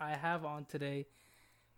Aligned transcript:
I 0.00 0.12
have 0.12 0.46
on 0.46 0.64
today 0.64 1.06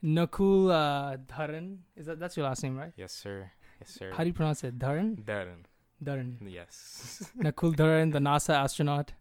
Nakul 0.04 0.70
uh, 0.70 1.16
Dharan. 1.16 1.78
Is 1.96 2.06
that 2.06 2.20
that's 2.20 2.36
your 2.36 2.46
last 2.46 2.62
name, 2.62 2.76
right? 2.76 2.92
Yes, 2.96 3.12
sir. 3.12 3.50
Yes, 3.80 3.90
sir. 3.90 4.12
How 4.12 4.22
do 4.22 4.28
you 4.28 4.32
pronounce 4.32 4.62
it? 4.62 4.78
Dharan? 4.78 5.16
Darren. 5.24 5.64
Dharan. 6.02 6.36
Yes. 6.40 7.30
Nakul 7.38 7.74
Dharan, 7.74 8.12
the 8.12 8.20
NASA 8.20 8.54
astronaut, 8.54 9.12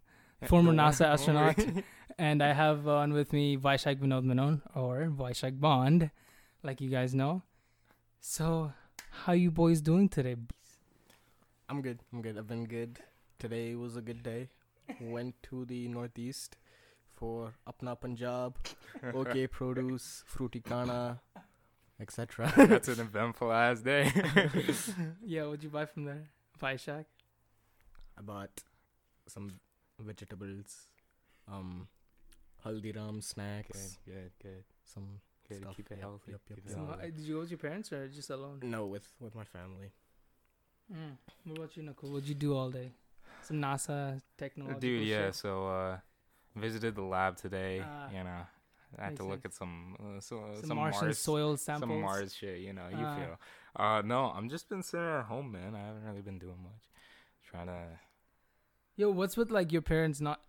former 0.45 0.71
NASA 0.71 1.05
astronaut. 1.05 1.57
and 2.19 2.43
I 2.43 2.53
have 2.53 2.87
on 2.87 3.13
with 3.13 3.33
me 3.33 3.57
Vaishakh 3.57 3.97
Vinod 3.97 4.23
Menon, 4.23 4.61
or 4.75 5.11
Vaishakh 5.11 5.59
Bond, 5.59 6.11
like 6.61 6.79
you 6.79 6.89
guys 6.89 7.15
know. 7.15 7.41
So, 8.19 8.73
how 9.25 9.33
you 9.33 9.49
boys 9.49 9.81
doing 9.81 10.09
today? 10.09 10.35
I'm 11.69 11.81
good. 11.81 11.99
I'm 12.13 12.21
good. 12.21 12.37
I've 12.37 12.47
been 12.47 12.65
good. 12.65 12.99
Today 13.39 13.75
was 13.75 13.95
a 13.95 14.01
good 14.01 14.21
day. 14.21 14.49
Went 14.99 15.41
to 15.43 15.65
the 15.65 15.87
northeast 15.87 16.57
for 17.21 17.53
Apna 17.69 17.93
Punjab, 18.01 18.55
OK 19.13 19.45
Produce, 19.57 20.23
Fruiticana, 20.27 21.19
etc. 21.99 22.51
That's 22.57 22.87
an 22.87 22.99
eventful 22.99 23.51
ass 23.53 23.81
day. 23.81 24.11
yeah, 25.23 25.45
what'd 25.45 25.63
you 25.63 25.69
buy 25.69 25.85
from 25.85 26.05
there? 26.05 26.23
Vaishakh? 26.59 27.05
I 28.17 28.21
bought 28.23 28.63
some 29.27 29.51
vegetables, 29.99 30.87
um, 31.47 31.87
Haldiram 32.65 33.13
good, 33.13 33.23
snacks, 33.23 33.99
good, 34.03 34.31
good. 34.41 34.63
some 34.83 35.21
Good. 35.47 35.61
Stuff, 35.63 35.75
Keep 35.75 35.91
it 35.91 35.99
healthy. 35.99 36.31
yep, 36.31 36.41
yep, 36.49 36.57
keep 36.57 36.65
yep. 36.65 36.73
Some, 36.75 36.89
uh, 36.89 36.95
did 37.03 37.19
you 37.19 37.33
go 37.35 37.39
with 37.41 37.51
your 37.51 37.57
parents 37.57 37.91
or 37.91 38.07
just 38.07 38.29
alone? 38.29 38.59
no 38.63 38.85
with 38.85 39.07
with 39.19 39.35
my 39.35 39.43
family. 39.43 39.91
Mm. 40.91 41.17
What 41.45 41.57
about 41.57 41.77
you, 41.77 41.83
Nakul? 41.83 42.09
What'd 42.11 42.29
you 42.29 42.35
do 42.35 42.55
all 42.55 42.69
day? 42.71 42.91
Some 43.43 43.57
NASA 43.57 44.21
technological 44.37 44.79
Dude, 44.79 45.07
yeah. 45.07 45.25
shit? 45.25 45.35
So, 45.35 45.67
uh, 45.67 45.97
visited 46.55 46.95
the 46.95 47.01
lab 47.03 47.37
today. 47.37 47.81
Ah, 47.85 48.09
you 48.11 48.23
know, 48.23 48.41
I 48.99 49.03
had 49.05 49.15
to 49.17 49.23
look 49.23 49.41
sense. 49.43 49.53
at 49.55 49.59
some 49.59 49.95
uh, 49.99 50.19
so, 50.19 50.43
Some, 50.55 50.65
some 50.69 50.77
Martian 50.77 51.05
Mars 51.05 51.17
soil 51.19 51.57
samples. 51.57 51.89
some 51.91 52.01
Mars 52.01 52.35
shit. 52.35 52.59
You 52.59 52.73
know, 52.73 52.87
you 52.89 52.97
Ah. 53.05 53.15
feel. 53.15 53.39
Uh, 53.75 54.01
no, 54.03 54.25
I'm 54.35 54.49
just 54.49 54.67
been 54.69 54.83
sitting 54.83 55.05
at 55.05 55.25
home, 55.25 55.51
man. 55.51 55.75
I 55.75 55.79
haven't 55.87 56.03
really 56.03 56.21
been 56.21 56.39
doing 56.39 56.57
much. 56.61 56.83
Trying 57.49 57.67
to. 57.67 57.83
Yo, 58.97 59.09
what's 59.11 59.37
with 59.37 59.49
like 59.51 59.71
your 59.71 59.81
parents 59.81 60.19
not 60.19 60.41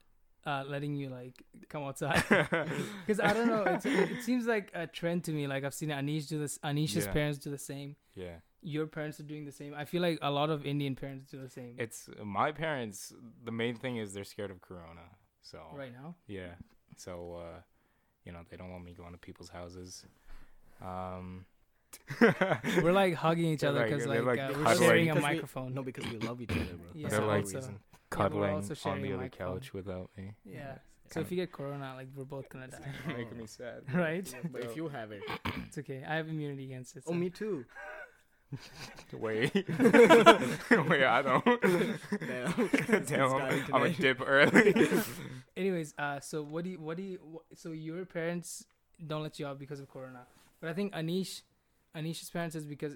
uh, 0.45 0.65
letting 0.67 0.97
you 0.97 1.09
like 1.09 1.43
come 1.69 1.85
outside? 1.85 2.23
Because 3.07 3.21
I 3.21 3.33
don't 3.33 3.47
know, 3.48 3.63
it 3.65 4.23
seems 4.23 4.47
like 4.47 4.71
a 4.75 4.87
trend 4.89 5.25
to 5.25 5.33
me. 5.33 5.47
Like 5.47 5.63
I've 5.65 5.75
seen 5.75 5.91
Anish 5.91 6.29
do 6.29 6.39
this. 6.41 6.59
Anish's 6.65 7.07
Yeah. 7.07 7.13
parents 7.13 7.39
do 7.39 7.51
the 7.51 7.59
same. 7.59 7.97
yeah. 8.15 8.37
Your 8.65 8.87
parents 8.87 9.19
are 9.19 9.25
doing 9.25 9.45
the 9.45 9.51
same. 9.51 9.75
I 9.75 9.85
feel 9.85 10.01
like 10.03 10.19
a 10.23 10.31
lot 10.31 10.48
of 10.48 10.65
Indian 10.65 10.95
parents 10.95 11.29
do 11.33 11.41
the 11.41 11.48
same 11.48 11.75
It's 11.79 12.09
my 12.25 12.53
parents. 12.53 13.13
The 13.45 13.51
main 13.51 13.75
thing 13.75 13.97
is 13.97 14.13
they're 14.15 14.23
scared 14.23 14.53
of 14.53 14.61
Corona. 14.61 15.03
So 15.43 15.59
right 15.75 15.93
now. 15.93 16.15
yeah. 16.27 16.55
So 16.97 17.41
uh, 17.43 17.61
you 18.25 18.33
know 18.33 18.41
they 18.51 18.57
don't 18.57 18.71
want 18.71 18.85
me 18.85 18.93
going 18.95 19.12
to 19.12 19.19
people's 19.19 19.48
houses. 19.51 20.05
Um. 20.81 21.45
We're 22.83 22.93
like 22.93 23.15
hugging 23.15 23.47
each 23.55 23.65
other 23.65 23.85
because 23.85 24.05
they're 24.07 24.23
like, 24.23 24.39
like 24.39 24.51
uh, 24.51 24.59
we're 24.65 24.77
sharing 24.77 25.11
a 25.11 25.15
Because 25.15 25.29
we- 25.29 25.35
microphone. 25.35 25.75
No, 25.75 25.83
because 25.83 26.07
we 26.11 26.19
love 26.19 26.41
each 26.41 26.51
other, 26.51 26.61
bro. 26.65 26.87
Yeah, 26.95 27.03
That's 27.03 27.13
they're 27.13 27.20
the 27.20 27.27
like 27.27 27.45
whole 27.45 27.55
reason. 27.61 27.79
cuddling 28.11 28.55
also 28.55 28.91
on 28.91 29.03
the 29.03 29.09
other 29.13 29.23
microphone. 29.25 29.55
couch 29.59 29.75
without 29.75 30.11
me. 30.17 30.33
yeah. 30.45 30.75
So 31.11 31.20
if 31.20 31.31
you 31.31 31.37
get 31.37 31.53
corona, 31.53 31.93
like 31.95 32.09
we're 32.17 32.25
both 32.25 32.48
gonna 32.48 32.69
die. 32.69 32.79
making 33.07 33.37
me 33.37 33.47
sad. 33.47 33.83
right? 33.95 34.35
But 34.51 34.63
if 34.63 34.75
you 34.77 34.89
have 34.89 35.13
it, 35.13 35.23
It's 35.67 35.77
okay. 35.77 36.03
I 36.09 36.15
have 36.17 36.29
immunity 36.29 36.65
against 36.65 36.97
it. 36.97 37.05
oh 37.07 37.13
me 37.13 37.29
too. 37.29 37.67
Wait. 39.12 39.53
Wait, 39.70 41.05
I 41.05 41.22
don't. 41.22 41.45
Damn. 41.61 42.70
Damn, 43.06 43.33
I'm, 43.72 43.83
a 43.83 43.89
today. 43.91 43.95
dip 43.98 44.20
early. 44.25 44.75
Anyways, 45.56 45.95
uh, 45.98 46.20
so 46.20 46.42
what 46.42 46.64
do 46.64 46.70
you, 46.70 46.80
what 46.80 46.97
do 46.97 47.03
you, 47.03 47.19
wh- 47.34 47.56
so 47.56 47.73
your 47.73 48.05
parents 48.05 48.64
don't 49.06 49.23
let 49.23 49.39
you 49.39 49.47
out 49.47 49.58
because 49.58 49.80
of 49.80 49.89
Corona, 49.91 50.27
but 50.61 50.70
I 50.70 50.73
think 50.75 50.92
Anish, 50.95 51.42
Anish's 51.97 52.30
parents 52.30 52.55
is 52.55 52.64
because, 52.67 52.95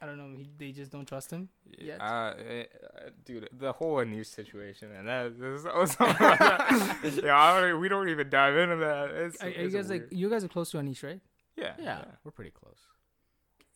I 0.00 0.06
don't 0.06 0.18
know, 0.18 0.36
he, 0.36 0.50
they 0.58 0.72
just 0.72 0.90
don't 0.92 1.06
trust 1.06 1.30
him. 1.30 1.48
Yet. 1.78 2.00
Uh, 2.00 2.34
eh, 2.48 2.64
uh, 2.84 3.10
dude, 3.24 3.48
the 3.56 3.72
whole 3.72 3.96
Anish 3.96 4.26
situation, 4.26 4.90
and 4.92 5.08
that 5.08 5.38
this 5.40 5.60
is 5.60 7.24
yeah, 7.24 7.36
I 7.36 7.60
don't, 7.60 7.80
we 7.80 7.88
don't 7.88 8.08
even 8.08 8.28
dive 8.28 8.56
into 8.56 8.76
that. 8.76 9.10
It's, 9.10 9.42
Are, 9.42 9.46
are 9.46 9.50
you 9.50 9.56
it's 9.66 9.74
guys 9.74 9.90
like, 9.90 10.08
you 10.10 10.28
guys 10.28 10.44
are 10.44 10.48
close 10.48 10.70
to 10.72 10.78
Anish, 10.78 11.02
right? 11.02 11.20
yeah, 11.56 11.72
Yeah, 11.78 12.04
we're 12.24 12.30
pretty 12.32 12.50
close. 12.50 12.78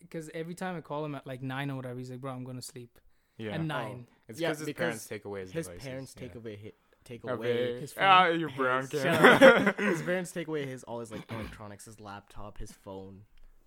Because 0.01 0.31
every 0.35 0.55
time 0.55 0.77
I 0.77 0.81
call 0.81 1.05
him 1.05 1.15
at 1.15 1.27
like 1.27 1.43
nine 1.43 1.71
or 1.71 1.77
whatever, 1.77 1.99
he's 1.99 2.11
like, 2.11 2.21
bro, 2.21 2.33
I'm 2.33 2.45
gonna 2.45 2.63
sleep 2.63 2.99
yeah. 3.39 3.53
at 3.53 3.63
nine. 3.63 4.07
It's 4.29 4.41
Yeah, 4.41 4.49
because 4.51 4.67
his 4.67 4.75
parents 4.75 5.07
take 5.07 5.25
away 5.25 5.41
his, 5.43 5.53
His 5.53 5.67
devices, 5.67 5.87
parents 5.89 6.15
take 6.15 6.35
yeah. 6.35 6.41
away 6.41 6.59
hi- 6.63 6.73
take 7.05 7.25
Okay. 7.25 7.33
away 7.35 7.81
his 7.81 7.95
ah, 7.99 8.25
phone. 8.27 8.41
your 8.41 8.51
brown 8.51 8.83
his, 8.91 9.03
camera. 9.03 9.75
his 9.79 10.03
parents 10.03 10.33
take 10.33 10.49
away 10.49 10.67
his 10.67 10.83
all 10.85 11.01
his 11.01 11.11
like 11.11 11.31
electronics, 11.31 11.85
his 11.87 12.01
laptop, 12.01 12.59
his 12.59 12.73
phone. 12.73 13.23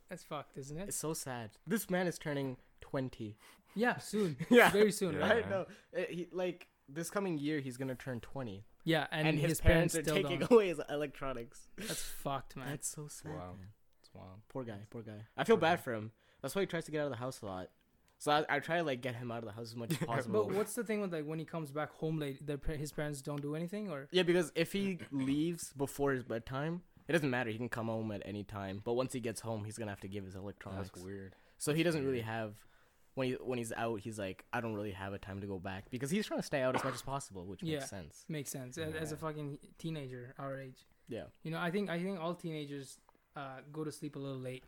That's 0.09 0.23
fucked, 0.23 0.57
isn't 0.57 0.77
it? 0.77 0.89
It's 0.89 0.97
so 0.97 1.13
sad. 1.13 1.51
This 1.65 1.89
man 1.89 2.07
is 2.07 2.17
turning 2.19 2.57
twenty. 2.81 3.37
Yeah, 3.75 3.97
soon. 3.97 4.37
Yeah, 4.49 4.69
Very 4.69 4.91
soon, 4.91 5.15
Yeah. 5.15 5.19
right? 5.21 5.35
right. 5.43 5.49
No, 5.49 5.65
Uh, 5.97 6.03
he 6.09 6.27
like 6.31 6.67
this 6.87 7.09
coming 7.09 7.37
year 7.39 7.59
he's 7.59 7.77
gonna 7.77 7.95
turn 7.95 8.19
twenty, 8.19 8.65
Yeah, 8.83 9.07
and, 9.11 9.27
and, 9.27 9.39
his, 9.39 9.59
parents, 9.61 9.93
parents, 9.93 9.95
are 9.97 10.01
still 10.03 10.15
taking 10.15 10.39
don't. 10.41 10.51
away 10.51 10.67
his 10.67 10.81
electronics. 10.89 11.67
That's 11.77 12.03
fucked, 12.03 12.55
man. 12.55 12.69
That's 12.69 12.87
so 12.87 13.07
sad. 13.07 13.31
Wow. 13.31 13.53
man. 13.57 13.69
It's 14.01 14.13
wild. 14.13 14.41
Poor 14.49 14.63
guy. 14.63 14.79
Poor 14.91 15.01
guy. 15.01 15.21
I 15.35 15.43
feel 15.43 15.55
Poor 15.55 15.61
bad 15.61 15.77
guy. 15.77 15.81
for 15.81 15.93
him. 15.95 16.11
That's 16.43 16.53
why 16.53 16.61
he 16.61 16.65
tries 16.67 16.85
to 16.85 16.91
get 16.91 16.99
out 17.01 17.05
of 17.05 17.11
the 17.11 17.17
house 17.17 17.41
a 17.41 17.45
lot. 17.47 17.69
So 18.19 18.31
I, 18.31 18.45
I 18.47 18.59
try 18.59 18.77
to 18.77 18.83
like 18.83 19.01
get 19.01 19.15
him 19.15 19.31
out 19.31 19.39
of 19.39 19.45
the 19.45 19.51
house 19.53 19.69
as 19.71 19.75
much 19.75 19.91
as 19.91 19.97
possible. 20.07 20.45
But 20.45 20.55
what's 20.55 20.75
the 20.75 20.83
thing 20.83 21.01
with 21.01 21.11
like 21.11 21.25
when 21.25 21.39
he 21.39 21.45
comes 21.45 21.71
back 21.71 21.91
home 21.93 22.19
late, 22.19 22.45
their, 22.45 22.59
his 22.77 22.91
parents 22.91 23.21
don't 23.21 23.41
do 23.41 23.55
anything, 23.55 23.89
or 23.89 24.07
Yeah, 24.11 24.23
because 24.23 24.51
if 24.53 24.71
he 24.71 24.99
leaves 25.11 25.73
before 25.75 26.11
his 26.11 26.23
bedtime, 26.23 26.83
it 27.07 27.13
doesn't 27.13 27.29
matter. 27.29 27.49
He 27.49 27.57
can 27.57 27.69
come 27.69 27.87
home 27.87 28.11
at 28.11 28.21
any 28.25 28.43
time. 28.43 28.81
But 28.83 28.93
once 28.93 29.11
he 29.13 29.19
gets 29.19 29.41
home, 29.41 29.63
he's 29.65 29.77
gonna 29.77 29.91
have 29.91 30.01
to 30.01 30.07
give 30.07 30.25
his 30.25 30.35
electronics. 30.35 30.91
That's 30.93 31.03
weird. 31.03 31.35
So 31.57 31.73
he 31.73 31.81
doesn't 31.83 32.05
really 32.05 32.21
have 32.21 32.53
when 33.15 33.27
he 33.29 33.33
when 33.35 33.57
he's 33.57 33.73
out. 33.73 33.99
He's 34.01 34.19
like, 34.19 34.45
I 34.53 34.61
don't 34.61 34.73
really 34.73 34.91
have 34.91 35.13
a 35.13 35.17
time 35.17 35.41
to 35.41 35.47
go 35.47 35.59
back 35.59 35.89
because 35.89 36.09
he's 36.11 36.25
trying 36.27 36.39
to 36.39 36.45
stay 36.45 36.61
out 36.61 36.75
as 36.75 36.83
much 36.83 36.93
as 36.93 37.01
possible, 37.01 37.45
which 37.45 37.63
Yeah. 37.63 37.79
makes 37.79 37.89
sense. 37.89 38.25
makes 38.29 38.51
sense 38.51 38.77
as, 38.77 38.93
as 38.95 39.11
a 39.11 39.17
fucking 39.17 39.59
teenager 39.77 40.33
our 40.37 40.59
age. 40.59 40.85
Yeah. 41.09 41.23
You 41.43 41.51
know, 41.51 41.59
I 41.59 41.71
think 41.71 41.89
I 41.89 42.01
think 42.01 42.19
all 42.19 42.35
teenagers 42.35 42.99
uh, 43.35 43.57
go 43.71 43.83
to 43.83 43.91
sleep 43.91 44.15
a 44.15 44.19
little 44.19 44.39
late. 44.39 44.63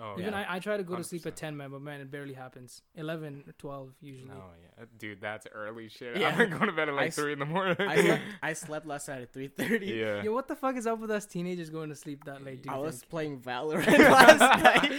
Oh, 0.00 0.14
Even 0.18 0.32
yeah. 0.32 0.46
I, 0.48 0.56
I 0.56 0.58
try 0.60 0.76
to 0.76 0.82
go 0.82 0.96
to 0.96 1.02
sleep 1.04 1.26
at 1.26 1.34
100%. 1.34 1.36
10, 1.36 1.56
man, 1.56 1.70
but 1.70 1.82
man, 1.82 2.00
it 2.00 2.10
barely 2.10 2.34
happens. 2.34 2.82
11, 2.94 3.54
12 3.58 3.92
usually. 4.00 4.28
No, 4.28 4.44
yeah, 4.78 4.84
dude, 4.98 5.20
that's 5.20 5.46
early 5.52 5.88
shit. 5.88 6.16
Yeah. 6.16 6.28
I've 6.30 6.38
been 6.38 6.50
going 6.50 6.66
to 6.66 6.72
bed 6.72 6.88
at 6.88 6.94
like 6.94 7.08
s- 7.08 7.16
three 7.16 7.32
in 7.32 7.38
the 7.38 7.46
morning. 7.46 7.76
I 7.80 7.96
slept, 8.04 8.22
I 8.42 8.52
slept 8.52 8.86
last 8.86 9.08
night 9.08 9.22
at 9.22 9.32
three 9.32 9.48
thirty. 9.48 9.86
yeah. 9.86 10.22
Yo, 10.22 10.32
what 10.32 10.46
the 10.48 10.56
fuck 10.56 10.76
is 10.76 10.86
up 10.86 10.98
with 11.00 11.10
us 11.10 11.26
teenagers 11.26 11.70
going 11.70 11.88
to 11.88 11.96
sleep 11.96 12.24
that 12.24 12.44
late? 12.44 12.62
Do 12.62 12.70
you 12.70 12.76
I 12.76 12.78
was 12.78 13.00
think? 13.00 13.10
playing 13.10 13.40
Valorant 13.40 13.98
last 13.98 14.62
night. 14.62 14.92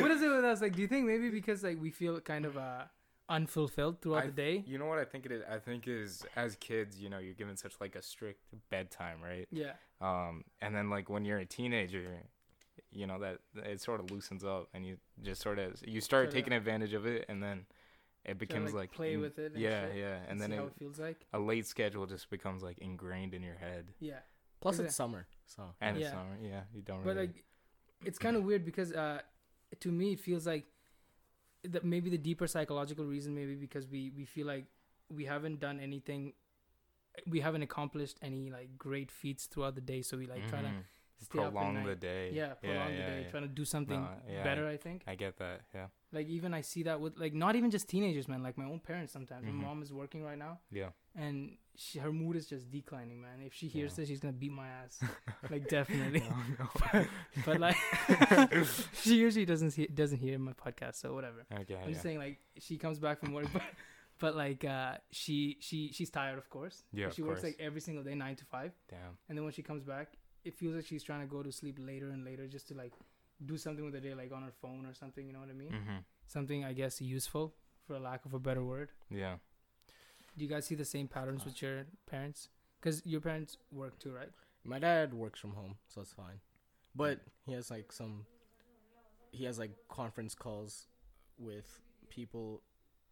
what 0.00 0.10
is 0.10 0.22
it 0.22 0.28
with 0.28 0.44
us? 0.44 0.60
Like, 0.60 0.74
do 0.74 0.82
you 0.82 0.88
think 0.88 1.06
maybe 1.06 1.30
because 1.30 1.62
like 1.62 1.80
we 1.80 1.90
feel 1.90 2.20
kind 2.20 2.44
of 2.44 2.56
uh, 2.56 2.82
unfulfilled 3.28 4.00
throughout 4.00 4.24
I 4.24 4.26
the 4.26 4.32
day? 4.32 4.64
You 4.66 4.78
know 4.78 4.86
what 4.86 4.98
I 4.98 5.04
think 5.04 5.26
it 5.26 5.32
is? 5.32 5.42
I 5.50 5.58
think 5.58 5.88
is 5.88 6.24
as 6.36 6.56
kids, 6.56 6.98
you 7.00 7.08
know, 7.08 7.18
you're 7.18 7.34
given 7.34 7.56
such 7.56 7.74
like 7.80 7.96
a 7.96 8.02
strict 8.02 8.40
bedtime, 8.70 9.18
right? 9.22 9.46
Yeah. 9.50 9.72
Um, 10.00 10.44
and 10.60 10.74
then 10.74 10.90
like 10.90 11.08
when 11.08 11.24
you're 11.24 11.38
a 11.38 11.46
teenager, 11.46 12.22
you 12.96 13.06
know 13.06 13.18
that 13.20 13.38
it 13.54 13.80
sort 13.80 14.00
of 14.00 14.10
loosens 14.10 14.44
up, 14.44 14.68
and 14.74 14.86
you 14.86 14.96
just 15.22 15.40
sort 15.42 15.58
of 15.58 15.74
you 15.86 16.00
start 16.00 16.26
Sorta- 16.26 16.36
taking 16.36 16.52
advantage 16.52 16.94
of 16.94 17.06
it, 17.06 17.26
and 17.28 17.42
then 17.42 17.66
it 18.24 18.38
becomes 18.38 18.72
like, 18.74 18.90
play 18.92 19.14
in- 19.14 19.20
with 19.20 19.38
it. 19.38 19.52
And 19.52 19.60
yeah, 19.60 19.86
shit 19.88 19.96
yeah, 19.96 20.18
and 20.28 20.38
see 20.38 20.42
then 20.42 20.52
it, 20.52 20.56
how 20.58 20.66
it 20.66 20.74
feels 20.78 20.98
like. 20.98 21.26
a 21.32 21.38
late 21.38 21.66
schedule 21.66 22.06
just 22.06 22.28
becomes 22.30 22.62
like 22.62 22.78
ingrained 22.78 23.34
in 23.34 23.42
your 23.42 23.54
head. 23.56 23.92
Yeah. 24.00 24.20
Plus, 24.60 24.74
Is 24.76 24.80
it- 24.80 24.84
it's 24.86 24.96
summer, 24.96 25.26
so 25.46 25.62
And 25.80 25.96
Yeah. 25.98 26.06
it's 26.06 26.12
summer, 26.14 26.36
yeah, 26.42 26.62
you 26.74 26.82
don't 26.82 27.04
But 27.04 27.14
really. 27.16 27.26
like, 27.28 27.44
it's 28.04 28.18
kind 28.18 28.36
of 28.36 28.42
weird 28.44 28.64
because 28.64 28.92
uh, 28.92 29.20
to 29.80 29.92
me 29.92 30.12
it 30.14 30.20
feels 30.20 30.46
like 30.46 30.66
that 31.62 31.84
maybe 31.84 32.08
the 32.10 32.18
deeper 32.18 32.46
psychological 32.46 33.04
reason 33.04 33.34
maybe 33.34 33.54
because 33.54 33.86
we 33.88 34.10
we 34.16 34.24
feel 34.24 34.46
like 34.46 34.66
we 35.10 35.24
haven't 35.24 35.60
done 35.60 35.78
anything, 35.80 36.32
we 37.26 37.40
haven't 37.40 37.62
accomplished 37.62 38.18
any 38.22 38.50
like 38.50 38.76
great 38.78 39.10
feats 39.10 39.46
throughout 39.46 39.74
the 39.74 39.80
day, 39.80 40.02
so 40.02 40.16
we 40.16 40.26
like 40.26 40.46
try 40.48 40.62
to 40.62 40.68
Mhm. 40.68 40.82
Stay 41.24 41.38
up 41.38 41.52
prolong 41.52 41.74
night. 41.74 41.86
the 41.86 41.94
day. 41.96 42.30
yeah 42.32 42.54
prolong 42.54 42.90
the 42.90 42.96
day, 42.98 43.22
yeah. 43.24 43.30
trying 43.30 43.42
to 43.42 43.48
do 43.48 43.64
something 43.64 44.00
No, 44.00 44.08
yeah, 44.30 44.44
better. 44.44 44.68
I 44.68 44.76
think 44.76 45.02
I 45.06 45.14
get 45.14 45.38
that. 45.38 45.60
Yeah, 45.74 45.86
like 46.12 46.26
even 46.28 46.52
I 46.54 46.60
see 46.60 46.82
that 46.84 47.00
with 47.00 47.16
like 47.18 47.34
not 47.34 47.56
even 47.56 47.70
just 47.70 47.88
teenagers, 47.88 48.28
man. 48.28 48.42
Like 48.42 48.56
my 48.58 48.64
own 48.64 48.80
parents 48.80 49.12
sometimes. 49.12 49.46
Mhm. 49.46 49.54
My 49.54 49.64
mom 49.64 49.82
is 49.82 49.92
working 49.92 50.22
right 50.22 50.38
now, 50.38 50.58
yeah. 50.70 50.90
and 51.14 51.56
she, 51.76 51.98
her 51.98 52.12
mood 52.12 52.36
is 52.36 52.46
just 52.46 52.70
declining, 52.70 53.20
man. 53.20 53.40
If 53.44 53.52
she 53.54 53.66
hears 53.68 53.92
Yeah. 53.92 53.96
this, 53.96 54.08
she's 54.08 54.20
gonna 54.20 54.32
beat 54.32 54.52
my 54.52 54.68
ass, 54.68 55.00
like 55.50 55.68
definitely. 55.68 56.22
No, 56.58 56.66
no. 56.92 57.06
but 57.46 57.60
like 57.60 57.76
she 59.02 59.16
usually 59.16 59.44
doesn't 59.46 59.70
see, 59.72 59.86
doesn't 59.86 60.18
hear 60.18 60.38
my 60.38 60.52
podcast, 60.52 60.96
so 60.96 61.14
whatever. 61.14 61.46
okay, 61.52 61.74
I'm 61.74 61.80
yeah. 61.82 61.88
just 61.92 62.02
saying 62.02 62.18
like 62.18 62.38
she 62.58 62.76
comes 62.78 62.98
back 62.98 63.20
from 63.20 63.32
work, 63.32 63.46
but 63.52 63.62
but 64.18 64.34
like 64.36 64.64
uh, 64.64 64.94
she 65.10 65.56
she 65.60 65.92
she's 65.92 66.10
tired, 66.10 66.38
of 66.38 66.48
course. 66.50 66.84
Yeah, 66.92 67.10
she 67.10 67.22
works 67.22 67.40
course. 67.40 67.52
like 67.52 67.56
every 67.60 67.80
single 67.80 68.04
day, 68.04 68.14
nine 68.14 68.36
to 68.36 68.44
five, 68.44 68.72
Damn. 68.88 69.16
and 69.28 69.36
then 69.36 69.44
when 69.44 69.52
she 69.52 69.62
comes 69.62 69.82
back, 69.84 70.16
it 70.46 70.54
feels 70.54 70.74
like 70.76 70.86
she's 70.86 71.02
trying 71.02 71.20
to 71.20 71.26
go 71.26 71.42
to 71.42 71.50
sleep 71.52 71.76
later 71.80 72.08
and 72.10 72.24
later 72.24 72.46
just 72.46 72.68
to 72.68 72.74
like 72.74 72.92
do 73.44 73.56
something 73.58 73.84
with 73.84 73.94
the 73.94 74.00
day, 74.00 74.14
like 74.14 74.32
on 74.32 74.42
her 74.42 74.52
phone 74.62 74.86
or 74.86 74.94
something. 74.94 75.26
You 75.26 75.32
know 75.32 75.40
what 75.40 75.50
I 75.50 75.58
mean? 75.62 75.70
Mm-hmm. 75.72 75.98
Something 76.26 76.64
I 76.64 76.72
guess 76.72 77.00
useful, 77.00 77.54
for 77.86 77.94
a 77.94 78.00
lack 78.00 78.24
of 78.24 78.32
a 78.34 78.38
better 78.38 78.64
word. 78.64 78.90
Yeah. 79.10 79.36
Do 80.36 80.44
you 80.44 80.48
guys 80.50 80.66
see 80.66 80.74
the 80.74 80.84
same 80.84 81.08
patterns 81.08 81.44
with 81.44 81.60
your 81.62 81.86
parents? 82.06 82.48
Because 82.80 83.02
your 83.04 83.20
parents 83.20 83.56
work 83.72 83.98
too, 83.98 84.12
right? 84.12 84.30
My 84.64 84.78
dad 84.78 85.14
works 85.14 85.40
from 85.40 85.52
home, 85.52 85.76
so 85.88 86.00
it's 86.00 86.12
fine. 86.12 86.40
But 86.94 87.20
he 87.46 87.52
has 87.52 87.70
like 87.70 87.92
some. 87.92 88.26
He 89.32 89.44
has 89.44 89.58
like 89.58 89.72
conference 89.88 90.34
calls 90.34 90.86
with 91.38 91.80
people 92.08 92.62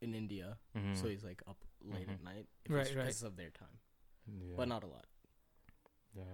in 0.01 0.15
India, 0.15 0.57
Mhm. 0.77 0.97
so 0.97 1.09
he's 1.09 1.25
like 1.25 1.43
up 1.47 1.59
late 1.83 2.09
Mhm. 2.09 2.15
at 2.15 2.23
night. 2.25 2.47
If 2.65 2.71
Right, 2.73 2.87
it's 2.87 2.95
right. 2.97 3.05
because 3.07 3.23
of 3.23 3.37
their 3.37 3.51
time, 3.51 3.79
yeah. 4.27 4.57
but 4.57 4.69
not 4.69 4.83
a 4.85 4.87
lot. 4.87 5.07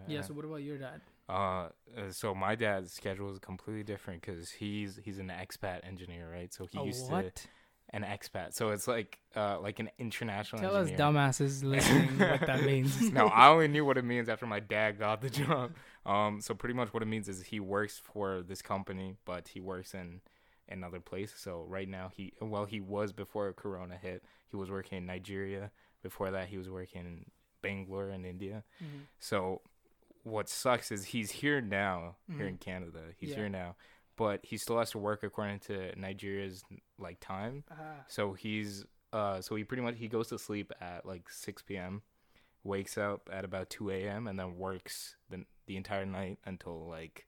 Yeah. 0.06 0.22
So 0.22 0.34
what 0.34 0.44
about 0.44 0.56
your 0.62 0.78
dad? 0.78 1.00
Uh, 1.28 1.32
uh, 1.32 2.10
so 2.10 2.34
my 2.34 2.54
dad's 2.54 2.92
schedule 2.92 3.30
is 3.30 3.38
completely 3.38 3.82
different 3.82 4.20
because 4.22 4.50
he's 4.50 4.98
he's 5.04 5.18
an 5.18 5.28
expat 5.28 5.86
engineer, 5.86 6.30
right? 6.30 6.52
So 6.52 6.66
he 6.66 6.78
A 6.78 6.84
used 6.84 7.06
to 7.06 7.12
what? 7.12 7.46
an 7.92 8.02
expat. 8.02 8.54
So 8.54 8.70
it's 8.70 8.88
like 8.88 9.18
uh 9.36 9.60
like 9.60 9.78
an 9.78 9.90
international. 9.98 10.62
Tell 10.62 10.76
us 10.76 10.90
dumbasses 10.90 11.62
listening 11.64 12.18
what 12.18 12.46
that 12.46 12.64
means. 12.64 13.00
no, 13.12 13.26
I 13.26 13.48
only 13.48 13.68
knew 13.68 13.84
what 13.84 13.98
it 13.98 14.04
means 14.04 14.28
after 14.28 14.46
my 14.46 14.60
dad 14.60 14.98
got 14.98 15.20
the 15.20 15.30
job. 15.30 15.72
Um, 16.06 16.40
so 16.40 16.54
pretty 16.54 16.74
much 16.74 16.92
what 16.92 17.02
it 17.02 17.06
means 17.06 17.28
is 17.28 17.42
he 17.42 17.60
works 17.60 18.00
for 18.02 18.42
this 18.42 18.62
company, 18.62 19.16
but 19.24 19.48
he 19.48 19.60
works 19.60 19.94
in 19.94 20.20
another 20.68 21.00
place. 21.00 21.32
So 21.36 21.64
right 21.68 21.88
now 21.88 22.10
he, 22.14 22.32
well, 22.40 22.64
he 22.64 22.80
was 22.80 23.12
before 23.12 23.52
Corona 23.52 23.96
hit. 23.96 24.24
He 24.48 24.56
was 24.56 24.70
working 24.70 24.98
in 24.98 25.06
Nigeria. 25.06 25.70
Before 26.02 26.30
that, 26.30 26.48
he 26.48 26.56
was 26.56 26.70
working 26.70 27.00
in 27.02 27.24
Bangalore 27.62 28.10
in 28.10 28.24
India. 28.24 28.64
Mhm. 28.82 29.06
So 29.18 29.62
what 30.22 30.48
sucks 30.48 30.90
is 30.92 31.06
he's 31.06 31.30
here 31.30 31.60
now, 31.60 32.16
here 32.28 32.46
in 32.46 32.56
Mhm. 32.58 32.60
Canada. 32.60 33.14
He's 33.16 33.30
Yeah. 33.30 33.36
here 33.36 33.48
now, 33.48 33.76
but 34.16 34.44
he 34.44 34.56
still 34.58 34.78
has 34.78 34.90
to 34.90 34.98
work 34.98 35.22
according 35.22 35.60
to 35.60 35.94
Nigeria's 35.98 36.62
like 36.98 37.20
time. 37.20 37.64
Ah. 37.70 38.04
So 38.08 38.34
he's 38.34 38.84
uh 39.12 39.40
so 39.40 39.56
he 39.56 39.64
pretty 39.64 39.82
much 39.82 39.96
he 39.96 40.06
goes 40.08 40.28
to 40.28 40.38
sleep 40.38 40.72
at 40.80 41.04
like 41.06 41.28
6 41.30 41.62
p.m. 41.62 42.02
wakes 42.62 42.98
up 42.98 43.28
at 43.32 43.44
about 43.44 43.70
2 43.70 43.90
a.m. 43.90 44.26
and 44.28 44.38
then 44.38 44.56
works 44.58 45.16
the 45.30 45.46
the 45.66 45.76
entire 45.76 46.04
night 46.06 46.38
until 46.44 46.86
like 46.86 47.26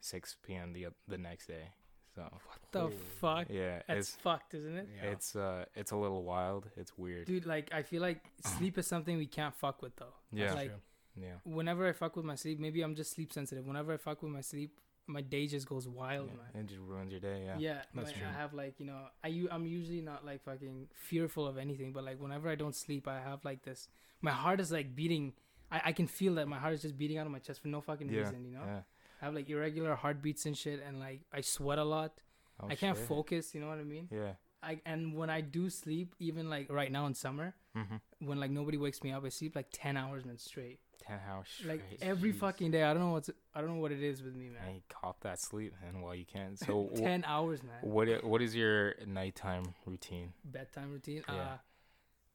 6 0.00 0.36
p.m. 0.42 0.72
the 0.72 0.88
the 1.06 1.18
next 1.18 1.46
day. 1.46 1.72
So 2.18 2.30
the 2.72 2.80
Oh. 2.80 2.90
fuck? 3.20 3.46
yeah, 3.50 3.80
That's 3.88 4.00
it's 4.00 4.10
fucked, 4.16 4.54
isn't 4.54 4.76
it? 4.76 4.88
Yeah. 4.96 5.10
it's 5.10 5.34
uh 5.36 5.64
it's 5.74 5.92
a 5.92 5.96
little 5.96 6.22
wild. 6.22 6.68
It's 6.76 6.96
weird. 6.98 7.26
Dude, 7.26 7.46
like 7.46 7.72
I 7.72 7.82
feel 7.82 8.02
like 8.02 8.20
sleep 8.58 8.76
is 8.78 8.86
something 8.86 9.16
we 9.16 9.26
can't 9.26 9.54
fuck 9.54 9.82
with 9.82 9.94
though. 9.96 10.14
yeah, 10.32 10.52
like- 10.54 10.72
yeah. 11.16 11.34
Whenever 11.44 11.88
I 11.88 11.92
fuck 11.92 12.14
with 12.14 12.24
my 12.24 12.36
sleep, 12.36 12.60
maybe 12.60 12.80
I'm 12.82 12.94
just 12.94 13.10
sleep 13.12 13.32
sensitive. 13.32 13.66
Whenever 13.66 13.92
I 13.92 13.96
fuck 13.96 14.22
with 14.22 14.30
my 14.30 14.40
sleep, 14.40 14.78
my 15.08 15.20
day 15.20 15.46
just 15.48 15.66
goes 15.66 15.88
wild, 15.88 16.28
yeah. 16.28 16.36
man. 16.54 16.62
It 16.64 16.68
just 16.68 16.80
ruins 16.80 17.10
your 17.10 17.18
day. 17.20 17.42
Yeah. 17.44 17.56
Yeah, 17.58 17.82
That's 17.94 18.08
like, 18.08 18.16
true. 18.18 18.26
I 18.28 18.32
have 18.32 18.54
like 18.54 18.74
you 18.78 18.86
know, 18.86 19.00
I 19.24 19.28
u- 19.28 19.48
I'm 19.50 19.66
usually 19.66 20.00
not 20.02 20.24
like 20.24 20.44
fucking 20.44 20.88
fearful 20.94 21.46
of 21.46 21.56
anything, 21.58 21.92
but 21.92 22.04
like 22.04 22.20
whenever 22.20 22.48
I 22.48 22.54
don't 22.54 22.76
sleep, 22.76 23.08
I 23.08 23.18
have 23.20 23.44
like 23.44 23.62
this. 23.64 23.88
My 24.20 24.30
heart 24.30 24.60
is 24.60 24.70
like 24.70 24.94
beating. 24.94 25.32
I, 25.72 25.80
I 25.86 25.92
can 25.92 26.06
feel 26.06 26.34
that 26.36 26.46
my 26.48 26.58
heart 26.58 26.74
is 26.74 26.82
just 26.82 26.96
beating 26.96 27.18
out 27.18 27.26
of 27.26 27.32
my 27.32 27.40
chest 27.40 27.60
for 27.62 27.68
no 27.68 27.80
fucking 27.80 28.08
Yeah, 28.10 28.20
reason, 28.20 28.44
you 28.44 28.52
know. 28.52 28.62
Yeah. 28.64 28.80
I 29.20 29.24
have 29.24 29.34
like 29.34 29.48
irregular 29.50 29.94
heartbeats 29.94 30.46
and 30.46 30.56
shit, 30.56 30.82
and 30.86 31.00
like 31.00 31.22
I 31.32 31.40
sweat 31.40 31.78
a 31.78 31.84
lot. 31.84 32.12
Oh, 32.60 32.66
I 32.68 32.74
can't 32.74 32.96
shit. 32.96 33.06
focus. 33.06 33.54
You 33.54 33.60
know 33.60 33.68
what 33.68 33.78
I 33.78 33.84
mean? 33.84 34.08
Yeah. 34.10 34.32
I 34.62 34.80
and 34.84 35.14
when 35.14 35.30
I 35.30 35.40
do 35.40 35.70
sleep, 35.70 36.14
even 36.18 36.50
like 36.50 36.70
right 36.70 36.90
now 36.90 37.06
in 37.06 37.14
summer, 37.14 37.54
Mm-hmm. 37.76 38.26
when 38.26 38.40
like 38.40 38.50
nobody 38.50 38.76
wakes 38.76 39.04
me 39.04 39.12
up, 39.12 39.24
I 39.24 39.28
sleep 39.28 39.54
like 39.54 39.68
ten 39.72 39.96
hours 39.96 40.24
man 40.24 40.36
straight. 40.38 40.80
Ten 41.00 41.20
hours 41.30 41.46
Like 41.64 41.82
every 42.02 42.32
Jeez. 42.32 42.38
fucking 42.40 42.70
day. 42.72 42.82
I 42.82 42.92
don't 42.92 43.02
know 43.02 43.12
what's 43.12 43.30
I 43.54 43.60
don't 43.60 43.70
know 43.70 43.80
what 43.80 43.92
it 43.92 44.02
is 44.02 44.20
with 44.22 44.34
me, 44.34 44.48
man. 44.48 44.62
Hey, 44.66 44.82
cop 44.88 45.20
that 45.20 45.38
sleep, 45.40 45.72
man, 45.82 46.02
while 46.02 46.14
you 46.14 46.24
can. 46.26 46.56
So, 46.56 46.90
wh- 46.94 46.98
ten 46.98 47.24
hours, 47.26 47.62
man. 47.62 47.76
what 47.82 48.24
what 48.24 48.42
is 48.42 48.54
your 48.56 48.94
nighttime 49.06 49.74
routine? 49.86 50.32
bedtime 50.44 50.90
routine. 50.92 51.22
Yeah. 51.28 51.34
Uh, 51.34 51.56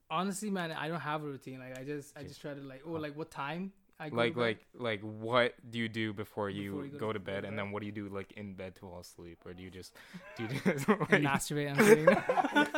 honestly, 0.09 0.49
man, 0.49 0.71
I 0.71 0.87
don't 0.87 0.99
have 1.01 1.23
a 1.23 1.27
routine. 1.27 1.59
Like 1.59 1.77
I 1.77 1.83
just 1.83 2.15
I 2.17 2.21
Just- 2.21 2.31
just 2.35 2.41
try 2.41 2.53
to 2.53 2.61
like 2.61 2.83
oh 2.85 2.91
like 2.93 3.15
what 3.17 3.29
time 3.31 3.73
I 4.03 4.09
go 4.09 4.17
like 4.17 4.33
to 4.33 4.39
bed? 4.39 4.43
like 4.43 4.59
like 4.73 5.01
what 5.01 5.53
do 5.71 5.79
you 5.79 5.87
do 5.87 6.11
before 6.13 6.49
you, 6.49 6.71
Before 6.71 6.85
you 6.85 6.99
go, 6.99 7.13
to 7.13 7.19
bed, 7.19 7.45
and 7.45 7.57
then 7.57 7.71
what 7.71 7.79
do 7.81 7.85
you 7.85 7.91
do 7.91 8.09
like 8.09 8.33
in 8.33 8.53
bed 8.53 8.75
to 8.75 8.81
fall 8.81 8.99
asleep, 8.99 9.39
or 9.45 9.53
do 9.53 9.63
you 9.63 9.69
just 9.69 9.93
do 10.35 10.43
you 10.51 10.59
just 10.65 10.87
like, 10.89 11.21
masturbate. 11.23 11.69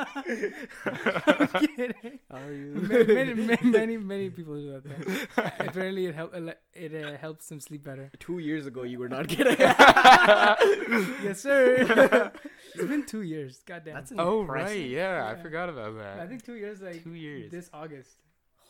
I'm 0.05 0.17
kidding. 0.23 0.53
I'm 0.85 1.47
kidding. 1.75 2.19
Are 2.29 2.51
you? 2.51 2.73
many, 2.75 3.05
many, 3.05 3.33
many, 3.33 3.57
many, 3.63 3.97
many 3.97 4.29
people 4.29 4.55
do 4.55 4.71
that. 4.73 4.83
Thing. 4.83 5.27
Apparently, 5.67 6.05
it 6.05 6.15
help 6.15 6.35
it 6.73 6.93
uh, 6.93 7.17
helps 7.17 7.47
them 7.49 7.59
sleep 7.59 7.83
better. 7.83 8.11
Two 8.19 8.39
years 8.39 8.67
ago, 8.67 8.83
you 8.83 8.99
were 8.99 9.09
not 9.09 9.27
kidding. 9.27 9.55
yes, 9.59 11.41
sir. 11.41 12.31
it's 12.75 12.85
been 12.85 13.05
two 13.05 13.21
years. 13.23 13.63
Goddamn. 13.65 13.95
That's 13.95 14.11
oh 14.17 14.41
impressive. 14.41 14.77
right, 14.77 14.89
yeah, 14.89 15.27
I 15.27 15.41
forgot 15.41 15.69
about 15.69 15.97
that. 15.97 16.19
I 16.19 16.27
think 16.27 16.43
two 16.43 16.55
years. 16.55 16.81
Like 16.81 17.03
Two 17.03 17.13
years. 17.13 17.49
this 17.51 17.69
August. 17.73 18.11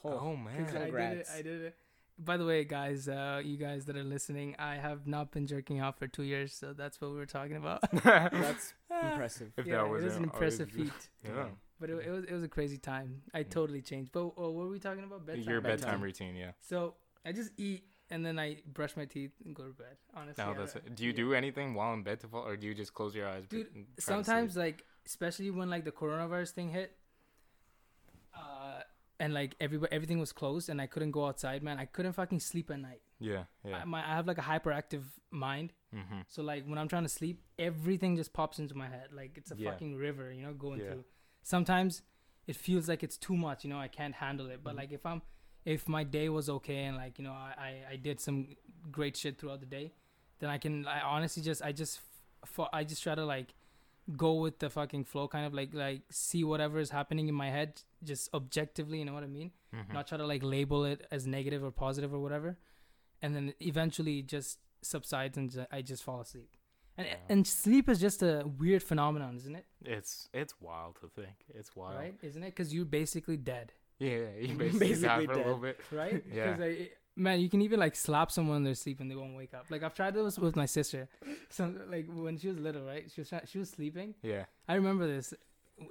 Oh 0.04 0.36
man, 0.36 0.54
I 0.54 0.57
did 0.60 0.75
it. 0.75 0.81
Congrats. 0.84 1.31
I 1.34 1.42
did 1.42 1.62
it. 1.62 1.75
By 2.17 2.38
the 2.38 2.45
way, 2.45 2.63
guys, 2.63 3.09
uh, 3.09 3.41
you 3.44 3.57
guys 3.57 3.85
that 3.85 3.97
are 3.97 4.03
listening, 4.03 4.56
I 4.57 4.75
have 4.75 5.06
not 5.06 5.31
been 5.31 5.47
jerking 5.47 5.81
off 5.81 6.00
for 6.00 6.07
two 6.07 6.23
years, 6.23 6.53
so 6.53 6.71
that's 6.71 7.01
what 7.01 7.12
we 7.12 7.17
were 7.17 7.25
talking 7.25 7.57
about. 7.57 7.81
That's 8.03 8.73
impressive. 9.03 9.51
if 9.57 9.67
yeah, 9.67 9.77
that 9.77 9.89
was 9.89 10.01
it 10.01 10.06
was 10.06 10.15
an 10.15 10.23
impressive 10.23 10.69
you- 10.75 10.85
feat. 10.85 11.09
Yeah, 11.25 11.47
But 11.79 11.89
it, 11.89 12.06
it 12.07 12.12
was 12.12 12.23
it 12.23 12.31
was 12.33 12.44
a 12.44 12.47
crazy 12.47 12.77
time. 12.77 13.21
I 13.33 13.44
Mm. 13.44 13.50
totally 13.50 13.81
changed. 13.81 14.12
But 14.13 14.27
uh, 14.27 14.31
what 14.31 14.53
were 14.53 14.69
we 14.69 14.79
talking 14.79 15.03
about? 15.03 15.25
Bedtime. 15.25 15.44
your 15.50 15.59
bedtime, 15.62 15.79
Bedtime. 15.85 16.01
routine, 16.01 16.35
yeah. 16.38 16.51
So 16.62 16.95
I 17.25 17.33
just 17.33 17.51
eat 17.57 17.83
and 18.09 18.25
then 18.25 18.39
I 18.39 18.61
brush 18.71 18.95
my 18.95 19.06
teeth 19.06 19.31
and 19.44 19.53
go 19.53 19.63
to 19.63 19.73
bed. 19.73 19.97
Honestly, 20.15 20.41
No, 20.44 20.51
I 20.51 20.53
that's 20.53 20.73
don't- 20.73 20.85
it. 20.88 20.95
Do 20.95 21.03
you 21.03 21.09
yeah. 21.09 21.15
do 21.18 21.33
anything 21.33 21.73
while 21.73 21.94
in 21.94 22.03
bed 22.03 22.21
to 22.21 22.27
fall, 22.27 22.47
or 22.47 22.56
do 22.56 22.65
you 22.65 22.73
just 22.73 22.94
close 22.94 23.13
your 23.13 23.27
eyes? 23.27 23.44
Dude, 23.50 23.68
and 23.75 23.85
try 23.88 23.95
to 23.95 24.01
Sometimes, 24.01 24.56
like 24.56 24.85
especially 25.06 25.51
when 25.51 25.69
like 25.69 25.83
the 25.83 25.91
coronavirus 25.91 26.51
thing 26.51 26.69
hit, 26.69 26.95
and 29.19 29.33
like 29.33 29.56
everybody 29.59 29.91
everything 29.94 30.19
was 30.19 30.31
closed 30.31 30.67
and 30.69 30.81
I 30.81 30.88
couldn't 30.88 31.12
go 31.12 31.25
outside. 31.27 31.63
Man, 31.63 31.79
I 31.79 31.85
couldn't 31.85 32.13
fucking 32.13 32.39
sleep 32.41 32.69
at 32.71 32.79
night. 32.79 33.01
yeah, 33.19 33.44
yeah. 33.63 33.77
I, 33.77 33.85
my 33.85 34.00
I 34.03 34.15
have 34.15 34.27
like 34.27 34.38
a 34.38 34.41
hyperactive 34.41 35.03
mind. 35.31 35.73
mm-hmm. 35.94 36.19
So 36.27 36.41
like 36.44 36.65
when 36.65 36.77
I'm 36.77 36.88
trying 36.88 37.03
to 37.03 37.09
sleep, 37.09 37.41
everything 37.57 38.15
just 38.17 38.33
pops 38.33 38.59
into 38.59 38.75
my 38.75 38.88
head. 38.88 39.09
Like 39.13 39.38
it's 39.38 39.51
a 39.51 39.56
Yeah. 39.57 39.71
fucking 39.71 39.95
river, 39.95 40.31
you 40.33 40.44
know, 40.45 40.53
going 40.53 40.79
Yeah. 40.81 40.89
through. 40.91 41.06
Sometimes 41.44 42.01
it 42.47 42.56
feels 42.56 42.88
like 42.89 43.03
it's 43.03 43.17
too 43.17 43.35
much, 43.35 43.63
you 43.63 43.69
know, 43.69 43.79
I 43.79 43.88
can't 43.88 44.15
handle 44.15 44.47
it. 44.47 44.63
But 44.63 44.73
Mhm. 44.73 44.77
like 44.77 44.91
if 44.91 45.06
I'm 45.06 45.21
if 45.65 45.88
my 45.88 46.03
day 46.03 46.29
was 46.29 46.47
okay 46.47 46.83
and 46.85 46.95
like, 46.95 47.18
you 47.18 47.23
know, 47.23 47.31
I, 47.33 47.53
I, 47.57 47.91
I 47.94 47.95
did 47.95 48.19
some 48.19 48.56
great 48.91 49.18
shit 49.18 49.39
throughout 49.39 49.61
the 49.61 49.65
day, 49.65 49.94
then 50.39 50.50
I 50.50 50.57
can 50.59 50.85
I 50.88 51.01
honestly 51.01 51.41
just 51.41 51.61
I 51.63 51.71
just 51.71 52.01
f- 52.44 52.69
I 52.73 52.83
just 52.83 53.01
try 53.01 53.15
to 53.15 53.25
like 53.25 53.53
go 54.16 54.34
with 54.36 54.60
the 54.60 54.69
fucking 54.69 55.04
flow 55.04 55.28
kind 55.28 55.46
of 55.46 55.54
like 55.54 55.74
like 55.74 56.02
see 56.12 56.44
whatever 56.44 56.80
is 56.80 56.92
happening 56.92 57.28
in 57.28 57.36
my 57.36 57.50
head 57.50 57.81
just 58.04 58.30
objectively, 58.34 59.00
you 59.00 59.06
know 59.06 59.13
what 59.13 59.24
I 59.24 59.28
mean? 59.28 59.52
Mm-hmm. 59.74 59.94
not 59.94 60.07
try 60.07 60.18
to 60.18 60.25
like 60.28 60.44
label 60.44 60.86
it 60.86 61.06
as 61.12 61.25
negative 61.28 61.63
or 61.63 61.72
positive 61.72 62.13
or 62.13 62.19
whatever 62.19 62.57
and 63.22 63.36
then 63.36 63.54
eventually 63.62 64.22
just 64.22 64.60
subsides 64.81 65.38
and 65.38 65.66
i 65.72 65.81
just 65.81 66.04
fall 66.04 66.22
asleep 66.22 66.50
and 66.97 67.07
Yeah. 67.07 67.16
and 67.28 67.45
sleep 67.47 67.90
is 67.90 68.00
just 68.00 68.21
a 68.24 68.45
weird 68.59 68.83
phenomenon 68.83 69.35
isn't 69.38 69.56
it 69.56 69.66
It's 69.83 70.30
it's 70.33 70.54
wild 70.62 70.95
to 71.02 71.07
think. 71.07 71.35
It's 71.54 71.76
wild. 71.76 71.95
right 71.97 72.16
isn't 72.21 72.42
it 72.44 72.52
because 72.56 72.74
you're 72.74 72.85
basically 72.85 73.35
dead 73.38 73.74
Yeah, 74.00 74.30
you 74.40 74.56
Basically 74.57 74.80
basically, 74.80 75.26
for 75.26 75.31
a 75.31 75.35
dead. 75.35 75.45
little 75.45 75.62
bit. 75.68 75.80
right 75.92 76.24
Yeah. 76.33 76.57
I, 76.62 76.90
man 77.16 77.40
you 77.40 77.50
can 77.50 77.62
even 77.62 77.80
like 77.80 77.95
slap 77.95 78.30
someone 78.30 78.57
in 78.57 78.64
their 78.64 78.76
sleep 78.76 79.00
and 79.00 79.10
they 79.10 79.16
won't 79.16 79.36
wake 79.38 79.54
up 79.54 79.66
like 79.69 79.84
i've 79.84 79.94
tried 79.94 80.14
this 80.14 80.38
with 80.38 80.56
my 80.56 80.66
sister 80.66 81.07
so 81.50 81.74
like 81.90 82.06
when 82.14 82.38
she 82.38 82.48
was 82.50 82.57
little 82.60 82.84
right 82.84 83.10
she 83.14 83.22
was 83.22 83.34
she 83.45 83.57
was 83.57 83.69
sleeping 83.69 84.14
Yeah. 84.22 84.45
I 84.68 84.76
remember 84.76 85.07
this. 85.07 85.34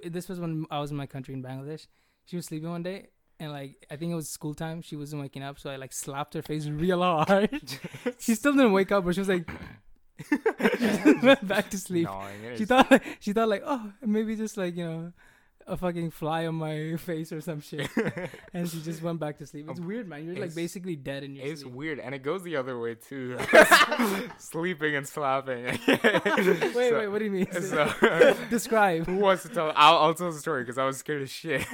This 0.03 0.27
was 0.29 0.39
when 0.39 0.65
I 0.71 0.79
was 0.79 0.91
in 0.91 0.97
my 0.97 1.05
country 1.05 1.33
in 1.33 1.43
Bangladesh. 1.43 1.85
She 2.25 2.35
was 2.35 2.45
sleeping 2.47 2.69
one 2.69 2.81
day, 2.81 3.09
and 3.39 3.51
like 3.51 3.85
I 3.91 3.95
think 3.97 4.11
it 4.11 4.15
was 4.15 4.27
school 4.27 4.53
time. 4.55 4.81
She 4.81 4.95
wasn't 4.95 5.21
waking 5.21 5.43
up, 5.43 5.59
so 5.59 5.69
I 5.69 5.75
like 5.75 5.93
slapped 5.93 6.33
her 6.33 6.41
face 6.41 6.65
real 6.67 7.01
hard. 7.01 7.49
she 8.19 8.33
still 8.35 8.53
didn't 8.53 8.73
wake 8.73 8.91
up, 8.91 9.05
but 9.05 9.13
she 9.13 9.21
was 9.21 9.29
like 9.29 9.47
went 11.21 11.47
back 11.53 11.69
to 11.69 11.77
sleep. 11.77 12.07
She 12.57 12.65
thought 12.65 13.01
she 13.19 13.33
thought 13.33 13.49
like 13.49 13.63
oh 13.65 13.91
maybe 14.01 14.35
just 14.35 14.57
like 14.57 14.75
you 14.75 14.85
know 14.85 15.13
a 15.67 15.75
fucking 15.75 16.11
fly 16.11 16.45
on 16.45 16.55
my 16.55 16.95
face 16.99 17.31
or 17.31 17.41
some 17.41 17.59
shit, 17.61 17.89
and 18.53 18.69
she 18.69 18.81
just 18.81 19.01
went 19.01 19.19
back 19.19 19.37
to 19.39 19.45
sleep. 19.47 19.65
It's 19.69 19.79
weird, 19.79 20.07
man. 20.07 20.25
You're 20.25 20.35
like 20.35 20.49
Um, 20.49 20.55
basically 20.55 20.95
dead 20.95 21.23
in 21.23 21.35
your 21.35 21.45
It's 21.45 21.61
sleep. 21.61 21.73
weird, 21.73 21.99
and 21.99 22.13
it 22.13 22.19
goes 22.23 22.43
the 22.43 22.55
other 22.55 22.79
way 22.79 22.95
too. 22.95 23.37
Sleeping 24.37 24.95
and 24.95 25.07
slapping. 25.07 25.65
Wait, 25.87 26.75
wait, 26.93 27.07
what 27.07 27.19
do 27.19 27.25
you 27.25 27.31
mean? 27.31 27.51
So, 27.51 27.91
Describe. 28.49 29.05
who 29.05 29.17
wants 29.17 29.43
to 29.43 29.49
tell? 29.49 29.71
I'll, 29.75 29.97
I'll 29.97 30.13
tell 30.13 30.31
the 30.31 30.39
story 30.39 30.63
because 30.63 30.77
I 30.77 30.85
was 30.85 30.97
scared 30.97 31.21
as 31.23 31.31
shit. 31.31 31.65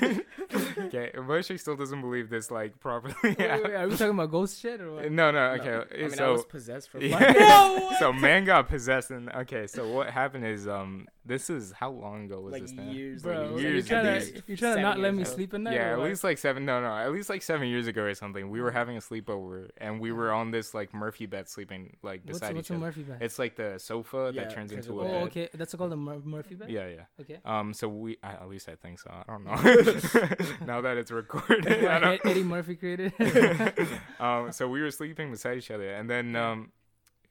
okay, 0.77 1.11
but 1.27 1.45
she 1.45 1.57
still 1.57 1.75
doesn't 1.75 2.01
believe 2.01 2.29
this 2.29 2.51
like 2.51 2.79
properly. 2.79 3.15
Wait, 3.23 3.37
wait, 3.39 3.73
are 3.75 3.87
we 3.87 3.91
talking 3.97 4.09
about 4.13 4.31
ghost 4.31 4.61
shit 4.61 4.79
or 4.81 4.93
what? 4.93 5.11
No, 5.11 5.31
no, 5.31 5.55
No, 5.55 5.61
okay. 5.63 5.95
I 5.95 5.97
mean, 6.03 6.11
I 6.13 6.15
so 6.15 6.31
was 6.33 6.45
possessed 6.45 6.89
for 6.89 6.99
Yeah. 7.01 7.19
No, 7.19 7.91
so 7.99 8.13
man 8.13 8.45
got 8.45 8.67
possessed 8.69 9.11
and 9.11 9.29
okay 9.31 9.67
so 9.67 9.91
what 9.91 10.09
happened 10.09 10.45
is 10.45 10.67
um 10.67 11.07
This 11.23 11.51
is 11.51 11.71
how 11.71 11.91
long 11.91 12.25
ago 12.25 12.41
was 12.41 12.51
like 12.53 12.63
this 12.63 12.71
now? 12.71 12.81
years, 12.91 13.21
Bro, 13.21 13.51
like 13.53 13.61
you're 13.61 13.81
trying 13.83 14.19
to 14.21 14.43
you're 14.47 14.57
trying 14.57 14.77
to 14.77 14.81
not 14.81 14.97
let 14.99 15.13
me 15.13 15.21
ago. 15.21 15.29
sleep 15.31 15.53
at 15.53 15.61
night. 15.61 15.75
Yeah, 15.75 15.91
at 15.91 15.99
what? 15.99 16.09
least 16.09 16.23
like 16.23 16.39
seven. 16.39 16.65
No, 16.65 16.81
no, 16.81 16.87
at 16.97 17.11
least 17.11 17.29
like 17.29 17.43
seven 17.43 17.67
years 17.67 17.85
ago 17.85 18.01
or 18.01 18.13
something. 18.15 18.49
We 18.49 18.59
were 18.59 18.71
having 18.71 18.97
a 18.97 19.01
sleepover, 19.01 19.69
and 19.77 19.99
we 20.01 20.11
were 20.11 20.31
on 20.31 20.49
this 20.49 20.73
like 20.73 20.95
Murphy 20.95 21.27
bed, 21.27 21.47
sleeping 21.47 21.95
like 22.01 22.21
What's, 22.25 22.39
beside 22.39 22.55
what's 22.55 22.67
each 22.67 22.71
a 22.71 22.73
other. 22.73 22.85
Murphy 22.85 23.03
bed? 23.03 23.17
It's 23.21 23.37
like 23.37 23.55
the 23.55 23.77
sofa 23.77 24.31
Yeah, 24.33 24.41
that 24.45 24.49
turns 24.55 24.71
turns 24.71 24.87
into 24.87 24.99
into 24.99 25.01
a 25.01 25.03
a 25.03 25.07
oh, 25.07 25.11
bed. 25.11 25.23
okay. 25.27 25.49
That's 25.53 25.75
called 25.75 25.93
a 25.93 25.95
Mur- 25.95 26.21
Murphy 26.25 26.55
bed. 26.55 26.71
Yeah, 26.71 26.87
yeah. 26.87 27.03
Okay. 27.21 27.37
Um, 27.45 27.73
so 27.75 27.87
we, 27.87 28.17
I, 28.23 28.31
at 28.31 28.49
least 28.49 28.67
I 28.67 28.73
think 28.75 28.99
so. 28.99 29.11
I 29.11 29.23
don't 29.31 29.43
know. 29.45 30.65
now 30.65 30.81
that 30.81 30.97
it's 30.97 31.11
recorded, 31.11 31.67
I 31.67 31.83
What 31.93 31.99
don't- 31.99 32.25
Eddie 32.25 32.43
Murphy 32.43 32.75
created. 32.75 33.13
um, 34.19 34.51
so 34.51 34.67
we 34.67 34.81
were 34.81 34.89
sleeping 34.91 35.29
beside 35.29 35.59
each 35.59 35.69
other, 35.69 35.93
and 35.93 36.09
then 36.09 36.35
um, 36.35 36.71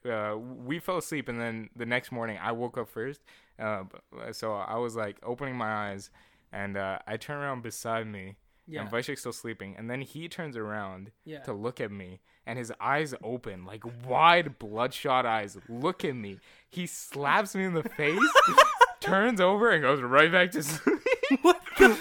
uh, 0.09 0.37
we 0.39 0.79
fell 0.79 0.99
asleep, 0.99 1.29
and 1.29 1.41
then 1.41 1.71
the 1.77 1.87
next 1.87 2.13
morning 2.13 2.39
I 2.41 2.53
woke 2.53 2.79
up 2.79 2.89
first. 2.89 3.21
Uh, 3.61 3.85
so 4.33 4.55
I 4.55 4.77
was 4.77 4.97
like 4.97 5.19
opening 5.23 5.57
my 5.57 5.91
eyes, 5.91 6.11
and 6.53 6.77
uh, 6.77 6.99
I 7.07 7.17
turn 7.17 7.39
around 7.39 7.63
beside 7.63 8.07
me, 8.07 8.37
yeah. 8.67 8.81
and 8.81 8.91
Vaishakh's 8.91 9.21
still 9.21 9.33
sleeping, 9.33 9.75
and 9.77 9.91
then 9.91 10.01
he 10.01 10.29
turns 10.29 10.57
around 10.57 11.11
yeah. 11.25 11.41
to 11.41 11.53
look 11.53 11.81
at 11.81 11.91
me, 11.91 12.21
and 12.47 12.59
his 12.59 12.73
eyes 12.81 13.15
open, 13.23 13.65
like 13.65 13.85
wide 14.07 14.59
bloodshot 14.59 15.27
eyes, 15.27 15.59
look 15.69 16.05
at 16.05 16.17
me. 16.17 16.39
He 16.69 16.87
slaps 16.87 17.55
me 17.55 17.65
in 17.65 17.75
the 17.75 17.83
face, 17.83 18.19
turns 19.01 19.41
over, 19.41 19.71
and 19.71 19.83
goes 19.83 20.01
right 20.01 20.33
back 20.33 20.53
to 20.53 20.63
sleep. 20.63 20.99
What 21.43 21.63
the 21.79 21.97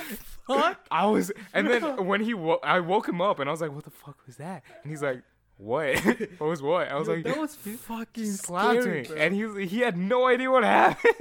Fuck. 0.48 0.88
I 0.90 1.06
was, 1.06 1.32
and 1.54 1.68
then 1.68 2.08
when 2.08 2.22
he, 2.22 2.34
wo- 2.34 2.60
I 2.64 2.80
woke 2.80 3.08
him 3.08 3.22
up, 3.22 3.40
and 3.40 3.48
I 3.48 3.52
was 3.52 3.62
like, 3.62 3.72
"What 3.72 3.84
the 3.84 3.92
fuck 3.92 4.18
was 4.26 4.38
that?" 4.38 4.64
And 4.82 4.90
he's 4.92 5.04
like, 5.04 5.22
"What? 5.60 6.00
what 6.40 6.48
was 6.48 6.62
what?" 6.62 6.88
I 6.90 6.96
was 6.96 7.08
Yo, 7.08 7.14
like, 7.16 7.24
that 7.26 7.38
was 7.38 7.56
fucking 7.56 8.26
slapped 8.32 8.82
scary, 8.82 9.02
me, 9.02 9.08
bro. 9.08 9.18
and 9.18 9.36
he 9.36 9.44
was, 9.46 9.70
he 9.70 9.80
had 9.82 9.98
no 9.98 10.26
idea 10.28 10.50
what 10.50 10.64
happened. 10.80 11.14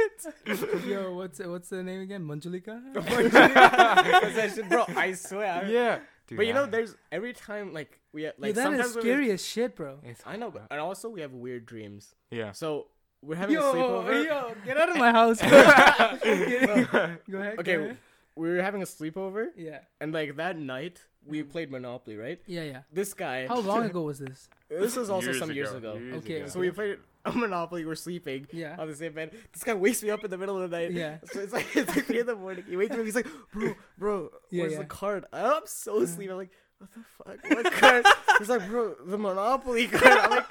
Yo, 0.86 1.12
what's 1.14 1.38
what's 1.40 1.68
the 1.68 1.82
name 1.82 2.00
again? 2.00 2.22
Manjulika. 2.24 2.80
I 2.96 4.48
said, 4.48 4.68
bro, 4.68 4.84
I 4.96 5.12
swear. 5.12 5.66
yeah, 5.68 5.98
Dude, 6.28 6.36
But 6.38 6.46
you 6.46 6.52
know, 6.54 6.64
I- 6.64 6.66
there's 6.70 6.94
every 7.10 7.32
time 7.32 7.72
like 7.74 7.98
we 8.12 8.26
like 8.26 8.34
Yo, 8.38 8.52
that 8.52 8.62
sometimes 8.62 8.90
is 8.90 8.94
when 8.96 9.04
we- 9.04 9.10
scary 9.10 9.30
as 9.32 9.44
shit, 9.44 9.74
bro. 9.76 9.98
it's, 10.04 10.22
I 10.26 10.36
know, 10.36 10.50
but 10.50 10.66
and 10.70 10.80
also 10.80 11.08
we 11.08 11.20
have 11.20 11.32
weird 11.32 11.66
dreams. 11.66 12.14
yeah. 12.30 12.52
So 12.52 12.86
we're 13.22 13.34
having 13.34 13.56
Yo, 13.56 13.70
a 13.70 13.74
sleepover. 13.74 14.24
yo, 14.24 14.54
get 14.64 14.76
out 14.78 14.90
of 14.90 14.96
my 14.96 15.10
house. 15.10 15.40
go 15.42 15.48
ahead. 15.48 17.18
go 17.28 17.38
Okay, 17.58 17.74
ahead. 17.74 17.98
we 18.36 18.48
were 18.48 18.62
having 18.62 18.82
a 18.82 18.86
sleepover, 18.86 19.46
Yeah. 19.56 19.80
and 20.00 20.12
like 20.12 20.36
that 20.36 20.56
night 20.56 21.04
we 21.26 21.42
played 21.42 21.70
Monopoly, 21.70 22.16
right? 22.16 22.40
Yeah, 22.46 22.62
yeah. 22.62 22.80
This 22.92 23.12
guy. 23.14 23.46
How 23.46 23.60
long 23.60 23.84
ago 23.84 24.02
was 24.10 24.18
this? 24.18 24.48
This 24.68 24.96
was 24.96 25.10
also 25.10 25.26
Years 25.28 25.38
some 25.38 25.52
years 25.52 25.70
ago, 25.72 25.92
ago. 25.92 25.98
years 25.98 26.16
Okay, 26.24 26.36
ago. 26.40 26.48
So 26.48 26.60
we 26.60 26.70
played 26.70 26.98
a 27.24 27.32
Monopoly. 27.44 27.84
We're 27.84 27.94
sleeping 27.94 28.46
Yeah. 28.52 28.76
on 28.78 28.88
the 28.88 28.94
same 28.96 29.12
bed. 29.12 29.32
This 29.52 29.62
guy 29.64 29.74
wakes 29.74 30.02
me 30.02 30.10
up 30.10 30.24
in 30.24 30.30
the 30.30 30.38
middle 30.38 30.60
of 30.62 30.70
the 30.70 30.76
night. 30.76 30.92
Yeah. 30.92 31.18
So 31.32 31.40
it's 31.40 31.52
like 31.52 31.66
it's 31.76 31.94
like 31.94 32.06
three 32.06 32.20
in 32.20 32.26
the 32.26 32.36
morning. 32.36 32.64
He 32.68 32.76
wakes 32.76 32.92
me 32.94 33.00
up. 33.00 33.04
He's 33.04 33.14
like, 33.14 33.26
"Bro, 33.52 33.74
bro, 33.98 34.30
Yeah, 34.50 34.62
where's 34.62 34.72
yeah. 34.74 34.78
the 34.80 34.84
card?" 34.86 35.24
I'm 35.32 35.62
so 35.66 36.00
asleep. 36.00 36.30
I'm 36.30 36.36
like, 36.38 36.50
"What 36.78 36.90
the 36.94 37.00
fuck? 37.02 37.50
What 37.64 37.72
card?" 37.72 38.06
he's 38.38 38.48
like, 38.48 38.66
"Bro, 38.68 38.96
the 39.06 39.18
Monopoly 39.18 39.86
card." 39.88 40.04
I'm 40.18 40.30
like, 40.30 40.46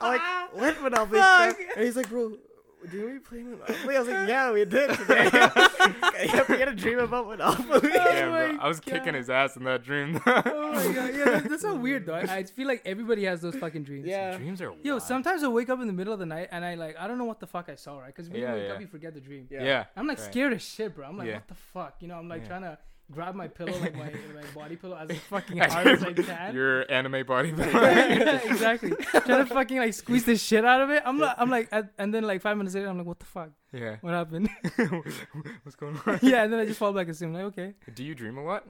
"I'm 0.00 0.12
like, 0.12 0.54
what 0.54 0.82
Monopoly 0.82 1.20
card?" 1.20 1.54
And 1.76 1.84
he's 1.84 1.96
like, 1.96 2.08
"Bro." 2.08 2.36
Did 2.90 3.04
we 3.12 3.18
play 3.18 3.42
Monopoly? 3.42 3.96
I 3.96 3.98
was 3.98 4.08
like, 4.08 4.28
yeah, 4.28 4.52
we 4.52 4.64
did 4.64 4.90
today. 4.96 5.28
yeah, 5.32 6.44
we 6.48 6.58
had 6.58 6.68
a 6.68 6.74
dream 6.74 6.98
about 7.00 7.26
Monopoly. 7.26 7.90
Yeah, 7.94 8.28
my 8.30 8.46
bro. 8.52 8.58
I 8.60 8.68
was 8.68 8.80
kicking 8.80 9.14
his 9.14 9.28
ass 9.28 9.56
in 9.56 9.64
that 9.64 9.82
dream. 9.82 10.20
Oh 10.26 10.72
my 10.74 10.92
god. 10.92 11.14
Yeah, 11.14 11.24
that, 11.24 11.48
that's 11.48 11.62
so 11.62 11.74
weird 11.74 12.06
though. 12.06 12.14
I, 12.14 12.20
I 12.36 12.42
feel 12.44 12.66
like 12.68 12.82
everybody 12.86 13.24
has 13.24 13.40
those 13.40 13.56
fucking 13.56 13.82
dreams. 13.82 14.06
yeah. 14.06 14.36
Dreams 14.36 14.60
are 14.62 14.72
Yo, 14.82 14.92
wild. 14.94 15.02
sometimes 15.02 15.42
I 15.42 15.48
wake 15.48 15.68
up 15.68 15.80
in 15.80 15.86
the 15.86 15.92
middle 15.92 16.12
of 16.12 16.18
the 16.18 16.26
night 16.26 16.48
and 16.52 16.64
I 16.64 16.74
like 16.76 16.96
I 16.98 17.08
don't 17.08 17.18
know 17.18 17.24
what 17.24 17.40
the 17.40 17.46
fuck 17.46 17.68
I 17.68 17.74
saw, 17.74 17.98
right? 17.98 18.06
Because 18.14 18.30
when 18.30 18.40
Yeah, 18.40 18.50
you 18.54 18.60
wake 18.60 18.68
yeah. 18.68 18.74
up, 18.74 18.80
you 18.80 18.86
forget 18.86 19.14
the 19.14 19.20
dream. 19.20 19.48
Yeah. 19.50 19.64
Yeah. 19.64 19.84
I'm 19.96 20.06
like 20.06 20.18
right. 20.18 20.26
scared 20.30 20.52
as 20.52 20.62
shit, 20.62 20.94
bro. 20.94 21.06
I'm 21.08 21.18
like, 21.18 21.26
Yeah. 21.28 21.34
what 21.34 21.48
the 21.48 21.54
fuck? 21.54 21.96
You 22.00 22.08
know, 22.08 22.16
I'm 22.16 22.28
like 22.28 22.42
Yeah. 22.42 22.48
trying 22.48 22.62
to 22.62 22.78
grab 23.10 23.34
my 23.34 23.48
pillow, 23.48 23.76
like 23.78 23.94
my, 23.94 24.10
my 24.34 24.42
body 24.54 24.76
pillow, 24.76 24.96
as 24.96 25.16
fucking 25.30 25.56
hard 25.58 25.86
as 25.86 26.02
I 26.04 26.12
can. 26.30 26.54
Your 26.54 26.90
anime 26.90 27.24
body. 27.26 27.52
yeah, 27.56 28.40
exactly. 28.44 28.90
Trying 29.10 29.24
to 29.24 29.46
fucking 29.46 29.78
like 29.78 29.94
squeeze 29.94 30.24
the 30.24 30.36
shit 30.36 30.64
out 30.64 30.80
of 30.80 30.90
it. 30.90 31.02
I'm 31.06 31.18
like, 31.18 31.34
I'm 31.38 31.50
like, 31.50 31.72
and 31.98 32.12
then 32.14 32.24
like 32.24 32.42
five 32.42 32.56
minutes 32.56 32.74
later, 32.74 32.88
I'm 32.88 32.98
like, 32.98 33.06
what 33.06 33.18
the 33.18 33.26
fuck? 33.26 33.50
yeah. 33.72 33.96
What 34.00 34.12
happened? 34.14 34.48
What's 35.62 35.76
going 35.76 35.98
on? 36.06 36.18
yeah, 36.22 36.42
and 36.44 36.52
then 36.52 36.60
I 36.60 36.66
just 36.66 36.78
fall 36.78 36.92
back 36.92 37.08
asleep. 37.08 37.28
I'm 37.28 37.34
like, 37.34 37.44
okay, 37.44 37.74
Do 37.94 38.04
you 38.04 38.14
dream 38.14 38.38
a 38.38 38.44
lot? 38.44 38.64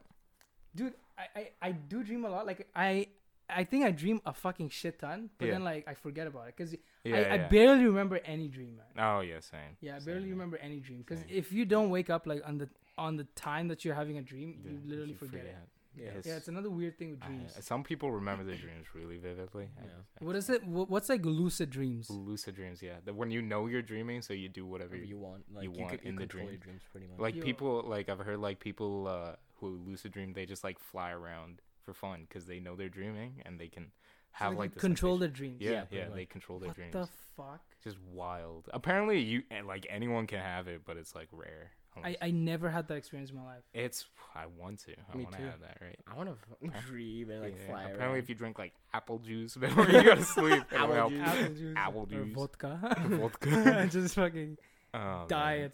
dude, 0.75 0.95
I, 1.19 1.41
I, 1.41 1.49
I 1.63 1.73
do 1.73 2.05
dream 2.05 2.25
a 2.25 2.29
lot. 2.31 2.47
Like 2.47 2.69
I, 2.77 3.09
I 3.51 3.65
think 3.65 3.85
I 3.85 3.91
dream 3.91 4.21
a 4.25 4.33
fucking 4.33 4.69
shit 4.69 5.01
ton, 5.01 5.31
but 5.39 5.47
Yeah. 5.47 5.53
then 5.55 5.65
like 5.65 5.89
I 5.89 5.95
forget 5.95 6.27
about 6.29 6.47
it 6.49 6.55
because 6.57 6.75
Yeah. 7.03 7.17
I, 7.17 7.35
I 7.35 7.39
barely 7.39 7.85
remember 7.87 8.21
any 8.25 8.47
dream, 8.49 8.77
man. 8.77 9.05
oh 9.17 9.21
yeah, 9.21 9.41
same. 9.41 9.77
Yeah, 9.81 9.97
I 9.97 9.99
Same, 9.99 10.07
barely 10.15 10.31
remember 10.31 10.59
any 10.59 10.79
dream 10.79 10.99
because 10.99 11.25
if 11.29 11.51
you 11.53 11.65
don't 11.65 11.91
wake 11.91 12.11
up 12.11 12.27
like 12.27 12.43
on 12.47 12.59
the 12.59 12.69
on 12.99 13.17
the 13.17 13.25
time 13.35 13.69
that 13.69 13.85
you're 13.85 13.95
having 13.95 14.19
a 14.19 14.23
dream, 14.23 14.61
Yeah, 14.65 14.73
you 14.73 14.81
literally 14.85 15.15
forget, 15.15 15.45
it. 15.45 15.57
Yeah. 15.95 16.05
It's- 16.09 16.27
Yeah, 16.27 16.37
it's 16.37 16.49
another 16.49 16.71
weird 16.71 16.97
thing 16.99 17.11
with 17.13 17.23
I- 17.23 17.27
dreams. 17.27 17.57
some 17.65 17.83
people 17.83 18.11
remember 18.13 18.45
their 18.45 18.57
dreams 18.57 18.87
really 18.95 19.19
vividly. 19.19 19.69
Yeah. 19.77 19.89
I- 20.21 20.25
What 20.25 20.37
is 20.37 20.49
it? 20.51 20.65
What's 20.65 21.09
like 21.09 21.25
lucid 21.25 21.71
dreams? 21.71 22.09
Lucid 22.11 22.55
dreams, 22.55 22.83
yeah. 22.83 22.99
That 23.05 23.15
when 23.15 23.31
you 23.31 23.41
know 23.43 23.67
you're 23.67 23.83
dreaming, 23.83 24.23
so 24.23 24.33
you 24.35 24.49
do 24.49 24.65
whatever 24.67 24.91
Whatever 24.91 25.05
you 25.05 25.17
you 25.17 25.19
want. 25.19 25.45
Like 25.53 25.65
you 25.65 25.73
you, 25.73 25.79
want 25.81 25.91
could, 25.93 26.03
you 26.05 26.09
in 26.11 26.15
the 26.17 26.21
control 26.23 26.43
dream. 26.45 26.55
your 26.55 26.61
dreams 26.65 26.83
pretty 26.93 27.07
much. 27.09 27.19
like. 27.19 27.35
Yo. 27.37 27.43
People 27.43 27.83
like 27.87 28.09
I've 28.09 28.21
heard 28.21 28.39
like 28.39 28.61
people 28.61 29.09
uh, 29.09 29.37
who 29.57 29.69
lucid 29.87 30.13
dream, 30.13 30.33
they 30.35 30.47
just 30.47 30.63
like 30.65 30.79
fly 30.79 31.11
around 31.11 31.63
for 31.83 31.95
fun 31.95 32.27
because 32.29 32.45
they 32.47 32.61
know 32.61 32.77
they're 32.77 32.89
dreaming 32.89 33.43
and 33.47 33.59
they 33.59 33.69
can 33.69 33.91
have 34.33 34.53
they 34.53 34.59
like 34.59 34.71
can 34.73 34.75
the 34.75 34.81
control 34.81 35.15
sensation. 35.15 35.21
their 35.21 35.29
dreams. 35.37 35.61
Yeah, 35.63 35.71
Yeah, 35.71 35.77
yeah, 35.91 36.05
pretty 36.05 36.15
they 36.21 36.27
control 36.27 36.59
their 36.61 36.69
What 36.69 36.77
dreams. 36.77 36.95
What 36.95 37.07
the 37.07 37.13
fuck? 37.43 37.63
just 37.83 37.99
wild. 38.13 38.69
Apparently, 38.73 39.19
you 39.21 39.43
like 39.65 39.85
anyone 39.89 40.27
can 40.29 40.39
have 40.41 40.69
it, 40.69 40.83
but 40.85 40.97
it's 40.97 41.15
like 41.15 41.29
rare. 41.33 41.73
I, 42.05 42.17
I 42.23 42.31
never 42.31 42.69
had 42.71 42.89
that 42.89 42.95
experience 42.95 43.31
in 43.31 43.37
my 43.37 43.45
life. 43.45 43.63
it's 43.75 44.07
I 44.35 44.47
want 44.47 44.79
to. 44.87 44.93
I 45.13 45.17
Me 45.17 45.25
want 45.25 45.37
to 45.37 45.43
too. 45.43 45.47
have 45.49 45.61
that, 45.61 45.79
right? 45.81 45.99
I 46.07 46.15
want 46.17 46.29
to 46.31 46.81
dream 46.87 47.31
and 47.31 47.43
like 47.43 47.57
Yeah, 47.59 47.67
fly 47.67 47.83
Apparently, 47.83 48.07
around. 48.07 48.17
if 48.19 48.29
you 48.29 48.35
drink 48.35 48.59
like 48.59 48.73
apple 48.95 49.19
juice 49.19 49.57
before 49.65 49.87
you 49.89 50.03
go 50.03 50.15
to 50.15 50.23
sleep, 50.23 50.63
it'll 50.73 50.85
Apple 50.85 50.95
help. 50.95 51.11
juice. 51.13 51.21
Apple 51.27 51.55
juice, 51.55 51.75
Apple 51.77 52.03
or 52.03 52.07
juice. 52.07 52.35
vodka, 52.35 52.97
Vodka. 53.09 53.89
just 53.91 54.15
fucking 54.15 54.57
Oh, 54.95 55.25
die. 55.29 55.69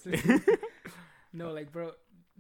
no, 1.33 1.53
like 1.53 1.71
bro, 1.73 1.93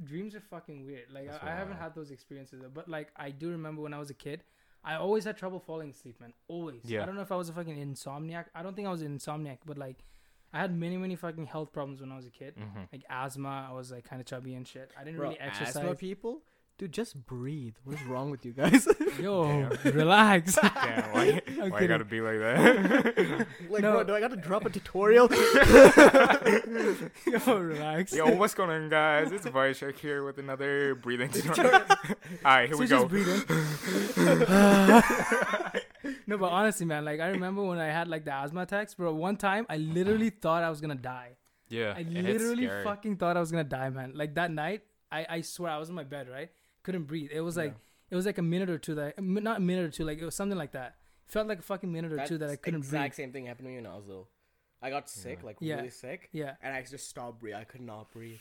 dreams 0.03 0.35
are 0.35 0.41
fucking 0.41 0.85
weird. 0.87 1.07
Like 1.13 1.29
That's 1.31 1.43
I, 1.45 1.49
I 1.49 1.51
haven't 1.51 1.75
wild. 1.75 1.83
had 1.83 1.95
those 1.95 2.11
experiences, 2.11 2.63
but 2.73 2.89
like 2.89 3.09
I 3.17 3.31
do 3.31 3.51
remember 3.51 3.83
when 3.83 3.95
I 3.95 3.99
was 3.99 4.11
a 4.11 4.15
kid, 4.15 4.43
I 4.85 4.97
always 4.97 5.25
had 5.25 5.37
trouble 5.37 5.61
falling 5.61 5.91
asleep, 5.91 6.21
man. 6.21 6.33
Always. 6.49 6.81
Yeah. 6.85 7.03
I 7.03 7.07
don't 7.07 7.15
know 7.17 7.23
if 7.23 7.33
I 7.33 7.37
was 7.37 7.49
a 7.49 7.53
fucking 7.53 7.77
insomniac. 7.77 8.47
I 8.55 8.63
don't 8.63 8.75
think 8.77 8.89
I 8.89 8.91
was 8.91 9.03
an 9.03 9.17
insomniac, 9.19 9.59
but 9.65 9.79
like 9.79 10.05
I 10.55 10.61
had 10.61 10.75
many, 10.79 10.97
many 10.97 11.17
fucking 11.17 11.47
health 11.47 11.73
problems 11.73 12.01
when 12.01 12.13
I 12.13 12.17
was 12.17 12.27
a 12.27 12.31
kid. 12.31 12.55
Mhm. 12.57 12.89
Like 12.93 13.05
asthma, 13.11 13.67
I 13.69 13.73
was 13.75 13.91
like 13.91 14.05
kind 14.05 14.21
of 14.21 14.27
chubby 14.27 14.55
and 14.55 14.67
shit. 14.67 14.91
I 14.99 15.03
didn't 15.05 15.17
Bro, 15.19 15.31
really 15.31 15.41
exercise. 15.41 15.77
asthma 15.77 15.95
people, 15.97 16.43
dude, 16.79 16.93
just 16.93 17.15
breathe. 17.27 17.75
What 17.85 17.97
is 18.01 18.05
wrong 18.07 18.31
with 18.31 18.45
you 18.45 18.53
guys? 18.53 18.87
Yo, 19.21 19.69
Damn. 19.83 19.93
relax. 19.95 20.55
Damn, 20.63 21.13
why, 21.13 21.41
I'm 21.47 21.57
why 21.59 21.65
you 21.67 21.73
kidding. 21.73 21.89
gotta 21.89 22.05
be 22.05 22.21
like 22.21 22.39
that? 22.39 23.47
like, 23.71 23.83
No. 23.83 23.93
bro, 23.93 24.05
do 24.05 24.15
I 24.15 24.21
got 24.21 24.31
to 24.31 24.37
drop 24.37 24.65
a 24.67 24.71
tutorial? 24.71 25.29
Yo, 27.27 27.59
relax. 27.59 28.13
Yo, 28.15 28.35
what's 28.37 28.55
going 28.55 28.71
on, 28.71 28.89
guys? 28.89 29.33
It's 29.33 29.47
Vaishakh 29.47 29.97
here 29.99 30.25
with 30.25 30.39
another 30.39 30.95
breathing 30.97 31.31
tutorial. 31.31 31.75
All 31.75 31.81
right, 32.45 32.67
here 32.69 32.75
So 32.75 32.81
we 32.81 32.87
just 32.87 33.03
go. 33.03 33.09
breathe 33.09 33.29
in. 33.29 33.45
no, 36.27 36.39
but 36.39 36.51
honestly, 36.51 36.87
man, 36.87 37.05
like 37.05 37.21
I 37.21 37.29
remember 37.29 37.63
when 37.65 37.79
I 37.79 37.87
had 37.87 38.09
like 38.09 38.25
the 38.25 38.33
asthma 38.33 38.63
attacks, 38.63 38.95
bro. 38.95 39.15
One 39.15 39.37
time, 39.37 39.67
I 39.69 39.77
literally 39.79 40.31
thought 40.31 40.63
I 40.63 40.71
was 40.71 40.81
gonna 40.81 40.95
die. 40.95 41.37
Yeah, 41.69 41.95
I 41.97 42.01
it's 42.01 42.11
literally 42.13 42.67
scary. 42.67 42.85
fucking 42.85 43.17
thought 43.17 43.37
I 43.37 43.41
was 43.41 43.51
gonna 43.51 43.65
die, 43.65 43.91
man. 43.91 44.13
Like 44.15 44.35
that 44.35 44.51
night, 44.51 44.83
I 45.11 45.27
I 45.29 45.41
swear 45.41 45.71
I 45.73 45.79
was 45.79 45.89
in 45.89 45.95
my 45.95 46.05
bed, 46.05 46.29
right? 46.29 46.51
Couldn't 46.85 47.05
breathe. 47.05 47.31
It 47.33 47.41
was 47.41 47.57
like 47.57 47.75
it 48.11 48.15
was 48.17 48.27
like 48.27 48.39
a 48.39 48.43
minute 48.43 48.71
or 48.71 48.79
two 48.79 48.95
that 48.95 49.21
not 49.21 49.57
a 49.57 49.61
minute 49.61 49.85
or 49.87 49.91
two, 49.91 50.05
like 50.05 50.21
it 50.21 50.25
was 50.25 50.37
something 50.37 50.57
like 50.59 50.73
that. 50.73 50.95
Felt 51.27 51.49
like 51.49 51.59
a 51.59 51.63
fucking 51.63 51.91
minute 51.91 52.13
or 52.13 52.25
two 52.27 52.39
that 52.39 52.51
I 52.51 52.57
couldn't 52.57 52.81
exact 52.81 53.03
breathe. 53.17 53.25
same 53.27 53.33
thing 53.33 53.47
happened 53.47 53.67
to 53.67 53.71
me 53.71 53.77
when 53.77 53.87
I 53.87 53.97
was 53.97 54.07
little. 54.07 54.29
I 54.83 54.91
got 54.91 55.09
sick, 55.11 55.43
like 55.43 55.57
Yeah. 55.61 55.77
really 55.77 55.89
sick, 55.91 56.29
Yeah, 56.33 56.55
and 56.63 56.73
I 56.75 56.83
just 56.83 57.09
stopped 57.09 57.41
breathing. 57.41 57.59
I 57.61 57.65
could 57.65 57.81
not 57.81 58.11
breathe. 58.13 58.39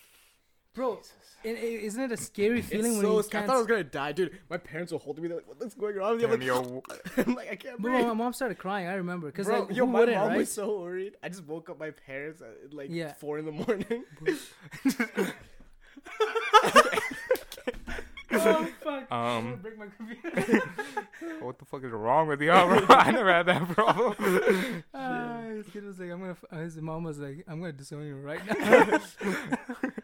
bro. 0.75 0.99
And 1.45 1.57
it, 1.57 1.63
isn't 1.83 2.01
it 2.01 2.11
a 2.11 2.17
scary 2.17 2.61
feeling 2.61 2.93
it's 2.93 2.95
when 2.97 3.05
so 3.05 3.17
you 3.17 3.23
sc- 3.23 3.29
I 3.35 3.37
can't? 3.37 3.47
thought 3.47 3.55
I 3.55 3.59
was 3.59 3.67
gonna 3.67 3.83
die, 3.85 4.11
dude. 4.11 4.37
My 4.49 4.57
parents 4.57 4.91
were 4.91 4.99
holding 4.99 5.21
me. 5.23 5.27
They're 5.29 5.37
like, 5.37 5.47
"What's 5.47 5.75
going 5.75 5.97
on?" 5.99 6.13
with 6.13 6.21
you?" 6.21 6.27
I'm 6.27 6.39
Damn, 6.39 6.73
like, 6.75 7.15
yo, 7.17 7.23
I'm 7.25 7.35
like, 7.35 7.51
I 7.51 7.55
can't 7.55 7.79
breathe." 7.81 7.93
Bro, 8.01 8.07
my 8.07 8.13
mom 8.13 8.33
started 8.33 8.57
crying. 8.57 8.87
I 8.87 8.95
remember 8.95 9.27
because 9.27 9.47
Bro, 9.47 9.59
like 9.67 9.69
yo, 9.77 9.85
who 9.85 9.91
my 9.93 9.99
wouldn't, 9.99 10.17
mom 10.17 10.27
right? 10.29 10.37
was 10.39 10.51
so 10.51 10.79
worried. 10.81 11.15
I 11.23 11.29
just 11.29 11.45
woke 11.45 11.69
up 11.69 11.79
my 11.79 11.91
parents 11.91 12.41
at 12.41 12.73
like 12.73 12.89
Yeah. 12.91 13.13
four 13.13 13.37
in 13.39 13.45
the 13.45 13.51
morning. 13.53 14.03
oh 18.45 18.67
fuck! 18.83 19.11
Um, 19.11 19.47
I'm 19.53 19.55
break 19.57 19.77
my 19.77 19.85
computer. 19.97 20.61
what 21.41 21.59
the 21.59 21.65
fuck 21.65 21.83
is 21.83 21.91
wrong 21.91 22.27
with 22.27 22.41
you, 22.41 22.51
bro? 22.51 22.85
I 22.89 23.11
never 23.11 23.31
had 23.31 23.45
that 23.47 23.67
problem. 23.69 24.83
Ah, 24.93 25.41
this 25.51 25.67
kid 25.69 25.83
was 25.85 25.99
like, 25.99 26.09
I'm 26.11 26.19
gonna. 26.19 26.31
F-, 26.31 26.45
uh, 26.51 26.57
his 26.57 26.77
mom 26.77 27.03
was 27.03 27.19
like, 27.19 27.43
I'm 27.47 27.59
gonna 27.59 27.71
disown 27.73 28.05
you 28.05 28.15
right 28.17 28.41
now. 28.45 28.99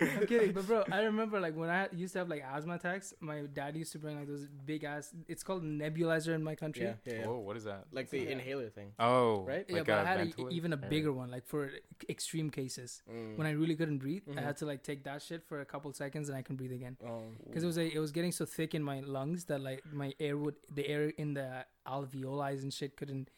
I'm 0.01 0.27
kidding, 0.27 0.51
but 0.53 0.65
bro, 0.67 0.83
I 0.91 1.01
remember 1.03 1.39
like 1.39 1.55
when 1.55 1.69
I 1.69 1.87
used 1.93 2.13
to 2.13 2.19
have 2.19 2.29
like 2.29 2.43
asthma 2.43 2.75
attacks. 2.75 3.13
My 3.19 3.41
dad 3.53 3.75
used 3.75 3.91
to 3.93 3.99
bring 3.99 4.17
like 4.17 4.27
those 4.27 4.47
big 4.65 4.83
ass. 4.83 5.13
It's 5.27 5.43
called 5.43 5.63
nebulizer 5.63 6.33
in 6.33 6.43
my 6.43 6.55
country. 6.55 6.83
Yeah, 6.85 6.93
yeah, 7.05 7.13
yeah. 7.19 7.25
Whoa, 7.27 7.39
what 7.39 7.57
is 7.57 7.63
that? 7.65 7.85
Like 7.91 8.09
the 8.09 8.19
Yeah. 8.19 8.29
inhaler 8.29 8.69
thing. 8.69 8.91
Oh, 8.99 9.41
Right? 9.43 9.65
Yeah, 9.67 9.77
Like 9.77 9.87
but 9.87 9.93
a 9.93 10.01
I 10.01 10.05
had 10.05 10.19
a, 10.39 10.47
even 10.49 10.73
a 10.73 10.75
Or- 10.75 10.89
bigger 10.89 11.11
one, 11.13 11.29
like 11.31 11.45
for 11.47 11.69
extreme 12.07 12.49
cases. 12.49 13.01
Mm. 13.11 13.37
When 13.37 13.47
I 13.47 13.51
really 13.51 13.75
couldn't 13.75 13.97
breathe, 13.99 14.23
I 14.29 14.31
Mhm. 14.33 14.43
had 14.43 14.57
to 14.57 14.65
like 14.65 14.83
take 14.83 15.03
that 15.03 15.21
shit 15.21 15.43
for 15.47 15.61
a 15.61 15.65
couple 15.65 15.91
seconds 15.93 16.29
and 16.29 16.37
I 16.37 16.41
can 16.41 16.55
breathe 16.55 16.71
again. 16.73 16.97
Oh. 17.05 17.21
Because 17.47 17.63
it 17.63 17.67
was 17.67 17.77
like, 17.77 17.93
it 17.93 17.99
was 17.99 18.11
getting 18.11 18.28
so 18.31 18.45
thick 18.45 18.73
in 18.75 18.83
my 18.83 18.99
lungs 19.01 19.45
that 19.45 19.61
like 19.61 19.83
my 19.91 20.13
air 20.19 20.37
would 20.37 20.55
the 20.73 20.87
air 20.87 21.09
in 21.17 21.33
the 21.33 21.65
alveoli 21.87 22.61
and 22.61 22.73
shit 22.73 22.95
couldn't 22.97 23.29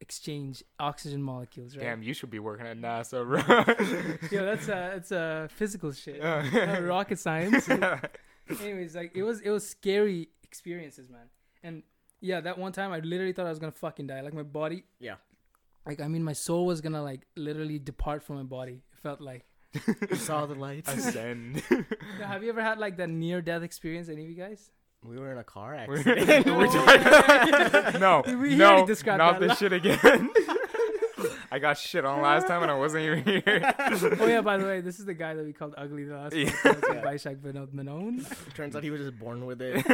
exchange 0.00 0.62
oxygen 0.78 1.22
molecules, 1.22 1.76
right? 1.76 1.84
Damn, 1.84 2.02
you 2.02 2.14
should 2.14 2.30
be 2.30 2.38
working 2.38 2.66
at 2.66 2.78
NASA, 2.78 3.24
bro. 3.26 3.40
Yeah, 4.30 4.44
that's 4.44 4.68
uh, 4.68 4.92
it's 4.96 5.12
uh, 5.12 5.48
physical 5.50 5.92
shit. 5.92 6.20
Uh, 6.22 6.42
Yeah. 6.52 6.78
rocket 6.94 7.18
science. 7.18 7.68
Anyways, 7.68 8.96
like 8.96 9.12
it 9.14 9.22
was 9.22 9.40
it 9.40 9.50
was 9.50 9.68
scary 9.68 10.28
experiences, 10.42 11.08
man. 11.10 11.28
And 11.62 11.82
yeah, 12.20 12.40
that 12.40 12.58
one 12.58 12.72
time 12.72 12.92
I 12.92 12.98
literally 13.00 13.32
thought 13.32 13.46
I 13.46 13.50
was 13.50 13.58
gonna 13.58 13.72
fucking 13.72 14.06
die. 14.06 14.20
Like 14.22 14.34
my 14.34 14.42
body, 14.42 14.84
Yeah. 14.98 15.16
like 15.86 16.00
I 16.00 16.08
mean, 16.08 16.22
my 16.24 16.32
soul 16.32 16.66
was 16.66 16.80
gonna 16.80 17.02
like 17.02 17.26
literally 17.36 17.78
depart 17.78 18.22
from 18.22 18.36
my 18.36 18.42
body. 18.42 18.82
It 18.92 18.98
felt 19.02 19.20
like. 19.20 19.44
You 20.10 20.16
saw 20.16 20.46
the 20.46 20.54
lights. 20.54 20.92
Ascend. 20.92 21.62
Now, 22.18 22.26
have 22.26 22.42
you 22.42 22.48
ever 22.50 22.62
had 22.62 22.78
like 22.78 22.96
that 22.98 23.08
near 23.08 23.40
death 23.40 23.62
experience? 23.62 24.08
Any 24.08 24.24
of 24.24 24.30
you 24.30 24.36
guys? 24.36 24.70
we 25.02 25.16
were 25.18 25.32
in 25.32 25.38
a 25.38 25.44
car 25.44 25.74
accident. 25.74 26.44
we're 26.46 26.66
talking- 26.66 27.02
yeah, 27.02 27.90
yeah. 27.92 27.98
no, 27.98 28.22
We 28.38 28.54
no, 28.54 28.66
already 28.72 28.86
described 28.86 29.16
not 29.18 29.40
that. 29.40 29.48
this 29.48 29.58
shit 29.58 29.72
again. 29.72 30.28
I 31.52 31.58
got 31.58 31.78
shit 31.78 32.04
on 32.04 32.20
last 32.22 32.46
time 32.46 32.62
and 32.62 32.70
I 32.70 32.74
wasn't 32.76 33.04
even 33.04 33.24
here. 33.24 33.74
oh 34.20 34.26
yeah, 34.26 34.40
by 34.42 34.56
the 34.58 34.64
way, 34.64 34.80
this 34.82 34.98
is 34.98 35.06
the 35.06 35.14
guy 35.14 35.34
that 35.34 35.44
we 35.44 35.52
called 35.54 35.74
ugly 35.78 36.04
the 36.04 36.14
last 36.16 36.34
Yeah. 36.34 36.50
podcast 36.50 36.74
with 36.88 36.94
Yeah. 36.96 37.02
Vaishakh 37.02 37.36
Vinod 37.38 37.72
Menon. 37.72 38.26
Turns 38.54 38.76
out 38.76 38.82
he 38.82 38.90
was 38.90 39.00
just 39.00 39.18
born 39.18 39.46
with 39.46 39.60
it. 39.62 39.84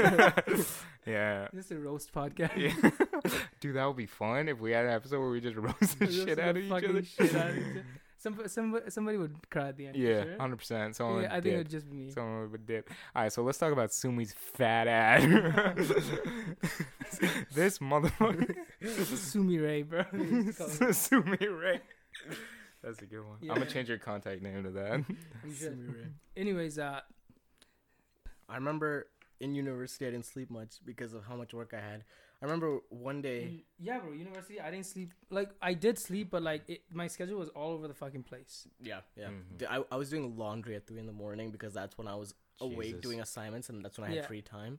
yeah. 1.07 1.49
This 1.53 1.67
is 1.67 1.73
a 1.73 1.79
roast 1.79 2.13
podcast. 2.13 2.57
yeah. 2.57 3.31
Dude, 3.61 3.77
that 3.77 3.87
would 3.87 3.97
be 3.97 4.07
fun 4.07 4.49
if 4.49 4.59
we 4.61 4.73
had 4.73 4.87
an 4.87 4.93
episode 4.93 5.21
where 5.21 5.31
we 5.31 5.41
just 5.41 5.57
roast 5.57 5.99
the 5.99 6.07
Roasted 6.07 6.29
shit 6.29 6.37
the 6.37 6.43
out 6.45 6.51
of 6.51 6.57
each 6.59 6.69
fucking 6.69 6.91
other. 6.91 7.03
shit 7.05 7.35
out 7.37 7.51
of 7.51 7.57
each 7.59 7.63
other. 7.65 7.85
Some, 8.27 8.49
some, 8.49 8.81
somebody 8.89 9.19
would 9.19 9.37
cry 9.51 9.69
at 9.69 9.77
the 9.77 9.87
end. 9.87 9.97
Yeah, 9.97 10.25
hundred 10.41 10.57
percent. 10.57 10.97
Someone 10.97 11.23
yeah, 11.23 11.31
I 11.31 11.37
would 11.37 11.45
think 11.45 11.55
it 11.55 11.59
dip. 11.59 11.61
would 11.67 11.71
just 11.71 11.89
be 11.89 11.97
me. 11.97 12.11
Someone 12.11 12.51
would 12.51 12.67
dip. 12.67 12.91
All 13.15 13.23
right, 13.23 13.33
so 13.33 13.45
let's 13.45 13.57
talk 13.57 13.73
about 13.73 13.93
Sumi's 13.93 14.33
fat 14.33 14.89
ass. 14.89 15.23
this 17.55 17.79
motherfucker, 17.79 18.53
Sumi 19.17 19.59
Ray, 19.59 19.83
bro. 19.83 20.03
They 20.13 20.25
used 20.25 20.59
to 20.59 20.65
call 20.65 20.89
him. 20.89 20.93
Sumi 20.93 21.47
Ray. 21.47 21.81
That's 22.83 23.01
a 23.01 23.07
good 23.07 23.25
one. 23.25 23.37
I'm 23.43 23.47
gonna 23.47 23.67
change 23.67 23.89
your 23.89 23.99
contact 23.99 24.43
name 24.43 24.65
to 24.65 24.71
that. 24.71 25.05
You 25.47 25.55
should. 25.55 26.15
Anyways, 26.37 26.81
uh, 26.81 27.03
I 28.49 28.55
remember 28.57 29.07
in 29.39 29.55
university 29.55 30.05
I 30.05 30.11
didn't 30.11 30.27
sleep 30.27 30.51
much 30.51 30.81
because 30.85 31.15
of 31.15 31.27
how 31.27 31.37
much 31.37 31.55
work 31.55 31.73
I 31.73 31.81
had. 31.81 32.03
I 32.47 32.53
remember 32.53 32.79
one 32.91 33.23
day. 33.23 33.65
Yeah, 33.79 33.99
bro. 33.99 34.13
University, 34.13 34.61
I 34.61 34.71
didn't 34.71 34.87
sleep. 34.87 35.13
Like, 35.31 35.51
I 35.61 35.75
did 35.75 35.99
sleep, 35.99 36.31
but 36.31 36.43
like, 36.43 36.63
it, 36.69 36.83
my 36.93 37.09
schedule 37.09 37.39
was 37.39 37.49
all 37.51 37.73
over 37.73 37.89
the 37.89 37.95
fucking 37.95 38.23
place. 38.23 38.69
Yeah, 38.81 39.01
yeah. 39.17 39.29
Mhm. 39.29 39.59
D- 39.59 39.67
I, 39.67 39.83
I 39.91 39.97
was 39.97 40.11
doing 40.11 40.37
laundry 40.37 40.77
at 40.77 40.87
three 40.87 41.01
in 41.01 41.07
the 41.07 41.13
morning 41.13 41.51
because 41.51 41.75
that's 41.75 41.99
when 41.99 42.07
I 42.07 42.15
was 42.15 42.35
awake 42.61 42.89
Jesus. 42.89 43.01
doing 43.03 43.21
assignments 43.21 43.69
and 43.69 43.85
that's 43.85 43.99
when 43.99 44.05
I 44.07 44.11
had 44.15 44.17
Yeah. 44.23 44.27
free 44.27 44.43
time. 44.43 44.79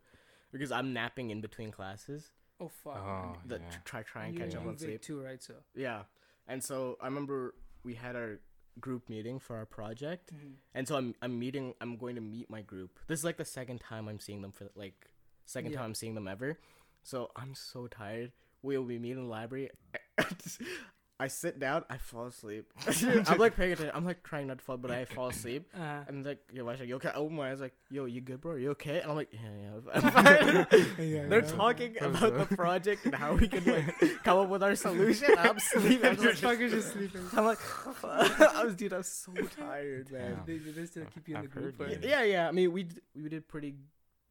Because 0.51 0.71
I'm 0.71 0.93
napping 0.93 1.29
in 1.29 1.41
between 1.41 1.71
classes. 1.71 2.31
Oh 2.59 2.69
fuck. 2.69 2.97
Oh, 2.97 3.35
The, 3.45 3.55
yeah. 3.57 3.69
tr- 3.69 3.77
try 3.83 4.03
try 4.03 4.25
and 4.27 4.33
you, 4.33 4.39
catch 4.39 4.55
up 4.55 4.65
on 4.65 4.77
sleep. 4.77 5.01
too, 5.01 5.21
right? 5.21 5.43
So. 5.43 5.55
Yeah, 5.75 6.03
and 6.47 6.63
so 6.63 6.97
I 7.01 7.05
remember 7.05 7.53
we 7.83 7.95
had 7.95 8.15
our 8.15 8.39
group 8.79 9.09
meeting 9.09 9.39
for 9.39 9.57
our 9.57 9.65
project, 9.65 10.31
Mm-hmm. 10.33 10.53
and 10.73 10.87
so 10.87 10.95
I'm 10.95 11.13
I'm 11.21 11.37
meeting. 11.37 11.73
I'm 11.81 11.97
going 11.97 12.15
to 12.15 12.21
meet 12.21 12.49
my 12.49 12.61
group. 12.61 12.97
This 13.07 13.19
is 13.19 13.25
like 13.25 13.37
the 13.37 13.45
second 13.45 13.81
time 13.81 14.07
I'm 14.07 14.19
seeing 14.19 14.41
them 14.41 14.51
for 14.53 14.69
like 14.75 15.07
second 15.45 15.71
Yeah. 15.71 15.77
time 15.79 15.85
I'm 15.87 15.95
seeing 15.95 16.15
them 16.15 16.27
ever. 16.27 16.57
So 17.07 17.31
I'm 17.37 17.55
so 17.55 17.87
tired. 17.87 18.33
We'll 18.61 18.83
be 18.83 18.99
meeting 18.99 19.19
in 19.19 19.23
the 19.23 19.29
library. 19.29 19.69
I 21.19 21.29
sit 21.29 21.57
down. 21.57 21.83
I 21.89 21.97
fall 21.97 22.25
asleep. 22.27 22.65
I'm 23.27 23.37
like 23.39 23.55
paying 23.55 23.71
attention. 23.71 23.91
I'm 23.95 24.03
like 24.05 24.23
trying 24.23 24.47
not 24.47 24.57
to 24.59 24.63
fall, 24.63 24.75
but 24.75 24.91
I 24.91 25.05
fall 25.05 25.29
asleep. 25.29 25.67
Uh, 25.73 26.03
And 26.09 26.25
like, 26.25 26.39
yo, 26.51 26.65
Vash, 26.65 26.79
like, 26.79 26.89
you 26.89 26.95
okay? 26.97 27.11
Oh 27.15 27.29
my, 27.29 27.47
I 27.47 27.51
was 27.51 27.61
like, 27.61 27.73
yo, 27.89 28.05
you 28.05 28.19
good, 28.19 28.41
bro? 28.41 28.55
You 28.55 28.71
okay? 28.71 28.99
And 28.99 29.09
I'm 29.09 29.15
like, 29.15 29.29
yeah, 29.31 29.39
yeah, 29.63 29.93
I'm 29.95 30.11
fine. 30.11 30.67
yeah, 30.99 31.25
They're 31.27 31.45
yeah. 31.45 31.51
talking 31.63 31.95
about 32.01 32.37
the 32.49 32.55
project 32.57 33.05
and 33.05 33.15
how 33.15 33.33
we 33.35 33.47
can 33.47 33.63
like 33.63 33.95
come 34.25 34.37
up 34.39 34.49
with 34.49 34.61
our 34.61 34.75
solution. 34.75 35.29
I'm 35.39 35.57
sleeping. 35.59 36.05
I'm 36.09 36.17
just 36.17 36.43
like, 36.43 36.59
fucker's 36.59 36.71
just 36.73 36.91
sleeping. 36.91 37.21
I'm 37.37 37.45
like, 37.45 37.59
I 38.03 38.63
was, 38.65 38.75
dude, 38.75 38.91
I'm 38.93 39.01
so 39.03 39.31
tired, 39.57 40.11
man. 40.11 40.41
They, 40.45 40.57
they 40.57 40.85
still 40.85 41.05
keep 41.13 41.29
you 41.29 41.35
in 41.37 41.41
the 41.41 41.47
I've 41.47 41.51
group. 41.53 41.79
heard. 41.81 42.03
Yeah, 42.03 42.23
yeah. 42.23 42.47
I 42.49 42.51
mean, 42.51 42.71
we 42.73 42.83
d- 42.83 43.01
we 43.15 43.29
did 43.29 43.47
pretty 43.47 43.75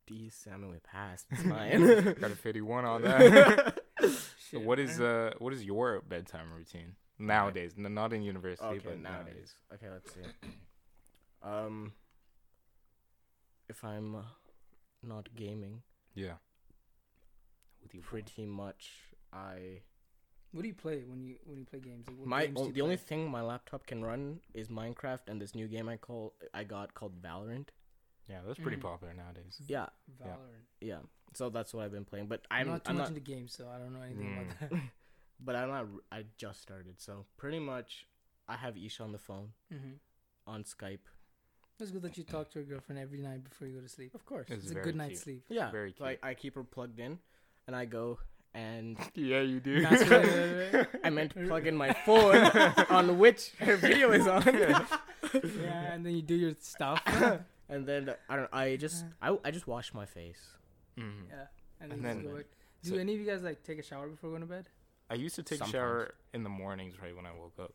decent. 0.07 0.55
I 0.55 0.59
mean, 0.59 0.71
we 0.71 0.79
passed. 0.79 1.27
It's 1.31 1.43
fine. 1.43 2.15
Got 2.21 2.31
a 2.31 2.37
51 2.37 2.85
on 2.85 3.03
that. 3.03 3.79
so 4.01 4.09
Shit, 4.51 4.63
what 4.63 4.79
is 4.79 4.99
man. 4.99 5.09
uh 5.09 5.31
what 5.39 5.53
is 5.53 5.65
your 5.65 6.03
bedtime 6.09 6.53
routine 6.53 6.95
nowadays? 7.19 7.75
N- 7.79 7.93
Not 7.95 8.13
in 8.13 8.23
university, 8.23 8.67
okay, 8.67 8.81
but 8.85 8.99
nowadays. 9.01 9.25
nowadays. 9.35 9.55
Okay, 9.75 9.91
let's 9.91 10.15
see. 10.15 10.21
Um, 11.43 11.93
if 13.69 13.85
I'm 13.85 14.15
uh, 14.15 14.23
not 15.03 15.29
gaming, 15.35 15.83
Yeah. 16.15 16.35
With 17.83 17.95
you, 17.95 18.01
pretty 18.01 18.47
much 18.47 18.91
I 19.33 19.83
What 20.53 20.63
do 20.63 20.69
you 20.69 20.75
play 20.75 21.03
when 21.07 21.21
you 21.23 21.37
when 21.45 21.59
you 21.59 21.65
play 21.65 21.81
games? 21.81 22.07
Like, 22.09 22.27
my 22.27 22.47
games 22.47 22.59
o- 22.61 22.67
you 22.67 22.73
the 22.73 22.81
only 22.83 22.97
thing 22.97 23.31
my 23.31 23.43
laptop 23.43 23.87
can 23.87 24.05
run 24.05 24.41
is 24.55 24.69
Minecraft 24.69 25.29
and 25.29 25.41
this 25.41 25.55
new 25.55 25.69
game 25.69 25.89
I 25.89 25.97
call 25.97 26.35
I 26.55 26.65
got 26.65 26.95
called 26.95 27.21
Valorant. 27.23 27.69
Yeah, 28.29 28.41
that's 28.47 28.59
pretty 28.59 28.77
Mhm. 28.77 28.83
popular 28.83 29.15
nowadays. 29.15 29.61
Yeah, 29.67 29.87
Yeah. 30.21 30.27
Valorant. 30.27 30.65
yeah. 30.81 30.99
So 31.35 31.49
that's 31.51 31.73
what 31.75 31.85
I've 31.85 31.93
been 31.93 32.05
playing. 32.05 32.27
But 32.27 32.47
I'm, 32.51 32.63
I'm 32.63 32.67
not 32.75 32.85
too 32.85 32.91
I'm 32.91 32.97
much 32.97 33.03
not 33.05 33.09
into 33.17 33.21
games, 33.21 33.53
so 33.53 33.69
I 33.69 33.79
don't 33.79 33.93
know 33.93 34.03
anything 34.03 34.27
Mm. 34.31 34.43
about 34.43 34.61
that. 34.61 34.81
but 35.41 35.55
I'm 35.57 35.69
not. 35.69 35.87
I 36.11 36.25
just 36.37 36.61
started, 36.63 37.01
so 37.01 37.27
pretty 37.37 37.59
much 37.61 38.07
I 38.49 38.57
have 38.57 38.77
Isha 38.77 39.03
on 39.03 39.13
the 39.13 39.19
phone 39.19 39.53
hmm 39.71 39.95
on 40.47 40.63
Skype. 40.65 41.01
It's 41.79 41.91
good 41.91 42.03
that 42.03 42.17
you 42.17 42.25
talk 42.25 42.51
to 42.53 42.61
your 42.61 42.65
girlfriend 42.67 43.01
every 43.01 43.19
night 43.21 43.45
before 43.45 43.69
you 43.69 43.75
go 43.75 43.81
to 43.83 43.89
sleep. 43.89 44.15
Of 44.15 44.25
course. 44.25 44.47
It's 44.49 44.63
It's, 44.63 44.71
a 44.71 44.75
very 44.75 44.85
good 44.87 44.97
night's 44.97 45.21
sleep. 45.21 45.45
Yeah. 45.51 45.71
Very 45.71 45.93
so 45.99 46.05
I, 46.07 46.17
I 46.23 46.35
keep 46.35 46.55
her 46.55 46.65
plugged 46.65 46.99
in, 47.01 47.19
and 47.67 47.77
I 47.77 47.85
go 47.85 48.19
and 48.55 48.97
Yeah, 49.15 49.41
you 49.43 49.61
do. 49.61 49.83
That's 49.83 50.09
what- 50.09 50.89
I 51.05 51.11
meant 51.11 51.33
to 51.35 51.47
plug 51.47 51.67
in 51.67 51.77
my 51.77 51.93
phone 52.07 52.37
on 52.89 53.19
which 53.19 53.51
her 53.59 53.77
video 53.77 54.11
is 54.13 54.27
on, 54.27 54.43
yeah, 54.47 55.93
and 55.93 56.07
then 56.07 56.15
you 56.15 56.23
do 56.23 56.35
your 56.35 56.55
stuff. 56.61 57.03
And 57.69 57.87
then 57.87 58.15
I 58.29 58.37
don't. 58.37 58.53
I 58.53 58.77
just 58.77 59.05
I, 59.23 59.37
I 59.45 59.51
just 59.51 59.67
wash 59.67 59.93
my 59.95 60.07
face. 60.07 60.43
Mhm. 60.99 61.29
yeah, 61.29 61.47
and 61.81 61.91
then, 61.93 61.99
And 62.05 62.05
then- 62.27 62.45
Do 62.83 62.91
so- 62.91 62.97
any 62.97 63.15
of 63.15 63.21
you 63.21 63.27
guys 63.27 63.43
like 63.43 63.63
take 63.63 63.79
a 63.79 63.83
shower 63.83 64.09
before 64.09 64.31
going 64.31 64.43
to 64.43 64.47
bed? 64.47 64.69
I 65.11 65.15
used 65.15 65.35
to 65.37 65.43
take 65.43 65.59
Sometimes. 65.59 65.75
a 65.75 65.77
shower 65.77 66.15
in 66.35 66.43
the 66.43 66.49
mornings 66.49 66.95
right 67.01 67.15
when 67.15 67.27
I 67.27 67.33
woke 67.33 67.59
up, 67.61 67.73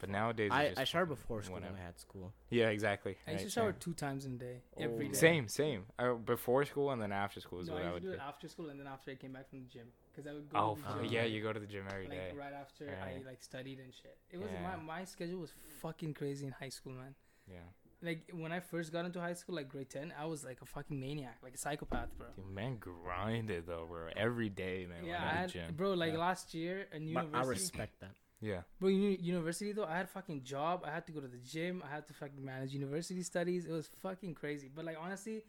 but 0.00 0.08
nowadays 0.08 0.46
it's 0.46 0.54
I, 0.54 0.68
just 0.68 0.80
I 0.80 0.84
showered 0.84 1.08
before 1.08 1.42
school 1.42 1.54
when. 1.60 1.64
I 1.64 1.76
had 1.86 1.98
school. 1.98 2.32
Yeah, 2.50 2.68
exactly. 2.70 3.16
I 3.26 3.32
used 3.32 3.44
to 3.44 3.50
shower 3.50 3.72
same. 3.72 3.80
two 3.80 3.94
times 3.94 4.24
in 4.26 4.34
a 4.34 4.38
day, 4.38 4.56
every 4.78 5.06
Oh. 5.06 5.12
day. 5.12 5.14
Same, 5.26 5.48
same. 5.48 5.86
Uh, 5.98 6.14
before 6.14 6.64
school 6.64 6.90
and 6.92 7.00
then 7.02 7.12
after 7.12 7.40
school 7.40 7.60
is 7.60 7.68
No, 7.68 7.74
what 7.74 7.82
I 7.84 7.88
I 7.88 7.92
would 7.92 8.02
to 8.02 8.08
do 8.08 8.12
do. 8.12 8.18
it 8.18 8.20
after 8.20 8.48
school, 8.48 8.70
and 8.70 8.78
then 8.80 8.86
after 8.86 9.10
I 9.10 9.14
came 9.16 9.32
back 9.32 9.48
from 9.50 9.60
the 9.64 9.68
gym, 9.68 9.88
because 10.10 10.26
I 10.30 10.32
would 10.34 10.48
go. 10.50 10.56
Oh, 10.58 10.74
to 10.74 10.98
the 10.98 11.04
gym, 11.04 11.12
yeah, 11.12 11.22
like, 11.22 11.30
you 11.32 11.42
go 11.42 11.52
to 11.52 11.60
the 11.60 11.66
gym 11.66 11.84
every 11.90 12.06
day. 12.08 12.28
like 12.30 12.38
right 12.38 12.52
after 12.54 12.84
I 13.02 13.22
like 13.26 13.42
studied 13.42 13.78
and 13.80 13.92
shit. 13.94 14.16
It 14.30 14.38
was 14.38 14.50
Yeah. 14.52 14.62
my 14.62 14.76
my 14.76 15.04
schedule 15.04 15.40
was 15.40 15.52
fucking 15.82 16.14
crazy 16.14 16.46
in 16.46 16.52
high 16.52 16.70
school, 16.70 16.92
man. 16.92 17.14
Yeah. 17.50 17.58
Like 18.04 18.30
when 18.32 18.52
I 18.52 18.60
first 18.60 18.92
got 18.92 19.04
into 19.04 19.20
high 19.20 19.32
school, 19.34 19.54
like 19.56 19.68
grade 19.68 19.88
ten, 19.90 20.12
I 20.18 20.26
was 20.26 20.44
like 20.44 20.58
a 20.62 20.66
fucking 20.66 20.98
maniac, 21.00 21.38
like 21.42 21.54
a 21.54 21.58
psychopath, 21.58 22.10
bro. 22.18 22.26
Dude, 22.36 22.46
man, 22.54 22.76
grinded 22.78 23.66
though, 23.66 23.86
bro. 23.88 24.08
Every 24.16 24.48
day, 24.50 24.86
man. 24.88 25.04
yeah, 25.04 25.12
went 25.22 25.24
I 25.34 25.36
had, 25.40 25.50
gym. 25.50 25.74
bro. 25.76 25.94
Like 25.94 26.12
Yeah. 26.12 26.18
last 26.18 26.54
year 26.54 26.86
in 26.92 27.12
But 27.14 27.28
I 27.32 27.42
respect 27.44 28.00
that. 28.00 28.10
Yeah. 28.40 28.62
bro. 28.78 28.90
Uni- 28.90 29.16
university 29.16 29.72
though, 29.72 29.84
I 29.86 29.96
had 29.96 30.08
fucking 30.10 30.42
job. 30.44 30.82
I 30.84 30.90
had 30.90 31.06
to 31.06 31.12
go 31.12 31.20
to 31.20 31.28
the 31.28 31.38
gym. 31.38 31.82
I 31.86 31.90
had 31.94 32.06
to 32.08 32.12
fucking 32.14 32.44
manage 32.44 32.72
university 32.74 33.22
studies. 33.22 33.64
It 33.64 33.72
was 33.72 33.88
fucking 34.02 34.34
crazy. 34.34 34.70
But 34.74 34.84
like 34.84 34.98
honestly, 35.00 35.44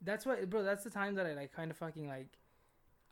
that's 0.00 0.26
what, 0.26 0.48
bro. 0.50 0.62
That's 0.64 0.84
the 0.84 0.90
time 0.90 1.14
that 1.14 1.26
I 1.26 1.34
like 1.34 1.52
kind 1.52 1.70
of 1.70 1.76
fucking 1.76 2.08
like. 2.08 2.38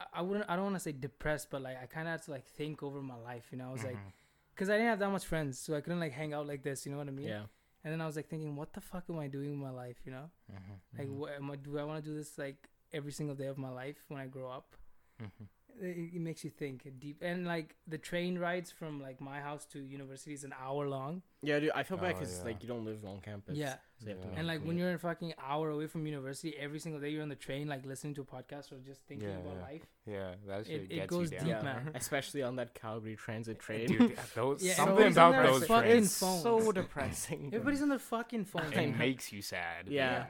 I- 0.00 0.06
I 0.18 0.22
wouldn't. 0.22 0.50
I 0.50 0.56
don't 0.56 0.64
want 0.64 0.76
to 0.76 0.80
say 0.80 0.92
depressed, 0.92 1.48
but 1.50 1.62
like 1.62 1.80
I 1.80 1.86
kind 1.86 2.08
of 2.08 2.12
had 2.12 2.22
to 2.24 2.30
like 2.32 2.46
think 2.46 2.82
over 2.82 3.00
my 3.00 3.14
life. 3.16 3.46
You 3.52 3.58
know, 3.58 3.68
I 3.68 3.72
was 3.72 3.84
like, 3.84 3.96
Mhm. 3.96 4.12
because 4.54 4.68
I 4.68 4.72
didn't 4.72 4.88
have 4.88 4.98
that 4.98 5.10
much 5.10 5.24
friends, 5.26 5.58
so 5.60 5.76
I 5.76 5.80
couldn't 5.80 6.00
like 6.00 6.12
hang 6.12 6.32
out 6.34 6.46
like 6.48 6.62
this. 6.64 6.84
You 6.84 6.90
know 6.92 6.98
what 6.98 7.06
I 7.08 7.12
mean? 7.12 7.28
Yeah. 7.28 7.44
And 7.84 7.92
then 7.92 8.00
I 8.00 8.06
was 8.06 8.16
like 8.16 8.28
thinking, 8.28 8.54
what 8.56 8.72
the 8.72 8.80
fuck 8.80 9.04
am 9.10 9.18
I 9.18 9.26
doing 9.28 9.50
with 9.50 9.58
my 9.60 9.70
life? 9.70 9.96
You 10.04 10.12
know, 10.12 10.30
Mhm. 10.50 10.80
like 10.98 11.08
Mhm. 11.08 11.16
what 11.16 11.32
am 11.32 11.50
I? 11.50 11.56
Do 11.56 11.78
I 11.78 11.84
want 11.84 12.02
to 12.04 12.10
do 12.10 12.14
this 12.16 12.38
like 12.38 12.68
every 12.92 13.12
single 13.12 13.34
day 13.36 13.46
of 13.46 13.58
my 13.58 13.70
life 13.70 14.04
when 14.08 14.20
I 14.20 14.26
grow 14.28 14.50
up? 14.50 14.76
Mhm. 15.20 15.48
It, 15.80 16.14
it 16.14 16.20
makes 16.20 16.44
you 16.44 16.50
think 16.50 16.86
deep 16.98 17.18
and 17.22 17.46
like 17.46 17.74
the 17.86 17.98
train 17.98 18.38
rides 18.38 18.70
from 18.70 19.00
like 19.00 19.20
my 19.20 19.40
house 19.40 19.64
to 19.66 19.78
university 19.80 20.32
is 20.34 20.44
an 20.44 20.54
hour 20.62 20.86
long 20.88 21.22
Yeah, 21.42 21.58
dude. 21.60 21.70
I 21.74 21.82
feel 21.82 21.96
bad 21.96 22.12
Oh, 22.16 22.18
because 22.18 22.38
yeah. 22.38 22.44
like 22.44 22.62
you 22.62 22.68
don't 22.68 22.84
live 22.84 23.04
on 23.04 23.20
campus. 23.20 23.56
yeah 23.56 23.76
So 23.98 24.08
you 24.08 24.14
have 24.14 24.20
to 24.22 24.28
Yeah. 24.28 24.38
and 24.38 24.46
like 24.46 24.62
when 24.64 24.76
you're 24.78 24.94
a 24.94 24.98
fucking 24.98 25.34
hour 25.42 25.70
away 25.70 25.86
from 25.86 26.06
university 26.06 26.54
every 26.58 26.78
single 26.78 27.00
day 27.00 27.08
you're 27.10 27.22
on 27.22 27.28
the 27.28 27.34
train 27.36 27.68
like 27.68 27.84
listening 27.86 28.14
to 28.14 28.20
a 28.22 28.24
podcast 28.24 28.72
or 28.72 28.78
just 28.78 29.00
thinking 29.08 29.28
Yeah, 29.28 29.36
about 29.38 29.56
yeah. 29.56 29.62
life 29.62 29.86
Yeah, 30.06 30.34
that 30.48 30.66
shit 30.66 30.74
It- 30.82 30.90
it 30.92 30.94
gets 30.96 31.10
goes 31.10 31.32
you 31.32 31.38
deep, 31.38 31.48
down. 31.48 31.64
man. 31.64 31.90
especially 31.94 32.42
on 32.42 32.56
that 32.56 32.74
Calgary 32.74 33.16
Transit 33.16 33.58
train. 33.58 33.86
Dude, 33.86 34.16
those 34.34 34.62
Yeah, 34.62 34.74
something 34.74 35.06
about 35.12 35.46
those 35.46 35.66
fucking 35.66 35.90
trains. 35.90 36.18
phones. 36.18 36.42
so 36.42 36.72
depressing. 36.72 37.46
everybody's 37.52 37.82
on 37.82 37.88
their 37.88 37.98
fucking 37.98 38.44
phones 38.44 38.76
I 38.76 38.80
It 38.82 38.96
makes 38.98 39.32
you 39.32 39.42
sad. 39.42 39.88
Yeah. 39.88 40.26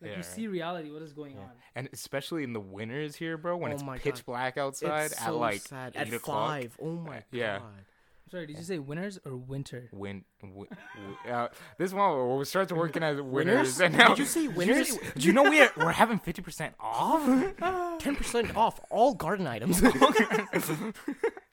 But- 0.00 0.06
like 0.06 0.10
yeah, 0.12 0.16
you 0.16 0.22
right. 0.22 0.24
see 0.24 0.46
reality 0.48 0.90
what 0.90 1.02
is 1.02 1.12
going 1.12 1.32
Yeah. 1.36 1.42
on 1.42 1.50
and 1.76 1.88
especially 1.92 2.42
in 2.44 2.52
the 2.52 2.60
winters 2.60 3.16
here, 3.16 3.36
bro, 3.36 3.56
when 3.56 3.70
Oh 3.70 3.74
it's 3.74 3.82
my 3.84 3.98
pitch 3.98 4.16
God. 4.16 4.26
black 4.26 4.56
outside 4.58 5.06
It's 5.12 5.20
at 5.20 5.26
so 5.26 5.38
like 5.38 5.60
sad. 5.60 5.92
eight 5.94 6.08
at 6.08 6.12
o'clock. 6.14 6.48
five. 6.48 6.76
Oh 6.80 6.92
my 6.96 7.22
Yeah. 7.30 7.58
god. 7.58 7.84
sorry 8.30 8.46
did 8.46 8.56
you 8.56 8.62
say 8.62 8.78
winners 8.78 9.18
or 9.26 9.36
winter 9.36 9.88
Win, 9.92 10.24
w- 10.40 10.66
w- 10.94 11.16
uh, 11.34 11.48
this 11.78 11.92
one 11.92 12.38
we 12.38 12.44
started 12.44 12.74
working 12.76 13.02
as 13.02 13.20
winners, 13.20 13.30
Winners? 13.78 13.80
and 13.80 13.96
now 13.98 14.08
Did 14.10 14.18
you 14.20 14.24
say 14.24 14.46
winners? 14.60 14.96
Do 15.16 15.26
you 15.26 15.32
know 15.32 15.42
we 15.42 15.60
are, 15.60 15.70
we're 15.76 15.90
having 15.92 16.18
fifty 16.20 16.40
percent 16.40 16.74
off? 16.80 17.26
Ten 17.98 18.14
percent 18.16 18.56
off 18.56 18.80
all 18.88 19.14
garden 19.14 19.46
items. 19.48 19.80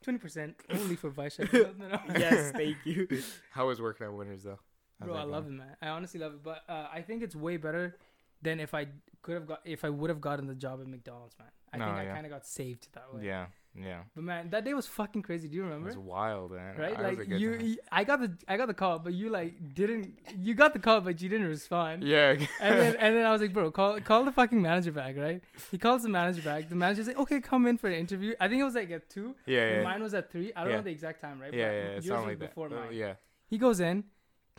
20% 0.06 0.54
only 0.70 0.96
for 0.96 1.10
vice 1.10 1.40
no, 1.40 1.46
no, 1.52 1.88
no. 1.88 2.00
yes, 2.18 2.52
thank 2.52 2.78
you. 2.86 3.08
How 3.52 3.70
is 3.70 3.82
working 3.82 4.06
at 4.08 4.14
Winners 4.14 4.44
though? 4.44 4.60
How's 5.00 5.08
Bro, 5.08 5.16
that 5.16 5.22
I 5.22 5.26
love 5.26 5.48
it, 5.48 5.52
man. 5.52 5.76
I 5.82 5.90
honestly 5.90 6.20
love 6.20 6.34
it, 6.34 6.44
but 6.44 6.64
uh, 6.70 6.88
I 6.92 7.02
think 7.02 7.22
it's 7.24 7.36
way 7.36 7.58
better 7.58 7.98
than 8.42 8.60
if 8.60 8.74
I 8.74 8.88
could 9.22 9.36
have 9.36 9.48
got 9.48 9.62
if 9.66 9.84
I 9.84 9.90
would 9.90 10.10
have 10.10 10.22
gotten 10.22 10.48
the 10.48 10.56
job 10.56 10.80
at 10.82 10.88
McDonald's, 10.88 11.36
man. 11.40 11.48
I 11.74 11.78
think 11.78 11.90
I 11.90 12.04
yeah. 12.04 12.14
kind 12.14 12.26
of 12.26 12.32
got 12.32 12.46
saved 12.46 12.88
that 12.94 13.14
way. 13.14 13.26
Yeah, 13.26 13.48
yeah. 13.76 14.00
But 14.16 14.24
man, 14.24 14.50
that 14.52 14.64
day 14.64 14.74
was 14.74 14.88
fucking 14.88 15.22
crazy. 15.22 15.50
Do 15.50 15.58
you 15.58 15.64
remember? 15.64 15.90
It 15.90 15.98
was 15.98 16.06
wild, 16.06 16.52
man. 16.52 16.78
Right? 16.78 16.98
I 16.98 17.02
Like 17.10 17.28
you, 17.28 17.76
I 17.92 18.06
got 18.06 18.22
the 18.22 18.32
I 18.48 18.56
got 18.56 18.68
the 18.68 18.74
call, 18.74 19.00
but 19.00 19.14
you 19.14 19.30
like 19.30 19.74
didn't. 19.76 20.18
You 20.38 20.54
got 20.56 20.72
the 20.74 20.80
call, 20.80 21.02
but 21.02 21.22
you 21.22 21.28
didn't 21.28 21.48
respond. 21.48 22.04
Yeah. 22.04 22.36
And 22.62 22.80
then 22.80 22.96
and 22.96 23.16
then 23.18 23.26
I 23.26 23.32
was 23.34 23.42
like, 23.42 23.52
bro, 23.54 23.70
call 23.70 24.00
call 24.00 24.24
the 24.24 24.32
fucking 24.32 24.62
manager 24.62 24.94
back, 24.94 25.18
right? 25.18 25.42
He 25.72 25.78
calls 25.78 26.04
the 26.04 26.10
manager 26.10 26.42
back. 26.42 26.70
The 26.70 26.76
manager's 26.76 27.08
like, 27.08 27.18
okay, 27.20 27.42
come 27.42 27.68
in 27.68 27.78
for 27.78 27.88
an 27.88 27.96
interview. 27.96 28.34
I 28.40 28.48
think 28.48 28.62
it 28.62 28.64
was 28.64 28.76
like 28.76 28.90
at 28.92 29.10
two. 29.10 29.36
yeah, 29.46 29.70
yeah. 29.76 29.84
Mine 29.84 30.02
was 30.02 30.14
at 30.14 30.32
three. 30.32 30.54
I 30.56 30.62
don't 30.62 30.70
Yeah. 30.72 30.78
know 30.78 30.84
the 30.84 30.92
exact 30.92 31.20
time, 31.22 31.42
right? 31.42 31.54
yeah, 31.54 31.68
But 31.68 31.74
yeah, 31.74 31.98
it 31.98 32.04
yours 32.06 32.18
was 32.20 32.28
like 32.28 32.40
that. 32.40 32.50
before 32.50 32.68
Uh, 32.68 32.76
mine. 32.80 32.94
yeah. 32.94 33.14
He 33.50 33.58
goes 33.58 33.82
in, 33.82 34.06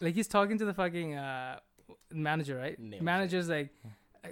like 0.00 0.14
he's 0.14 0.28
talking 0.28 0.58
to 0.58 0.66
the 0.66 0.74
fucking 0.74 1.14
uh, 1.14 1.58
manager, 2.12 2.56
right? 2.56 2.78
Nails 2.78 3.00
it. 3.00 3.04
Manager's 3.04 3.48
like 3.48 3.70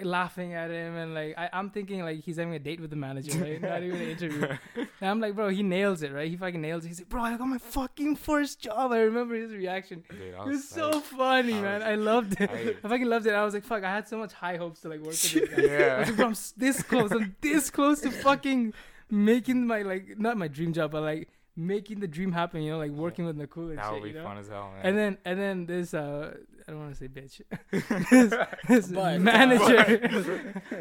laughing 0.03 0.53
at 0.53 0.71
him, 0.71 0.95
and 0.97 1.15
like 1.15 1.35
I, 1.39 1.49
I'm 1.53 1.71
thinking 1.71 2.03
like 2.03 2.23
he's 2.23 2.37
having 2.37 2.55
a 2.55 2.59
date 2.59 2.81
with 2.81 2.91
the 2.91 2.97
manager, 2.97 3.39
right? 3.39 3.61
Not 3.71 3.83
even 3.83 4.01
an 4.01 4.09
interview. 4.11 4.47
And 4.77 4.89
I'm 5.11 5.21
like, 5.21 5.35
bro, 5.35 5.49
he 5.49 5.63
nails 5.63 6.03
it, 6.03 6.13
right? 6.13 6.29
He 6.29 6.37
fucking 6.37 6.61
nails 6.61 6.85
it. 6.85 6.89
He's 6.89 7.01
like, 7.01 7.09
bro, 7.09 7.23
I 7.23 7.37
got 7.37 7.47
my 7.47 7.59
fucking 7.59 8.17
first 8.17 8.61
job. 8.61 8.93
I 8.93 8.99
remember 9.01 9.35
his 9.35 9.53
reaction. 9.53 10.05
Dude, 10.11 10.35
I 10.35 10.43
It 10.43 10.49
was 10.49 10.69
so 10.69 11.01
funny, 11.01 11.55
I 11.55 11.61
man. 11.63 11.81
was 11.81 11.89
I 11.89 11.95
loved 11.95 12.41
it. 12.41 12.51
hyped. 12.51 12.77
I 12.85 12.89
fucking 12.89 13.07
loved 13.07 13.27
it. 13.27 13.33
I 13.33 13.45
was 13.45 13.55
like, 13.55 13.65
fuck, 13.65 13.85
I 13.85 13.93
had 13.95 14.09
so 14.09 14.19
much 14.19 14.33
high 14.33 14.57
hopes 14.57 14.81
to 14.81 14.89
like 14.89 14.99
work 15.01 15.09
with 15.09 15.33
this 15.33 15.49
guy. 15.49 15.57
I 15.57 15.61
was 15.61 15.71
Yeah. 15.71 16.05
like, 16.09 16.17
bro, 16.17 16.27
I'm 16.27 16.35
this 16.57 16.83
close. 16.83 17.13
I'm 17.13 17.37
this 17.41 17.71
close 17.71 18.01
to 18.03 18.11
fucking 18.11 18.75
making 19.11 19.67
my 19.67 19.83
like 19.83 20.19
not 20.19 20.37
my 20.37 20.49
dream 20.49 20.73
job, 20.73 20.91
but 20.91 21.03
like 21.03 21.29
making 21.57 22.01
the 22.01 22.07
dream 22.09 22.33
happen. 22.33 22.63
You 22.63 22.73
know, 22.73 22.79
like 22.79 22.91
working 22.91 23.25
with 23.25 23.37
Nakul 23.37 23.71
and 23.71 23.79
That 23.79 23.85
shit. 23.85 23.93
would 23.95 24.03
be 24.03 24.09
you 24.11 24.15
know? 24.17 24.25
fun 24.25 24.39
as 24.39 24.49
hell, 24.49 24.71
man. 24.75 24.81
And 24.87 24.99
then 24.99 25.19
and 25.25 25.41
then 25.41 25.67
this 25.67 25.95
uh 25.95 26.35
I 26.69 26.71
don't 26.73 26.81
want 26.81 26.93
to 26.95 26.99
say 26.99 27.09
bitch. 27.09 27.41
this 28.11 28.35
this 28.69 28.87
But- 28.89 29.21
manager 29.21 29.83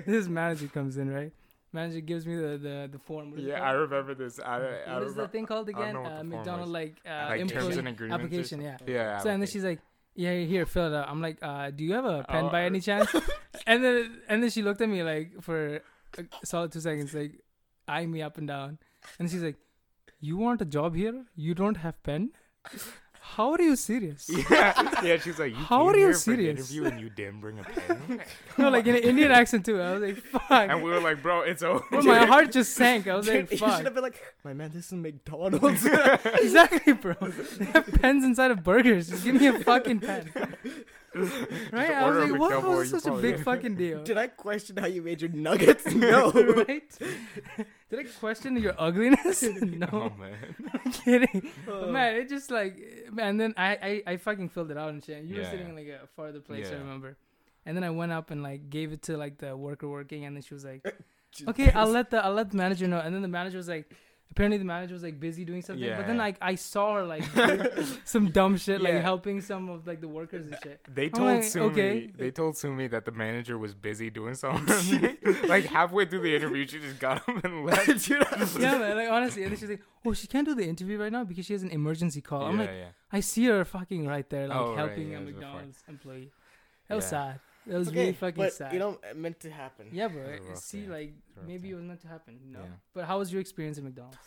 this 0.06 0.28
manager 0.28 0.68
comes 0.68 0.98
in, 0.98 1.10
right? 1.12 1.32
Manager 1.74 2.00
gives 2.02 2.26
me 2.26 2.36
the 2.36 2.58
the, 2.58 2.90
the 2.92 3.00
form. 3.00 3.32
What 3.32 3.40
is 3.40 3.46
it 3.46 3.50
yeah, 3.50 3.62
I 3.62 3.72
remember 3.72 4.16
this. 4.16 4.40
I, 4.40 4.56
I 4.56 4.60
What 4.60 4.64
is 4.64 4.70
the 4.80 4.96
remember, 4.96 5.28
thing 5.28 5.46
called 5.46 5.70
again? 5.70 5.94
know 5.94 6.02
what 6.02 6.14
the 6.14 6.20
Uh, 6.22 6.24
McDonald 6.24 6.70
like 6.70 6.96
uh 7.06 7.10
like 7.30 7.40
terms 7.40 7.52
employee 7.52 7.78
and 7.80 7.88
agreements. 7.90 8.24
application, 8.24 8.62
yeah. 8.62 8.78
something? 8.78 8.96
Yeah. 8.96 9.18
So 9.20 9.30
and 9.30 9.42
then 9.42 9.48
she's 9.48 9.64
like, 9.66 9.80
"Yeah, 10.16 10.34
here, 10.40 10.66
fill 10.66 10.88
it 10.94 10.98
out." 10.98 11.10
I'm 11.10 11.22
like, 11.22 11.38
uh, 11.42 11.72
"Do 11.72 11.84
you 11.84 11.94
have 11.94 12.06
a 12.06 12.24
pen 12.24 12.46
Oh, 12.46 12.50
by 12.50 12.64
uh, 12.64 12.68
any 12.68 12.80
chance?" 12.80 13.10
and 13.68 13.84
then 13.84 14.22
and 14.30 14.42
then 14.42 14.50
she 14.50 14.62
looked 14.62 14.80
at 14.80 14.88
me 14.88 15.04
like 15.04 15.42
for 15.42 15.82
a 16.18 16.24
solid 16.46 16.72
two 16.72 16.80
seconds, 16.80 17.14
like 17.14 17.42
eyeing 17.90 18.10
me 18.10 18.22
up 18.22 18.38
and 18.38 18.48
down, 18.48 18.80
and 19.20 19.30
she's 19.30 19.44
like, 19.44 19.58
"You 20.28 20.38
want 20.38 20.62
a 20.62 20.66
job 20.78 20.96
here? 20.96 21.26
You 21.36 21.54
don't 21.64 21.78
have 21.88 22.02
pen? 22.04 22.30
How 23.36 23.52
are 23.54 23.62
you 23.62 23.76
serious?" 23.76 24.30
yeah, 24.50 25.04
yeah. 25.04 25.18
She's 25.18 25.40
like, 25.40 25.52
you 25.52 25.64
How 25.70 25.88
are 25.88 25.94
you 25.96 26.06
here 26.06 26.14
for 26.14 26.32
an 26.32 26.38
serious? 26.38 26.60
interview 26.60 26.86
and 26.90 27.00
you 27.02 27.10
didn't 27.10 27.42
bring 27.42 27.60
a 27.60 27.64
pen. 27.64 28.22
no, 28.58 28.70
like 28.70 28.86
in 28.88 28.96
an 28.96 29.04
Indian 29.12 29.32
accent 29.32 29.66
too. 29.66 29.82
I 29.82 29.94
was 29.94 30.02
like, 30.08 30.18
"Fuck." 30.18 30.70
and 30.72 30.84
we 30.84 30.90
were 30.92 31.00
like, 31.10 31.22
bro, 31.24 31.42
it's 31.42 31.64
over. 31.64 31.84
Bro, 31.90 32.04
my 32.04 32.26
heart 32.26 32.52
just 32.52 32.74
sank. 32.82 33.08
I 33.08 33.16
was 33.16 33.28
like, 33.28 33.50
fuck. 33.50 33.52
you 33.52 33.76
should 33.76 33.86
have 33.86 33.94
been 33.96 34.04
like, 34.04 34.22
my 34.44 34.54
man, 34.54 34.72
this 34.74 34.86
is 34.88 34.94
McDonald's. 34.94 35.86
exactly, 36.46 36.94
bro. 36.94 37.16
They 37.60 37.66
have 37.66 37.88
pens 38.02 38.24
inside 38.24 38.52
of 38.52 38.64
burgers. 38.64 39.10
Just 39.10 39.24
give 39.24 39.36
me 39.42 39.48
a 39.48 39.60
fucking 39.60 40.00
pen. 40.02 40.32
Right? 41.16 41.92
I 41.92 42.10
was 42.10 42.30
like, 42.30 42.40
what 42.40 42.64
was 42.64 42.90
such 42.90 43.06
a 43.06 43.12
big 43.14 43.44
fucking 43.44 43.76
deal? 43.76 44.04
Did 44.04 44.18
I 44.18 44.28
question 44.28 44.78
how 44.78 44.88
you 44.88 45.02
made 45.02 45.22
your 45.22 45.32
nuggets? 45.32 45.86
No. 45.96 46.30
right? 46.32 46.84
Did 47.90 48.00
I 48.00 48.04
question 48.20 48.58
your 48.58 48.76
ugliness? 48.78 49.44
no, 49.62 49.88
Oh 49.92 50.12
man. 50.20 50.56
I'm 50.74 50.92
kidding. 50.92 51.52
Uh. 51.68 51.80
But 51.80 51.90
man, 51.92 52.16
it 52.18 52.30
just 52.30 52.52
like, 52.52 53.10
man. 53.12 53.38
Then 53.38 53.54
I, 53.58 54.02
I, 54.08 54.14
I 54.14 54.18
fucking 54.18 54.50
filled 54.50 54.72
it 54.72 54.78
out 54.78 54.90
and 54.90 55.04
shit. 55.04 55.24
You 55.24 55.38
were 55.38 55.46
sitting 55.46 55.62
yeah. 55.62 55.70
in 55.70 55.76
like 55.76 55.88
a 55.88 56.08
farther 56.16 56.42
place, 56.42 56.68
I 56.68 56.76
remember. 56.76 57.18
And 57.66 57.76
then 57.76 57.84
I 57.84 57.90
went 57.90 58.12
up 58.12 58.30
and 58.30 58.44
like 58.44 58.70
gave 58.70 58.92
it 58.92 59.04
to 59.04 59.18
like 59.18 59.38
the 59.38 59.56
worker 59.56 59.88
working, 59.88 60.26
and 60.26 60.36
then 60.36 60.44
she 60.44 60.54
was 60.54 60.66
like, 60.66 60.86
"Okay, 61.48 61.72
I'll 61.72 61.90
let 61.90 62.12
the 62.12 62.24
I'll 62.24 62.34
let 62.34 62.52
the 62.52 62.58
manager 62.58 62.88
know." 62.88 63.00
And 63.00 63.16
then 63.16 63.24
the 63.24 63.28
manager 63.28 63.58
was 63.58 63.68
like, 63.68 63.90
apparently 64.32 64.58
the 64.58 64.66
manager 64.66 64.94
was 64.94 65.04
like 65.04 65.20
busy 65.20 65.46
doing 65.46 65.62
something. 65.62 65.90
But 65.96 66.08
then 66.08 66.18
like 66.18 66.38
I 66.42 66.56
saw 66.56 66.96
her 66.96 67.04
like 67.04 67.24
some 68.06 68.32
dumb 68.32 68.58
shit, 68.58 68.82
like 68.82 68.94
Yeah. 68.94 69.02
helping 69.02 69.42
some 69.42 69.70
of 69.70 69.88
like 69.88 70.02
the 70.02 70.08
workers 70.08 70.46
and 70.46 70.58
shit. 70.64 70.82
They 70.94 71.10
told 71.10 71.28
like, 71.28 71.44
Sumi. 71.44 71.66
okay. 71.72 72.12
They 72.18 72.32
told 72.32 72.58
Sumi 72.58 72.88
that 72.88 73.06
the 73.06 73.12
manager 73.12 73.58
was 73.58 73.74
busy 73.74 74.10
doing 74.10 74.36
something. 74.36 75.18
like 75.48 75.66
halfway 75.66 76.06
through 76.06 76.22
the 76.22 76.36
interview, 76.36 76.68
she 76.68 76.80
just 76.80 77.00
got 77.00 77.18
up 77.28 77.44
and 77.44 77.66
left. 77.66 78.06
Dude, 78.06 78.24
I 78.32 78.40
was 78.40 78.58
yeah, 78.58 78.78
man. 78.78 78.96
Like 78.98 79.10
honestly, 79.10 79.44
and 79.44 79.52
then 79.52 79.60
she's 79.60 79.70
like, 79.70 79.82
"Oh, 80.06 80.14
she 80.14 80.28
can't 80.28 80.48
do 80.48 80.54
the 80.56 80.68
interview 80.68 80.98
right 81.00 81.12
now 81.12 81.24
because 81.24 81.46
she 81.46 81.54
has 81.54 81.64
an 81.64 81.70
emergency 81.72 82.22
call." 82.22 82.44
I'm 82.46 82.56
yeah, 82.60 82.62
like, 82.66 82.70
yeah. 82.76 82.88
I 83.12 83.20
see 83.22 83.46
her 83.46 83.64
fucking 83.64 84.06
right 84.08 84.30
there, 84.30 84.48
like 84.48 84.58
Oh, 84.58 84.70
right, 84.70 84.78
helping 84.78 85.12
yeah, 85.12 85.18
a 85.18 85.22
was 85.22 85.30
before. 85.30 85.42
McDonald's 85.42 85.84
employee. 85.88 86.32
That 86.90 86.96
was 86.96 87.06
Yeah. 87.06 87.10
sad. 87.10 87.40
That 87.68 87.78
was 87.80 87.88
okay, 87.90 88.00
really 88.00 88.14
fucking 88.14 88.44
but 88.44 88.54
sad. 88.54 88.74
you 88.74 88.80
know, 88.80 89.00
it 89.10 89.18
meant 89.18 89.40
to 89.42 89.50
happen. 89.50 89.88
yeah, 89.92 90.08
bro. 90.08 90.22
It 90.24 90.40
was 90.40 90.48
a 90.48 90.52
rough 90.52 90.58
See, 90.60 90.82
day. 90.82 90.88
like 90.88 91.14
a 91.42 91.48
maybe 91.48 91.68
day. 91.70 91.74
it 91.74 91.76
was 91.78 91.84
meant 91.84 92.02
to 92.02 92.08
happen. 92.08 92.40
No. 92.52 92.60
Yeah. 92.60 92.66
But 92.94 93.06
how 93.06 93.20
was 93.20 93.32
your 93.32 93.42
experience 93.42 93.78
at 93.78 93.84
McDonald's, 93.84 94.18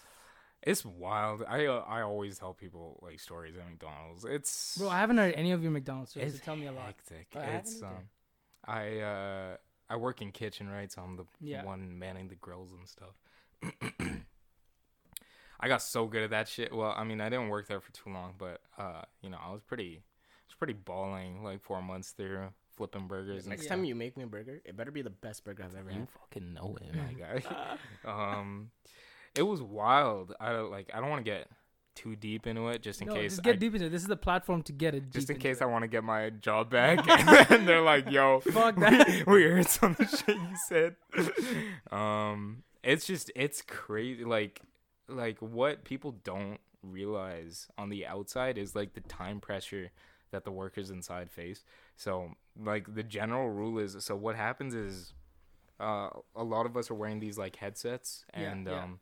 It's 0.63 0.85
wild. 0.85 1.45
I 1.49 1.67
uh, 1.67 1.85
I 1.87 2.03
always 2.03 2.39
tell 2.39 2.53
people 2.55 2.99
like 3.03 3.21
stories 3.21 3.55
at 3.57 3.65
McDonald's. 3.69 4.25
It's 4.25 4.77
bro? 4.79 4.89
I 4.89 4.99
haven't 4.99 5.19
heard 5.19 5.35
any 5.35 5.53
of 5.53 5.63
your 5.63 5.71
McDonald's 5.71 6.11
stories. 6.11 6.35
it's 6.35 6.41
So 6.41 6.45
tell 6.47 6.57
me 6.57 6.67
a 6.67 6.73
lot. 6.73 6.87
hectic. 6.87 7.29
Oh, 7.37 7.41
I 7.41 7.45
it's 7.59 7.77
either. 7.77 7.87
um, 7.87 8.09
I 8.65 8.99
uh 9.01 9.57
I 9.91 9.97
work 9.97 10.21
in 10.21 10.33
kitchen 10.33 10.69
right, 10.69 10.91
so 10.91 11.01
I'm 11.03 11.17
the 11.17 11.25
Yeah. 11.41 11.65
one 11.65 11.99
manning 11.99 12.29
the 12.29 12.35
grills 12.35 12.73
and 12.73 12.89
stuff. 12.89 13.15
I 15.61 15.67
got 15.69 15.83
so 15.83 16.07
good 16.07 16.23
at 16.23 16.31
that 16.31 16.49
shit. 16.49 16.73
Well, 16.73 16.95
I 16.97 17.05
mean, 17.05 17.21
I 17.21 17.29
didn't 17.29 17.49
work 17.49 17.67
there 17.67 17.81
for 17.81 17.93
too 17.93 18.11
long, 18.11 18.35
but 18.39 18.61
uh, 18.79 19.03
you 19.23 19.31
know, 19.31 19.39
I 19.45 19.51
was 19.53 19.63
pretty, 19.63 20.03
I 20.05 20.45
was 20.49 20.55
pretty 20.57 20.73
balling 20.75 21.43
like 21.43 21.63
four 21.63 21.83
months 21.83 22.11
through 22.11 22.49
flipping 22.79 23.07
burgers. 23.09 23.47
Next 23.47 23.65
Yeah. 23.65 23.69
time 23.71 23.85
you 23.85 23.95
make 23.95 24.17
me 24.17 24.25
a 24.25 24.27
burger, 24.27 24.63
it 24.65 24.75
better 24.77 24.91
be 24.91 25.03
the 25.03 25.11
best 25.11 25.45
burger 25.45 25.65
I've 25.65 25.75
ever 25.77 25.91
You 25.91 25.99
had. 26.01 26.09
fucking 26.11 26.55
know 26.55 26.79
it, 26.81 26.95
my 26.95 27.13
guy. 27.43 27.43
um, 28.39 28.71
it 29.35 29.43
was 29.43 29.61
wild. 29.61 30.35
I 30.41 30.53
like. 30.53 30.91
I 30.95 31.01
don't 31.01 31.11
want 31.11 31.23
to 31.25 31.31
get 31.31 31.49
too 31.95 32.15
deep 32.17 32.47
into 32.47 32.69
it, 32.69 32.81
just 32.81 33.03
in 33.03 33.09
no, 33.09 33.15
case. 33.15 33.33
just 33.33 33.43
get 33.43 33.57
I, 33.57 33.59
deep 33.59 33.75
into 33.75 33.87
it. 33.87 33.91
This 33.91 34.03
is 34.03 34.09
the 34.09 34.17
platform 34.17 34.63
to 34.63 34.73
get 34.73 34.95
it. 34.95 35.11
just 35.13 35.29
in 35.31 35.37
case 35.39 35.61
I 35.61 35.67
want 35.67 35.83
to 35.83 35.89
get 35.89 36.03
my 36.05 36.31
job 36.31 36.71
back, 36.79 37.01
and 37.51 37.69
they're 37.69 37.83
like, 37.83 38.11
"Yo, 38.11 38.41
Fuck 38.41 38.77
that. 38.77 39.27
we 39.27 39.43
heard 39.43 39.67
some 39.67 39.91
of 39.93 39.99
the 39.99 40.07
shit 40.17 40.37
you 40.37 40.57
said." 40.69 40.97
um, 41.93 42.63
it's 42.83 43.07
just 43.07 43.31
it's 43.35 43.63
crazy. 43.63 44.25
Like, 44.25 44.61
like 45.09 45.39
what 45.41 45.85
people 45.85 46.13
don't 46.25 46.59
realize 46.83 47.69
on 47.77 47.89
the 47.91 48.07
outside 48.07 48.57
is 48.59 48.75
like 48.77 48.95
the 48.95 49.01
time 49.01 49.41
pressure 49.41 49.91
that 50.31 50.45
the 50.45 50.51
workers 50.53 50.91
inside 50.91 51.31
face. 51.31 51.65
So, 51.97 52.33
like 52.61 52.95
the 52.95 53.03
general 53.03 53.49
rule 53.51 53.79
is, 53.79 53.97
so 54.05 54.17
what 54.17 54.37
happens 54.37 54.75
is, 54.75 55.13
uh, 55.81 56.11
a 56.35 56.45
lot 56.45 56.67
of 56.67 56.77
us 56.77 56.91
are 56.91 56.95
wearing 56.95 57.21
these 57.21 57.39
like 57.39 57.57
headsets, 57.57 58.25
and 58.35 58.67
yeah. 58.67 58.83
um, 58.85 59.01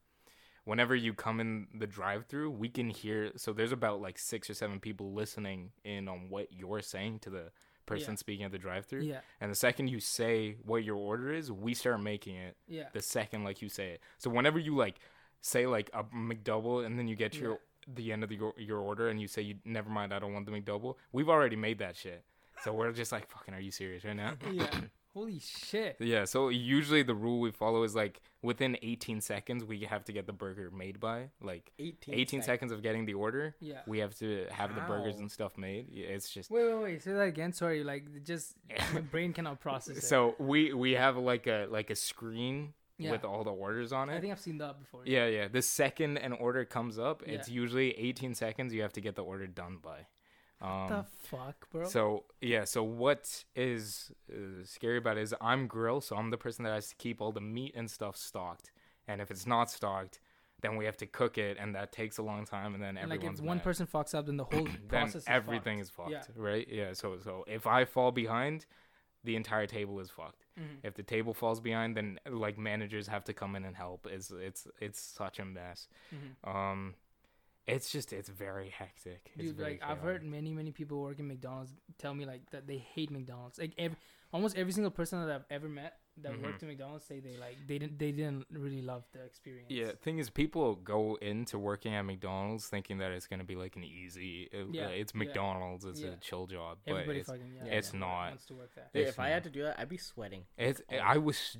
whenever 0.64 0.94
you 0.94 1.14
come 1.14 1.40
in 1.40 1.68
the 1.74 1.86
drive-through, 1.86 2.50
we 2.50 2.68
can 2.68 2.90
hear. 2.90 3.32
So 3.36 3.52
there's 3.52 3.72
about 3.72 4.00
like 4.00 4.18
six 4.18 4.50
or 4.50 4.54
seven 4.54 4.80
people 4.80 5.12
listening 5.12 5.70
in 5.84 6.08
on 6.08 6.28
what 6.28 6.48
you're 6.52 6.82
saying 6.82 7.20
to 7.20 7.30
the 7.30 7.44
person 7.86 8.12
Yeah. 8.14 8.16
speaking 8.16 8.44
at 8.44 8.52
the 8.52 8.58
drive-through. 8.58 9.02
Yeah, 9.02 9.20
And 9.40 9.48
the 9.50 9.54
second 9.54 9.88
you 9.88 10.00
say 10.00 10.56
what 10.64 10.82
your 10.82 10.96
order 10.96 11.32
is, 11.32 11.52
we 11.52 11.72
start 11.72 12.02
making 12.02 12.34
it 12.34 12.56
yeah. 12.66 12.88
the 12.92 13.00
second 13.00 13.44
like 13.44 13.62
you 13.62 13.68
say 13.68 13.90
it. 13.90 14.00
So 14.18 14.28
whenever 14.28 14.58
you 14.58 14.74
like 14.74 14.98
say 15.40 15.66
like 15.68 15.88
a 15.94 16.02
McDouble 16.04 16.84
and 16.84 16.98
then 16.98 17.06
you 17.06 17.14
get 17.14 17.32
to 17.32 17.38
your 17.38 17.60
the 17.94 18.12
end 18.12 18.22
of 18.22 18.28
the, 18.30 18.36
your 18.36 18.52
your 18.58 18.78
order 18.80 19.08
and 19.08 19.20
you 19.20 19.28
say 19.28 19.42
you 19.42 19.54
never 19.64 19.88
mind 19.90 20.12
I 20.12 20.18
don't 20.18 20.32
want 20.32 20.46
the 20.46 20.52
McDouble, 20.52 20.94
we've 21.12 21.28
already 21.28 21.56
made 21.56 21.78
that 21.78 21.96
shit. 21.96 22.24
So 22.64 22.72
we're 22.72 22.92
just 22.92 23.12
like 23.12 23.28
fucking 23.30 23.54
are 23.54 23.60
you 23.60 23.70
serious 23.70 24.04
right 24.04 24.16
now? 24.16 24.34
yeah. 24.52 24.70
Holy 25.14 25.38
shit. 25.38 25.96
Yeah, 25.98 26.26
so 26.26 26.50
usually 26.50 27.02
the 27.02 27.14
rule 27.14 27.40
we 27.40 27.50
follow 27.50 27.84
is 27.84 27.94
like 27.94 28.20
within 28.42 28.76
18 28.82 29.22
seconds 29.22 29.64
we 29.64 29.80
have 29.80 30.04
to 30.04 30.12
get 30.12 30.26
the 30.26 30.32
burger 30.34 30.70
made 30.70 31.00
by. 31.00 31.30
Like 31.40 31.72
18, 31.78 32.12
18 32.14 32.42
seconds 32.42 32.70
of 32.70 32.82
getting 32.82 33.06
the 33.06 33.14
order, 33.14 33.54
Yeah. 33.60 33.80
we 33.86 33.98
have 34.00 34.14
to 34.18 34.44
have 34.50 34.74
the 34.74 34.82
burgers 34.82 35.16
and 35.18 35.32
stuff 35.32 35.56
made. 35.56 35.86
It's 35.90 36.28
just 36.28 36.50
Wait, 36.50 36.64
wait, 36.66 36.82
wait. 36.82 37.02
Say 37.02 37.12
that 37.12 37.20
again. 37.28 37.54
Sorry. 37.54 37.82
Like, 37.82 38.24
just 38.24 38.56
my 38.92 39.00
brain 39.12 39.32
cannot 39.32 39.58
process 39.58 39.96
it. 39.96 40.02
so 40.04 40.34
we 40.38 40.74
we 40.74 40.92
have 40.92 41.16
like 41.16 41.46
a 41.46 41.66
like 41.70 41.88
a 41.88 41.96
screen 41.96 42.74
Yeah. 42.98 43.10
with 43.10 43.24
all 43.24 43.44
the 43.44 43.50
orders 43.52 43.92
on 43.92 44.08
it. 44.08 44.16
I 44.16 44.20
think 44.20 44.32
I've 44.32 44.40
seen 44.40 44.58
that 44.58 44.78
before. 44.80 45.02
Yeah, 45.04 45.26
yeah. 45.26 45.48
The 45.48 45.62
second 45.62 46.16
an 46.18 46.32
order 46.32 46.64
comes 46.64 46.98
up, 46.98 47.22
it's 47.26 47.48
usually 47.48 47.90
18 47.98 48.34
seconds 48.34 48.72
you 48.72 48.82
have 48.82 48.92
to 48.94 49.00
get 49.00 49.16
the 49.16 49.22
order 49.22 49.46
done 49.46 49.78
by. 49.82 50.06
Um, 50.62 50.88
the 50.88 51.04
fuck, 51.28 51.68
bro? 51.70 51.86
So 51.86 52.24
yeah, 52.40 52.64
so 52.64 52.82
what 52.82 53.44
is 53.54 54.10
uh, 54.32 54.64
scary 54.64 54.96
about 54.96 55.18
it 55.18 55.22
is 55.22 55.34
I'm 55.40 55.66
grill, 55.66 56.00
so 56.00 56.16
I'm 56.16 56.30
the 56.30 56.38
person 56.38 56.64
that 56.64 56.72
has 56.72 56.88
to 56.88 56.94
keep 56.96 57.20
all 57.20 57.32
the 57.32 57.42
meat 57.42 57.74
and 57.76 57.90
stuff 57.90 58.16
stocked, 58.16 58.70
and 59.06 59.20
if 59.20 59.30
it's 59.30 59.46
not 59.46 59.70
stocked, 59.70 60.18
then 60.62 60.76
we 60.76 60.86
have 60.86 60.96
to 60.96 61.06
cook 61.06 61.36
it, 61.36 61.58
and 61.60 61.74
that 61.74 61.92
takes 61.92 62.16
a 62.16 62.22
long 62.22 62.46
time, 62.46 62.72
and 62.72 62.82
then 62.82 62.96
and 62.96 63.10
like, 63.10 63.22
if 63.22 63.38
one 63.40 63.58
mad. 63.58 63.64
person 63.64 63.86
fucks 63.86 64.14
up, 64.14 64.24
then 64.24 64.38
the 64.38 64.44
whole 64.44 64.64
then 64.88 64.88
process 64.88 65.16
is 65.16 65.24
everything 65.26 65.76
fucked. 65.84 66.10
is 66.10 66.22
fucked, 66.22 66.30
Yeah. 66.38 66.42
right? 66.42 66.66
Yeah. 66.70 66.92
So 66.94 67.18
so 67.22 67.44
if 67.46 67.66
I 67.66 67.84
fall 67.84 68.10
behind, 68.10 68.64
the 69.26 69.36
entire 69.36 69.66
table 69.66 70.00
is 70.00 70.08
fucked. 70.08 70.46
Mhm. 70.58 70.78
If 70.82 70.94
the 70.94 71.02
table 71.02 71.34
falls 71.34 71.60
behind, 71.60 71.96
then 71.96 72.18
like 72.28 72.56
managers 72.56 73.06
have 73.08 73.24
to 73.24 73.34
come 73.34 73.54
in 73.56 73.64
and 73.64 73.76
help. 73.76 74.06
It's 74.06 74.30
it's 74.30 74.66
it's 74.80 75.00
such 75.00 75.38
a 75.38 75.44
mess. 75.44 75.88
Mhm. 76.14 76.50
Um, 76.50 76.94
it's 77.66 77.90
just 77.90 78.12
it's 78.12 78.28
very 78.28 78.70
hectic. 78.70 79.32
It's 79.34 79.48
Dude, 79.48 79.56
very 79.56 79.72
like 79.72 79.82
I've 79.82 80.00
heard 80.00 80.24
many, 80.24 80.52
many 80.52 80.70
people 80.72 81.00
working 81.00 81.26
McDonald's 81.26 81.74
tell 81.98 82.14
me 82.14 82.24
like 82.24 82.48
that 82.50 82.66
they 82.66 82.78
hate 82.78 83.10
McDonald's. 83.10 83.58
Like 83.58 83.74
every, 83.76 83.98
almost 84.32 84.56
every 84.56 84.72
single 84.72 84.92
person 84.92 85.20
that 85.20 85.34
I've 85.34 85.44
ever 85.50 85.68
met 85.68 85.98
that 86.22 86.32
Mhm. 86.32 86.42
worked 86.44 86.62
at 86.62 86.68
McDonald's 86.68 87.04
say 87.04 87.20
they 87.20 87.36
like 87.36 87.56
they 87.66 87.78
didn't 87.78 87.98
they 87.98 88.10
didn't 88.10 88.46
really 88.50 88.80
love 88.82 89.04
the 89.12 89.22
experience. 89.24 89.70
Yeah, 89.70 89.92
thing 90.00 90.18
is, 90.18 90.30
people 90.30 90.74
go 90.76 91.16
into 91.20 91.58
working 91.58 91.94
at 91.94 92.02
McDonald's 92.02 92.68
thinking 92.68 92.98
that 92.98 93.12
it's 93.12 93.26
gonna 93.26 93.44
be 93.44 93.56
like 93.56 93.76
an 93.76 93.84
easy. 93.84 94.48
uh, 94.54 94.64
Yeah, 94.70 94.88
It's 94.88 95.12
yeah. 95.14 95.18
McDonald's. 95.18 95.84
It's 95.84 96.00
Yeah. 96.00 96.10
a 96.10 96.16
chill 96.16 96.46
job, 96.46 96.78
but 96.86 96.92
Everybody 96.92 97.18
it's 97.20 97.28
fucking 97.28 97.52
yeah, 97.54 97.64
it's 97.74 97.92
yeah, 97.92 97.98
not. 98.00 98.28
wants 98.30 98.46
to 98.46 98.54
work 98.54 98.74
there. 98.74 98.88
Dude, 98.94 99.02
It's 99.02 99.10
if 99.10 99.20
I 99.20 99.28
had 99.28 99.44
to 99.44 99.50
do 99.50 99.62
that, 99.64 99.78
I'd 99.78 99.88
be 99.88 99.98
sweating. 99.98 100.46
it's. 100.56 100.80
Oh. 100.90 100.96
I 100.96 101.18
was 101.18 101.58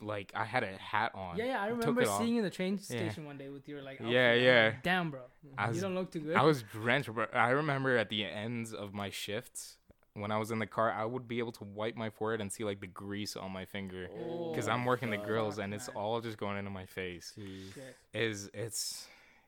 like, 0.00 0.32
I 0.34 0.44
had 0.44 0.62
a 0.62 0.76
hat 0.76 1.12
on. 1.14 1.36
Yeah, 1.38 1.44
yeah. 1.46 1.62
I 1.62 1.68
remember 1.68 2.02
it 2.02 2.08
seeing 2.08 2.34
you 2.34 2.38
in 2.38 2.44
the 2.44 2.50
train 2.50 2.74
Yeah. 2.74 2.82
station 2.82 3.24
one 3.24 3.38
day 3.38 3.48
with 3.48 3.66
your 3.68 3.82
like. 3.82 3.98
Yeah, 4.00 4.06
outfit. 4.06 4.38
I'm 4.38 4.42
yeah. 4.44 4.64
like, 4.74 4.82
Damn, 4.82 5.10
bro. 5.10 5.20
I 5.56 5.64
you 5.66 5.70
was, 5.70 5.80
don't 5.80 5.94
look 5.94 6.10
too 6.10 6.20
good. 6.20 6.36
I 6.36 6.42
was 6.42 6.62
drenched. 6.62 7.14
But 7.14 7.34
I 7.34 7.50
remember 7.50 7.96
at 7.96 8.08
the 8.10 8.24
ends 8.24 8.72
of 8.74 8.92
my 8.92 9.10
shifts 9.10 9.78
when 10.14 10.30
I 10.32 10.38
was 10.38 10.50
in 10.50 10.58
the 10.58 10.66
car, 10.66 10.90
I 10.92 11.04
would 11.04 11.28
be 11.28 11.38
able 11.38 11.52
to 11.52 11.64
wipe 11.64 11.96
my 11.96 12.10
forehead 12.10 12.40
and 12.40 12.52
see 12.52 12.64
like 12.64 12.80
the 12.80 12.86
grease 12.86 13.36
on 13.36 13.52
my 13.52 13.64
finger 13.64 14.08
because 14.50 14.68
Oh, 14.68 14.72
I'm 14.72 14.84
working 14.84 15.10
the 15.10 15.16
grills 15.18 15.58
and 15.58 15.72
it's 15.72 15.88
all 15.88 16.20
just 16.20 16.36
going 16.38 16.58
into 16.58 16.70
my 16.70 16.86
face. 16.86 17.32
Is 18.12 18.50
it's 18.52 19.06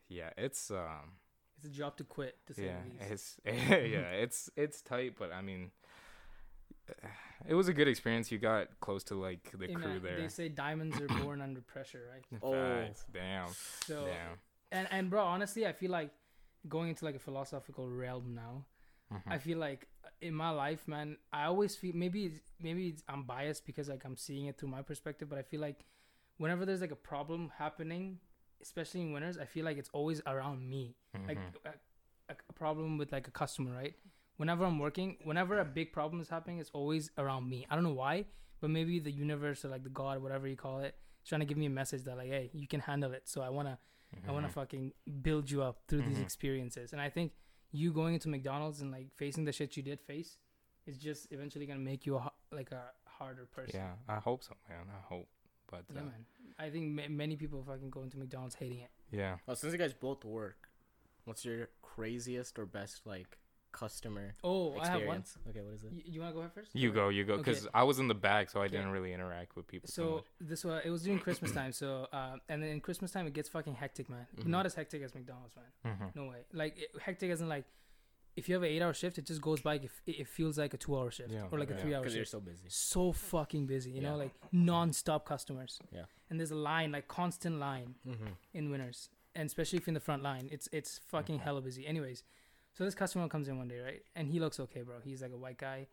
yeah, 0.09 0.31
it's 0.37 0.71
um. 0.71 1.17
It's 1.57 1.67
a 1.67 1.77
job 1.77 1.97
to 1.99 2.05
quit. 2.05 2.37
To 2.47 2.55
say 2.55 2.65
yeah 2.65 3.07
it's 3.11 3.37
yeah 3.47 4.11
it's 4.25 4.51
it's 4.57 4.83
tight 4.83 5.15
but 5.17 5.33
i 5.33 5.41
mean 5.41 5.71
it 7.49 7.55
was 7.55 7.69
a 7.69 7.73
good 7.73 7.89
experience 7.89 8.31
you 8.33 8.39
got 8.39 8.69
close 8.81 9.05
to 9.05 9.15
like 9.15 9.51
the 9.57 9.67
Hey, 9.67 9.75
crew 9.75 9.87
man, 9.95 10.03
there 10.03 10.21
They 10.21 10.29
say 10.29 10.49
diamonds 10.49 11.01
are 11.01 11.07
born 11.23 11.41
under 11.41 11.61
pressure, 11.61 12.09
right? 12.13 12.25
Oh. 12.43 12.53
Facts. 12.53 13.05
damn 13.13 13.49
So 13.87 14.07
damn 14.07 14.39
and 14.73 14.89
and 14.91 15.11
bro, 15.11 15.23
honestly, 15.25 15.67
I 15.67 15.73
feel 15.73 15.91
like 15.91 16.11
going 16.69 16.89
into 16.89 17.05
like 17.05 17.15
a 17.15 17.19
philosophical 17.19 17.89
realm 17.91 18.35
now. 18.35 18.65
Mhm. 19.13 19.21
I 19.27 19.39
feel 19.39 19.59
like 19.59 19.87
in 20.23 20.35
my 20.35 20.51
life, 20.51 20.87
man, 20.89 21.17
I 21.33 21.45
always 21.45 21.77
feel 21.77 21.93
maybe 21.95 22.27
it's, 22.27 22.41
maybe 22.61 22.89
it's, 22.89 23.03
I'm 23.09 23.25
biased 23.25 23.67
because 23.67 23.89
like 23.89 24.05
I'm 24.05 24.17
seeing 24.17 24.47
it 24.47 24.59
through 24.59 24.69
my 24.71 24.83
perspective, 24.83 25.29
but 25.29 25.39
I 25.39 25.43
feel 25.43 25.61
like 25.61 25.85
whenever 26.39 26.65
there's 26.65 26.81
like 26.81 26.93
a 26.93 26.97
problem 26.97 27.53
happening, 27.59 28.19
especially 28.63 29.01
in 29.03 29.13
winners, 29.13 29.39
I 29.39 29.45
feel 29.45 29.65
like 29.65 29.79
it's 29.79 29.91
always 29.93 30.21
around 30.27 30.69
me. 30.69 30.97
Like 31.29 31.39
Mhm. 31.39 31.55
a, 31.67 32.33
a, 32.33 32.37
a 32.49 32.53
problem 32.53 32.99
with 32.99 33.13
like 33.13 33.29
a 33.29 33.31
customer, 33.31 33.73
right? 33.73 33.95
Whenever 34.37 34.65
I'm 34.65 34.79
working, 34.79 35.17
whenever 35.25 35.59
a 35.61 35.65
big 35.65 35.93
problem 35.93 36.21
is 36.21 36.29
happening, 36.29 36.59
it's 36.59 36.71
always 36.73 37.11
around 37.19 37.49
me. 37.49 37.67
I 37.71 37.75
don't 37.75 37.85
know 37.85 37.93
why, 37.93 38.25
but 38.61 38.71
maybe 38.71 38.99
the 38.99 39.11
universe 39.11 39.65
or 39.65 39.69
like 39.69 39.85
the 39.85 39.91
God, 39.91 40.23
whatever 40.23 40.49
you 40.49 40.57
call 40.57 40.81
it, 40.81 40.95
is 41.23 41.29
trying 41.29 41.41
to 41.41 41.47
give 41.47 41.59
me 41.59 41.67
a 41.67 41.71
message 41.71 42.05
that 42.05 42.17
like, 42.17 42.29
hey, 42.29 42.51
you 42.53 42.67
can 42.67 42.81
handle 42.81 43.13
it. 43.13 43.29
So 43.29 43.43
I 43.43 43.51
wanna 43.51 43.79
I 44.27 44.33
want 44.33 44.45
to 44.47 44.49
Mhm. 44.49 44.53
fucking 44.53 44.93
build 45.23 45.51
you 45.51 45.63
up 45.63 45.83
through 45.89 46.03
these 46.03 46.19
Mhm. 46.19 46.23
experiences. 46.23 46.93
And 46.93 47.01
I 47.01 47.11
think 47.11 47.33
you 47.73 47.93
going 47.93 48.15
into 48.15 48.29
McDonald's 48.29 48.81
and 48.83 48.91
like 48.93 49.09
facing 49.17 49.45
the 49.45 49.53
shit 49.53 49.77
you 49.77 49.83
did 49.83 50.01
face 50.01 50.39
is 50.87 50.97
just 50.99 51.27
eventually 51.33 51.67
gonna 51.67 51.81
make 51.81 52.05
you 52.07 52.17
a, 52.17 52.31
like 52.53 52.71
a 52.73 52.83
harder 53.07 53.47
person. 53.47 53.73
yeah 53.75 53.93
i 54.09 54.17
hope 54.19 54.43
so 54.43 54.55
man 54.69 54.87
i 54.91 55.01
hope 55.13 55.29
but 55.71 55.85
Yeah, 55.95 56.01
uh, 56.01 56.05
man. 56.05 56.25
I 56.59 56.69
think 56.71 56.93
ma- 56.93 57.09
many 57.09 57.37
people 57.37 57.63
fucking 57.67 57.89
go 57.91 58.03
into 58.03 58.19
McDonald's 58.19 58.55
hating 58.57 58.81
it. 58.81 58.91
yeah 59.11 59.37
Oh, 59.49 59.55
since 59.55 59.73
you 59.73 59.79
guys 59.79 59.95
both 59.95 60.25
work, 60.25 60.69
what's 61.25 61.45
your 61.45 61.69
craziest 61.83 62.59
or 62.59 62.67
best 62.67 63.07
like 63.07 63.39
customer 63.73 64.35
Oh, 64.45 64.77
I 64.79 64.87
have 64.87 65.05
one. 65.07 65.19
experience? 65.21 65.39
Okay, 65.49 65.61
what 65.63 65.75
is 65.75 65.85
it? 65.85 65.93
You, 65.93 66.03
you 66.07 66.21
want 66.21 66.31
to 66.33 66.35
go 66.35 66.41
ahead 66.41 66.53
first? 66.53 66.71
you 66.75 66.91
Or- 66.91 66.93
go 67.01 67.09
you 67.09 67.25
go 67.25 67.35
Okay. 67.35 67.43
because 67.51 67.69
i 67.75 67.83
was 67.83 67.99
in 67.99 68.09
the 68.09 68.15
back 68.29 68.51
so 68.51 68.61
i 68.61 68.65
Okay. 68.65 68.77
didn't 68.77 68.91
really 68.97 69.13
interact 69.13 69.57
with 69.57 69.67
people 69.67 69.89
so 69.89 70.03
So 70.03 70.25
this 70.41 70.65
was 70.65 70.83
it 70.85 70.91
was 70.91 71.03
during 71.03 71.19
Christmas 71.27 71.53
time. 71.53 71.73
So 71.73 71.89
uh, 72.13 72.37
and 72.51 72.63
then 72.63 72.71
in 72.71 72.81
Christmas 72.81 73.11
time 73.11 73.27
it 73.27 73.35
gets 73.39 73.49
fucking 73.49 73.75
hectic, 73.75 74.07
man. 74.15 74.27
Mhm. 74.37 74.47
Not 74.47 74.65
as 74.67 74.75
hectic 74.75 75.01
as 75.03 75.15
McDonald's, 75.15 75.55
man. 75.57 75.71
Mhm. 75.97 76.17
No 76.17 76.25
way. 76.33 76.41
Like 76.53 76.75
it, 76.85 76.89
hectic 77.07 77.31
isn't 77.31 77.49
like 77.57 77.65
if 78.35 78.49
you 78.49 78.55
have 78.57 78.63
an 78.63 78.71
eight 78.75 78.81
hour 78.85 78.95
shift, 78.95 79.19
it 79.19 79.27
just 79.27 79.43
goes 79.49 79.61
by. 79.61 79.75
It, 79.75 79.91
it 80.07 80.27
feels 80.39 80.57
like 80.63 80.73
a 80.73 80.79
two 80.85 80.97
hour 80.99 81.11
shift 81.11 81.31
Yeah, 81.33 81.49
or 81.51 81.59
like 81.59 81.71
a 81.71 81.75
Okay. 81.75 81.83
three 81.83 81.95
hour 81.95 82.01
Because 82.03 82.15
you're 82.15 82.25
shift. 82.25 82.31
so 82.39 82.41
busy. 82.53 82.65
so 82.69 83.13
fucking 83.13 83.67
busy, 83.67 83.91
you 83.97 84.01
know, 84.07 84.17
like 84.17 84.33
non-stop 84.53 85.27
customers. 85.27 85.79
Yeah. 85.93 86.05
And 86.31 86.39
there's 86.41 86.51
a 86.51 86.63
line, 86.73 86.91
like 86.93 87.09
constant 87.09 87.57
line 87.59 87.91
Mm-hmm. 88.07 88.33
in 88.55 88.71
winners, 88.71 89.11
and 89.35 89.45
especially 89.47 89.77
if 89.79 89.83
you're 89.87 89.91
in 89.97 90.01
the 90.03 90.07
front 90.11 90.23
line, 90.23 90.49
it's 90.51 90.67
it's 90.79 90.93
fucking 91.15 91.39
Mhm. 91.39 91.43
hella 91.47 91.61
busy. 91.69 91.87
Anyways, 91.87 92.23
so 92.73 92.85
this 92.85 92.95
customer 92.95 93.29
comes 93.29 93.49
in 93.49 93.59
one 93.59 93.69
day, 93.69 93.81
right? 93.81 94.03
And 94.17 94.29
he 94.29 94.41
looks 94.41 94.59
okay, 94.61 94.83
bro. 94.83 94.97
He's 95.05 95.23
like 95.23 95.33
a 95.33 95.37
white 95.37 95.59
guy, 95.59 95.87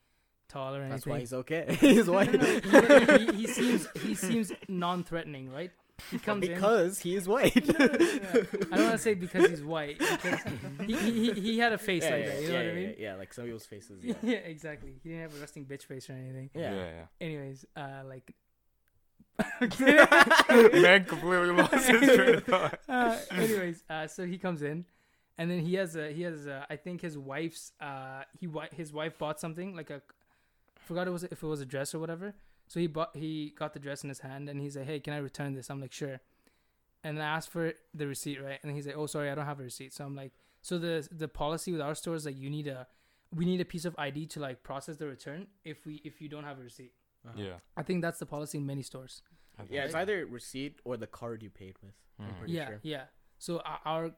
taller 0.47 0.81
and 0.81 0.91
That's 0.91 1.05
why 1.05 1.19
he's 1.19 1.33
okay. 1.33 1.77
he's 1.79 2.09
white. 2.09 2.33
no, 2.33 2.79
no, 2.81 3.17
he, 3.17 3.25
he, 3.25 3.31
he 3.33 3.47
seems 3.47 3.87
he 4.01 4.15
seems 4.15 4.51
non-threatening, 4.67 5.51
right? 5.51 5.71
He 6.11 6.17
comes 6.19 6.45
in. 6.45 6.53
because 6.53 6.99
he 6.99 7.15
is 7.15 7.27
white. 7.27 7.67
No, 7.67 7.85
no, 7.85 7.85
no, 7.85 7.97
no. 7.97 8.45
I 8.71 8.75
don't 8.75 8.85
want 8.85 8.91
to 8.91 8.97
say 8.97 9.13
because 9.13 9.49
he's 9.49 9.63
white. 9.63 9.99
Because 9.99 10.39
he, 10.85 10.95
he, 10.95 11.11
he, 11.11 11.41
he 11.41 11.59
had 11.59 11.73
a 11.73 11.77
face 11.77 12.03
yeah, 12.03 12.09
like 12.11 12.19
yeah, 12.19 12.29
that. 12.29 12.41
You 12.41 12.47
yeah, 12.47 12.51
know 12.51 12.65
what 12.65 12.71
I 12.71 12.75
mean? 12.75 12.95
Yeah, 12.97 13.15
like 13.15 13.33
some 13.33 13.45
people's 13.45 13.65
faces. 13.65 14.03
Yeah. 14.03 14.15
Yeah. 14.21 14.37
exactly. 14.37 14.95
He 15.03 15.09
didn't 15.09 15.23
have 15.23 15.35
a 15.37 15.39
resting 15.39 15.65
bitch 15.65 15.83
face 15.83 16.09
or 16.09 16.13
anything. 16.13 16.49
Yeah. 16.53 16.73
yeah 16.73 17.05
Anyways, 17.21 17.65
uh, 17.75 18.01
like. 18.07 18.33
man 19.69 21.05
completely 21.05 21.51
lost 21.51 21.73
his 21.73 22.15
train 22.15 22.35
of 22.35 22.43
thought 22.43 22.77
uh, 22.89 23.17
anyways, 23.31 23.85
uh, 23.89 24.05
so 24.05 24.25
he 24.25 24.37
comes 24.37 24.61
in, 24.61 24.83
and 25.39 25.49
then 25.49 25.59
he 25.59 25.73
has 25.75 25.95
a 25.95 26.11
he 26.11 26.21
has 26.23 26.45
a, 26.45 26.67
I 26.69 26.75
think 26.75 27.01
his 27.01 27.17
wife's 27.17 27.71
uh 27.81 28.23
he 28.39 28.45
wi- 28.45 28.69
his 28.75 28.93
wife 28.93 29.17
bought 29.17 29.39
something 29.39 29.75
like 29.75 29.89
a 29.89 30.01
forgot 30.87 31.07
it 31.07 31.11
was 31.11 31.23
if 31.23 31.41
it 31.41 31.47
was 31.47 31.61
a 31.61 31.65
dress 31.65 31.95
or 31.95 31.99
whatever. 31.99 32.35
So 32.67 32.79
he 32.79 32.87
bought 32.87 33.15
he 33.15 33.53
got 33.57 33.73
the 33.73 33.79
dress 33.79 34.03
in 34.03 34.09
his 34.09 34.19
hand 34.19 34.49
and 34.49 34.61
he's 34.61 34.75
like, 34.77 34.85
hey, 34.85 34.99
can 34.99 35.13
I 35.13 35.17
return 35.17 35.53
this? 35.55 35.69
I'm 35.71 35.81
like, 35.81 35.91
sure. 35.93 36.19
And 37.03 37.17
I 37.21 37.25
asked 37.25 37.49
for 37.49 37.73
the 37.93 38.05
receipt, 38.05 38.43
right? 38.43 38.59
And 38.61 38.75
he's 38.75 38.85
like, 38.85 38.97
oh, 38.97 39.07
sorry, 39.07 39.31
I 39.31 39.35
don't 39.35 39.45
have 39.45 39.59
a 39.61 39.63
receipt. 39.63 39.93
So 39.93 40.03
I'm 40.05 40.15
like, 40.15 40.33
so 40.61 40.77
the 40.77 41.07
the 41.11 41.27
policy 41.27 41.71
with 41.71 41.81
our 41.81 41.95
store 41.95 42.15
is 42.15 42.25
like 42.25 42.37
you 42.37 42.49
need 42.49 42.67
a 42.67 42.85
we 43.35 43.45
need 43.45 43.61
a 43.61 43.65
piece 43.65 43.85
of 43.85 43.95
ID 43.97 44.25
to 44.33 44.39
like 44.39 44.61
process 44.63 44.97
the 44.97 45.07
return 45.07 45.47
if 45.63 45.85
we 45.85 46.01
if 46.03 46.21
you 46.21 46.27
don't 46.29 46.43
have 46.43 46.59
a 46.59 46.63
receipt. 46.63 46.91
Uh-huh. 47.27 47.35
yeah 47.37 47.53
I 47.75 47.83
think 47.83 48.01
that's 48.01 48.19
the 48.19 48.25
policy 48.25 48.57
in 48.57 48.65
many 48.65 48.81
stores. 48.81 49.21
Yeah, 49.69 49.83
it's 49.83 49.93
either 49.95 50.25
receipt 50.25 50.79
or 50.85 50.95
the 50.95 51.07
card 51.07 51.43
you 51.43 51.49
paid 51.49 51.75
with. 51.83 51.93
I'm 52.19 52.33
pretty 52.35 52.53
yeah, 52.53 52.67
sure. 52.67 52.79
yeah. 52.81 53.03
So 53.39 53.61
our- 53.85 54.11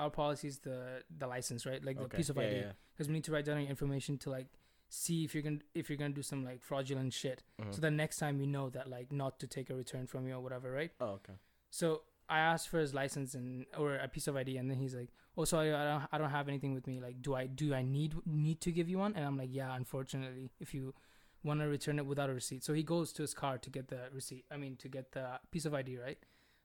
our 0.00 0.10
policy 0.10 0.48
is 0.48 0.58
the 0.60 1.02
the 1.22 1.26
license, 1.26 1.66
right? 1.66 1.82
Like 1.84 1.96
the 1.98 2.04
Okay. 2.04 2.16
piece 2.16 2.30
of 2.30 2.36
yeah, 2.36 2.42
ID, 2.44 2.56
Yeah. 2.56 2.72
because 2.92 3.08
we 3.08 3.14
need 3.14 3.24
to 3.24 3.32
write 3.32 3.44
down 3.44 3.60
your 3.60 3.70
information 3.76 4.18
to 4.18 4.30
like 4.30 4.48
see 4.88 5.24
if 5.24 5.34
you're 5.34 5.42
gonna 5.48 5.60
if 5.74 5.88
you're 5.88 5.96
gonna 6.02 6.14
do 6.20 6.22
some 6.32 6.44
like 6.50 6.60
fraudulent 6.62 7.12
shit. 7.12 7.42
Mhm. 7.60 7.74
So 7.74 7.80
the 7.80 7.90
next 7.90 8.16
time 8.18 8.38
we 8.38 8.46
know 8.46 8.70
that 8.70 8.88
like 8.96 9.12
not 9.12 9.38
to 9.40 9.46
take 9.46 9.70
a 9.70 9.74
return 9.74 10.06
from 10.06 10.26
you 10.26 10.34
or 10.34 10.40
whatever, 10.40 10.70
right? 10.80 10.92
oh, 11.00 11.12
okay. 11.20 11.34
So 11.70 12.02
I 12.28 12.38
asked 12.38 12.68
for 12.68 12.78
his 12.78 12.92
license 12.94 13.34
and 13.34 13.66
or 13.76 13.96
a 13.96 14.08
piece 14.08 14.26
of 14.28 14.36
ID, 14.36 14.56
and 14.56 14.70
then 14.70 14.78
he's 14.78 14.94
like, 14.94 15.10
"Oh, 15.36 15.44
sorry, 15.44 15.72
I 15.74 15.84
don't 15.90 16.08
I 16.12 16.18
don't 16.18 16.30
have 16.30 16.48
anything 16.48 16.74
with 16.74 16.86
me. 16.86 17.00
Like, 17.00 17.20
do 17.22 17.34
I 17.34 17.46
do 17.46 17.74
I 17.74 17.82
need 17.82 18.14
need 18.26 18.60
to 18.66 18.70
give 18.72 18.88
you 18.88 18.98
one?" 18.98 19.14
And 19.16 19.24
I'm 19.24 19.36
like, 19.36 19.50
"Yeah, 19.52 19.74
unfortunately, 19.76 20.50
if 20.60 20.72
you." 20.74 20.94
Want 21.42 21.60
to 21.60 21.68
return 21.68 21.98
it 21.98 22.04
without 22.04 22.28
a 22.28 22.34
receipt, 22.34 22.62
so 22.62 22.74
he 22.74 22.82
goes 22.82 23.14
to 23.14 23.22
his 23.22 23.32
car 23.32 23.56
to 23.56 23.70
get 23.70 23.88
the 23.88 24.10
receipt. 24.12 24.44
I 24.50 24.58
mean, 24.58 24.76
to 24.76 24.88
get 24.90 25.12
the 25.12 25.40
piece 25.50 25.64
of 25.64 25.72
ID, 25.72 25.96
right? 25.96 26.18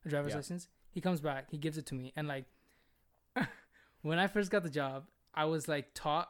A 0.04 0.08
driver's 0.10 0.32
Yeah. 0.32 0.36
license. 0.36 0.68
He 0.90 1.00
comes 1.00 1.22
back, 1.22 1.50
he 1.50 1.56
gives 1.56 1.78
it 1.78 1.86
to 1.86 1.94
me, 1.94 2.12
and 2.14 2.28
like, 2.28 2.44
when 4.02 4.18
I 4.18 4.26
first 4.26 4.50
got 4.50 4.62
the 4.62 4.70
job, 4.70 5.04
I 5.34 5.44
was 5.44 5.68
like 5.68 5.94
taught. 5.94 6.28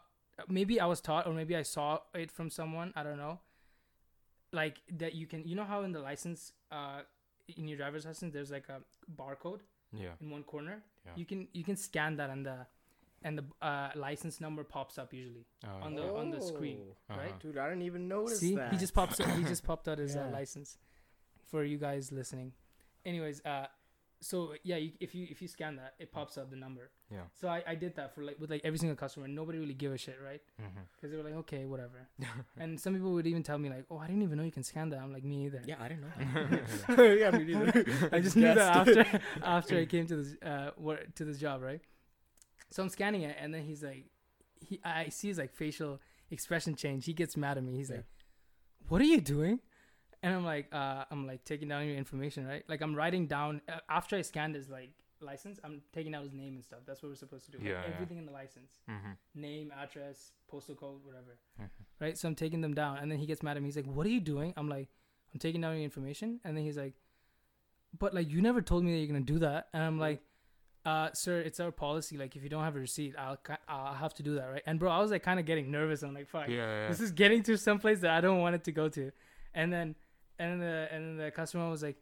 Maybe 0.49 0.79
I 0.81 0.87
was 0.87 1.01
taught, 1.01 1.27
or 1.27 1.33
maybe 1.33 1.57
I 1.57 1.63
saw 1.63 2.01
it 2.15 2.31
from 2.31 2.51
someone. 2.51 2.93
I 2.95 3.03
don't 3.03 3.17
know. 3.19 3.41
Like 4.53 4.81
that, 4.99 5.15
you 5.15 5.27
can. 5.27 5.47
You 5.47 5.57
know 5.57 5.65
how 5.65 5.83
in 5.83 5.93
the 5.93 6.01
license, 6.01 6.53
uh, 6.71 7.01
in 7.57 7.69
your 7.69 7.77
driver's 7.77 8.07
license, 8.07 8.33
there's 8.33 8.51
like 8.51 8.69
a 8.69 8.81
barcode 9.21 9.61
yeah 9.93 10.11
in 10.21 10.31
one 10.31 10.43
corner. 10.43 10.83
Yeah. 11.05 11.13
You 11.17 11.25
can 11.25 11.49
you 11.53 11.65
can 11.65 11.77
scan 11.77 12.17
that 12.17 12.31
and 12.31 12.45
the, 12.45 12.67
and 13.23 13.39
the 13.39 13.45
uh, 13.67 13.91
license 13.95 14.41
number 14.41 14.65
pops 14.65 14.99
up 14.99 15.13
usually 15.13 15.47
Oh, 15.65 15.83
on 15.85 15.95
the 15.95 16.15
on 16.15 16.31
the 16.31 16.41
screen, 16.41 16.79
Uh-huh. 17.11 17.21
right? 17.21 17.39
Dude, 17.41 17.57
I 17.59 17.69
didn't 17.69 17.83
even 17.83 18.09
notice 18.09 18.41
See, 18.41 18.55
that. 18.57 18.73
he 18.73 18.79
just 18.79 18.95
pops. 18.95 19.19
He 19.19 19.45
just 19.45 19.65
popped 19.65 19.89
out 19.89 19.99
his 19.99 20.17
uh, 20.17 20.29
license 20.33 20.79
for 21.51 21.65
you 21.65 21.79
guys 21.79 22.13
listening. 22.13 22.53
Anyways, 23.05 23.41
uh, 23.45 23.67
so 24.21 24.55
yeah, 24.63 24.77
you, 24.77 24.93
if 25.01 25.15
you 25.15 25.27
if 25.31 25.43
you 25.43 25.49
scan 25.49 25.77
that, 25.77 25.95
it 25.99 26.11
pops 26.13 26.39
up 26.39 26.51
the 26.51 26.57
number. 26.57 26.91
Yeah. 27.13 27.21
So 27.35 27.49
I, 27.49 27.63
I 27.67 27.75
did 27.75 27.95
that 27.97 28.15
for 28.15 28.23
like 28.25 28.39
with 28.41 28.51
like 28.51 28.63
every 28.65 28.79
single 28.79 28.97
customer. 28.97 29.29
Nobody 29.29 29.59
really 29.59 29.75
give 29.75 29.93
a 29.93 29.99
shit, 29.99 30.19
right? 30.25 30.41
Mhm. 30.61 30.83
Because 30.95 31.11
they 31.11 31.17
were 31.17 31.23
like, 31.23 31.35
okay, 31.35 31.65
whatever. 31.67 32.09
and 32.59 32.81
some 32.81 32.95
people 32.95 33.13
would 33.13 33.27
even 33.27 33.43
tell 33.43 33.59
me 33.59 33.69
like, 33.69 33.85
oh, 33.91 33.99
I 33.99 34.07
didn't 34.07 34.23
even 34.23 34.39
know 34.39 34.45
you 34.45 34.51
can 34.51 34.63
scan 34.63 34.89
that. 34.91 35.01
I'm 35.01 35.13
like, 35.13 35.25
me 35.25 35.45
either. 35.47 35.63
Yeah, 35.67 35.77
I 35.81 35.89
didn't 35.89 36.03
know. 36.03 36.59
that. 36.97 37.19
yeah, 37.19 37.31
me 37.31 37.45
neither. 37.55 38.09
I 38.13 38.21
just 38.21 38.37
knew 38.37 38.43
that 38.55 38.59
after 38.77 39.21
after 39.43 39.79
I 39.79 39.85
came 39.87 40.07
to 40.07 40.17
this 40.17 40.37
uh 40.43 40.71
work, 40.79 41.15
to 41.17 41.25
this 41.25 41.39
job, 41.39 41.63
right? 41.63 41.81
So 42.71 42.83
I'm 42.83 42.89
scanning 42.89 43.23
it, 43.23 43.37
and 43.41 43.55
then 43.55 43.63
he's 43.63 43.83
like, 43.83 44.07
he 44.61 44.81
I 44.85 45.11
see 45.11 45.29
his 45.29 45.39
like 45.39 45.53
facial 45.55 46.01
expression 46.31 46.75
change. 46.75 47.05
He 47.05 47.13
gets 47.13 47.37
mad 47.37 47.59
at 47.59 47.65
me. 47.65 47.77
He's 47.77 47.91
Yeah. 47.91 47.97
like, 47.97 48.07
"What 48.89 49.01
are 49.01 49.05
you 49.05 49.21
doing?" 49.21 49.61
And 50.27 50.35
I'm 50.35 50.45
like, 50.45 50.67
uh, 50.73 51.05
I'm 51.13 51.25
like 51.27 51.45
taking 51.45 51.69
down 51.69 51.87
your 51.87 51.97
information, 51.97 52.47
right? 52.47 52.65
Like 52.69 52.81
I'm 52.81 52.95
writing 52.97 53.27
down 53.29 53.61
uh, 53.69 53.79
after 53.89 54.17
I 54.17 54.23
scanned 54.23 54.55
his 54.57 54.69
like 54.69 54.91
license. 55.21 55.61
I'm 55.65 55.83
taking 55.93 56.15
out 56.17 56.25
his 56.25 56.33
name 56.35 56.55
and 56.57 56.65
stuff. 56.65 56.81
That's 56.87 57.01
what 57.03 57.11
we're 57.11 57.15
supposed 57.27 57.45
to 57.47 57.53
do. 57.53 57.59
Like, 57.59 57.69
Yeah, 57.69 57.83
yeah. 57.87 57.95
everything 57.95 58.19
in 58.19 58.27
the 58.27 58.33
license, 58.33 58.73
Mhm. 58.91 59.17
name, 59.35 59.73
address, 59.83 60.33
postal 60.49 60.75
code, 60.75 61.01
whatever. 61.05 61.39
Mhm. 61.61 61.71
Right. 62.01 62.19
So 62.19 62.27
I'm 62.29 62.35
taking 62.35 62.61
them 62.61 62.75
down, 62.75 62.99
and 62.99 63.07
then 63.11 63.19
he 63.19 63.27
gets 63.27 63.43
mad 63.43 63.57
at 63.57 63.63
me. 63.63 63.69
He's 63.69 63.77
like, 63.77 63.87
"What 63.87 64.05
are 64.07 64.11
you 64.11 64.21
doing?" 64.35 64.53
I'm 64.57 64.69
like, 64.69 64.89
"I'm 65.33 65.39
taking 65.39 65.61
down 65.61 65.75
your 65.77 65.85
information," 65.85 66.41
and 66.45 66.57
then 66.57 66.65
he's 66.65 66.77
like 66.77 66.95
but 67.99 68.13
like 68.13 68.29
you 68.29 68.43
never 68.43 68.61
told 68.61 68.85
me 68.85 68.91
that 68.93 68.99
you're 68.99 69.07
gonna 69.07 69.21
do 69.35 69.39
that 69.39 69.69
and 69.73 69.83
i'm 69.83 69.99
like 69.99 70.21
uh 70.85 71.09
sir 71.15 71.41
it's 71.41 71.61
our 71.61 71.71
policy 71.71 72.19
like 72.19 72.37
if 72.37 72.43
you 72.43 72.49
don't 72.51 72.65
have 72.65 72.77
a 72.77 72.81
receipt 72.81 73.15
i'll 73.17 73.39
i'll 73.69 73.95
have 73.95 74.13
to 74.13 74.23
do 74.23 74.35
that 74.35 74.47
right 74.55 74.63
and 74.67 74.79
bro 74.79 74.91
i 74.91 74.99
was 75.01 75.11
like 75.13 75.23
kind 75.23 75.41
of 75.41 75.47
getting 75.47 75.71
nervous 75.71 76.03
i'm 76.03 76.13
like 76.13 76.29
fuck 76.29 76.49
Yeah, 76.49 76.57
yeah. 76.83 76.89
this 76.89 77.01
is 77.01 77.11
getting 77.13 77.43
to 77.45 77.57
some 77.57 77.79
place 77.79 78.01
that 78.01 78.11
i 78.11 78.21
don't 78.21 78.41
want 78.41 78.55
it 78.55 78.65
to 78.65 78.73
go 78.73 78.89
to 78.91 79.13
and 79.55 79.73
then 79.73 79.95
and 80.39 80.53
then 80.53 80.59
the 80.61 80.89
and 80.93 81.05
then 81.05 81.17
the 81.25 81.31
customer 81.31 81.69
was 81.69 81.83
like 81.83 81.97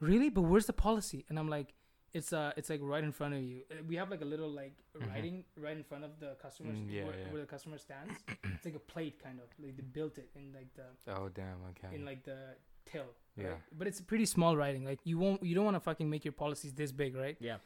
really 0.00 0.28
but 0.30 0.42
where's 0.42 0.66
the 0.66 0.72
policy 0.72 1.24
and 1.28 1.38
i'm 1.38 1.48
like 1.48 1.72
it's 2.12 2.32
uh 2.32 2.52
it's 2.56 2.70
like 2.70 2.80
right 2.82 3.04
in 3.04 3.12
front 3.12 3.34
of 3.34 3.40
you 3.42 3.60
Uh, 3.70 3.74
we 3.86 3.94
have 3.96 4.10
like 4.10 4.22
a 4.22 4.24
little 4.34 4.48
like 4.62 4.74
Mhm. 4.98 5.08
writing 5.10 5.44
right 5.56 5.76
in 5.76 5.84
front 5.84 6.04
of 6.04 6.12
the 6.20 6.30
customer 6.40 6.72
Mm, 6.72 6.90
yeah, 6.90 7.04
where, 7.04 7.18
yeah. 7.18 7.30
where 7.32 7.40
the 7.40 7.46
customer 7.46 7.78
stands 7.78 8.14
it's 8.54 8.64
like 8.64 8.74
a 8.74 8.78
plate 8.94 9.22
kind 9.22 9.38
of 9.40 9.48
like 9.62 9.76
they 9.76 9.82
built 9.82 10.16
it 10.18 10.28
in 10.34 10.52
like 10.58 10.70
the 10.74 10.86
oh 11.12 11.28
damn. 11.28 11.58
Okay. 11.70 11.94
in 11.94 12.04
like 12.04 12.22
the 12.24 12.38
till. 12.86 13.10
Yeah. 13.36 13.46
Right? 13.48 13.58
But 13.78 13.86
it's 13.88 14.00
pretty 14.00 14.26
small 14.26 14.56
writing. 14.56 14.84
Like 14.84 15.00
you 15.04 15.18
won't 15.18 15.42
you 15.42 15.54
don't 15.56 15.64
want 15.64 15.74
to 15.76 15.80
fucking 15.80 16.08
make 16.08 16.24
your 16.24 16.32
policies 16.44 16.72
this 16.72 16.92
big, 16.92 17.16
right? 17.16 17.36
Yeah. 17.40 17.58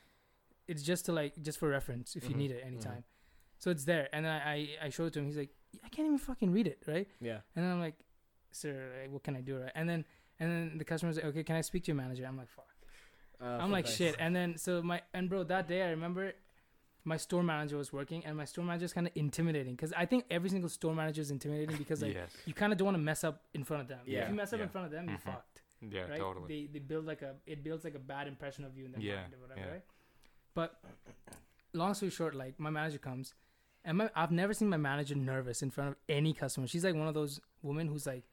It's 0.67 0.83
just 0.83 1.05
to 1.07 1.13
like 1.13 1.33
just 1.43 1.59
for 1.61 1.69
reference 1.69 2.17
if 2.17 2.25
you 2.29 2.35
Mhm, 2.35 2.39
need 2.43 2.51
it 2.53 2.63
anytime. 2.67 3.05
So 3.59 3.71
it's 3.71 3.85
there. 3.85 4.09
And 4.15 4.25
then 4.25 4.33
I, 4.33 4.53
I 4.55 4.87
I 4.87 4.89
showed 4.89 5.07
it 5.09 5.13
to 5.15 5.19
him. 5.21 5.27
He's 5.27 5.37
like, 5.37 5.53
I 5.85 5.89
can't 5.91 6.07
even 6.07 6.19
fucking 6.19 6.51
read 6.51 6.67
it, 6.67 6.83
right? 6.89 7.07
Yeah. 7.21 7.41
And 7.55 7.61
then 7.65 7.71
I'm 7.75 7.81
like, 7.81 7.97
sir, 8.53 8.91
like, 9.03 9.13
what 9.13 9.23
can 9.23 9.37
I 9.37 9.41
do, 9.41 9.59
right? 9.59 9.73
And 9.75 9.89
then 9.89 10.05
and 10.39 10.51
then 10.51 10.79
the 10.79 10.85
customer's 10.85 11.17
like, 11.17 11.27
okay, 11.27 11.43
can 11.43 11.57
I 11.57 11.61
speak 11.61 11.85
to 11.85 11.89
your 11.89 11.97
manager? 11.97 12.25
I'm 12.27 12.37
like, 12.37 12.49
fuck. 12.49 12.67
Uh, 13.43 13.45
I'm 13.63 13.71
like 13.71 13.87
thanks. 13.87 13.97
shit. 13.99 14.17
And 14.19 14.35
then 14.39 14.57
so 14.59 14.83
my 14.83 15.03
and 15.15 15.29
bro, 15.29 15.45
that 15.45 15.69
day 15.69 15.83
I 15.83 15.91
remember 15.91 16.33
my 17.05 17.17
store 17.17 17.43
manager 17.43 17.79
was 17.79 17.93
working, 17.93 18.25
and 18.27 18.37
my 18.37 18.45
store 18.45 18.65
manager 18.65 18.85
is 18.85 18.93
kind 18.93 19.07
of 19.07 19.13
intimidating 19.17 19.75
because 19.75 19.93
I 19.95 20.05
think 20.05 20.25
every 20.31 20.51
single 20.51 20.69
store 20.69 20.95
manager 20.95 21.23
is 21.23 21.31
intimidating 21.31 21.77
because 21.77 22.03
like 22.03 22.15
yes. 22.15 22.31
you 22.45 22.53
kind 22.53 22.73
of 22.73 22.79
don't 22.79 22.87
want 22.87 22.97
to 22.97 23.03
mess 23.03 23.25
up 23.25 23.43
in 23.55 23.65
front 23.65 23.83
of 23.83 23.89
them. 23.89 24.01
Yeah, 24.05 24.25
If 24.25 24.29
you 24.31 24.35
mess 24.35 24.53
up 24.53 24.61
in 24.61 24.69
front 24.69 24.87
of 24.87 24.93
them, 24.93 25.07
Mhm. 25.07 25.13
you 25.13 25.19
fucked 25.19 25.63
Yeah. 25.89 26.03
right? 26.03 26.19
Totally. 26.19 26.49
They 26.67 26.73
they 26.75 26.79
build 26.79 27.07
like 27.07 27.23
a 27.23 27.37
it 27.47 27.65
builds 27.65 27.85
like 27.85 27.95
a 27.95 27.99
bad 27.99 28.29
impression 28.29 28.65
of 28.65 28.77
you 28.77 28.85
in 28.85 28.93
their 28.93 29.01
Yeah, 29.01 29.23
mind 29.23 29.35
or 29.35 29.39
whatever, 29.41 29.61
yeah. 29.61 29.73
right? 29.73 29.85
But 30.53 30.79
long 31.73 31.95
story 31.95 32.11
short, 32.11 32.35
like 32.35 32.59
my 32.61 32.71
manager 32.71 32.99
comes, 32.99 33.35
and 33.85 33.97
my, 33.99 34.11
I've 34.15 34.31
never 34.33 34.53
seen 34.53 34.69
my 34.69 34.77
manager 34.77 35.15
nervous 35.15 35.63
in 35.63 35.71
front 35.71 35.91
of 35.91 35.97
any 36.09 36.35
customer. 36.35 36.67
She's 36.67 36.85
like 36.85 36.95
one 36.95 37.09
of 37.09 37.15
those 37.15 37.41
women 37.63 37.87
who's 37.89 38.07
like 38.07 38.25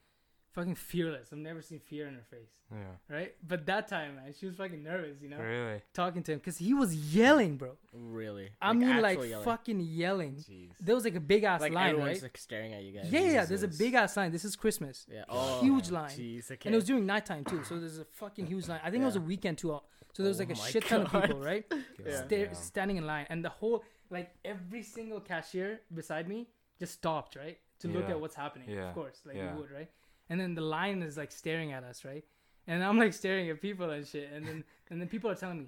fucking 0.57 0.75
fearless. 0.75 1.29
I've 1.31 1.37
never 1.39 1.61
seen 1.61 1.79
fear 1.79 2.07
in 2.07 2.15
her 2.15 2.25
face, 2.29 2.49
yeah. 2.71 2.77
right? 3.15 3.33
But 3.47 3.65
that 3.67 3.87
time, 3.87 4.15
man, 4.17 4.33
she 4.37 4.45
was 4.47 4.55
fucking 4.55 4.81
nervous, 4.83 5.17
you 5.21 5.29
know, 5.29 5.37
Really. 5.37 5.81
talking 5.93 6.23
to 6.23 6.31
him 6.33 6.39
because 6.39 6.57
he 6.57 6.73
was 6.73 6.95
yelling, 7.15 7.57
bro. 7.57 7.71
Really? 7.93 8.49
I 8.61 8.73
mean, 8.73 9.01
like 9.01 9.19
yelling. 9.23 9.45
fucking 9.45 9.79
yelling. 9.79 10.35
Jeez. 10.35 10.71
There 10.79 10.95
was 10.95 11.03
like 11.05 11.15
a 11.15 11.19
big 11.33 11.43
ass 11.43 11.61
Like 11.61 11.73
line, 11.73 11.89
everyone's 11.91 12.13
right? 12.17 12.23
like 12.23 12.37
staring 12.37 12.73
at 12.73 12.83
you 12.83 12.91
guys. 12.93 13.07
Yeah, 13.11 13.31
yeah. 13.35 13.45
There's 13.45 13.63
a 13.63 13.67
big 13.67 13.93
ass 13.93 14.17
line. 14.17 14.31
This 14.31 14.45
is 14.45 14.55
Christmas. 14.55 15.05
Yeah. 15.11 15.23
Oh, 15.29 15.59
huge 15.61 15.91
line. 15.91 16.09
Jeez, 16.09 16.51
okay. 16.51 16.67
And 16.67 16.73
it 16.75 16.77
was 16.77 16.85
during 16.85 17.05
nighttime 17.05 17.43
too, 17.45 17.63
so 17.63 17.79
there's 17.79 17.99
a 17.99 18.05
fucking 18.05 18.47
huge 18.47 18.67
line. 18.67 18.79
I 18.83 18.89
think 18.91 19.03
it 19.03 19.05
was 19.05 19.15
a 19.15 19.21
weekend 19.21 19.57
too. 19.59 19.73
Uh, 19.73 19.79
so 20.13 20.23
there 20.23 20.29
was 20.29 20.39
Oh 20.39 20.43
like 20.45 20.51
a 20.55 20.59
my 20.59 20.67
shit 20.69 20.83
ton 20.87 21.01
of 21.05 21.11
people, 21.21 21.39
right? 21.39 21.65
Yeah. 22.05 22.17
Sta- 22.25 22.27
Damn. 22.27 22.53
standing 22.55 22.97
in 22.97 23.05
line, 23.05 23.27
and 23.29 23.45
the 23.45 23.49
whole 23.49 23.83
like 24.09 24.31
every 24.43 24.81
single 24.81 25.19
cashier 25.19 25.81
beside 25.93 26.27
me 26.27 26.47
just 26.79 26.93
stopped, 26.93 27.35
right, 27.35 27.57
to 27.79 27.87
look 27.87 28.09
at 28.09 28.19
what's 28.19 28.35
happening. 28.35 28.69
Yeah. 28.69 28.89
Of 28.89 28.95
course, 28.95 29.21
like 29.25 29.35
Yeah. 29.35 29.53
you 29.53 29.59
would, 29.59 29.71
right? 29.71 29.89
And 30.29 30.39
then 30.39 30.55
the 30.55 30.61
line 30.61 31.01
is 31.01 31.17
like 31.17 31.31
staring 31.31 31.71
at 31.71 31.83
us, 31.83 32.03
right? 32.03 32.23
And 32.67 32.83
I'm 32.83 32.97
like 32.97 33.13
staring 33.13 33.49
at 33.49 33.61
people 33.61 33.89
and 33.89 34.05
shit, 34.05 34.29
and 34.33 34.45
then 34.45 34.63
and 34.89 34.99
then 35.01 35.07
people 35.07 35.29
are 35.31 35.35
telling 35.35 35.59
me, 35.59 35.67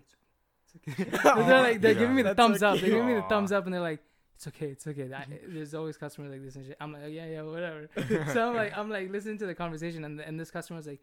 it's 0.63 0.75
okay. 1.03 1.09
they're 1.47 1.61
like 1.61 1.81
they're 1.81 1.93
Yeah. 1.93 1.99
giving 1.99 2.15
me 2.15 2.21
the 2.23 2.35
thumbs 2.35 2.59
so 2.59 2.67
up. 2.69 2.79
They're 2.79 2.89
giving 2.89 3.07
me 3.07 3.15
the 3.15 3.21
thumbs 3.23 3.51
up, 3.51 3.65
and 3.65 3.73
they're 3.73 3.81
like, 3.81 4.01
it's 4.35 4.47
okay, 4.47 4.67
it's 4.67 4.85
okay. 4.87 5.09
I, 5.13 5.25
there's 5.47 5.73
always 5.73 5.95
customers 5.97 6.31
like 6.31 6.43
this 6.43 6.55
and 6.55 6.65
shit. 6.65 6.77
I'm 6.79 6.91
like, 6.93 7.03
yeah, 7.09 7.25
yeah, 7.25 7.41
whatever. 7.43 7.89
so 8.33 8.49
I'm 8.49 8.55
like, 8.55 8.77
I'm 8.77 8.89
like 8.89 9.09
listening 9.11 9.37
to 9.39 9.45
the 9.45 9.55
conversation, 9.55 10.03
and 10.03 10.19
and 10.19 10.39
this 10.39 10.51
customer's 10.51 10.87
like, 10.87 10.99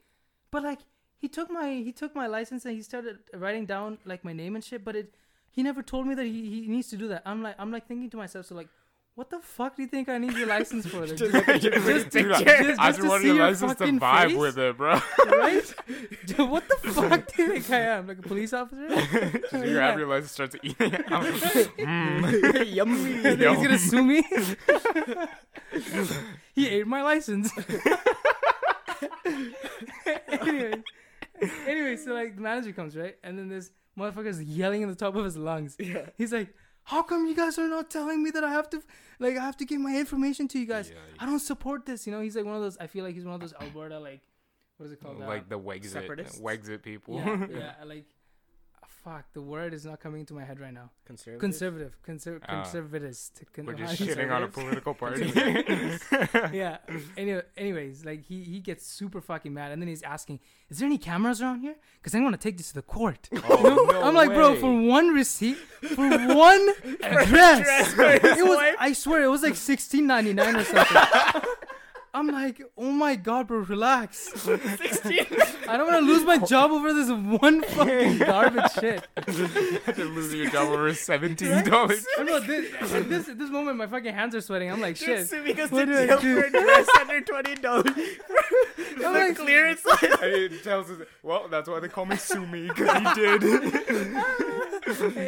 but 0.50 0.62
like 0.62 0.80
he 1.16 1.28
took 1.28 1.50
my 1.50 1.68
he 1.72 1.92
took 1.92 2.14
my 2.14 2.26
license 2.26 2.66
and 2.66 2.74
he 2.74 2.82
started 2.82 3.18
writing 3.34 3.64
down 3.64 3.96
like 4.04 4.22
my 4.24 4.34
name 4.34 4.54
and 4.54 4.62
shit, 4.64 4.84
but 4.84 4.94
it 4.96 5.14
he 5.50 5.62
never 5.62 5.82
told 5.82 6.06
me 6.06 6.14
that 6.14 6.26
he, 6.26 6.50
he 6.50 6.68
needs 6.68 6.88
to 6.88 6.96
do 6.98 7.08
that. 7.08 7.22
I'm 7.24 7.42
like 7.42 7.54
I'm 7.58 7.70
like 7.72 7.86
thinking 7.88 8.10
to 8.10 8.16
myself, 8.18 8.46
so 8.46 8.54
like. 8.54 8.68
What 9.16 9.30
the 9.30 9.40
fuck 9.40 9.76
do 9.76 9.82
you 9.82 9.88
think 9.88 10.10
I 10.10 10.18
need 10.18 10.34
your 10.34 10.46
license 10.46 10.86
for? 10.86 11.00
Like, 11.06 11.16
Just 11.16 11.32
just, 11.32 11.32
look 11.32 11.48
at 11.48 11.62
your 11.62 11.72
just, 11.72 12.10
pretty 12.10 12.28
just, 12.28 12.44
just, 12.44 12.48
I 12.48 12.62
just 12.64 12.78
just 12.78 13.00
to 13.00 13.08
want 13.08 13.22
see 13.22 13.28
your 13.28 13.36
your 13.36 13.46
license 13.46 13.72
to 13.72 13.78
fucking 13.78 13.98
vibe 13.98 14.26
face, 14.26 14.36
with 14.36 14.58
it, 14.58 14.76
bro. 14.76 15.00
right? 15.26 15.74
Dude, 16.26 16.50
what 16.50 16.68
the 16.68 16.92
fuck 16.92 17.32
do 17.32 17.42
you 17.42 17.48
think 17.48 17.70
I 17.70 17.78
am? 17.78 18.08
Like 18.08 18.18
a 18.18 18.22
police 18.22 18.52
officer? 18.52 18.88
Just 18.90 19.52
you 19.54 19.72
grab 19.72 19.98
your 19.98 20.06
license, 20.08 20.32
starts 20.32 20.56
eating 20.62 20.92
it. 20.92 21.04
I'm 21.10 21.22
like, 21.22 21.42
mm. 21.78 22.74
Yummy. 22.74 23.00
You 23.00 23.22
think 23.22 23.40
he's 23.40 23.56
gonna 23.56 23.78
sue 23.78 24.04
me? 24.04 24.22
he 26.54 26.68
ate 26.68 26.86
my 26.86 27.00
license. 27.02 27.50
anyway, 30.28 30.82
anyway, 31.66 31.96
so 31.96 32.12
like 32.12 32.36
the 32.36 32.42
manager 32.42 32.72
comes 32.72 32.94
right, 32.94 33.16
and 33.24 33.38
then 33.38 33.48
this 33.48 33.70
motherfucker's 33.98 34.42
yelling 34.42 34.82
in 34.82 34.90
the 34.90 34.94
top 34.94 35.16
of 35.16 35.24
his 35.24 35.38
lungs. 35.38 35.74
Yeah. 35.78 36.10
He's 36.18 36.34
like, 36.34 36.52
"How 36.86 37.02
come 37.02 37.26
you 37.26 37.36
guys 37.36 37.58
are 37.58 37.68
not 37.68 37.90
telling 37.90 38.22
me 38.22 38.30
that 38.30 38.44
I 38.44 38.50
have 38.50 38.68
to, 38.70 38.82
like, 39.18 39.36
I 39.36 39.44
have 39.44 39.56
to 39.58 39.64
give 39.64 39.80
my 39.80 39.96
information 39.96 40.48
to 40.48 40.58
you 40.58 40.66
guys? 40.66 40.90
Yeah, 40.90 40.96
I 41.20 41.26
don't 41.26 41.40
support 41.40 41.86
this." 41.86 42.06
You 42.06 42.12
know, 42.12 42.20
he's 42.20 42.36
like 42.36 42.44
one 42.44 42.56
of 42.56 42.62
those. 42.62 42.76
I 42.78 42.86
feel 42.86 43.04
like 43.04 43.14
he's 43.14 43.24
one 43.24 43.34
of 43.34 43.40
those 43.40 43.54
Alberta, 43.60 43.98
like, 43.98 44.22
what 44.76 44.86
is 44.86 44.92
it 44.92 45.00
called? 45.02 45.22
Uh, 45.22 45.26
like 45.26 45.48
the 45.48 45.58
Wexit? 45.58 46.40
Wexit 46.40 46.82
people. 46.82 47.16
yeah, 47.16 47.46
yeah, 47.50 47.84
like, 47.84 48.06
fuck, 48.88 49.24
the 49.32 49.40
word 49.42 49.72
is 49.74 49.84
not 49.84 50.00
coming 50.00 50.20
into 50.20 50.34
my 50.34 50.44
head 50.44 50.58
right 50.60 50.72
now. 50.72 50.90
Conservative. 51.06 51.40
Conservative, 51.40 51.96
conser- 52.06 52.40
Ah. 52.48 52.62
conservatist. 52.62 53.42
Con- 53.52 53.66
We're 53.66 53.74
just 53.82 53.98
do 53.98 54.04
you 54.04 54.12
say 54.12 54.24
shitting 54.24 54.32
on 54.32 54.42
a 54.42 54.48
political 54.48 54.94
party. 54.94 55.26
yeah. 56.56 56.78
Anyway, 57.16 57.42
anyways, 57.56 58.04
like 58.04 58.24
he 58.24 58.42
he 58.42 58.60
gets 58.60 58.86
super 58.86 59.20
fucking 59.20 59.52
mad, 59.54 59.72
and 59.72 59.80
then 59.80 59.88
he's 59.88 60.02
asking, 60.02 60.40
"Is 60.70 60.78
there 60.78 60.86
any 60.86 60.98
cameras 60.98 61.40
around 61.42 61.60
here? 61.60 61.76
Because 62.00 62.14
I 62.14 62.20
want 62.20 62.34
to 62.34 62.40
take 62.40 62.56
this 62.56 62.68
to 62.68 62.74
the 62.74 62.82
court." 62.82 63.28
Oh, 63.48 63.88
no 63.92 64.02
I'm 64.02 64.14
like, 64.14 64.30
bro, 64.34 64.56
for 64.56 64.72
one 64.72 65.08
receipt, 65.14 65.56
for 65.56 66.08
one 66.08 66.68
address, 67.02 67.60
address 67.60 67.92
for 67.94 68.02
it 68.04 68.44
was. 68.46 68.74
I 68.78 68.92
swear, 68.92 69.22
it 69.22 69.28
was 69.28 69.42
like 69.42 69.54
16.99 69.54 70.60
or 70.60 70.64
something. 70.64 71.50
I'm 72.16 72.28
like, 72.28 72.62
oh 72.78 72.90
my 72.90 73.14
god, 73.14 73.48
bro, 73.48 73.58
relax. 73.58 74.16
16. 74.42 75.26
I 75.68 75.76
don't 75.76 75.86
want 75.86 76.00
to 76.06 76.12
lose 76.12 76.24
my 76.24 76.38
job 76.38 76.70
over 76.70 76.94
this 76.94 77.10
one 77.10 77.60
fucking 77.62 78.18
garbage 78.26 78.72
shit. 78.72 79.06
After 79.86 80.04
losing 80.06 80.40
your 80.40 80.50
job 80.50 80.68
over 80.68 80.94
seventeen 80.94 81.62
dollars. 81.64 82.06
I 82.18 82.22
know 82.22 82.40
this, 82.40 82.72
at 82.94 83.08
this 83.10 83.28
at 83.28 83.38
this 83.38 83.50
moment, 83.50 83.76
my 83.76 83.86
fucking 83.86 84.14
hands 84.14 84.34
are 84.34 84.40
sweating. 84.40 84.72
I'm 84.72 84.80
like, 84.80 84.96
shit. 84.96 85.28
Sue 85.28 85.42
because 85.44 85.70
What 85.70 85.86
the 85.88 85.92
do 85.92 85.98
I 85.98 86.06
jail 86.06 86.20
do? 86.20 86.42
for 86.42 86.48
dress 86.50 86.88
under 86.98 87.20
twenty 87.20 87.54
dollars. 87.56 87.92
I'm 89.04 89.12
like, 89.12 89.36
clearance 89.36 89.84
line. 89.84 89.98
And 90.22 90.32
it 90.54 90.64
tells 90.64 90.90
us, 90.90 91.02
well, 91.22 91.48
that's 91.48 91.68
why 91.68 91.80
they 91.80 91.88
call 91.88 92.06
me 92.06 92.16
Sue 92.16 92.46
Me 92.46 92.68
because 92.68 92.96
he 92.96 93.14
did. 93.14 93.42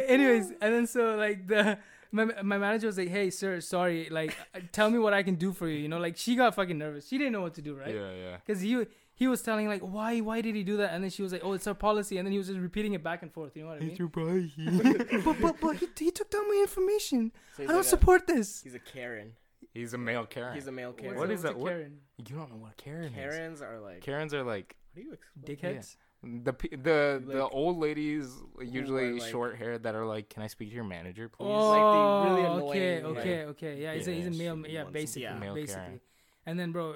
anyways 0.09 0.49
and 0.61 0.73
then 0.73 0.87
so 0.87 1.15
like 1.15 1.45
the 1.47 1.77
my, 2.11 2.25
my 2.43 2.57
manager 2.57 2.87
was 2.87 2.97
like 2.97 3.09
hey 3.09 3.29
sir 3.29 3.59
sorry 3.61 4.07
like 4.09 4.35
uh, 4.55 4.59
tell 4.71 4.89
me 4.89 4.97
what 4.99 5.13
i 5.13 5.21
can 5.23 5.35
do 5.35 5.53
for 5.53 5.67
you 5.67 5.77
you 5.77 5.87
know 5.87 5.99
like 5.99 6.17
she 6.17 6.35
got 6.35 6.55
fucking 6.55 6.77
nervous 6.77 7.07
she 7.07 7.17
didn't 7.17 7.33
know 7.33 7.41
what 7.41 7.53
to 7.53 7.61
do 7.61 7.75
right 7.75 7.93
Yeah, 7.93 8.11
yeah. 8.13 8.37
because 8.45 8.61
he 8.61 8.85
he 9.13 9.27
was 9.27 9.41
telling 9.41 9.67
like 9.67 9.81
why 9.81 10.19
why 10.19 10.41
did 10.41 10.55
he 10.55 10.63
do 10.63 10.77
that 10.77 10.93
and 10.93 11.03
then 11.03 11.11
she 11.11 11.21
was 11.21 11.31
like 11.31 11.43
oh 11.43 11.53
it's 11.53 11.67
our 11.67 11.73
policy 11.75 12.17
and 12.17 12.25
then 12.25 12.31
he 12.31 12.37
was 12.37 12.47
just 12.47 12.59
repeating 12.59 12.93
it 12.93 13.03
back 13.03 13.21
and 13.21 13.31
forth 13.33 13.55
you 13.55 13.63
know 13.63 13.69
what 13.69 13.77
i 13.81 13.85
mean 13.85 13.95
but 15.25 15.41
but 15.41 15.55
but 15.61 15.75
he, 15.75 15.87
he 15.97 16.11
took 16.11 16.29
down 16.29 16.47
my 16.47 16.59
information 16.61 17.31
So 17.57 17.63
i 17.63 17.67
don't 17.67 17.75
like 17.77 17.85
a- 17.85 17.87
support 17.89 18.27
this 18.27 18.61
He's 18.63 18.75
a 18.75 18.79
Karen. 18.79 19.33
He's 19.73 19.93
a 19.93 19.97
male 19.99 20.25
Karen. 20.25 20.55
He's 20.55 20.65
a 20.67 20.71
male 20.71 20.93
Karen. 20.93 21.15
What's 21.15 21.19
What 21.19 21.29
what's 21.29 21.43
a 21.43 21.47
that? 21.47 21.57
What- 21.59 21.69
Karen? 21.73 21.99
you 22.17 22.35
don't 22.35 22.49
know 22.49 22.57
what 22.57 22.71
a 22.71 22.81
Karen 22.83 23.05
is. 23.05 23.13
Karens 23.13 23.61
are 23.61 23.79
like. 23.79 24.01
Karens 24.01 24.33
are 24.33 24.43
like 24.43 24.75
What 24.93 25.01
do 25.03 25.07
you 25.07 25.13
explain? 25.13 25.45
dickheads 25.77 25.91
The 25.91 25.95
pe- 25.97 26.08
the 26.23 26.53
the 26.71 27.23
Like- 27.25 27.53
old 27.53 27.77
ladies 27.77 28.35
usually 28.61 29.19
like- 29.19 29.29
short 29.31 29.55
hair 29.57 29.77
that 29.77 29.95
are 29.95 30.05
like, 30.05 30.29
"Can 30.29 30.43
I 30.43 30.47
speak 30.47 30.69
to 30.69 30.75
your 30.75 30.83
manager, 30.83 31.29
please?" 31.29 31.45
Oh, 31.47 31.69
like 31.69 32.25
really 32.29 32.45
okay, 32.69 32.97
annoying, 32.97 33.17
okay, 33.17 33.45
okay. 33.45 33.81
Yeah, 33.81 33.93
he's 33.93 34.07
a, 34.07 34.11
he's 34.11 34.27
a 34.27 34.31
male. 34.31 34.57
Yeah, 34.67 34.83
basically, 34.85 35.23
yeah. 35.23 35.37
Male 35.39 35.55
basically. 35.55 35.83
Karen. 35.83 36.01
And 36.45 36.59
then, 36.59 36.71
bro, 36.71 36.95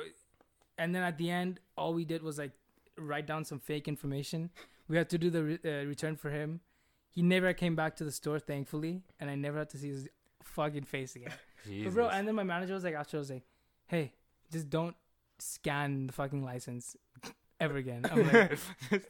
and 0.77 0.93
then 0.93 1.03
at 1.03 1.17
the 1.17 1.29
end, 1.29 1.59
all 1.77 1.93
we 1.93 2.03
did 2.05 2.21
was 2.23 2.37
like 2.37 2.51
write 2.97 3.25
down 3.25 3.45
some 3.45 3.59
fake 3.59 3.87
information. 3.87 4.49
We 4.87 4.97
had 4.97 5.09
to 5.11 5.17
do 5.17 5.29
the 5.29 5.43
re- 5.43 5.59
uh, 5.63 5.85
return 5.85 6.15
for 6.17 6.29
him. 6.29 6.59
He 7.09 7.21
never 7.21 7.53
came 7.53 7.75
back 7.75 7.95
to 7.97 8.03
the 8.03 8.11
store, 8.11 8.39
thankfully, 8.39 9.03
and 9.19 9.29
I 9.29 9.35
never 9.35 9.59
had 9.59 9.69
to 9.69 9.77
see 9.77 9.89
his 9.89 10.09
fucking 10.43 10.83
face 10.83 11.15
again. 11.15 11.31
But 11.85 11.93
bro, 11.93 12.09
and 12.09 12.27
then 12.27 12.35
my 12.35 12.43
manager 12.43 12.73
was 12.73 12.83
like, 12.83 12.93
after 12.95 13.15
I 13.15 13.19
was 13.19 13.29
like, 13.31 13.45
"Hey, 13.85 14.11
just 14.51 14.69
don't 14.69 14.97
scan 15.39 16.07
the 16.07 16.13
fucking 16.13 16.43
license 16.43 16.97
ever 17.63 17.77
again." 17.77 18.05
I'm 18.11 18.31
like, 18.31 18.59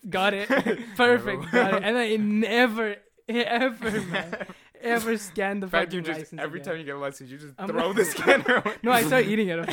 "Got 0.10 0.34
it, 0.34 0.47
perfect, 0.95 1.51
got 1.51 1.74
it." 1.76 1.84
And 1.84 1.95
then 1.95 2.12
it 2.12 2.20
never, 2.22 2.95
ever, 3.28 3.91
man, 4.01 4.47
ever 4.82 5.18
scanned 5.18 5.64
the 5.64 5.68
fact, 5.68 5.88
fucking 5.88 5.99
you 5.99 6.01
just 6.06 6.20
license. 6.20 6.41
every 6.41 6.60
again. 6.60 6.72
time 6.74 6.80
you 6.80 6.86
get 6.86 6.95
a 6.95 6.99
license, 6.99 7.30
you 7.30 7.38
just 7.38 7.54
I'm 7.58 7.68
throw 7.70 7.88
like- 7.88 7.95
the 7.97 8.06
scanner. 8.06 8.56
away. 8.66 8.76
No, 8.84 8.91
I 8.91 9.04
start 9.04 9.26
eating 9.26 9.47
it. 9.49 9.68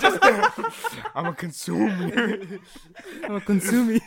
Just- 0.00 0.18
I'm 1.14 1.26
a 1.26 1.32
consumer. 1.34 2.40
I'm 3.24 3.34
a 3.36 3.40
consuming. 3.40 4.00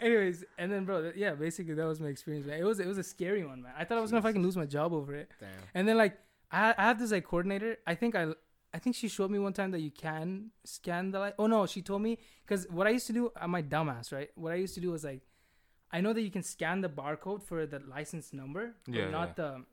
Anyways, 0.00 0.44
and 0.58 0.70
then 0.72 0.84
bro, 0.84 1.12
yeah, 1.16 1.34
basically 1.34 1.74
that 1.74 1.86
was 1.86 2.00
my 2.00 2.08
experience, 2.08 2.46
man. 2.46 2.58
It 2.60 2.64
was 2.64 2.78
it 2.80 2.86
was 2.86 2.98
a 2.98 3.02
scary 3.02 3.44
one, 3.44 3.62
man. 3.62 3.72
I 3.76 3.84
thought 3.84 3.98
I 3.98 4.00
was 4.00 4.10
gonna 4.10 4.22
fucking 4.22 4.42
lose 4.42 4.56
my 4.56 4.66
job 4.66 4.92
over 4.92 5.14
it. 5.14 5.30
Damn. 5.40 5.48
And 5.74 5.88
then 5.88 5.96
like 5.96 6.18
I 6.52 6.74
I 6.76 6.82
had 6.84 6.98
this 6.98 7.10
like 7.10 7.24
coordinator. 7.24 7.78
I 7.86 7.94
think 7.94 8.14
I 8.14 8.28
I 8.72 8.78
think 8.78 8.94
she 8.96 9.08
showed 9.08 9.30
me 9.30 9.38
one 9.38 9.52
time 9.54 9.70
that 9.70 9.80
you 9.80 9.90
can 9.90 10.50
scan 10.64 11.10
the 11.10 11.18
light. 11.20 11.34
Oh 11.38 11.46
no, 11.46 11.66
she 11.66 11.80
told 11.82 12.02
me 12.02 12.18
because 12.44 12.66
what 12.70 12.86
I 12.86 12.90
used 12.90 13.06
to 13.06 13.12
do, 13.12 13.32
I'm 13.36 13.50
my 13.50 13.62
dumbass, 13.62 14.12
right? 14.12 14.30
What 14.34 14.52
I 14.52 14.56
used 14.56 14.74
to 14.74 14.80
do 14.80 14.90
was 14.90 15.04
like, 15.04 15.22
I 15.90 16.00
know 16.02 16.12
that 16.12 16.20
you 16.20 16.30
can 16.30 16.42
scan 16.42 16.82
the 16.82 16.88
barcode 16.88 17.42
for 17.42 17.64
the 17.66 17.78
license 17.80 18.32
number, 18.34 18.74
but 18.86 18.94
Yeah, 18.94 19.10
not 19.10 19.28
yeah. 19.28 19.34
the 19.42 19.64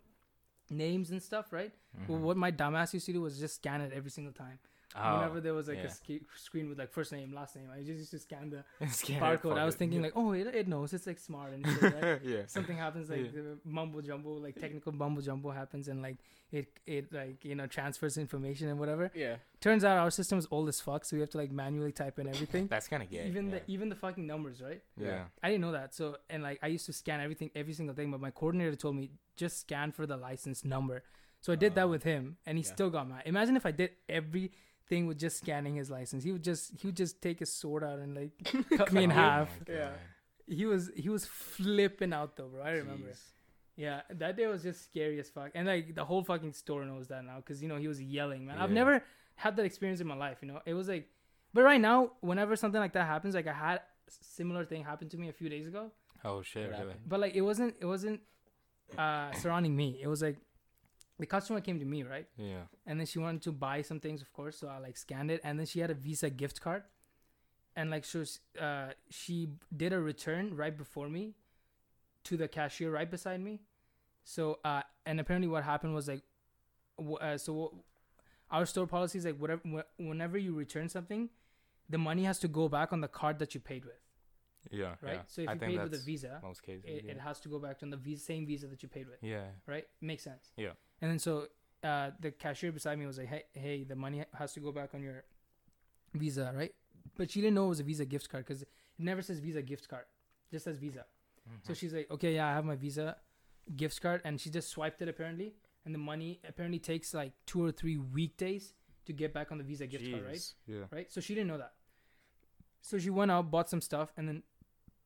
names 0.69 1.11
and 1.11 1.21
stuff, 1.21 1.51
right? 1.51 1.73
Well, 2.07 2.19
Mhm. 2.19 2.21
what 2.21 2.37
my 2.37 2.51
dumbass 2.51 2.93
used 2.93 3.05
to 3.07 3.13
do 3.13 3.21
was 3.21 3.37
just 3.39 3.55
scan 3.55 3.81
it 3.81 3.91
every 3.93 4.11
single 4.11 4.33
time. 4.33 4.59
Oh, 4.97 5.15
Whenever 5.17 5.41
there 5.41 5.53
was 5.53 5.67
like 5.67 5.77
yeah. 5.77 6.15
a 6.15 6.19
screen 6.37 6.69
with 6.69 6.79
like 6.79 6.89
first 6.91 7.11
name, 7.11 7.33
last 7.33 7.55
name, 7.55 7.67
I 7.73 7.79
just 7.79 7.99
used 7.99 8.11
to 8.11 8.19
scan 8.19 8.49
the 8.49 8.87
Scan 8.87 9.21
barcode. 9.21 9.57
I 9.57 9.65
was 9.65 9.75
thinking 9.75 10.01
like, 10.01 10.13
oh, 10.15 10.31
it, 10.31 10.47
it 10.47 10.67
knows. 10.67 10.93
It's 10.93 11.05
like 11.05 11.19
smart 11.19 11.51
and 11.53 11.65
shit, 11.67 11.81
right? 12.01 12.21
yeah. 12.23 12.41
something 12.47 12.77
happens 12.77 13.09
like 13.09 13.19
Yeah. 13.33 13.39
Uh, 13.41 13.43
the 13.43 13.57
mumbo 13.65 14.01
jumbo, 14.01 14.29
like 14.35 14.55
technical 14.59 14.91
mumbo 14.93 15.19
jumbo 15.21 15.51
happens, 15.51 15.87
and 15.89 16.01
like 16.01 16.17
it 16.51 16.67
it 16.85 17.11
like 17.11 17.43
you 17.43 17.55
know 17.55 17.67
transfers 17.67 18.17
information 18.17 18.69
and 18.69 18.79
whatever. 18.79 19.11
Yeah. 19.13 19.35
Turns 19.59 19.83
out 19.83 19.97
our 19.97 20.11
system 20.11 20.37
is 20.39 20.47
old 20.51 20.69
as 20.69 20.79
fuck, 20.79 21.03
so 21.03 21.15
we 21.17 21.21
have 21.21 21.29
to 21.31 21.37
like 21.37 21.51
manually 21.51 21.91
type 21.91 22.17
in 22.19 22.27
everything, 22.27 22.67
That's 22.69 22.87
kind 22.87 23.03
of 23.03 23.09
gay. 23.09 23.27
even 23.27 23.49
yeah. 23.49 23.55
the 23.65 23.71
even 23.71 23.89
the 23.89 23.95
fucking 23.95 24.25
numbers, 24.25 24.61
right? 24.61 24.81
yeah. 24.97 25.23
I 25.43 25.49
didn't 25.49 25.61
know 25.61 25.73
that. 25.73 25.93
So 25.93 26.17
and 26.29 26.41
like 26.43 26.59
I 26.63 26.67
used 26.67 26.85
to 26.85 26.93
scan 26.93 27.19
everything, 27.19 27.51
every 27.55 27.73
single 27.73 27.95
thing, 27.95 28.11
but 28.11 28.21
my 28.21 28.31
coordinator 28.31 28.75
told 28.75 28.95
me 28.95 29.11
just 29.35 29.59
scan 29.59 29.91
for 29.91 30.05
the 30.05 30.15
license 30.15 30.63
number. 30.63 31.03
So 31.41 31.53
I 31.53 31.57
did 31.57 31.75
that 31.75 31.83
Oh. 31.83 31.89
with 31.89 32.03
him, 32.03 32.37
and 32.47 32.57
he 32.57 32.63
still 32.63 32.89
got 32.89 33.07
mad. 33.07 33.21
Imagine 33.25 33.55
if 33.55 33.65
I 33.67 33.71
did 33.71 33.91
everything 34.85 35.07
with 35.07 35.19
just 35.19 35.37
scanning 35.37 35.75
his 35.75 35.89
license. 35.89 36.23
He 36.23 36.31
would 36.31 36.43
just 36.43 36.71
he 36.79 36.87
would 36.87 36.95
just 36.97 37.21
take 37.21 37.39
his 37.39 37.51
sword 37.51 37.83
out 37.83 37.99
and 37.99 38.15
like 38.15 38.31
cut 38.77 38.91
me 38.91 39.03
in 39.03 39.11
Oh 39.11 39.15
half. 39.15 39.49
Yeah. 39.67 39.89
He 40.47 40.65
was 40.65 40.91
he 40.95 41.09
was 41.09 41.25
flipping 41.25 42.13
out 42.13 42.35
though, 42.35 42.47
bro. 42.47 42.61
I 42.61 42.71
remember. 42.71 43.09
Jeez. 43.09 43.21
Yeah, 43.77 44.01
that 44.09 44.37
day 44.37 44.47
was 44.47 44.63
just 44.63 44.85
scary 44.85 45.19
as 45.19 45.29
fuck, 45.29 45.51
and 45.53 45.67
like 45.67 45.95
the 45.95 46.05
whole 46.05 46.23
fucking 46.23 46.53
store 46.53 46.85
knows 46.85 47.07
that 47.09 47.25
now 47.25 47.37
because 47.37 47.61
you 47.61 47.67
know 47.67 47.75
he 47.75 47.89
was 47.89 48.01
yelling, 48.01 48.45
man. 48.45 48.57
I've 48.57 48.71
never 48.71 49.03
had 49.35 49.57
that 49.57 49.65
experience 49.65 49.99
in 49.99 50.07
my 50.07 50.15
life, 50.15 50.37
you 50.41 50.47
know. 50.47 50.61
It 50.65 50.73
was 50.73 50.87
like, 50.87 51.09
but 51.53 51.63
right 51.63 51.81
now, 51.81 52.11
whenever 52.21 52.55
something 52.55 52.79
like 52.79 52.93
that 52.93 53.05
happens, 53.05 53.35
like 53.35 53.47
I 53.47 53.53
had 53.53 53.75
a 53.79 54.11
similar 54.21 54.63
thing 54.63 54.85
happen 54.85 55.09
to 55.09 55.17
me 55.17 55.27
a 55.27 55.33
few 55.33 55.49
days 55.49 55.67
ago, 55.67 55.91
Oh 56.23 56.41
shit! 56.41 56.69
Really? 56.69 56.93
but 57.05 57.19
like 57.19 57.35
it 57.35 57.41
wasn't 57.41 57.75
it 57.81 57.85
wasn't 57.85 58.21
uh 58.97 59.33
surrounding 59.33 59.75
me. 59.75 59.99
It 60.01 60.07
was 60.07 60.21
like 60.21 60.37
the 61.19 61.25
customer 61.25 61.61
came 61.61 61.79
to 61.79 61.85
me, 61.85 62.03
right, 62.03 62.27
Yeah. 62.37 62.63
and 62.85 62.99
then 62.99 63.05
she 63.07 63.19
wanted 63.19 63.41
to 63.43 63.51
buy 63.51 63.81
some 63.81 63.99
things, 63.99 64.21
of 64.21 64.31
course, 64.33 64.57
so 64.57 64.67
I 64.67 64.77
like 64.79 64.97
scanned 64.97 65.31
it, 65.31 65.41
and 65.43 65.57
then 65.59 65.65
she 65.65 65.79
had 65.79 65.89
a 65.91 65.93
Visa 65.93 66.29
gift 66.29 66.59
card, 66.61 66.83
and 67.75 67.89
like 67.89 68.03
she 68.03 68.17
was, 68.17 68.39
uh 68.59 68.89
she 69.09 69.49
did 69.75 69.93
a 69.93 69.99
return 69.99 70.55
right 70.55 70.75
before 70.77 71.07
me, 71.09 71.35
to 72.25 72.37
the 72.37 72.47
cashier 72.47 72.91
right 72.91 73.09
beside 73.09 73.39
me, 73.41 73.61
so 74.23 74.59
uh 74.65 74.81
and 75.05 75.19
apparently 75.19 75.47
what 75.47 75.63
happened 75.63 75.93
was 75.93 76.07
like, 76.07 76.23
w- 76.97 77.17
uh, 77.17 77.37
so 77.37 77.83
our 78.51 78.65
store 78.65 78.87
policy 78.87 79.17
is 79.19 79.25
like 79.25 79.37
whatever 79.37 79.61
wh- 79.67 79.99
whenever 79.99 80.37
you 80.37 80.53
return 80.55 80.89
something, 80.89 81.29
the 81.89 81.97
money 81.97 82.23
has 82.23 82.39
to 82.39 82.47
go 82.47 82.67
back 82.67 82.91
on 82.91 83.01
the 83.01 83.07
card 83.07 83.39
that 83.39 83.53
you 83.53 83.59
paid 83.61 83.85
with, 83.85 84.01
Yeah. 84.71 84.95
right? 85.01 85.13
Yeah. 85.13 85.21
So 85.27 85.41
if 85.43 85.49
I 85.49 85.53
you 85.53 85.59
paid 85.59 85.81
with 85.83 85.93
a 85.93 85.97
Visa, 85.97 86.39
most 86.43 86.61
cases. 86.63 86.85
it, 86.85 87.03
yeah. 87.05 87.11
it 87.11 87.19
has 87.19 87.39
to 87.41 87.49
go 87.49 87.59
back 87.59 87.79
to 87.79 87.85
the 87.85 87.97
visa, 87.97 88.23
same 88.25 88.45
Visa 88.47 88.67
that 88.67 88.81
you 88.83 88.89
paid 88.89 89.07
with 89.07 89.19
yeah. 89.21 89.45
right? 89.67 89.85
Makes 90.01 90.23
sense. 90.23 90.51
Yeah. 90.57 90.71
And 91.01 91.11
then 91.11 91.19
so 91.19 91.47
uh, 91.83 92.11
the 92.19 92.31
cashier 92.31 92.71
beside 92.71 92.97
me 92.97 93.05
was 93.05 93.17
like, 93.17 93.27
"Hey, 93.27 93.43
hey, 93.53 93.83
the 93.83 93.95
money 93.95 94.23
has 94.33 94.53
to 94.53 94.59
go 94.59 94.71
back 94.71 94.93
on 94.93 95.01
your 95.03 95.23
Visa, 96.13 96.51
right?" 96.55 96.73
But 97.15 97.31
she 97.31 97.41
didn't 97.41 97.55
know 97.55 97.65
it 97.65 97.69
was 97.69 97.79
a 97.79 97.83
Visa 97.83 98.05
gift 98.05 98.29
card 98.29 98.45
because 98.45 98.61
it 98.63 98.69
never 98.97 99.21
says 99.21 99.39
Visa 99.39 99.61
gift 99.61 99.87
card, 99.87 100.05
just 100.51 100.65
says 100.65 100.77
Visa. 100.77 101.05
So 101.61 101.73
Mhm. 101.73 101.77
she's 101.77 101.93
like, 101.93 102.09
"Okay, 102.09 102.35
yeah, 102.35 102.47
I 102.47 102.53
have 102.53 102.65
my 102.65 102.75
Visa 102.75 103.17
gift 103.75 104.01
card," 104.01 104.21
and 104.25 104.39
she 104.41 104.49
just 104.49 104.69
swiped 104.69 105.01
it 105.01 105.07
apparently, 105.07 105.55
and 105.85 105.93
the 105.93 105.99
money 105.99 106.39
apparently 106.47 106.79
takes 106.79 107.13
like 107.13 107.33
two 107.45 107.63
or 107.63 107.71
three 107.71 107.97
weekdays 107.97 108.73
to 109.05 109.13
get 109.13 109.33
back 109.33 109.51
on 109.51 109.57
the 109.59 109.63
Visa 109.63 109.85
gift 109.85 110.09
card, 110.11 110.23
right? 110.25 110.53
Yeah. 110.65 110.85
right? 110.91 111.11
So 111.11 111.21
she 111.21 111.35
didn't 111.35 111.47
know 111.47 111.57
that. 111.59 111.73
So 112.81 112.97
she 112.97 113.09
went 113.09 113.31
out, 113.31 113.51
bought 113.51 113.69
some 113.69 113.81
stuff, 113.81 114.11
and 114.17 114.27
then 114.27 114.43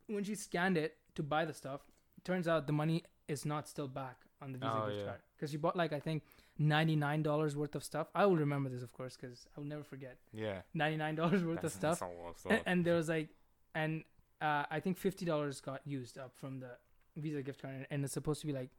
when 0.08 0.24
she 0.24 0.36
scanned 0.36 0.78
it 0.78 0.98
to 1.16 1.24
buy 1.24 1.44
the 1.46 1.54
stuff, 1.54 1.82
turns 2.24 2.48
out 2.48 2.68
the 2.68 2.74
money 2.74 3.04
is 3.28 3.46
not 3.46 3.68
still 3.68 3.88
back 3.88 4.26
on 4.42 4.52
the 4.54 4.58
Visa 4.58 4.72
Oh, 4.74 4.88
gift 4.88 5.00
yeah. 5.00 5.06
card 5.06 5.20
because 5.36 5.52
she 5.52 5.58
bought 5.58 5.76
like 5.76 5.94
I 5.94 6.00
think 6.00 6.24
ninety 6.58 6.96
nine 6.96 7.22
dollars 7.24 7.56
worth 7.56 7.76
of 7.76 7.84
stuff. 7.84 8.08
I 8.16 8.26
will 8.26 8.38
remember 8.38 8.70
this, 8.70 8.84
of 8.84 8.92
course, 8.94 9.16
because 9.20 9.48
I 9.56 9.60
will 9.60 9.68
never 9.68 9.84
forget 9.84 10.18
Yeah. 10.34 10.62
ninety 10.74 10.98
nine 10.98 11.16
dollars 11.16 11.44
worth 11.44 11.64
of 11.64 11.74
That's- 11.74 11.74
stuff. 11.74 12.00
that's 12.00 12.02
a 12.02 12.06
lot 12.06 12.30
of 12.30 12.36
And, 12.36 12.38
stuff. 12.40 12.62
and 12.66 12.86
there 12.86 12.96
was 12.96 13.10
like, 13.10 13.30
and 13.76 14.04
uh, 14.42 14.64
I 14.72 14.80
think 14.80 14.98
fifty 14.98 15.26
dollars 15.26 15.62
got 15.62 15.82
used 15.86 16.18
up 16.18 16.34
from 16.36 16.60
the 16.60 16.72
Visa 17.18 17.42
gift 17.42 17.62
card, 17.62 17.76
and, 17.76 17.88
and 17.90 18.04
it's 18.06 18.14
supposed 18.14 18.42
to 18.42 18.48
be 18.48 18.54
like 18.54 18.70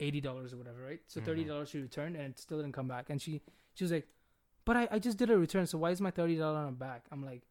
eighty 0.00 0.20
dollars 0.20 0.52
or 0.52 0.58
whatever, 0.58 0.80
right? 0.84 1.00
So 1.06 1.20
thirty 1.20 1.44
Mhm. 1.44 1.48
dollars 1.48 1.68
she 1.70 1.80
returned, 1.80 2.16
and 2.16 2.26
it 2.32 2.38
still 2.38 2.58
didn't 2.58 2.74
come 2.74 2.88
back. 2.88 3.08
And 3.10 3.20
she 3.20 3.40
she 3.74 3.84
was 3.84 3.92
like, 3.92 4.06
"But 4.64 4.76
I, 4.76 4.88
I 4.92 4.98
just 4.98 5.16
did 5.18 5.30
a 5.30 5.38
return, 5.38 5.66
so 5.66 5.78
why 5.78 5.90
is 5.90 6.00
my 6.00 6.10
thirty 6.10 6.36
dollar 6.36 6.58
on 6.58 6.74
back?" 6.74 7.06
I'm 7.10 7.24
like, 7.24 7.42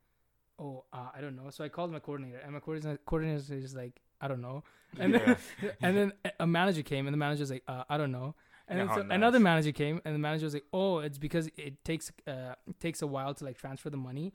"Oh, 0.60 0.86
uh, 0.94 1.10
I 1.16 1.22
don't 1.22 1.36
know." 1.36 1.50
So 1.50 1.64
I 1.64 1.70
called 1.70 1.92
my 1.92 2.00
coordinator, 2.00 2.38
and 2.40 2.54
my 2.54 2.60
coordinator 2.60 3.00
coordinator 3.06 3.56
is 3.56 3.76
like, 3.76 4.02
"I 4.22 4.28
don't 4.28 4.42
know." 4.42 4.64
And 5.00 5.14
then 5.14 5.38
and 5.82 5.98
then 5.98 6.14
a- 6.40 6.48
manager 6.48 6.82
came, 6.84 7.08
and 7.08 7.14
the 7.14 7.18
manager's 7.18 7.52
like, 7.52 7.64
uh, 7.68 7.84
"I 7.90 7.98
don't 7.98 8.12
know." 8.12 8.36
And 8.70 8.80
then 8.80 8.88
Oh, 8.90 8.96
so 8.96 9.02
nice. 9.04 9.16
another 9.16 9.40
manager 9.40 9.72
came, 9.72 10.02
and 10.06 10.14
the 10.16 10.20
manager 10.20 10.46
was 10.46 10.54
like, 10.54 10.66
"Oh, 10.74 11.00
it's 11.00 11.18
because 11.18 11.50
it 11.58 11.84
takes 11.86 12.12
uh 12.28 12.56
it 12.68 12.80
takes 12.80 13.02
a 13.02 13.08
while 13.08 13.34
to 13.34 13.44
like 13.46 13.58
transfer 13.58 13.90
the 13.90 13.98
money 14.10 14.34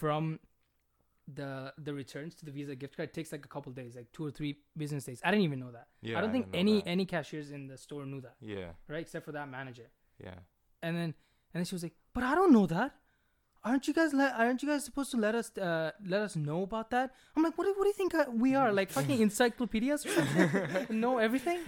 from 0.00 0.38
the 1.32 1.72
the 1.78 1.94
returns 1.94 2.34
to 2.36 2.44
the 2.44 2.50
Visa 2.50 2.74
gift 2.74 2.96
card. 2.96 3.08
It 3.10 3.14
takes 3.14 3.32
like 3.32 3.44
a 3.44 3.48
couple 3.48 3.72
days, 3.72 3.94
like 3.96 4.10
two 4.12 4.24
or 4.24 4.30
three 4.30 4.58
business 4.76 5.04
days. 5.04 5.20
I 5.24 5.30
didn't 5.30 5.44
even 5.44 5.60
know 5.60 5.70
that. 5.72 5.86
yeah. 6.00 6.18
I 6.18 6.20
don't 6.20 6.32
think 6.32 6.48
any 6.52 6.80
that. 6.80 6.88
any 6.88 7.04
cashiers 7.06 7.50
in 7.50 7.66
the 7.68 7.78
store 7.78 8.04
knew 8.06 8.20
that, 8.20 8.36
Yeah. 8.40 8.70
right? 8.88 9.00
Except 9.00 9.24
for 9.24 9.32
that 9.32 9.48
manager. 9.48 9.88
Yeah. 10.22 10.34
And 10.82 10.96
then 10.96 11.14
and 11.54 11.60
then 11.60 11.64
she 11.64 11.74
was 11.74 11.82
like, 11.82 11.94
"But 12.14 12.24
I 12.24 12.34
don't 12.34 12.52
know 12.52 12.66
that." 12.66 12.94
Aren't 13.64 13.86
you 13.86 13.94
guys 13.94 14.12
let? 14.12 14.34
Aren't 14.34 14.62
you 14.62 14.68
guys 14.68 14.84
supposed 14.84 15.10
to 15.12 15.16
let 15.16 15.34
us 15.34 15.56
uh, 15.56 15.92
let 16.04 16.20
us 16.22 16.34
know 16.34 16.62
about 16.62 16.90
that? 16.90 17.12
I'm 17.36 17.42
like, 17.44 17.56
what 17.56 17.64
do, 17.64 17.74
what 17.76 17.84
do 17.84 17.88
you 17.88 17.94
think 17.94 18.14
uh, 18.14 18.24
we 18.32 18.54
are? 18.56 18.72
Like 18.72 18.90
fucking 18.90 19.20
encyclopedias? 19.28 20.04
know 20.90 21.18
everything 21.18 21.60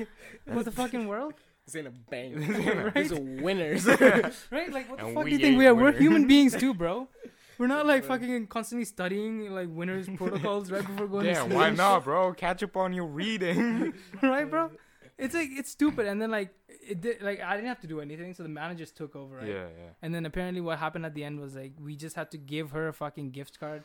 with 0.47 0.65
the 0.65 0.73
fucking 0.73 1.07
world? 1.07 1.35
This 1.67 1.77
in 1.77 1.87
a 1.87 1.91
bank. 1.91 2.35
Right? 2.85 2.95
These 2.95 3.13
are 3.13 3.21
winners. 3.21 3.87
Right? 3.87 4.73
Like, 4.73 4.91
what 4.91 4.99
the 4.99 5.07
And 5.07 5.15
fuck 5.15 5.25
do 5.25 5.31
you 5.31 5.39
think 5.39 5.57
we 5.57 5.67
are? 5.67 5.75
We're 5.75 5.93
human 5.93 6.27
beings 6.27 6.57
too, 6.57 6.75
bro. 6.75 7.09
We're 7.59 7.69
not 7.69 7.87
like 7.87 8.05
fucking 8.05 8.49
constantly 8.49 8.85
studying 8.85 9.53
like 9.55 9.69
winners 9.71 10.09
protocols 10.17 10.73
right 10.73 10.85
before 10.85 11.07
going 11.07 11.27
to 11.27 11.31
Yeah. 11.31 11.45
Why 11.45 11.71
not, 11.71 12.05
bro? 12.05 12.33
Catch 12.35 12.65
up 12.65 12.77
on 12.77 12.93
your 12.93 13.07
reading. 13.07 13.95
right, 14.23 14.51
bro? 14.51 14.73
It's 15.19 15.35
like 15.35 15.49
it's 15.53 15.71
stupid. 15.71 16.07
And 16.07 16.21
then 16.21 16.31
like 16.31 16.55
it 16.69 17.01
did 17.01 17.23
like 17.23 17.41
I 17.41 17.55
didn't 17.57 17.69
have 17.69 17.81
to 17.81 17.87
do 17.87 18.01
anything, 18.01 18.35
so 18.35 18.43
the 18.43 18.49
managers 18.49 18.91
took 18.91 19.15
over, 19.15 19.37
right? 19.37 19.47
Yeah. 19.47 19.55
Yeah. 19.55 19.91
And 20.03 20.15
then 20.15 20.27
apparently 20.27 20.61
what 20.61 20.79
happened 20.79 21.07
at 21.07 21.15
the 21.15 21.23
end 21.25 21.39
was 21.41 21.55
like 21.55 21.73
we 21.81 21.95
just 21.97 22.17
had 22.17 22.31
to 22.33 22.39
give 22.39 22.73
her 22.73 22.89
a 22.89 22.93
fucking 22.93 23.31
gift 23.31 23.61
card 23.61 23.83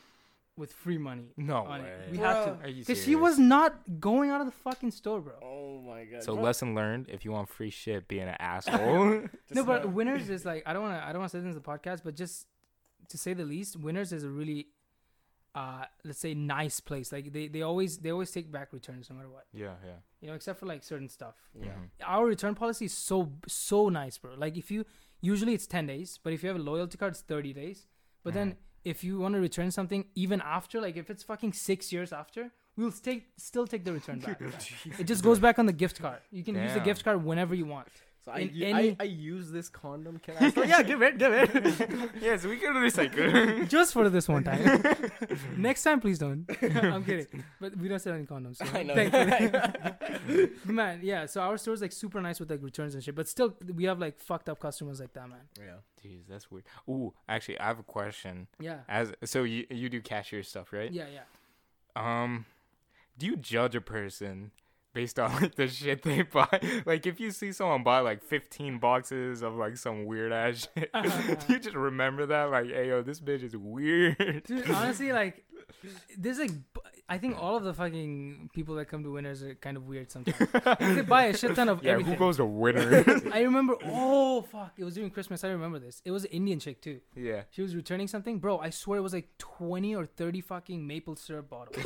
with 0.57 0.73
free 0.73 0.97
money 0.97 1.27
No 1.37 1.63
way. 1.63 1.79
it. 1.79 2.11
We 2.11 2.17
had 2.17 2.43
to 2.45 2.51
Bro. 2.51 2.59
Are 2.63 2.67
you 2.67 2.83
because 2.83 3.01
she 3.03 3.15
was 3.15 3.39
not 3.39 3.75
going 3.99 4.29
out 4.29 4.41
of 4.41 4.47
the 4.47 4.51
fucking 4.51 4.91
store, 4.91 5.21
bro. 5.21 5.33
oh 5.41 5.81
my 5.81 6.03
god. 6.05 6.23
So 6.23 6.33
Bro, 6.33 6.43
lesson 6.43 6.75
learned: 6.75 7.07
if 7.09 7.23
you 7.23 7.31
want 7.31 7.47
free 7.47 7.69
shit, 7.69 8.07
be 8.07 8.19
an 8.19 8.29
asshole. 8.39 9.21
no, 9.51 9.63
but 9.63 9.89
winners 9.91 10.29
is 10.29 10.43
like 10.45 10.63
I 10.65 10.73
don't 10.73 10.81
want 10.83 10.99
to 10.99 11.07
I 11.07 11.13
don't 11.13 11.19
want 11.21 11.31
to 11.31 11.37
say 11.37 11.41
this 11.41 11.49
in 11.49 11.53
the 11.53 11.61
podcast, 11.61 12.01
but 12.03 12.15
just 12.15 12.47
to 13.07 13.17
say 13.17 13.33
the 13.33 13.45
least, 13.45 13.77
winners 13.77 14.11
is 14.11 14.23
a 14.23 14.29
really 14.29 14.67
uh 15.55 15.85
let's 16.03 16.19
say 16.19 16.33
nice 16.33 16.79
place. 16.79 17.11
Like 17.11 17.33
they 17.33 17.47
they 17.47 17.61
always 17.61 17.97
they 17.97 18.11
always 18.11 18.31
take 18.31 18.51
back 18.51 18.71
returns 18.73 19.09
no 19.09 19.15
matter 19.15 19.29
what. 19.29 19.45
yeah. 19.53 19.73
Yeah. 19.83 19.91
You 20.21 20.27
know, 20.29 20.33
except 20.35 20.59
for 20.59 20.65
like 20.65 20.83
certain 20.83 21.09
stuff. 21.09 21.35
Yeah. 21.59 21.69
Mhm. 21.69 21.89
Our 22.05 22.25
return 22.25 22.55
policy 22.55 22.85
is 22.85 22.93
so 22.93 23.31
so 23.47 23.89
nice, 23.89 24.17
bro. 24.17 24.33
Like 24.37 24.57
if 24.57 24.69
you 24.71 24.85
usually 25.21 25.53
it's 25.53 25.67
10 25.67 25.87
days, 25.87 26.19
but 26.23 26.33
if 26.33 26.43
you 26.43 26.49
have 26.49 26.59
a 26.59 26.61
loyalty 26.63 26.97
card 26.97 27.13
it's 27.13 27.21
30 27.21 27.53
days. 27.53 27.87
But 28.23 28.33
then 28.33 28.57
if 28.83 29.03
you 29.03 29.19
want 29.19 29.33
to 29.35 29.41
return 29.41 29.71
something 29.71 30.05
even 30.15 30.41
after, 30.41 30.79
like 30.81 30.97
if 30.97 31.09
it's 31.09 31.23
fucking 31.23 31.53
six 31.53 31.91
years 31.91 32.13
after, 32.13 32.51
we'll 32.77 32.91
take 32.91 33.27
still 33.37 33.65
take 33.67 33.83
the 33.85 33.93
return 33.93 34.19
back. 34.25 34.39
it 34.99 35.03
just 35.05 35.23
goes 35.23 35.39
back 35.39 35.57
on 35.59 35.65
the 35.65 35.73
gift 35.73 35.99
card. 36.01 36.19
You 36.31 36.43
can 36.43 36.55
use 36.55 36.73
the 36.73 36.79
gift 36.79 37.03
card 37.03 37.23
whenever 37.23 37.55
you 37.55 37.65
want. 37.65 37.87
So 38.25 38.31
I, 38.33 38.51
any- 38.61 38.91
I, 38.91 38.95
I 38.99 39.03
use 39.03 39.49
this 39.51 39.69
condom. 39.69 40.19
Can 40.19 40.35
I? 40.39 40.49
Still, 40.49 40.65
yeah, 40.73 40.83
give 40.83 41.01
it, 41.01 41.17
give 41.17 41.31
it. 41.33 42.11
yes, 42.21 42.45
we 42.45 42.57
can 42.57 42.73
recycle. 42.73 43.67
Just 43.75 43.93
for 43.93 44.09
this 44.09 44.27
one 44.27 44.43
time. 44.43 44.83
Next 45.55 45.83
time, 45.83 46.01
please 46.01 46.19
don't. 46.19 46.45
I'm 46.61 47.05
kidding. 47.05 47.43
But 47.61 47.77
we 47.77 47.87
don't 47.87 47.99
sell 47.99 48.13
any 48.13 48.25
condoms. 48.25 48.57
So 48.57 48.65
I 48.73 48.83
know. 48.83 48.93
thankfully. 48.95 50.49
man, 50.65 50.99
yeah. 51.01 51.25
So 51.27 51.41
our 51.41 51.57
store's 51.57 51.81
like 51.81 51.91
super 51.93 52.21
nice 52.21 52.39
with 52.39 52.51
like 52.51 52.61
returns 52.61 52.93
and 52.93 53.03
shit. 53.03 53.15
But 53.15 53.27
still, 53.29 53.55
we 53.73 53.85
have 53.85 53.99
like 53.99 54.19
fucked 54.19 54.49
up 54.49 54.59
customers 54.59 54.99
like 54.99 55.13
that, 55.13 55.29
man. 55.29 55.39
yeah. 55.57 55.75
Jeez, 56.03 56.21
that's 56.29 56.49
weird. 56.49 56.63
Ooh, 56.87 57.13
actually, 57.27 57.59
I 57.59 57.65
have 57.67 57.79
a 57.79 57.83
question. 57.83 58.47
Yeah. 58.59 58.79
As 58.87 59.11
so, 59.25 59.43
you 59.43 59.65
you 59.69 59.89
do 59.89 60.01
cashier 60.01 60.43
stuff, 60.43 60.71
right? 60.71 60.91
Yeah, 60.91 61.05
yeah. 61.13 61.23
Um, 61.95 62.45
do 63.17 63.25
you 63.25 63.35
judge 63.35 63.75
a 63.75 63.81
person 63.81 64.51
based 64.93 65.19
on 65.19 65.33
like 65.41 65.55
the 65.55 65.67
shit 65.67 66.01
they 66.03 66.21
buy? 66.33 66.59
Like, 66.85 67.05
if 67.07 67.19
you 67.19 67.31
see 67.31 67.51
someone 67.51 67.83
buy 67.83 67.99
like 67.99 68.23
15 68.23 68.79
boxes 68.79 69.41
of 69.41 69.55
like 69.55 69.77
some 69.77 70.05
weird 70.05 70.31
ass 70.31 70.67
shit, 70.77 70.89
Uh-huh. 70.93 71.35
you 71.47 71.59
just 71.59 71.75
remember 71.75 72.25
that? 72.27 72.45
Like, 72.51 72.67
hey 72.67 72.89
yo, 72.89 73.01
this 73.01 73.19
bitch 73.19 73.43
is 73.43 73.55
weird. 73.55 74.43
Dude, 74.45 74.69
honestly, 74.69 75.11
like, 75.13 75.45
there's 76.17 76.39
like, 76.39 76.51
I 77.07 77.17
think 77.17 77.41
all 77.41 77.55
of 77.57 77.63
the 77.63 77.73
fucking 77.73 78.49
people 78.53 78.75
that 78.75 78.85
come 78.85 79.03
to 79.03 79.11
winners 79.11 79.41
are 79.43 79.55
kind 79.55 79.77
of 79.77 79.87
weird 79.87 80.11
sometimes. 80.11 80.37
they 80.39 80.95
could 80.95 81.07
buy 81.07 81.25
a 81.25 81.35
shit 81.37 81.55
ton 81.55 81.67
of 81.69 81.83
Yeah, 81.83 81.93
everything. 81.93 82.13
who 82.13 82.19
goes 82.19 82.37
to 82.37 82.45
winner? 82.45 83.03
I 83.33 83.41
remember. 83.41 83.75
Oh 83.85 84.41
fuck! 84.43 84.73
It 84.77 84.83
was 84.83 84.93
during 84.95 85.09
Christmas. 85.09 85.43
I 85.43 85.49
remember 85.49 85.79
this. 85.79 86.01
It 86.05 86.11
was 86.11 86.25
an 86.25 86.31
Indian 86.31 86.59
chick 86.59 86.81
too. 86.81 86.99
yeah. 87.15 87.41
She 87.49 87.61
was 87.63 87.75
returning 87.75 88.07
something, 88.07 88.37
bro. 88.39 88.59
I 88.59 88.69
swear 88.69 88.99
it 88.99 89.01
was 89.01 89.13
like 89.13 89.27
twenty 89.39 89.95
or 89.95 90.05
thirty 90.05 90.41
fucking 90.41 90.85
maple 90.85 91.15
syrup 91.15 91.49
bottles. 91.49 91.83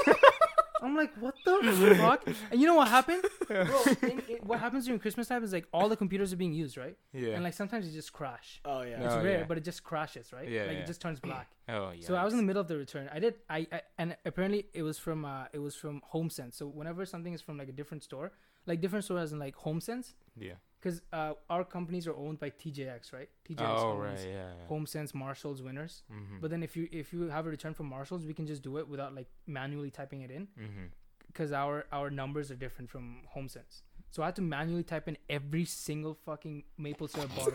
I'm 0.84 0.96
like, 0.96 1.14
what 1.20 1.34
the 1.46 1.96
fuck? 2.00 2.28
And 2.52 2.60
you 2.60 2.68
know 2.68 2.76
what 2.76 2.90
happened, 2.90 3.24
bro? 3.48 3.62
In, 4.02 4.22
in, 4.28 4.38
what 4.44 4.60
happens 4.60 4.86
during 4.86 5.00
Christmas 5.00 5.28
time 5.30 5.44
is 5.44 5.54
like 5.54 5.66
all 5.74 5.88
the 5.90 5.96
computers 5.96 6.34
are 6.34 6.36
being 6.36 6.54
used, 6.54 6.76
right? 6.78 6.98
Yeah. 7.14 7.30
And 7.36 7.44
like 7.44 7.54
sometimes 7.54 7.88
it 7.88 7.92
just 7.94 8.12
crash. 8.14 8.62
Oh 8.66 8.82
yeah. 8.82 9.02
It's 9.04 9.14
Oh, 9.14 9.24
rare, 9.24 9.40
yeah. 9.40 9.46
but 9.48 9.58
it 9.58 9.64
just 9.64 9.84
crashes, 9.84 10.34
right? 10.34 10.48
Yeah, 10.50 10.64
like 10.64 10.74
yeah. 10.74 10.80
it 10.84 10.88
just 10.88 11.02
turns 11.02 11.20
black. 11.20 11.48
oh 11.70 11.92
yeah. 11.92 12.06
So 12.06 12.16
I 12.16 12.24
was 12.26 12.34
in 12.34 12.38
the 12.38 12.44
middle 12.46 12.62
of 12.62 12.68
the 12.68 12.78
return. 12.78 13.10
I 13.14 13.20
did. 13.20 13.36
I, 13.50 13.66
I 13.72 13.82
and 13.98 14.18
apparently 14.26 14.66
it 14.74 14.84
was 14.84 15.00
from 15.00 15.24
uh 15.26 15.46
it 15.54 15.60
was 15.60 15.76
from 15.76 16.02
HomeSense. 16.14 16.54
So 16.56 16.68
whenever 16.68 17.06
something 17.06 17.34
is 17.34 17.42
from 17.42 17.58
like 17.58 17.70
a 17.70 17.74
different 17.80 18.04
store, 18.04 18.32
like 18.66 18.82
different 18.82 19.06
store 19.06 19.20
as 19.20 19.32
in 19.32 19.40
like 19.40 19.56
HomeSense, 19.56 20.14
Yeah. 20.38 20.54
Because 20.84 21.02
uh 21.14 21.34
our 21.50 21.64
companies 21.64 22.08
are 22.08 22.16
owned 22.16 22.40
by 22.40 22.50
TJX, 22.50 23.14
right? 23.14 23.30
TJX 23.50 23.62
Oh 23.62 23.96
right. 23.98 24.20
Yeah. 24.20 24.32
yeah. 24.34 24.70
HomeSense, 24.70 25.14
Marshalls, 25.14 25.62
Winners. 25.62 26.04
Mm-hmm. 26.12 26.40
But 26.42 26.52
then 26.52 26.64
if 26.64 26.76
you 26.76 26.88
if 26.92 27.14
you 27.14 27.30
have 27.30 27.46
a 27.46 27.50
return 27.50 27.74
from 27.74 27.88
Marshalls, 27.88 28.26
we 28.26 28.34
can 28.34 28.46
just 28.46 28.62
do 28.62 28.78
it 28.78 28.88
without 28.88 29.16
like 29.16 29.28
manually 29.48 29.92
typing 29.92 30.22
it 30.22 30.32
in 30.32 30.48
mm-hmm. 30.60 30.86
because 31.28 31.52
our 31.52 31.86
our 31.92 32.10
numbers 32.10 32.52
are 32.52 32.56
different 32.56 32.90
from 32.90 33.22
HomeSense. 33.36 33.84
So 34.12 34.22
I 34.22 34.28
had 34.28 34.36
to 34.36 34.44
manually 34.44 34.84
type 34.84 35.08
in 35.08 35.18
every 35.28 35.66
single 35.66 36.14
fucking 36.14 36.66
maple 36.78 37.08
syrup 37.08 37.36
bottle, 37.36 37.54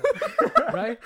right? 0.72 0.99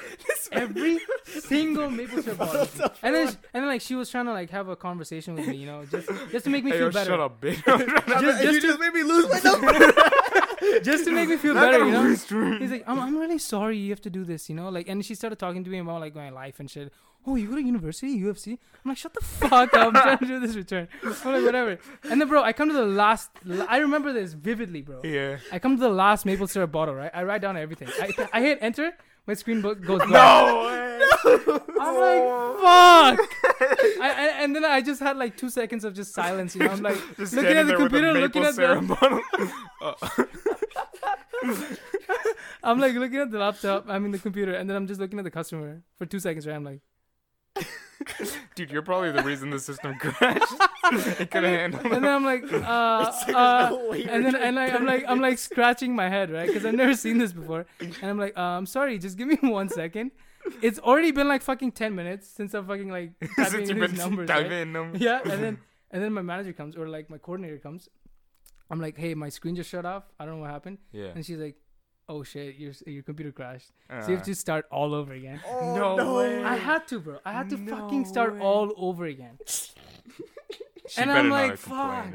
Every 0.50 0.98
single 1.26 1.90
maple 1.90 2.22
syrup 2.22 2.38
bottle. 2.38 2.90
And 3.02 3.14
then 3.14 3.28
sh- 3.32 3.36
and 3.52 3.62
then 3.62 3.66
like 3.66 3.82
she 3.82 3.94
was 3.94 4.08
trying 4.08 4.24
to 4.26 4.32
like 4.32 4.48
have 4.48 4.68
a 4.68 4.76
conversation 4.76 5.34
with 5.34 5.46
me, 5.46 5.56
you 5.56 5.66
know, 5.66 5.84
just 5.84 6.08
just 6.30 6.44
to 6.44 6.50
make 6.50 6.64
me 6.64 6.70
Hey, 6.70 6.78
feel 6.78 6.86
yo, 6.86 6.92
better. 6.92 7.10
shut 7.10 7.20
up, 7.20 7.38
bitch. 7.38 7.62
Just, 8.22 8.42
just, 8.42 8.60
to, 8.62 8.78
made 8.78 8.94
me 8.94 9.02
lose 9.02 9.28
my 9.28 9.40
number. 9.40 10.48
Just 10.82 11.04
to 11.04 11.10
make 11.12 11.28
me 11.28 11.36
feel 11.36 11.54
better, 11.54 11.84
you 11.84 11.90
know. 11.90 12.08
He's 12.58 12.70
like, 12.70 12.84
I'm, 12.86 12.98
I'm 12.98 13.16
really 13.16 13.38
sorry 13.38 13.76
you 13.78 13.90
have 13.90 14.00
to 14.02 14.10
do 14.10 14.24
this, 14.24 14.48
you 14.48 14.54
know. 14.54 14.68
Like, 14.68 14.88
and 14.88 15.04
she 15.04 15.14
started 15.14 15.38
talking 15.38 15.64
to 15.64 15.70
me 15.70 15.78
about 15.78 16.00
like 16.00 16.14
my 16.14 16.30
life 16.30 16.60
and 16.60 16.70
shit. 16.70 16.92
Oh, 17.24 17.36
you 17.36 17.48
go 17.48 17.54
to 17.54 17.62
university, 17.62 18.10
U 18.12 18.30
of 18.30 18.38
C? 18.38 18.58
I'm 18.84 18.88
like, 18.90 18.98
shut 18.98 19.14
the 19.14 19.20
fuck 19.24 19.74
up. 19.74 19.86
I'm 19.88 19.92
trying 19.92 20.18
to 20.18 20.26
do 20.26 20.40
this 20.40 20.56
return. 20.56 20.88
I'm 21.04 21.10
like, 21.32 21.44
whatever. 21.44 21.78
And 22.10 22.20
then, 22.20 22.28
bro, 22.28 22.42
I 22.42 22.52
come 22.52 22.68
to 22.68 22.74
the 22.74 22.84
last. 22.84 23.30
I 23.68 23.78
remember 23.78 24.12
this 24.12 24.32
vividly, 24.32 24.82
bro. 24.82 25.00
yeah. 25.04 25.36
I 25.52 25.60
come 25.60 25.76
to 25.76 25.80
the 25.80 25.88
last 25.88 26.26
maple 26.26 26.48
syrup 26.48 26.72
bottle, 26.72 26.94
right? 26.96 27.12
I 27.14 27.22
write 27.22 27.40
down 27.40 27.56
everything. 27.56 27.88
I, 28.00 28.28
I 28.32 28.40
hit 28.40 28.58
enter. 28.60 28.92
My 29.26 29.34
screen 29.34 29.60
goes 29.60 29.78
black. 29.78 30.08
No 30.08 30.66
way. 30.66 31.00
I'm 31.80 31.94
like, 31.96 32.22
fuck. 32.58 33.20
I, 34.00 34.14
I, 34.16 34.42
and 34.42 34.56
then 34.56 34.64
I 34.64 34.80
just 34.80 35.00
had 35.00 35.16
like 35.16 35.36
two 35.36 35.48
seconds 35.48 35.84
of 35.84 35.94
just 35.94 36.12
silence. 36.12 36.56
You 36.56 36.64
know, 36.64 36.70
I'm 36.70 36.82
like 36.82 36.96
Just 37.16 37.34
looking 37.34 37.56
at 37.56 37.66
the 37.66 37.76
there 37.76 37.78
with 37.78 37.86
a 37.86 37.88
computer, 37.88 38.14
looking 38.14 38.44
at 38.44 38.56
the. 38.56 38.68
I'm 42.64 42.80
like 42.80 42.94
looking 42.94 43.18
at 43.18 43.30
the 43.30 43.38
laptop. 43.38 43.88
I 43.88 43.98
mean 43.98 44.10
the 44.10 44.18
computer, 44.18 44.54
and 44.54 44.68
then 44.68 44.76
I'm 44.76 44.86
just 44.86 45.00
looking 45.00 45.18
at 45.18 45.24
the 45.24 45.30
customer 45.30 45.82
for 45.98 46.06
two 46.06 46.18
seconds. 46.18 46.46
Right? 46.46 46.56
I'm 46.56 46.64
like, 46.64 46.80
Dude, 48.54 48.70
you're 48.70 48.82
probably 48.82 49.12
the 49.12 49.22
reason 49.22 49.50
the 49.50 49.60
system 49.60 49.94
crashed. 50.00 50.52
it 51.20 51.30
couldn't 51.30 51.54
handle 51.54 51.80
and 51.84 52.04
then 52.04 52.12
I'm 52.12 52.24
like, 52.24 52.42
uh, 52.52 53.12
uh, 53.32 53.92
and 53.92 54.26
then 54.26 54.34
and 54.34 54.58
I, 54.58 54.66
I'm 54.70 54.84
like 54.84 55.04
I'm 55.06 55.20
like 55.20 55.38
scratching 55.38 55.94
my 55.94 56.08
head, 56.08 56.30
right? 56.30 56.46
Because 56.46 56.66
I've 56.66 56.74
never 56.74 56.94
seen 56.94 57.18
this 57.18 57.32
before, 57.32 57.64
and 57.80 57.96
I'm 58.02 58.18
like, 58.18 58.36
uh, 58.36 58.40
I'm 58.58 58.66
sorry, 58.66 58.98
just 58.98 59.16
give 59.16 59.28
me 59.28 59.38
one 59.42 59.68
second. 59.68 60.10
It's 60.60 60.80
already 60.80 61.12
been 61.12 61.28
like 61.28 61.42
fucking 61.42 61.72
ten 61.72 61.94
minutes 61.94 62.26
since 62.28 62.54
I'm 62.54 62.66
fucking 62.66 62.90
like 62.90 63.12
typing 63.20 63.44
Since 63.44 63.70
in 63.70 63.76
you've 63.76 63.90
these 63.90 63.98
been 64.00 64.10
numbers. 64.10 64.28
typing 64.28 64.50
right? 64.50 64.60
in 64.62 64.72
numbers. 64.72 65.00
Yeah, 65.00 65.20
and 65.22 65.42
then 65.42 65.58
and 65.92 66.02
then 66.02 66.12
my 66.12 66.22
manager 66.22 66.52
comes 66.52 66.76
or 66.76 66.88
like 66.88 67.08
my 67.08 67.18
coordinator 67.18 67.58
comes. 67.58 67.88
I'm 68.68 68.80
like, 68.80 68.96
hey, 68.96 69.14
my 69.14 69.28
screen 69.28 69.54
just 69.54 69.70
shut 69.70 69.84
off. 69.84 70.04
I 70.18 70.24
don't 70.24 70.36
know 70.36 70.40
what 70.40 70.50
happened. 70.50 70.78
Yeah. 70.92 71.10
And 71.14 71.24
she's 71.24 71.38
like, 71.38 71.56
oh 72.12 72.22
shit, 72.30 72.56
your 72.62 72.72
your 72.94 73.02
computer 73.10 73.32
crashed. 73.40 73.70
So 73.88 74.08
you 74.10 74.16
have 74.16 74.22
Uh, 74.26 74.30
to 74.30 74.34
start 74.44 74.64
all 74.70 74.94
over 75.00 75.12
again. 75.20 75.40
Oh, 75.46 75.74
No 75.80 75.88
no, 75.96 76.08
way. 76.18 76.42
I 76.54 76.56
had 76.70 76.86
to, 76.90 77.00
bro. 77.06 77.18
I 77.30 77.32
had 77.38 77.48
to 77.50 77.58
fucking 77.72 78.04
start 78.14 78.34
way. 78.34 78.40
all 78.40 78.72
over 78.88 79.04
again. 79.14 79.38
she 80.88 81.00
and 81.00 81.10
I'm 81.10 81.30
like, 81.30 81.56
fuck. 81.56 82.06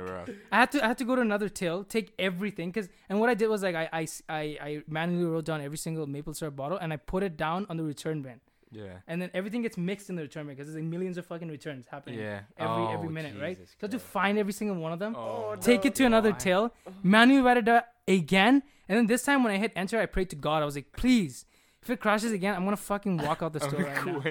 I 0.52 0.58
had 0.62 0.72
to 0.74 0.84
I 0.84 0.88
had 0.92 0.98
to 1.00 1.06
go 1.06 1.16
to 1.16 1.22
another 1.22 1.50
till, 1.50 1.84
take 1.84 2.14
everything, 2.20 2.72
cause 2.72 2.90
and 3.10 3.20
what 3.20 3.30
I 3.30 3.34
did 3.34 3.48
was 3.48 3.64
like 3.64 3.76
I 3.76 3.88
I 4.30 4.42
I 4.70 4.84
manually 4.88 5.26
wrote 5.34 5.46
down 5.46 5.62
every 5.62 5.78
single 5.78 6.06
maple 6.06 6.34
syrup 6.34 6.56
bottle 6.56 6.78
and 6.78 6.92
I 6.94 6.98
put 6.98 7.24
it 7.24 7.38
down 7.38 7.66
on 7.70 7.78
the 7.78 7.84
return 7.84 8.22
bin, 8.22 8.40
Yeah. 8.72 8.98
and 9.08 9.22
then 9.22 9.30
everything 9.34 9.62
gets 9.62 9.78
mixed 9.78 10.10
in 10.10 10.16
the 10.16 10.24
return 10.24 10.46
because 10.48 10.68
there's 10.68 10.76
like 10.76 10.84
millions 10.84 11.18
of 11.18 11.26
fucking 11.26 11.48
returns 11.48 11.86
happening 11.88 12.20
Yeah. 12.20 12.42
every 12.58 12.84
Oh, 12.84 12.92
every 12.94 13.10
minute, 13.10 13.36
right? 13.40 13.58
Jesus 13.58 13.76
So 13.80 13.88
I 13.88 13.90
to 13.92 14.00
find 14.00 14.38
every 14.38 14.54
single 14.54 14.76
one 14.78 14.92
of 14.92 15.00
them, 15.00 15.16
Oh, 15.16 15.56
take 15.60 15.86
it 15.86 15.96
to 15.96 16.06
another 16.06 16.32
God. 16.32 16.40
till, 16.40 16.74
manually 17.04 17.42
write 17.42 17.58
it 17.58 17.66
down 17.66 17.82
again, 18.08 18.64
and 18.90 18.98
then 18.98 19.06
this 19.08 19.24
time 19.24 19.44
when 19.44 19.54
I 19.54 19.58
hit 19.58 19.72
enter, 19.76 20.00
I 20.00 20.06
prayed 20.06 20.30
to 20.32 20.36
God. 20.36 20.62
I 20.62 20.66
was 20.66 20.76
like, 20.76 20.92
please, 20.94 21.46
if 21.82 21.90
it 21.90 22.00
crashes 22.00 22.32
again, 22.32 22.56
I'm 22.56 22.64
gonna 22.66 22.76
fucking 22.78 23.18
walk 23.18 23.42
out 23.42 23.54
the 23.54 23.60
store 23.68 23.84
right 23.84 24.06
now. 24.06 24.22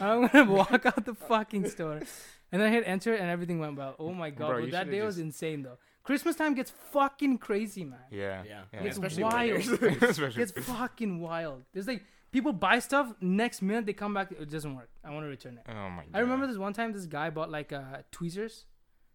I'm 0.00 0.26
gonna 0.28 0.50
walk 0.50 0.86
out 0.86 1.04
the 1.04 1.14
fucking 1.14 1.68
store. 1.68 2.00
And 2.52 2.60
then 2.62 2.68
I 2.68 2.70
hit 2.70 2.84
enter 2.86 3.14
and 3.14 3.28
everything 3.30 3.58
went 3.58 3.76
well. 3.76 3.94
Oh 3.98 4.12
my 4.12 4.30
god, 4.30 4.48
Bro, 4.48 4.56
bro, 4.58 4.66
that 4.66 4.70
should've 4.86 4.92
day 4.92 5.02
was 5.02 5.18
insane 5.18 5.62
though. 5.62 5.78
Christmas 6.04 6.36
time 6.36 6.54
gets 6.54 6.70
fucking 6.92 7.38
crazy, 7.38 7.82
man. 7.84 7.98
Yeah. 8.10 8.42
Yeah. 8.46 8.60
Yeah. 8.72 8.80
It's 8.84 8.96
Especially 8.98 9.22
wild. 9.24 10.38
It's 10.38 10.52
fucking 10.52 11.20
wild. 11.20 11.62
There's 11.72 11.88
like 11.88 12.04
people 12.34 12.52
buy 12.52 12.80
stuff, 12.80 13.14
next 13.20 13.62
minute 13.62 13.86
they 13.86 13.92
come 13.92 14.12
back, 14.12 14.32
it 14.32 14.50
doesn't 14.50 14.74
work. 14.74 14.90
I 15.04 15.10
want 15.10 15.24
to 15.24 15.28
return 15.28 15.56
it. 15.56 15.70
oh 15.70 15.88
my 15.88 16.02
god. 16.02 16.10
I 16.14 16.18
remember 16.18 16.48
this 16.48 16.58
one 16.58 16.72
time 16.72 16.92
this 16.92 17.06
guy 17.06 17.30
bought 17.30 17.48
like 17.50 17.72
uh 17.72 17.98
tweezers. 18.10 18.66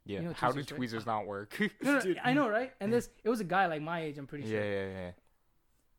Yeah. 0.06 0.22
you 0.22 0.28
know 0.28 0.34
How 0.34 0.48
do 0.48 0.54
tweezers, 0.54 0.72
right? 0.72 0.78
tweezers 0.78 1.06
not 1.06 1.28
work? 1.28 1.60
No, 1.84 2.00
no. 2.00 2.16
I 2.24 2.34
know, 2.34 2.48
right? 2.50 2.72
And 2.80 2.92
this 2.94 3.10
it 3.24 3.30
was 3.30 3.42
a 3.42 3.44
guy 3.44 3.66
like 3.68 3.82
my 3.82 4.02
age, 4.04 4.18
I'm 4.18 4.26
pretty 4.26 4.46
yeah. 4.46 4.60
sure. 4.62 4.72
Yeah. 4.72 4.88
Yeah. 4.88 5.12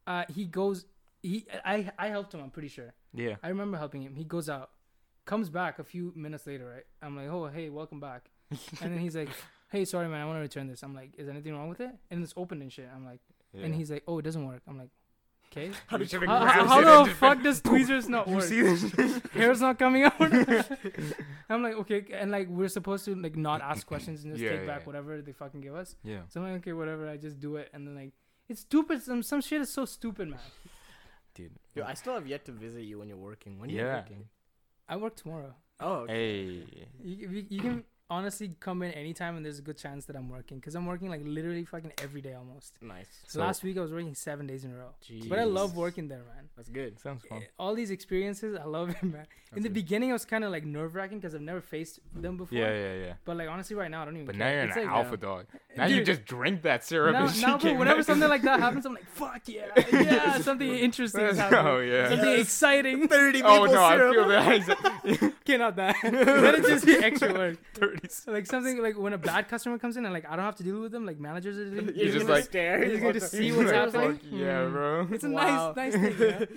Uh 0.07 0.25
he 0.35 0.47
goes 0.47 0.87
he 1.23 1.45
I 1.63 1.91
I 1.99 2.09
helped 2.09 2.33
him, 2.33 2.41
I'm 2.41 2.51
pretty 2.51 2.69
sure. 2.69 2.95
Yeah. 3.13 3.37
I 3.43 3.49
remember 3.49 3.77
helping 3.77 4.01
him. 4.01 4.15
He 4.15 4.25
goes 4.25 4.49
out, 4.49 4.71
comes 5.27 5.51
back 5.51 5.79
a 5.79 5.85
few 5.85 6.15
minutes 6.17 6.47
later, 6.47 6.67
right? 6.75 6.87
I'm 7.03 7.17
like, 7.17 7.29
oh, 7.29 7.49
hey, 7.49 7.69
welcome 7.69 8.01
back. 8.01 8.31
and 8.51 8.93
then 8.93 8.99
he's 8.99 9.15
like, 9.15 9.29
hey, 9.71 9.85
sorry, 9.85 10.09
man, 10.09 10.23
I 10.23 10.25
want 10.25 10.39
to 10.39 10.41
return 10.41 10.69
this. 10.69 10.83
I'm 10.83 10.95
like, 10.95 11.13
is 11.19 11.29
anything 11.29 11.55
wrong 11.55 11.69
with 11.69 11.81
it? 11.81 11.91
And 12.11 12.23
it's 12.23 12.35
open 12.37 12.63
and 12.63 12.73
shit. 12.73 12.89
I'm 12.95 13.05
like, 13.05 13.21
yeah. 13.53 13.65
and 13.65 13.75
he's 13.75 13.91
like, 13.91 14.05
oh, 14.09 14.19
it 14.19 14.23
doesn't 14.23 14.47
work. 14.47 14.63
I'm 14.67 14.79
like, 14.79 14.91
okay. 15.53 15.71
How 15.87 15.97
did 15.97 16.13
you 16.13 16.21
How, 16.21 16.27
how, 16.47 16.63
it 16.63 16.67
how 16.69 17.01
and 17.03 17.11
the 17.11 17.15
fuck 17.15 17.43
does 17.43 17.61
tweezers 17.69 18.09
not 18.09 18.29
You 18.29 18.37
work? 18.37 18.45
see 18.45 18.61
this? 18.63 19.21
Hair's 19.33 19.61
not 19.61 19.79
coming 19.79 20.05
out. 20.05 20.15
I'm 21.49 21.63
like, 21.63 21.75
okay, 21.75 22.05
and 22.13 22.31
like 22.31 22.49
we're 22.49 22.69
supposed 22.69 23.05
to 23.07 23.15
like 23.15 23.37
not 23.37 23.61
ask 23.61 23.87
questions 23.87 24.25
and 24.25 24.33
just 24.33 24.43
Yeah, 24.43 24.51
take 24.57 24.67
back 24.67 24.81
yeah. 24.81 24.87
whatever 24.87 25.21
they 25.23 25.33
fucking 25.33 25.61
give 25.61 25.75
us. 25.75 25.97
Yeah. 26.05 26.21
So 26.29 26.41
I'm 26.41 26.47
like, 26.53 26.61
okay, 26.63 26.73
whatever. 26.73 27.09
I 27.09 27.17
just 27.17 27.41
do 27.41 27.57
it, 27.57 27.69
and 27.73 27.87
then 27.87 27.95
like, 27.95 28.13
it's 28.49 28.61
stupid. 28.61 29.03
Some 29.03 29.23
some 29.23 29.41
shit 29.41 29.61
is 29.61 29.71
so 29.71 29.85
stupid, 29.85 30.29
man. 30.29 30.41
Dude. 31.35 31.53
Yo, 31.75 31.85
I 31.85 31.95
still 31.95 32.15
have 32.15 32.27
yet 32.27 32.45
to 32.47 32.53
visit 32.53 32.83
you 32.83 32.99
when 32.99 33.09
you're 33.09 33.17
working. 33.17 33.59
When 33.59 33.71
are 33.71 33.73
you 33.73 33.79
Yeah. 33.79 33.97
working? 33.97 34.29
I 34.89 34.97
work 34.97 35.15
tomorrow. 35.17 35.55
Oh, 35.79 35.93
okay. 36.03 36.13
Hey. 36.13 36.85
You, 37.03 37.29
you, 37.29 37.47
you 37.49 37.61
can 37.61 37.85
honestly 38.11 38.55
come 38.61 38.83
in 38.83 38.91
anytime, 38.93 39.37
and 39.37 39.45
there's 39.45 39.59
a 39.59 39.63
good 39.63 39.79
chance 39.79 40.05
that 40.07 40.17
I'm 40.17 40.29
working 40.29 40.59
because 40.59 40.75
I'm 40.75 40.85
working 40.87 41.09
like 41.09 41.23
literally 41.25 41.65
fucking 41.65 41.93
every 42.03 42.21
day 42.21 42.35
almost. 42.35 42.75
Nice. 42.83 43.07
So- 43.27 43.41
Last 43.41 43.63
week 43.63 43.79
I 43.79 43.81
was 43.81 43.93
working 43.93 44.15
seven 44.15 44.47
days 44.47 44.65
in 44.65 44.73
a 44.73 44.77
row, 44.77 44.91
but 45.29 45.39
I 45.39 45.45
love 45.45 45.77
working 45.77 46.09
there, 46.09 46.19
man. 46.19 46.49
That's 46.57 46.69
good. 46.69 46.99
Sounds 47.01 47.25
fun. 47.25 47.39
Eh, 47.43 47.47
All 47.59 47.75
these 47.75 47.91
experiences, 47.91 48.57
I 48.61 48.65
love 48.65 48.91
it, 48.91 49.03
man. 49.03 49.27
in 49.57 49.63
the 49.63 49.69
good. 49.69 49.75
beginning, 49.75 50.11
I 50.11 50.13
was 50.13 50.25
kind 50.25 50.45
of 50.45 50.51
like 50.51 50.65
nerve 50.67 50.95
wracking 50.95 51.21
because 51.21 51.35
I've 51.35 51.41
never 51.41 51.61
faced 51.61 52.01
them 52.15 52.37
before. 52.37 52.59
Yeah, 52.59 52.73
yeah, 52.73 52.95
yeah. 52.95 53.13
But 53.25 53.37
like 53.37 53.49
honestly, 53.49 53.77
right 53.77 53.91
now 53.91 54.03
I 54.03 54.05
don't 54.05 54.17
even. 54.17 54.27
But 54.27 54.37
care. 54.37 54.47
now 54.47 54.53
you're 54.53 54.63
an 54.63 54.69
It's 54.69 54.77
like, 54.77 54.87
alpha 54.87 55.15
uh, 55.15 55.17
dog. 55.17 55.47
Now 55.77 55.87
you 55.87 56.03
just 56.05 56.25
drink 56.25 56.63
that 56.63 56.85
syrup 56.85 57.13
now, 57.13 57.23
and 57.27 57.31
shit 57.33 57.47
now, 57.47 57.57
bro, 57.57 57.75
whenever 57.75 58.03
something 58.11 58.29
like 58.29 58.43
that 58.43 58.59
happens, 58.59 58.85
I'm 58.87 58.93
like, 58.95 59.07
fuck 59.09 59.43
yeah, 59.47 59.67
yeah, 59.93 60.39
something 60.41 60.69
interesting 60.69 61.21
is 61.27 61.39
happening. 61.39 61.65
oh 61.65 61.79
yeah. 61.79 62.09
Something 62.09 62.29
Yes. 62.29 62.41
exciting. 62.41 63.07
Thirty 63.09 63.41
Oh 63.43 63.61
maple 63.63 63.75
no, 63.77 63.83
I 63.85 63.97
syrup. 63.97 64.15
feel 64.15 64.29
that. 64.29 65.33
Okay, 65.43 65.57
not 65.57 65.77
that. 65.77 65.95
Let 66.03 66.57
it 66.57 66.65
just 66.67 66.85
be 66.87 66.97
extra 66.97 67.33
work. 67.33 67.57
Thirty. 68.03 68.15
Like 68.37 68.47
something 68.47 68.83
like 68.83 68.99
when 68.99 69.13
a 69.13 69.19
bad 69.19 69.49
customer 69.49 69.79
comes 69.79 69.97
in 69.97 70.05
and 70.05 70.13
like 70.15 70.25
I 70.29 70.37
don't 70.37 70.45
have 70.45 70.57
to 70.57 70.63
deal 70.63 70.81
with 70.81 70.93
them, 70.93 71.05
like 71.07 71.19
managers 71.19 71.57
are 71.59 71.71
doing. 71.75 71.93
You're 71.95 72.07
just 72.07 72.19
gonna- 72.27 72.31
like- 72.35 72.45
stare. 72.45 72.79
you're 72.85 72.91
just 72.99 73.03
gonna 73.03 73.21
see 73.21 73.53
what's 73.53 73.71
Like, 73.73 73.75
happening. 73.93 74.17
fuck 74.19 74.27
Yeah, 74.31 74.65
Hmm. 74.67 74.73
bro. 74.73 75.09
It's 75.13 75.25
a 75.25 75.31
Wow. 75.31 75.73
nice, 75.77 75.95
nice 75.95 76.03
thing, 76.19 76.49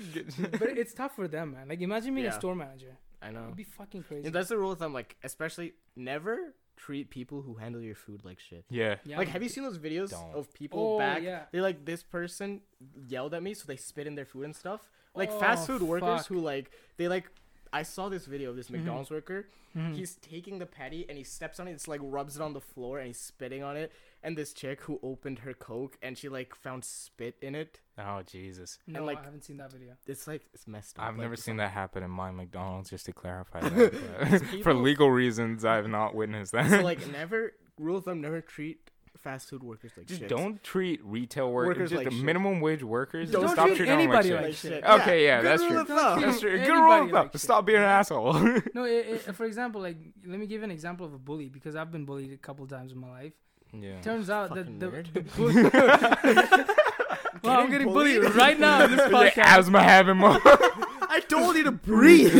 yeah. 0.41 0.47
but 0.59 0.69
it's 0.77 0.93
tough 0.93 1.15
for 1.15 1.27
them, 1.27 1.51
man. 1.53 1.67
Like 1.69 1.81
imagine 1.81 2.13
being 2.15 2.25
Yeah. 2.25 2.31
a 2.35 2.39
store 2.39 2.55
manager. 2.55 2.97
I 3.21 3.31
know. 3.31 3.43
It'd 3.45 3.55
be 3.55 3.63
fucking 3.63 4.03
crazy. 4.03 4.25
Yeah, 4.25 4.31
that's 4.31 4.49
the 4.49 4.57
rule 4.57 4.71
of 4.73 4.79
thumb. 4.79 4.93
Like, 4.93 5.15
especially 5.23 5.73
never 5.95 6.53
treat 6.75 7.09
people 7.09 7.41
who 7.41 7.53
handle 7.55 7.79
your 7.81 7.95
food 7.95 8.25
like 8.25 8.39
shit. 8.39 8.65
Yeah. 8.69 8.95
yeah, 9.05 9.17
like, 9.17 9.29
have 9.29 9.41
you 9.41 9.47
seen 9.47 9.63
those 9.63 9.77
videos 9.79 10.09
Don't. 10.09 10.33
of 10.35 10.53
people 10.53 10.95
Oh, 10.95 10.99
back? 10.99 11.21
yeah. 11.23 11.43
They 11.53 11.61
like 11.61 11.85
this 11.85 12.03
person 12.03 12.61
yelled 13.07 13.33
at 13.33 13.41
me, 13.41 13.53
so 13.53 13.63
they 13.65 13.77
spit 13.77 14.07
in 14.07 14.15
their 14.15 14.25
food 14.25 14.43
and 14.43 14.55
stuff. 14.55 14.89
Like 15.15 15.29
Oh, 15.31 15.39
fast 15.39 15.67
food 15.67 15.81
workers 15.83 16.25
who 16.27 16.39
like 16.39 16.71
they 16.97 17.07
like. 17.07 17.29
I 17.73 17.83
saw 17.83 18.07
this 18.07 18.25
video 18.27 18.51
of 18.51 18.55
this 18.55 18.67
Mhm. 18.67 18.77
McDonald's 18.77 19.09
worker. 19.11 19.47
Mhm. 19.75 19.95
He's 19.95 20.15
taking 20.17 20.59
the 20.59 20.65
patty 20.67 21.05
and 21.09 21.17
he 21.17 21.23
steps 21.23 21.59
on 21.59 21.67
it. 21.67 21.71
It's 21.71 21.87
like 21.87 21.99
rubs 22.03 22.35
it 22.35 22.41
on 22.41 22.53
the 22.53 22.61
floor 22.61 22.99
and 22.99 23.07
he's 23.07 23.19
spitting 23.19 23.63
on 23.63 23.75
it. 23.75 23.91
And 24.21 24.37
this 24.37 24.53
chick 24.53 24.81
who 24.81 24.99
opened 25.01 25.39
her 25.39 25.53
coke 25.53 25.97
and 26.01 26.15
she 26.17 26.29
like 26.29 26.53
found 26.55 26.85
spit 26.85 27.35
in 27.41 27.55
it. 27.55 27.79
Oh 27.97 28.21
Jesus. 28.21 28.77
No, 28.87 29.03
like- 29.03 29.17
I 29.19 29.23
haven't 29.25 29.43
seen 29.43 29.57
that 29.57 29.71
video. 29.71 29.95
It's 30.05 30.27
like 30.27 30.43
it's 30.53 30.67
messed 30.67 30.99
up. 30.99 31.05
I've 31.05 31.15
like, 31.15 31.21
never 31.23 31.35
seen 31.35 31.55
not- 31.57 31.63
that 31.65 31.69
happen 31.71 32.03
in 32.03 32.11
my 32.11 32.29
McDonald's. 32.31 32.91
Just 32.91 33.05
to 33.07 33.13
clarify 33.13 33.59
that, 33.69 33.91
but 33.91 34.41
for 34.63 34.73
legal 34.75 35.09
reasons, 35.11 35.65
I've 35.65 35.87
not 35.89 36.13
witnessed 36.15 36.51
that. 36.51 36.69
So 36.69 36.81
like 36.81 37.05
never 37.07 37.53
rule 37.79 37.97
of 37.97 38.05
thumb 38.05 38.21
never 38.21 38.39
treat 38.39 38.91
fast 39.19 39.49
food 39.49 39.63
workers 39.63 39.91
like 39.95 40.05
just 40.07 40.19
shit. 40.21 40.29
don't 40.29 40.61
treat 40.63 40.99
retail 41.03 41.51
workers, 41.51 41.67
Workers 41.77 41.89
just 41.91 41.97
like 42.03 42.09
the 42.09 42.15
shit. 42.15 42.25
minimum 42.25 42.59
wage 42.61 42.83
workers. 42.83 43.31
Don't 43.31 43.47
stop 43.47 43.67
treat 43.67 43.77
treating 43.77 43.97
them 43.99 44.09
like 44.09 44.25
anybody 44.25 44.33
like 44.33 44.43
like 44.43 44.53
shit. 44.55 44.71
shit. 44.73 44.83
Okay, 44.83 45.25
yeah, 45.25 45.41
good 45.41 45.45
that's 45.45 45.61
rule 45.61 45.69
true. 45.71 45.79
of 45.81 45.87
thumb. 45.87 46.21
That's 46.21 46.39
true. 46.39 46.57
Good 46.59 46.69
rule 46.69 46.91
of 47.03 47.11
like 47.11 47.31
thumb. 47.31 47.39
Stop 47.39 47.65
being 47.65 47.77
an 47.79 47.83
asshole. 47.85 48.33
No, 48.73 48.83
it, 48.85 49.23
it, 49.27 49.35
for 49.35 49.45
example, 49.45 49.81
like 49.81 49.97
let 50.25 50.39
me 50.39 50.45
give 50.47 50.59
you 50.61 50.65
an 50.65 50.71
example 50.71 51.05
of 51.05 51.13
a 51.13 51.17
bully 51.19 51.47
because 51.49 51.75
I've 51.75 51.91
been 51.91 52.05
bullied 52.05 52.33
a 52.33 52.37
couple 52.37 52.65
times 52.67 52.91
in 52.91 52.97
my 52.99 53.09
life. 53.09 53.33
yeah. 53.71 54.01
Turns 54.01 54.29
out 54.29 54.53
that 54.55 54.79
the, 54.79 54.87
nerd. 54.87 55.13
the 55.13 55.21
bully. 55.37 55.63
well, 57.43 57.59
I'm 57.59 57.71
getting 57.71 57.87
bullied 57.87 58.23
right 58.35 58.59
now 58.59 58.85
in 58.85 58.91
this 58.91 58.99
Yeah, 59.11 59.29
podcast. 59.29 59.37
asthma 59.59 59.81
having 59.83 60.17
more. 60.17 60.39
I 60.43 61.21
told 61.27 61.55
you 61.55 61.63
to 61.65 61.71
breathe. 61.71 62.35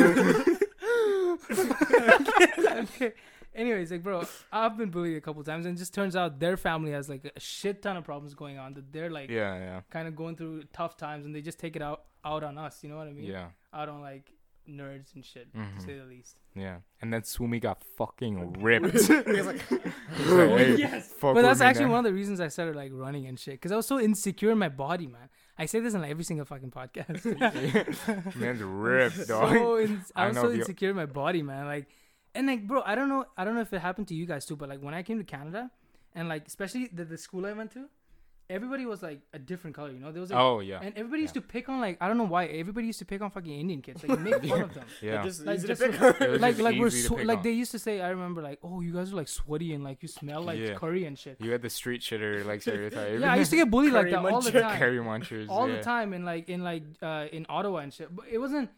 okay. 2.71 3.13
Anyways, 3.55 3.91
like, 3.91 4.01
bro, 4.03 4.23
I've 4.51 4.77
been 4.77 4.89
bullied 4.89 5.15
a 5.17 5.21
couple 5.21 5.43
times, 5.43 5.65
and 5.65 5.75
it 5.75 5.79
just 5.79 5.93
turns 5.93 6.15
out 6.15 6.39
their 6.39 6.57
family 6.57 6.91
has 6.91 7.07
like 7.09 7.31
a 7.35 7.39
shit 7.39 7.81
ton 7.81 7.97
of 7.97 8.03
problems 8.03 8.33
going 8.33 8.57
on. 8.57 8.73
That 8.73 8.91
they're 8.91 9.09
like 9.11 9.29
yeah, 9.29 9.57
yeah, 9.57 9.81
kind 9.91 10.07
of 10.07 10.15
going 10.15 10.35
through 10.35 10.63
tough 10.73 10.97
times, 10.97 11.25
and 11.25 11.35
they 11.35 11.41
just 11.41 11.59
take 11.59 11.75
it 11.75 11.81
out 11.81 12.03
out 12.25 12.43
on 12.43 12.57
us. 12.57 12.83
You 12.83 12.89
know 12.89 12.97
what 12.97 13.07
I 13.07 13.13
mean? 13.13 13.25
yeah, 13.25 13.47
Out 13.73 13.89
on 13.89 14.01
like 14.01 14.31
nerds 14.67 15.13
and 15.13 15.25
shit, 15.25 15.53
Mhm. 15.53 15.75
to 15.75 15.81
say 15.81 15.97
the 15.99 16.05
least. 16.05 16.37
yeah. 16.55 16.77
And 17.01 17.13
then 17.13 17.23
Sumi 17.25 17.59
got 17.59 17.83
fucking 17.97 18.53
ripped. 18.61 19.09
Like, 19.09 19.59
"Hey, 19.69 20.75
yes. 20.77 21.11
fuck 21.11 21.35
But 21.35 21.41
that's 21.41 21.59
actually 21.61 21.85
now." 21.85 21.91
one 21.91 21.99
of 21.99 22.05
the 22.05 22.13
reasons 22.13 22.39
I 22.39 22.47
started 22.47 22.75
like 22.75 22.91
running 22.93 23.27
and 23.27 23.37
shit, 23.37 23.55
because 23.55 23.71
I 23.73 23.75
was 23.75 23.85
so 23.85 23.99
insecure 23.99 24.51
in 24.51 24.57
my 24.57 24.69
body, 24.69 25.07
man. 25.07 25.29
I 25.57 25.65
say 25.67 25.79
this 25.81 25.93
in 25.93 26.01
like, 26.01 26.09
every 26.11 26.23
single 26.23 26.45
fucking 26.45 26.71
podcast. 26.71 28.35
Man's 28.35 28.61
ripped, 28.61 29.27
dog. 29.27 29.53
so 29.53 29.75
in, 29.75 30.01
I 30.15 30.23
I 30.23 30.27
was 30.27 30.35
know 30.35 30.43
so 30.43 30.51
insecure 30.53 30.89
in 30.91 30.95
my 30.95 31.05
body, 31.05 31.43
man. 31.43 31.65
Like, 31.67 31.87
and 32.35 32.47
like, 32.47 32.67
bro, 32.67 32.81
I 32.85 32.95
don't 32.95 33.09
know, 33.09 33.25
I 33.37 33.43
don't 33.45 33.55
know 33.55 33.61
if 33.61 33.73
it 33.73 33.79
happened 33.81 34.07
to 34.09 34.15
you 34.15 34.25
guys 34.25 34.45
too, 34.45 34.55
but 34.55 34.69
like 34.69 34.79
when 34.81 34.93
I 34.93 35.03
came 35.03 35.17
to 35.19 35.23
Canada, 35.23 35.69
and 36.15 36.27
like 36.29 36.47
especially 36.47 36.87
the, 36.93 37.05
the 37.05 37.17
school 37.17 37.45
I 37.45 37.53
went 37.53 37.71
to, 37.73 37.85
everybody 38.49 38.85
was 38.85 39.01
like 39.01 39.21
a 39.33 39.39
different 39.39 39.75
color, 39.75 39.89
you 39.91 39.99
know. 39.99 40.11
There 40.11 40.21
was 40.21 40.29
like, 40.31 40.39
Oh 40.39 40.59
yeah, 40.59 40.79
and 40.81 40.95
everybody 40.97 41.21
used 41.23 41.33
to 41.35 41.41
pick 41.41 41.69
on 41.69 41.79
like 41.79 41.97
I 42.01 42.07
don't 42.07 42.17
know 42.17 42.23
why 42.35 42.45
everybody 42.45 42.87
used 42.87 42.99
to 42.99 43.05
pick 43.05 43.21
on 43.21 43.29
fucking 43.31 43.51
Indian 43.59 43.81
kids, 43.81 44.03
like 44.03 44.19
make 44.19 44.43
fun 44.45 44.61
of 44.61 44.73
them. 44.77 44.85
yeah. 45.01 45.23
just 45.23 45.45
Like, 45.45 45.63
just 45.65 45.81
like- 45.81 46.01
on. 46.01 46.15
It 46.21 46.41
like 46.41 46.57
like 46.59 46.77
we're 46.79 46.87
easy 46.87 47.07
sw- 47.07 47.23
like 47.25 47.37
on. 47.39 47.43
they 47.43 47.51
used 47.51 47.71
to 47.71 47.79
say. 47.79 48.01
I 48.01 48.09
remember 48.09 48.41
like, 48.41 48.59
oh, 48.63 48.81
you 48.81 48.93
guys 48.93 49.11
are 49.13 49.15
like 49.15 49.27
sweaty 49.27 49.73
and 49.73 49.83
like 49.83 50.01
you 50.01 50.07
smell 50.07 50.41
like 50.41 50.59
Yeah. 50.59 50.73
curry 50.75 51.05
and 51.05 51.17
shit. 51.17 51.37
You 51.39 51.51
had 51.51 51.61
the 51.61 51.69
street 51.69 52.01
shitter 52.01 52.45
like 52.45 52.61
stereotype. 52.61 53.19
Yeah, 53.21 53.31
I 53.33 53.37
used 53.37 53.51
to 53.51 53.57
get 53.57 53.69
bullied 53.71 53.93
like 53.93 54.03
Curry 54.09 54.11
that 54.23 54.25
all 54.33 54.41
the 54.41 54.51
time. 54.51 54.77
Curry 54.79 54.97
munchers. 54.99 55.47
all 55.49 55.67
yeah. 55.69 55.77
the 55.77 55.83
time 55.83 56.13
in 56.13 56.23
like 56.25 56.49
in 56.49 56.63
like 56.63 56.83
uh 57.01 57.25
in 57.31 57.45
Ottawa 57.49 57.77
and 57.79 57.93
shit. 57.93 58.13
But 58.15 58.25
it 58.31 58.37
wasn't 58.39 58.69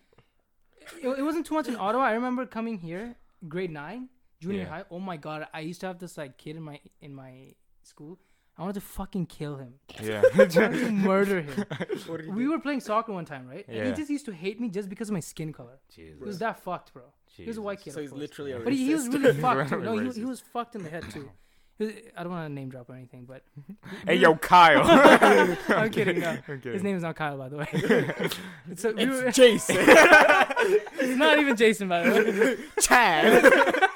it, 1.02 1.08
it 1.20 1.24
wasn't 1.24 1.46
too 1.46 1.56
much 1.56 1.68
in 1.68 1.76
Ottawa. 1.76 2.04
I 2.04 2.14
remember 2.14 2.46
coming 2.46 2.78
here, 2.78 3.16
grade 3.48 3.72
nine, 3.72 4.10
junior 4.40 4.60
Yeah. 4.64 4.70
high. 4.70 4.84
Oh 4.92 5.00
my 5.00 5.18
god, 5.18 5.48
I 5.54 5.60
used 5.62 5.82
to 5.82 5.88
have 5.88 6.00
this 6.00 6.18
like 6.18 6.38
kid 6.38 6.56
in 6.56 6.64
my 6.64 6.80
in 7.02 7.14
my 7.14 7.54
school. 7.84 8.20
I 8.58 8.62
wanted 8.62 8.76
to 8.76 8.82
fucking 8.82 9.26
kill 9.26 9.58
him. 9.58 9.74
Yeah. 10.02 10.22
I 10.34 10.38
wanted 10.38 10.80
to 10.80 10.92
murder 10.92 11.42
him. 11.42 11.66
What 12.08 12.22
did 12.22 12.34
We 12.34 12.44
do? 12.44 12.52
were 12.52 12.60
playing 12.60 12.80
soccer 12.80 13.12
one 13.12 13.26
time, 13.26 13.48
right? 13.50 13.66
Yeah. 13.68 13.76
And 13.80 13.88
he 13.88 13.94
just 13.94 14.10
used 14.10 14.26
to 14.28 14.34
hate 14.34 14.62
me 14.62 14.70
just 14.70 14.88
because 14.88 15.10
of 15.10 15.14
my 15.14 15.20
skin 15.20 15.52
color. 15.52 15.78
Jesus. 15.94 16.20
He 16.20 16.26
was 16.26 16.40
that 16.40 16.60
fucked, 16.64 16.94
bro. 16.94 17.04
Jesus. 17.28 17.38
He 17.38 17.48
was 17.48 17.58
a 17.58 17.62
white 17.62 17.82
kid. 17.82 17.92
So 17.94 18.00
he's 18.00 18.12
course. 18.12 18.22
literally 18.22 18.52
a 18.54 18.60
But 18.60 18.72
he, 18.72 18.86
he 18.88 18.94
was 18.94 19.10
really 19.10 19.34
fucked 19.46 19.70
too. 19.72 19.82
No, 19.82 19.98
he, 19.98 20.10
he 20.12 20.24
was 20.26 20.40
fucked 20.40 20.76
in 20.76 20.84
the 20.84 20.90
head 20.90 21.04
too. 21.12 21.30
I 21.78 22.24
don't 22.24 22.30
want 22.30 22.48
to 22.48 22.54
name 22.54 22.70
drop 22.70 22.90
or 22.90 22.96
anything, 22.96 23.26
but 23.26 23.44
Hey 24.08 24.16
yo, 24.16 24.36
Kyle. 24.36 24.82
I'm 25.70 25.90
kidding. 25.90 26.22
No. 26.22 26.30
I'm 26.48 26.62
kidding. 26.62 26.74
His 26.74 26.84
name 26.84 26.96
is 26.96 27.04
not 27.04 27.16
Kyle, 27.18 27.38
by 27.38 27.50
the 27.50 27.58
way. 27.58 28.30
so 28.76 28.94
we 28.94 29.06
were, 29.08 29.26
It's 29.26 29.36
Jason. 29.38 29.76
it's 29.80 31.18
not 31.18 31.38
even 31.38 31.56
Jason, 31.58 31.90
by 31.90 32.04
the 32.04 32.12
way. 32.12 32.82
Chad. 32.82 33.90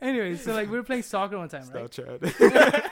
Anyway, 0.00 0.36
so 0.36 0.52
like 0.52 0.68
we 0.70 0.76
were 0.76 0.82
playing 0.82 1.02
soccer 1.02 1.38
one 1.38 1.48
time, 1.48 1.68
right? 1.72 1.92
Stop, 1.92 2.20
Chad. 2.20 2.90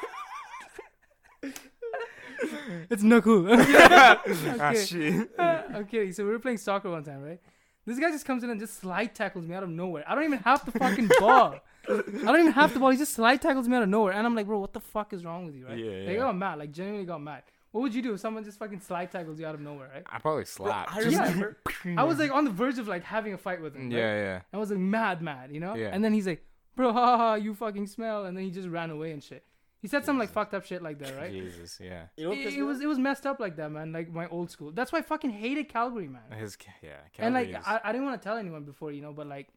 It's 2.88 3.02
no 3.02 3.20
cool. 3.20 3.46
ah, 3.50 4.22
okay. 4.24 4.84
shit. 4.84 5.30
I'm 5.38 5.84
kidding. 5.86 6.12
So 6.12 6.24
we 6.24 6.30
were 6.30 6.38
playing 6.38 6.58
soccer 6.58 6.90
one 6.90 7.02
time, 7.02 7.22
right? 7.22 7.40
This 7.84 7.98
guy 7.98 8.10
just 8.10 8.24
comes 8.24 8.42
in 8.44 8.50
and 8.50 8.58
just 8.60 8.80
slide 8.80 9.14
tackles 9.14 9.46
me 9.46 9.54
out 9.54 9.62
of 9.62 9.68
nowhere. 9.68 10.04
I 10.06 10.14
don't 10.14 10.24
even 10.24 10.40
have 10.40 10.64
the 10.64 10.72
fucking 10.72 11.10
ball. 11.20 11.56
I 11.88 11.92
don't 12.32 12.40
even 12.40 12.52
have 12.52 12.72
the 12.74 12.80
ball. 12.80 12.90
He 12.90 12.96
just 12.96 13.12
slide 13.14 13.40
tackles 13.42 13.68
me 13.68 13.76
out 13.76 13.82
of 13.82 13.88
nowhere, 13.88 14.12
and 14.12 14.26
I'm 14.26 14.34
like, 14.34 14.46
bro, 14.46 14.58
what 14.58 14.72
the 14.72 14.80
fuck 14.80 15.12
is 15.12 15.24
wrong 15.24 15.46
with 15.46 15.54
you, 15.54 15.66
right? 15.66 15.78
Yeah, 15.78 16.06
Like, 16.06 16.16
I 16.16 16.20
got 16.20 16.36
mad. 16.36 16.58
Like 16.58 16.72
genuinely 16.72 17.06
got 17.06 17.20
mad. 17.22 17.42
What 17.72 17.82
would 17.82 17.94
you 17.94 18.00
do 18.00 18.14
if 18.14 18.20
someone 18.20 18.42
just 18.42 18.58
fucking 18.58 18.80
slide 18.80 19.10
tackles 19.12 19.38
you 19.38 19.46
out 19.46 19.54
of 19.54 19.60
nowhere, 19.60 19.90
right? 19.92 20.02
I 20.10 20.18
probably 20.18 20.46
slapped. 20.46 20.94
I 20.96 21.00
Yeah. 21.02 21.20
remember. 21.24 21.58
I 21.96 22.04
was 22.04 22.18
like 22.18 22.32
on 22.32 22.44
the 22.44 22.50
verge 22.50 22.78
of 22.78 22.88
like 22.88 23.04
having 23.04 23.34
a 23.34 23.38
fight 23.38 23.60
with 23.60 23.74
him. 23.74 23.90
right? 23.90 23.98
yeah, 23.98 24.14
yeah. 24.16 24.40
I 24.52 24.56
was 24.56 24.70
like 24.70 24.78
mad, 24.78 25.20
mad, 25.20 25.50
you 25.52 25.60
know? 25.60 25.74
Yeah. 25.74 25.90
And 25.92 26.02
then 26.02 26.14
he's 26.14 26.26
like, 26.26 26.42
bro, 26.74 26.92
ha 26.92 27.04
ha, 27.04 27.16
ha, 27.18 27.34
you 27.34 27.54
fucking 27.54 27.86
smell. 27.86 28.24
And 28.24 28.36
then 28.36 28.44
he 28.44 28.50
just 28.50 28.68
ran 28.68 28.90
away 28.90 29.12
and 29.12 29.22
shit. 29.22 29.44
He 29.82 29.88
said 29.88 30.06
some 30.06 30.18
like 30.18 30.30
fucked 30.30 30.54
up 30.54 30.64
shit 30.64 30.82
like 30.82 30.98
that, 31.00 31.16
right? 31.16 31.30
Jesus, 31.30 31.78
yeah. 31.82 32.06
You 32.16 32.24
know 32.28 32.32
It, 32.32 32.54
it 32.54 32.62
was 32.62 32.80
it 32.80 32.86
was 32.86 32.98
messed 32.98 33.26
up 33.26 33.38
like 33.40 33.56
that, 33.56 33.70
man. 33.70 33.92
Like 33.92 34.10
my 34.10 34.26
old 34.28 34.50
school. 34.50 34.72
That's 34.72 34.90
why 34.90 35.00
I 35.00 35.02
fucking 35.02 35.30
hated 35.30 35.68
Calgary, 35.68 36.08
man. 36.08 36.22
His, 36.36 36.56
yeah. 36.82 36.94
and 37.18 37.34
like 37.34 37.50
is- 37.50 37.56
I, 37.64 37.80
I 37.84 37.92
didn't 37.92 38.06
want 38.06 38.20
to 38.20 38.26
tell 38.26 38.38
anyone 38.38 38.64
before, 38.64 38.90
you 38.90 39.02
know, 39.02 39.12
but 39.12 39.26
like 39.26 39.48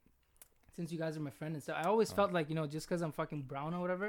since 0.80 0.94
you 0.94 0.98
guys 1.04 1.18
are 1.18 1.26
my 1.30 1.36
friend 1.40 1.54
and 1.56 1.62
stuff, 1.62 1.78
I 1.84 1.86
always 1.94 2.10
Oh. 2.14 2.16
felt 2.20 2.32
like 2.38 2.48
you 2.50 2.56
know 2.56 2.66
just 2.76 2.88
because 2.88 3.02
I'm 3.02 3.12
fucking 3.22 3.42
brown 3.52 3.74
or 3.74 3.82
whatever, 3.82 4.08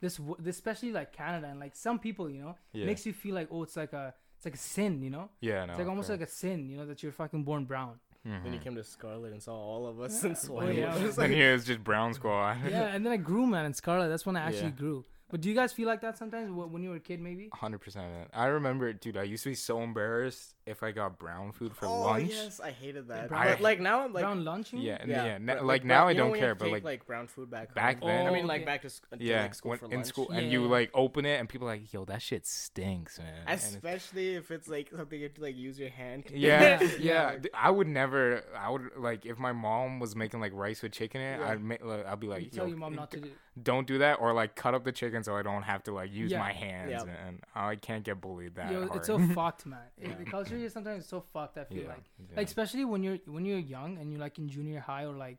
this, 0.00 0.14
w- 0.18 0.36
this 0.38 0.54
especially 0.56 0.92
like 0.92 1.12
Canada 1.12 1.48
and 1.50 1.58
like 1.64 1.74
some 1.74 1.98
people, 2.06 2.30
you 2.30 2.40
know, 2.44 2.54
yeah. 2.72 2.86
makes 2.90 3.04
you 3.06 3.12
feel 3.12 3.34
like 3.40 3.48
oh 3.50 3.62
it's 3.66 3.76
like 3.76 3.92
a 3.92 4.14
it's 4.36 4.44
like 4.44 4.54
a 4.54 4.64
sin, 4.76 5.02
you 5.02 5.10
know. 5.16 5.26
yeah, 5.40 5.64
no. 5.64 5.72
it's 5.72 5.78
like 5.80 5.88
almost 5.94 6.10
like 6.10 6.20
a 6.20 6.26
sin, 6.42 6.68
you 6.70 6.76
know, 6.78 6.86
that 6.86 7.02
you're 7.02 7.12
fucking 7.22 7.42
born 7.50 7.64
brown. 7.64 7.94
Mm-hmm. 8.26 8.44
Then 8.44 8.52
he 8.52 8.58
came 8.60 8.76
to 8.76 8.84
Scarlet 8.84 9.32
and 9.32 9.42
saw 9.42 9.56
all 9.56 9.84
of 9.90 10.00
us 10.00 10.22
Yeah. 10.22 10.30
in 10.30 10.36
Oh, 10.50 10.70
yeah. 10.70 10.96
It 11.00 11.02
was 11.08 11.16
Then 11.16 11.30
like- 11.30 11.38
he 11.40 11.44
was 11.54 11.64
just 11.64 11.82
brown 11.82 12.14
squad. 12.14 12.58
yeah, 12.70 12.94
and 12.94 13.04
then 13.04 13.12
I 13.12 13.16
grew, 13.30 13.46
man, 13.54 13.64
in 13.66 13.74
Scarlet. 13.74 14.08
That's 14.12 14.24
when 14.24 14.36
I 14.36 14.42
actually 14.48 14.74
Yeah. 14.76 14.82
grew. 14.84 15.04
But 15.32 15.40
do 15.40 15.48
you 15.48 15.54
guys 15.54 15.72
feel 15.72 15.86
like 15.88 16.02
that 16.02 16.18
sometimes 16.18 16.52
when 16.52 16.82
you 16.82 16.90
were 16.90 16.96
a 16.96 17.00
kid, 17.00 17.18
maybe? 17.18 17.48
Hundred 17.54 17.78
percent. 17.78 18.06
I 18.34 18.46
remember, 18.46 18.92
dude. 18.92 19.16
I 19.16 19.22
used 19.22 19.42
to 19.44 19.48
be 19.48 19.54
so 19.54 19.80
embarrassed 19.80 20.54
if 20.66 20.82
I 20.82 20.92
got 20.92 21.18
brown 21.18 21.52
food 21.52 21.74
for 21.74 21.86
oh, 21.86 22.02
lunch. 22.02 22.28
yes, 22.30 22.60
I 22.60 22.70
hated 22.70 23.08
that. 23.08 23.28
Brown- 23.30 23.46
but 23.46 23.60
like 23.62 23.80
now 23.80 24.02
I'm 24.04 24.12
like, 24.12 24.24
brown 24.24 24.44
lunch? 24.44 24.72
you 24.74 24.78
mean? 24.80 24.88
Yeah, 24.88 25.06
yeah. 25.06 25.38
na- 25.38 25.54
but, 25.54 25.64
like 25.64 25.84
now 25.86 26.06
I 26.06 26.12
don't 26.12 26.34
care, 26.38 26.54
but 26.54 26.66
take, 26.66 26.72
like, 26.74 26.84
like 26.84 27.06
brown 27.06 27.28
food 27.28 27.50
back. 27.50 27.74
back 27.74 28.00
home? 28.00 28.08
then- 28.08 28.20
oh, 28.20 28.26
I 28.26 28.28
Oh, 28.28 28.34
mean, 28.34 28.46
like 28.46 28.58
okay. 28.60 28.66
back 28.66 28.82
to, 28.82 28.90
sc- 28.90 29.08
to 29.10 29.16
yeah, 29.24 29.42
like 29.44 29.54
school 29.54 29.70
when- 29.70 29.78
for 29.78 29.86
in 29.86 29.92
lunch. 29.92 30.06
school, 30.06 30.28
Yeah, 30.30 30.38
and 30.40 30.52
you 30.52 30.66
like 30.66 30.90
open 30.92 31.24
it, 31.24 31.40
and 31.40 31.48
people 31.48 31.66
are 31.66 31.72
like, 31.72 31.90
"Yo, 31.94 32.04
that 32.04 32.20
shit 32.20 32.46
stinks, 32.46 33.18
man." 33.18 33.28
And 33.46 33.58
it's- 33.58 33.74
Especially 33.74 34.34
if 34.34 34.50
it's 34.50 34.68
like 34.68 34.90
something 34.94 35.18
you 35.18 35.24
have 35.24 35.34
to 35.36 35.40
like 35.40 35.56
use 35.56 35.78
your 35.80 35.88
hand. 35.88 36.26
to- 36.26 36.38
yeah, 36.38 36.78
Yeah, 36.82 36.90
yeah. 37.00 37.24
like- 37.54 37.76
would 37.76 37.88
never. 37.88 38.42
I 38.54 38.68
would 38.68 38.90
like 38.98 39.24
if 39.24 39.38
my 39.38 39.52
mom 39.52 39.98
was 39.98 40.14
making 40.14 40.40
like 40.40 40.52
rice 40.54 40.82
with 40.82 40.92
chicken 40.92 41.22
in 41.22 41.34
it. 41.34 41.40
Yeah. 41.40 41.48
I'd 41.52 41.62
make. 41.62 41.82
Like, 41.82 42.04
I'd 42.06 42.20
be 42.20 42.26
You 42.26 42.32
like, 42.32 42.50
tell 42.52 42.64
"Yo, 42.64 42.68
your 42.68 42.78
mom 42.78 42.92
eh, 42.92 42.96
not 42.96 43.10
to 43.12 43.16
eh, 43.16 43.20
do. 43.22 43.30
Don't 43.60 43.86
do 43.86 43.98
that," 43.98 44.14
or 44.20 44.32
like 44.32 44.54
cut 44.56 44.74
up 44.74 44.84
the 44.84 44.92
chicken 44.92 45.22
so 45.22 45.36
I 45.36 45.42
don't 45.42 45.62
have 45.62 45.82
to 45.84 45.92
like 45.92 46.12
use 46.12 46.30
Yeah. 46.30 46.38
my 46.38 46.52
hands, 46.52 46.90
Yeah. 46.90 47.26
and, 47.26 47.40
I 47.54 47.76
can't 47.76 48.04
get 48.04 48.20
bullied 48.20 48.54
that 48.54 48.70
Yo, 48.72 48.86
hard. 48.86 48.96
it's 48.96 49.06
so 49.06 49.18
fucked, 49.34 49.66
man. 49.66 49.80
It- 49.98 50.18
the 50.18 50.24
culture 50.24 50.56
here 50.56 50.68
sometimes 50.70 51.04
is 51.04 51.08
so 51.08 51.20
fucked. 51.20 51.58
I 51.58 51.64
feel 51.64 51.82
yeah, 51.82 51.88
like, 51.88 52.04
yeah. 52.18 52.36
like 52.36 52.46
especially 52.46 52.84
when 52.84 53.02
you're 53.02 53.18
when 53.26 53.44
you're 53.44 53.58
young 53.58 53.98
and 53.98 54.10
you're 54.10 54.20
like 54.20 54.38
in 54.38 54.48
junior 54.48 54.80
high 54.80 55.04
or 55.04 55.14
like 55.14 55.38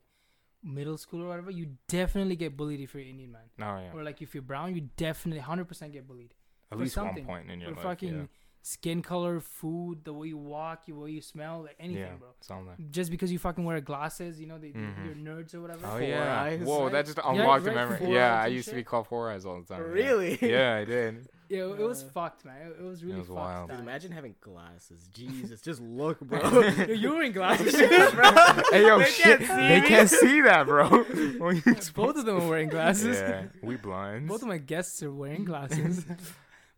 middle 0.64 0.98
school 0.98 1.24
or 1.24 1.28
whatever, 1.28 1.52
you 1.52 1.76
definitely 1.88 2.36
get 2.36 2.56
bullied 2.56 2.80
if 2.80 2.94
you're 2.94 3.04
Indian 3.04 3.32
man. 3.32 3.42
Oh 3.60 3.82
yeah. 3.84 3.92
Or 3.94 4.04
like 4.04 4.22
if 4.22 4.34
you're 4.34 4.44
brown, 4.44 4.76
you 4.76 4.90
definitely 4.98 5.42
hundred 5.42 5.66
percent 5.68 5.92
get 5.94 6.08
bullied. 6.08 6.34
At 6.72 6.78
least 6.80 6.98
one 6.98 7.24
point 7.26 7.52
in 7.52 7.60
your 7.62 7.72
life. 7.72 7.82
fucking 7.84 8.16
yeah. 8.16 8.26
Skin 8.66 9.02
color, 9.02 9.40
food, 9.42 10.06
the 10.06 10.14
way 10.14 10.28
you 10.30 10.38
walk, 10.38 10.86
the 10.86 10.94
way 10.94 11.12
you 11.12 11.22
smell, 11.22 11.64
like 11.64 11.76
anything, 11.80 12.02
yeah. 12.04 12.16
bro. 12.18 12.30
Something. 12.40 12.88
Just 12.92 13.12
because 13.12 13.30
you 13.32 13.38
fucking 13.38 13.64
wear 13.66 13.80
glasses, 13.82 14.40
you 14.40 14.48
know, 14.48 14.58
they, 14.58 14.72
they- 14.72 14.80
Mhm. 14.80 15.06
you're 15.06 15.16
nerds 15.36 15.54
or 15.54 15.62
whatever. 15.62 15.86
Oh 15.86 15.90
Four 16.00 16.02
yeah. 16.02 16.42
eyes, 16.42 16.62
Whoa, 16.62 16.84
right? 16.84 16.92
that 16.94 17.06
just 17.06 17.18
Yeah, 17.18 17.30
unlocked 17.32 17.64
a 17.66 17.68
right, 17.68 17.76
memory. 17.76 17.98
four 18.00 18.08
Yeah, 18.08 18.40
I 18.42 18.46
and 18.46 18.56
used 18.56 18.70
to 18.70 18.76
be 18.76 18.80
shit. 18.80 18.88
called 18.88 19.08
four 19.08 19.30
eyes 19.30 19.46
all 19.46 19.60
the 19.62 19.68
time. 19.72 19.84
Really? 19.84 20.40
Yeah, 20.42 20.76
I 20.78 20.86
did. 20.86 21.28
Yeah, 21.50 21.66
it 21.66 21.78
was 21.78 22.04
Uh, 22.04 22.08
fucked, 22.08 22.46
man. 22.46 22.56
It, 22.68 22.78
it 22.80 22.84
was 22.84 23.04
really 23.04 23.20
was 23.20 23.28
fucked. 23.28 23.36
wild. 23.38 23.70
Dude, 23.70 23.80
imagine 23.82 24.12
having 24.14 24.34
glasses. 24.42 25.08
Jesus, 25.14 25.62
just 25.62 25.82
look, 25.82 26.20
bro. 26.22 26.40
Yo, 26.88 26.94
you're 26.94 27.12
wearing 27.14 27.34
glasses. 27.34 27.76
Hey 28.72 28.88
yo, 28.88 28.98
They 29.00 29.06
shit! 29.06 29.40
can't 29.40 29.42
see 29.42 29.68
they 29.68 29.82
me. 29.82 29.88
can't 29.88 30.10
see 30.10 30.42
that, 30.42 30.66
bro. 30.66 30.88
When 30.88 31.58
you 31.58 31.62
Both 31.94 32.16
of 32.18 32.26
them 32.26 32.38
are 32.42 32.48
wearing 32.50 32.70
glasses. 32.70 33.18
Yeah, 33.20 33.44
we 33.62 33.76
blind. 33.76 34.30
Both 34.30 34.42
of 34.42 34.48
my 34.48 34.58
guests 34.58 35.04
are 35.04 35.12
wearing 35.12 35.44
glasses. 35.44 36.06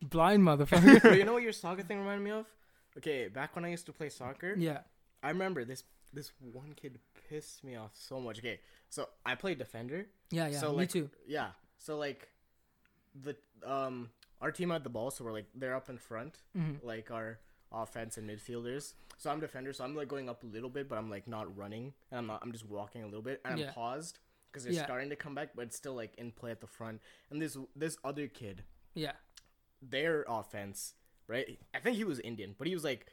Blind 0.01 0.43
motherfucker. 0.43 1.17
You 1.17 1.23
know 1.25 1.33
what 1.33 1.43
your 1.43 1.51
soccer 1.53 1.83
thing 1.83 1.99
reminded 1.99 2.23
me 2.23 2.31
of? 2.31 2.45
Okay, 2.97 3.27
back 3.27 3.55
when 3.55 3.65
I 3.65 3.69
used 3.69 3.85
to 3.87 3.93
play 3.93 4.09
soccer, 4.09 4.53
yeah. 4.57 4.79
I 5.23 5.29
remember 5.29 5.65
this 5.65 5.83
this 6.13 6.31
one 6.39 6.73
kid 6.75 6.99
pissed 7.29 7.63
me 7.63 7.75
off 7.75 7.91
so 7.93 8.19
much. 8.19 8.39
Okay, 8.39 8.59
so 8.89 9.09
I 9.25 9.35
played 9.35 9.57
defender. 9.57 10.07
Yeah, 10.31 10.47
yeah. 10.47 10.59
So, 10.59 10.71
me 10.71 10.77
like, 10.77 10.89
too. 10.89 11.09
Yeah. 11.27 11.49
So 11.77 11.97
like 11.97 12.29
the 13.23 13.35
um 13.65 14.09
our 14.41 14.51
team 14.51 14.69
had 14.69 14.83
the 14.83 14.89
ball, 14.89 15.11
so 15.11 15.23
we're 15.23 15.31
like 15.33 15.47
they're 15.55 15.75
up 15.75 15.89
in 15.89 15.97
front, 15.97 16.39
Mhm. 16.57 16.83
like 16.83 17.11
our 17.11 17.39
offense 17.71 18.17
and 18.17 18.29
midfielders. 18.29 18.93
So 19.17 19.29
I'm 19.31 19.39
defender, 19.39 19.73
so 19.73 19.83
I'm 19.83 19.95
like 19.95 20.07
going 20.07 20.29
up 20.29 20.43
a 20.43 20.45
little 20.45 20.69
bit, 20.69 20.87
but 20.89 20.97
I'm 20.97 21.09
like 21.09 21.27
not 21.27 21.55
running, 21.57 21.93
and 22.11 22.19
I'm 22.19 22.27
not. 22.27 22.41
I'm 22.43 22.51
just 22.51 22.65
walking 22.65 23.01
a 23.03 23.05
little 23.05 23.21
bit, 23.21 23.41
and 23.45 23.57
Yeah. 23.59 23.67
I'm 23.67 23.73
paused 23.73 24.19
because 24.51 24.63
they're 24.63 24.73
Yeah. 24.73 24.83
starting 24.85 25.09
to 25.09 25.15
come 25.15 25.35
back, 25.35 25.49
but 25.55 25.63
it's 25.63 25.75
still 25.75 25.95
like 25.95 26.15
in 26.17 26.31
play 26.31 26.51
at 26.51 26.61
the 26.61 26.67
front. 26.67 27.01
And 27.29 27.41
this 27.41 27.57
this 27.75 27.97
other 28.03 28.27
kid, 28.27 28.63
Yeah. 28.93 29.13
Their 29.89 30.25
offense, 30.27 30.93
right? 31.27 31.59
I 31.73 31.79
think 31.79 31.97
he 31.97 32.03
was 32.03 32.19
Indian, 32.19 32.55
but 32.57 32.67
he 32.67 32.73
was 32.73 32.83
like 32.83 33.07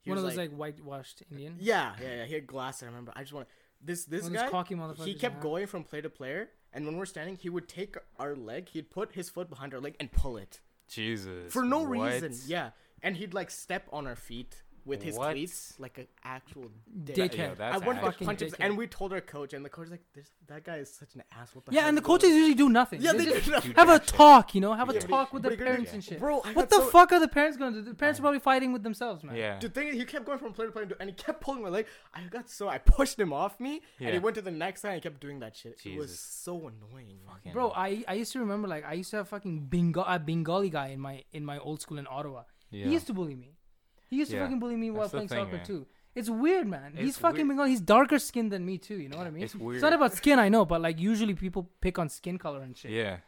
he 0.00 0.10
One 0.10 0.18
of 0.18 0.24
was 0.24 0.34
those 0.34 0.38
like, 0.38 0.50
whitewashed 0.56 1.22
Indian. 1.30 1.56
yeah, 1.58 1.92
yeah, 2.00 2.16
yeah. 2.16 2.24
He 2.24 2.34
had 2.34 2.46
glasses. 2.46 2.84
I 2.84 2.86
remember. 2.86 3.12
I 3.16 3.20
just 3.22 3.32
want 3.32 3.48
this 3.80 4.04
this 4.04 4.24
One 4.24 4.32
guy. 4.32 4.48
cocky 4.48 4.76
He 5.04 5.14
kept 5.14 5.36
yeah. 5.36 5.42
going 5.42 5.66
from 5.66 5.84
player 5.84 6.02
to 6.02 6.10
player, 6.10 6.50
and 6.72 6.86
when 6.86 6.96
we're 6.96 7.06
standing, 7.06 7.36
he 7.36 7.48
would 7.48 7.68
take 7.68 7.96
our 8.18 8.34
leg. 8.34 8.68
He'd 8.70 8.90
put 8.90 9.12
his 9.12 9.28
foot 9.28 9.48
behind 9.48 9.74
our 9.74 9.80
leg 9.80 9.96
and 10.00 10.10
pull 10.12 10.36
it 10.36 10.60
Jesus. 10.88 11.52
for 11.52 11.62
no 11.62 11.80
what? 11.80 12.12
reason. 12.12 12.34
Yeah, 12.46 12.70
and 13.02 13.16
he'd 13.16 13.34
like 13.34 13.50
step 13.50 13.88
on 13.92 14.06
our 14.06 14.16
feet 14.16 14.62
with 14.84 15.02
his 15.02 15.16
What? 15.16 15.32
cleats 15.32 15.74
like 15.78 15.98
an 15.98 16.06
actual 16.24 16.70
dick. 17.04 17.16
Dickhead. 17.16 17.36
Yeah, 17.38 17.54
that's 17.54 17.74
I 17.82 17.86
wanted 17.86 18.00
to 18.00 18.06
fucking 18.06 18.26
punch 18.26 18.42
him, 18.42 18.54
and 18.60 18.76
we 18.78 18.86
told 18.86 19.12
our 19.12 19.20
coach, 19.20 19.52
and 19.52 19.64
the 19.64 19.68
coach 19.68 19.82
was 19.82 19.90
like, 19.90 20.02
this, 20.14 20.30
"That 20.46 20.64
guy 20.64 20.76
is 20.76 20.92
such 20.92 21.14
an 21.14 21.22
ass." 21.32 21.54
What 21.54 21.66
the 21.66 21.72
Yeah, 21.72 21.88
and 21.88 21.96
the 21.96 22.00
is 22.00 22.06
coaches 22.06 22.30
usually 22.30 22.54
do 22.54 22.68
nothing. 22.68 23.00
Yeah, 23.02 23.12
they 23.12 23.24
they 23.24 23.32
just 23.32 23.44
do 23.46 23.50
nothing. 23.52 23.72
have 23.74 23.88
a 23.88 23.98
talk, 23.98 24.54
you 24.54 24.60
know, 24.60 24.72
have 24.74 24.88
a 24.90 24.94
Yeah, 24.94 25.00
but- 25.00 25.08
talk 25.08 25.32
with 25.32 25.42
the 25.42 25.56
parents 25.56 25.92
and 25.92 26.02
shit. 26.02 26.18
Bro, 26.18 26.40
I 26.44 26.52
what 26.52 26.70
the 26.70 26.76
so- 26.76 26.86
fuck 26.90 27.12
are 27.12 27.20
the 27.20 27.28
parents 27.28 27.56
going 27.56 27.74
to 27.74 27.82
do? 27.82 27.88
The 27.90 27.94
parents 27.94 28.18
are 28.20 28.22
probably 28.22 28.40
fighting 28.40 28.72
with 28.72 28.82
themselves, 28.82 29.22
man. 29.22 29.36
Yeah. 29.36 29.58
The 29.58 29.68
thing 29.68 29.88
is, 29.88 29.94
he 29.96 30.04
kept 30.04 30.24
going 30.24 30.38
from 30.38 30.52
player 30.52 30.68
to 30.68 30.72
player, 30.72 30.88
and 31.00 31.10
he 31.10 31.14
kept 31.14 31.40
pulling 31.40 31.62
my 31.62 31.68
leg. 31.68 31.86
I 32.14 32.22
got 32.30 32.48
so 32.48 32.68
I 32.68 32.78
pushed 32.78 33.18
him 33.18 33.32
off 33.32 33.58
me, 33.60 33.82
and 34.00 34.12
he 34.14 34.18
went 34.18 34.36
to 34.36 34.42
the 34.42 34.50
next 34.50 34.80
side 34.82 34.90
and 34.94 34.96
he 34.96 35.00
kept 35.08 35.20
doing 35.20 35.38
that 35.40 35.56
shit. 35.56 35.80
It 35.84 35.96
was 35.98 36.18
so 36.18 36.56
annoying. 36.68 37.18
Fucking- 37.26 37.52
Bro, 37.52 37.72
I, 37.76 38.04
I 38.08 38.14
used 38.14 38.32
to 38.32 38.38
remember 38.40 38.68
like 38.68 38.84
I 38.84 38.94
used 38.94 39.10
to 39.10 39.16
have 39.18 39.28
fucking 39.28 39.66
Bengal 39.66 40.04
a 40.06 40.18
Bengali 40.18 40.70
guy 40.70 40.88
in 40.88 41.00
my 41.00 41.24
in 41.32 41.44
my 41.44 41.58
old 41.58 41.82
school 41.82 41.98
in 41.98 42.06
Ottawa. 42.10 42.44
Yeah. 42.70 42.86
He 42.86 42.92
used 42.92 43.06
to 43.08 43.14
bully 43.14 43.34
me. 43.34 43.54
He 44.08 44.16
used 44.16 44.30
to 44.30 44.36
Yeah. 44.36 44.44
fucking 44.44 44.58
bully 44.58 44.76
me 44.76 44.90
while 44.90 45.02
That's 45.02 45.12
playing 45.12 45.28
thing, 45.28 45.38
soccer 45.44 45.56
man. 45.58 45.66
too. 45.66 45.86
It's 46.14 46.28
weird, 46.30 46.66
man. 46.66 46.94
He's 46.96 47.16
fucking 47.18 47.36
weird. 47.36 47.48
Bengali. 47.48 47.70
He's 47.70 47.80
darker 47.80 48.18
skinned 48.18 48.50
than 48.50 48.64
me 48.66 48.78
too. 48.78 48.96
You 48.98 49.08
know 49.08 49.18
what 49.18 49.26
I 49.26 49.30
mean? 49.30 49.44
It's 49.44 49.54
weird. 49.54 49.76
It's 49.76 49.82
not 49.82 49.92
about 49.92 50.14
skin, 50.14 50.38
I 50.38 50.48
know, 50.48 50.64
but 50.64 50.80
like 50.80 50.98
usually 50.98 51.34
people 51.34 51.70
pick 51.80 51.98
on 51.98 52.08
skin 52.08 52.38
color 52.38 52.62
and 52.62 52.76
shit. 52.76 52.90
Yeah. 52.90 53.18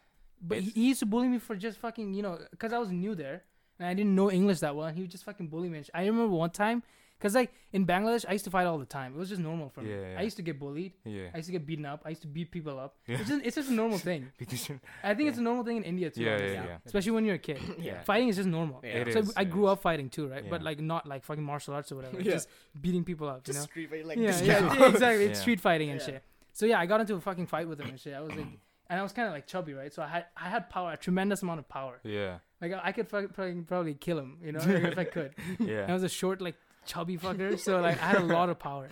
But 0.42 0.60
he, 0.60 0.70
he 0.70 0.88
used 0.88 1.00
to 1.00 1.06
bully 1.06 1.28
me 1.28 1.38
for 1.38 1.54
just 1.54 1.78
fucking, 1.78 2.14
you 2.14 2.22
know, 2.22 2.38
because 2.50 2.72
I 2.72 2.78
was 2.78 2.90
new 2.90 3.14
there 3.14 3.44
and 3.78 3.86
I 3.86 3.94
didn't 3.94 4.14
know 4.14 4.30
English 4.30 4.60
that 4.60 4.74
well. 4.74 4.86
And 4.86 4.96
he 4.96 5.02
would 5.02 5.10
just 5.10 5.24
fucking 5.24 5.48
bully 5.48 5.68
me. 5.68 5.78
And 5.78 5.86
sh- 5.86 5.90
I 5.94 6.00
remember 6.06 6.28
one 6.34 6.50
time, 6.50 6.82
because 7.20 7.34
like 7.34 7.52
in 7.72 7.86
Bangladesh, 7.86 8.24
I 8.26 8.32
used 8.32 8.46
to 8.46 8.50
fight 8.50 8.66
all 8.66 8.78
the 8.78 8.86
time. 8.86 9.12
It 9.14 9.18
was 9.18 9.28
just 9.28 9.40
normal 9.42 9.68
for 9.68 9.82
me. 9.82 9.90
Yeah, 9.90 10.12
yeah. 10.12 10.18
I 10.20 10.22
used 10.22 10.36
to 10.38 10.42
get 10.42 10.58
bullied. 10.58 10.94
Yeah. 11.04 11.28
I 11.34 11.36
used 11.36 11.46
to 11.48 11.52
get 11.52 11.66
beaten 11.66 11.84
up. 11.84 12.00
I 12.06 12.08
used 12.10 12.22
to 12.22 12.28
beat 12.28 12.50
people 12.50 12.78
up. 12.80 12.96
Yeah. 13.06 13.18
It's, 13.20 13.28
just, 13.28 13.44
it's 13.44 13.56
just 13.56 13.68
a 13.70 13.74
normal 13.74 13.98
thing. 14.08 14.32
I 15.04 15.14
think 15.14 15.28
it's 15.28 15.38
a 15.38 15.42
normal 15.42 15.64
thing 15.64 15.76
in 15.76 15.84
India 15.84 16.08
too. 16.10 16.22
Yeah, 16.22 16.38
yeah, 16.38 16.46
Yeah. 16.46 16.64
yeah. 16.64 16.78
Especially 16.86 17.12
when 17.12 17.24
you're 17.26 17.34
a 17.36 17.38
kid. 17.38 17.60
Yeah. 17.78 18.00
Fighting 18.02 18.28
is 18.28 18.36
just 18.36 18.48
normal. 18.48 18.80
Yeah. 18.82 18.90
It 19.02 19.12
so 19.12 19.18
is, 19.20 19.32
I 19.36 19.44
grew 19.44 19.66
is. 19.66 19.72
up 19.72 19.82
fighting 19.82 20.08
too, 20.08 20.28
right? 20.28 20.48
But 20.48 20.62
like 20.62 20.80
not 20.80 21.06
like 21.06 21.24
fucking 21.24 21.44
martial 21.44 21.74
arts 21.74 21.92
or 21.92 21.96
whatever. 21.96 22.20
Yeah. 22.20 22.32
Just 22.32 22.48
beating 22.80 23.04
people 23.04 23.28
up, 23.28 23.46
you 23.46 23.52
Just 23.52 23.58
know? 23.60 23.64
street 23.66 23.90
fight, 23.90 24.06
like 24.06 24.18
yeah, 24.18 24.40
yeah, 24.42 24.74
yeah, 24.74 24.88
exactly. 24.88 25.24
It's 25.26 25.38
Yeah. 25.38 25.42
street 25.42 25.60
fighting 25.60 25.90
and 25.90 26.00
Yeah. 26.00 26.06
shit. 26.06 26.22
So 26.52 26.66
yeah, 26.66 26.80
I 26.80 26.86
got 26.86 27.00
into 27.00 27.14
a 27.14 27.20
fucking 27.20 27.46
fight 27.46 27.68
with 27.68 27.80
him 27.80 27.88
and 27.90 28.00
shit. 28.00 28.14
I 28.14 28.20
was 28.20 28.30
like, 28.34 28.46
and 28.90 28.98
I 28.98 29.02
was 29.02 29.12
kind 29.12 29.28
of 29.28 29.32
like 29.34 29.46
chubby, 29.46 29.72
right? 29.72 29.92
So 29.92 30.02
I 30.02 30.08
had 30.08 30.24
I 30.36 30.48
had 30.48 30.68
power, 30.68 30.92
a 30.92 30.96
tremendous 30.96 31.42
amount 31.42 31.60
of 31.60 31.68
power. 31.68 32.00
Yeah. 32.02 32.38
Like 32.60 32.72
I 32.72 32.80
I 32.84 32.92
could 32.92 33.08
fucking 33.08 33.28
probably, 33.30 33.62
probably 33.62 33.94
kill 33.94 34.18
him, 34.18 34.38
you 34.42 34.52
know, 34.52 34.60
if 34.66 34.98
I 34.98 35.04
could. 35.04 35.34
And 35.60 35.90
I 35.90 35.94
was 35.94 36.02
a 36.02 36.08
short, 36.08 36.40
like 36.40 36.56
chubby 36.86 37.16
fucker, 37.18 37.58
so 37.58 37.80
like 37.80 38.00
I 38.02 38.06
had 38.06 38.16
a 38.20 38.24
lot 38.24 38.48
of 38.50 38.58
power. 38.58 38.88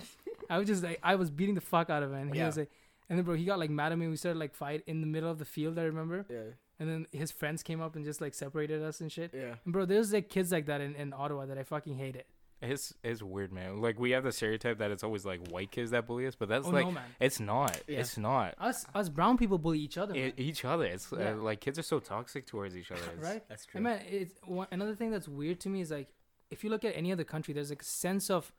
I 0.51 0.59
was 0.59 0.67
just 0.67 0.83
like 0.83 0.99
I 1.03 1.15
was 1.17 1.31
beating 1.31 1.55
the 1.55 1.61
fuck 1.61 1.91
out 1.91 2.03
of 2.03 2.11
him. 2.13 2.19
And 2.19 2.33
he 2.35 2.41
Yeah. 2.41 2.47
was 2.47 2.57
like, 2.57 2.71
and 3.09 3.19
then 3.19 3.25
bro, 3.25 3.35
he 3.35 3.45
got 3.45 3.59
like 3.59 3.71
mad 3.71 3.93
at 3.93 3.99
me. 3.99 4.09
We 4.09 4.17
started 4.17 4.39
like 4.39 4.55
fight 4.55 4.83
in 4.87 5.01
the 5.01 5.07
middle 5.07 5.31
of 5.31 5.39
the 5.39 5.45
field. 5.45 5.79
I 5.79 5.83
remember, 5.85 6.27
Yeah, 6.31 6.41
and 6.79 6.89
then 6.89 7.07
his 7.13 7.31
friends 7.31 7.63
came 7.63 7.81
up 7.81 7.97
and 7.97 8.05
just 8.05 8.21
like 8.21 8.35
separated 8.35 8.83
us 8.83 9.01
and 9.01 9.11
shit. 9.11 9.33
yeah. 9.35 9.55
And 9.65 9.73
bro, 9.73 9.85
there's 9.85 10.13
like 10.13 10.29
kids 10.29 10.53
like 10.53 10.67
that 10.67 10.81
in, 10.81 10.95
in 10.95 11.13
Ottawa 11.13 11.47
that 11.47 11.59
I 11.59 11.63
fucking 11.65 11.97
hated. 11.97 12.25
It's 12.61 12.93
it's 13.05 13.23
weird, 13.23 13.53
man. 13.53 13.81
Like 13.81 14.01
we 14.01 14.11
have 14.11 14.25
the 14.25 14.33
stereotype 14.33 14.79
that 14.79 14.91
it's 14.91 15.05
always 15.05 15.25
like 15.25 15.47
white 15.49 15.71
kids 15.71 15.93
that 15.93 16.09
bully 16.09 16.27
us, 16.27 16.35
but 16.35 16.49
that's 16.49 16.67
oh 16.67 16.71
like 16.71 16.87
no, 16.87 16.91
man. 16.91 17.05
it's 17.21 17.39
not. 17.39 17.81
Yeah. 17.87 18.01
It's 18.01 18.19
not. 18.19 18.55
Us 18.59 18.85
us 18.97 19.09
brown 19.09 19.39
people 19.39 19.59
bully 19.59 19.79
each 19.79 19.97
other, 19.97 20.13
man. 20.13 20.33
each 20.37 20.65
other. 20.65 20.85
It's 20.87 21.13
Yeah. 21.17 21.35
uh, 21.35 21.37
like 21.37 21.61
kids 21.61 21.79
are 21.79 21.83
so 21.85 22.01
toxic 22.01 22.47
towards 22.47 22.77
each 22.77 22.91
other. 22.91 23.01
It's- 23.03 23.23
right? 23.33 23.49
That's 23.49 23.65
true. 23.65 23.81
I 23.81 23.85
mean, 23.85 24.01
it's 24.11 24.35
one, 24.45 24.67
another 24.73 24.97
thing 24.97 25.13
that's 25.13 25.29
weird 25.29 25.61
to 25.61 25.69
me 25.69 25.83
is 25.83 25.93
like 25.93 26.09
if 26.51 26.65
you 26.65 26.71
look 26.71 26.85
at 26.85 26.97
any 26.97 27.13
other 27.13 27.25
country, 27.25 27.53
there's 27.55 27.71
like 27.71 27.83
a 27.83 27.85
sense 27.85 28.31
of 28.31 28.53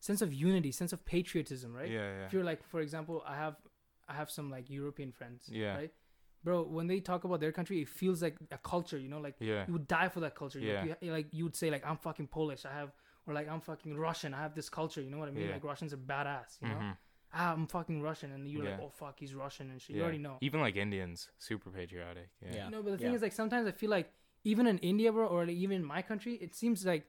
sense 0.00 0.22
of 0.22 0.32
unity, 0.32 0.70
sense 0.72 0.92
of 0.92 1.04
patriotism, 1.04 1.72
right? 1.74 1.90
Yeah, 1.90 2.18
yeah. 2.18 2.26
If 2.26 2.32
you're 2.32 2.44
like, 2.44 2.62
for 2.64 2.80
example, 2.80 3.22
I 3.26 3.36
have 3.36 3.56
I 4.08 4.14
have 4.14 4.30
some 4.30 4.50
like 4.50 4.70
European 4.70 5.12
friends, 5.12 5.48
Yeah. 5.52 5.74
right? 5.76 5.92
Bro, 6.44 6.62
when 6.64 6.86
they 6.86 7.00
talk 7.00 7.24
about 7.24 7.40
their 7.40 7.52
country, 7.52 7.82
it 7.82 7.88
feels 7.88 8.22
like 8.22 8.36
a 8.50 8.58
culture, 8.58 8.96
you 8.96 9.08
know, 9.08 9.20
like 9.20 9.36
Yeah. 9.40 9.64
you 9.66 9.72
would 9.74 9.86
die 9.88 10.08
for 10.08 10.20
that 10.20 10.34
culture. 10.34 10.60
You- 10.60 10.68
Yeah. 10.68 10.84
You, 10.84 10.94
you- 11.02 11.12
like 11.12 11.26
you 11.32 11.44
would 11.44 11.56
say 11.56 11.68
like 11.70 11.84
I'm 11.84 11.98
fucking 11.98 12.28
Polish, 12.28 12.64
I 12.64 12.72
have 12.72 12.92
or 13.26 13.34
like 13.34 13.48
I'm 13.48 13.60
fucking 13.60 13.96
Russian, 13.98 14.32
I 14.34 14.38
have 14.40 14.54
this 14.54 14.70
culture, 14.70 15.02
you 15.02 15.10
know 15.10 15.18
what 15.18 15.28
I 15.28 15.32
mean? 15.32 15.46
Yeah. 15.48 15.54
Like 15.54 15.64
Russians 15.64 15.92
are 15.92 15.98
badass, 15.98 16.58
you 16.62 16.68
know? 16.68 16.74
Mhm. 16.76 16.96
Ah, 17.34 17.52
I'm 17.52 17.66
fucking 17.66 18.00
Russian 18.00 18.32
and 18.32 18.48
you're 18.48 18.64
like, 18.64 18.80
"Oh 18.80 18.88
fuck, 18.88 19.18
he's 19.20 19.34
Russian" 19.34 19.70
and 19.70 19.82
shit. 19.82 19.90
Yeah. 19.90 19.96
You 19.98 20.02
already 20.04 20.18
know. 20.26 20.38
Even 20.40 20.60
like 20.62 20.76
Indians, 20.76 21.28
super 21.38 21.70
patriotic. 21.70 22.30
Yeah. 22.40 22.54
Yeah. 22.54 22.68
No, 22.70 22.82
but 22.82 22.92
the 22.92 22.96
thing 22.98 23.08
Yeah. 23.10 23.16
is, 23.16 23.20
like, 23.22 23.32
sometimes 23.34 23.66
I 23.68 23.72
feel 23.72 23.90
like 23.90 24.10
even 24.44 24.66
in 24.66 24.78
India, 24.78 25.12
bro, 25.12 25.26
or 25.26 25.44
like, 25.44 25.54
even 25.56 25.76
in 25.76 25.84
my 25.84 26.00
country, 26.00 26.34
it 26.36 26.54
seems 26.54 26.86
like 26.86 27.06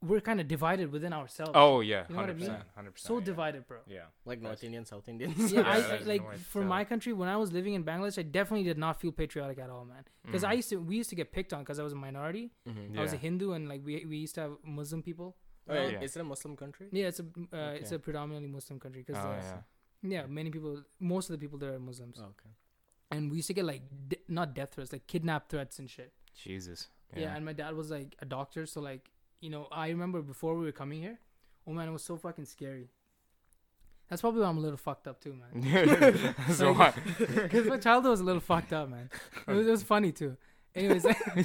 we're 0.00 0.20
kind 0.20 0.40
of 0.40 0.46
divided 0.46 0.92
within 0.92 1.12
ourselves. 1.12 1.52
Oh 1.54 1.80
yeah, 1.80 2.04
You 2.08 2.14
know 2.14 2.20
what 2.20 2.24
I 2.24 2.26
hundred 2.26 2.36
mean? 2.40 2.48
percent, 2.50 2.64
hundred 2.76 2.92
percent. 2.92 3.08
so 3.08 3.20
divided, 3.20 3.66
bro. 3.66 3.78
Yeah. 3.86 4.02
like 4.24 4.40
North 4.40 4.52
That's- 4.60 4.64
Indian, 4.64 4.84
South 4.84 5.08
Indians. 5.08 5.52
Yeah, 5.52 5.60
Yeah, 5.60 5.68
I, 5.68 5.96
I 5.96 5.98
like 6.12 6.22
north, 6.22 6.40
for 6.52 6.62
south. 6.62 6.68
my 6.68 6.84
country 6.84 7.12
when 7.12 7.28
I 7.28 7.36
was 7.36 7.52
living 7.52 7.74
in 7.74 7.82
Bangladesh, 7.84 8.18
I 8.18 8.22
definitely 8.22 8.64
did 8.64 8.78
not 8.78 9.00
feel 9.00 9.10
patriotic 9.12 9.58
at 9.58 9.70
all, 9.70 9.84
man. 9.84 10.04
Because 10.24 10.44
I 10.44 10.52
Mhm. 10.52 10.56
used 10.56 10.68
to, 10.70 10.76
we 10.76 10.96
used 10.96 11.10
to 11.10 11.16
get 11.16 11.32
picked 11.32 11.52
on 11.52 11.60
because 11.60 11.78
I 11.80 11.82
was 11.82 11.92
a 11.94 11.96
minority. 11.96 12.52
Mhm. 12.68 12.96
I 12.98 13.02
was 13.02 13.12
a 13.12 13.16
Hindu, 13.16 13.52
and 13.52 13.68
like 13.68 13.82
we 13.84 14.04
we 14.04 14.18
used 14.18 14.34
to 14.36 14.42
have 14.42 14.52
Muslim 14.62 15.02
people. 15.02 15.36
Oh, 15.70 15.74
yeah, 15.74 15.88
Yeah. 15.88 16.00
Is 16.06 16.16
it 16.16 16.20
a 16.20 16.24
Muslim 16.24 16.56
country? 16.56 16.86
Yeah, 16.92 17.08
it's 17.08 17.20
a 17.20 17.26
uh, 17.52 17.72
it's 17.80 17.92
a 17.92 17.98
predominantly 17.98 18.48
Muslim 18.58 18.78
country 18.80 19.02
because 19.06 19.22
Oh 19.24 19.32
yeah. 19.32 19.60
yeah, 20.14 20.26
many 20.26 20.50
people, 20.50 20.82
most 21.00 21.28
of 21.28 21.32
the 21.34 21.38
people 21.44 21.58
there 21.58 21.74
are 21.74 21.78
Muslims, 21.80 22.18
Oh, 22.20 22.26
okay. 22.34 22.50
and 23.10 23.30
we 23.30 23.36
used 23.38 23.48
to 23.48 23.54
get 23.54 23.64
like 23.64 23.82
de- 24.08 24.22
not 24.28 24.54
death 24.54 24.70
threats, 24.74 24.92
like 24.92 25.06
kidnap 25.08 25.48
threats 25.50 25.78
and 25.80 25.90
shit. 25.90 26.12
Jesus. 26.34 26.88
Yeah. 27.16 27.34
and 27.34 27.44
my 27.44 27.52
dad 27.54 27.74
was 27.74 27.90
like 27.90 28.14
a 28.20 28.26
doctor, 28.26 28.64
so 28.66 28.80
like 28.80 29.10
you 29.40 29.50
know, 29.50 29.68
I 29.70 29.88
remember 29.88 30.22
before 30.22 30.56
we 30.56 30.64
were 30.64 30.72
coming 30.72 31.00
here, 31.00 31.18
oh 31.66 31.72
man, 31.72 31.88
it 31.88 31.92
was 31.92 32.02
so 32.04 32.16
fucking 32.16 32.44
scary. 32.46 32.88
That's 34.08 34.22
probably 34.22 34.40
why 34.40 34.48
I'm 34.48 34.56
a 34.56 34.60
little 34.60 34.78
fucked 34.78 35.06
up 35.06 35.20
too, 35.20 35.34
man. 35.34 36.34
so 36.52 36.72
Like- 36.72 36.94
what? 36.96 37.28
Because 37.34 37.66
my 37.66 37.76
childhood 37.76 38.10
was 38.12 38.20
a 38.20 38.24
little 38.24 38.40
fucked 38.40 38.72
up, 38.72 38.88
man. 38.88 39.10
It 39.46 39.52
was, 39.52 39.66
it 39.66 39.70
was 39.70 39.82
funny 39.82 40.12
too. 40.12 40.36
Anyways, 40.74 41.04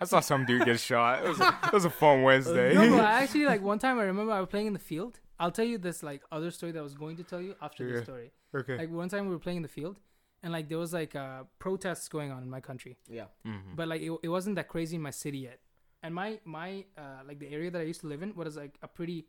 I 0.00 0.04
saw 0.04 0.20
some 0.20 0.44
dude 0.44 0.64
get 0.64 0.78
shot. 0.80 1.24
It 1.24 1.28
was 1.28 1.40
a, 1.40 1.58
it 1.64 1.72
was 1.72 1.84
a 1.84 1.90
fun 1.90 2.22
Wednesday. 2.22 2.74
no, 2.74 2.90
but 2.96 3.04
I 3.04 3.22
actually 3.22 3.46
like 3.46 3.62
one 3.62 3.78
time 3.78 3.98
I 3.98 4.02
remember 4.04 4.32
I 4.32 4.40
was 4.40 4.48
playing 4.48 4.66
in 4.66 4.72
the 4.72 4.78
field. 4.78 5.18
I'll 5.40 5.50
tell 5.52 5.64
you 5.64 5.78
this 5.78 6.02
like 6.02 6.22
other 6.30 6.50
story 6.50 6.72
that 6.72 6.78
I 6.78 6.82
was 6.82 6.94
going 6.94 7.16
to 7.16 7.22
tell 7.24 7.40
you 7.40 7.54
after 7.62 7.86
Yeah. 7.86 7.92
this 7.94 8.02
story. 8.04 8.32
okay. 8.54 8.76
Like 8.78 8.90
one 8.90 9.08
time 9.08 9.26
we 9.26 9.32
were 9.32 9.38
playing 9.38 9.58
in 9.58 9.62
the 9.62 9.68
field, 9.68 9.98
and 10.42 10.52
like 10.52 10.68
there 10.68 10.78
was 10.78 10.92
like 10.92 11.14
uh, 11.16 11.44
protests 11.58 12.08
going 12.08 12.30
on 12.32 12.42
in 12.42 12.50
my 12.50 12.60
country, 12.60 12.98
Yeah. 13.08 13.26
Mhm. 13.46 13.76
but 13.76 13.88
like 13.88 14.02
it, 14.02 14.12
it 14.22 14.28
wasn't 14.28 14.56
that 14.56 14.68
crazy 14.68 14.96
in 14.96 15.02
my 15.02 15.10
city 15.10 15.38
yet. 15.38 15.58
And 16.02 16.14
my 16.14 16.38
my 16.44 16.84
uh, 16.96 17.20
like 17.26 17.38
the 17.38 17.48
area 17.48 17.70
that 17.70 17.80
I 17.80 17.84
used 17.84 18.00
to 18.02 18.06
live 18.06 18.22
in 18.22 18.34
was 18.34 18.56
like 18.56 18.78
a 18.82 18.88
pretty 18.88 19.26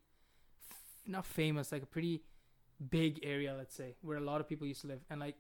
f- 0.70 1.02
not 1.08 1.26
famous, 1.26 1.72
like 1.72 1.84
a 1.84 1.88
pretty 1.88 2.22
big 2.90 3.20
area, 3.24 3.56
let's 3.58 3.76
say, 3.76 3.96
where 4.02 4.18
a 4.18 4.22
lot 4.22 4.40
of 4.42 4.48
people 4.48 4.68
used 4.68 4.82
to 4.82 4.88
live. 4.88 5.02
And 5.10 5.20
like 5.20 5.36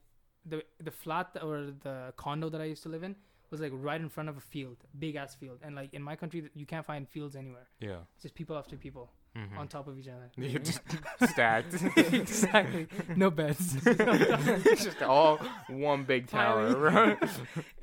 the 0.45 0.63
the 0.83 0.91
flat 0.91 1.37
or 1.41 1.71
the 1.83 2.13
condo 2.17 2.49
that 2.49 2.61
I 2.61 2.65
used 2.65 2.83
to 2.83 2.89
live 2.89 3.03
in 3.03 3.15
was 3.51 3.61
like 3.61 3.71
right 3.73 3.99
in 4.01 4.09
front 4.09 4.29
of 4.29 4.37
a 4.37 4.41
field, 4.41 4.77
big 4.97 5.15
ass 5.15 5.35
field. 5.35 5.59
And 5.63 5.75
like 5.75 5.93
in 5.93 6.01
my 6.01 6.15
country, 6.15 6.49
you 6.53 6.65
can't 6.65 6.85
find 6.85 7.07
fields 7.07 7.35
anywhere. 7.35 7.67
yeah. 7.79 7.97
It's 8.15 8.23
just 8.23 8.35
people 8.35 8.57
after 8.57 8.75
people. 8.77 9.11
Mhm. 9.37 9.57
on 9.59 9.67
top 9.67 9.87
of 9.87 9.97
each 9.99 10.07
other. 10.07 10.29
You're 10.37 10.59
just 10.59 10.81
stacked. 11.29 11.73
exactly. 11.97 12.87
No 13.15 13.29
beds. 13.29 13.77
it's 13.85 14.83
just 14.83 15.01
all 15.03 15.37
one 15.67 16.03
big 16.03 16.27
tower, 16.27 16.75
right? 16.75 17.17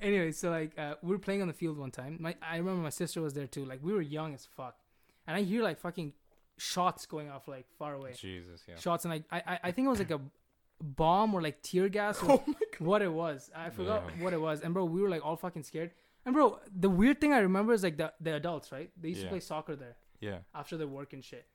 anyway, 0.01 0.32
so 0.32 0.51
like 0.51 0.76
uh, 0.78 0.94
we 1.03 1.11
were 1.12 1.18
playing 1.20 1.42
on 1.42 1.49
the 1.49 1.55
field 1.55 1.78
one 1.78 1.90
time. 1.92 2.16
My 2.20 2.34
I 2.42 2.57
remember 2.57 2.82
my 2.82 2.90
sister 2.90 3.20
was 3.22 3.34
there 3.34 3.47
too. 3.47 3.64
Like 3.64 3.80
we 3.82 3.92
were 3.92 4.03
young 4.03 4.34
as 4.34 4.44
fuck, 4.57 4.76
and 5.26 5.36
I 5.36 5.42
hear 5.42 5.62
like 5.62 5.78
fucking 5.78 6.14
shots 6.59 7.07
going 7.07 7.30
off 7.30 7.47
like 7.49 7.66
far 7.78 7.94
away. 7.94 8.12
Jesus, 8.16 8.62
yeah. 8.68 8.76
Shots 8.76 9.05
and 9.05 9.14
like 9.14 9.24
I 9.30 9.38
I, 9.47 9.59
I 9.64 9.70
think 9.72 9.86
it 9.86 9.90
was 9.90 9.99
like 10.01 10.11
a 10.11 10.20
bomb 10.82 11.32
or 11.34 11.40
like 11.40 11.62
tear 11.62 11.88
gas 11.88 12.18
Oh 12.22 12.42
or 12.47 12.55
what 12.80 13.03
it 13.03 13.12
was. 13.12 13.51
I 13.55 13.70
forgot 13.70 14.03
Yeah. 14.18 14.24
what 14.24 14.32
it 14.32 14.40
was. 14.40 14.61
And 14.62 14.74
bro, 14.74 14.84
we 14.84 15.01
were 15.01 15.09
like 15.09 15.24
all 15.24 15.36
fucking 15.36 15.62
scared. 15.62 15.92
And 16.24 16.34
bro, 16.34 16.59
the 16.76 16.90
weird 16.90 17.20
thing 17.20 17.32
I 17.32 17.38
remember 17.38 17.72
is 17.72 17.82
like 17.84 17.97
the 17.99 18.12
the 18.20 18.34
adults, 18.34 18.72
right? 18.72 18.90
They 19.01 19.11
used 19.11 19.22
to 19.22 19.28
play 19.28 19.40
soccer 19.40 19.76
there 19.76 19.97
Yeah. 20.21 20.39
after 20.55 20.77
their 20.77 20.87
work 20.89 21.12
and 21.12 21.25
shit. 21.25 21.47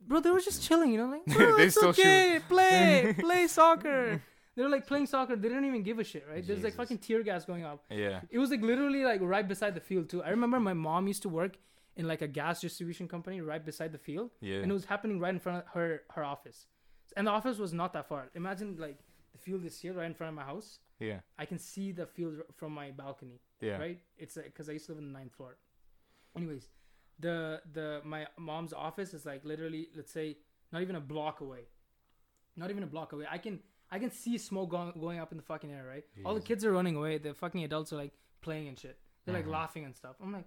Bro, 0.00 0.20
they 0.20 0.30
were 0.30 0.40
just 0.40 0.62
chilling, 0.62 0.92
you 0.92 0.98
know, 0.98 1.06
like 1.08 1.24
bro, 1.36 1.56
They 1.56 1.64
it's 1.64 1.76
still 1.76 1.92
shoot. 1.92 2.02
okay, 2.02 2.40
play, 2.48 3.14
play 3.18 3.46
soccer. 3.46 4.22
They 4.56 4.62
were 4.62 4.68
like 4.68 4.86
playing 4.86 5.06
soccer. 5.06 5.34
They 5.36 5.48
didn't 5.48 5.64
even 5.64 5.82
give 5.82 5.98
a 5.98 6.04
shit, 6.04 6.24
right? 6.30 6.46
There's 6.46 6.62
like 6.62 6.74
Jesus. 6.74 6.76
fucking 6.76 6.98
tear 6.98 7.22
gas 7.22 7.44
going 7.44 7.64
off. 7.64 7.80
Yeah. 7.90 8.20
It 8.30 8.38
was 8.38 8.50
like 8.50 8.62
literally 8.62 9.04
like 9.04 9.20
right 9.22 9.46
beside 9.46 9.74
the 9.74 9.80
field 9.80 10.08
too. 10.08 10.22
I 10.22 10.30
remember 10.30 10.60
my 10.60 10.74
mom 10.74 11.06
used 11.08 11.22
to 11.22 11.28
work 11.28 11.56
in 11.96 12.06
like 12.06 12.22
a 12.22 12.28
gas 12.28 12.60
distribution 12.60 13.08
company 13.08 13.40
right 13.40 13.64
beside 13.64 13.92
the 13.92 13.98
field, 13.98 14.30
Yeah. 14.40 14.56
and 14.62 14.70
it 14.70 14.74
was 14.74 14.84
happening 14.84 15.18
right 15.20 15.32
in 15.32 15.40
front 15.40 15.58
of 15.58 15.64
her 15.74 16.02
her 16.10 16.24
office. 16.24 16.66
And 17.16 17.26
the 17.26 17.30
office 17.30 17.58
was 17.58 17.72
not 17.72 17.92
that 17.94 18.08
far. 18.08 18.30
Imagine 18.34 18.76
like 18.78 18.98
the 19.32 19.38
field 19.38 19.64
is 19.64 19.78
here 19.80 19.92
right 19.92 20.06
in 20.06 20.14
front 20.14 20.28
of 20.30 20.34
my 20.36 20.44
house. 20.44 20.78
yeah. 21.00 21.20
I 21.38 21.44
can 21.46 21.58
see 21.58 21.90
the 21.92 22.06
field 22.06 22.34
from 22.56 22.72
my 22.72 22.90
balcony 22.92 23.40
Yeah. 23.60 23.78
right? 23.78 23.98
It's 24.18 24.36
like, 24.36 24.46
because 24.46 24.68
I 24.68 24.72
used 24.72 24.86
to 24.86 24.92
live 24.92 24.98
in 25.02 25.12
the 25.12 25.18
ninth 25.18 25.32
floor. 25.34 25.56
Anyways, 26.36 26.68
the 27.20 27.62
the 27.72 28.00
my 28.04 28.26
mom's 28.38 28.72
office 28.72 29.14
is 29.14 29.24
like 29.26 29.44
literally, 29.44 29.88
let's 29.96 30.12
say, 30.12 30.36
not 30.72 30.82
even 30.82 30.96
a 30.96 31.00
block 31.00 31.40
away. 31.40 31.60
Not 32.56 32.70
even 32.70 32.82
a 32.82 32.86
block 32.86 33.12
away. 33.12 33.26
I 33.30 33.38
can 33.38 33.60
I 33.90 33.98
can 33.98 34.10
see 34.10 34.38
smoke 34.38 34.70
going 34.70 34.92
going 34.98 35.18
up 35.18 35.30
in 35.32 35.36
the 35.38 35.44
fucking 35.44 35.72
air, 35.72 35.84
right? 35.86 36.04
All 36.24 36.34
the 36.34 36.40
kids 36.40 36.64
are 36.64 36.72
running 36.72 36.96
away. 36.96 37.18
The 37.18 37.34
fucking 37.34 37.62
adults 37.64 37.92
are 37.92 37.96
like 37.96 38.12
playing 38.40 38.68
and 38.68 38.78
shit. 38.78 38.98
They're 39.24 39.34
like 39.34 39.46
Mhm. 39.46 39.50
laughing 39.52 39.84
and 39.84 39.94
stuff. 39.96 40.16
I'm 40.22 40.32
like, 40.32 40.46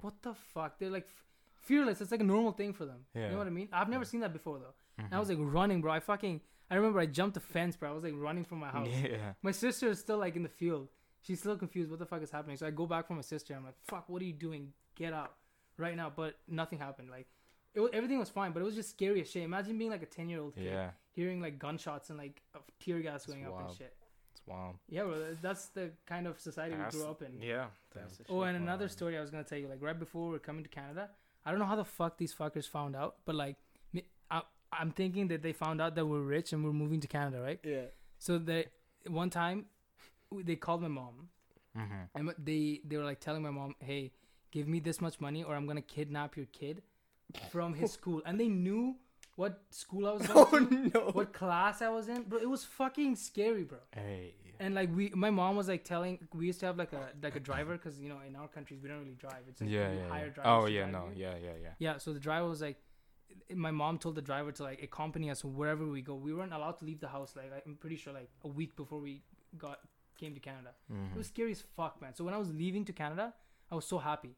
what 0.00 0.14
the 0.22 0.34
fuck? 0.34 0.78
They're 0.78 0.90
like 0.90 1.06
f- 1.06 1.24
fearless. 1.62 2.00
It's 2.00 2.10
like 2.10 2.20
a 2.20 2.24
normal 2.24 2.52
thing 2.52 2.72
for 2.72 2.84
them. 2.84 3.06
yeah. 3.14 3.26
You 3.26 3.32
know 3.32 3.38
what 3.38 3.46
I 3.46 3.50
mean? 3.50 3.68
I've 3.72 3.88
never 3.88 4.04
seen 4.04 4.20
that 4.20 4.32
before 4.32 4.58
though. 4.58 4.74
And 4.98 5.14
I 5.14 5.18
was 5.18 5.28
Mhm. 5.28 5.38
like 5.44 5.54
running, 5.54 5.80
bro. 5.80 5.92
I 5.92 6.00
fucking 6.00 6.40
I 6.70 6.74
remember 6.74 7.00
I 7.00 7.06
jumped 7.06 7.32
the 7.34 7.40
fence, 7.40 7.76
bro. 7.76 7.90
I 7.90 7.94
was 7.94 8.04
like 8.04 8.12
running 8.16 8.44
from 8.44 8.58
my 8.58 8.68
house. 8.68 8.88
Yeah. 8.88 9.32
My 9.42 9.52
sister 9.52 9.88
is 9.88 9.98
still 9.98 10.18
like 10.18 10.36
in 10.36 10.42
the 10.42 10.50
field. 10.50 10.88
She's 11.22 11.40
still 11.40 11.56
confused. 11.56 11.90
What 11.90 11.98
the 11.98 12.06
fuck 12.06 12.22
is 12.22 12.30
happening? 12.30 12.56
So 12.58 12.66
I 12.66 12.70
go 12.70 12.86
back 12.86 13.06
for 13.08 13.14
my 13.14 13.22
sister. 13.22 13.54
I'm 13.54 13.64
like, 13.64 13.78
fuck, 13.86 14.08
what 14.08 14.20
are 14.22 14.26
you 14.26 14.34
doing? 14.34 14.72
Get 14.94 15.12
out 15.14 15.34
right 15.78 15.96
now. 15.96 16.12
But 16.14 16.34
nothing 16.48 16.78
happened. 16.78 17.08
Like, 17.10 17.26
it 17.74 17.80
was, 17.80 17.90
everything 17.92 18.18
was 18.18 18.28
fine, 18.28 18.52
but 18.52 18.60
it 18.60 18.64
was 18.64 18.74
just 18.74 18.90
scary 18.90 19.20
as 19.22 19.30
shit. 19.30 19.42
Imagine 19.42 19.78
being 19.78 19.90
like 19.90 20.02
a 20.02 20.06
10 20.06 20.28
year 20.28 20.40
old 20.40 20.54
kid, 20.54 20.64
Yeah. 20.64 20.90
hearing 21.12 21.40
like 21.40 21.58
gunshots 21.58 22.10
and 22.10 22.18
like 22.18 22.42
of 22.54 22.62
tear 22.80 23.00
gas 23.00 23.24
going 23.26 23.46
up 23.46 23.58
and 23.60 23.76
shit. 23.76 23.94
It's 24.32 24.42
wild. 24.46 24.76
Yeah, 24.88 25.02
bro, 25.04 25.18
that- 25.18 25.42
that's 25.42 25.66
the 25.68 25.90
kind 26.06 26.26
of 26.26 26.38
society 26.40 26.74
we 26.76 26.90
grew 26.90 27.06
up 27.08 27.22
in. 27.22 27.40
Yeah. 27.40 27.66
That's 27.94 28.18
the 28.18 28.24
Oh, 28.28 28.40
shit, 28.42 28.48
and 28.54 28.56
another 28.64 28.84
wild. 28.84 28.90
story 28.92 29.16
I 29.18 29.20
was 29.20 29.30
gonna 29.30 29.44
tell 29.44 29.58
you, 29.58 29.68
like 29.68 29.80
right 29.82 29.98
before 29.98 30.26
we 30.26 30.32
were 30.32 30.38
coming 30.38 30.62
to 30.64 30.68
Canada, 30.68 31.10
I 31.44 31.50
don't 31.50 31.60
know 31.60 31.66
how 31.66 31.76
the 31.76 31.84
fuck 31.84 32.18
these 32.18 32.34
fuckers 32.34 32.66
found 32.68 32.94
out, 32.96 33.16
but 33.24 33.34
like, 33.34 33.56
me- 33.92 34.08
I, 34.30 34.42
I'm 34.72 34.90
thinking 34.90 35.28
that 35.28 35.42
they 35.42 35.52
found 35.52 35.80
out 35.80 35.94
that 35.94 36.04
we're 36.06 36.20
rich 36.20 36.52
and 36.52 36.64
we're 36.64 36.72
moving 36.72 37.00
to 37.00 37.08
Canada, 37.08 37.40
right? 37.40 37.60
Yeah. 37.64 37.86
So 38.18 38.38
they 38.38 38.66
one 39.06 39.30
time 39.30 39.66
they 40.32 40.56
called 40.56 40.82
my 40.82 40.88
mom 40.88 41.28
Mhm. 41.76 42.08
and 42.14 42.34
they 42.38 42.80
they 42.84 42.96
were 42.96 43.04
like 43.04 43.20
telling 43.20 43.42
my 43.42 43.50
mom, 43.50 43.74
"Hey, 43.78 44.12
give 44.50 44.66
me 44.68 44.80
this 44.80 45.00
much 45.00 45.20
money 45.20 45.42
or 45.44 45.54
I'm 45.54 45.66
gonna 45.66 45.82
kidnap 45.82 46.36
your 46.36 46.46
kid 46.46 46.82
from 47.50 47.74
his 47.74 47.92
school." 47.92 48.22
And 48.26 48.38
they 48.40 48.48
knew 48.48 48.96
what 49.36 49.62
school 49.70 50.06
I 50.08 50.12
was 50.12 50.26
going 50.26 50.46
Oh 50.52 50.66
to, 50.66 50.90
no. 50.94 51.00
what 51.12 51.32
class 51.32 51.80
I 51.82 51.88
was 51.90 52.08
in, 52.08 52.22
bro. 52.22 52.38
It 52.40 52.48
was 52.50 52.64
fucking 52.64 53.16
scary, 53.16 53.62
bro. 53.64 53.78
Hey. 53.94 54.34
And 54.60 54.74
like 54.74 54.90
we, 54.94 55.10
my 55.10 55.30
mom 55.30 55.54
was 55.54 55.68
like 55.68 55.84
telling, 55.84 56.18
we 56.34 56.46
used 56.46 56.58
to 56.60 56.66
have 56.66 56.76
like 56.76 56.92
a 56.92 57.10
like 57.22 57.36
a 57.36 57.40
driver 57.40 57.74
because 57.76 58.00
you 58.00 58.08
know 58.08 58.18
in 58.26 58.34
our 58.34 58.48
countries 58.48 58.80
we 58.82 58.88
don't 58.88 58.98
really 58.98 59.14
drive. 59.14 59.42
It's 59.48 59.60
like 59.60 59.70
Yeah, 59.70 59.92
yeah. 59.92 60.08
hire 60.08 60.26
yeah. 60.26 60.32
drivers 60.32 60.64
Oh 60.64 60.66
yeah, 60.66 60.86
no, 60.90 61.08
here. 61.14 61.28
yeah, 61.40 61.46
yeah, 61.46 61.56
yeah. 61.62 61.68
Yeah, 61.78 61.98
so 61.98 62.12
the 62.12 62.18
driver 62.18 62.48
was 62.48 62.60
like, 62.60 62.78
my 63.54 63.70
mom 63.70 63.98
told 63.98 64.16
the 64.16 64.22
driver 64.22 64.50
to 64.50 64.62
like 64.64 64.82
accompany 64.82 65.30
us 65.30 65.44
wherever 65.44 65.86
we 65.86 66.02
go. 66.02 66.14
We 66.16 66.34
weren't 66.34 66.52
allowed 66.52 66.78
to 66.80 66.84
leave 66.84 66.98
the 67.00 67.06
house. 67.08 67.36
Like 67.36 67.52
I'm 67.64 67.76
pretty 67.76 67.94
sure 67.96 68.12
like 68.12 68.30
a 68.42 68.48
week 68.48 68.74
before 68.74 68.98
we 68.98 69.22
got 69.56 69.78
came 70.18 70.34
to 70.34 70.40
Canada. 70.40 70.70
Mhm. 70.92 71.12
It 71.12 71.18
was 71.18 71.28
scary 71.28 71.52
as 71.52 71.62
fuck, 71.76 72.02
man. 72.02 72.12
So 72.16 72.24
when 72.24 72.34
I 72.34 72.38
was 72.38 72.52
leaving 72.52 72.84
to 72.86 72.92
Canada, 72.92 73.34
I 73.70 73.74
was 73.74 73.84
so 73.86 73.98
happy. 73.98 74.34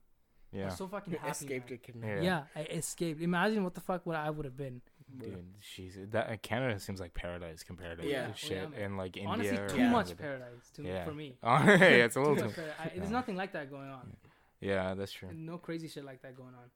I 0.53 0.57
Yeah. 0.57 0.65
was 0.67 0.77
so 0.77 0.89
fucking 0.89 1.13
You 1.13 1.19
happy. 1.19 1.31
escaped 1.31 1.71
man. 1.71 1.75
a 1.75 1.79
kidnap. 1.87 2.11
Yeah. 2.17 2.23
Yeah. 2.23 2.45
I 2.57 2.61
escaped. 2.67 3.21
Imagine 3.23 3.63
what 3.65 3.75
the 3.75 3.81
fuck 3.81 4.05
what 4.07 4.17
I 4.17 4.31
would 4.31 4.45
have 4.45 4.57
been. 4.57 4.81
Dude, 5.17 5.45
jeez, 5.61 6.11
that 6.13 6.31
uh, 6.31 6.37
Canada 6.37 6.79
seems 6.79 7.01
like 7.01 7.15
paradise 7.15 7.63
compared 7.65 7.99
to 8.01 8.07
Yeah. 8.07 8.13
yeah. 8.13 8.27
Oh, 8.31 8.35
shit 8.37 8.69
yeah, 8.77 8.85
and 8.85 8.97
like 8.97 9.17
India. 9.17 9.31
Honestly, 9.33 9.59
too 9.69 9.79
Yeah. 9.79 9.91
much 9.91 10.17
paradise 10.17 10.71
to, 10.75 10.83
Yeah. 10.85 11.05
for 11.05 11.13
me. 11.13 11.37
Oh, 11.43 11.57
hey, 11.57 12.01
it's 12.03 12.15
a 12.17 12.21
little 12.21 12.37
much 12.37 12.45
too. 12.55 12.61
paradise. 12.61 12.77
I, 12.79 12.93
there's 12.97 13.11
nothing 13.11 13.37
like 13.37 13.53
that 13.53 13.71
going 13.71 13.89
on. 13.91 14.17
Yeah, 14.61 14.95
that's 14.95 15.13
true. 15.13 15.31
No 15.33 15.59
crazy 15.59 15.89
shit 15.89 16.05
like 16.05 16.23
that 16.23 16.37
going 16.37 16.55
on. 16.55 16.71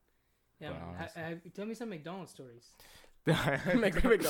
Yeah, 0.61 0.71
But 0.71 0.81
man. 0.81 0.89
Ha- 0.89 0.95
honestly. 1.01 1.23
have- 1.23 1.53
tell 1.55 1.67
me 1.67 1.75
some 1.75 1.91
McDonald's 1.91 2.31
stories. 2.33 2.69
McDonald's. 3.27 3.67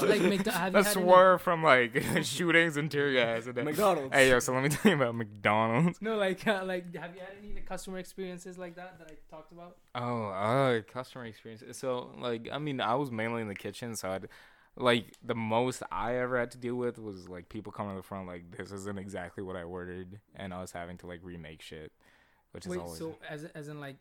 like 0.03 0.21
McDo- 0.23 0.53
have 0.53 0.73
you 0.73 0.79
Let's 0.79 0.89
had 0.89 0.97
any- 0.97 1.07
swerve 1.07 1.43
from 1.43 1.63
like 1.63 2.03
shootings 2.23 2.77
and 2.77 2.91
tear 2.91 3.13
gas. 3.13 3.47
And 3.47 3.57
McDonald's. 3.65 4.15
hey, 4.15 4.31
yo, 4.31 4.39
so 4.39 4.53
let 4.55 4.63
me 4.63 4.69
tell 4.69 4.91
you 4.93 4.97
about 4.97 5.15
McDonald's. 5.15 6.01
No, 6.01 6.17
like, 6.17 6.47
uh, 6.47 6.63
like, 6.65 6.95
have 6.97 7.15
you 7.15 7.21
had 7.21 7.31
any 7.43 7.55
like, 7.55 7.67
customer 7.67 7.99
experiences 7.99 8.59
like 8.59 8.77
that 8.77 8.99
that 8.99 9.09
I 9.11 9.15
talked 9.35 9.53
about? 9.53 9.77
Oh, 9.95 10.27
uh, 10.29 10.81
customer 10.83 11.25
experience. 11.27 11.63
So, 11.77 12.11
like, 12.19 12.49
I 12.53 12.59
mean, 12.59 12.81
I 12.81 12.95
was 12.95 13.11
mainly 13.11 13.43
in 13.43 13.49
the 13.49 13.55
kitchen, 13.55 13.97
so 13.97 14.11
I'd, 14.11 14.29
like, 14.77 15.07
the 15.25 15.35
most 15.35 15.83
I 15.91 16.17
ever 16.17 16.39
had 16.39 16.51
to 16.53 16.59
deal 16.59 16.75
with 16.77 16.99
was 16.99 17.29
like 17.29 17.49
people 17.49 17.73
coming 17.73 17.93
to 17.93 17.97
the 17.97 18.03
front, 18.07 18.27
like, 18.27 18.57
this 18.57 18.73
isn't 18.73 18.99
exactly 18.99 19.43
what 19.43 19.57
I 19.57 19.63
ordered, 19.63 20.21
and 20.37 20.53
us 20.53 20.73
having 20.73 20.99
to 20.99 21.07
like 21.07 21.21
remake 21.23 21.63
shit, 21.63 21.93
which 22.53 22.67
is 22.67 22.77
always 22.77 22.99
so 22.99 23.17
as 23.29 23.45
as 23.55 23.69
in 23.69 23.81
like, 23.81 23.97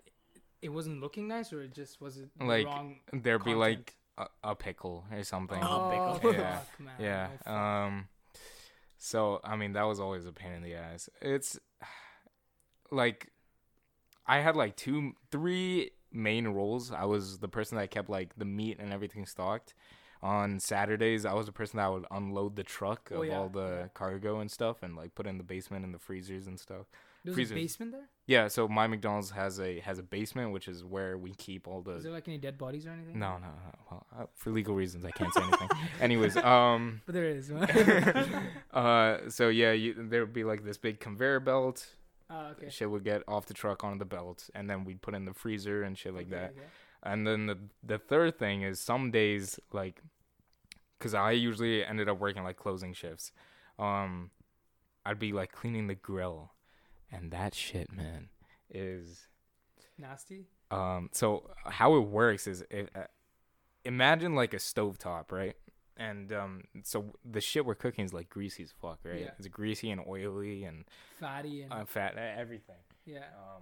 it 0.62 0.70
wasn't 0.70 1.02
looking 1.02 1.28
nice, 1.28 1.52
or 1.54 1.62
it 1.62 1.74
just 1.74 2.00
was 2.02 2.18
it 2.18 2.30
Like, 2.40 2.66
wrong? 2.66 2.96
there'd 3.12 3.44
be 3.44 3.54
like 3.54 3.96
a, 4.18 4.28
a 4.44 4.56
pickle 4.56 5.06
or 5.12 5.24
something. 5.24 5.60
Oh, 5.62 6.20
fuck, 6.22 6.34
Yeah. 6.34 6.60
man. 6.80 6.94
Yeah. 7.00 7.28
Oh. 7.46 7.54
Um. 7.56 8.08
So 8.98 9.42
I 9.44 9.56
mean, 9.56 9.74
that 9.74 9.84
was 9.84 10.00
always 10.00 10.26
a 10.26 10.32
pain 10.32 10.52
in 10.54 10.64
the 10.64 10.76
ass. 10.76 11.10
It's 11.22 11.60
like 12.92 13.32
I 14.26 14.40
had 14.40 14.56
like 14.56 14.76
two, 14.76 15.14
three 15.32 15.92
main 16.12 16.48
roles. 16.48 16.92
I 16.92 17.06
was 17.06 17.40
the 17.40 17.48
person 17.48 17.78
that 17.78 17.92
kept 17.92 18.10
like 18.10 18.36
the 18.38 18.46
meat 18.46 18.78
and 18.80 18.94
everything 18.94 19.26
stocked. 19.26 19.74
On 20.22 20.58
Saturdays, 20.58 21.26
I 21.26 21.34
was 21.34 21.48
the 21.48 21.52
person 21.52 21.78
that 21.78 21.92
would 21.92 22.06
unload 22.10 22.56
the 22.56 22.64
truck 22.64 23.12
of 23.12 23.18
Oh, 23.18 23.22
yeah, 23.24 23.38
all 23.38 23.50
the 23.50 23.90
cargo 23.94 24.40
and 24.40 24.50
stuff, 24.50 24.82
and 24.82 24.96
like 24.96 25.16
put 25.16 25.28
in 25.28 25.38
the 25.38 25.44
basement 25.44 25.84
and 25.84 25.94
the 25.94 26.00
freezers 26.00 26.48
and 26.48 26.58
stuff. 26.58 26.86
There's 27.24 27.36
freezers. 27.36 27.52
a 27.52 27.56
basement 27.56 27.92
there. 27.94 28.10
Yeah. 28.28 28.48
So 28.50 28.68
my 28.68 28.86
McDonald's 28.88 29.32
has 29.32 29.60
a 29.60 29.80
has 29.82 29.98
a 30.00 30.04
basement, 30.04 30.52
which 30.52 30.68
is 30.68 30.84
where 30.84 31.18
we 31.18 31.34
keep 31.36 31.68
all 31.68 31.82
the 31.82 31.92
Is 31.92 32.04
there 32.04 32.12
like 32.12 32.28
any 32.28 32.38
dead 32.38 32.58
bodies 32.58 32.86
or 32.86 32.90
anything? 32.92 33.18
no, 33.18 33.34
no, 33.38 33.48
no. 33.48 33.80
Well, 33.90 34.06
uh, 34.18 34.26
for 34.36 34.50
legal 34.52 34.76
reasons, 34.76 35.06
I 35.06 35.12
can't 35.12 35.34
say 35.34 35.42
anything. 35.42 35.70
Anyways, 36.02 36.36
um, 36.54 37.02
but 37.06 37.14
there 37.16 37.26
is. 37.26 37.50
uh, 38.74 39.30
so 39.30 39.50
yeah, 39.50 39.72
you, 39.72 39.94
there 39.98 40.22
would 40.22 40.34
be 40.34 40.44
like 40.44 40.64
this 40.64 40.78
big 40.78 41.00
conveyor 41.00 41.40
belt. 41.40 41.86
oh, 42.30 42.48
okay. 42.52 42.70
Shit 42.70 42.90
would 42.90 43.04
get 43.04 43.24
off 43.28 43.46
the 43.46 43.54
truck 43.54 43.84
onto 43.84 44.00
the 44.00 44.06
belt, 44.06 44.50
and 44.56 44.70
then 44.70 44.84
we'd 44.86 45.02
put 45.02 45.14
in 45.14 45.26
the 45.26 45.34
freezer 45.34 45.84
and 45.84 45.98
shit 45.98 46.14
like 46.14 46.28
Okay, 46.28 46.36
that. 46.36 46.50
okay. 46.52 46.68
And 47.04 47.28
then 47.28 47.48
the 47.48 47.58
the 47.84 47.98
third 47.98 48.38
thing 48.40 48.62
is 48.62 48.80
some 48.80 49.12
days 49.12 49.60
like, 49.74 50.02
cause 51.00 51.14
I 51.14 51.32
usually 51.32 51.84
ended 51.86 52.08
up 52.08 52.20
working 52.20 52.44
like 52.44 52.56
closing 52.58 52.94
shifts. 52.94 53.32
Um, 53.78 54.32
I'd 55.06 55.20
be 55.20 55.34
like 55.34 55.52
cleaning 55.52 55.88
the 55.88 55.96
grill, 55.96 56.53
and 57.14 57.32
that 57.32 57.54
shit, 57.56 57.92
man, 57.92 58.30
is 58.70 59.28
Nasty. 59.98 60.48
um, 60.72 61.10
so 61.14 61.50
how 61.66 61.96
it 61.96 62.02
works 62.08 62.48
is 62.48 62.64
it, 62.70 62.90
uh, 62.96 63.04
imagine 63.86 64.36
like 64.36 64.54
a 64.54 64.58
stovetop, 64.58 65.32
right? 65.32 65.56
And 65.96 66.34
um, 66.34 66.64
so 66.84 67.14
the 67.24 67.40
shit 67.40 67.66
we're 67.66 67.76
cooking 67.76 68.04
is 68.04 68.14
like 68.14 68.28
greasy 68.30 68.64
as 68.64 68.72
fuck, 68.82 69.00
right? 69.04 69.22
Yeah. 69.22 69.32
It's 69.38 69.48
greasy 69.48 69.92
and 69.92 70.02
oily 70.08 70.64
and 70.64 70.86
Fatty 71.20 71.62
and 71.62 71.72
uh, 71.72 71.86
fat, 71.86 72.18
everything. 72.18 72.78
yeah. 73.06 73.20
Um, 73.38 73.62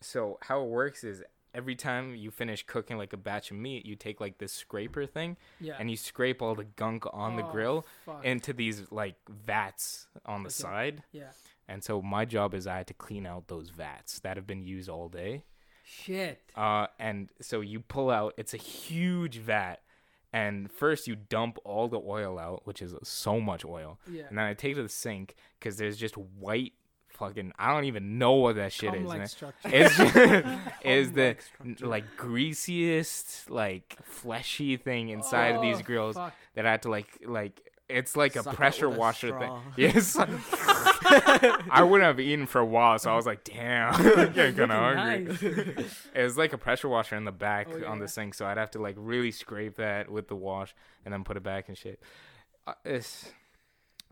so 0.00 0.38
how 0.42 0.62
it 0.62 0.68
works 0.68 1.04
is 1.04 1.22
every 1.54 1.76
time 1.76 2.16
you 2.16 2.30
finish 2.32 2.64
cooking 2.66 2.98
like 2.98 3.12
a 3.12 3.16
batch 3.16 3.52
of 3.52 3.56
meat, 3.56 3.86
you 3.86 3.94
take 3.94 4.20
like 4.20 4.38
this 4.38 4.52
scraper 4.52 5.06
thing 5.06 5.36
Yeah. 5.60 5.76
and 5.78 5.88
you 5.88 5.96
scrape 5.96 6.42
all 6.42 6.56
the 6.56 6.64
gunk 6.64 7.04
on 7.12 7.36
the 7.36 7.44
Oh, 7.46 7.50
grill 7.52 7.86
fuck. 8.04 8.24
into 8.24 8.52
these 8.52 8.90
like 8.90 9.14
vats 9.28 10.08
on 10.26 10.42
the 10.42 10.48
Okay. 10.48 10.52
side. 10.54 11.02
yeah. 11.12 11.30
And 11.68 11.82
so 11.82 12.02
my 12.02 12.24
job 12.24 12.54
is 12.54 12.66
I 12.66 12.76
had 12.78 12.86
to 12.88 12.94
clean 12.94 13.26
out 13.26 13.48
those 13.48 13.70
vats 13.70 14.20
that 14.20 14.36
have 14.36 14.46
been 14.46 14.62
used 14.62 14.88
all 14.88 15.08
day. 15.08 15.44
Shit. 15.84 16.40
Uh, 16.54 16.86
and 16.98 17.30
so 17.40 17.60
you 17.60 17.80
pull 17.80 18.10
out, 18.10 18.34
it's 18.36 18.54
a 18.54 18.58
huge 18.58 19.38
vat. 19.38 19.76
And 20.32 20.70
first 20.70 21.06
you 21.06 21.14
dump 21.14 21.58
all 21.64 21.88
the 21.88 22.00
oil 22.00 22.38
out, 22.38 22.66
which 22.66 22.82
is 22.82 22.94
so 23.04 23.40
much 23.40 23.64
oil. 23.64 23.98
Yeah. 24.10 24.24
And 24.28 24.36
then 24.38 24.44
I 24.44 24.54
take 24.54 24.72
it 24.72 24.76
to 24.76 24.82
the 24.82 24.88
sink 24.88 25.36
because 25.58 25.76
there's 25.76 25.96
just 25.96 26.16
white 26.16 26.72
fucking 27.08 27.52
I 27.58 27.72
don't 27.72 27.84
even 27.84 28.18
know 28.18 28.32
what 28.32 28.56
that 28.56 28.72
shit 28.72 28.92
Cum 28.92 29.06
is. 29.20 29.30
structure. 29.30 29.68
It's 29.72 29.96
just, 29.96 30.16
is 30.84 31.12
the 31.12 31.36
Cum-like 31.36 31.42
structure. 31.42 31.86
like 31.86 32.04
greasiest, 32.16 33.48
like 33.50 33.96
fleshy 34.04 34.76
thing 34.76 35.10
inside 35.10 35.54
of 35.54 35.62
these 35.62 35.80
grills 35.82 36.16
fuck. 36.16 36.34
that 36.54 36.66
I 36.66 36.72
had 36.72 36.82
to 36.82 36.90
like 36.90 37.06
like. 37.24 37.60
It's 37.88 38.16
like 38.16 38.32
a 38.36 38.42
Suck 38.42 38.46
out 38.48 38.54
pressure 38.56 38.86
a 38.86 38.90
washer 38.90 39.38
thing. 39.38 39.52
Yes. 39.76 40.16
I 40.18 41.82
wouldn't 41.82 42.06
have 42.06 42.18
eaten 42.20 42.46
for 42.46 42.60
a 42.60 42.64
while, 42.64 42.98
so 42.98 43.12
I 43.12 43.16
was 43.16 43.26
like, 43.26 43.44
"Damn, 43.44 43.94
I'm 44.18 44.32
getting 44.32 44.54
kind 44.56 44.72
of 44.72 44.96
hungry." 44.96 45.24
Nice. 45.74 45.94
It 46.14 46.22
was 46.22 46.38
like 46.38 46.52
a 46.52 46.58
pressure 46.58 46.88
washer 46.88 47.16
in 47.16 47.24
the 47.24 47.32
back 47.32 47.68
Oh, 47.70 47.86
on 47.86 47.98
the 47.98 48.08
sink, 48.08 48.34
so 48.34 48.46
I'd 48.46 48.56
have 48.56 48.70
to 48.72 48.78
like 48.80 48.96
really 48.98 49.30
scrape 49.30 49.76
that 49.76 50.10
with 50.10 50.28
the 50.28 50.36
wash 50.36 50.74
and 51.04 51.12
then 51.12 51.24
put 51.24 51.36
it 51.36 51.42
back 51.42 51.68
and 51.68 51.76
shit. 51.76 52.00
Uh, 52.66 52.72
it's 52.84 53.30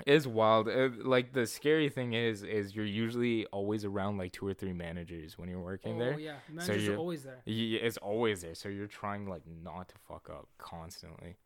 it's 0.06 0.26
wild. 0.26 0.68
Uh, 0.68 0.90
like 1.02 1.32
the 1.32 1.46
scary 1.46 1.88
thing 1.88 2.12
is, 2.12 2.42
is 2.42 2.74
you're 2.74 2.84
usually 2.84 3.46
always 3.46 3.84
around 3.84 4.18
like 4.18 4.32
two 4.32 4.46
or 4.46 4.52
three 4.54 4.72
managers 4.72 5.38
when 5.38 5.48
you're 5.48 5.60
working 5.60 5.96
Oh 5.96 5.98
there. 5.98 6.18
yeah, 6.20 6.34
managers 6.50 6.76
are 6.76 6.80
you're- 6.80 6.96
always 6.96 7.22
there. 7.22 7.42
Y- 7.46 7.78
It's 7.80 7.96
always 7.98 8.42
there, 8.42 8.54
so 8.54 8.68
you're 8.68 8.86
trying 8.86 9.26
like 9.28 9.42
not 9.62 9.88
to 9.88 9.94
fuck 10.08 10.28
up 10.30 10.48
constantly. 10.58 11.36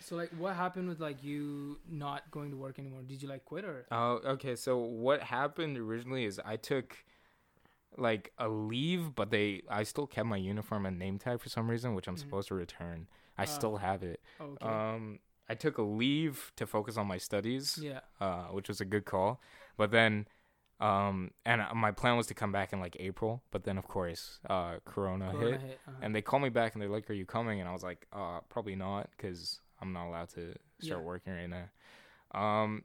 So 0.00 0.16
like, 0.16 0.30
what 0.38 0.54
happened 0.56 0.88
with 0.88 1.00
like 1.00 1.22
you 1.24 1.78
not 1.90 2.30
going 2.30 2.50
to 2.50 2.56
work 2.56 2.78
anymore? 2.78 3.02
Did 3.02 3.22
you 3.22 3.28
like 3.28 3.44
quit 3.44 3.64
or? 3.64 3.86
Oh, 3.90 4.20
okay. 4.24 4.54
So 4.56 4.78
what 4.78 5.22
happened 5.22 5.76
originally 5.78 6.24
is 6.24 6.40
I 6.44 6.56
took 6.56 6.96
like 7.96 8.32
a 8.38 8.48
leave, 8.48 9.14
but 9.14 9.30
they 9.30 9.62
I 9.68 9.84
still 9.84 10.06
kept 10.06 10.26
my 10.26 10.36
uniform 10.36 10.84
and 10.86 10.98
name 10.98 11.18
tag 11.18 11.40
for 11.40 11.48
some 11.48 11.70
reason, 11.70 11.94
which 11.94 12.08
I'm 12.08 12.16
Mhm. 12.16 12.20
supposed 12.20 12.48
to 12.48 12.54
return. 12.54 13.06
I 13.38 13.42
Ah. 13.42 13.46
still 13.46 13.76
have 13.78 14.02
it. 14.02 14.20
Oh, 14.40 14.56
okay. 14.60 14.66
Um, 14.66 15.20
I 15.48 15.54
took 15.54 15.78
a 15.78 15.82
leave 15.82 16.52
to 16.56 16.66
focus 16.66 16.96
on 16.96 17.06
my 17.06 17.18
studies, 17.18 17.78
yeah. 17.80 18.00
uh, 18.20 18.46
which 18.48 18.68
was 18.68 18.80
a 18.80 18.84
good 18.84 19.04
call. 19.04 19.40
But 19.76 19.90
then, 19.90 20.26
um, 20.84 21.30
and 21.46 21.60
uh, 21.62 21.74
my 21.74 21.92
plan 21.92 22.16
was 22.16 22.26
to 22.26 22.34
come 22.34 22.52
back 22.52 22.72
in 22.72 22.80
like 22.80 22.96
April. 23.00 23.42
But 23.50 23.64
then, 23.64 23.78
of 23.78 23.88
course, 23.88 24.38
uh, 24.50 24.74
Corona, 24.84 25.30
Corona 25.32 25.52
hit, 25.52 25.60
hit, 25.62 25.78
uh-huh. 25.88 25.96
and 26.02 26.14
they 26.14 26.22
called 26.22 26.42
me 26.42 26.50
back 26.50 26.74
and 26.74 26.82
they're 26.82 26.88
like, 26.88 27.08
"Are 27.10 27.14
you 27.14 27.26
coming?" 27.26 27.60
And 27.60 27.68
I 27.68 27.72
was 27.72 27.82
like, 27.82 28.06
"Uh, 28.12 28.40
probably 28.48 28.76
not, 28.76 29.08
because 29.16 29.60
I'm 29.80 29.92
not 29.92 30.08
allowed 30.08 30.28
to 30.30 30.54
start 30.80 31.00
Yeah. 31.00 31.06
working 31.06 31.32
right 31.32 31.48
now." 31.48 31.68
Um, 32.38 32.84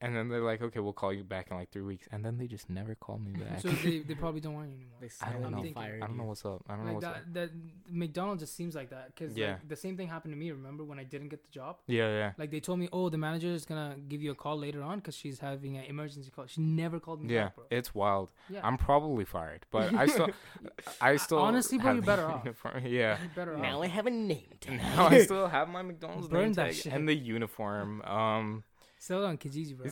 and 0.00 0.14
then 0.14 0.28
they're 0.28 0.42
like, 0.42 0.60
"Okay, 0.62 0.80
we'll 0.80 0.92
call 0.92 1.12
you 1.12 1.24
back 1.24 1.48
in 1.50 1.56
like 1.56 1.70
three 1.70 1.82
weeks." 1.82 2.06
And 2.12 2.24
then 2.24 2.36
they 2.38 2.46
just 2.46 2.68
never 2.68 2.94
call 2.94 3.18
me 3.18 3.32
back. 3.32 3.60
so 3.60 3.68
they, 3.68 3.98
they 4.08 4.14
probably 4.14 4.40
don't 4.40 4.54
want 4.54 4.68
you 4.68 4.74
anymore. 4.74 4.98
They 5.00 5.08
I 5.22 5.32
don't 5.32 5.42
know. 5.50 5.56
thinking- 5.56 5.74
fired 5.74 6.02
I 6.02 6.06
don't 6.06 6.16
know 6.18 6.24
what's 6.24 6.44
up. 6.44 6.62
I 6.68 6.76
don't 6.76 6.80
know 6.86 6.92
Like 6.92 7.02
what's 7.02 7.06
up. 7.06 7.24
that, 7.32 7.34
that 7.34 7.50
McDonald's 7.90 8.42
just 8.42 8.54
seems 8.56 8.74
like 8.74 8.90
that 8.90 9.14
because 9.14 9.36
Yeah. 9.36 9.52
like 9.52 9.68
the 9.68 9.76
same 9.76 9.96
thing 9.96 10.08
happened 10.08 10.32
to 10.34 10.38
me. 10.38 10.50
Remember 10.50 10.84
when 10.84 10.98
I 10.98 11.04
didn't 11.04 11.28
get 11.28 11.42
the 11.44 11.50
job? 11.50 11.78
Yeah, 11.86 12.08
yeah. 12.08 12.32
Like 12.38 12.50
they 12.50 12.60
told 12.60 12.78
me, 12.78 12.88
oh, 12.92 13.08
the 13.08 13.18
manager 13.18 13.48
is 13.48 13.64
gonna 13.64 13.96
give 14.08 14.22
you 14.22 14.30
a 14.32 14.34
call 14.34 14.58
later 14.58 14.82
on 14.82 14.98
because 14.98 15.16
she's 15.16 15.38
having 15.40 15.76
an 15.76 15.84
emergency 15.84 16.30
call. 16.30 16.46
She 16.46 16.60
never 16.60 17.00
called 17.00 17.22
me 17.22 17.32
Yeah, 17.34 17.44
back, 17.44 17.56
bro. 17.56 17.64
it's 17.70 17.94
wild. 17.94 18.32
Yeah, 18.50 18.60
I'm 18.62 18.76
probably 18.78 19.24
fired, 19.24 19.66
but 19.70 19.94
I 19.94 20.06
still, 20.06 20.28
I 21.00 21.16
still. 21.16 21.38
honestly, 21.38 21.78
bro, 21.78 21.92
you're 21.94 22.02
better 22.02 22.26
off. 22.26 22.44
uniform. 22.44 22.82
Yeah. 22.86 23.18
You're 23.20 23.30
better 23.34 23.56
Now 23.56 23.78
off. 23.78 23.84
I 23.84 23.86
have 23.88 24.06
a 24.06 24.10
name 24.10 24.46
tag. 24.60 24.78
Now 24.78 25.06
I 25.08 25.22
still 25.22 25.48
have 25.48 25.68
my 25.68 25.82
McDonald's 25.82 26.28
Burn 26.28 26.42
name 26.44 26.52
that 26.54 26.64
tag 26.66 26.74
shit. 26.74 26.92
and 26.92 27.08
the 27.08 27.14
uniform. 27.14 28.02
Um, 28.02 28.64
Sell 29.06 29.22
it 29.22 29.26
on 29.26 29.38
Kijiji, 29.38 29.76
bro. 29.76 29.88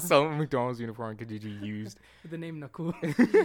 sell 0.00 0.26
a 0.26 0.30
McDonald's 0.30 0.80
uniform 0.80 1.14
because 1.16 1.32
you 1.44 1.50
used. 1.50 1.98
With 2.24 2.32
the 2.32 2.38
name 2.38 2.60
Nakul. 2.60 2.92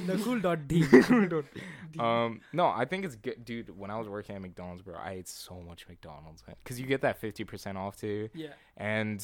Nakul.d. 0.07 1.99
Um, 2.01 2.41
no, 2.53 2.65
I 2.67 2.85
think 2.85 3.05
it's 3.05 3.15
good, 3.15 3.45
dude. 3.45 3.77
When 3.77 3.91
I 3.91 3.99
was 3.99 4.07
working 4.09 4.35
at 4.35 4.41
McDonald's, 4.41 4.81
bro, 4.81 4.95
I 4.95 5.11
ate 5.11 5.27
so 5.27 5.61
much 5.61 5.87
McDonald's 5.87 6.41
because 6.63 6.79
you 6.79 6.87
get 6.87 7.01
that 7.01 7.19
fifty 7.19 7.43
percent 7.43 7.77
off 7.77 7.97
too, 7.97 8.29
yeah. 8.33 8.53
and 8.77 9.23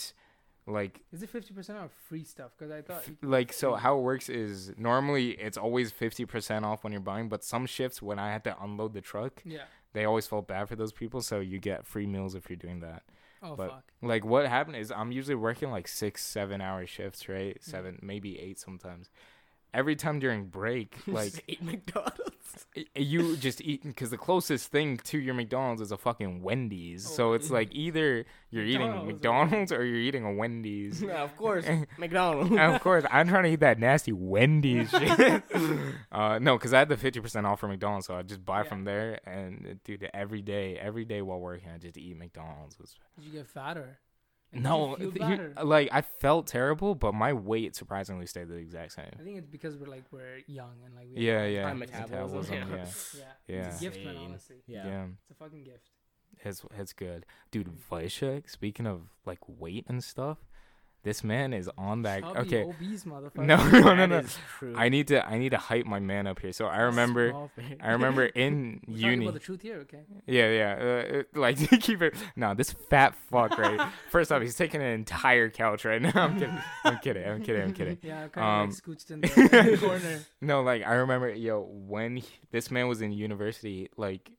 like 0.68 1.02
Is 1.12 1.24
it 1.24 1.30
fifty 1.30 1.54
percent 1.54 1.80
off 1.80 1.90
free 2.08 2.24
stuff? 2.26 2.52
Because 2.58 2.72
I 2.72 2.82
thought. 2.82 3.08
you- 3.08 3.18
like 3.28 3.52
so 3.54 3.74
how 3.74 3.98
it 3.98 4.02
works 4.02 4.30
is 4.30 4.74
normally 4.78 5.32
it's 5.32 5.58
always 5.58 5.92
50% 5.94 6.64
off 6.64 6.84
when 6.84 6.92
you're 6.92 7.00
buying 7.00 7.30
but 7.30 7.44
some 7.44 7.66
shifts 7.66 8.02
when 8.02 8.20
i 8.20 8.32
had 8.34 8.44
to 8.44 8.56
unload 8.62 8.94
the 8.94 9.00
truck 9.02 9.42
Yeah. 9.46 9.64
they 9.94 10.04
always 10.04 10.28
felt 10.28 10.48
bad 10.48 10.68
for 10.68 10.76
those 10.76 10.92
people 10.92 11.22
so 11.22 11.40
you 11.40 11.58
get 11.58 11.88
free 11.88 12.06
meals 12.06 12.36
if 12.36 12.50
you're 12.50 12.58
doing 12.58 12.82
that 12.82 13.04
Oh 13.44 13.56
But- 13.56 13.70
fuck. 13.70 13.84
like 14.02 14.26
what 14.26 14.48
happened 14.48 14.78
is 14.78 14.92
i'm 14.92 15.12
usually 15.12 15.36
working 15.36 15.70
like 15.72 15.88
six 15.88 16.24
seven 16.24 16.60
hour 16.62 16.86
shifts 16.88 17.28
right 17.30 17.56
mm. 17.60 17.64
seven 17.64 18.00
maybe 18.02 18.40
eight 18.40 18.60
sometimes 18.60 19.10
every 19.74 19.96
time 19.96 20.20
during 20.20 20.46
break 20.46 20.96
like 21.08 21.44
ate 21.48 21.62
McDonald's. 21.64 22.57
You 22.96 23.36
just 23.38 23.62
eat 23.62 23.84
because 23.84 24.10
the 24.10 24.18
closest 24.18 24.72
thing 24.72 24.98
to 24.98 25.18
your 25.18 25.34
mcdonald's 25.34 25.82
is 25.82 25.92
a 25.92 25.98
fucking 25.98 26.42
wendy's 26.42 27.06
Oh, 27.08 27.14
so 27.14 27.34
it's 27.34 27.50
like 27.50 27.70
either 27.74 28.26
you're 28.52 28.64
eating 28.64 28.88
McDonald's 28.88 29.04
or 29.04 29.14
mcdonald's 29.14 29.72
or 29.72 29.86
you're 29.86 30.00
eating 30.00 30.24
a 30.26 30.34
wendy's 30.34 31.02
yeah, 31.02 31.24
of 31.24 31.36
course. 31.36 31.66
McDonald's. 31.98 32.52
of 32.58 32.82
course, 32.82 33.04
I'm 33.12 33.28
trying 33.28 33.44
to 33.44 33.50
eat 33.50 33.60
that 33.62 33.80
nasty 33.80 34.12
Wendy's 34.12 34.90
shit. 34.92 35.44
uh, 36.12 36.40
no, 36.40 36.58
because 36.58 36.74
I 36.74 36.80
had 36.80 36.90
the 36.90 36.96
50% 36.98 37.46
off 37.46 37.60
for 37.60 37.68
McDonald's, 37.68 38.08
so 38.08 38.16
I 38.16 38.22
just 38.24 38.46
buy 38.46 38.60
Yeah. 38.64 38.70
from 38.70 38.84
there. 38.86 39.20
And 39.28 39.80
dude, 39.84 40.10
every 40.14 40.42
day, 40.42 40.78
every 40.78 41.06
day 41.06 41.22
while 41.22 41.40
working, 41.40 41.70
I 41.74 41.78
just 41.78 41.98
eat 41.98 42.18
McDonald's. 42.18 42.76
Did 42.76 42.88
you 43.26 43.32
get 43.32 43.48
fatter? 43.48 43.98
And 44.54 44.64
did 44.64 44.70
No, 44.70 44.90
you 44.92 44.96
feel 44.98 45.12
th- 45.12 45.14
you- 45.30 45.38
better? 45.38 45.54
like 45.64 45.90
I 45.92 46.02
felt 46.02 46.48
terrible, 46.48 46.96
but 46.96 47.14
my 47.14 47.34
weight 47.34 47.76
surprisingly 47.76 48.26
stayed 48.28 48.48
the 48.48 48.56
exact 48.56 48.94
same. 48.94 49.06
I 49.20 49.24
think 49.24 49.38
it's 49.38 49.48
because 49.48 49.76
we're 49.78 49.88
like 49.88 50.06
we're 50.12 50.40
young 50.48 50.74
and 50.86 50.96
like 50.96 51.08
we 51.14 51.22
Yeah, 51.22 51.42
have 51.44 51.52
yeah, 51.52 51.74
metabolism. 51.74 52.52
metabolism, 52.56 52.56
yeah, 52.72 52.86
Yeah. 53.20 53.56
Yeah. 53.56 53.68
It's 53.68 53.78
a 53.80 53.84
gift, 53.84 54.06
man. 54.06 54.16
Honestly, 54.18 54.58
Yeah. 54.68 54.88
yeah. 54.88 55.06
it's 55.22 55.32
a 55.32 55.44
fucking 55.44 55.64
gift. 55.64 55.90
It's 56.44 56.64
it's 56.78 56.94
good, 56.94 57.26
dude. 57.52 57.70
Vaishakh, 57.92 58.50
speaking 58.50 58.86
of 58.88 59.10
like 59.26 59.40
weight 59.48 59.86
and 59.90 60.04
stuff, 60.04 60.38
this 61.08 61.24
man 61.24 61.54
is 61.54 61.70
on 61.78 62.02
that. 62.02 62.22
Chubby, 62.22 62.40
okay, 62.40 62.64
obese 62.64 63.06
motherfucker. 63.06 63.46
no, 63.46 63.56
no, 63.80 63.96
no, 63.96 64.06
no. 64.06 64.24
I 64.76 64.90
need 64.90 65.08
to 65.08 65.26
I 65.26 65.38
need 65.38 65.52
to 65.52 65.58
hype 65.58 65.86
my 65.86 66.00
man 66.00 66.28
up 66.28 66.40
here. 66.40 66.52
So 66.52 66.66
I 66.66 66.80
remember. 66.82 67.30
Small. 67.30 67.52
I 67.82 67.92
remember 67.92 68.26
in 68.46 68.82
uni. 68.88 69.32
the 69.32 69.40
truth 69.40 69.62
here, 69.62 69.78
okay? 69.78 70.02
Yeah, 70.26 70.50
yeah. 70.52 70.74
Uh, 71.20 71.24
like 71.40 71.58
keep 71.82 72.02
it. 72.02 72.14
No, 72.36 72.54
this 72.54 72.74
fat 72.90 73.16
fuck, 73.32 73.58
right? 73.58 73.90
First 74.12 74.32
off, 74.34 74.42
he's 74.42 74.56
taking 74.56 74.82
an 74.82 74.88
entire 74.92 75.50
couch 75.50 75.86
right 75.86 76.02
now. 76.02 76.12
I'm 76.14 76.34
kidding. 76.38 76.58
I'm 76.84 77.00
kidding. 77.00 77.24
I'm 77.26 77.42
kidding. 77.42 77.62
I'm 77.62 77.74
kidding. 77.74 77.98
Yeah, 78.02 78.24
I'm 78.24 78.30
kind 78.30 78.46
Um, 78.46 78.70
of 78.70 78.70
like 78.70 78.98
scooched 79.00 79.12
in 79.12 79.22
the 79.22 79.78
corner. 79.78 80.20
No, 80.42 80.62
like 80.62 80.86
I 80.86 80.96
remember, 80.96 81.34
yo, 81.34 81.62
when 81.62 82.18
he, 82.18 82.28
this 82.52 82.70
man 82.70 82.90
was 82.90 83.02
in 83.02 83.14
university, 83.14 83.90
like 83.96 84.30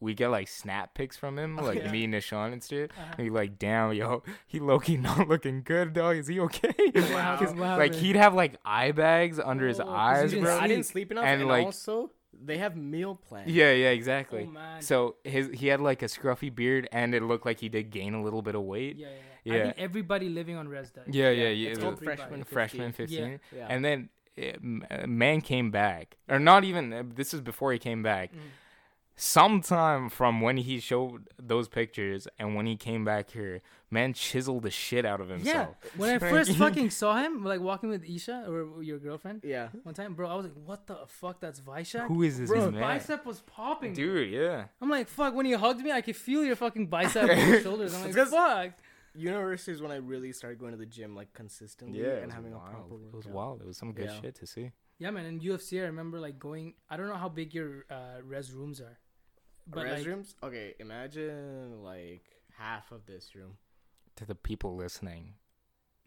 we 0.00 0.14
get 0.14 0.28
like 0.28 0.48
snap 0.48 0.94
pics 0.94 1.16
from 1.16 1.38
him, 1.38 1.58
Oh, 1.60 1.64
like 1.64 1.78
yeah. 1.78 1.90
me 1.92 2.04
and 2.04 2.14
Nishan 2.14 2.52
and 2.54 2.62
shit. 2.64 2.90
Uh-huh. 2.98 3.14
And 3.18 3.24
he 3.24 3.30
like, 3.30 3.58
damn, 3.58 3.92
yo, 3.92 4.22
he 4.46 4.58
Loki 4.60 4.96
not 5.08 5.28
looking 5.28 5.62
good, 5.62 5.92
dog. 5.92 6.16
Is 6.16 6.26
he 6.26 6.40
okay? 6.40 6.72
Wow. 6.94 7.38
like 7.76 7.92
man. 7.92 7.92
he'd 7.92 8.16
have 8.16 8.34
like 8.34 8.54
eye 8.64 8.92
bags 8.92 9.38
under 9.38 9.68
his 9.68 9.78
Oh, 9.80 9.84
you 9.84 9.90
eyes, 9.90 10.30
didn't. 10.30 10.46
I 10.46 10.66
didn't 10.66 10.86
sleep 10.86 11.10
enough, 11.12 11.24
And, 11.24 11.42
and, 11.42 11.48
like- 11.50 11.64
also 11.66 12.10
they 12.42 12.56
have 12.58 12.76
meal 12.76 13.16
plans. 13.16 13.50
Yeah, 13.50 13.72
yeah, 13.72 13.90
exactly. 13.90 14.48
Oh. 14.50 14.60
So 14.80 15.16
his 15.24 15.50
he 15.52 15.66
had 15.66 15.80
like 15.80 16.00
a 16.02 16.06
scruffy 16.06 16.54
beard, 16.54 16.88
and 16.92 17.14
it 17.14 17.22
looked 17.22 17.44
like 17.44 17.60
he 17.60 17.68
did 17.68 17.90
gain 17.90 18.14
a 18.14 18.22
little 18.22 18.40
bit 18.40 18.54
of 18.54 18.62
weight. 18.62 18.96
yeah, 18.96 19.08
yeah, 19.44 19.54
yeah. 19.54 19.60
I 19.60 19.62
think 19.64 19.74
everybody 19.78 20.28
living 20.30 20.56
on 20.56 20.66
res 20.68 20.90
does. 20.90 21.04
Yeah, 21.08 21.30
yeah, 21.30 21.48
yeah. 21.48 21.70
It's 21.70 21.78
it 21.78 21.82
called 21.82 22.02
freshman. 22.02 22.44
freshman 22.44 22.92
15. 22.92 23.18
15 23.38 23.40
Yeah. 23.58 23.66
and 23.68 23.84
then 23.84 24.08
uh, 24.38 24.42
m- 24.42 24.84
uh, 24.90 25.06
man 25.06 25.40
came 25.42 25.70
back 25.70 26.16
or 26.28 26.38
not 26.38 26.64
even 26.64 26.92
uh, 26.92 27.02
this 27.14 27.34
is 27.34 27.40
before 27.40 27.72
he 27.72 27.78
came 27.78 28.02
back 28.02 28.32
Mm. 28.32 28.38
Sometime 29.22 30.08
from 30.08 30.40
when 30.40 30.56
he 30.56 30.80
showed 30.80 31.28
those 31.38 31.68
pictures 31.68 32.26
and 32.38 32.54
when 32.56 32.64
he 32.64 32.74
came 32.74 33.04
back 33.04 33.30
here 33.30 33.60
man 33.90 34.14
chiseled 34.14 34.62
the 34.62 34.70
shit 34.70 35.04
out 35.04 35.20
of 35.20 35.28
himself. 35.28 35.46
Yeah. 35.54 35.66
himself 35.66 35.96
When 35.98 36.10
I 36.10 36.18
first 36.18 36.52
fucking 36.56 36.88
saw 36.88 37.16
him, 37.22 37.44
like 37.44 37.60
walking 37.60 37.90
with 37.90 38.02
Isha 38.02 38.46
or 38.48 38.82
your 38.82 38.98
girlfriend 38.98 39.42
yeah. 39.44 39.68
one 39.82 39.94
time, 39.94 40.14
bro, 40.14 40.26
I 40.28 40.34
was 40.36 40.46
like, 40.46 40.54
"What 40.64 40.86
the 40.86 40.96
fuck? 41.06 41.38
That's 41.38 41.60
Vaishakh." 41.60 42.06
who 42.08 42.22
is 42.22 42.38
this 42.38 42.48
Bro, 42.48 42.60
his 42.62 42.72
man 42.72 42.80
bicep 42.80 43.26
was 43.26 43.40
popping. 43.42 43.92
dude 43.92 44.30
yeah 44.32 44.64
I'm 44.80 44.88
like, 44.88 45.06
"Fuck!" 45.08 45.34
When 45.34 45.44
you 45.44 45.58
hugged 45.58 45.82
me, 45.82 45.92
I 45.92 46.00
could 46.00 46.16
feel 46.16 46.42
your 46.42 46.56
fucking 46.56 46.86
bicep 46.86 47.28
on 47.30 47.38
your 47.48 47.60
shoulders. 47.60 47.92
I'm 47.94 48.00
like, 48.00 48.08
It's 48.10 48.16
'cause- 48.16 48.30
"Fuck!" 48.30 48.70
University 49.14 49.72
is 49.72 49.82
when 49.82 49.90
I 49.90 49.96
really 49.96 50.32
started 50.32 50.58
going 50.58 50.72
to 50.72 50.78
the 50.78 50.86
gym 50.86 51.14
like 51.14 51.32
consistently 51.34 52.00
yeah 52.00 52.14
and 52.22 52.26
was 52.26 52.34
having 52.34 52.52
a 52.54 52.58
wild. 52.58 52.70
proper 52.72 52.94
it 53.12 53.14
was 53.14 53.26
wild 53.26 53.60
it 53.60 53.66
was 53.66 53.76
some 53.76 53.92
good 53.92 54.06
Yeah. 54.08 54.20
shit 54.20 54.34
to 54.36 54.46
see 54.46 54.70
Yeah, 54.98 55.10
man. 55.10 55.26
In 55.26 55.40
U 55.40 55.52
of 55.54 55.62
C, 55.62 55.78
I 55.80 55.84
remember 55.84 56.20
like 56.20 56.38
going. 56.38 56.74
I 56.88 56.96
don't 56.96 57.08
know 57.08 57.16
how 57.24 57.28
big 57.28 57.52
your 57.54 57.84
uh, 57.90 58.18
res 58.22 58.52
rooms 58.52 58.80
are, 58.80 58.96
but 59.66 59.86
like, 59.86 59.98
Restrooms? 60.04 60.34
okay, 60.42 60.74
imagine 60.78 61.82
like 61.82 62.22
half 62.58 62.92
of 62.92 63.06
this 63.06 63.34
room. 63.34 63.56
to 64.16 64.24
the 64.26 64.34
people 64.34 64.76
listening 64.76 65.34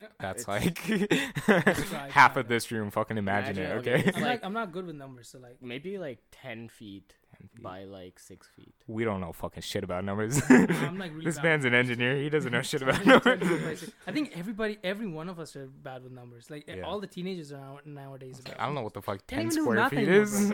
uh, 0.02 0.08
that's 0.20 0.44
It's- 0.48 0.48
like 0.48 1.08
like 1.92 2.12
half 2.12 2.36
of 2.36 2.48
this 2.48 2.72
room 2.72 2.92
fucking 2.92 3.18
imagine, 3.18 3.58
Imagine, 3.58 3.78
it 3.78 3.80
okay, 3.80 4.10
okay 4.10 4.12
I'm 4.16 4.22
like- 4.24 4.42
not. 4.42 4.48
I'm 4.48 4.54
not 4.54 4.72
good 4.72 4.86
with 4.86 4.96
numbers, 4.96 5.30
so 5.30 5.40
like. 5.40 5.58
Maybe 5.62 5.98
like 5.98 6.20
ten 6.32 6.68
feet 6.68 7.16
by 7.62 7.84
like 7.86 8.20
six 8.20 8.48
feet. 8.56 8.74
we 8.88 9.04
don't 9.04 9.20
know 9.20 9.34
fucking 9.34 9.64
shit 9.64 9.84
about 9.84 10.06
numbers 10.06 10.40
I'm 10.50 10.98
like 11.00 11.12
really 11.14 11.26
this 11.26 11.42
man's 11.42 11.66
an 11.66 11.74
engineer 11.74 12.16
he 12.16 12.30
doesn't 12.30 12.52
know 12.52 12.62
shit 12.62 12.82
about 12.84 13.04
numbers. 13.06 13.42
numbers 13.42 13.90
I 14.06 14.12
think 14.12 14.32
everybody, 14.38 14.78
every 14.84 15.08
one 15.08 15.30
of 15.30 15.40
us 15.40 15.56
are 15.56 15.66
bad 15.68 16.04
with 16.04 16.12
numbers. 16.14 16.50
Like 16.52 16.66
Yeah. 16.68 16.84
all 16.84 17.00
the 17.00 17.08
teenagers 17.08 17.52
are 17.52 17.80
nowadays. 17.86 18.40
are 18.40 18.44
bad 18.44 18.56
I 18.60 18.66
don't 18.66 18.76
know 18.76 18.82
what 18.84 18.94
the 18.94 19.02
fuck 19.02 19.26
10 19.28 19.52
square 19.52 19.90
feet 19.90 20.08
is. 20.08 20.54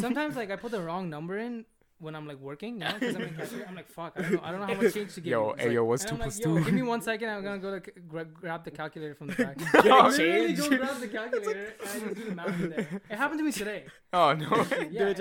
Sometimes 0.00 0.34
like 0.36 0.50
I 0.50 0.56
put 0.56 0.72
the 0.72 0.82
wrong 0.82 1.08
number 1.08 1.38
in, 1.38 1.64
when 2.00 2.14
I'm 2.14 2.26
like 2.28 2.38
working, 2.38 2.74
you 2.74 2.80
know, 2.80 2.92
because 2.98 3.14
I'm 3.16 3.22
in 3.22 3.34
cashier. 3.34 3.66
I'm 3.68 3.74
like, 3.74 3.88
fuck, 3.90 4.12
I 4.16 4.22
don't 4.22 4.32
know, 4.34 4.40
I 4.44 4.50
don't 4.52 4.60
know 4.60 4.66
how 4.74 4.80
much 4.80 4.94
change 4.94 5.14
to 5.14 5.20
give. 5.20 5.30
Yo, 5.32 5.46
you. 5.46 5.50
It's 5.52 5.60
hey, 5.62 5.66
like- 5.68 5.74
yo, 5.74 5.84
what's 5.84 6.04
two 6.04 6.10
I'm 6.14 6.18
like, 6.20 6.26
plus 6.28 6.38
yo, 6.40 6.44
two? 6.58 6.64
give 6.64 6.74
me 6.74 6.82
one 6.82 7.00
second. 7.02 7.28
I'm 7.28 7.42
gonna 7.42 7.58
go 7.58 7.78
to 7.78 7.90
gra- 8.02 8.24
grab 8.24 8.64
the 8.64 8.70
calculator 8.70 9.14
from 9.14 9.26
the 9.28 9.34
back. 9.44 9.56
Oh, 9.74 10.08
Literally 10.08 10.16
change. 10.54 10.58
go 10.58 10.68
grab 10.76 11.00
the 11.00 11.08
calculator 11.08 11.74
and 11.80 11.88
I 11.88 11.98
just 12.08 12.14
do 12.14 12.24
the 12.24 12.34
math 12.34 12.60
in 12.60 12.70
there. 12.70 12.88
It 13.10 13.16
happened 13.16 13.40
to 13.40 13.44
me 13.44 13.52
today. 13.52 13.84
Oh 14.12 14.32
no! 14.32 14.66
Yeah. 14.90 15.12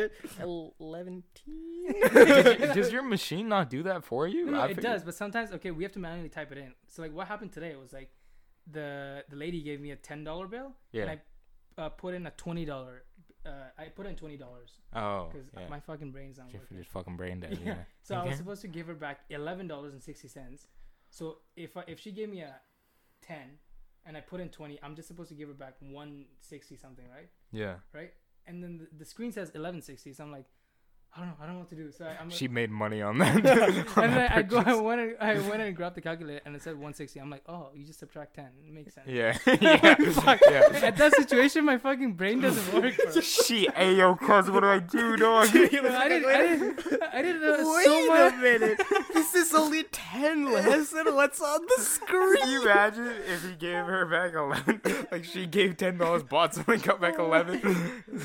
Eleven 0.80 1.24
Does 2.74 2.92
your 2.92 3.04
machine 3.04 3.50
not 3.50 3.70
do 3.70 3.84
that 3.84 4.04
for 4.04 4.28
you? 4.28 4.46
No, 4.46 4.52
no, 4.52 4.64
it 4.64 4.68
figured- 4.70 4.84
does, 4.84 5.04
but 5.04 5.16
sometimes 5.16 5.52
okay, 5.54 5.72
we 5.72 5.84
have 5.84 5.94
to 5.94 6.00
manually 6.00 6.30
type 6.30 6.52
it 6.52 6.58
in. 6.58 6.74
So 6.88 7.02
like, 7.02 7.14
what 7.14 7.28
happened 7.28 7.52
today 7.54 7.76
was 7.76 7.94
like, 7.94 8.10
the 8.72 9.24
the 9.30 9.36
lady 9.36 9.62
gave 9.62 9.80
me 9.82 9.92
a 9.92 9.96
ten 9.96 10.24
dollar 10.24 10.48
bill, 10.48 10.74
Yeah. 10.92 11.04
and 11.04 11.12
I 11.78 11.82
uh, 11.82 11.90
put 11.90 12.14
in 12.14 12.26
a 12.28 12.32
twenty 12.32 12.66
dollar. 12.66 13.04
Uh, 13.48 13.70
I 13.82 13.86
put 13.86 14.06
in 14.06 14.16
twenty 14.16 14.36
dollars 14.36 14.72
Oh, 14.94 15.30
because 15.32 15.48
yeah. 15.58 15.70
my 15.70 15.80
fucking 15.80 16.12
brain's 16.12 16.38
not 16.38 16.48
working. 16.54 16.76
your 16.76 16.84
fucking 16.86 17.16
brain 17.16 17.40
dead. 17.40 17.58
Yeah. 17.64 17.70
Yeah. 17.70 17.76
So 18.04 18.16
I 18.16 18.26
was 18.26 18.38
supposed 18.38 18.62
to 18.62 18.68
give 18.68 18.88
her 18.88 18.94
back 18.94 19.22
eleven 19.30 19.68
dollars 19.68 19.94
and 19.94 20.04
sixty 20.04 20.28
cents. 20.28 20.68
So 21.10 21.38
if 21.56 21.78
I, 21.78 21.84
if 21.88 22.00
she 22.00 22.12
gave 22.12 22.30
me 22.30 22.42
a 22.42 22.56
ten, 23.22 23.58
and 24.06 24.18
I 24.18 24.22
put 24.22 24.42
in 24.42 24.50
twenty, 24.50 24.80
I'm 24.84 24.96
just 24.96 25.08
supposed 25.08 25.30
to 25.30 25.36
give 25.36 25.48
her 25.48 25.54
back 25.54 25.76
one 25.80 26.26
sixty 26.42 26.76
something, 26.76 27.06
right? 27.10 27.30
Yeah. 27.52 27.76
Right? 27.94 28.12
And 28.46 28.62
then 28.64 28.78
the, 28.80 28.88
the 29.00 29.06
screen 29.06 29.32
says 29.32 29.50
eleven 29.56 29.82
sixty, 29.82 30.12
so 30.14 30.24
I'm 30.26 30.32
like, 30.32 30.46
I 31.16 31.22
don't 31.22 31.30
know, 31.30 31.36
I 31.42 31.46
don't 31.48 31.54
know 31.56 31.60
what 31.62 31.70
to 31.70 31.76
do. 31.76 31.92
So 31.92 32.06
I, 32.06 32.16
I'm 32.22 32.30
She 32.30 32.48
made 32.48 32.70
money 32.70 33.02
on 33.02 33.18
that. 33.20 33.36
and 33.38 33.44
then 33.44 33.86
that 33.96 34.32
I 34.34 34.42
go, 34.44 34.60
I 34.60 34.76
went, 34.76 35.02
and, 35.02 35.16
I 35.20 35.40
went 35.50 35.64
and 35.64 35.76
grabbed 35.76 35.96
the 35.96 36.02
calculator, 36.02 36.42
and 36.46 36.56
it 36.56 36.62
said 36.62 36.74
160. 36.74 37.20
I'm 37.20 37.32
like, 37.32 37.42
oh, 37.48 37.70
you 37.74 37.86
just 37.86 37.98
subtract 38.00 38.36
10. 38.36 38.46
It 38.68 38.74
makes 38.74 38.94
sense. 38.94 39.08
Yeah. 39.08 39.36
yeah. 39.62 39.96
yeah. 40.00 40.80
At 40.84 40.98
that 40.98 41.16
situation, 41.16 41.66
my 41.66 41.80
fucking 41.80 42.14
brain 42.14 42.42
doesn't 42.42 42.72
work. 42.74 42.96
Bro. 42.98 43.22
She, 43.22 43.68
hey 43.76 43.96
yo, 43.96 44.16
cuz, 44.16 44.52
what 44.52 44.60
do 44.60 44.68
I 44.68 44.78
do, 44.80 45.18
dog? 45.18 45.48
I 45.48 45.52
didn't, 45.52 45.86
I 45.96 46.08
didn't, 46.10 47.04
I 47.14 47.22
didn't 47.24 47.42
know 47.42 47.74
Wait 47.76 47.86
so 47.86 48.08
much. 48.08 48.34
a 48.34 48.38
minute. 48.38 48.82
this 49.14 49.34
is 49.34 49.54
only 49.56 49.84
ten 49.92 50.52
less 50.52 50.92
than 50.92 51.16
what's 51.16 51.42
on 51.42 51.62
the 51.76 51.82
screen. 51.84 52.38
Can 52.38 52.50
you 52.52 52.62
imagine 52.62 53.08
if 53.28 53.44
he 53.44 53.56
gave 53.56 53.86
her 53.86 54.06
back 54.06 54.34
eleven? 54.36 54.82
Like 55.12 55.24
she 55.26 55.48
gave 55.48 55.78
ten 55.78 55.98
dollars, 55.98 56.22
bought 56.24 56.54
something, 56.54 56.80
got 56.82 57.02
back 57.02 57.18
eleven. 57.18 57.60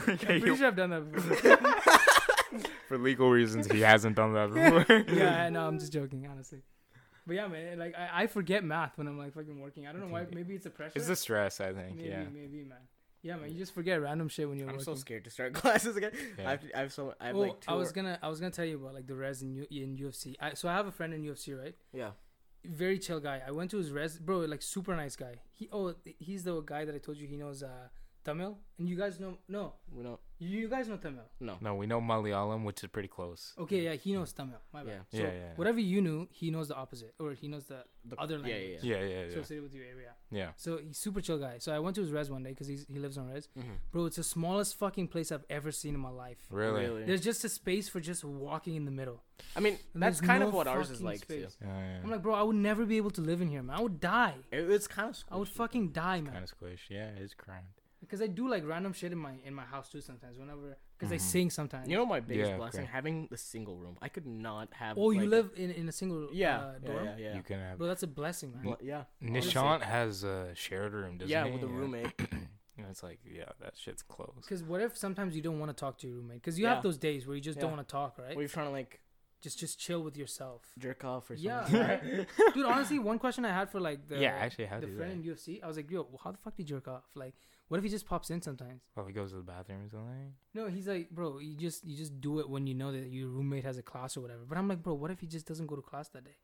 Like, 0.07 0.29
I'm 0.29 0.41
pretty 0.41 0.57
sure 0.57 0.67
I've 0.67 0.77
done 0.77 0.91
that 0.91 1.11
before. 1.11 1.59
for 2.89 2.99
legal 2.99 3.31
reasons, 3.31 3.71
he 3.71 3.81
hasn't 3.81 4.17
done 4.17 4.35
that 4.35 4.53
before. 4.53 5.05
yeah, 5.15 5.43
I 5.47 5.51
know. 5.51 5.67
I'm 5.67 5.79
just 5.79 5.93
joking, 5.93 6.27
honestly. 6.31 6.63
But 7.27 7.37
yeah, 7.37 7.47
man, 7.47 7.79
like 7.79 7.95
I, 7.97 8.23
I 8.23 8.27
forget 8.27 8.65
math 8.65 8.99
when 8.99 9.07
I'm 9.07 9.17
like 9.19 9.33
fucking 9.35 9.61
working. 9.61 9.87
I 9.87 9.93
don't 9.93 10.01
know 10.01 10.09
why. 10.09 10.27
Maybe 10.33 10.55
it's 10.55 10.67
a 10.67 10.71
pressure. 10.71 10.93
It's 10.97 11.07
the 11.07 11.17
stress, 11.17 11.61
I 11.61 11.73
think. 11.73 11.97
maybe, 11.97 12.09
yeah. 12.09 12.25
maybe, 12.33 12.65
man. 12.65 12.79
Yeah, 13.23 13.37
man. 13.37 13.53
You 13.53 13.59
just 13.59 13.73
forget 13.73 14.03
random 14.03 14.29
shit 14.29 14.49
when 14.49 14.59
you're 14.59 14.69
I'm 14.69 14.75
working. 14.75 14.97
so 14.97 15.01
scared 15.01 15.23
to 15.25 15.31
start 15.31 15.53
classes 15.55 15.97
again. 15.97 16.11
Yeah. 16.37 16.49
I 16.49 16.51
have, 16.51 16.61
I 16.75 16.79
have 16.81 16.93
so 16.93 17.15
I 17.21 17.27
have 17.29 17.37
Oh, 17.37 17.41
like 17.41 17.61
two. 17.61 17.71
I 17.71 17.75
was 17.75 17.91
or- 17.91 17.95
gonna, 17.95 18.19
I 18.21 18.29
was 18.29 18.41
gonna 18.41 18.51
tell 18.51 18.65
you 18.65 18.77
about 18.77 18.95
like 18.95 19.07
the 19.07 19.15
res 19.15 19.43
in, 19.43 19.55
U, 19.55 19.67
in 19.71 19.97
U 19.99 20.09
of 20.09 20.17
C. 20.17 20.37
I, 20.41 20.55
so 20.55 20.69
I 20.69 20.73
have 20.73 20.87
a 20.89 20.93
friend 20.93 21.15
in 21.15 21.23
U 21.23 21.31
of 21.31 21.39
C, 21.39 21.55
right? 21.55 21.77
yeah. 21.93 22.11
very 22.65 22.99
chill 22.99 23.21
guy. 23.21 23.41
I 23.47 23.53
went 23.53 23.71
to 23.71 23.77
his 23.77 23.93
res, 23.93 24.19
bro. 24.19 24.41
Like 24.41 24.61
super 24.63 24.97
nice 24.97 25.15
guy. 25.15 25.35
He 25.53 25.69
oh 25.73 25.95
he's 26.19 26.43
the 26.43 26.61
guy 26.63 26.85
that 26.85 26.95
I 26.95 26.99
told 26.99 27.17
you 27.19 27.29
he 27.29 27.37
knows 27.37 27.63
uh 27.63 27.89
Tamil, 28.25 28.59
and 28.79 28.89
you 28.89 28.97
guys 28.97 29.19
know 29.21 29.39
no, 29.49 29.75
We 29.93 30.03
don't. 30.03 30.19
You, 30.43 30.61
you 30.63 30.69
guys 30.69 30.89
know 30.89 30.97
Tamil. 30.97 31.25
No. 31.49 31.55
No, 31.61 31.75
we 31.81 31.87
know 31.87 32.01
Malayalam, 32.01 32.65
which 32.65 32.83
is 32.85 32.91
pretty 32.91 33.09
close. 33.09 33.53
Okay, 33.65 33.81
yeah, 33.87 33.95
he 33.95 34.13
knows 34.13 34.33
Tamil. 34.33 34.61
My 34.73 34.83
bad. 34.83 34.93
Yeah. 34.93 35.19
So 35.19 35.25
Yeah, 35.25 35.33
yeah, 35.33 35.39
yeah. 35.47 35.53
whatever 35.57 35.81
you 35.93 36.01
knew, 36.07 36.29
he 36.31 36.51
knows 36.51 36.69
the 36.69 36.77
opposite, 36.85 37.13
or 37.19 37.33
he 37.33 37.47
knows 37.49 37.65
the 37.73 37.81
The 38.05 38.17
other 38.25 38.37
yeah, 38.39 38.43
language. 38.43 38.83
yeah, 38.83 38.97
Yeah, 38.97 39.03
yeah, 39.03 39.09
yeah. 39.21 39.33
associated 39.33 39.63
with 39.67 39.75
your 39.75 39.85
area. 39.95 40.13
Yeah. 40.41 40.51
So 40.57 40.79
he's 40.79 40.99
super 40.99 41.21
chill 41.21 41.39
guy. 41.39 41.59
So 41.59 41.69
I 41.73 41.79
went 41.79 41.95
to 41.97 42.03
his 42.03 42.11
res 42.11 42.29
one 42.31 42.43
day 42.43 42.51
because 42.51 42.67
he's 42.67 42.85
he 42.95 42.99
lives 42.99 43.17
on 43.19 43.27
res. 43.35 43.49
Mhm. 43.59 43.77
Bro, 43.93 44.07
it's 44.07 44.17
the 44.17 44.25
smallest 44.25 44.77
fucking 44.79 45.09
place 45.15 45.31
I've 45.35 45.45
ever 45.59 45.71
seen 45.71 45.95
in 45.95 46.01
my 46.01 46.15
life. 46.25 46.39
Really? 46.51 46.81
Really. 46.87 47.05
There's 47.05 47.21
just 47.31 47.45
a 47.45 47.49
space 47.49 47.89
for 47.89 48.01
just 48.01 48.25
walking 48.25 48.75
in 48.75 48.85
the 48.85 48.91
middle. 49.01 49.23
I 49.57 49.61
mean, 49.61 49.79
And 49.95 50.03
that's 50.03 50.21
kind 50.21 50.41
no 50.41 50.49
of 50.49 50.55
what 50.55 50.67
ours 50.67 50.91
is 50.91 50.99
fucking 50.99 51.07
like 51.07 51.27
too. 51.29 51.41
space. 51.43 51.57
Yeah, 51.61 51.69
yeah. 51.69 52.01
I'm 52.03 52.11
like, 52.11 52.23
bro, 52.23 52.35
I 52.35 52.43
would 52.43 52.57
never 52.57 52.85
be 52.87 52.97
able 52.97 53.11
to 53.13 53.21
live 53.21 53.41
in 53.41 53.49
here, 53.49 53.63
man. 53.63 53.77
I 53.79 53.81
would 53.83 54.01
die. 54.01 54.37
It, 54.51 54.71
it's 54.71 54.89
kind 54.89 55.11
of. 55.11 55.17
I 55.31 55.37
would 55.37 55.49
fucking 55.49 55.89
die, 55.93 56.21
man. 56.23 56.33
Kind 56.33 56.45
of 56.45 56.49
squish. 56.51 56.87
Yeah, 56.91 57.11
it's 57.17 57.35
cramped. 57.35 57.82
Because 58.03 58.21
I 58.21 58.27
do 58.27 58.49
like 58.49 58.63
random 58.67 58.93
shit 58.93 59.13
in 59.13 59.19
my 59.19 59.35
in 59.45 59.55
my 59.55 59.63
house 59.65 59.89
too 59.89 60.01
sometimes. 60.01 60.37
Whenever 60.39 60.77
because 60.99 61.13
I 61.13 61.17
Mhm. 61.17 61.21
sing 61.21 61.51
sometimes. 61.51 61.89
You 61.89 61.97
know 61.97 62.05
my 62.05 62.21
biggest 62.21 62.51
Yeah, 62.51 62.57
blessing 62.59 62.81
great. 62.81 62.91
having 62.91 63.29
the 63.31 63.37
single 63.39 63.77
room. 63.77 63.97
I 64.03 64.09
could 64.09 64.27
not 64.27 64.75
have. 64.75 64.99
oh, 64.99 65.11
you 65.13 65.27
live 65.27 65.51
in 65.57 65.71
in 65.71 65.89
a 65.89 65.93
single 65.93 66.29
Yeah. 66.33 66.61
uh, 66.61 66.73
yeah, 66.83 66.87
dorm. 66.89 67.05
yeah, 67.07 67.17
yeah. 67.17 67.37
You 67.37 67.43
can 67.43 67.61
have. 67.61 67.79
Bro, 67.79 67.87
that's 67.87 68.03
a 68.03 68.13
blessing, 68.21 68.53
man. 68.55 68.63
Bl- 68.65 68.85
yeah. 68.93 69.05
Nishant 69.23 69.83
has 69.83 70.25
a 70.25 70.55
shared 70.55 70.93
room, 70.93 71.17
doesn't 71.19 71.31
Yeah, 71.31 71.47
he? 71.47 71.53
with 71.53 71.63
a 71.63 71.69
roommate. 71.69 72.13
And 72.79 72.87
it's 72.87 73.03
like, 73.03 73.21
yeah, 73.23 73.51
that 73.61 73.77
shit's 73.77 74.03
close. 74.03 74.33
Because 74.41 74.63
what 74.65 74.81
if 74.81 74.97
sometimes 74.97 75.37
you 75.37 75.43
don't 75.43 75.61
want 75.61 75.69
to 75.69 75.79
talk 75.79 75.99
to 75.99 76.07
your 76.07 76.17
roommate? 76.17 76.41
Because 76.41 76.59
you 76.59 76.65
Yeah. 76.65 76.75
have 76.75 76.83
those 76.83 76.97
days 76.97 77.27
where 77.27 77.37
you 77.37 77.43
just 77.43 77.61
don't 77.61 77.71
want 77.71 77.87
to 77.87 77.93
talk, 77.93 78.17
right? 78.19 78.35
Where 78.35 78.41
you're 78.43 78.49
trying 78.49 78.67
to 78.67 78.73
like 78.73 78.93
Just 79.43 79.59
just 79.59 79.79
chill 79.79 80.03
with 80.03 80.17
yourself. 80.17 80.63
jerk 80.79 81.05
off 81.05 81.29
or 81.31 81.35
Yeah, 81.35 81.65
something. 81.65 81.81
right? 81.81 82.29
dude. 82.55 82.65
Honestly, 82.65 82.99
one 82.99 83.19
question 83.19 83.45
I 83.45 83.53
had 83.53 83.69
for 83.71 83.79
like 83.89 84.09
the 84.09 84.19
yeah, 84.25 84.37
actually, 84.45 84.67
how 84.73 84.81
the 84.81 84.87
friend 84.87 85.11
that? 85.11 85.17
in 85.17 85.23
U 85.25 85.33
of 85.33 85.39
C, 85.45 85.61
I 85.63 85.67
was 85.67 85.77
like, 85.77 85.91
yo, 85.91 86.09
how 86.25 86.31
the 86.33 86.39
fuck 86.39 86.57
do 86.57 86.63
you 86.63 86.69
jerk 86.75 86.87
off? 86.89 87.05
Like, 87.15 87.35
what 87.73 87.79
if 87.79 87.85
he 87.85 87.89
just 87.89 88.05
pops 88.05 88.29
in 88.29 88.43
sometimes? 88.43 88.83
Oh, 88.99 89.07
he 89.07 89.15
goes 89.15 89.31
to 89.31 89.37
the 89.37 89.43
bathroom 89.43 89.87
or 89.87 89.89
something. 89.89 90.35
No, 90.53 90.69
he's 90.69 90.87
like, 90.87 91.09
bro, 91.09 91.39
you 91.39 91.57
just 91.57 91.87
you 91.87 91.97
just 91.97 92.21
do 92.21 92.39
it 92.39 92.51
when 92.51 92.67
you 92.67 92.75
know 92.75 92.93
that 92.93 93.07
your 93.09 93.29
roommate 93.29 93.65
has 93.65 93.79
a 93.79 93.83
class 93.83 94.15
or 94.15 94.21
whatever. 94.21 94.43
But 94.47 94.59
I'm 94.59 94.69
like, 94.69 94.83
bro, 94.83 94.93
what 94.93 95.11
if 95.11 95.21
he 95.21 95.27
just 95.27 95.47
doesn't 95.47 95.69
go 95.69 95.77
to 95.77 95.81
class 95.81 96.11
that 96.11 96.23
day, 96.23 96.37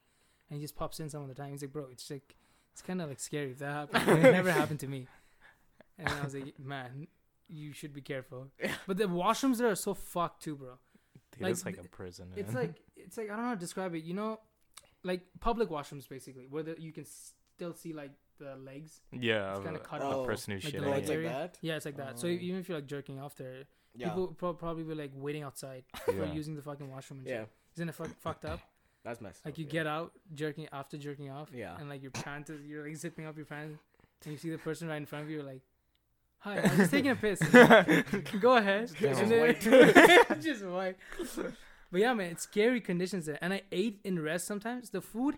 and 0.49 0.59
he 0.59 0.65
just 0.65 0.75
pops 0.75 1.01
in 1.01 1.11
some 1.11 1.21
of 1.21 1.29
the 1.29 1.35
time? 1.35 1.51
He's 1.51 1.61
like, 1.61 1.71
bro, 1.71 1.89
it's 1.93 2.11
like 2.11 2.35
it's 2.73 2.81
kind 2.81 3.03
of 3.03 3.11
like 3.11 3.21
scary 3.21 3.51
if 3.51 3.59
that 3.59 3.91
happened. 3.93 4.25
it 4.25 4.33
never 4.33 4.51
happened 4.51 4.81
to 4.81 4.87
me. 4.87 5.07
And 5.99 6.09
I 6.09 6.25
was 6.25 6.35
like, 6.35 6.59
man, 6.59 7.09
you 7.47 7.75
should 7.75 7.93
be 7.93 8.01
careful. 8.01 8.47
But 8.87 8.97
the 8.97 9.05
washrooms 9.05 9.59
there 9.59 9.69
are 9.69 9.75
so 9.77 9.93
fucked 9.93 10.45
too, 10.45 10.57
bro. 10.57 10.79
Dude, 11.33 11.43
Like, 11.43 11.51
it's 11.51 11.67
like 11.67 11.77
a 11.77 11.83
prison. 11.83 12.29
It's 12.37 12.55
man. 12.55 12.63
like 12.63 12.81
it's 12.97 13.19
like 13.19 13.27
I 13.27 13.35
don't 13.35 13.43
know 13.43 13.49
how 13.49 13.55
to 13.55 13.61
describe 13.61 13.95
it. 13.95 14.03
You 14.03 14.15
know, 14.15 14.41
like 15.05 15.21
public 15.41 15.69
washrooms 15.69 16.09
basically, 16.09 16.47
where 16.49 16.63
the, 16.63 16.77
you 16.81 16.91
can 16.91 17.05
still 17.05 17.75
see 17.75 17.93
like 17.93 18.13
the 18.39 18.57
legs. 18.57 19.01
yeah, 19.13 19.55
it's 19.57 19.65
kinda 19.65 19.79
cut 19.81 20.01
a 20.01 20.05
off. 20.05 20.27
person 20.27 20.55
who's 20.55 20.65
Like 20.65 20.73
the 20.75 20.79
shitting. 20.81 20.87
Oh, 20.87 20.91
leg 20.91 21.01
it's 21.01 21.11
in 21.11 21.17
like 21.17 21.27
area. 21.27 21.39
that. 21.39 21.59
Yeah, 21.61 21.77
it's 21.77 21.85
like 21.87 21.97
that. 21.97 22.19
So 22.19 22.27
Oh. 22.29 22.31
even 22.31 22.59
if 22.61 22.69
you're 22.69 22.79
like 22.79 22.87
jerking 22.87 23.21
off 23.21 23.35
there, 23.37 23.65
Yeah. 23.95 24.09
people 24.11 24.29
pro- 24.29 24.55
probably 24.55 24.85
be 24.85 24.95
like 24.95 25.11
waiting 25.15 25.43
outside 25.43 25.85
for 26.05 26.25
using 26.27 26.55
the 26.57 26.63
fucking 26.63 26.91
washroom. 26.91 27.21
And 27.21 27.29
Yeah. 27.29 27.41
shit. 27.41 27.49
Isn't 27.77 27.89
it 27.91 27.95
fuck, 27.95 28.09
fucked 28.21 28.45
up? 28.45 28.61
That's 29.05 29.21
messed 29.21 29.45
Like 29.45 29.55
up, 29.55 29.59
you 29.59 29.65
yeah. 29.65 29.71
get 29.71 29.87
out 29.87 30.13
jerking 30.35 30.69
after 30.73 30.97
jerking 30.99 31.31
off, 31.31 31.51
Yeah. 31.53 31.77
and 31.79 31.89
like 31.89 32.03
your 32.03 32.11
pants 32.11 32.51
is 32.51 32.65
you're 32.67 32.85
like 32.87 32.97
zipping 32.97 33.27
up 33.27 33.37
your 33.37 33.47
pants, 33.47 33.79
and 34.25 34.33
you 34.33 34.39
see 34.39 34.51
the 34.51 34.59
person 34.59 34.89
right 34.89 34.97
in 34.97 35.07
front 35.07 35.25
of 35.25 35.31
you, 35.31 35.43
like, 35.43 35.63
"Hi, 36.39 36.59
I'm 36.61 36.77
just 36.77 36.91
taking 36.91 37.11
a 37.13 37.17
piss." 37.17 37.39
Go 38.41 38.57
ahead. 38.57 38.89
Just 38.95 39.23
And 39.23 39.31
wipe. 39.31 39.61
just 40.41 40.65
wipe. 40.65 40.99
But 41.91 42.01
yeah, 42.01 42.13
man, 42.13 42.33
it's 42.33 42.43
scary 42.43 42.81
conditions 42.81 43.25
there. 43.27 43.39
And 43.41 43.55
I 43.55 43.63
ate 43.73 44.01
in 44.05 44.21
rest 44.23 44.47
sometimes. 44.47 44.91
The 44.91 45.01
food, 45.01 45.37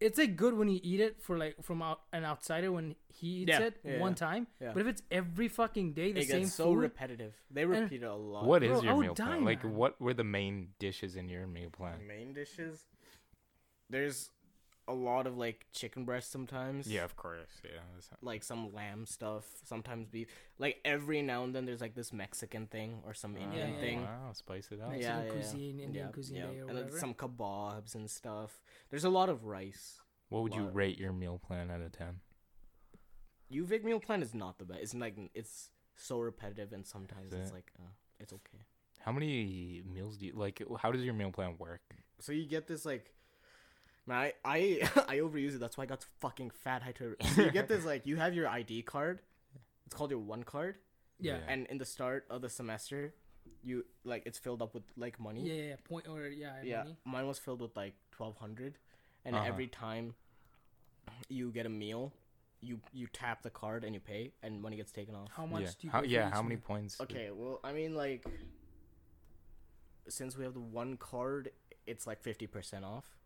it's 0.00 0.18
like 0.18 0.36
good 0.36 0.54
when 0.54 0.68
you 0.68 0.80
eat 0.82 1.00
it 1.00 1.20
for 1.22 1.36
like 1.36 1.62
from 1.62 1.82
out, 1.82 2.00
an 2.12 2.24
outsider 2.24 2.70
when 2.70 2.94
he 3.08 3.28
eats 3.42 3.48
Yeah, 3.50 3.60
it 3.62 3.76
yeah, 3.84 3.98
one 3.98 4.12
yeah. 4.12 4.16
time. 4.16 4.46
Yeah. 4.60 4.70
But 4.72 4.80
if 4.82 4.86
it's 4.88 5.02
every 5.10 5.48
fucking 5.48 5.92
day 5.92 6.12
the 6.12 6.20
it 6.20 6.28
same 6.28 6.40
gets 6.42 6.54
so 6.54 6.66
food, 6.66 6.78
repetitive. 6.78 7.34
They 7.50 7.64
repeat 7.64 8.02
it 8.02 8.06
a 8.06 8.14
lot. 8.14 8.44
What 8.44 8.62
is 8.62 8.70
Bro, 8.70 8.80
I 8.80 8.84
your 8.84 8.94
would 8.96 9.02
meal 9.06 9.14
die, 9.14 9.24
plan? 9.26 9.44
Like, 9.44 9.64
man. 9.64 9.74
what 9.74 10.00
were 10.00 10.14
the 10.14 10.24
main 10.24 10.68
dishes 10.78 11.16
in 11.16 11.28
your 11.28 11.46
meal 11.46 11.70
plan? 11.70 12.06
main 12.06 12.32
dishes? 12.32 12.84
There's 13.90 14.30
a 14.88 14.92
lot 14.94 15.26
of 15.26 15.36
like 15.36 15.66
chicken 15.72 16.04
breast 16.04 16.32
sometimes. 16.32 16.86
Yeah, 16.90 17.04
of 17.04 17.14
course. 17.16 17.50
Yeah. 17.62 17.70
that's- 17.94 18.08
Like 18.22 18.42
some 18.42 18.72
lamb 18.72 19.06
stuff, 19.06 19.44
sometimes 19.64 20.06
beef. 20.08 20.28
Like 20.58 20.80
every 20.84 21.22
now 21.22 21.44
and 21.44 21.54
then 21.54 21.66
there's 21.66 21.80
like 21.80 21.94
this 21.94 22.12
Mexican 22.12 22.66
thing 22.66 23.02
or 23.06 23.14
some 23.14 23.36
Indian 23.36 23.74
yeah, 23.74 23.80
thing. 23.80 24.02
Wow, 24.02 24.32
spice 24.32 24.68
it 24.72 24.80
up. 24.80 24.90
Mexican 24.90 25.00
Yeah, 25.00 25.18
yeah, 25.18 25.24
yeah. 25.26 25.30
cuisine, 25.30 25.80
Indian 25.80 26.06
Yeah, 26.06 26.12
cuisine 26.12 26.36
yeah. 26.36 26.62
or 26.64 26.68
and 26.70 26.78
then 26.78 26.90
some 26.92 27.14
kebabs 27.14 27.94
and 27.94 28.10
stuff. 28.10 28.62
There's 28.90 29.04
a 29.04 29.10
lot 29.10 29.28
of 29.28 29.44
rice. 29.44 30.00
What 30.30 30.42
would 30.42 30.54
you 30.54 30.64
Lot. 30.64 30.74
rate 30.74 30.98
your 30.98 31.12
meal 31.12 31.38
plan 31.38 31.70
out 31.70 31.80
of 31.80 31.92
ten? 31.92 32.20
UVic 33.52 33.82
meal 33.84 34.00
plan 34.00 34.22
is 34.22 34.34
not 34.34 34.58
the 34.58 34.64
best. 34.64 34.80
It's 34.82 34.94
like 34.94 35.16
it's 35.34 35.70
so 35.96 36.20
repetitive 36.20 36.72
and 36.72 36.86
sometimes 36.86 37.32
Is 37.32 37.40
it's 37.40 37.52
like 37.52 37.72
uh, 37.78 37.88
it's 38.20 38.32
okay. 38.32 38.64
How 39.00 39.12
many 39.12 39.82
meals 39.90 40.16
do 40.18 40.26
you 40.26 40.32
like? 40.34 40.62
How 40.80 40.92
does 40.92 41.02
your 41.02 41.14
meal 41.14 41.30
plan 41.30 41.54
work? 41.58 41.80
So 42.20 42.32
you 42.32 42.46
get 42.46 42.66
this 42.66 42.84
like, 42.84 43.14
man, 44.08 44.18
I 44.18 44.32
I, 44.44 44.90
I 45.08 45.16
overuse 45.18 45.54
it. 45.54 45.60
That's 45.60 45.76
why 45.78 45.84
I 45.84 45.86
got 45.86 46.04
fucking 46.20 46.50
fat. 46.50 46.82
High 46.82 46.92
to 46.92 47.14
so 47.34 47.42
you 47.42 47.50
get 47.50 47.68
this 47.68 47.84
like 47.84 48.06
you 48.06 48.16
have 48.16 48.34
your 48.34 48.48
ID 48.48 48.82
card. 48.82 49.20
It's 49.86 49.94
called 49.94 50.10
your 50.10 50.20
one 50.20 50.42
card, 50.42 50.76
yeah. 51.20 51.34
Yeah. 51.34 51.52
and 51.52 51.66
in 51.68 51.78
the 51.78 51.84
start 51.84 52.26
of 52.28 52.42
the 52.42 52.48
semester, 52.50 53.14
you 53.62 53.84
like 54.04 54.22
it's 54.26 54.38
filled 54.38 54.60
up 54.62 54.74
with 54.74 54.84
like 54.96 55.18
money. 55.20 55.42
Yeah, 55.42 55.54
yeah, 55.54 55.68
yeah, 55.70 55.76
point 55.88 56.06
or 56.08 56.26
yeah, 56.28 56.54
Yeah, 56.62 56.78
money. 56.78 56.96
mine 57.04 57.26
was 57.26 57.38
filled 57.38 57.62
with 57.62 57.74
like 57.76 57.94
twelve 58.10 58.36
hundred, 58.36 58.78
and 59.24 59.34
Uh-huh. 59.36 59.46
every 59.46 59.66
time 59.66 60.14
you 61.28 61.50
get 61.50 61.64
a 61.64 61.70
meal, 61.70 62.12
you 62.60 62.80
you 62.92 63.06
tap 63.12 63.42
the 63.42 63.50
card 63.50 63.84
and 63.84 63.94
you 63.94 64.00
pay, 64.00 64.32
and 64.42 64.60
money 64.60 64.76
gets 64.76 64.92
taken 64.92 65.14
off. 65.14 65.28
How 65.34 65.46
much 65.46 65.62
yeah. 65.62 65.70
do 65.80 65.86
you? 65.86 65.90
How, 65.90 66.02
yeah. 66.02 66.30
How 66.30 66.42
many 66.42 66.56
meal? 66.56 66.64
points? 66.66 67.00
Okay, 67.00 67.30
well, 67.32 67.60
I 67.64 67.72
mean 67.72 67.94
like, 67.94 68.26
since 70.08 70.36
we 70.36 70.44
have 70.44 70.54
the 70.54 70.60
one 70.60 70.96
card, 70.96 71.50
it's 71.86 72.06
like 72.06 72.20
fifty 72.20 72.46
percent 72.46 72.84
off. 72.84 73.17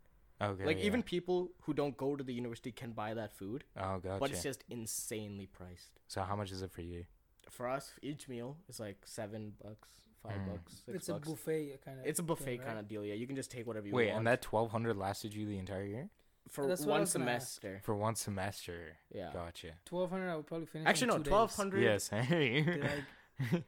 Okay. 0.43 0.65
like 0.65 0.79
yeah. 0.79 0.85
even 0.85 1.03
people 1.03 1.51
who 1.63 1.73
don't 1.73 1.97
go 1.97 2.17
to 2.17 2.25
the 2.25 2.33
university 2.33 2.73
can 2.73 2.93
buy 2.93 3.15
that 3.15 3.33
food, 3.33 3.65
Oh, 3.77 3.99
gotcha. 3.99 4.19
but 4.21 4.31
it's 4.31 4.43
just 4.43 4.65
insanely 4.69 5.47
priced. 5.47 6.01
so 6.09 6.23
how 6.23 6.37
much 6.37 6.51
is 6.51 6.63
it 6.63 6.73
for 6.73 6.83
you? 6.83 7.05
For 7.51 7.69
us, 7.69 7.93
each 8.03 8.29
meal 8.29 8.57
is 8.69 8.81
like 8.81 8.99
seven 9.05 9.53
bucks 9.63 9.89
five 10.23 10.37
Mm. 10.41 10.53
bucks, 10.53 10.83
six 10.87 10.97
it's 10.97 11.09
a 11.09 11.15
buffet 11.15 11.81
kind 11.85 12.01
of. 12.01 12.07
it's 12.07 12.19
a 12.21 12.23
buffet 12.23 12.59
kind 12.59 12.79
of 12.79 12.87
deal. 12.89 13.05
Yeah, 13.05 13.15
you 13.15 13.27
can 13.27 13.37
just 13.37 13.51
take 13.51 13.67
whatever 13.67 13.87
you 13.89 13.93
Wait, 13.93 14.05
want. 14.07 14.15
Wait, 14.15 14.19
and 14.19 14.27
that 14.27 14.43
twelve 14.43 14.71
hundred 14.71 14.97
lasted 14.97 15.35
you 15.35 15.47
the 15.47 15.59
entire 15.59 15.85
year 15.85 16.09
for 16.49 16.67
That's 16.67 16.85
one 16.87 17.01
was 17.01 17.13
gonna 17.13 17.31
ask. 17.31 17.61
semester. 17.61 17.81
for 17.85 17.95
one 17.95 18.15
semester. 18.15 18.97
Yeah. 19.15 19.31
Gotcha. 19.33 19.73
Twelve 19.85 20.11
hundred. 20.11 20.31
I 20.31 20.37
would 20.37 20.47
probably 20.47 20.67
finish. 20.67 20.87
Actually, 20.89 21.09
no, 21.09 21.17
in 21.17 21.23
two 21.25 21.31
twelve 21.31 21.57
days. 21.57 21.83
Yes. 21.83 22.09
Hey. 22.09 22.63
Did 22.63 23.65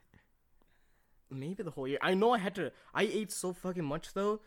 maybe 1.30 1.62
the 1.62 1.70
whole 1.70 1.88
year. 1.88 1.98
I 2.00 2.14
know 2.14 2.30
I 2.32 2.38
had 2.38 2.54
to. 2.56 2.70
I 2.94 3.02
ate 3.04 3.32
so 3.32 3.52
fucking 3.52 3.84
much 3.84 4.12
though. 4.14 4.40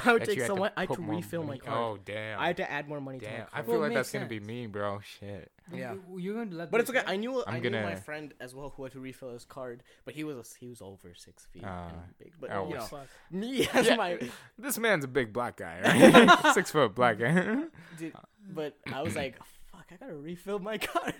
I 0.04 0.12
would 0.12 0.24
take 0.24 0.36
you 0.36 0.42
had 0.42 0.48
someone. 0.48 0.70
I 0.76 0.80
had 0.82 0.90
to 0.92 1.00
more 1.00 1.16
refill 1.16 1.42
my 1.44 1.58
card. 1.58 1.76
Oh 1.78 1.98
damn. 2.04 2.38
I 2.40 2.48
had 2.48 2.56
to 2.58 2.70
add 2.70 2.88
more 2.88 3.00
money 3.00 3.18
to 3.20 3.24
my 3.24 3.30
damn. 3.30 3.40
card. 3.46 3.50
I 3.54 3.62
feel 3.62 3.72
Well, 3.72 3.80
like 3.82 3.88
makes 3.90 3.98
that's 3.98 4.12
gonna 4.12 4.26
be 4.26 4.40
me, 4.40 4.66
bro. 4.66 5.00
Shit. 5.20 5.50
Yeah. 5.72 5.94
you- 5.94 6.18
You're 6.18 6.34
going 6.34 6.50
to 6.50 6.56
let. 6.56 6.70
But 6.70 6.80
it's 6.80 6.90
okay. 6.90 7.00
go? 7.00 7.10
I 7.10 7.16
knew 7.16 7.40
I 7.46 7.54
I'm 7.56 7.62
knew 7.62 7.70
gonna- 7.70 7.82
my 7.84 7.94
friend 7.96 8.32
as 8.40 8.54
well 8.54 8.72
who 8.76 8.84
had 8.84 8.92
to 8.92 9.00
refill 9.00 9.30
his 9.32 9.44
card, 9.44 9.82
but 10.04 10.14
he 10.14 10.24
was 10.24 10.54
he 10.58 10.68
was 10.68 10.80
over 10.82 11.12
six 11.14 11.46
feet 11.46 11.64
and 11.64 11.92
big. 12.18 12.32
But 12.40 12.50
Oh, 12.52 12.68
you 12.68 12.74
know, 12.74 12.80
fuck. 12.82 13.06
me 13.30 13.66
as 13.74 13.86
Yeah. 13.86 13.96
my 13.96 14.18
This 14.58 14.78
man's 14.78 15.04
a 15.04 15.08
big 15.08 15.32
black 15.32 15.56
guy, 15.56 15.80
right? 15.82 16.54
Six 16.54 16.70
foot 16.70 16.94
black 16.94 17.18
guy. 17.18 17.64
dude, 17.98 18.12
but 18.52 18.76
I 18.92 19.02
was 19.02 19.16
like, 19.16 19.36
fuck, 19.72 19.86
I 19.90 19.96
gotta 19.96 20.14
refill 20.14 20.58
my 20.60 20.78
card. 20.78 21.14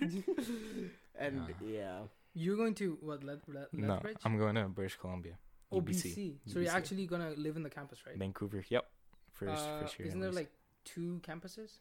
and 1.19 1.41
Ah. 1.41 1.47
yeah, 1.65 1.99
You're 2.33 2.55
going 2.57 2.75
to 2.75 2.97
what? 3.01 3.23
Let, 3.23 3.39
let, 3.47 3.73
no, 3.73 3.93
Lethbridge? 3.95 4.17
I'm 4.23 4.37
going 4.37 4.55
to 4.55 4.65
British 4.65 4.95
Columbia. 4.97 5.33
Oh, 5.71 5.81
UBC. 5.81 6.15
BC. 6.15 6.37
So 6.45 6.59
you're 6.59 6.71
actually 6.71 7.05
gonna 7.07 7.31
live 7.31 7.55
in 7.57 7.63
the 7.63 7.69
campus, 7.69 8.05
right? 8.05 8.15
Vancouver. 8.17 8.63
Yep. 8.69 8.89
First, 9.33 9.65
Uh, 9.67 9.79
first 9.81 9.99
year. 9.99 10.07
isn't 10.07 10.19
there 10.19 10.29
UBC. 10.31 10.35
like 10.35 10.51
two 10.85 11.19
campuses? 11.23 11.79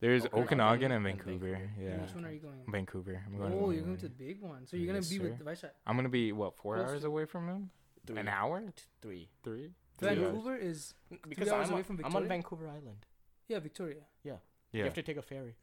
There's 0.00 0.24
Okanagan 0.26 0.42
Okanagan 0.60 0.92
and 0.92 0.92
and 0.92 1.04
Vancouver. 1.04 1.50
Vancouver. 1.52 1.72
Yeah. 1.82 2.02
Which 2.02 2.14
one 2.14 2.24
are 2.24 2.32
you 2.32 2.40
going? 2.40 2.64
Vancouver. 2.68 3.22
I'm 3.26 3.36
going 3.36 3.52
Oh, 3.52 3.68
to 3.70 3.74
you're 3.74 3.84
going 3.84 3.96
to 3.98 4.08
the 4.08 4.14
big 4.14 4.40
one. 4.42 4.66
So 4.66 4.76
you're 4.76 4.94
Yes, 4.94 5.08
gonna 5.08 5.20
be 5.22 5.24
sir. 5.36 5.44
with 5.44 5.46
Vaishakh. 5.46 5.70
I'm 5.86 5.96
gonna 5.96 6.08
be 6.08 6.32
what 6.32 6.56
four 6.56 6.76
Close 6.76 6.90
hours 6.90 7.00
to- 7.02 7.06
away 7.08 7.24
from 7.26 7.48
him? 7.48 7.70
three, 8.06 8.18
An 8.18 8.28
hour? 8.28 8.62
three. 9.02 9.28
Three? 9.42 9.72
Three 9.98 10.08
hours. 10.08 10.18
Vancouver 10.18 10.56
is 10.56 10.94
Because 11.28 11.48
hours 11.48 11.66
I'm, 11.68 11.72
away 11.72 11.80
on- 11.80 11.84
from 11.84 12.04
I'm 12.04 12.16
on 12.16 12.28
Vancouver 12.28 12.68
Island. 12.68 13.04
yeah 13.48 13.58
Victoria. 13.58 14.04
You 14.22 14.32
Yeah. 14.32 14.38
You 14.72 14.84
have 14.84 14.94
to 14.94 15.02
take 15.02 15.16
a 15.16 15.22
ferry. 15.22 15.56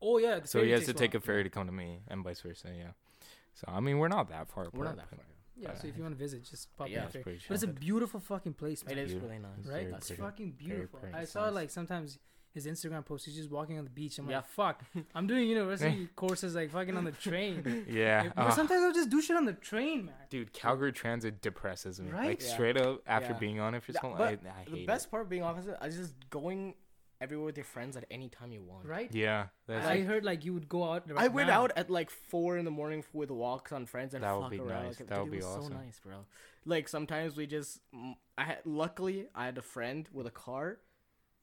Oh 0.00 0.18
yeah. 0.18 0.38
The 0.40 0.48
So 0.48 0.58
ferry 0.58 0.68
he 0.68 0.72
has 0.72 0.86
to 0.86 0.94
take 0.94 1.14
a 1.14 1.20
ferry 1.20 1.42
to 1.44 1.50
come 1.50 1.66
to 1.66 1.72
me, 1.72 2.02
and 2.08 2.22
vice 2.24 2.40
versa. 2.40 2.72
Yeah. 2.76 2.92
So 3.54 3.64
I 3.68 3.80
mean, 3.80 3.98
we're 3.98 4.08
not 4.08 4.28
that 4.28 4.48
far 4.48 4.64
apart. 4.64 4.74
We're 4.74 4.84
not 4.84 4.96
that 4.96 5.08
far. 5.08 5.20
Yeah. 5.56 5.74
So 5.74 5.86
if 5.88 5.96
you 5.96 6.02
want 6.02 6.14
to 6.14 6.18
visit, 6.18 6.44
just 6.44 6.74
pop 6.76 6.88
Yeah, 6.88 6.98
in 6.98 7.04
it's 7.04 7.12
the 7.12 7.18
ferry. 7.18 7.22
pretty 7.24 7.44
But 7.48 7.54
it's 7.54 7.62
a 7.62 7.66
chill. 7.66 7.74
beautiful 7.76 8.20
fucking 8.20 8.54
place, 8.54 8.84
man. 8.84 8.98
It 8.98 9.02
is 9.02 9.12
Beautiful. 9.12 9.28
really 9.30 9.40
nice. 9.42 9.66
Right? 9.66 9.82
very 9.84 9.94
It's 9.94 10.06
pretty. 10.08 10.22
fucking 10.22 10.50
beautiful. 10.52 10.98
pretty. 11.00 11.14
I 11.16 11.20
It's 11.22 11.32
saw 11.32 11.44
nice. 11.46 11.54
like 11.54 11.70
sometimes 11.70 12.18
his 12.52 12.66
Instagram 12.66 13.04
post. 13.04 13.24
He's 13.26 13.34
just 13.34 13.50
walking 13.50 13.78
on 13.78 13.84
the 13.84 13.90
beach. 13.90 14.16
I'm 14.18 14.28
Yeah. 14.30 14.36
like, 14.36 14.46
fuck. 14.46 14.84
I'm 15.14 15.26
doing 15.26 15.48
university 15.48 16.08
courses 16.16 16.54
like 16.54 16.70
fucking 16.70 16.96
on 16.96 17.04
the 17.04 17.10
train. 17.12 17.84
Yeah. 17.88 18.22
Like, 18.22 18.34
bro, 18.36 18.44
ah, 18.46 18.50
sometimes 18.50 18.82
I'll 18.84 18.92
just 18.92 19.10
do 19.10 19.20
shit 19.20 19.36
on 19.36 19.44
the 19.44 19.54
train, 19.54 20.06
man. 20.06 20.14
dude, 20.30 20.52
Calgary 20.52 20.92
Transit 20.92 21.40
depresses 21.40 22.00
me. 22.00 22.10
Right? 22.10 22.26
Like 22.28 22.42
Yeah. 22.42 22.52
straight 22.52 22.76
up 22.76 23.02
after 23.06 23.32
Yeah. 23.32 23.38
being 23.38 23.60
on 23.60 23.74
it 23.74 23.82
for 23.82 23.92
so 23.92 24.08
long, 24.08 24.20
I, 24.20 24.24
I 24.24 24.30
hate 24.64 24.70
The 24.72 24.86
best 24.86 25.10
part 25.10 25.22
of 25.22 25.28
being 25.28 25.42
opposite 25.42 25.76
is 25.84 25.96
just 25.96 26.14
going 26.30 26.74
everywhere 27.20 27.46
with 27.46 27.56
your 27.56 27.64
friends 27.64 27.96
at 27.96 28.04
any 28.10 28.28
time 28.28 28.52
you 28.52 28.62
want. 28.62 28.86
Right? 28.86 29.10
Yeah. 29.14 29.46
That's 29.66 29.86
I 29.86 30.00
heard 30.02 30.24
like 30.24 30.44
you 30.44 30.52
would 30.54 30.68
go 30.68 30.84
out. 30.92 31.04
I 31.16 31.28
went 31.28 31.48
now. 31.48 31.62
out 31.62 31.72
at 31.76 31.90
like 31.90 32.10
four 32.10 32.56
in 32.58 32.64
the 32.64 32.70
morning 32.70 33.00
f- 33.00 33.08
with 33.14 33.30
walks 33.30 33.72
on 33.72 33.86
friends 33.86 34.14
and 34.14 34.24
That 34.24 34.34
would 34.34 34.42
fuck 34.42 34.50
be 34.50 34.58
around. 34.58 34.84
nice. 34.84 35.00
Like, 35.00 35.08
That 35.08 35.18
would 35.20 35.24
dude, 35.26 35.32
be 35.32 35.38
it 35.38 35.44
was 35.44 35.56
awesome. 35.56 35.72
So 35.72 35.78
nice, 35.78 36.00
bro. 36.04 36.14
Like 36.66 36.88
sometimes 36.88 37.36
we 37.36 37.46
just, 37.46 37.80
I 38.38 38.44
had 38.44 38.58
luckily 38.64 39.26
I 39.34 39.44
had 39.46 39.58
a 39.58 39.62
friend 39.62 40.08
with 40.12 40.26
a 40.26 40.30
car, 40.30 40.78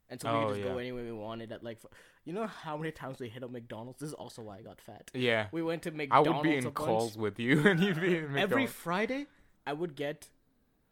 and 0.10 0.19
so 0.19 0.27
we 0.31 0.38
Oh, 0.38 0.48
could 0.48 0.56
just 0.57 0.68
go 0.68 0.77
anywhere 0.80 1.03
we 1.03 1.11
wanted. 1.11 1.52
At 1.52 1.64
like, 1.64 1.80
you 2.26 2.34
know 2.34 2.48
how 2.48 2.76
many 2.76 2.91
times 2.91 3.19
we 3.19 3.30
hit 3.30 3.43
up 3.43 3.52
McDonald's. 3.52 3.99
This 3.99 4.10
is 4.10 4.14
also 4.15 4.41
why 4.41 4.57
I 4.57 4.61
got 4.61 4.81
fat. 4.81 5.10
yeah. 5.14 5.48
We 5.52 5.61
went 5.61 5.84
to 5.84 5.91
McDonald's. 5.91 6.30
I 6.30 6.34
would 6.34 6.43
be 6.43 6.53
a 6.53 6.57
in 6.57 6.64
bunch. 6.65 6.76
calls 6.76 7.18
with 7.18 7.39
you, 7.39 7.60
and 7.68 7.80
you'd 7.80 8.02
be 8.02 8.18
in 8.18 8.38
Every 8.38 8.65
Friday, 8.68 9.27
I 9.65 9.73
would 9.73 9.95
get 9.95 10.27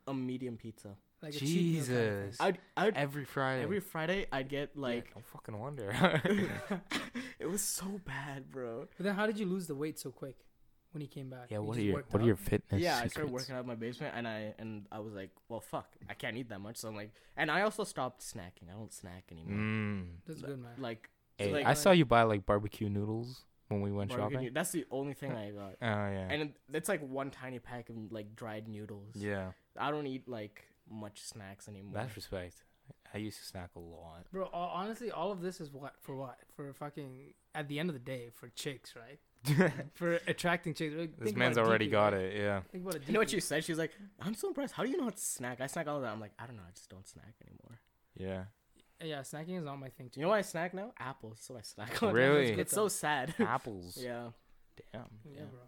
a 0.08 0.14
medium 0.14 0.58
pizza. 0.58 0.96
Like 1.22 1.34
a 1.36 1.38
cheat 1.38 1.74
meal 1.74 1.84
kind 1.86 1.98
of. 1.98 2.24
Jesus. 2.26 2.38
I'd, 2.40 2.58
I'd 2.78 2.96
Every 2.98 3.26
Friday. 3.26 3.64
every 3.64 3.80
Friday 3.80 4.26
I'd 4.32 4.50
get 4.50 4.72
Yeah, 4.76 4.82
like 4.82 5.16
no 5.16 5.22
fucking 5.34 5.58
wonder. 5.60 5.92
it 7.40 7.46
was 7.50 7.62
so 7.62 8.00
bad, 8.06 8.50
bro. 8.52 8.88
But 8.98 9.04
then 9.06 9.16
how 9.16 9.26
did 9.26 9.40
you 9.40 9.46
lose 9.46 9.68
the 9.68 9.76
weight 9.76 10.00
so 10.00 10.12
quick 10.12 10.36
when 10.92 11.02
he 11.02 11.08
came 11.08 11.30
back? 11.30 11.48
yeah. 11.50 11.58
You 11.58 11.64
What 11.64 11.78
are 11.78 11.82
your 11.82 11.94
worked 11.96 12.14
What 12.14 12.24
are 12.24 12.26
your 12.26 12.36
fitness? 12.36 12.82
yeah, 12.82 13.00
I 13.04 13.08
started 13.08 13.32
working 13.32 13.56
out 13.56 13.62
in 13.62 13.68
my 13.68 13.76
basement, 13.76 14.14
and 14.16 14.28
I 14.28 14.54
and 14.60 14.86
I 14.92 15.00
was 15.00 15.14
like, 15.14 15.32
well, 15.50 15.60
fuck, 15.62 15.88
I 16.10 16.14
can't 16.14 16.38
eat 16.38 16.50
that 16.50 16.60
much. 16.62 16.78
So 16.78 16.88
I'm 16.88 16.96
like, 16.96 17.12
and 17.38 17.52
I 17.52 17.62
also 17.62 17.84
stopped 17.84 18.22
snacking. 18.22 18.70
I 18.70 18.74
don't 18.78 18.94
snack 18.94 19.26
anymore. 19.32 19.58
Mm. 19.58 20.06
That's 20.28 20.42
good, 20.42 20.60
man. 20.62 20.72
Like, 20.78 21.10
Hey, 21.38 21.52
like 21.54 21.66
I 21.66 21.74
saw 21.74 21.92
you 21.92 22.06
buy 22.06 22.24
like 22.24 22.46
barbecue 22.46 22.90
noodles 22.90 23.46
when 23.70 23.82
we 23.82 23.92
went 23.92 24.10
barbecue 24.10 24.26
shopping. 24.26 24.40
noodle- 24.48 24.54
That's 24.56 24.72
the 24.72 24.86
only 24.92 25.14
thing 25.14 25.32
I 25.32 25.52
got. 25.52 25.76
Oh 25.82 25.86
yeah. 26.12 26.28
And 26.32 26.54
it's 26.74 26.90
like 26.90 27.02
one 27.08 27.30
tiny 27.32 27.60
pack 27.60 27.90
of 27.90 27.96
like 28.12 28.36
dried 28.36 28.68
noodles. 28.68 29.16
yeah. 29.16 29.52
I 29.78 29.92
don't 29.92 30.06
eat 30.08 30.28
like 30.28 30.64
much 30.90 31.22
snacks 31.22 31.68
anymore. 31.68 31.94
That's 31.96 32.16
respect. 32.16 32.56
I 33.14 33.18
used 33.20 33.38
to 33.40 33.46
snack 33.46 33.72
a 33.76 33.80
lot. 33.80 34.26
Bro, 34.32 34.46
ho- 34.52 34.72
honestly, 34.74 35.12
all 35.12 35.32
of 35.32 35.42
this 35.42 35.62
is 35.62 35.72
what 35.72 35.94
for 36.02 36.16
what 36.16 36.38
for 36.56 36.72
fucking 36.74 37.34
at 37.56 37.68
the 37.68 37.80
end 37.80 37.90
of 37.90 37.94
the 37.94 38.00
day 38.00 38.30
for 38.34 38.50
chicks, 38.50 38.94
right? 38.96 39.20
for 39.96 40.20
attracting 40.28 40.74
chicks. 40.74 40.96
Like, 40.96 41.18
This 41.18 41.34
man's 41.36 41.58
already 41.58 41.86
deeply, 41.86 41.92
got 41.92 42.14
right? 42.14 42.22
it. 42.24 42.38
Yeah. 42.42 42.62
Think 42.72 42.84
about 42.84 42.96
it. 42.96 43.04
you 43.08 43.14
know 43.14 43.20
what 43.20 43.28
deeply. 43.30 43.42
she 43.42 43.46
said? 43.46 43.64
She's 43.64 43.78
like, 43.78 43.92
I'm 44.20 44.34
so 44.34 44.50
impressed. 44.50 44.74
How 44.74 44.84
do 44.84 44.90
you 44.90 44.98
not 44.98 45.18
snack? 45.20 45.62
I 45.62 45.68
snack 45.68 45.88
all 45.88 46.00
the 46.00 46.06
time. 46.08 46.16
I'm 46.16 46.20
like, 46.22 46.34
I 46.40 46.46
don't 46.46 46.56
know. 46.58 46.64
I 46.68 46.72
just 46.76 46.90
don't 46.90 47.08
snack 47.08 47.36
anymore. 47.48 47.80
Yeah. 48.18 48.44
Yeah, 49.02 49.20
snacking 49.22 49.58
is 49.58 49.64
not 49.64 49.80
my 49.80 49.88
thing 49.90 50.08
Do 50.08 50.16
too. 50.16 50.20
you 50.20 50.26
know 50.26 50.32
why 50.32 50.40
I 50.40 50.42
snack 50.42 50.74
now? 50.74 50.92
Apples. 51.00 51.40
So 51.42 51.56
I 51.58 51.62
snack. 51.62 52.04
on. 52.04 52.14
Really? 52.14 52.52
It's 52.52 52.74
so 52.74 52.90
sad. 52.90 53.34
Apples. 53.40 53.98
yeah. 54.02 54.30
Damn. 54.92 55.04
Yeah, 55.26 55.38
Yeah. 55.38 55.44
bro. 55.52 55.60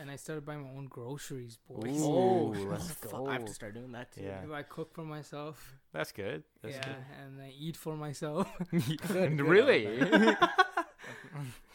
And 0.00 0.10
I 0.10 0.16
started 0.16 0.44
buying 0.46 0.62
my 0.62 0.70
own 0.78 0.86
groceries, 0.86 1.58
boys. 1.68 2.00
Ooh, 2.00 2.04
Oh, 2.04 2.54
let's 2.70 2.90
fuck, 3.02 3.28
I 3.28 3.32
have 3.32 3.44
to 3.46 3.52
start 3.52 3.74
doing 3.74 3.90
that 3.92 4.12
too. 4.12 4.22
Yeah. 4.22 4.42
I 4.54 4.62
cook 4.62 4.94
for 4.94 5.02
myself. 5.04 5.74
That's 5.92 6.12
good. 6.12 6.44
That's 6.62 6.76
yeah, 6.76 6.94
and 7.24 7.42
I 7.42 7.52
eat 7.58 7.76
for 7.76 7.96
myself. 7.96 8.46
good. 8.70 8.98
good, 9.08 9.40
really? 9.40 9.86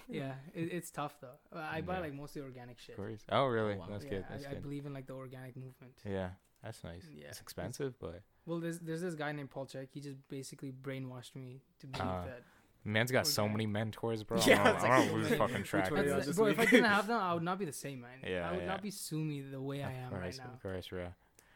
yeah, 0.10 0.34
it, 0.54 0.70
it's 0.72 0.92
tough 0.92 1.16
though. 1.22 1.38
Uh, 1.58 1.60
I 1.72 1.82
buy 1.82 1.96
Yeah. 1.96 2.00
like 2.02 2.14
mostly 2.14 2.42
organic 2.42 2.80
shit. 2.80 2.96
Oh, 3.30 3.46
really? 3.46 3.74
Oh, 3.76 3.80
wow. 3.80 3.88
That's 3.90 4.06
yeah, 4.06 4.10
good. 4.12 4.26
That's 4.30 4.46
I, 4.46 4.52
I 4.52 4.56
believe 4.56 4.86
in 4.86 4.94
like 4.94 5.08
the 5.08 5.14
organic 5.14 5.56
movement. 5.56 5.94
Yeah. 6.06 6.30
That's 6.64 6.82
nice. 6.84 7.04
Yeah. 7.14 7.28
It's 7.28 7.42
expensive, 7.42 8.00
but 8.00 8.22
Well, 8.46 8.60
there's 8.60 8.80
there's 8.80 9.02
this 9.02 9.16
guy 9.16 9.32
named 9.34 9.50
Paul 9.50 9.66
Chek. 9.66 9.88
He 9.92 10.00
just 10.00 10.18
basically 10.30 10.72
brainwashed 10.72 11.36
me 11.36 11.62
to 11.82 11.88
believe 11.88 12.08
Uh, 12.08 12.26
that. 12.26 12.44
Man's 12.84 13.12
got 13.12 13.28
so 13.28 13.48
many 13.48 13.66
mentors, 13.66 14.24
bro. 14.24 14.40
Yeah, 14.46 14.62
I 14.62 14.64
don't, 14.66 14.76
it's 14.76 14.84
I 14.84 14.88
don't 14.98 15.08
so 15.08 15.14
lose 15.16 15.24
many. 15.26 15.38
fucking 15.40 15.64
track. 15.64 15.92
Which 15.92 15.94
way 15.94 16.00
of 16.00 16.06
do 16.06 16.12
I 16.12 16.14
it. 16.14 16.16
That's, 16.16 16.26
just 16.28 16.38
bro, 16.38 16.48
if 16.48 16.58
I 16.58 16.62
leave? 16.62 16.70
didn't 16.72 16.86
have 16.90 17.08
them, 17.08 17.20
I 17.20 17.34
would 17.34 17.44
not 17.44 17.60
be 17.60 17.66
the 17.66 17.74
same, 17.74 18.02
man. 18.02 18.12
Yeah, 18.30 18.48
I 18.50 18.52
would 18.54 18.62
yeah. 18.62 18.68
not 18.68 18.82
be 18.82 18.92
Sumi 18.92 19.42
the 19.42 19.62
way 19.62 19.84
I 19.84 19.92
am 19.92 20.10
course, 20.10 20.22
right 20.22 20.38
now. 20.38 20.54
Of 20.54 20.62
course, 20.62 20.88
bro. 20.88 21.08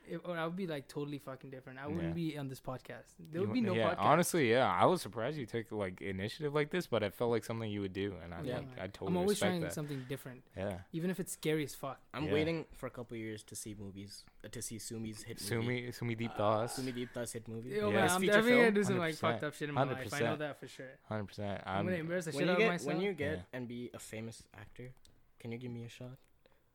It, 0.09 0.21
or 0.23 0.38
I 0.38 0.45
would 0.45 0.55
be 0.55 0.67
like 0.67 0.88
totally 0.88 1.17
fucking 1.17 1.49
different. 1.49 1.79
I 1.79 1.88
wouldn't 1.88 2.07
Yeah. 2.09 2.13
be 2.13 2.38
on 2.38 2.47
this 2.47 2.59
podcast. 2.61 3.13
There 3.19 3.41
You 3.41 3.47
would 3.47 3.53
be 3.53 3.61
w- 3.61 3.63
no 3.63 3.73
yeah, 3.75 3.93
podcast. 3.95 3.99
honestly, 3.99 4.49
yeah. 4.49 4.71
I 4.71 4.85
was 4.85 5.01
surprised 5.01 5.38
you 5.38 5.45
took 5.45 5.71
like 5.71 6.01
initiative 6.01 6.53
like 6.55 6.69
this, 6.71 6.88
but 6.88 7.03
it 7.03 7.13
felt 7.13 7.31
like 7.31 7.43
something 7.43 7.69
you 7.69 7.81
would 7.81 7.93
do, 7.93 8.15
and 8.23 8.34
I 8.34 8.41
Yeah, 8.43 8.57
like. 8.59 8.79
I 8.79 8.88
totally 8.88 9.11
I'm 9.11 9.17
always 9.17 9.39
trying 9.39 9.61
that. 9.61 9.73
something 9.73 10.05
different, 10.07 10.43
Yeah, 10.55 10.79
even 10.93 11.09
if 11.09 11.19
it's 11.19 11.34
scary 11.34 11.63
as 11.65 11.75
fuck. 11.75 11.99
I'm 12.13 12.25
Yeah. 12.25 12.34
waiting 12.34 12.65
for 12.73 12.88
a 12.88 12.89
couple 12.91 13.17
years 13.17 13.43
to 13.43 13.55
see 13.55 13.75
movies, 13.75 14.23
uh, 14.43 14.47
to 14.49 14.61
see 14.61 14.79
Sumi's 14.79 15.23
hit 15.23 15.41
movie. 15.41 15.45
Sumi, 15.65 15.91
Sumi 15.91 16.15
Deep 16.15 16.31
Uh, 16.39 16.67
Sumi 16.67 16.91
Deep 16.93 17.11
Thoughts 17.13 17.34
hit 17.34 17.47
movie. 17.47 17.69
Yo, 17.71 17.89
Yeah. 17.89 17.93
man, 17.95 18.03
His 18.03 18.11
I'm 18.13 18.21
feature 18.21 18.34
definitely 18.34 18.57
gonna 18.59 18.71
do 18.71 18.84
some 18.84 18.97
like 18.97 19.15
fucked 19.15 19.43
up 19.43 19.53
shit 19.53 19.69
in 19.69 19.75
my 19.75 19.84
life. 19.84 20.13
I 20.13 20.19
know 20.21 20.35
that 20.38 20.59
for 20.59 20.67
sure. 20.67 20.91
hundred 21.03 21.25
percent. 21.25 21.61
I'm, 21.65 21.79
I'm 21.79 21.85
gonna 21.85 21.97
embarrass 21.97 22.25
the 22.25 22.31
When 22.31 22.39
shit 22.45 22.49
out 22.49 22.57
get 22.57 22.65
of 22.67 22.71
myself. 22.73 22.88
when 22.93 23.01
you 23.01 23.13
get 23.13 23.38
Yeah. 23.39 23.43
and 23.53 23.67
be 23.67 23.89
a 23.93 23.99
famous 23.99 24.43
actor, 24.53 24.93
can 25.39 25.51
you 25.51 25.57
give 25.57 25.71
me 25.71 25.84
a 25.84 25.89
shot? 25.89 26.17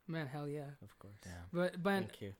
Man, 0.07 0.27
hell 0.27 0.49
yeah. 0.49 0.71
Of 0.83 0.99
course. 0.99 1.15
Damn. 1.23 1.33
But 1.53 1.83
but 1.83 1.91
Thank 2.01 2.21
you. 2.21 2.35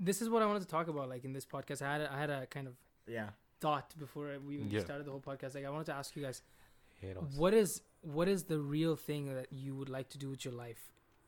This 0.00 0.20
is 0.22 0.28
what 0.28 0.42
I 0.42 0.46
wanted 0.46 0.60
to 0.62 0.68
talk 0.68 0.88
about. 0.88 1.08
Like 1.08 1.24
in 1.24 1.32
this 1.32 1.46
podcast, 1.46 1.82
I 1.82 1.92
had 1.92 2.00
a, 2.00 2.12
I 2.12 2.18
had 2.18 2.30
a 2.30 2.46
kind 2.46 2.66
of 2.66 2.74
Yeah. 3.06 3.28
thought 3.60 3.94
before 3.98 4.28
we 4.46 4.54
even 4.56 4.70
Yeah. 4.70 4.80
started 4.80 5.06
the 5.06 5.10
whole 5.10 5.20
podcast. 5.20 5.54
Like 5.54 5.64
I 5.66 5.70
wanted 5.70 5.86
to 5.86 5.94
ask 5.94 6.16
you 6.16 6.22
guys, 6.22 6.42
what 7.36 7.54
is 7.54 7.82
what 8.02 8.28
is 8.28 8.44
the 8.44 8.58
real 8.58 8.96
thing 8.96 9.34
that 9.34 9.48
you 9.52 9.74
would 9.76 9.88
like 9.90 10.08
to 10.10 10.18
do 10.18 10.28
with 10.30 10.44
your 10.44 10.54
life? 10.54 10.80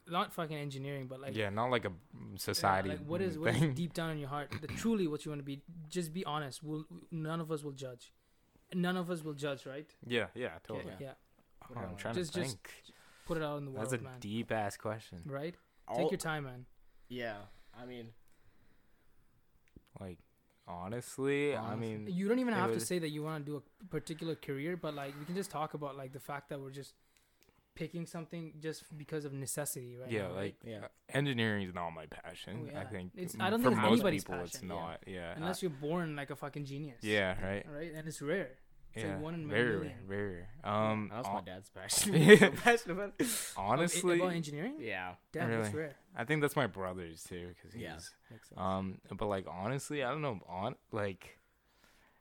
Not 0.08 0.32
fucking 0.34 0.56
engineering, 0.56 1.06
but 1.06 1.20
like 1.20 1.36
yeah, 1.36 1.50
not 1.50 1.70
like 1.70 1.84
a 1.84 1.90
mm, 1.90 1.94
yeah, 2.32 2.36
society. 2.38 2.88
like 2.88 3.04
what 3.06 3.20
is 3.20 3.38
what 3.38 3.54
is 3.54 3.74
deep 3.74 3.92
down 3.94 4.10
in 4.10 4.18
your 4.18 4.28
heart? 4.28 4.50
The, 4.60 4.66
truly, 4.82 5.06
what 5.06 5.24
you 5.24 5.30
want 5.30 5.40
to 5.40 5.44
be. 5.44 5.60
Just 5.88 6.12
be 6.12 6.24
honest. 6.24 6.62
We'll 6.62 6.84
none 7.10 7.40
of 7.40 7.52
us 7.52 7.62
will 7.62 7.72
judge. 7.72 8.12
None 8.74 8.96
of 8.96 9.10
us 9.10 9.22
will 9.22 9.34
judge, 9.34 9.66
right? 9.66 9.88
Yeah, 10.06 10.26
yeah, 10.34 10.52
totally. 10.66 10.94
Yeah. 10.98 11.12
Oh, 11.70 11.78
I'm 11.78 11.94
trying 11.96 12.14
Just- 12.14 12.32
to 12.34 12.40
just 12.40 12.56
think. 12.56 12.70
Put 13.24 13.36
it 13.36 13.44
out 13.44 13.58
in 13.58 13.64
the 13.66 13.70
world, 13.70 13.88
That's 13.88 14.02
a 14.02 14.18
deep 14.18 14.50
ass 14.50 14.76
question. 14.76 15.20
right? 15.26 15.54
All- 15.86 15.96
Take 15.98 16.10
your 16.10 16.18
time, 16.18 16.44
man. 16.44 16.66
Yeah. 17.08 17.36
I 17.80 17.86
mean, 17.86 18.08
Like, 20.02 20.18
honestly, 20.66 21.56
I 21.56 21.74
mean, 21.76 22.06
You 22.10 22.28
don't 22.28 22.38
even 22.38 22.54
it 22.54 22.58
have 22.58 22.72
to 22.72 22.80
say 22.80 22.98
that 22.98 23.10
you 23.10 23.22
want 23.22 23.44
to 23.44 23.50
do 23.52 23.56
a 23.62 23.86
particular 23.86 24.34
career, 24.34 24.76
but 24.76 24.94
like 24.94 25.12
we 25.18 25.24
can 25.24 25.34
just 25.34 25.50
talk 25.50 25.74
about 25.74 25.96
like 25.96 26.12
the 26.12 26.20
fact 26.20 26.48
that 26.50 26.60
we're 26.60 26.70
just 26.82 26.94
picking 27.74 28.04
something 28.06 28.52
just 28.60 28.84
because 28.98 29.24
of 29.24 29.32
necessity, 29.32 29.96
right? 29.96 30.10
yeah, 30.10 30.22
now, 30.28 30.28
like 30.28 30.36
right? 30.36 30.56
Yeah. 30.72 30.78
uh, 30.84 30.88
engineering 31.20 31.66
is 31.66 31.74
not 31.74 31.90
my 31.90 32.04
passion. 32.06 32.68
Oh, 32.74 32.78
I 32.78 32.84
think 32.84 33.12
It's- 33.14 33.34
m- 33.34 33.40
I 33.40 33.48
don't 33.50 33.62
for 33.62 33.70
think 33.70 33.78
it's 33.80 33.88
most 33.90 33.92
anybody's 34.00 34.24
people 34.24 34.40
it's 34.42 34.52
passion, 34.52 34.68
yeah. 34.68 34.74
not. 34.74 34.98
Yeah, 35.06 35.34
unless 35.36 35.62
you're 35.62 35.70
born 35.70 36.14
like 36.14 36.30
a 36.30 36.36
fucking 36.36 36.64
genius. 36.66 37.02
yeah, 37.02 37.30
right. 37.42 37.64
Right, 37.78 37.92
and 37.94 38.06
it's 38.06 38.20
rare. 38.20 38.50
It's 38.94 39.04
yeah, 39.04 39.12
like 39.14 39.22
one 39.22 39.34
in 39.34 39.48
very 39.48 39.70
rare, 39.70 39.78
million. 39.78 39.98
very 40.06 40.32
rare. 40.32 40.48
Um, 40.64 41.10
That's 41.12 41.26
hon- 41.26 41.34
my 41.46 41.50
dad's 41.52 41.70
passion. 41.70 42.14
Yeah. 42.14 42.36
so 42.36 42.50
passionate 42.50 42.92
about 42.94 43.12
it. 43.18 43.26
honestly, 43.56 44.16
about 44.20 44.32
engineering. 44.34 44.76
Yeah. 44.80 45.14
Damn, 45.32 45.50
that's 45.50 45.68
Really? 45.72 45.86
rare. 45.86 45.94
I 46.14 46.24
think 46.24 46.42
that's 46.42 46.56
my 46.56 46.66
brother's 46.66 47.24
too, 47.24 47.48
because 47.48 47.72
he's 47.72 47.82
Yeah. 47.82 47.92
Makes 48.30 48.48
sense. 48.48 48.58
um. 48.60 48.98
But 49.16 49.26
like 49.26 49.46
honestly, 49.48 50.02
I 50.04 50.10
don't 50.10 50.20
know. 50.22 50.40
On 50.48 50.74
like, 50.90 51.38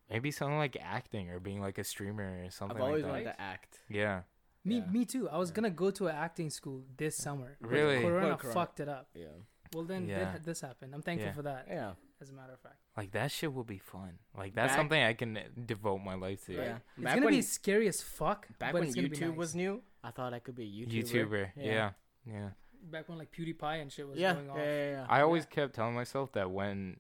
maybe 0.10 0.32
something 0.32 0.58
like 0.58 0.78
acting 0.82 1.30
or 1.30 1.40
being 1.40 1.62
like 1.62 1.78
a 1.78 1.84
streamer 1.84 2.44
or 2.46 2.50
something. 2.52 2.78
I've 2.78 2.84
always 2.84 3.04
like 3.04 3.12
wanted 3.12 3.24
to 3.26 3.42
act. 3.42 3.80
Yeah. 3.90 4.22
Me, 4.64 4.78
Yeah. 4.78 4.86
me 4.92 5.06
too. 5.06 5.28
I 5.30 5.38
was 5.38 5.50
Yeah. 5.50 5.56
gonna 5.56 5.70
go 5.72 5.92
to 5.92 6.08
an 6.08 6.16
acting 6.16 6.50
school 6.50 6.84
this 6.98 7.18
summer. 7.18 7.58
Really? 7.60 8.02
Corona, 8.02 8.28
Well, 8.28 8.38
Corona. 8.38 8.54
fucked 8.54 8.80
it 8.80 8.88
up. 8.88 9.10
Yeah. 9.14 9.26
Well, 9.74 9.84
then 9.86 10.08
Yeah. 10.08 10.38
this 10.44 10.62
happened. 10.62 10.94
I'm 10.94 11.02
thankful 11.02 11.28
Yeah. 11.30 11.34
for 11.34 11.42
that. 11.44 11.66
Yeah. 11.70 11.94
As 12.22 12.30
a 12.30 12.34
matter 12.34 12.54
of 12.54 12.60
fact, 12.60 12.76
Like 12.96 13.12
that 13.12 13.32
shit 13.32 13.52
will 13.54 13.64
be 13.64 13.78
fun. 13.80 14.20
Like 14.38 14.54
that's 14.54 14.70
Back- 14.72 14.78
something 14.78 15.02
I 15.02 15.14
can 15.14 15.40
devote 15.66 16.00
my 16.00 16.14
life 16.16 16.46
to. 16.46 16.54
Yeah. 16.54 16.78
it's 16.96 17.04
Back 17.04 17.16
gonna 17.16 17.26
when 17.26 17.34
be 17.36 17.42
scary 17.42 17.88
as 17.88 18.02
fuck. 18.02 18.48
back 18.60 18.74
when 18.74 18.84
it's 18.84 18.94
gonna 18.96 19.10
be 19.10 19.18
YouTube 19.18 19.30
nice. 19.30 19.38
was 19.38 19.56
new, 19.56 19.82
I 20.04 20.12
thought 20.12 20.34
I 20.34 20.40
could 20.40 20.56
be 20.56 20.64
a 20.64 20.86
YouTuber. 20.88 21.04
YouTuber. 21.04 21.52
Yeah. 21.58 21.92
yeah. 22.26 22.50
back 22.84 23.08
when 23.10 23.18
like 23.18 23.32
PewDiePie 23.32 23.82
and 23.82 23.92
shit 23.92 24.08
was 24.08 24.18
Yeah. 24.20 24.34
going 24.34 24.46
Yeah. 24.46 24.52
off. 24.52 24.58
Yeah. 24.58 24.92
yeah. 24.92 25.06
I 25.10 25.22
always 25.22 25.46
kept 25.46 25.74
telling 25.76 25.94
myself 25.96 26.32
that 26.34 26.50
when 26.52 26.98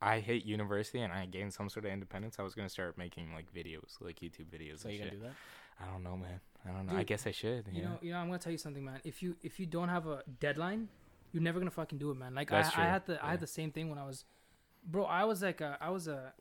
I 0.00 0.20
hit 0.20 0.44
university 0.44 1.00
and 1.00 1.12
I 1.12 1.26
gained 1.26 1.52
some 1.54 1.68
sort 1.68 1.84
of 1.86 1.92
independence, 1.92 2.36
I 2.38 2.42
was 2.42 2.54
gonna 2.54 2.68
start 2.68 2.96
making 2.98 3.32
like 3.34 3.52
videos, 3.54 4.00
like 4.00 4.20
YouTube 4.20 4.46
videos 4.46 4.80
So 4.80 4.88
and 4.88 4.92
you 4.98 4.98
gonna 5.04 5.10
do 5.12 5.20
that? 5.20 5.32
I 5.80 5.86
don't 5.90 6.02
know, 6.04 6.16
man. 6.16 6.40
I 6.64 6.70
don't 6.70 6.86
know. 6.86 6.96
I 6.96 7.02
guess 7.04 7.26
I 7.26 7.30
should. 7.32 7.66
You 7.72 7.82
yeah. 7.82 7.88
know, 7.88 7.98
you 8.02 8.12
know, 8.12 8.18
I'm 8.18 8.26
gonna 8.26 8.38
tell 8.38 8.52
you 8.52 8.58
something, 8.58 8.84
man. 8.84 9.00
If 9.04 9.22
you 9.22 9.36
if 9.42 9.58
you 9.60 9.66
don't 9.66 9.88
have 9.88 10.06
a 10.06 10.22
deadline, 10.40 10.88
you're 11.32 11.42
never 11.42 11.58
gonna 11.58 11.70
fucking 11.72 11.98
do 11.98 12.10
it, 12.12 12.14
man. 12.16 12.32
Like 12.34 12.52
I, 12.52 12.62
That's 12.62 12.68
I 12.68 12.72
true, 12.74 12.84
had 12.84 13.06
the 13.06 13.24
I 13.26 13.30
had 13.32 13.40
the 13.40 13.46
same 13.48 13.72
thing 13.72 13.90
when 13.90 13.98
I 13.98 14.06
was, 14.06 14.24
bro. 14.84 15.04
I 15.04 15.24
was 15.24 15.42
like 15.42 15.60
a, 15.60 15.76
I 15.80 15.90
was 15.90 16.08
a, 16.08 16.32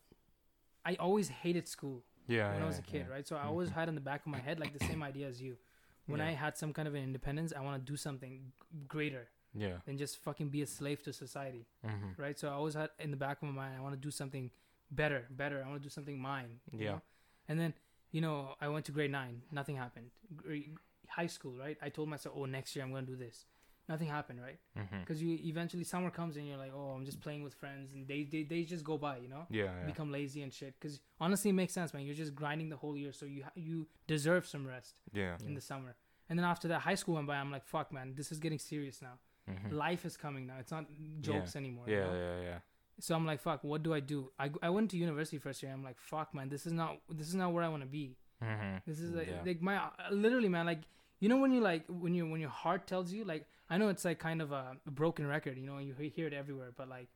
I 0.85 0.95
always 0.95 1.29
hated 1.29 1.67
school 1.67 2.03
yeah. 2.27 2.53
when 2.53 2.61
I 2.61 2.65
was 2.65 2.79
a 2.79 2.81
kid, 2.81 3.05
yeah. 3.07 3.13
right? 3.13 3.27
So 3.27 3.35
I 3.35 3.43
always 3.45 3.69
had 3.69 3.89
in 3.89 3.95
the 3.95 4.01
back 4.01 4.21
of 4.21 4.27
my 4.27 4.39
head 4.39 4.59
like 4.59 4.77
the 4.77 4.85
same 4.85 5.01
idea 5.03 5.27
as 5.27 5.41
you. 5.41 5.57
When 6.05 6.19
Yeah. 6.19 6.27
I 6.27 6.31
had 6.31 6.57
some 6.57 6.73
kind 6.73 6.87
of 6.87 6.95
an 6.95 7.03
independence, 7.03 7.53
I 7.55 7.61
want 7.61 7.85
to 7.85 7.91
do 7.91 7.95
something 7.95 8.51
greater 8.87 9.29
Yeah. 9.53 9.77
than 9.85 9.97
just 9.97 10.17
fucking 10.17 10.49
be 10.49 10.61
a 10.61 10.67
slave 10.67 11.01
to 11.03 11.13
society, 11.13 11.65
Mm-hmm. 11.85 12.21
right? 12.21 12.37
So 12.37 12.49
I 12.49 12.51
always 12.53 12.73
had 12.73 12.89
in 12.99 13.11
the 13.11 13.17
back 13.17 13.37
of 13.41 13.47
my 13.47 13.53
mind, 13.53 13.75
I 13.77 13.81
want 13.81 13.93
to 13.95 13.99
do 13.99 14.11
something 14.11 14.51
better, 14.91 15.25
better. 15.29 15.63
I 15.65 15.69
want 15.69 15.81
to 15.81 15.83
do 15.83 15.89
something 15.89 16.19
mine. 16.19 16.59
Yeah. 16.71 16.91
know? 16.91 17.01
And 17.47 17.59
then, 17.59 17.73
you 18.11 18.21
know, 18.21 18.55
I 18.59 18.67
went 18.67 18.85
to 18.85 18.91
grade 18.91 19.11
nine. 19.11 19.41
Nothing 19.51 19.77
happened. 19.77 20.11
Grade, 20.35 20.75
high 21.07 21.27
school, 21.27 21.55
right? 21.57 21.77
I 21.81 21.89
told 21.89 22.09
myself, 22.09 22.35
oh, 22.37 22.45
next 22.45 22.75
year 22.75 22.83
I'm 22.83 22.91
gonna 22.91 23.05
do 23.05 23.15
this. 23.15 23.45
Nothing 23.93 24.07
happened, 24.17 24.39
right? 24.47 24.59
Mm-hmm. 24.77 24.99
Because 25.01 25.19
you 25.23 25.31
eventually 25.53 25.83
summer 25.93 26.09
comes 26.19 26.33
and 26.37 26.45
you're 26.47 26.57
like, 26.65 26.73
oh, 26.79 26.89
I'm 26.95 27.05
just 27.11 27.19
playing 27.25 27.43
with 27.47 27.53
friends, 27.63 27.93
and 27.93 28.01
they 28.11 28.21
they, 28.33 28.43
they 28.51 28.61
just 28.63 28.83
go 28.91 28.95
by, 29.07 29.15
you 29.25 29.29
know. 29.33 29.43
Yeah. 29.49 29.63
Yeah. 29.65 29.85
Become 29.93 30.09
lazy 30.19 30.41
and 30.45 30.51
shit. 30.59 30.73
Because 30.79 30.95
honestly, 31.25 31.49
it 31.53 31.57
makes 31.61 31.73
sense, 31.79 31.93
man. 31.93 32.03
You're 32.05 32.21
just 32.25 32.33
grinding 32.41 32.69
the 32.69 32.79
whole 32.83 32.95
year, 33.03 33.13
so 33.19 33.25
you 33.35 33.43
you 33.69 33.77
deserve 34.07 34.43
some 34.53 34.63
rest 34.75 34.93
yeah. 35.21 35.35
in 35.47 35.53
the 35.59 35.61
summer. 35.71 35.91
And 36.29 36.39
then 36.39 36.45
after 36.53 36.67
that, 36.69 36.79
high 36.89 36.95
school 36.95 37.15
went 37.15 37.27
by. 37.27 37.35
I'm 37.43 37.51
like, 37.57 37.65
fuck, 37.65 37.87
man, 37.97 38.13
this 38.19 38.31
is 38.33 38.39
getting 38.39 38.59
serious 38.59 39.01
now. 39.01 39.15
Mm-hmm. 39.51 39.75
Life 39.75 40.03
is 40.09 40.15
coming 40.25 40.47
now. 40.47 40.55
It's 40.59 40.71
not 40.77 40.85
jokes 41.29 41.55
anymore. 41.61 41.85
you 41.87 41.95
Yeah. 41.97 42.05
know? 42.05 42.13
Yeah. 42.15 42.41
Yeah. 42.49 42.59
So 42.99 43.15
I'm 43.15 43.25
like, 43.25 43.41
fuck, 43.41 43.63
what 43.63 43.83
do 43.83 43.93
I 43.93 43.99
do? 43.99 44.31
I, 44.39 44.49
I 44.61 44.69
went 44.69 44.91
to 44.91 44.97
university 44.97 45.37
first 45.37 45.61
year. 45.61 45.71
I'm 45.73 45.83
like, 45.83 45.99
fuck, 45.99 46.33
man, 46.33 46.47
this 46.49 46.65
is 46.65 46.73
not 46.81 46.91
this 47.19 47.27
is 47.27 47.35
not 47.35 47.49
where 47.53 47.63
I 47.63 47.69
want 47.75 47.83
to 47.83 47.91
be. 48.01 48.05
Mm-hmm. 48.41 48.77
This 48.87 48.99
is 48.99 49.11
like, 49.11 49.27
Yeah. 49.27 49.41
like 49.45 49.61
my 49.61 49.75
literally, 50.11 50.49
man. 50.49 50.65
Like 50.65 50.81
you 51.19 51.29
know 51.29 51.37
when 51.37 51.51
you 51.51 51.61
like 51.61 51.83
when 51.87 52.13
you 52.13 52.23
when 52.31 52.39
your 52.41 52.55
heart 52.63 52.87
tells 52.87 53.11
you 53.11 53.23
like 53.25 53.45
I 53.69 53.77
know 53.77 53.87
it's 53.89 54.05
like 54.05 54.19
kind 54.19 54.41
of 54.41 54.51
a, 54.51 54.77
broken 54.85 55.25
record. 55.25 55.57
You 55.57 55.65
know 55.65 55.77
you 55.79 55.93
hear 55.93 56.27
it 56.27 56.33
everywhere, 56.33 56.71
but 56.75 56.87
like 56.89 57.07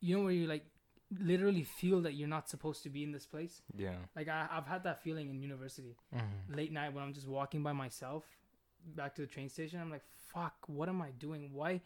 you 0.00 0.16
know 0.16 0.22
where 0.24 0.32
you 0.32 0.46
like 0.46 0.64
literally 1.20 1.62
feel 1.62 2.00
that 2.02 2.14
you're 2.14 2.28
not 2.28 2.48
supposed 2.48 2.82
to 2.82 2.90
be 2.90 3.02
in 3.04 3.12
this 3.12 3.26
place. 3.26 3.62
Yeah. 3.76 3.94
Like 4.14 4.28
I, 4.28 4.48
I've 4.50 4.66
had 4.66 4.84
that 4.84 5.02
feeling 5.02 5.30
in 5.30 5.40
university 5.40 5.96
Mm-hmm. 6.14 6.54
late 6.56 6.72
night 6.72 6.92
when 6.94 7.02
I'm 7.04 7.12
just 7.12 7.28
walking 7.28 7.62
by 7.62 7.72
myself 7.72 8.24
back 8.94 9.14
to 9.16 9.22
the 9.22 9.26
train 9.28 9.48
station. 9.48 9.80
I'm 9.80 9.90
like, 9.90 10.04
fuck, 10.32 10.54
what 10.66 10.88
am 10.88 11.02
I 11.02 11.10
doing? 11.10 11.50
Why? 11.52 11.80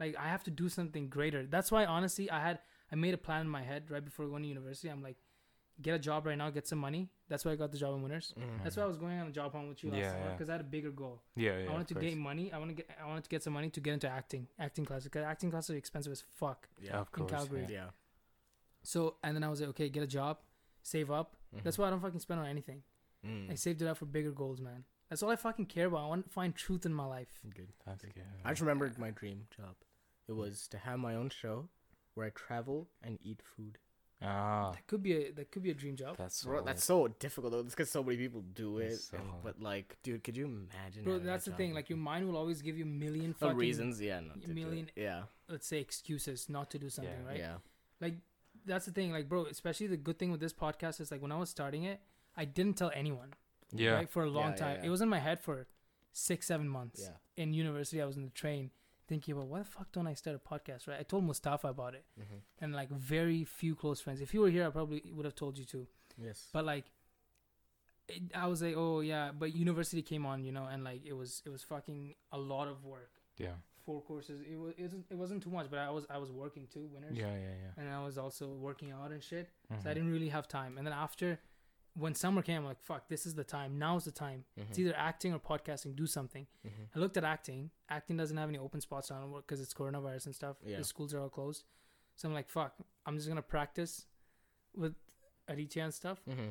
Like, 0.00 0.16
I 0.18 0.28
have 0.28 0.42
to 0.44 0.50
do 0.50 0.68
something 0.68 1.08
greater. 1.08 1.46
That's 1.46 1.70
why, 1.70 1.84
honestly, 1.84 2.30
I 2.30 2.40
had 2.40 2.58
I 2.90 2.96
made 2.96 3.14
a 3.14 3.18
plan 3.18 3.42
in 3.42 3.48
my 3.48 3.62
head 3.62 3.90
right 3.90 4.04
before 4.04 4.26
going 4.26 4.42
to 4.42 4.48
university. 4.48 4.88
I'm 4.88 5.02
like, 5.02 5.16
get 5.80 5.94
a 5.94 5.98
job 5.98 6.26
right 6.26 6.36
now, 6.36 6.50
get 6.50 6.66
some 6.68 6.78
money. 6.78 7.08
That's 7.28 7.44
why 7.44 7.52
I 7.52 7.56
got 7.56 7.72
the 7.72 7.78
job 7.78 7.94
in 7.94 8.02
Winners. 8.02 8.34
Mhm. 8.38 8.62
That's 8.62 8.76
why 8.76 8.82
I 8.82 8.86
was 8.86 8.98
going 8.98 9.18
on 9.18 9.26
a 9.28 9.30
job 9.30 9.52
hunt 9.52 9.68
with 9.68 9.82
you 9.82 9.90
last 9.90 10.00
Yeah, 10.00 10.10
summer 10.12 10.24
yeah. 10.26 10.32
because 10.32 10.48
I 10.48 10.52
had 10.52 10.60
a 10.60 10.64
bigger 10.64 10.90
goal. 10.90 11.22
Yeah. 11.34 11.58
Yeah. 11.58 11.68
I 11.68 11.72
wanted 11.72 11.88
to 11.88 11.94
of 11.94 12.00
course. 12.00 12.10
gain 12.10 12.18
money. 12.18 12.52
I 12.52 12.58
want 12.58 12.70
to 12.70 12.74
get. 12.74 12.90
I 13.02 13.06
wanted 13.06 13.24
to 13.24 13.30
get 13.30 13.42
some 13.42 13.52
money 13.54 13.70
to 13.70 13.80
get 13.80 13.94
into 13.94 14.08
acting, 14.08 14.48
acting 14.58 14.84
classes. 14.84 15.04
Because 15.04 15.24
acting 15.24 15.50
classes 15.50 15.70
are 15.70 15.76
expensive 15.78 16.12
as 16.12 16.20
fuck. 16.20 16.68
Yeah. 16.80 16.98
Of 17.00 17.10
course. 17.12 17.30
Calgary. 17.30 17.62
Yeah. 17.62 17.74
Yeah. 17.84 17.90
So 18.82 19.16
and 19.22 19.34
then 19.36 19.44
I 19.44 19.48
was 19.48 19.60
like, 19.60 19.70
okay, 19.70 19.88
get 19.88 20.02
a 20.02 20.06
job, 20.06 20.38
save 20.82 21.10
up. 21.10 21.36
That's 21.62 21.78
why 21.78 21.86
I 21.86 21.90
don't 21.90 22.00
fucking 22.00 22.20
spend 22.20 22.40
on 22.40 22.46
anything. 22.46 22.82
Mm. 23.24 23.50
I 23.50 23.54
saved 23.54 23.82
it 23.82 23.86
up 23.88 23.98
for 23.98 24.06
bigger 24.06 24.32
goals, 24.32 24.60
man. 24.60 24.84
That's 25.08 25.22
all 25.22 25.30
I 25.30 25.36
fucking 25.36 25.66
care 25.66 25.86
about. 25.86 26.04
I 26.04 26.06
want 26.08 26.24
to 26.24 26.30
find 26.30 26.54
truth 26.56 26.86
in 26.86 26.94
my 26.94 27.04
life. 27.04 27.40
Good. 27.54 27.68
That's 27.86 28.02
good. 28.02 28.24
I 28.44 28.48
just 28.50 28.62
remembered 28.62 28.98
my 28.98 29.10
dream 29.10 29.46
job. 29.54 29.76
It 30.28 30.32
was 30.32 30.66
to 30.68 30.78
have 30.78 30.98
my 30.98 31.14
own 31.14 31.28
show 31.28 31.68
where 32.14 32.26
I 32.26 32.30
travel 32.30 32.88
and 33.02 33.18
eat 33.22 33.42
food. 33.42 33.78
Ah. 34.24 34.70
That 34.72 34.86
could 34.86 35.02
be 35.02 35.12
a 35.14 35.30
that 35.32 35.50
could 35.50 35.62
be 35.62 35.70
a 35.70 35.74
dream 35.74 35.96
job. 35.96 36.16
That's 36.16 36.44
Bro, 36.44 36.60
so- 36.60 36.64
that's 36.64 36.84
so 36.84 37.08
difficult 37.08 37.52
though. 37.52 37.60
It's 37.60 37.74
because 37.74 37.90
so 37.90 38.02
many 38.04 38.16
people 38.18 38.42
do 38.54 38.78
it. 38.78 38.96
So 38.96 39.16
and- 39.18 39.42
but 39.42 39.60
like, 39.60 39.96
dude, 40.02 40.22
could 40.24 40.36
you 40.36 40.46
imagine? 40.46 41.04
Bro, 41.04 41.20
that's 41.20 41.44
the 41.46 41.52
thing. 41.52 41.74
Like 41.74 41.88
your 41.90 41.98
mind 41.98 42.26
will 42.26 42.36
always 42.36 42.62
give 42.62 42.76
you 42.78 42.84
a 42.84 42.88
million 42.88 43.34
fucking 43.34 43.56
reasons. 43.56 44.00
Yeah. 44.00 44.20
Not 44.20 44.40
to 44.42 44.46
do 44.46 44.50
it. 44.52 44.54
million- 44.54 44.90
Yeah. 44.96 45.24
let's 45.48 45.66
say 45.66 45.78
excuses 45.80 46.48
not 46.48 46.70
to 46.70 46.78
do 46.78 46.88
something, 46.88 47.12
Yeah. 47.22 47.28
right? 47.28 47.38
Yeah. 47.38 47.56
Like 48.00 48.14
that's 48.64 48.86
the 48.86 48.92
thing. 48.92 49.10
Like, 49.12 49.28
bro, 49.28 49.46
especially 49.46 49.88
the 49.88 49.96
good 49.96 50.18
thing 50.18 50.30
with 50.30 50.40
this 50.40 50.52
podcast 50.52 51.00
is 51.00 51.10
like 51.10 51.20
when 51.20 51.32
I 51.32 51.36
was 51.38 51.50
starting 51.50 51.84
it, 51.84 52.00
I 52.36 52.44
didn't 52.44 52.76
tell 52.78 52.92
anyone. 52.94 53.34
Yeah. 53.72 53.92
Right? 53.94 54.10
For 54.10 54.22
a 54.24 54.30
long 54.30 54.44
Yeah, 54.44 54.50
yeah, 54.50 54.56
time. 54.56 54.76
yeah. 54.80 54.86
It 54.86 54.90
was 54.90 55.00
in 55.00 55.08
my 55.08 55.18
head 55.18 55.40
for 55.40 55.66
six, 56.12 56.46
seven 56.46 56.68
months. 56.68 57.00
Yeah. 57.02 57.42
In 57.42 57.54
university, 57.54 58.00
I 58.00 58.04
was 58.04 58.16
in 58.16 58.24
the 58.24 58.30
train 58.30 58.70
thinking 59.12 59.32
about 59.34 59.48
why 59.52 59.58
the 59.64 59.70
fuck 59.76 59.88
don't 59.96 60.08
I 60.12 60.14
start 60.22 60.34
a 60.40 60.44
podcast, 60.52 60.82
right? 60.88 61.00
I 61.02 61.04
told 61.12 61.22
Mustafa 61.30 61.68
about 61.76 61.92
it, 62.00 62.04
Mm-hmm. 62.20 62.40
and 62.62 62.68
like 62.80 62.90
very 63.14 63.40
few 63.60 63.72
close 63.82 63.98
friends. 64.04 64.18
If 64.26 64.30
you 64.34 64.40
were 64.44 64.52
here, 64.56 64.64
I 64.68 64.70
probably 64.78 65.00
would 65.16 65.26
have 65.30 65.38
told 65.44 65.54
you 65.60 65.66
too. 65.74 65.84
Yes. 66.28 66.38
but 66.56 66.64
like 66.72 66.86
it, 68.08 68.22
i 68.34 68.46
was 68.52 68.60
like 68.66 68.74
oh 68.84 69.00
yeah 69.00 69.30
but 69.42 69.48
university 69.54 70.02
came 70.02 70.24
on 70.26 70.38
you 70.46 70.52
know 70.56 70.66
and 70.72 70.80
like 70.88 71.00
it 71.10 71.16
was 71.20 71.30
it 71.46 71.50
was 71.54 71.62
fucking 71.62 72.00
a 72.32 72.38
lot 72.52 72.66
of 72.72 72.84
work 72.84 73.12
Yeah. 73.38 73.56
four 73.86 74.00
courses 74.02 74.38
it 74.52 74.58
was 74.62 74.72
it 74.76 74.82
wasn't, 74.82 75.04
it 75.14 75.18
wasn't 75.22 75.42
too 75.46 75.50
much 75.58 75.66
but 75.70 75.78
i 75.78 75.90
was 75.96 76.04
i 76.16 76.18
was 76.24 76.30
working 76.42 76.64
too 76.74 76.84
winners 76.92 77.16
Yeah. 77.22 77.34
Yeah. 77.46 77.56
Yeah. 77.64 77.72
and 77.78 77.86
i 77.98 78.00
was 78.08 78.18
also 78.24 78.44
working 78.68 78.90
out 78.98 79.10
and 79.14 79.22
shit 79.30 79.46
so 79.68 79.74
i 79.74 79.92
Mhm. 79.92 79.94
didn't 79.96 80.12
really 80.16 80.28
have 80.36 80.46
time 80.48 80.72
and 80.78 80.84
then 80.86 80.94
after 81.06 81.28
when 81.94 82.14
summer 82.14 82.40
came 82.42 82.58
i'm 82.58 82.64
like 82.64 82.80
fuck 82.80 83.08
this 83.08 83.26
is 83.26 83.34
the 83.34 83.44
time 83.44 83.78
now's 83.78 84.04
the 84.04 84.10
time 84.10 84.44
Mm-hmm. 84.58 84.70
it's 84.70 84.78
either 84.78 84.94
acting 84.96 85.32
or 85.34 85.38
podcasting 85.38 85.94
do 85.94 86.06
something 86.06 86.46
i 86.94 86.98
looked 86.98 87.16
at 87.16 87.24
acting 87.24 87.70
acting 87.90 88.16
doesn't 88.16 88.36
have 88.36 88.48
any 88.48 88.58
open 88.58 88.80
spots 88.80 89.10
on 89.10 89.30
work 89.30 89.46
because 89.46 89.60
it's 89.60 89.74
coronavirus 89.74 90.26
and 90.26 90.34
stuff 90.34 90.56
Yeah. 90.64 90.78
the 90.78 90.84
schools 90.84 91.12
are 91.14 91.20
all 91.20 91.28
closed 91.28 91.64
so 92.16 92.28
i'm 92.28 92.34
like 92.34 92.48
fuck 92.48 92.74
i'm 93.06 93.16
just 93.16 93.28
gonna 93.28 93.42
practice 93.42 94.06
with 94.74 94.94
Aditya 95.48 95.84
and 95.84 95.94
stuff 95.94 96.20
Mm-hmm. 96.28 96.50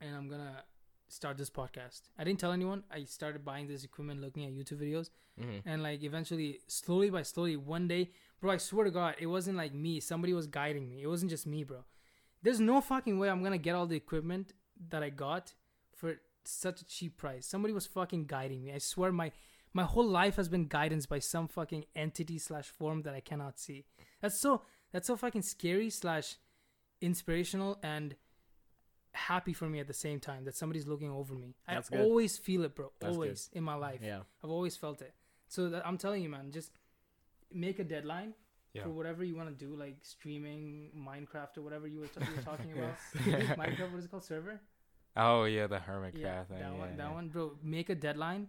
and 0.00 0.16
I'm 0.16 0.28
gonna 0.28 0.64
start 1.08 1.38
this 1.38 1.50
podcast. 1.50 2.02
I 2.18 2.24
didn't 2.24 2.38
tell 2.40 2.52
anyone. 2.52 2.84
I 2.90 3.04
started 3.04 3.44
buying 3.44 3.66
this 3.66 3.82
equipment, 3.84 4.20
looking 4.20 4.44
at 4.44 4.52
YouTube 4.52 4.80
videos, 4.80 5.10
Mm-hmm. 5.40 5.68
and 5.68 5.82
like 5.82 6.02
eventually, 6.02 6.60
slowly 6.66 7.08
by 7.10 7.22
slowly, 7.22 7.56
one 7.56 7.88
day, 7.88 8.10
bro, 8.40 8.50
I 8.50 8.56
swear 8.58 8.84
to 8.84 8.90
God, 8.90 9.14
it 9.18 9.26
wasn't 9.26 9.56
like 9.56 9.72
me. 9.74 10.00
Somebody 10.00 10.34
was 10.34 10.46
guiding 10.46 10.88
me. 10.88 11.02
It 11.02 11.06
wasn't 11.06 11.30
just 11.30 11.46
me, 11.46 11.64
bro. 11.64 11.78
There's 12.42 12.60
no 12.60 12.80
fucking 12.80 13.18
way 13.18 13.28
I'm 13.28 13.42
gonna 13.42 13.58
get 13.58 13.74
all 13.74 13.86
the 13.86 13.96
equipment 13.96 14.52
that 14.88 15.02
I 15.02 15.10
got 15.10 15.54
for 15.94 16.16
such 16.44 16.80
a 16.80 16.84
cheap 16.84 17.16
price. 17.16 17.46
Somebody 17.46 17.74
was 17.74 17.86
fucking 17.86 18.26
guiding 18.26 18.62
me. 18.62 18.72
I 18.72 18.78
swear, 18.78 19.12
my 19.12 19.32
my 19.72 19.84
whole 19.84 20.06
life 20.06 20.36
has 20.36 20.48
been 20.48 20.66
guidance 20.66 21.06
by 21.06 21.20
some 21.20 21.46
fucking 21.46 21.84
entity 21.94 22.38
slash 22.38 22.68
form 22.68 23.02
that 23.02 23.14
I 23.14 23.20
cannot 23.20 23.58
see. 23.58 23.84
That's 24.20 24.40
so 24.40 24.62
that's 24.92 25.06
so 25.06 25.16
fucking 25.16 25.42
scary 25.42 25.90
slash 25.90 26.36
inspirational 27.00 27.78
and 27.82 28.16
happy 29.12 29.52
for 29.52 29.68
me 29.68 29.80
at 29.80 29.86
the 29.86 29.94
same 29.94 30.20
time 30.20 30.44
that 30.44 30.56
somebody's 30.56 30.86
looking 30.86 31.10
over 31.10 31.34
me. 31.34 31.56
That's 31.68 31.90
I 31.92 31.96
good. 31.96 32.04
always 32.04 32.38
feel 32.38 32.64
it, 32.64 32.74
bro. 32.74 32.92
That's 33.00 33.10
good. 33.10 33.14
always 33.16 33.50
in 33.52 33.64
my 33.64 33.74
life. 33.74 34.00
Yeah. 34.02 34.20
I've 34.42 34.50
always 34.50 34.76
felt 34.76 35.02
it. 35.02 35.14
So 35.48 35.68
that, 35.70 35.86
I'm 35.86 35.98
telling 35.98 36.22
you, 36.22 36.28
man, 36.28 36.50
just 36.52 36.70
make 37.52 37.78
a 37.78 37.84
deadline 37.84 38.34
Yeah. 38.72 38.84
for 38.84 38.90
whatever 38.90 39.24
you 39.24 39.34
want 39.34 39.48
to 39.48 39.64
do, 39.66 39.74
like 39.74 39.96
streaming, 40.02 40.90
Minecraft, 40.96 41.58
or 41.58 41.62
whatever 41.62 41.88
you 41.88 42.00
were, 42.00 42.06
t- 42.06 42.20
you 42.20 42.36
were 42.36 42.42
talking 42.42 42.72
about. 42.78 42.94
Minecraft, 43.58 43.90
what 43.90 43.98
is 43.98 44.04
it 44.04 44.10
called? 44.10 44.24
Server? 44.24 44.60
Oh 45.16 45.44
yeah, 45.44 45.66
the 45.66 45.78
hermit 45.80 46.14
yeah, 46.16 46.44
thing. 46.44 46.58
that 46.58 46.72
yeah, 46.72 46.78
one. 46.78 46.96
That 46.96 47.02
yeah. 47.08 47.12
one, 47.12 47.28
bro. 47.28 47.52
Make 47.62 47.90
a 47.90 47.94
deadline 47.96 48.48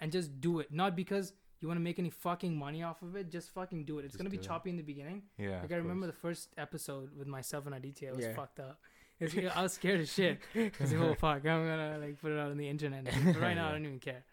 and 0.00 0.12
just 0.12 0.40
do 0.40 0.60
it. 0.60 0.70
Not 0.70 0.94
because 0.94 1.32
you 1.60 1.68
want 1.68 1.78
to 1.78 1.82
make 1.82 1.98
any 1.98 2.10
fucking 2.10 2.54
money 2.54 2.82
off 2.82 3.00
of 3.02 3.16
it. 3.16 3.30
Just 3.30 3.50
fucking 3.54 3.84
do 3.84 3.98
it. 3.98 4.04
It's 4.04 4.12
Just 4.12 4.18
gonna 4.18 4.28
be 4.30 4.36
do 4.36 4.42
it. 4.42 4.46
choppy 4.46 4.70
in 4.70 4.76
the 4.76 4.82
beginning. 4.82 5.22
Yeah. 5.38 5.60
Like 5.62 5.72
I 5.72 5.76
remember 5.76 6.06
course. 6.06 6.14
the 6.16 6.20
first 6.20 6.48
episode 6.58 7.16
with 7.16 7.28
myself 7.28 7.64
and 7.66 7.74
Aditya. 7.74 8.08
It 8.10 8.16
was 8.16 8.24
Yeah. 8.26 8.34
fucked 8.34 8.60
up. 8.60 8.78
It's, 9.20 9.34
I 9.56 9.62
was 9.62 9.72
scared 9.72 10.00
as 10.00 10.12
shit. 10.12 10.40
I 10.54 10.70
was 10.80 10.92
like, 10.92 11.00
oh 11.00 11.14
fuck, 11.14 11.46
I'm 11.46 11.64
gonna 11.66 11.98
like 12.00 12.20
put 12.20 12.32
it 12.32 12.38
out 12.38 12.50
on 12.50 12.56
the 12.58 12.68
internet. 12.68 13.04
But 13.04 13.40
right 13.40 13.54
now, 13.54 13.68
I 13.68 13.72
don't 13.72 13.84
even 13.86 14.00
care. 14.00 14.24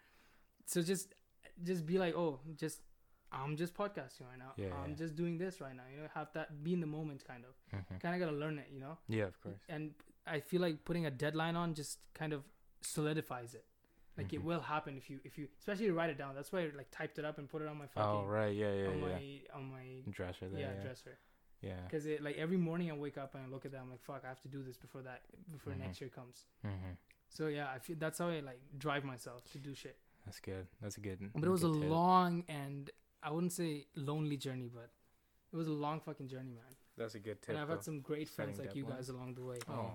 So 0.66 0.82
just, 0.82 1.14
just 1.62 1.86
be 1.86 1.98
like, 1.98 2.16
oh, 2.16 2.40
just, 2.56 2.80
I'm 3.32 3.56
just 3.56 3.74
podcasting 3.74 4.22
right 4.28 4.38
now. 4.38 4.52
Yeah, 4.56 4.74
I'm 4.82 4.90
yeah. 4.90 4.96
just 4.96 5.14
doing 5.14 5.38
this 5.38 5.60
right 5.60 5.74
now. 5.74 5.84
You 5.94 6.02
know, 6.02 6.08
have 6.14 6.32
that 6.34 6.62
be 6.64 6.72
in 6.72 6.80
the 6.80 6.86
moment, 6.86 7.24
kind 7.24 7.44
of. 7.44 7.54
Mhm. 7.78 8.00
Kind 8.00 8.14
of 8.14 8.20
gotta 8.20 8.36
learn 8.36 8.58
it, 8.58 8.68
you 8.72 8.80
know. 8.80 8.98
Yeah, 9.08 9.24
of 9.24 9.40
course. 9.40 9.60
And 9.68 9.94
I 10.26 10.40
feel 10.40 10.60
like 10.60 10.84
putting 10.84 11.06
a 11.06 11.10
deadline 11.10 11.56
on 11.56 11.74
just 11.74 11.98
kind 12.14 12.32
of 12.32 12.42
solidifies 12.80 13.54
it. 13.54 13.64
Like 14.16 14.32
it 14.32 14.40
Mhm. 14.40 14.44
will 14.44 14.60
happen 14.60 14.96
if 14.98 15.08
you 15.08 15.20
if 15.24 15.38
you 15.38 15.48
especially 15.58 15.86
you 15.86 15.94
write 15.94 16.10
it 16.10 16.18
down. 16.18 16.34
That's 16.34 16.52
why 16.52 16.62
I 16.64 16.70
like 16.76 16.90
typed 16.90 17.18
it 17.18 17.24
up 17.24 17.38
and 17.38 17.48
put 17.48 17.62
it 17.62 17.68
on 17.68 17.78
my 17.78 17.86
fucking 17.86 18.02
Oh 18.10 18.24
right, 18.26 18.54
yeah, 18.54 18.72
yeah, 18.74 18.88
on 18.88 18.98
yeah. 18.98 19.04
my 19.06 19.42
on 19.54 19.64
my 19.70 20.02
Dresser 20.10 20.48
there. 20.48 20.60
yeah, 20.60 20.74
Yeah, 20.74 20.82
dresser. 20.82 21.18
yeah. 21.62 21.82
Because 21.84 22.06
it 22.06 22.22
like 22.22 22.36
every 22.36 22.56
morning 22.58 22.90
I 22.90 22.94
wake 22.94 23.16
up 23.16 23.34
and 23.34 23.44
I 23.44 23.48
look 23.48 23.64
at 23.64 23.72
that. 23.72 23.80
I'm 23.80 23.88
like, 23.90 24.02
fuck, 24.02 24.22
I 24.24 24.28
have 24.28 24.40
to 24.42 24.48
do 24.48 24.62
this 24.62 24.76
before 24.76 25.02
that 25.02 25.22
before 25.50 25.72
Mhm. 25.72 25.78
next 25.78 26.00
year 26.00 26.10
comes. 26.10 26.44
hmm 26.62 26.92
So 27.28 27.46
yeah, 27.46 27.70
I 27.70 27.78
feel 27.78 27.96
that's 27.96 28.18
how 28.18 28.28
I 28.28 28.40
like 28.40 28.60
drive 28.76 29.04
myself 29.04 29.48
to 29.52 29.58
do 29.58 29.74
shit. 29.74 29.96
That's 30.26 30.40
good. 30.40 30.66
That's 30.82 30.98
a 30.98 31.00
good. 31.00 31.32
But 31.32 31.44
it 31.44 31.48
was 31.48 31.62
a 31.64 31.72
tip. 31.72 31.88
long 31.88 32.44
and 32.48 32.90
I 33.22 33.30
wouldn't 33.30 33.52
say 33.52 33.86
lonely 33.96 34.36
journey, 34.36 34.70
but 34.72 34.90
it 35.52 35.56
was 35.56 35.68
a 35.68 35.72
long 35.72 36.00
fucking 36.00 36.28
journey, 36.28 36.52
man. 36.52 36.74
That's 36.96 37.14
a 37.14 37.18
good 37.18 37.40
tip. 37.42 37.50
and 37.50 37.58
I've 37.58 37.68
had 37.68 37.82
some 37.84 38.00
great 38.00 38.28
friends 38.28 38.58
like 38.58 38.74
you 38.74 38.84
deadlines. 38.84 38.88
guys 38.96 39.08
along 39.08 39.34
the 39.34 39.42
way. 39.44 39.58
Oh, 39.68 39.90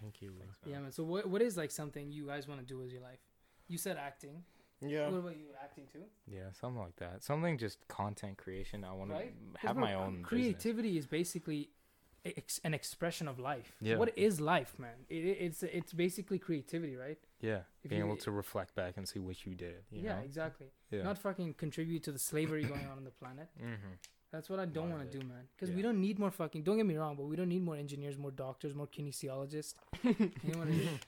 Thank 0.00 0.20
you. 0.22 0.30
thanks, 0.38 0.58
Yeah, 0.66 0.78
man. 0.80 0.92
So 0.92 1.02
what 1.04 1.26
what 1.28 1.42
is 1.42 1.56
like 1.56 1.70
something 1.70 2.12
you 2.12 2.26
guys 2.26 2.46
want 2.46 2.60
to 2.60 2.66
do 2.66 2.78
with 2.78 2.92
your 2.92 3.02
life? 3.02 3.18
You 3.68 3.78
said 3.78 3.96
acting. 3.96 4.44
Yeah. 4.80 5.08
What 5.08 5.18
about 5.18 5.36
you? 5.38 5.46
Acting 5.62 5.86
too, 5.92 6.02
Yeah, 6.26 6.52
something 6.52 6.80
like 6.82 6.96
that. 6.96 7.24
Something 7.24 7.56
just 7.56 7.78
content 7.88 8.36
creation. 8.36 8.84
I 8.84 8.92
want 8.92 9.10
right? 9.10 9.32
to 9.32 9.58
'Cause 9.58 9.68
have 9.68 9.76
my 9.76 9.94
own 9.94 10.16
business. 10.16 10.28
Creativity 10.28 10.98
is 10.98 11.06
basically 11.06 11.70
ex- 12.24 12.60
an 12.62 12.74
expression 12.74 13.26
of 13.26 13.38
life. 13.38 13.74
Yeah. 13.80 13.96
What 13.96 14.16
is 14.18 14.38
life, 14.40 14.78
man? 14.78 15.06
It, 15.08 15.24
it- 15.24 15.38
it's 15.46 15.62
it's 15.62 15.92
basically 15.94 16.38
creativity, 16.38 16.94
right? 16.96 17.18
Yeah, 17.40 17.60
If 17.84 17.90
being 17.90 18.00
you- 18.00 18.06
able 18.06 18.16
to 18.18 18.30
reflect 18.30 18.74
back 18.74 18.96
and 18.96 19.06
see 19.08 19.18
what 19.18 19.44
you 19.44 19.54
did. 19.54 19.84
You 19.90 20.02
yeah, 20.02 20.16
know? 20.16 20.22
exactly. 20.24 20.68
Yeah. 20.90 21.02
Not 21.02 21.18
fucking 21.18 21.54
contribute 21.54 22.02
to 22.04 22.12
the 22.12 22.18
slavery 22.18 22.62
going 22.72 22.86
on 22.86 22.96
on 22.98 23.04
the 23.04 23.10
planet. 23.10 23.48
mm-hmm. 23.60 23.94
That's 24.32 24.50
what 24.50 24.58
I 24.58 24.64
don't 24.66 24.90
want 24.90 25.10
to 25.10 25.18
do, 25.18 25.24
man. 25.26 25.44
Because 25.54 25.70
Yeah. 25.70 25.76
we 25.76 25.82
don't 25.82 26.00
need 26.00 26.18
more 26.18 26.30
fucking. 26.30 26.62
Don't 26.64 26.76
get 26.78 26.86
me 26.86 26.96
wrong, 26.96 27.14
but 27.16 27.24
we 27.26 27.36
don't 27.36 27.48
need 27.48 27.62
more 27.62 27.76
engineers, 27.76 28.18
more 28.18 28.32
doctors, 28.32 28.74
more 28.74 28.86
kinesiologists. 28.88 29.74
you 30.02 30.12
know 30.52 30.58
what 30.58 30.68
I 30.68 30.72
mean? 30.72 31.00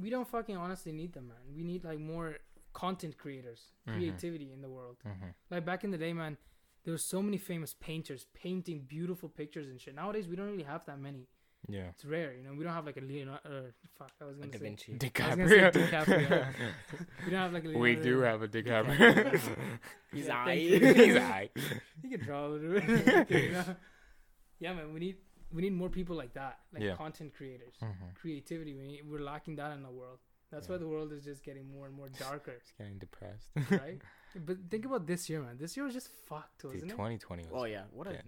We 0.00 0.10
don't 0.10 0.28
fucking 0.28 0.56
honestly 0.56 0.92
need 0.92 1.12
them, 1.14 1.28
man. 1.28 1.38
We 1.56 1.62
need 1.64 1.84
like 1.84 1.98
more 2.00 2.36
content 2.72 3.16
creators, 3.16 3.70
Mhm. 3.88 3.94
creativity 3.96 4.52
in 4.52 4.60
the 4.60 4.68
world. 4.68 4.96
Mm-hmm. 5.06 5.28
Like 5.50 5.64
back 5.64 5.84
in 5.84 5.90
the 5.90 5.98
day, 5.98 6.12
man, 6.12 6.36
there 6.84 6.92
were 6.92 6.98
so 6.98 7.22
many 7.22 7.38
famous 7.38 7.74
painters 7.80 8.26
painting 8.34 8.80
beautiful 8.82 9.28
pictures 9.28 9.68
and 9.68 9.80
shit. 9.80 9.94
Nowadays, 9.94 10.26
we 10.28 10.36
don't 10.36 10.46
really 10.50 10.64
have 10.64 10.84
that 10.86 10.98
many. 11.00 11.28
Yeah. 11.68 11.88
It's 11.90 12.04
rare, 12.04 12.32
you 12.34 12.42
know. 12.42 12.52
We 12.56 12.64
don't 12.64 12.72
have 12.74 12.84
like 12.86 12.96
a 12.96 13.00
Leonardo. 13.00 13.40
Uh, 13.44 13.70
fuck, 13.98 14.12
I 14.20 14.24
was 14.24 14.36
gonna 14.36 14.50
Da 14.52 14.58
say. 14.58 14.64
Vinci. 14.64 14.92
I 14.92 14.94
was 14.94 14.98
DiCaprio. 15.00 15.72
say 15.72 15.80
DiCaprio. 15.80 16.46
We 17.24 17.30
don't 17.30 17.40
have 17.40 17.52
like 17.52 17.64
a 17.64 17.68
Leonardo. 17.68 17.80
we 17.80 17.96
do 17.96 18.20
have 18.20 18.42
a 18.42 18.48
DiCaprio. 18.48 18.96
DiCaprio. 18.96 19.40
He's 20.12 20.26
Yeah, 20.26 20.46
aight. 20.46 20.96
He's 20.96 21.14
aight. 21.16 21.50
He 22.02 22.08
can 22.10 22.20
draw 22.20 22.46
a 22.46 22.48
little 22.48 22.80
bit. 22.80 23.30
You 23.30 23.52
know? 23.52 23.64
Yeah, 24.60 24.72
man. 24.74 24.92
We 24.92 25.00
need 25.00 25.16
we 25.52 25.62
need 25.62 25.72
more 25.72 25.88
people 25.88 26.16
like 26.16 26.34
that, 26.34 26.58
like 26.72 26.82
Yeah. 26.82 26.96
content 26.96 27.32
creators, 27.34 27.74
Mhm. 27.80 28.14
creativity. 28.16 28.74
We 28.74 28.86
need, 28.86 29.02
we're 29.08 29.20
lacking 29.20 29.56
that 29.56 29.72
in 29.72 29.82
the 29.82 29.90
world. 29.90 30.18
That's 30.50 30.68
why 30.68 30.76
the 30.78 30.86
world 30.86 31.12
is 31.12 31.24
just 31.24 31.42
getting 31.44 31.68
more 31.70 31.86
and 31.86 31.94
more 31.94 32.08
darker, 32.18 32.54
He's 32.60 32.72
getting 32.78 32.98
depressed. 32.98 33.50
right? 33.70 34.00
But 34.36 34.56
think 34.70 34.84
about 34.84 35.06
this 35.06 35.28
year, 35.30 35.40
man. 35.42 35.56
This 35.58 35.76
year 35.76 35.84
was 35.84 35.94
just 35.94 36.08
fucked, 36.28 36.64
wasn't 36.64 36.84
it? 36.84 36.90
2020 36.90 37.44
was. 37.44 37.52
Oh 37.54 37.64
yeah. 37.64 37.84
What 37.92 38.06
a. 38.08 38.20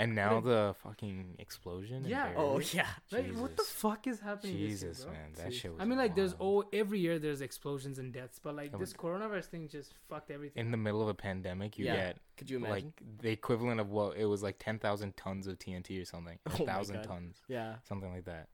getting- 0.00 0.18
and 0.18 0.30
now 0.30 0.40
the 0.40 0.74
fucking 0.82 1.36
explosion. 1.38 2.04
in 2.04 2.10
Yeah. 2.10 2.32
Oh 2.36 2.58
yeah. 2.58 2.86
Like, 3.10 3.34
what 3.36 3.56
the 3.56 3.62
fuck 3.64 4.06
is 4.06 4.20
happening 4.20 4.56
Jesus, 4.56 4.98
this 4.98 4.98
year, 5.00 5.06
bro? 5.12 5.20
man, 5.20 5.32
that 5.36 5.54
shit 5.54 5.72
was. 5.72 5.80
I 5.80 5.84
mean, 5.84 5.98
like, 5.98 6.14
there's 6.16 6.34
wild. 6.38 6.64
oh, 6.66 6.68
every 6.72 6.98
year 7.00 7.18
there's 7.18 7.40
explosions 7.40 7.98
and 7.98 8.12
deaths, 8.12 8.38
but 8.42 8.54
like 8.56 8.72
That 8.72 8.78
this 8.80 8.92
coronavirus 8.92 9.46
thing 9.46 9.68
just 9.68 9.94
fucked 10.08 10.30
everything. 10.30 10.60
in 10.64 10.70
the 10.70 10.76
middle 10.76 11.02
of 11.02 11.08
a 11.08 11.14
pandemic. 11.14 11.78
You 11.78 11.86
Yeah. 11.86 11.96
get 11.96 12.18
Could 12.36 12.50
you 12.50 12.56
imagine? 12.58 12.92
like 12.98 13.18
the 13.22 13.30
equivalent 13.30 13.80
of 13.80 13.90
what 13.90 14.16
it 14.16 14.26
was 14.26 14.42
like 14.42 14.56
10,000 14.58 15.16
tons 15.16 15.46
of 15.46 15.58
TNT 15.58 16.00
or 16.00 16.04
something. 16.04 16.38
Oh 16.50 16.54
A 16.54 16.58
my 16.60 16.64
thousand 16.66 17.02
tons, 17.02 17.42
yeah. 17.48 17.76
something 17.84 18.10
like 18.12 18.24
that. 18.24 18.48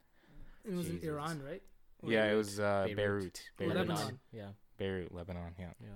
it 0.64 0.74
was 0.74 0.89
in 0.89 0.98
Iran, 1.02 1.43
right? 1.43 1.62
Or 2.02 2.10
yeah, 2.10 2.31
it 2.31 2.35
was 2.35 2.60
uh, 2.60 2.85
Beirut. 2.86 2.97
Beirut. 2.97 3.43
Beirut. 3.56 3.74
Lebanon. 3.77 3.97
Lebanon. 3.97 4.18
Yeah. 4.32 4.48
Beirut, 4.77 5.14
Lebanon. 5.14 5.55
Yeah. 5.59 5.73
Yeah. 5.81 5.89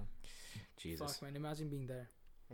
Jesus. 0.79 1.13
Fuck, 1.15 1.23
man. 1.23 1.37
Imagine 1.37 1.69
being 1.69 1.87
there. 1.87 2.09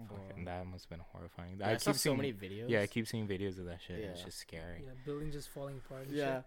Fucking- 0.08 0.44
that 0.44 0.66
must 0.66 0.84
have 0.84 0.90
been 0.90 1.04
horrifying. 1.12 1.56
Yeah, 1.58 1.68
I 1.68 1.72
I 1.72 1.76
saw 1.78 1.92
keep 1.92 2.00
so 2.00 2.14
many 2.16 2.32
videos. 2.32 2.68
Yeah, 2.68 2.82
I 2.82 2.86
keep 2.86 3.06
seeing 3.08 3.26
videos 3.26 3.58
of 3.58 3.64
that 3.66 3.80
shit. 3.80 3.98
It's 4.00 4.22
just 4.22 4.38
scary. 4.38 4.82
Yeah, 4.84 4.92
buildings 5.04 5.34
just 5.34 5.48
falling 5.48 5.78
apart. 5.84 6.06
And 6.08 6.16
Yeah. 6.16 6.42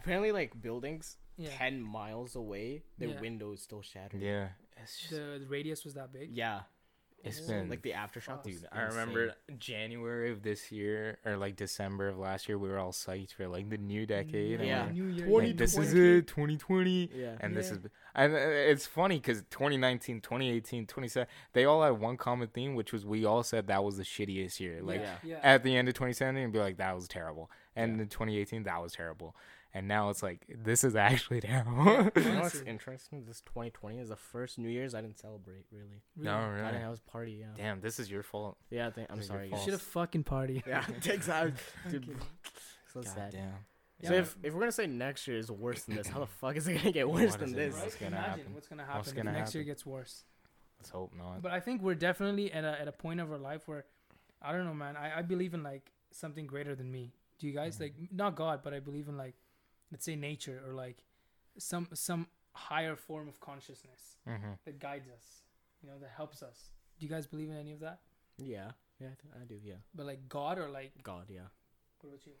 Apparently, 0.00 0.32
like 0.32 0.60
buildings 0.60 1.16
Yeah. 1.36 1.50
ten 1.56 1.80
miles 1.82 2.34
away, 2.34 2.82
their 2.98 3.08
Yeah. 3.10 3.20
windows 3.20 3.62
still 3.62 3.82
shattered. 3.82 4.20
Yeah, 4.20 4.50
it's 4.76 4.98
just, 4.98 5.10
The, 5.10 5.38
the 5.40 5.46
radius 5.46 5.84
was 5.84 5.94
that 5.94 6.12
big. 6.12 6.30
Yeah. 6.36 6.62
It's 7.26 7.40
been 7.40 7.68
Like 7.68 7.82
the 7.82 7.92
aftershock. 7.92 8.24
fuck. 8.24 8.44
was 8.46 8.60
Dude, 8.60 8.68
I 8.72 8.82
remember. 8.82 9.34
January 9.58 10.30
of 10.30 10.42
this 10.42 10.70
year 10.70 11.18
or 11.24 11.36
like 11.36 11.56
December 11.56 12.08
of 12.08 12.18
last 12.18 12.48
year, 12.48 12.58
we 12.58 12.68
were 12.68 12.78
all 12.78 12.92
psyched 12.92 13.32
for 13.34 13.48
like 13.48 13.68
the 13.70 13.78
new 13.78 14.06
decade. 14.06 14.60
Yeah. 14.60 14.86
we're 14.86 14.92
New 14.92 15.04
Year. 15.06 15.26
Like, 15.28 15.56
this 15.56 15.76
is 15.76 15.92
2020. 15.92 16.18
it, 16.18 16.26
2020. 16.26 17.10
Yeah. 17.14 17.32
And 17.40 17.56
this 17.56 17.70
is, 17.70 17.78
and 18.14 18.34
uh, 18.34 18.36
it's 18.38 18.86
funny 18.86 19.16
because 19.18 19.38
2019, 19.50 20.20
2018, 20.20 20.86
27, 20.86 21.26
they 21.52 21.64
all 21.64 21.82
had 21.82 21.98
one 22.00 22.16
common 22.16 22.48
theme, 22.48 22.74
which 22.74 22.92
was 22.92 23.04
we 23.04 23.24
all 23.24 23.42
said 23.42 23.66
that 23.66 23.82
was 23.84 23.96
the 23.96 24.04
shittiest 24.04 24.60
year. 24.60 24.80
Like 24.82 25.00
Yeah. 25.00 25.16
yeah. 25.24 25.40
at 25.42 25.62
the 25.62 25.76
end 25.76 25.88
of 25.88 25.94
2017, 25.94 26.42
and 26.44 26.52
be 26.52 26.58
like, 26.58 26.76
that 26.78 26.94
was 26.94 27.08
terrible. 27.08 27.50
And 27.74 27.96
Yeah. 27.96 28.02
in 28.04 28.08
2018, 28.08 28.62
that 28.64 28.82
was 28.82 28.92
terrible. 28.92 29.34
And 29.76 29.88
now 29.88 30.08
it's 30.08 30.22
like, 30.22 30.46
this 30.48 30.84
is 30.84 30.96
actually 30.96 31.40
terrible. 31.42 32.10
You 32.16 32.32
know 32.32 32.40
what's 32.40 32.62
interesting? 32.62 33.24
This 33.26 33.42
2020 33.42 33.98
is 33.98 34.08
the 34.08 34.16
first 34.16 34.58
New 34.58 34.70
Year's 34.70 34.94
I 34.94 35.02
didn't 35.02 35.18
celebrate. 35.18 35.66
Really. 35.70 36.00
no, 36.16 36.32
Really. 36.38 36.44
I 36.44 36.48
really. 36.52 36.66
didn't 36.72 36.82
have 36.82 37.00
a 37.06 37.10
party. 37.10 37.32
Yeah. 37.40 37.46
Damn, 37.56 37.80
this 37.82 38.00
is 38.00 38.10
your 38.10 38.22
fault. 38.22 38.56
Yeah. 38.70 38.86
I 38.86 38.90
think, 38.90 39.08
I'm 39.10 39.22
sorry. 39.22 39.50
You 39.52 39.58
should 39.58 39.72
have 39.74 39.82
fucking 39.82 40.24
party. 40.24 40.62
Yeah. 40.66 40.80
Takes 41.02 41.28
out. 41.28 41.52
Dude. 41.90 42.04
Okay. 42.08 42.18
So 42.94 43.02
God 43.02 43.12
sad. 43.12 43.32
damn. 43.32 43.52
Yeah, 44.00 44.08
so 44.08 44.14
if, 44.14 44.36
if 44.42 44.54
we're 44.54 44.60
gonna 44.60 44.72
say 44.72 44.86
next 44.86 45.26
year 45.28 45.36
is 45.36 45.50
worse 45.50 45.82
than 45.84 45.96
this, 45.96 46.06
how 46.08 46.20
the 46.20 46.26
fuck 46.26 46.56
is 46.56 46.66
it 46.68 46.74
gonna 46.78 46.92
get 46.92 47.08
worse 47.08 47.32
What 47.32 47.40
than 47.40 47.52
this? 47.52 47.74
bro? 47.74 47.80
Right? 47.80 47.84
What's 47.84 47.96
gonna 47.96 48.16
Imagine 48.16 48.30
happen? 48.38 48.54
what's 48.54 48.68
gonna 48.68 48.82
happen 48.82 48.98
What's 48.98 49.12
gonna 49.12 49.32
next 49.32 49.54
year 49.54 49.64
gets 49.64 49.84
worse. 49.84 50.24
Let's 50.78 50.88
hope 50.90 51.12
not. 51.16 51.42
But 51.42 51.52
I 51.52 51.60
think 51.60 51.82
we're 51.82 51.94
definitely 51.94 52.50
at 52.52 52.64
a 52.64 52.80
at 52.80 52.88
a 52.88 52.92
point 52.92 53.20
of 53.20 53.30
our 53.30 53.38
life 53.38 53.66
where 53.68 53.84
I 54.40 54.52
don't 54.52 54.64
know, 54.66 54.74
man. 54.74 54.96
I, 54.96 55.18
I 55.18 55.22
believe 55.22 55.52
in 55.54 55.62
like 55.62 55.92
something 56.12 56.46
greater 56.46 56.74
than 56.74 56.90
me. 56.90 57.12
Do 57.38 57.46
you 57.46 57.52
guys 57.54 57.76
Mhm. 57.76 57.80
like 57.80 57.94
not 58.10 58.36
God, 58.36 58.60
but 58.62 58.72
I 58.74 58.80
believe 58.80 59.08
in 59.08 59.16
like 59.18 59.34
let's 59.90 60.04
say 60.04 60.16
nature 60.16 60.62
or 60.66 60.74
like 60.74 61.04
some 61.58 61.88
some 61.94 62.26
higher 62.52 62.96
form 62.96 63.28
of 63.28 63.40
consciousness 63.40 64.16
mm-hmm. 64.28 64.52
that 64.64 64.78
guides 64.78 65.08
us. 65.08 65.42
You 65.82 65.90
know, 65.90 65.98
that 66.00 66.10
helps 66.16 66.42
us. 66.42 66.70
Do 66.98 67.06
you 67.06 67.10
guys 67.10 67.26
believe 67.26 67.50
in 67.50 67.56
any 67.56 67.72
of 67.72 67.80
that? 67.80 68.00
Yeah. 68.38 68.70
Yeah. 69.00 69.08
I, 69.08 69.38
th- 69.38 69.42
I 69.42 69.44
do. 69.46 69.56
Yeah. 69.62 69.74
But 69.94 70.06
like 70.06 70.28
God 70.28 70.58
or 70.58 70.68
like 70.68 70.92
God. 71.02 71.26
Yeah. 71.28 71.40
what 72.00 72.10
about 72.10 72.26
you? 72.26 72.32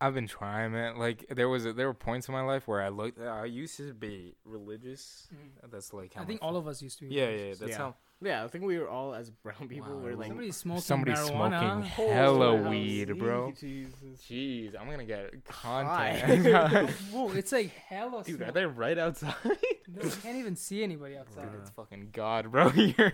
I've 0.00 0.14
been 0.14 0.26
trying, 0.26 0.72
man. 0.72 0.96
Like 0.98 1.26
there 1.30 1.48
was 1.48 1.64
a, 1.64 1.72
there 1.72 1.86
were 1.86 1.94
points 1.94 2.26
in 2.26 2.34
my 2.34 2.42
life 2.42 2.66
where 2.66 2.82
I 2.82 2.88
looked. 2.88 3.20
I 3.20 3.44
used 3.44 3.76
to 3.76 3.94
be 3.94 4.34
religious. 4.44 5.28
That's 5.70 5.92
like 5.92 6.14
how 6.14 6.22
I 6.22 6.24
think 6.24 6.40
all 6.42 6.56
of 6.56 6.66
us 6.66 6.82
used 6.82 6.98
to 6.98 7.08
be. 7.08 7.14
Yeah, 7.14 7.26
religious. 7.26 7.60
yeah. 7.60 7.66
That's 7.66 7.78
Yeah. 7.78 7.84
how 7.84 7.94
Yeah. 8.22 8.44
I 8.44 8.48
think 8.48 8.64
we 8.64 8.78
were 8.78 8.88
all 8.88 9.14
as 9.14 9.30
brown 9.30 9.68
people. 9.68 9.94
Wow, 9.96 10.00
were 10.02 10.14
like. 10.16 10.28
Somebody's 10.28 10.56
smoking 10.56 10.82
somebody's 10.82 11.18
marijuana. 11.18 11.58
smoking 11.94 12.06
hella 12.14 12.56
Holy 12.58 12.68
weed, 12.70 13.18
bro. 13.18 13.52
Jesus. 13.58 13.94
Jeez, 14.28 14.74
I'm 14.80 14.88
gonna 14.90 15.04
get 15.04 15.30
High. 15.48 16.20
content. 16.24 16.90
Whoa, 17.12 17.30
it's 17.32 17.52
like 17.52 17.70
hella 17.88 18.22
Dude, 18.24 18.36
smoke. 18.36 18.48
are 18.48 18.52
they 18.52 18.66
right 18.66 18.98
outside? 18.98 19.34
No, 19.44 20.02
you 20.04 20.10
can't 20.22 20.36
even 20.36 20.56
see 20.56 20.82
anybody 20.82 21.16
outside. 21.16 21.50
Dude, 21.52 21.60
it's 21.60 21.70
fucking 21.70 22.10
God, 22.12 22.50
bro. 22.50 22.68
Here. 22.70 23.12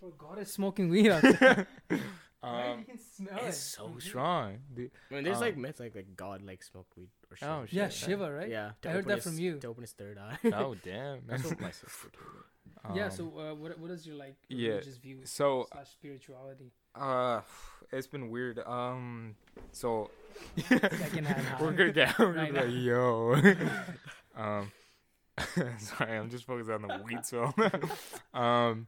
Bro, 0.00 0.10
God 0.18 0.38
is 0.40 0.52
smoking 0.52 0.88
weed 0.88 1.10
outside. 1.10 1.66
right? 1.90 2.00
um, 2.42 2.78
You 2.80 2.84
can 2.84 2.98
smell 2.98 3.38
it's 3.46 3.56
it. 3.56 3.60
so 3.60 3.94
strong. 4.00 4.58
Dude. 4.74 4.90
I 5.10 5.14
mean, 5.14 5.24
there's 5.24 5.36
Um, 5.36 5.42
like 5.42 5.56
myths 5.56 5.78
like 5.80 5.94
like 5.94 6.16
God 6.16 6.42
like 6.42 6.62
smoked 6.62 6.96
weed 6.96 7.08
or 7.30 7.36
shit. 7.36 7.48
Oh, 7.48 7.62
shit, 7.64 7.72
Yeah. 7.74 7.88
Shiva, 7.88 8.32
right? 8.32 8.48
Yeah. 8.50 8.72
I 8.84 8.88
heard 8.88 9.06
that 9.06 9.16
his- 9.16 9.24
from 9.24 9.38
you. 9.38 9.58
To 9.60 9.68
open 9.68 9.82
his 9.82 9.92
third 9.92 10.18
eye. 10.18 10.38
Oh 10.52 10.74
damn. 10.82 11.20
That's 11.26 11.44
what 11.44 11.60
my 11.60 11.70
sister 11.70 12.10
told 12.12 12.34
me. 12.34 12.40
Yeah. 12.94 13.04
Um, 13.06 13.10
So, 13.10 13.24
uh, 13.38 13.54
what 13.54 13.78
what 13.78 13.90
is 13.90 14.06
your 14.06 14.16
like 14.16 14.36
yeah, 14.48 14.70
religious 14.70 14.96
view 14.98 15.20
so 15.24 15.66
slash 15.72 15.90
spirituality? 15.90 16.72
uh, 16.94 17.40
it's 17.90 18.06
been 18.06 18.30
weird. 18.30 18.58
Um, 18.60 19.34
so 19.72 20.10
we're 20.70 21.72
gonna 21.72 21.92
get 21.92 22.18
we're 22.18 22.32
Right 22.32 22.52
gonna 22.54 22.66
like, 22.66 22.74
yo. 22.74 23.34
um, 24.36 24.72
sorry, 25.78 26.16
I'm 26.18 26.30
just 26.30 26.44
focused 26.44 26.70
on 26.70 26.82
the 26.82 27.00
weed 27.04 27.24
smell. 27.24 27.54
um, 28.34 28.86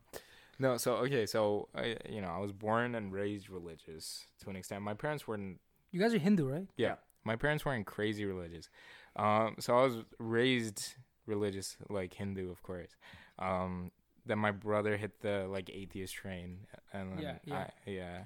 no, 0.59 0.77
so 0.77 0.97
okay, 0.97 1.27
so 1.27 1.69
I, 1.75 1.97
you 2.09 2.21
know, 2.21 2.29
I 2.29 2.39
was 2.39 2.53
born 2.53 2.95
and 2.95 3.13
raised 3.13 3.51
religious 3.51 4.25
to 4.43 4.51
an 4.51 4.57
extent. 4.57 4.83
My 4.83 4.95
parents 4.95 5.27
weren't. 5.27 5.61
You 5.91 6.01
guys 6.01 6.15
are 6.15 6.19
Hindu, 6.19 6.47
right? 6.49 6.67
Yeah, 6.77 6.97
my 7.25 7.37
parents 7.37 7.65
weren't 7.65 7.87
crazy 7.87 8.25
religious. 8.25 8.69
Um, 9.17 9.57
so 9.61 9.77
I 9.79 9.83
was 9.85 9.97
raised 10.19 10.95
religious, 11.27 11.77
like 11.89 12.15
Hindu, 12.15 12.51
of 12.51 12.63
course. 12.63 12.91
Um, 13.39 13.91
then 14.27 14.39
my 14.39 14.51
brother 14.51 14.97
hit 14.97 15.21
the 15.21 15.47
like 15.49 15.71
atheist 15.71 16.15
train, 16.15 16.67
and 16.93 17.13
then 17.13 17.23
Yeah, 17.23 17.39
yeah. 17.45 17.67
I, 17.87 17.91
yeah. 17.91 18.25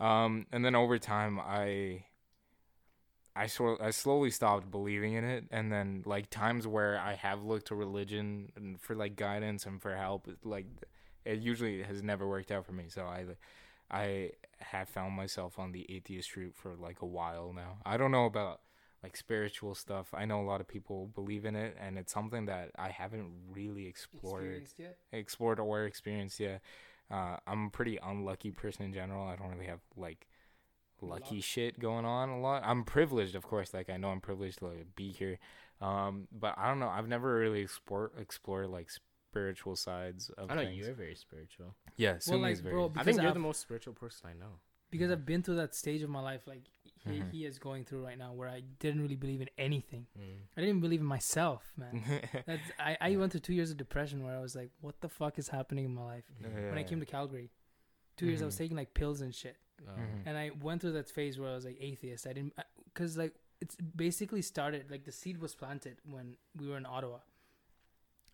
Um, 0.00 0.46
and 0.52 0.64
then 0.64 0.74
over 0.74 0.98
time, 0.98 1.40
I, 1.40 2.04
I 3.34 3.46
sort 3.46 3.80
I 3.80 3.90
slowly 3.90 4.30
stopped 4.30 4.70
believing 4.70 5.14
in 5.14 5.24
it, 5.24 5.44
and 5.50 5.72
then 5.72 6.02
like 6.06 6.30
times 6.30 6.66
where 6.66 6.98
I 6.98 7.14
have 7.14 7.42
looked 7.42 7.68
to 7.68 7.74
religion 7.74 8.52
and 8.56 8.80
for 8.80 8.94
like 8.94 9.16
guidance 9.16 9.66
and 9.66 9.80
for 9.80 9.96
help, 9.96 10.28
like 10.44 10.66
it 11.24 11.40
usually 11.40 11.82
has 11.82 12.02
never 12.02 12.26
worked 12.26 12.50
out 12.50 12.66
for 12.66 12.72
me. 12.72 12.84
So 12.88 13.02
I, 13.02 13.24
I 13.90 14.30
have 14.58 14.88
found 14.88 15.14
myself 15.14 15.58
on 15.58 15.72
the 15.72 15.86
atheist 15.90 16.36
route 16.36 16.54
for 16.56 16.74
like 16.74 17.02
a 17.02 17.06
while 17.06 17.52
now. 17.54 17.78
I 17.84 17.96
don't 17.96 18.10
know 18.10 18.24
about 18.24 18.60
like 19.02 19.16
spiritual 19.16 19.74
stuff. 19.74 20.08
I 20.12 20.24
know 20.24 20.40
a 20.40 20.46
lot 20.46 20.60
of 20.60 20.66
people 20.68 21.06
believe 21.14 21.44
in 21.44 21.54
it, 21.54 21.76
and 21.80 21.98
it's 21.98 22.12
something 22.12 22.46
that 22.46 22.70
I 22.78 22.88
haven't 22.90 23.30
really 23.50 23.86
explored, 23.86 24.42
Experienced 24.42 24.78
yet? 24.78 24.98
explored 25.12 25.60
or 25.60 25.84
experienced 25.84 26.40
yet. 26.40 26.60
Uh, 27.10 27.36
I'm 27.46 27.66
a 27.66 27.70
pretty 27.70 27.98
unlucky 28.02 28.50
person 28.50 28.84
in 28.84 28.92
general. 28.92 29.26
I 29.26 29.36
don't 29.36 29.50
really 29.52 29.66
have 29.66 29.80
like 29.96 30.26
lucky 31.00 31.36
Luck. 31.36 31.44
shit 31.44 31.78
going 31.78 32.04
on 32.04 32.28
a 32.28 32.40
lot. 32.40 32.62
I'm 32.64 32.84
privileged, 32.84 33.34
of 33.34 33.44
course. 33.44 33.72
Like 33.72 33.88
I 33.88 33.96
know 33.96 34.08
I'm 34.08 34.20
privileged 34.20 34.58
to 34.58 34.66
like, 34.66 34.94
be 34.96 35.10
here, 35.12 35.38
um, 35.80 36.26
but 36.32 36.54
I 36.58 36.68
don't 36.68 36.80
know. 36.80 36.88
I've 36.88 37.08
never 37.08 37.34
really 37.38 37.60
explored 37.60 38.10
explored 38.18 38.68
like 38.68 38.90
spiritual 39.30 39.76
sides 39.76 40.30
of 40.30 40.50
I 40.50 40.54
know 40.56 40.64
things. 40.64 40.84
you're 40.86 40.94
very 40.94 41.14
spiritual. 41.14 41.76
Yeah, 41.96 42.18
Sumi 42.18 42.40
like, 42.40 42.52
is 42.54 42.60
very. 42.60 42.74
bro, 42.74 42.92
I 42.96 43.04
think 43.04 43.18
you're 43.18 43.26
I've- 43.28 43.34
the 43.34 43.38
most 43.40 43.60
spiritual 43.60 43.94
person 43.94 44.28
I 44.30 44.32
know. 44.32 44.58
Because 44.90 45.10
Mhm. 45.10 45.12
I've 45.12 45.26
been 45.26 45.42
through 45.42 45.56
that 45.56 45.74
stage 45.74 46.00
of 46.02 46.08
my 46.10 46.20
life, 46.20 46.46
like 46.46 46.62
he, 47.08 47.20
Mhm. 47.20 47.30
he 47.32 47.44
is 47.44 47.58
going 47.58 47.84
through 47.84 48.04
right 48.04 48.18
now, 48.18 48.32
where 48.32 48.48
I 48.48 48.60
didn't 48.78 49.00
really 49.02 49.16
believe 49.16 49.40
in 49.40 49.48
anything. 49.58 50.06
Mm. 50.18 50.22
I 50.56 50.60
didn't 50.60 50.68
even 50.70 50.80
believe 50.80 51.00
in 51.00 51.06
myself, 51.06 51.72
man. 51.76 52.02
That's, 52.46 52.62
I, 52.78 52.96
I 53.00 53.16
went 53.16 53.32
through 53.32 53.40
two 53.40 53.54
years 53.54 53.70
of 53.70 53.76
depression 53.76 54.24
where 54.24 54.36
I 54.36 54.40
was 54.40 54.54
like, 54.54 54.70
what 54.80 55.00
the 55.00 55.08
fuck 55.08 55.38
is 55.38 55.48
happening 55.48 55.84
in 55.84 55.94
my 55.94 56.04
life? 56.04 56.24
When 56.40 56.78
I 56.78 56.82
came 56.84 57.00
to 57.00 57.06
Calgary, 57.06 57.50
2 58.16 58.26
years 58.26 58.42
I 58.42 58.46
was 58.46 58.54
Mhm. 58.54 58.58
taking 58.58 58.76
like 58.76 58.94
pills 58.94 59.20
and 59.20 59.34
shit. 59.34 59.56
Oh. 59.86 59.92
Mhm. 59.92 60.22
And 60.26 60.36
I 60.38 60.50
went 60.50 60.80
through 60.80 60.92
that 60.92 61.08
phase 61.08 61.38
where 61.38 61.50
I 61.50 61.54
was 61.54 61.64
like 61.64 61.76
atheist. 61.80 62.26
I 62.26 62.32
didn't, 62.32 62.54
because 62.84 63.16
like 63.16 63.34
it's 63.60 63.76
basically 63.76 64.42
started, 64.42 64.90
like 64.90 65.04
the 65.04 65.12
seed 65.12 65.38
was 65.38 65.54
planted 65.54 66.00
when 66.04 66.36
we 66.56 66.68
were 66.68 66.76
in 66.76 66.86
Ottawa. 66.86 67.20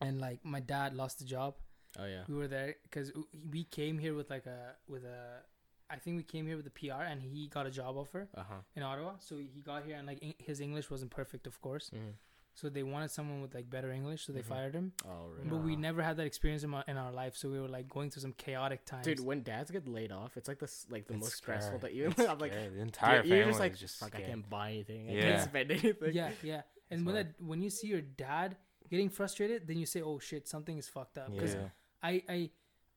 And 0.01 0.21
like 0.21 0.45
my 0.45 0.61
dad 0.61 0.95
lost 0.95 1.19
the 1.19 1.25
job. 1.25 1.57
Oh 1.99 2.07
yeah. 2.07 2.25
We 2.29 2.35
were 2.35 2.49
there 2.49 2.77
because 2.83 3.13
we 3.51 3.65
came 3.65 3.99
here 3.99 4.15
with 4.15 4.29
like 4.31 4.47
a, 4.47 4.75
with 4.89 5.05
a, 5.05 5.43
I 5.91 5.97
think 5.97 6.17
we 6.17 6.23
came 6.23 6.47
here 6.47 6.57
with 6.57 6.67
a 6.67 6.71
PR 6.71 7.03
and 7.03 7.21
he 7.23 7.49
got 7.49 7.67
a 7.67 7.71
job 7.71 7.97
offer 7.97 8.29
Uh 8.35 8.43
huh. 8.49 8.55
in 8.75 8.83
Ottawa. 8.83 9.13
So 9.19 9.37
he 9.39 9.61
got 9.63 9.85
here 9.85 9.97
and 9.97 10.07
like 10.07 10.19
en- 10.23 10.35
his 10.39 10.61
English 10.61 10.91
wasn't 10.91 11.11
perfect, 11.11 11.47
of 11.47 11.61
course. 11.61 11.91
Mm. 11.95 12.15
So 12.57 12.69
they 12.69 12.85
wanted 12.85 13.11
someone 13.11 13.43
with 13.43 13.53
like 13.55 13.69
better 13.69 13.91
English, 13.91 14.25
so 14.27 14.33
they 14.33 14.41
Mhm. 14.41 14.45
fired 14.55 14.75
him. 14.75 14.93
Oh 15.05 15.27
really? 15.37 15.49
But 15.51 15.57
we 15.59 15.75
never 15.77 16.03
had 16.03 16.17
that 16.19 16.27
experience 16.27 16.63
in, 16.63 16.71
my, 16.71 16.85
in 16.87 16.97
our 16.97 17.11
life, 17.13 17.37
so 17.37 17.51
we 17.51 17.59
were 17.61 17.69
like 17.69 17.89
going 17.89 18.11
through 18.11 18.23
some 18.23 18.33
chaotic 18.33 18.85
times. 18.87 19.05
Dude, 19.05 19.21
when 19.21 19.43
dads 19.43 19.71
get 19.73 19.87
laid 19.89 20.13
off, 20.13 20.37
it's 20.37 20.47
like 20.49 20.59
this, 20.61 20.87
like 20.89 21.07
the 21.09 21.15
It's 21.15 21.25
most 21.25 21.37
stressful 21.37 21.79
scary. 21.81 21.93
that 21.93 21.95
you. 21.99 22.07
It's 22.09 22.19
I'm 22.33 22.39
like, 22.39 22.53
scary. 22.53 22.69
the 22.69 22.75
you're, 22.77 22.83
entire 22.83 23.23
family 23.23 23.37
you're 23.39 23.47
just 23.47 23.59
like, 23.61 23.73
is 23.73 23.81
just 23.81 23.99
fuck, 23.99 24.15
I 24.15 24.21
can't 24.23 24.49
buy 24.49 24.71
anything. 24.71 25.11
I 25.11 25.13
Yeah. 25.15 25.21
can't 25.23 25.43
spend 25.43 25.71
anything. 25.73 26.13
yeah, 26.15 26.31
yeah. 26.43 26.63
And 26.91 27.01
It's 27.01 27.07
when 27.07 27.15
hard. 27.17 27.27
that 27.35 27.43
when 27.43 27.61
you 27.61 27.71
see 27.71 27.89
your 27.89 28.03
dad 28.03 28.57
getting 28.89 29.09
frustrated, 29.11 29.67
then 29.67 29.79
you 29.79 29.87
say, 29.87 30.01
"Oh 30.03 30.19
shit, 30.21 30.47
something 30.47 30.79
is 30.79 30.87
fucked 30.89 31.19
up." 31.19 31.33
Because 31.33 31.55
Yeah. 31.55 31.69
I, 32.03 32.23
I, 32.29 32.51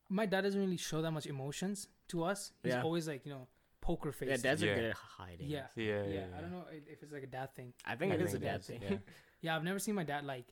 my 0.08 0.26
dad 0.26 0.42
doesn't 0.42 0.60
really 0.60 0.76
show 0.76 1.02
that 1.02 1.10
much 1.10 1.26
emotions 1.26 1.88
to 2.08 2.24
us. 2.24 2.52
He's 2.62 2.72
Yeah. 2.74 2.82
always 2.82 3.06
like 3.08 3.24
you 3.26 3.32
know 3.32 3.48
poker 3.80 4.12
face. 4.12 4.28
Yeah, 4.30 4.36
dads 4.36 4.62
Yeah. 4.62 4.70
are 4.70 4.74
good 4.74 4.84
at 4.84 4.96
hiding. 4.96 5.46
Yeah. 5.48 5.66
Yeah, 5.76 5.84
yeah, 5.84 6.08
yeah, 6.08 6.26
I 6.36 6.40
don't 6.40 6.50
know 6.52 6.64
i- 6.70 6.74
if 6.86 7.02
it's 7.02 7.12
like 7.12 7.22
a 7.22 7.26
dad 7.26 7.54
thing. 7.54 7.72
I 7.84 7.96
think 7.96 8.12
I 8.12 8.16
it 8.16 8.20
is 8.22 8.28
a 8.28 8.32
think 8.32 8.42
it 8.44 8.46
dad 8.46 8.60
is, 8.60 8.66
thing. 8.66 8.82
yeah. 8.82 8.98
Yeah, 9.40 9.56
I've 9.56 9.62
never 9.64 9.78
seen 9.78 9.94
my 9.94 10.02
dad 10.04 10.24
like 10.24 10.46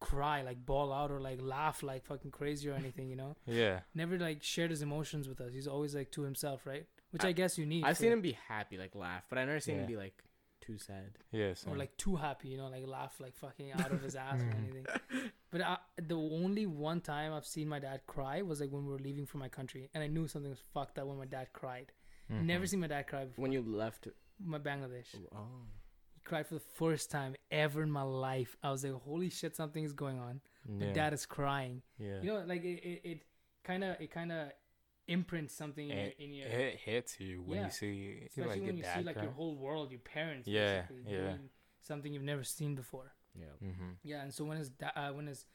cry, 0.00 0.42
like 0.42 0.64
ball 0.64 0.92
out, 0.92 1.10
or 1.10 1.20
like 1.20 1.40
laugh 1.42 1.82
like 1.82 2.04
fucking 2.04 2.30
crazy 2.30 2.68
or 2.68 2.74
anything. 2.74 3.08
You 3.08 3.16
know, 3.16 3.36
Yeah. 3.46 3.80
never 3.94 4.18
like 4.18 4.42
shared 4.42 4.70
his 4.70 4.82
emotions 4.82 5.28
with 5.28 5.40
us. 5.40 5.52
He's 5.52 5.66
always 5.68 5.94
like 5.94 6.10
to 6.12 6.22
himself, 6.22 6.66
right? 6.66 6.86
Which 7.10 7.24
I, 7.24 7.28
I- 7.28 7.32
guess 7.32 7.58
you 7.58 7.66
need. 7.66 7.84
I've 7.84 7.96
for- 7.96 8.02
seen 8.04 8.12
him 8.12 8.20
be 8.20 8.32
happy, 8.48 8.78
like 8.78 8.94
laugh, 8.94 9.24
but 9.28 9.38
I 9.38 9.44
never 9.44 9.60
seen 9.60 9.74
him 9.76 9.80
Yeah. 9.82 9.86
be 9.86 9.96
like 9.96 10.22
too 10.62 10.78
sad. 10.78 11.18
Yeah. 11.32 11.52
or 11.66 11.76
like 11.76 11.94
too 11.98 12.16
happy, 12.16 12.48
you 12.48 12.56
know, 12.56 12.68
like 12.68 12.86
laugh 12.86 13.14
like 13.20 13.36
fucking 13.36 13.72
out 13.72 13.90
of 13.92 14.00
his 14.02 14.16
ass 14.16 14.40
or 14.40 14.50
anything. 14.56 14.86
But 15.50 15.60
I, 15.60 15.76
the 16.00 16.16
only 16.16 16.64
one 16.66 17.00
time 17.02 17.34
I've 17.34 17.44
seen 17.44 17.68
my 17.68 17.78
dad 17.78 18.00
cry 18.06 18.40
was 18.40 18.60
like 18.60 18.70
when 18.70 18.86
we 18.86 18.92
were 18.92 18.98
leaving 18.98 19.26
for 19.26 19.36
my 19.38 19.48
country, 19.48 19.90
and 19.92 20.02
I 20.02 20.06
knew 20.06 20.26
something 20.28 20.50
was 20.50 20.62
fucked 20.72 20.98
up 20.98 21.06
when 21.06 21.18
my 21.18 21.26
dad 21.26 21.48
cried. 21.52 21.92
Never 22.30 22.64
Mhm. 22.64 22.68
seen 22.70 22.80
my 22.80 22.86
dad 22.86 23.06
cry 23.08 23.24
before. 23.26 23.42
When 23.42 23.52
you 23.52 23.60
left, 23.60 24.08
my 24.42 24.58
Bangladesh, 24.58 25.14
oh, 25.34 25.66
he 26.14 26.20
cried 26.24 26.46
for 26.46 26.54
the 26.54 26.66
first 26.80 27.10
time 27.10 27.34
ever 27.50 27.82
in 27.82 27.90
my 27.90 28.02
life. 28.02 28.56
I 28.62 28.70
was 28.70 28.82
like, 28.84 28.94
holy 28.94 29.28
shit, 29.28 29.54
something 29.54 29.84
is 29.84 29.92
going 29.92 30.18
on. 30.18 30.40
My 30.66 30.86
yeah. 30.86 30.92
dad 30.94 31.12
is 31.12 31.26
crying. 31.26 31.82
Yeah. 31.98 32.20
You 32.22 32.28
know, 32.32 32.44
like 32.46 32.64
it, 32.64 33.00
it, 33.04 33.22
kind 33.64 33.84
of, 33.84 34.00
it 34.00 34.10
kind 34.10 34.32
of 34.32 34.52
imprints 35.08 35.54
something 35.54 35.88
in, 35.90 35.98
it, 35.98 36.16
your, 36.18 36.28
in 36.28 36.34
your 36.34 36.46
it 36.48 36.76
hits 36.84 37.18
you 37.20 37.42
when 37.42 37.58
Yeah. 37.58 37.64
you 37.66 37.70
see 37.70 38.22
especially 38.26 38.50
like 38.50 38.58
when 38.60 38.66
your 38.68 38.76
you 38.76 38.82
dad 38.82 38.98
see 38.98 39.04
like 39.04 39.22
your 39.22 39.32
whole 39.32 39.56
world, 39.56 39.90
your 39.90 40.00
parents, 40.00 40.48
Yeah, 40.48 40.82
basically 40.82 41.12
yeah. 41.12 41.18
doing 41.20 41.50
something 41.80 42.12
you've 42.14 42.22
never 42.22 42.44
seen 42.44 42.74
before. 42.74 43.12
yeah, 43.38 43.46
mm-hmm. 43.62 43.90
Yeah, 44.04 44.22
and 44.22 44.32
so 44.32 44.44
when 44.44 44.58
his 44.58 44.70
da- 44.70 44.92
uh, 44.96 45.10
when 45.12 45.26
his 45.26 45.46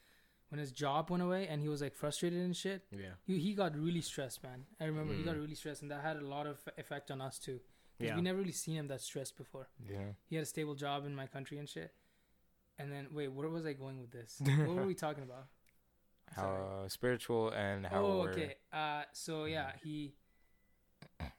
when 0.49 0.59
his 0.59 0.71
job 0.71 1.09
went 1.09 1.21
away 1.23 1.47
and 1.47 1.61
he 1.61 1.67
was 1.67 1.81
like 1.81 1.93
frustrated 1.93 2.39
and 2.39 2.55
shit, 2.55 2.83
yeah, 2.91 3.15
he, 3.25 3.37
he 3.39 3.53
got 3.53 3.75
really 3.77 4.01
stressed, 4.01 4.41
man. 4.43 4.65
I 4.79 4.85
remember 4.85 5.13
he 5.13 5.23
got 5.23 5.35
Mm. 5.35 5.41
really 5.41 5.55
stressed, 5.55 5.81
and 5.81 5.91
that 5.91 6.01
had 6.01 6.17
a 6.17 6.25
lot 6.25 6.47
of 6.47 6.57
effect 6.77 7.11
on 7.11 7.19
us 7.21 7.37
too. 7.39 7.59
Because 7.97 8.11
yeah. 8.11 8.15
we 8.15 8.21
never 8.21 8.37
really 8.39 8.51
seen 8.53 8.75
him 8.75 8.87
that 8.89 9.01
stressed 9.01 9.35
before. 9.37 9.67
Yeah. 9.89 10.11
He 10.29 10.35
had 10.35 10.43
a 10.43 10.45
stable 10.45 10.75
job 10.75 11.05
in 11.05 11.15
my 11.15 11.25
country 11.27 11.57
and 11.57 11.67
shit. 11.67 11.91
And 12.79 12.91
then 12.91 13.07
wait, 13.11 13.29
where 13.31 13.49
was 13.49 13.65
I 13.65 13.73
going 13.73 13.99
with 13.99 14.11
this? 14.11 14.39
what 14.65 14.75
were 14.75 14.85
we 14.85 14.93
talking 14.93 15.23
about? 15.23 15.47
How 16.35 16.41
Sorry. 16.43 16.85
uh, 16.85 16.87
spiritual 16.89 17.49
and 17.51 17.85
how 17.85 18.03
oh, 18.03 18.21
okay. 18.29 18.55
Uh, 18.71 19.03
so 19.13 19.45
yeah, 19.45 19.71
he. 19.83 20.13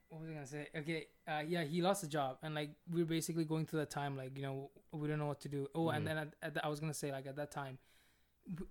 What 0.09 0.23
was 0.23 0.31
I 0.31 0.33
gonna 0.33 0.47
say? 0.47 0.69
Okay, 0.75 1.07
uh, 1.27 1.43
yeah, 1.47 1.65
he 1.65 1.83
lost 1.83 2.01
the 2.01 2.09
job, 2.09 2.39
and 2.43 2.55
like 2.55 2.71
we 2.91 3.03
are 3.03 3.07
basically 3.07 3.45
going 3.45 3.67
through 3.67 3.81
that 3.81 3.91
time, 3.91 4.17
like 4.17 4.35
you 4.37 4.43
know, 4.43 4.71
we 4.93 5.07
don't 5.07 5.19
know 5.19 5.27
what 5.27 5.41
to 5.43 5.49
do. 5.49 5.69
Oh, 5.75 5.87
Mhm. 5.87 5.97
and 5.97 6.07
then 6.07 6.19
at, 6.19 6.35
at 6.43 6.55
the, 6.55 6.65
I 6.65 6.69
was 6.69 6.81
gonna 6.81 6.95
say, 6.95 7.13
like 7.13 7.27
at 7.27 7.37
that 7.37 7.51
time, 7.51 7.79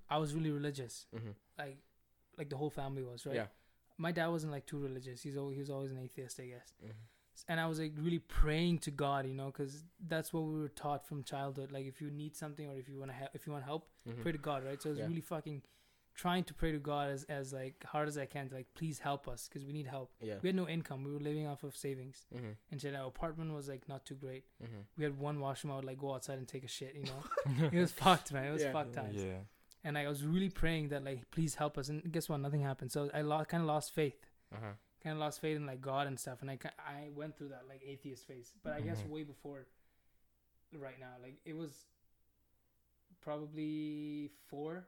I 0.09 0.17
was 0.17 0.33
really 0.33 0.49
religious, 0.49 1.05
Mm-hmm. 1.15 1.31
like, 1.59 1.77
like 2.37 2.49
the 2.49 2.57
whole 2.57 2.71
family 2.71 3.03
was, 3.03 3.25
right? 3.27 3.35
Yeah. 3.35 3.47
My 3.99 4.11
dad 4.11 4.27
wasn't 4.27 4.51
like 4.51 4.65
too 4.65 4.79
religious. 4.79 5.21
He's 5.21 5.37
always 5.37 5.55
he 5.55 5.59
was 5.61 5.69
always 5.69 5.91
an 5.91 5.99
atheist, 5.99 6.39
I 6.39 6.45
guess. 6.47 6.73
Mhm. 6.83 6.91
And 7.47 7.59
I 7.59 7.67
was 7.67 7.79
like 7.79 7.93
really 7.97 8.17
praying 8.19 8.79
to 8.79 8.91
God, 8.91 9.27
you 9.27 9.33
know, 9.35 9.45
because 9.47 9.83
that's 10.07 10.33
what 10.33 10.41
we 10.41 10.59
were 10.59 10.69
taught 10.69 11.05
from 11.07 11.23
childhood. 11.23 11.71
Like 11.71 11.85
if 11.85 12.01
you 12.01 12.09
need 12.09 12.35
something 12.35 12.67
or 12.67 12.75
if 12.77 12.89
you 12.89 12.97
want 12.97 13.11
to 13.11 13.15
help, 13.17 13.29
if 13.35 13.45
you 13.45 13.53
want 13.53 13.63
help, 13.65 13.87
Mhm. 14.09 14.21
pray 14.23 14.31
to 14.31 14.39
God, 14.39 14.63
right? 14.63 14.81
So 14.81 14.89
I 14.89 14.91
was 14.91 14.99
Yeah. 14.99 15.07
really 15.07 15.21
fucking 15.21 15.61
trying 16.17 16.43
to 16.43 16.53
pray 16.53 16.71
to 16.71 16.79
God 16.79 17.11
as, 17.11 17.23
as 17.25 17.53
like 17.53 17.83
hard 17.85 18.07
as 18.07 18.17
I 18.17 18.25
can 18.25 18.49
to 18.49 18.55
like 18.55 18.67
please 18.73 18.97
help 18.99 19.27
us 19.27 19.47
because 19.47 19.63
we 19.65 19.71
need 19.71 19.85
help. 19.87 20.11
Yeah. 20.19 20.35
We 20.41 20.49
had 20.49 20.55
no 20.55 20.67
income. 20.67 21.03
We 21.03 21.13
were 21.13 21.19
living 21.29 21.45
off 21.47 21.63
of 21.63 21.75
savings, 21.75 22.25
Mm-hmm. 22.35 22.53
and 22.71 22.81
shit. 22.81 22.95
Our 22.95 23.07
apartment 23.07 23.53
was 23.53 23.69
like 23.69 23.87
not 23.87 24.05
too 24.05 24.15
great. 24.15 24.43
Mm-hmm. 24.63 24.81
We 24.97 25.03
had 25.03 25.17
one 25.19 25.39
washroom. 25.39 25.71
I 25.73 25.75
would 25.77 25.85
like 25.85 25.99
go 25.99 26.13
outside 26.15 26.39
and 26.39 26.47
take 26.47 26.63
a 26.65 26.67
shit. 26.67 26.95
You 26.95 27.03
know, 27.05 27.69
it 27.71 27.79
was 27.79 27.91
fucked, 27.91 28.33
man. 28.33 28.45
It 28.45 28.51
was 28.51 28.63
Yeah. 28.63 28.71
fucked 28.73 28.93
times. 28.95 29.15
Yeah. 29.23 29.43
And 29.83 29.97
I 29.97 30.07
was 30.09 30.25
really 30.25 30.49
praying 30.49 30.89
that 30.89 31.03
like 31.05 31.29
please 31.31 31.53
help 31.55 31.77
us. 31.77 31.87
And 31.89 32.11
guess 32.11 32.27
what? 32.27 32.39
Nothing 32.41 32.61
happened. 32.61 32.91
So 32.91 33.09
I 33.13 33.21
lo- 33.21 33.45
kind 33.45 33.61
of 33.61 33.67
lost 33.67 33.93
faith. 33.93 34.19
Uh-huh. 34.53 34.73
Kind 35.03 35.13
of 35.13 35.19
lost 35.19 35.39
faith 35.39 35.55
in 35.55 35.65
like 35.67 35.81
God 35.81 36.07
and 36.07 36.19
stuff. 36.19 36.41
And 36.41 36.49
I 36.49 36.57
I 36.79 37.09
went 37.15 37.37
through 37.37 37.49
that 37.49 37.65
like 37.69 37.81
atheist 37.85 38.25
phase, 38.27 38.53
but 38.63 38.73
I 38.73 38.81
guess 38.81 38.99
Mhm. 39.01 39.09
way 39.09 39.23
before 39.23 39.67
right 40.73 40.99
now. 40.99 41.13
Like 41.21 41.37
it 41.45 41.55
was 41.55 41.71
probably 43.21 44.31
four 44.49 44.87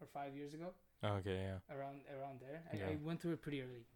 or 0.00 0.06
five 0.06 0.34
years 0.36 0.54
ago 0.54 0.68
Okay. 1.04 1.38
Yeah. 1.48 1.74
around 1.76 2.00
around 2.16 2.40
there. 2.40 2.62
I, 2.72 2.76
Yeah. 2.76 2.88
I 2.90 2.98
went 3.02 3.20
through 3.20 3.32
it 3.34 3.42
pretty 3.42 3.62
early. 3.62 3.86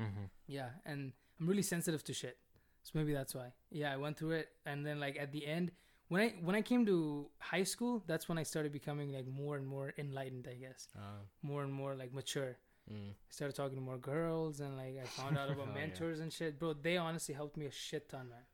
Mm-hmm. 0.00 0.24
Yeah, 0.46 0.70
and 0.84 1.12
I'm 1.40 1.46
really 1.46 1.62
sensitive 1.62 2.02
to 2.04 2.12
shit, 2.12 2.36
so 2.82 2.90
maybe 2.94 3.12
that's 3.12 3.34
why. 3.34 3.52
Yeah, 3.70 3.92
I 3.92 3.96
went 3.96 4.16
through 4.18 4.32
it, 4.32 4.48
and 4.66 4.84
then 4.86 5.00
like 5.00 5.16
at 5.18 5.32
the 5.32 5.46
end, 5.46 5.72
when 6.08 6.20
I 6.22 6.28
when 6.42 6.54
I 6.54 6.62
came 6.62 6.84
to 6.86 7.28
high 7.38 7.64
school, 7.64 8.02
that's 8.06 8.28
when 8.28 8.38
I 8.38 8.42
started 8.42 8.72
becoming 8.72 9.12
like 9.12 9.26
more 9.26 9.56
and 9.56 9.66
more 9.66 9.92
enlightened. 9.98 10.46
I 10.50 10.54
guess 10.54 10.88
Uh, 10.96 11.20
more 11.42 11.62
and 11.62 11.72
more 11.72 11.94
like 11.94 12.12
mature. 12.12 12.56
mm. 12.92 13.10
I 13.10 13.30
started 13.30 13.54
talking 13.56 13.76
to 13.76 13.82
more 13.82 13.98
girls, 13.98 14.60
and 14.60 14.76
like 14.76 14.96
I 15.02 15.06
found 15.06 15.36
out 15.38 15.50
about 15.54 15.68
Oh, 15.68 15.74
yeah. 15.74 15.80
mentors 15.80 16.20
and 16.20 16.30
shit, 16.32 16.58
bro. 16.58 16.74
They 16.74 16.96
honestly 16.98 17.34
helped 17.34 17.56
me 17.56 17.66
a 17.66 17.70
shit 17.70 18.08
ton, 18.08 18.28
man. 18.28 18.44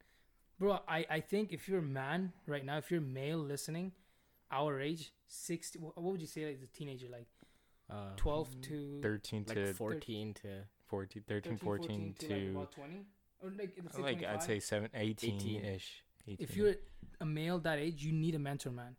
Bro, 0.58 0.78
I 0.88 1.04
I 1.10 1.20
think 1.20 1.52
if 1.52 1.68
you're 1.68 1.80
a 1.80 1.90
man 2.02 2.32
right 2.46 2.64
now, 2.64 2.76
if 2.78 2.90
you're 2.90 3.00
male 3.00 3.38
listening, 3.54 3.92
our 4.52 4.80
age, 4.80 5.12
sixty, 5.26 5.78
what 5.78 5.96
would 6.00 6.20
you 6.20 6.26
say 6.26 6.46
like 6.46 6.60
the 6.60 6.66
teenager, 6.68 7.08
like 7.10 7.26
Uh, 7.90 8.14
twelve 8.16 8.48
to 8.62 9.00
13 9.02 9.44
like 9.48 9.56
to 9.56 9.74
14 9.74 10.34
to 10.34 10.48
14, 10.86 11.22
13, 11.26 11.56
14 11.58 12.14
to, 12.18 12.26
to, 12.26 12.34
like 12.34 12.50
about 12.50 12.72
twenty, 12.72 13.06
or 13.42 13.50
like, 13.50 13.72
like 13.98 14.24
I'd 14.24 14.42
say 14.42 14.60
7, 14.60 14.88
18 14.94 15.34
18. 15.34 15.64
ish. 15.64 16.02
if 16.26 16.56
you're 16.56 16.74
a 17.20 17.26
male 17.26 17.58
that 17.58 17.78
age, 17.78 18.02
you 18.04 18.12
need 18.12 18.34
a 18.34 18.38
mentor, 18.38 18.70
man. 18.70 18.96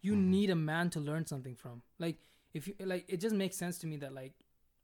You 0.00 0.14
Mhm. 0.14 0.24
need 0.36 0.50
a 0.50 0.56
man 0.56 0.90
to 0.90 1.00
learn 1.00 1.26
something 1.26 1.54
from. 1.54 1.82
Like 1.98 2.18
if 2.54 2.66
you 2.68 2.74
like, 2.80 3.04
it 3.08 3.18
just 3.18 3.34
makes 3.34 3.56
sense 3.56 3.78
to 3.78 3.86
me 3.86 3.96
that 3.98 4.12
like 4.12 4.34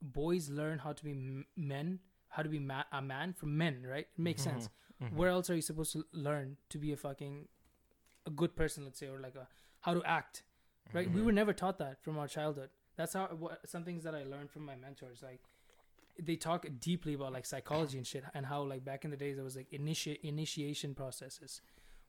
boys 0.01 0.49
learn 0.49 0.79
how 0.79 0.93
to 0.93 1.03
be 1.03 1.11
m- 1.11 1.45
men, 1.57 1.99
how 2.29 2.43
to 2.43 2.49
be 2.49 2.59
ma- 2.59 2.85
a 2.91 3.01
man 3.01 3.33
from 3.33 3.57
men, 3.57 3.83
right? 3.85 4.07
It 4.17 4.19
makes 4.29 4.43
sense. 4.43 4.69
Mhm. 5.01 5.13
Where 5.13 5.29
else 5.29 5.49
are 5.49 5.55
you 5.55 5.61
supposed 5.61 5.91
to 5.93 6.05
learn 6.13 6.57
to 6.69 6.77
be 6.77 6.91
a 6.93 6.97
fucking 6.97 7.47
a 8.25 8.29
good 8.29 8.55
person, 8.55 8.83
let's 8.85 8.99
say, 8.99 9.07
or 9.07 9.19
like 9.19 9.35
a 9.35 9.47
how 9.81 9.93
to 9.93 10.03
act, 10.03 10.43
right? 10.93 11.09
We 11.11 11.21
Mhm. 11.21 11.25
were 11.25 11.31
never 11.31 11.53
taught 11.53 11.77
that 11.79 12.01
from 12.03 12.17
our 12.17 12.27
childhood. 12.27 12.69
That's 12.95 13.13
how 13.13 13.27
what 13.27 13.67
some 13.69 13.83
things 13.85 14.03
that 14.03 14.13
I 14.15 14.23
learned 14.23 14.51
from 14.51 14.65
my 14.65 14.75
mentors, 14.75 15.21
like 15.23 15.41
they 16.21 16.35
talk 16.35 16.65
deeply 16.79 17.13
about 17.13 17.31
like 17.31 17.45
psychology 17.45 17.97
and 17.97 18.05
shit, 18.05 18.23
and 18.33 18.45
how 18.45 18.61
like 18.63 18.83
back 18.83 19.05
in 19.05 19.11
the 19.11 19.17
days 19.17 19.35
there 19.37 19.45
was 19.45 19.55
like 19.55 19.69
initi- 19.71 20.19
initiation 20.21 20.93
processes, 20.95 21.61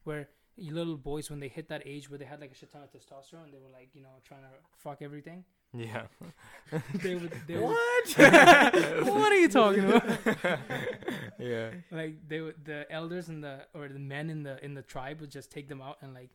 where 0.05 0.29
little 0.57 0.97
boys 0.97 1.31
when 1.31 1.39
they 1.41 1.49
hit 1.49 1.69
that 1.69 1.81
age 1.87 2.11
where 2.11 2.19
they 2.19 2.25
had 2.25 2.41
like 2.41 2.51
a 2.51 2.55
shit 2.55 2.71
ton 2.71 2.83
of 2.83 2.91
testosterone 2.91 3.45
and 3.45 3.55
they 3.55 3.59
were 3.59 3.71
like 3.73 3.89
you 3.95 4.03
know 4.03 4.11
trying 4.25 4.43
to 4.43 4.49
fuck 4.77 5.01
everything. 5.01 5.45
Yeah. 5.73 6.09
they 6.95 7.15
would 7.15 7.33
they 7.47 7.55
would 7.55 7.63
What? 7.63 8.15
what 9.07 9.33
are 9.33 9.39
you 9.39 9.49
talking 9.49 9.85
about? 9.85 10.59
yeah. 11.39 11.71
like 11.91 12.29
they 12.29 12.41
would 12.41 12.65
the 12.65 12.91
elders 12.91 13.29
and 13.29 13.43
the 13.45 13.67
or 13.75 13.89
the 13.89 13.99
men 14.01 14.29
in 14.31 14.43
the 14.43 14.63
in 14.65 14.75
the 14.75 14.83
tribe 14.83 15.21
would 15.21 15.31
just 15.31 15.51
take 15.51 15.69
them 15.69 15.81
out 15.81 15.99
and 16.03 16.13
like 16.13 16.31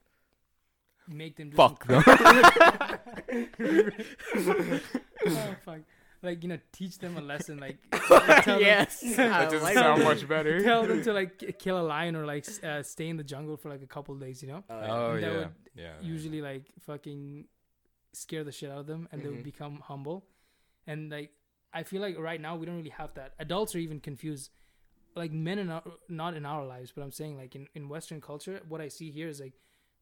make 1.08 1.36
them 1.38 1.50
do 1.52 1.56
Fuck 1.58 1.86
them. 1.88 2.04
oh 5.28 5.56
fuck 5.66 5.80
like 6.24 6.42
you 6.42 6.50
know 6.50 6.58
teach 6.72 6.98
them 6.98 7.18
a 7.18 7.22
lesson 7.22 7.60
like 7.60 7.78
tell 7.92 8.20
them- 8.20 8.60
yes. 8.62 9.02
That 9.16 9.32
I 9.32 9.44
doesn't 9.46 9.62
like 9.62 9.76
sound 9.76 10.02
it. 10.02 10.06
much 10.06 10.28
better. 10.28 10.62
tell 10.64 10.86
them 10.88 11.04
to 11.04 11.14
like 11.14 11.58
kill 11.60 11.80
a 11.80 11.86
lion 11.86 12.16
or 12.16 12.26
like 12.26 12.48
uh, 12.64 12.82
stay 12.82 13.10
in 13.10 13.18
the 13.18 13.24
jungle 13.24 13.58
for 13.58 13.70
like 13.70 13.84
a 13.84 13.88
couple 13.88 14.16
days 14.16 14.42
you 14.42 14.48
know 14.50 14.64
Oh 14.70 15.12
And 15.12 15.24
that 15.24 15.32
yeah. 15.32 15.38
would 15.38 15.50
yeah. 15.76 15.94
usually 16.02 16.42
like 16.42 16.64
fucking 16.86 17.46
scare 18.14 18.44
the 18.44 18.52
shit 18.52 18.72
out 18.72 18.80
of 18.80 18.88
them 18.88 19.08
and 19.12 19.22
they 19.22 19.28
would 19.30 19.40
Mhm. 19.42 19.44
become 19.44 19.80
humble 19.84 20.26
and 20.88 21.12
like 21.12 21.32
i 21.74 21.84
feel 21.84 22.02
like 22.02 22.18
right 22.18 22.40
now 22.40 22.56
we 22.56 22.66
don't 22.66 22.78
really 22.78 22.90
have 22.92 23.14
that 23.16 23.34
adults 23.40 23.76
are 23.76 23.80
even 23.80 24.00
confused 24.00 24.52
like 25.16 25.32
men 25.32 25.60
in 25.60 25.70
our, 25.70 25.84
not 26.10 26.34
in 26.34 26.46
our 26.46 26.66
lives 26.66 26.92
but 26.96 27.02
i'm 27.04 27.12
saying 27.12 27.38
like 27.38 27.56
in, 27.56 27.68
in 27.76 27.90
western 27.90 28.22
culture 28.22 28.62
what 28.70 28.80
i 28.82 28.88
see 28.88 29.12
here 29.12 29.28
is 29.28 29.40
like 29.42 29.54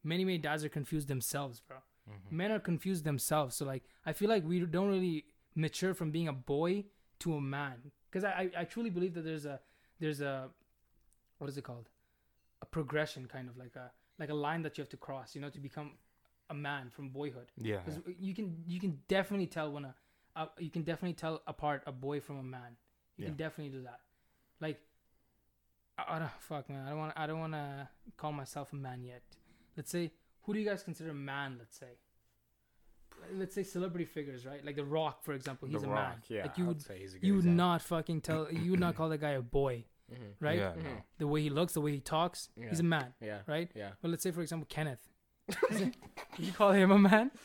many 0.04 0.24
many 0.24 0.38
dads 0.38 0.64
are 0.64 0.68
confused 0.68 1.08
themselves 1.08 1.60
bro. 1.60 1.78
Mhm. 2.08 2.32
men 2.32 2.52
are 2.52 2.60
confused 2.60 3.04
themselves. 3.04 3.56
So 3.56 3.64
like 3.64 3.82
i 4.04 4.12
feel 4.12 4.28
like 4.28 4.44
we 4.44 4.60
don't 4.60 4.88
really 4.88 5.24
mature 5.54 5.94
from 5.94 6.10
being 6.10 6.28
a 6.28 6.32
boy 6.32 6.84
to 7.20 7.34
a 7.34 7.40
man. 7.40 7.92
Because 8.10 8.24
I, 8.24 8.50
I 8.56 8.64
truly 8.64 8.90
believe 8.90 9.14
that 9.14 9.24
there's 9.24 9.46
a 9.46 9.60
there's 10.00 10.20
a 10.20 10.50
what 11.38 11.48
is 11.50 11.56
it 11.56 11.64
called? 11.64 11.88
A 12.62 12.66
progression 12.66 13.26
kind 13.26 13.48
of 13.48 13.56
like 13.56 13.74
a 13.76 13.90
like 14.18 14.30
a 14.30 14.34
line 14.34 14.62
that 14.62 14.76
you 14.76 14.82
have 14.82 14.88
to 14.90 14.96
cross 14.96 15.34
you 15.34 15.40
know 15.40 15.50
to 15.50 15.58
become 15.60 15.92
a 16.50 16.54
man 16.54 16.90
from 16.90 17.08
boyhood. 17.08 17.50
Yeah. 17.56 17.78
because 17.84 18.00
you 18.18 18.34
can 18.34 18.62
you 18.66 18.78
can 18.80 19.00
definitely 19.08 19.46
tell 19.46 19.72
when 19.72 19.84
a 19.86 19.94
uh, 20.36 20.46
you 20.58 20.70
can 20.70 20.82
definitely 20.82 21.14
tell 21.14 21.42
apart 21.46 21.82
a 21.86 21.92
boy 21.92 22.20
from 22.20 22.38
a 22.38 22.42
man. 22.42 22.76
You 23.16 23.26
can 23.26 23.36
definitely 23.36 23.72
do 23.78 23.82
that. 23.84 24.00
Like 24.60 24.80
I, 25.96 26.16
I 26.16 26.18
don't 26.18 26.30
fuck 26.40 26.68
man. 26.68 26.86
I 26.86 26.90
don't 26.90 26.98
want 26.98 27.12
i 27.16 27.26
don't 27.26 27.38
want 27.40 27.52
to 27.54 27.88
call 28.16 28.32
myself 28.32 28.72
a 28.72 28.76
man 28.76 29.02
yet 29.02 29.22
let's 29.76 29.90
say 29.90 30.12
who 30.42 30.52
do 30.54 30.60
you 30.60 30.66
guys 30.68 30.82
consider 30.82 31.10
a 31.10 31.14
man 31.14 31.56
let's 31.58 31.78
say 31.78 31.86
let's 33.34 33.54
say 33.54 33.62
celebrity 33.62 34.04
figures 34.04 34.44
right 34.44 34.64
like 34.64 34.76
the 34.76 34.84
rock 34.84 35.24
for 35.24 35.32
example 35.32 35.66
he's 35.68 35.80
the 35.82 35.86
a 35.88 35.90
Rock, 35.90 36.08
man 36.08 36.22
Yeah. 36.28 36.42
like 36.42 36.58
you 36.58 36.68
I'd 36.70 36.82
say 36.82 36.98
he's 36.98 37.14
a 37.14 37.18
good 37.18 37.26
you 37.26 37.32
would 37.34 37.38
example. 37.40 37.56
not 37.66 37.82
fucking 37.82 38.20
tell 38.20 38.52
you 38.52 38.70
would 38.72 38.80
not 38.80 38.96
call 38.96 39.08
that 39.08 39.18
guy 39.18 39.30
a 39.30 39.40
boy 39.42 39.84
Mhm. 40.12 40.34
right 40.40 40.58
Yeah. 40.58 40.72
Mhm. 40.72 40.82
No. 40.84 40.90
the 41.18 41.26
way 41.26 41.40
he 41.42 41.48
looks 41.50 41.72
the 41.72 41.80
way 41.80 41.92
he 41.92 42.00
talks 42.00 42.50
he's 42.68 42.80
a 42.80 42.82
man 42.82 43.14
Yeah. 43.20 43.40
right 43.46 43.70
Yeah. 43.74 43.92
but 44.02 44.10
let's 44.10 44.22
say 44.22 44.30
for 44.30 44.42
example 44.42 44.66
kenneth 44.68 45.08
Would 45.70 45.94
you 46.38 46.52
call 46.52 46.72
him 46.72 46.90
a 46.90 46.98
man 46.98 47.30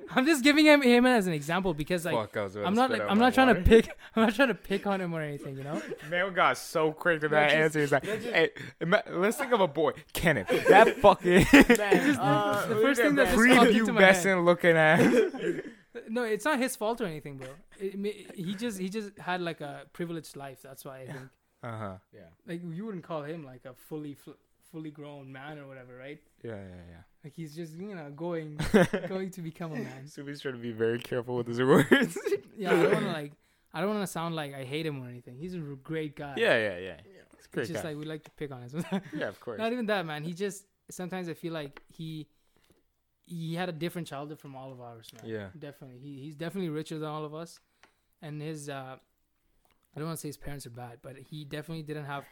i'm 0.16 0.26
just 0.26 0.42
giving 0.42 0.66
him 0.66 0.82
him 0.82 1.06
as 1.06 1.26
an 1.26 1.32
example 1.32 1.72
because 1.74 2.04
like 2.04 2.14
Fuck, 2.14 2.36
I 2.36 2.42
was 2.44 2.56
about 2.56 2.66
i'm 2.66 2.74
not 2.74 2.90
like 2.90 3.02
i'm 3.02 3.18
my 3.18 3.26
not 3.26 3.34
trying 3.34 3.54
to 3.54 3.60
pick 3.62 3.88
i'm 4.16 4.24
not 4.24 4.34
trying 4.34 4.48
to 4.48 4.54
pick 4.54 4.86
on 4.86 5.00
him 5.00 5.12
or 5.14 5.20
anything 5.22 5.56
you 5.56 5.64
know 5.64 5.80
Man 6.10 6.32
got 6.34 6.58
so 6.58 6.92
quick 6.92 7.20
to 7.20 7.28
that 7.28 7.50
just- 7.50 7.56
answer. 7.56 7.80
He's 7.80 7.92
like, 7.92 8.04
hey, 8.04 8.50
ima- 8.80 9.02
let's 9.10 9.36
think 9.36 9.52
of 9.52 9.60
a 9.60 9.68
boy, 9.68 9.92
Kenneth. 10.12 10.48
That 10.68 10.96
fucking 10.98 11.46
Man, 11.52 12.16
uh, 12.18 12.66
the 12.66 12.76
first 12.76 13.00
thing 13.00 13.14
that 13.16 13.36
man. 13.36 13.48
just 13.48 13.58
popped 13.58 13.70
into 13.70 13.92
my 13.92 14.00
prepubescent 14.02 14.44
looking 14.44 14.76
at. 14.76 15.00
no 16.08 16.22
it's 16.22 16.44
not 16.44 16.58
his 16.58 16.74
fault 16.76 17.00
or 17.00 17.06
anything 17.06 17.36
bro 17.36 17.48
it, 17.78 17.98
ma- 17.98 18.08
he 18.34 18.54
just 18.54 18.78
he 18.78 18.88
just 18.88 19.16
had 19.18 19.40
like 19.40 19.60
a 19.60 19.82
privileged 19.92 20.36
life 20.36 20.60
that's 20.62 20.84
why 20.84 21.00
i 21.00 21.06
think 21.06 21.28
Uh 21.62 21.78
huh. 21.78 21.94
Yeah. 22.12 22.20
like 22.46 22.60
you 22.78 22.84
wouldn't 22.86 23.04
call 23.04 23.22
him 23.22 23.44
like 23.44 23.64
a 23.64 23.74
fully 23.74 24.14
fl- 24.14 24.38
fully 24.70 24.90
grown 24.90 25.30
man 25.32 25.58
or 25.58 25.66
whatever 25.66 25.96
right 25.96 26.20
Yeah, 26.42 26.52
yeah, 26.52 26.82
yeah. 26.90 27.02
like 27.24 27.34
he's 27.34 27.54
just 27.54 27.74
you 27.76 27.94
know 27.94 28.10
going 28.14 28.58
going 29.08 29.30
to 29.32 29.42
become 29.42 29.72
a 29.72 29.76
man 29.76 30.06
Sumi's 30.06 30.40
trying 30.40 30.54
to 30.54 30.60
be 30.60 30.72
very 30.72 30.98
careful 30.98 31.36
with 31.36 31.46
his 31.48 31.60
words. 31.60 32.16
yeah 32.56 32.70
i 32.70 32.82
don't 32.82 32.92
want 32.92 33.04
to 33.06 33.12
like 33.20 33.32
i 33.74 33.80
don't 33.80 33.90
want 33.90 34.02
to 34.02 34.06
sound 34.06 34.34
like 34.36 34.54
i 34.54 34.64
hate 34.64 34.86
him 34.86 35.02
or 35.04 35.08
anything 35.08 35.36
he's 35.38 35.54
a 35.54 35.58
r- 35.58 35.74
great 35.82 36.14
guy 36.16 36.34
yeah, 36.36 36.56
yeah, 36.56 36.78
yeah. 36.78 36.94
It's 37.36 37.46
great 37.48 37.62
it's 37.64 37.70
just 37.72 37.82
guy. 37.82 37.90
like 37.90 37.98
we 37.98 38.04
like 38.04 38.22
to 38.24 38.30
pick 38.32 38.52
on 38.52 38.62
him 38.62 38.84
yeah, 39.16 39.28
of 39.28 39.40
course. 39.40 39.58
Not 39.58 39.72
even 39.72 39.86
that, 39.86 40.04
man. 40.06 40.22
He 40.22 40.34
just 40.34 40.66
sometimes 40.90 41.28
I 41.28 41.34
feel 41.34 41.52
like 41.52 41.82
he 41.88 42.26
he 43.26 43.54
had 43.54 43.68
a 43.68 43.72
different 43.72 44.06
childhood 44.08 44.38
from 44.40 44.54
all 44.56 44.72
of 44.72 44.80
ours, 44.80 45.08
man. 45.14 45.24
Yeah. 45.30 45.46
definitely. 45.58 45.98
He 45.98 46.20
he's 46.24 46.36
definitely 46.36 46.68
richer 46.70 46.98
than 46.98 47.08
all 47.08 47.24
of 47.24 47.34
us, 47.34 47.58
and 48.22 48.42
his 48.42 48.68
uh, 48.68 48.96
I 49.94 49.98
don't 49.98 50.06
want 50.06 50.18
to 50.18 50.20
say 50.20 50.28
his 50.28 50.36
parents 50.36 50.66
are 50.66 50.70
bad, 50.70 50.98
but 51.02 51.16
he 51.16 51.44
definitely 51.44 51.82
didn't 51.82 52.04
have 52.06 52.24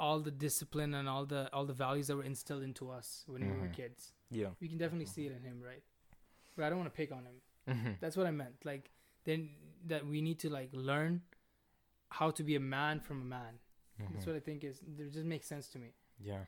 all 0.00 0.20
the 0.20 0.30
discipline 0.30 0.94
and 0.94 1.08
all 1.08 1.24
the 1.26 1.48
all 1.52 1.64
the 1.64 1.72
values 1.72 2.06
that 2.08 2.16
were 2.16 2.24
instilled 2.24 2.62
into 2.62 2.90
us 2.90 3.24
when 3.26 3.42
we 3.42 3.48
were 3.60 3.68
Mhm. 3.68 3.74
kids. 3.74 4.12
Yeah. 4.30 4.50
You 4.60 4.68
can 4.68 4.78
definitely 4.78 5.06
see 5.06 5.26
it 5.26 5.32
in 5.32 5.42
him, 5.42 5.60
right? 5.62 5.82
But 6.56 6.64
I 6.64 6.68
don't 6.68 6.78
want 6.78 6.92
to 6.92 6.96
pick 6.96 7.12
on 7.12 7.24
him. 7.24 7.40
Mm-hmm. 7.68 7.92
That's 8.00 8.16
what 8.16 8.26
I 8.26 8.30
meant. 8.30 8.64
Like 8.64 8.90
then 9.24 9.50
that 9.86 10.06
we 10.06 10.20
need 10.20 10.38
to 10.40 10.50
like 10.50 10.70
learn 10.72 11.22
how 12.10 12.30
to 12.30 12.42
be 12.42 12.54
a 12.56 12.60
man 12.60 13.00
from 13.00 13.22
a 13.22 13.24
man. 13.24 13.58
That's 14.12 14.26
what 14.26 14.34
I 14.36 14.40
think 14.40 14.64
is. 14.64 14.80
It 14.98 15.12
just 15.12 15.24
makes 15.24 15.46
sense 15.46 15.68
to 15.68 15.78
me. 15.78 15.94
Yeah. 16.18 16.44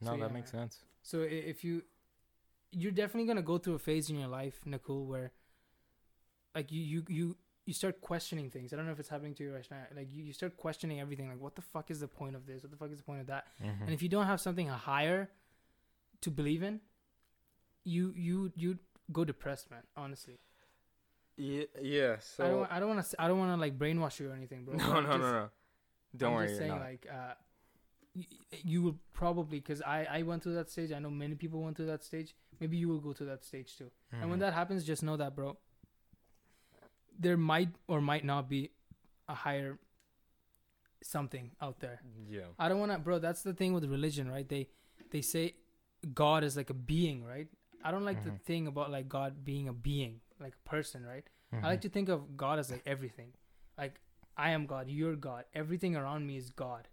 No, 0.00 0.10
So, 0.12 0.16
that 0.16 0.28
yeah, 0.30 0.32
makes 0.34 0.50
sense. 0.50 0.82
So 1.02 1.20
if 1.22 1.62
you, 1.64 1.82
you're 2.72 2.92
definitely 2.92 3.26
gonna 3.26 3.42
go 3.42 3.56
through 3.58 3.74
a 3.74 3.78
phase 3.78 4.10
in 4.10 4.18
your 4.18 4.28
life, 4.28 4.60
Nakul, 4.66 5.06
where, 5.06 5.30
like 6.54 6.72
you 6.72 6.82
you 6.82 7.04
you 7.08 7.36
you 7.68 7.74
start 7.74 7.96
questioning 8.00 8.48
things. 8.54 8.72
I 8.72 8.76
don't 8.76 8.86
know 8.86 8.92
if 8.92 9.00
it's 9.04 9.10
happening 9.14 9.34
to 9.38 9.42
you 9.44 9.52
right 9.54 9.68
now. 9.70 9.82
Like 9.94 10.08
you, 10.10 10.22
you 10.28 10.32
start 10.32 10.56
questioning 10.56 11.00
everything. 11.04 11.28
Like 11.32 11.40
what 11.46 11.54
the 11.54 11.62
fuck 11.74 11.90
is 11.94 12.00
the 12.00 12.08
point 12.20 12.34
of 12.38 12.46
this? 12.46 12.62
What 12.62 12.70
the 12.74 12.78
fuck 12.82 12.90
is 12.94 12.98
the 13.02 13.04
point 13.10 13.20
of 13.20 13.26
that? 13.26 13.44
Mm-hmm. 13.62 13.84
And 13.84 13.92
if 13.96 14.00
you 14.02 14.08
don't 14.08 14.26
have 14.32 14.40
something 14.40 14.68
higher 14.68 15.28
to 16.24 16.30
believe 16.30 16.62
in, 16.62 16.80
you 17.84 18.12
you 18.16 18.52
you 18.56 18.78
go 19.12 19.24
depressed, 19.32 19.70
man. 19.70 19.82
Honestly, 19.96 20.38
yeah, 21.36 21.64
yeah. 21.80 22.16
So 22.20 22.44
I 22.44 22.48
don't 22.48 22.72
I 22.72 22.80
don't 22.80 22.88
want 22.94 23.06
to 23.06 23.22
I 23.22 23.28
don't 23.28 23.38
want 23.38 23.52
to 23.52 23.60
like 23.60 23.78
brainwash 23.78 24.18
you 24.20 24.30
or 24.30 24.34
anything, 24.34 24.64
bro. 24.64 24.74
no, 24.82 24.84
I'm 24.96 25.04
no, 25.04 25.10
just- 25.10 25.20
no, 25.22 25.32
no. 25.32 25.48
Don't 26.16 26.30
I'm 26.30 26.34
worry. 26.36 26.46
just 26.46 26.60
you're 26.60 26.68
saying, 26.68 26.78
not. 26.80 26.80
like, 26.90 27.06
uh, 27.12 27.34
you 28.64 28.82
will 28.82 28.96
probably 29.12 29.58
because 29.60 29.82
I 29.82 30.06
I 30.18 30.22
went 30.22 30.42
through 30.42 30.54
that 30.54 30.70
stage. 30.70 30.90
I 30.90 30.98
know 30.98 31.10
many 31.10 31.34
people 31.34 31.60
went 31.62 31.76
through 31.76 31.86
that 31.94 32.02
stage. 32.02 32.34
Maybe 32.60 32.76
you 32.78 32.88
will 32.88 33.00
go 33.08 33.12
to 33.12 33.24
that 33.26 33.44
stage 33.44 33.76
too. 33.76 33.90
And 34.10 34.30
when 34.30 34.38
Mhm. 34.38 34.40
that 34.46 34.54
happens, 34.54 34.84
just 34.84 35.02
know 35.02 35.16
that, 35.18 35.36
bro. 35.36 35.58
There 37.18 37.36
might 37.36 37.70
or 37.88 38.00
might 38.00 38.24
not 38.24 38.48
be 38.48 38.70
a 39.28 39.34
higher 39.34 39.78
something 41.02 41.50
out 41.60 41.80
there. 41.80 42.00
yeah. 42.28 42.40
I 42.58 42.68
don't 42.68 42.80
want 42.80 42.92
to, 42.92 42.98
bro. 42.98 43.18
That's 43.18 43.42
the 43.42 43.54
thing 43.54 43.72
with 43.72 43.84
religion, 43.84 44.28
right? 44.30 44.48
They 44.48 44.68
they 45.10 45.20
say 45.22 45.54
God 46.14 46.44
is 46.44 46.56
like 46.56 46.70
a 46.70 46.74
being, 46.74 47.24
right? 47.24 47.48
I 47.84 47.90
don't 47.92 48.04
like 48.04 48.22
the 48.24 48.30
Mhm. 48.32 48.40
thing 48.42 48.66
about 48.66 48.90
like 48.90 49.08
God 49.08 49.44
being 49.44 49.68
a 49.68 49.72
being, 49.72 50.20
like 50.40 50.54
a 50.54 50.68
person, 50.68 51.04
right? 51.06 51.24
Mm-hmm. 51.52 51.64
I 51.64 51.68
like 51.68 51.80
to 51.82 51.88
think 51.88 52.08
of 52.08 52.36
God 52.36 52.58
as 52.58 52.70
like 52.70 52.82
everything. 52.86 53.32
Like 53.76 54.00
I 54.36 54.50
am 54.50 54.66
God, 54.66 54.88
you're 54.88 55.16
God. 55.16 55.44
Everything 55.54 55.96
around 55.96 56.26
me 56.26 56.36
is 56.36 56.50
God. 56.50 56.88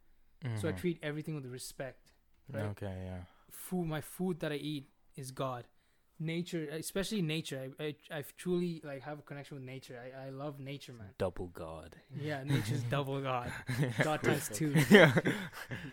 So 0.62 0.68
I 0.68 0.72
Mhm. 0.74 0.78
treat 0.78 1.00
everything 1.02 1.36
with 1.36 1.46
respect. 1.48 2.12
right? 2.54 2.66
Okay. 2.66 2.86
Yeah. 3.06 3.24
Food, 3.50 3.88
my 3.88 4.02
food 4.02 4.40
that 4.42 4.52
I 4.52 4.56
eat 4.58 4.88
is 5.16 5.32
God. 5.32 5.66
Nature, 6.18 6.68
especially 6.72 7.22
nature. 7.22 7.72
I, 7.80 7.84
I, 7.84 7.96
I 8.20 8.24
truly 8.38 8.82
like 8.86 9.02
have 9.02 9.20
a 9.20 9.22
connection 9.22 9.56
with 9.58 9.66
nature. 9.66 10.00
I, 10.00 10.28
I 10.28 10.30
love 10.30 10.60
nature, 10.62 10.94
man. 10.94 11.08
Double 11.18 11.48
God. 11.48 11.96
Yeah, 12.18 12.44
nature's 12.44 12.84
double 12.90 13.20
God. 13.22 13.52
God 14.02 14.24
times 14.24 14.50
two. 14.54 14.74
yeah. 14.90 15.12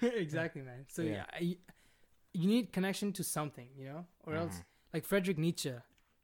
exactly, 0.01 0.63
man. 0.63 0.85
So 0.89 1.03
Yeah. 1.03 1.11
yeah, 1.13 1.25
I, 1.33 1.57
you 2.35 2.47
need 2.47 2.73
connection 2.73 3.13
to 3.15 3.25
something, 3.25 3.69
you 3.77 3.87
know, 3.87 4.07
or 4.25 4.37
else 4.37 4.55
Mhm. 4.55 4.65
like 4.95 5.05
Friedrich 5.05 5.39
Nietzsche. 5.39 5.73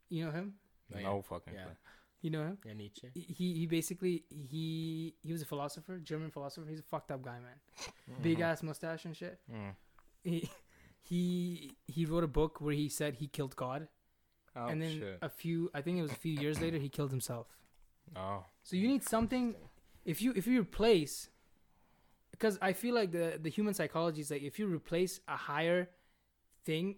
You 0.09 0.27
know 0.27 0.31
him? 0.31 0.55
Yeah. 0.95 1.03
No 1.03 1.23
fucking 1.23 1.55
Yeah. 1.55 1.65
clue. 1.65 1.73
You 2.23 2.31
know 2.31 2.43
him? 2.45 2.59
Yeah, 2.65 2.75
Nietzsche. 2.75 3.09
He 3.15 3.55
he 3.55 3.67
basically 3.67 4.25
he 4.31 5.15
he 5.23 5.33
was 5.33 5.43
a 5.43 5.47
philosopher, 5.47 5.99
German 5.99 6.31
philosopher. 6.31 6.67
He's 6.69 6.81
a 6.81 6.83
fucked 6.85 7.11
up 7.11 7.23
guy, 7.23 7.39
man. 7.41 7.59
Big 8.23 8.39
Mhm. 8.39 8.43
ass 8.45 8.63
mustache 8.63 9.05
and 9.05 9.17
shit. 9.17 9.39
Mm. 9.53 9.75
He 10.25 10.51
he 11.03 11.77
he 11.87 12.05
wrote 12.05 12.25
a 12.25 12.29
book 12.29 12.61
where 12.61 12.75
he 12.75 12.89
said 12.89 13.17
he 13.17 13.27
killed 13.29 13.57
God, 13.57 13.89
Oh 14.57 14.67
and 14.67 14.81
then 14.83 14.99
shit. 14.99 15.19
a 15.23 15.29
few 15.29 15.71
I 15.75 15.81
think 15.83 15.99
it 15.99 16.03
was 16.03 16.13
a 16.13 16.17
few 16.17 16.33
years 16.33 16.61
later 16.61 16.79
he 16.79 16.89
killed 16.89 17.11
himself. 17.11 17.47
Oh. 18.17 18.45
So 18.63 18.77
you 18.77 18.89
need 18.89 19.03
something. 19.05 19.55
If 20.05 20.21
you 20.23 20.33
if 20.35 20.47
you 20.47 20.61
replace, 20.61 21.29
because 22.31 22.59
I 22.61 22.73
feel 22.73 22.95
like 22.95 23.13
the 23.13 23.39
the 23.41 23.51
human 23.51 23.75
psychology 23.75 24.21
is 24.21 24.31
like 24.31 24.43
if 24.43 24.59
you 24.59 24.67
replace 24.67 25.21
a 25.29 25.37
higher 25.37 25.91
thing, 26.65 26.97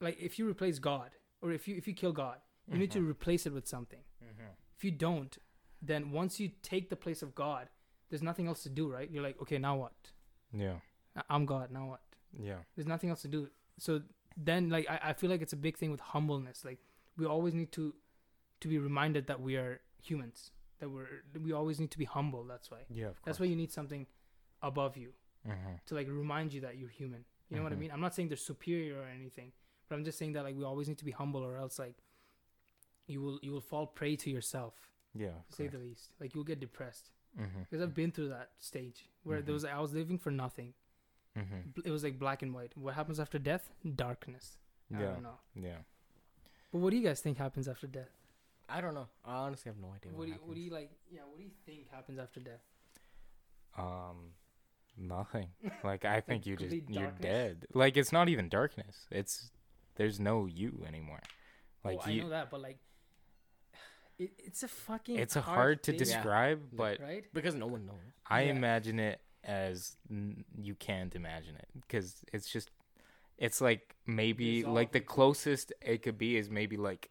like 0.00 0.18
if 0.20 0.38
you 0.38 0.48
replace 0.48 0.78
God 0.78 1.10
or 1.42 1.52
if 1.52 1.66
you 1.68 1.76
if 1.76 1.86
you 1.88 1.94
kill 1.94 2.12
God, 2.12 2.38
you 2.70 2.78
need 2.78 2.90
to 2.92 3.00
Mhm. 3.00 3.08
replace 3.10 3.46
it 3.46 3.52
with 3.52 3.66
something. 3.66 4.02
Mhm. 4.22 4.48
If 4.76 4.84
you 4.84 4.90
don't, 4.90 5.36
then 5.82 6.10
once 6.12 6.40
you 6.40 6.50
take 6.62 6.88
the 6.90 6.96
place 6.96 7.22
of 7.22 7.34
God, 7.34 7.68
there's 8.08 8.22
nothing 8.22 8.46
else 8.46 8.62
to 8.62 8.70
do, 8.70 8.88
right? 8.90 9.10
You're 9.10 9.22
like, 9.22 9.40
okay, 9.42 9.58
now 9.58 9.76
what? 9.76 10.12
Yeah. 10.52 10.78
I'm 11.28 11.46
God. 11.46 11.70
Now 11.70 11.88
what? 11.88 12.00
Yeah. 12.38 12.58
There's 12.74 12.86
nothing 12.86 13.10
else 13.10 13.22
to 13.22 13.28
do. 13.28 13.48
So 13.78 14.02
then, 14.36 14.68
like, 14.70 14.86
I, 14.90 15.10
I 15.10 15.12
feel 15.12 15.30
like 15.30 15.42
it's 15.42 15.52
a 15.52 15.56
big 15.56 15.76
thing 15.76 15.90
with 15.90 16.00
humbleness. 16.00 16.64
Like, 16.64 16.78
we 17.16 17.26
always 17.26 17.54
need 17.54 17.72
to 17.72 17.94
to 18.60 18.68
be 18.68 18.78
reminded 18.78 19.26
that 19.26 19.40
we 19.40 19.56
are 19.56 19.80
humans. 20.02 20.50
That 20.80 20.88
we're 20.90 21.06
we 21.40 21.52
always 21.52 21.78
need 21.80 21.90
to 21.92 21.98
be 21.98 22.04
humble. 22.04 22.44
That's 22.44 22.70
why. 22.70 22.78
Yeah. 22.90 23.06
Of 23.06 23.14
course. 23.14 23.24
That's 23.24 23.40
why 23.40 23.46
you 23.46 23.56
need 23.56 23.72
something 23.72 24.06
above 24.62 24.96
you 24.96 25.12
Mhm. 25.46 25.84
to 25.86 25.94
like 25.94 26.08
remind 26.08 26.52
you 26.54 26.60
that 26.62 26.76
you're 26.78 26.88
human. 26.88 27.24
You 27.50 27.56
know 27.58 27.62
what 27.62 27.72
I 27.72 27.76
Mhm. 27.76 27.80
mean? 27.80 27.90
I'm 27.92 28.00
not 28.00 28.14
saying 28.14 28.28
they're 28.28 28.36
superior 28.38 28.98
or 29.00 29.04
anything, 29.04 29.52
but 29.88 29.96
I'm 29.96 30.04
just 30.04 30.18
saying 30.18 30.32
that 30.32 30.42
like 30.44 30.56
we 30.56 30.64
always 30.64 30.88
need 30.88 30.98
to 30.98 31.04
be 31.04 31.10
humble, 31.12 31.42
or 31.44 31.56
else 31.56 31.78
like 31.78 31.96
you 33.06 33.20
will 33.20 33.38
you 33.42 33.52
will 33.52 33.60
fall 33.60 33.86
prey 33.86 34.16
to 34.16 34.30
yourself, 34.30 34.74
Yeah. 35.14 35.34
to 35.50 35.52
say 35.52 35.68
the 35.68 35.78
least. 35.78 36.12
Like 36.20 36.34
you'll 36.34 36.44
get 36.44 36.60
depressed 36.60 37.10
Mm-hmm. 37.38 37.62
because 37.62 37.82
I've 37.82 37.94
been 37.94 38.12
through 38.12 38.28
that 38.28 38.52
stage 38.58 39.08
where 39.24 39.42
Mhm. 39.42 39.46
there 39.46 39.52
was 39.54 39.64
I 39.64 39.78
was 39.80 39.92
living 39.92 40.18
for 40.18 40.30
nothing. 40.30 40.74
Mm-hmm. 41.38 41.80
It 41.84 41.90
was 41.90 42.04
like 42.04 42.18
black 42.18 42.42
and 42.42 42.54
white. 42.54 42.72
What 42.76 42.94
happens 42.94 43.18
after 43.18 43.38
death? 43.38 43.70
Darkness. 43.96 44.56
I 44.94 45.00
Yeah. 45.00 45.06
don't 45.12 45.22
know. 45.22 45.38
Yeah. 45.54 45.78
But 46.72 46.78
what 46.78 46.90
do 46.90 46.96
you 46.96 47.02
guys 47.04 47.20
think 47.20 47.38
happens 47.38 47.66
after 47.68 47.86
death? 47.86 48.10
I 48.68 48.80
don't 48.80 48.94
know. 48.94 49.08
I 49.24 49.34
honestly 49.34 49.70
have 49.70 49.78
no 49.80 49.88
idea. 49.94 50.12
What 50.12 50.18
What, 50.20 50.24
do 50.26 50.32
you, 50.32 50.38
what 50.44 50.54
do 50.54 50.60
you 50.60 50.70
like? 50.70 50.90
Yeah, 51.10 51.20
what 51.28 51.36
do 51.38 51.44
you 51.44 51.50
think 51.66 51.90
happens 51.90 52.18
after 52.18 52.40
death? 52.40 52.62
Um, 53.76 54.32
nothing. 54.96 55.48
Like 55.82 56.04
I 56.04 56.20
think 56.20 56.46
you 56.46 56.56
just 56.56 56.70
complete 56.70 56.88
you're 56.88 57.08
darkness? 57.10 57.22
dead. 57.32 57.66
Like 57.74 57.96
it's 57.96 58.12
not 58.12 58.28
even 58.28 58.48
darkness. 58.48 59.06
It's 59.10 59.50
there's 59.96 60.18
no 60.20 60.46
you 60.46 60.84
anymore. 60.86 61.20
Like 61.84 61.98
oh, 62.06 62.10
I 62.10 62.14
know 62.16 62.28
that, 62.30 62.50
but 62.50 62.60
like, 62.62 62.78
it, 64.18 64.30
it's 64.38 64.62
a 64.62 64.68
fucking. 64.68 65.16
it's 65.18 65.36
a 65.36 65.40
hard 65.42 65.82
to 65.84 65.90
thing, 65.92 65.98
describe, 65.98 66.60
but 66.72 67.00
right? 67.00 67.24
because 67.34 67.54
no 67.54 67.66
one 67.66 67.86
knows. 67.86 67.96
I 68.26 68.42
Yeah. 68.42 68.52
imagine 68.52 68.98
it 69.00 69.20
as 69.46 69.96
n- 70.10 70.44
you 70.56 70.74
can't 70.74 71.14
imagine 71.14 71.56
it 71.56 71.68
because 71.80 72.16
it's 72.32 72.48
just 72.50 72.70
it's 73.38 73.60
like 73.60 73.94
maybe 74.06 74.58
Dissolve 74.60 74.74
like 74.74 74.92
the 74.92 75.00
closest 75.00 75.72
it 75.82 76.02
could 76.02 76.18
be 76.18 76.36
is 76.36 76.50
maybe 76.50 76.76
like 76.76 77.10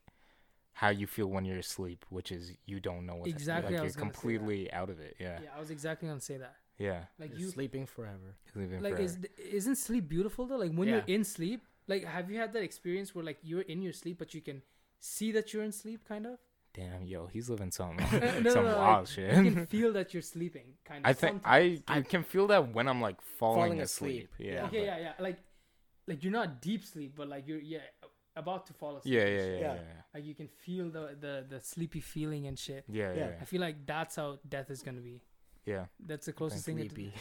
how 0.73 0.89
you 0.89 1.05
feel 1.07 1.27
when 1.27 1.45
you're 1.45 1.59
asleep, 1.59 2.05
which 2.09 2.31
is 2.31 2.51
you 2.65 2.79
don't 2.79 3.05
know 3.05 3.15
what's 3.15 3.31
Exactly, 3.31 3.65
Like 3.73 3.73
I 3.73 3.77
you're 3.77 3.83
was 3.85 3.95
gonna 3.95 4.11
say 4.13 4.13
that. 4.13 4.21
completely 4.39 4.73
out 4.73 4.89
of 4.89 4.99
it. 4.99 5.15
Yeah, 5.19 5.39
Yeah, 5.43 5.49
I 5.55 5.59
was 5.59 5.69
exactly 5.69 6.07
gonna 6.07 6.21
say 6.21 6.37
that. 6.37 6.55
yeah. 6.77 7.03
Like 7.19 7.31
You're 7.31 7.39
you, 7.41 7.49
sleeping 7.49 7.85
forever. 7.85 8.35
Living 8.55 8.81
like 8.81 8.95
forever. 8.95 9.03
is 9.03 9.17
isn't 9.37 9.75
sleep 9.75 10.09
beautiful 10.09 10.47
though? 10.47 10.57
Like 10.57 10.73
when 10.73 10.87
Yeah. 10.87 10.95
you're 10.95 11.15
in 11.17 11.23
sleep, 11.23 11.61
like 11.87 12.03
have 12.05 12.31
you 12.31 12.37
had 12.37 12.53
that 12.53 12.63
experience 12.63 13.13
where 13.13 13.23
like 13.23 13.37
you're 13.43 13.61
in 13.73 13.81
your 13.81 13.93
sleep 13.93 14.17
but 14.17 14.33
you 14.33 14.41
can 14.41 14.61
see 14.99 15.31
that 15.33 15.53
you're 15.53 15.63
in 15.63 15.71
sleep, 15.71 16.07
kind 16.07 16.25
of? 16.25 16.39
Damn, 16.73 17.05
yo, 17.05 17.27
he's 17.27 17.49
living 17.49 17.69
some 17.71 17.95
No, 18.11 18.19
no, 18.39 18.49
some 18.49 18.65
no, 18.65 18.69
like, 18.71 18.77
wild 18.77 19.07
shit. 19.07 19.35
You 19.43 19.51
can 19.57 19.65
feel 19.67 19.93
that 19.93 20.13
you're 20.13 20.23
sleeping, 20.23 20.73
kind 20.85 21.05
of. 21.05 21.09
I 21.09 21.13
think 21.13 21.41
I, 21.45 21.81
I 21.87 22.01
can 22.01 22.23
feel 22.23 22.47
that 22.47 22.73
when 22.73 22.87
I'm 22.87 22.99
like 22.99 23.21
falling, 23.21 23.61
Falling 23.61 23.81
asleep. 23.81 24.29
asleep. 24.33 24.49
Yeah. 24.53 24.65
okay, 24.65 24.77
but- 24.79 24.85
yeah, 24.85 24.97
yeah. 24.97 25.11
Like, 25.19 25.37
like 26.07 26.23
you're 26.23 26.33
not 26.33 26.61
deep 26.61 26.83
sleep, 26.83 27.13
but 27.15 27.27
like 27.29 27.47
you're 27.47 27.59
yeah 27.59 27.79
about 28.35 28.65
to 28.67 28.73
fall 28.73 28.97
asleep. 28.97 29.13
Yeah, 29.13 29.25
yeah, 29.27 29.45
yeah, 29.45 29.51
Yeah. 29.59 29.73
yeah, 29.75 30.01
Like 30.15 30.25
you 30.25 30.33
can 30.33 30.47
feel 30.47 30.89
the 30.89 31.15
the 31.19 31.45
the 31.47 31.61
sleepy 31.61 31.99
feeling 31.99 32.47
and 32.47 32.57
shit. 32.57 32.83
yeah, 32.89 33.09
yeah, 33.11 33.17
Yeah. 33.19 33.27
yeah. 33.29 33.35
I 33.41 33.45
feel 33.45 33.61
like 33.61 33.85
that's 33.85 34.15
how 34.15 34.39
death 34.49 34.71
is 34.71 34.81
gonna 34.81 34.99
be. 35.01 35.21
yeah. 35.65 35.85
That's 35.99 36.25
the 36.25 36.33
closest 36.33 36.65
thing. 36.65 36.77
Sleepy. 36.79 37.13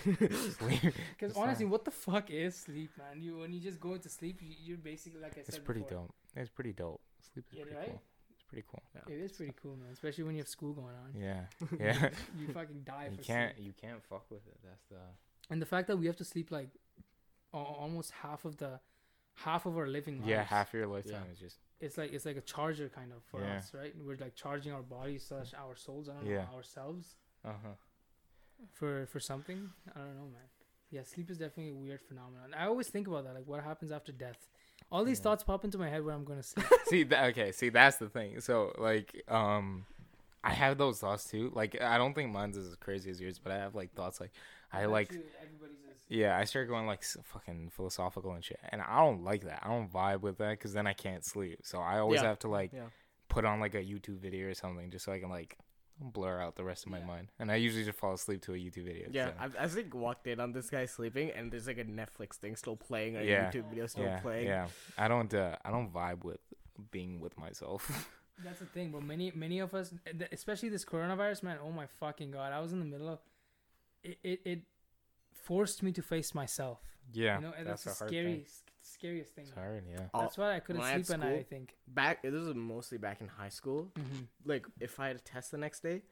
Sleep. 0.59 0.95
Because 1.19 1.37
honestly, 1.37 1.67
what 1.67 1.85
the 1.85 1.91
fuck 1.91 2.31
is 2.31 2.57
sleep, 2.57 2.91
man? 2.97 3.21
You 3.23 3.39
when 3.39 3.53
you 3.53 3.61
just 3.61 3.79
go 3.79 3.93
into 3.93 4.09
sleep, 4.09 4.41
you, 4.41 4.55
you're 4.65 4.79
basically 4.79 5.21
like 5.21 5.33
I 5.33 5.43
said. 5.43 5.49
It's 5.49 5.59
pretty 5.59 5.83
before, 5.83 5.99
dope. 6.09 6.15
It's 6.35 6.51
pretty 6.51 6.73
dope. 6.73 7.01
Sleep 7.33 7.45
is 7.53 7.59
Yeah, 7.59 7.65
pretty 7.65 7.77
right? 7.79 7.87
cool. 7.91 8.03
It's 8.53 8.67
pretty 8.67 8.67
cool. 8.71 8.83
It 9.15 9.21
is 9.21 9.33
pretty 9.33 9.55
cool, 9.63 9.77
man. 9.77 9.89
Especially 9.93 10.25
when 10.25 10.35
you 10.35 10.41
have 10.43 10.49
school 10.49 10.73
going 10.75 10.95
on. 10.95 11.21
Yeah, 11.21 11.41
yeah. 11.81 12.11
You 12.39 12.49
fucking 12.53 12.83
die 12.85 13.09
you 13.11 13.17
for 13.17 13.23
can't, 13.23 13.55
sleep. 13.57 13.67
you 13.67 13.73
can't 13.81 14.03
fuck 14.05 14.25
with 14.31 14.47
it. 14.47 14.59
That's 14.63 14.85
the. 14.91 14.97
And 15.51 15.61
the 15.61 15.67
fact 15.67 15.87
that 15.89 15.97
we 15.97 16.07
have 16.07 16.17
to 16.17 16.25
sleep 16.25 16.51
like 16.51 16.69
almost 17.53 18.11
half 18.23 18.45
of 18.45 18.57
the 18.59 18.81
half 19.35 19.67
of 19.67 19.77
our 19.77 19.87
living 19.87 20.17
lives. 20.19 20.29
Yeah, 20.29 20.43
half 20.45 20.73
your 20.73 20.87
lifetime 20.87 21.25
Yeah. 21.27 21.33
is 21.33 21.39
just. 21.39 21.59
It's 21.81 21.99
like 21.99 22.13
it's 22.13 22.25
like 22.27 22.37
a 22.37 22.41
charger 22.43 22.89
kind 22.89 23.13
of 23.13 23.23
for 23.25 23.41
Yeah. 23.41 23.57
us, 23.57 23.73
right? 23.75 23.93
We're 24.05 24.17
like 24.17 24.35
charging 24.35 24.73
our 24.73 24.83
bodies 24.83 25.25
slash 25.27 25.53
our 25.55 25.77
souls. 25.77 26.09
I 26.09 26.15
don't 26.15 26.27
Yeah. 26.27 26.45
know 26.51 26.57
ourselves 26.57 27.17
Uh 27.45 27.53
huh. 27.63 27.69
for 28.73 29.07
for 29.07 29.21
something. 29.21 29.71
I 29.95 29.99
don't 29.99 30.15
know, 30.17 30.29
man. 30.31 30.49
Yeah, 30.91 31.03
sleep 31.05 31.31
is 31.31 31.39
definitely 31.39 31.71
a 31.73 31.75
weird 31.75 32.01
phenomenon. 32.03 32.53
I 32.55 32.67
always 32.67 32.89
think 32.89 33.07
about 33.09 33.25
that, 33.25 33.35
like 33.35 33.47
what 33.47 33.65
happens 33.65 33.91
after 33.91 34.13
death. 34.13 34.47
All 34.93 35.05
these 35.05 35.19
Yeah. 35.19 35.23
thoughts 35.25 35.43
pop 35.43 35.65
into 35.65 35.79
my 35.79 35.89
head 35.89 36.05
where 36.05 36.15
I'm 36.15 36.25
gonna 36.25 36.43
sleep. 36.43 36.67
see 36.87 37.03
that 37.05 37.25
okay 37.31 37.51
see 37.51 37.71
that's 37.71 37.97
the 37.97 38.09
thing 38.09 38.41
so 38.41 38.73
like 38.79 39.23
um 39.29 39.87
i 40.45 40.53
have 40.53 40.77
those 40.77 40.99
thoughts 40.99 41.25
too 41.31 41.51
like 41.55 41.81
i 41.81 41.97
don't 41.97 42.15
think 42.15 42.31
mine's 42.33 42.57
as 42.57 42.75
crazy 42.77 43.09
as 43.11 43.21
yours 43.21 43.39
but 43.39 43.53
i 43.53 43.57
have 43.57 43.75
like 43.75 43.93
thoughts 43.95 44.21
like 44.21 44.33
i 44.73 44.85
like 44.85 45.11
everybody's 45.43 45.79
yeah 46.09 46.37
i 46.37 46.45
start 46.45 46.69
going 46.69 46.87
like 46.87 47.03
fucking 47.23 47.71
philosophical 47.71 48.33
and 48.33 48.45
shit 48.45 48.59
and 48.71 48.83
i 48.83 48.99
don't 48.99 49.23
like 49.25 49.45
that 49.45 49.61
i 49.63 49.69
don't 49.69 49.91
vibe 49.91 50.21
with 50.21 50.37
that 50.39 50.51
because 50.51 50.73
then 50.75 50.87
i 50.87 50.93
can't 50.93 51.25
sleep 51.25 51.61
so 51.63 51.79
i 51.79 51.99
always 52.01 52.21
Yeah. 52.21 52.29
have 52.29 52.41
to 52.41 52.49
like 52.49 52.73
Yeah. 52.75 52.87
put 53.29 53.45
on 53.45 53.61
like 53.61 53.75
a 53.75 53.83
youtube 53.83 54.19
video 54.19 54.49
or 54.49 54.55
something 54.55 54.91
just 54.91 55.05
so 55.07 55.13
i 55.13 55.19
can 55.21 55.31
like 55.31 55.57
blur 56.03 56.41
out 56.41 56.57
the 56.57 56.65
rest 56.65 56.85
of 56.87 56.93
my 56.93 56.99
Yeah. 56.99 57.07
mind 57.07 57.29
and 57.39 57.51
i 57.51 57.57
usually 57.57 57.85
just 57.85 57.99
fall 57.99 58.13
asleep 58.15 58.43
to 58.43 58.53
a 58.55 58.57
youtube 58.57 58.85
video 58.85 59.09
Yeah, 59.11 59.29
so- 59.31 59.59
I, 59.61 59.65
I 59.65 59.69
think 59.69 59.95
walked 59.95 60.27
in 60.27 60.41
on 60.41 60.53
this 60.53 60.69
guy 60.71 60.87
sleeping, 60.87 61.31
and 61.31 61.51
there's 61.53 61.67
like 61.67 61.79
a 61.79 61.85
Netflix 61.85 62.35
thing 62.37 62.57
still 62.57 62.77
playing, 62.77 63.17
a 63.17 63.23
Yeah. 63.23 63.51
YouTube 63.51 63.69
video 63.71 63.87
still 63.87 64.05
yeah 64.05 64.21
playing. 64.21 64.47
yeah 64.49 64.67
i 64.99 65.09
don't 65.09 65.33
uh, 65.33 65.57
i 65.65 65.71
don't 65.71 65.93
vibe 65.93 66.25
with 66.25 66.41
being 66.91 67.21
with 67.21 67.39
myself 67.39 67.83
That's 68.43 68.59
the 68.61 68.67
thing, 68.67 68.91
but 68.91 69.03
many 69.05 69.31
many 69.37 69.61
of 69.61 69.73
us, 69.75 69.93
especially 70.33 70.69
this 70.71 70.85
coronavirus, 70.85 71.43
man. 71.45 71.59
Oh 71.63 71.71
my 71.71 71.87
fucking 72.01 72.31
god! 72.33 72.53
I 72.53 72.59
was 72.61 72.73
in 72.73 72.81
the 72.81 72.85
middle 72.87 73.09
of 73.11 73.19
it. 74.03 74.19
It, 74.25 74.41
it 74.45 74.61
forced 75.35 75.83
me 75.83 75.93
to 75.93 76.03
face 76.03 76.35
myself. 76.35 76.81
yeah 77.13 77.37
you 77.37 77.43
know, 77.43 77.53
and 77.57 77.67
that's, 77.67 77.85
that's, 77.85 77.99
the 77.99 78.05
a 78.05 78.09
scary, 78.09 78.33
thing 78.35 78.45
scariest 78.83 79.35
thing. 79.35 79.45
it's 79.47 79.55
hard 79.55 79.85
yeah 79.91 80.07
That's 80.19 80.37
why 80.39 80.57
I 80.57 80.61
couldn't 80.61 80.81
when 80.83 80.89
I 80.91 80.93
had 80.93 81.07
sleep 81.07 81.19
at 81.19 81.25
night. 81.25 81.39
I 81.39 81.43
think. 81.43 81.77
Back, 81.89 82.23
this 82.23 82.33
was 82.33 82.55
mostly 82.55 82.99
back 82.99 83.21
in 83.21 83.29
high 83.29 83.49
school. 83.49 83.91
Mm-hmm. 83.99 84.23
Like, 84.45 84.67
if 84.81 84.99
I 85.01 85.07
had 85.09 85.17
a 85.17 85.21
test 85.21 85.51
the 85.53 85.59
next 85.59 85.81
day, 85.83 86.03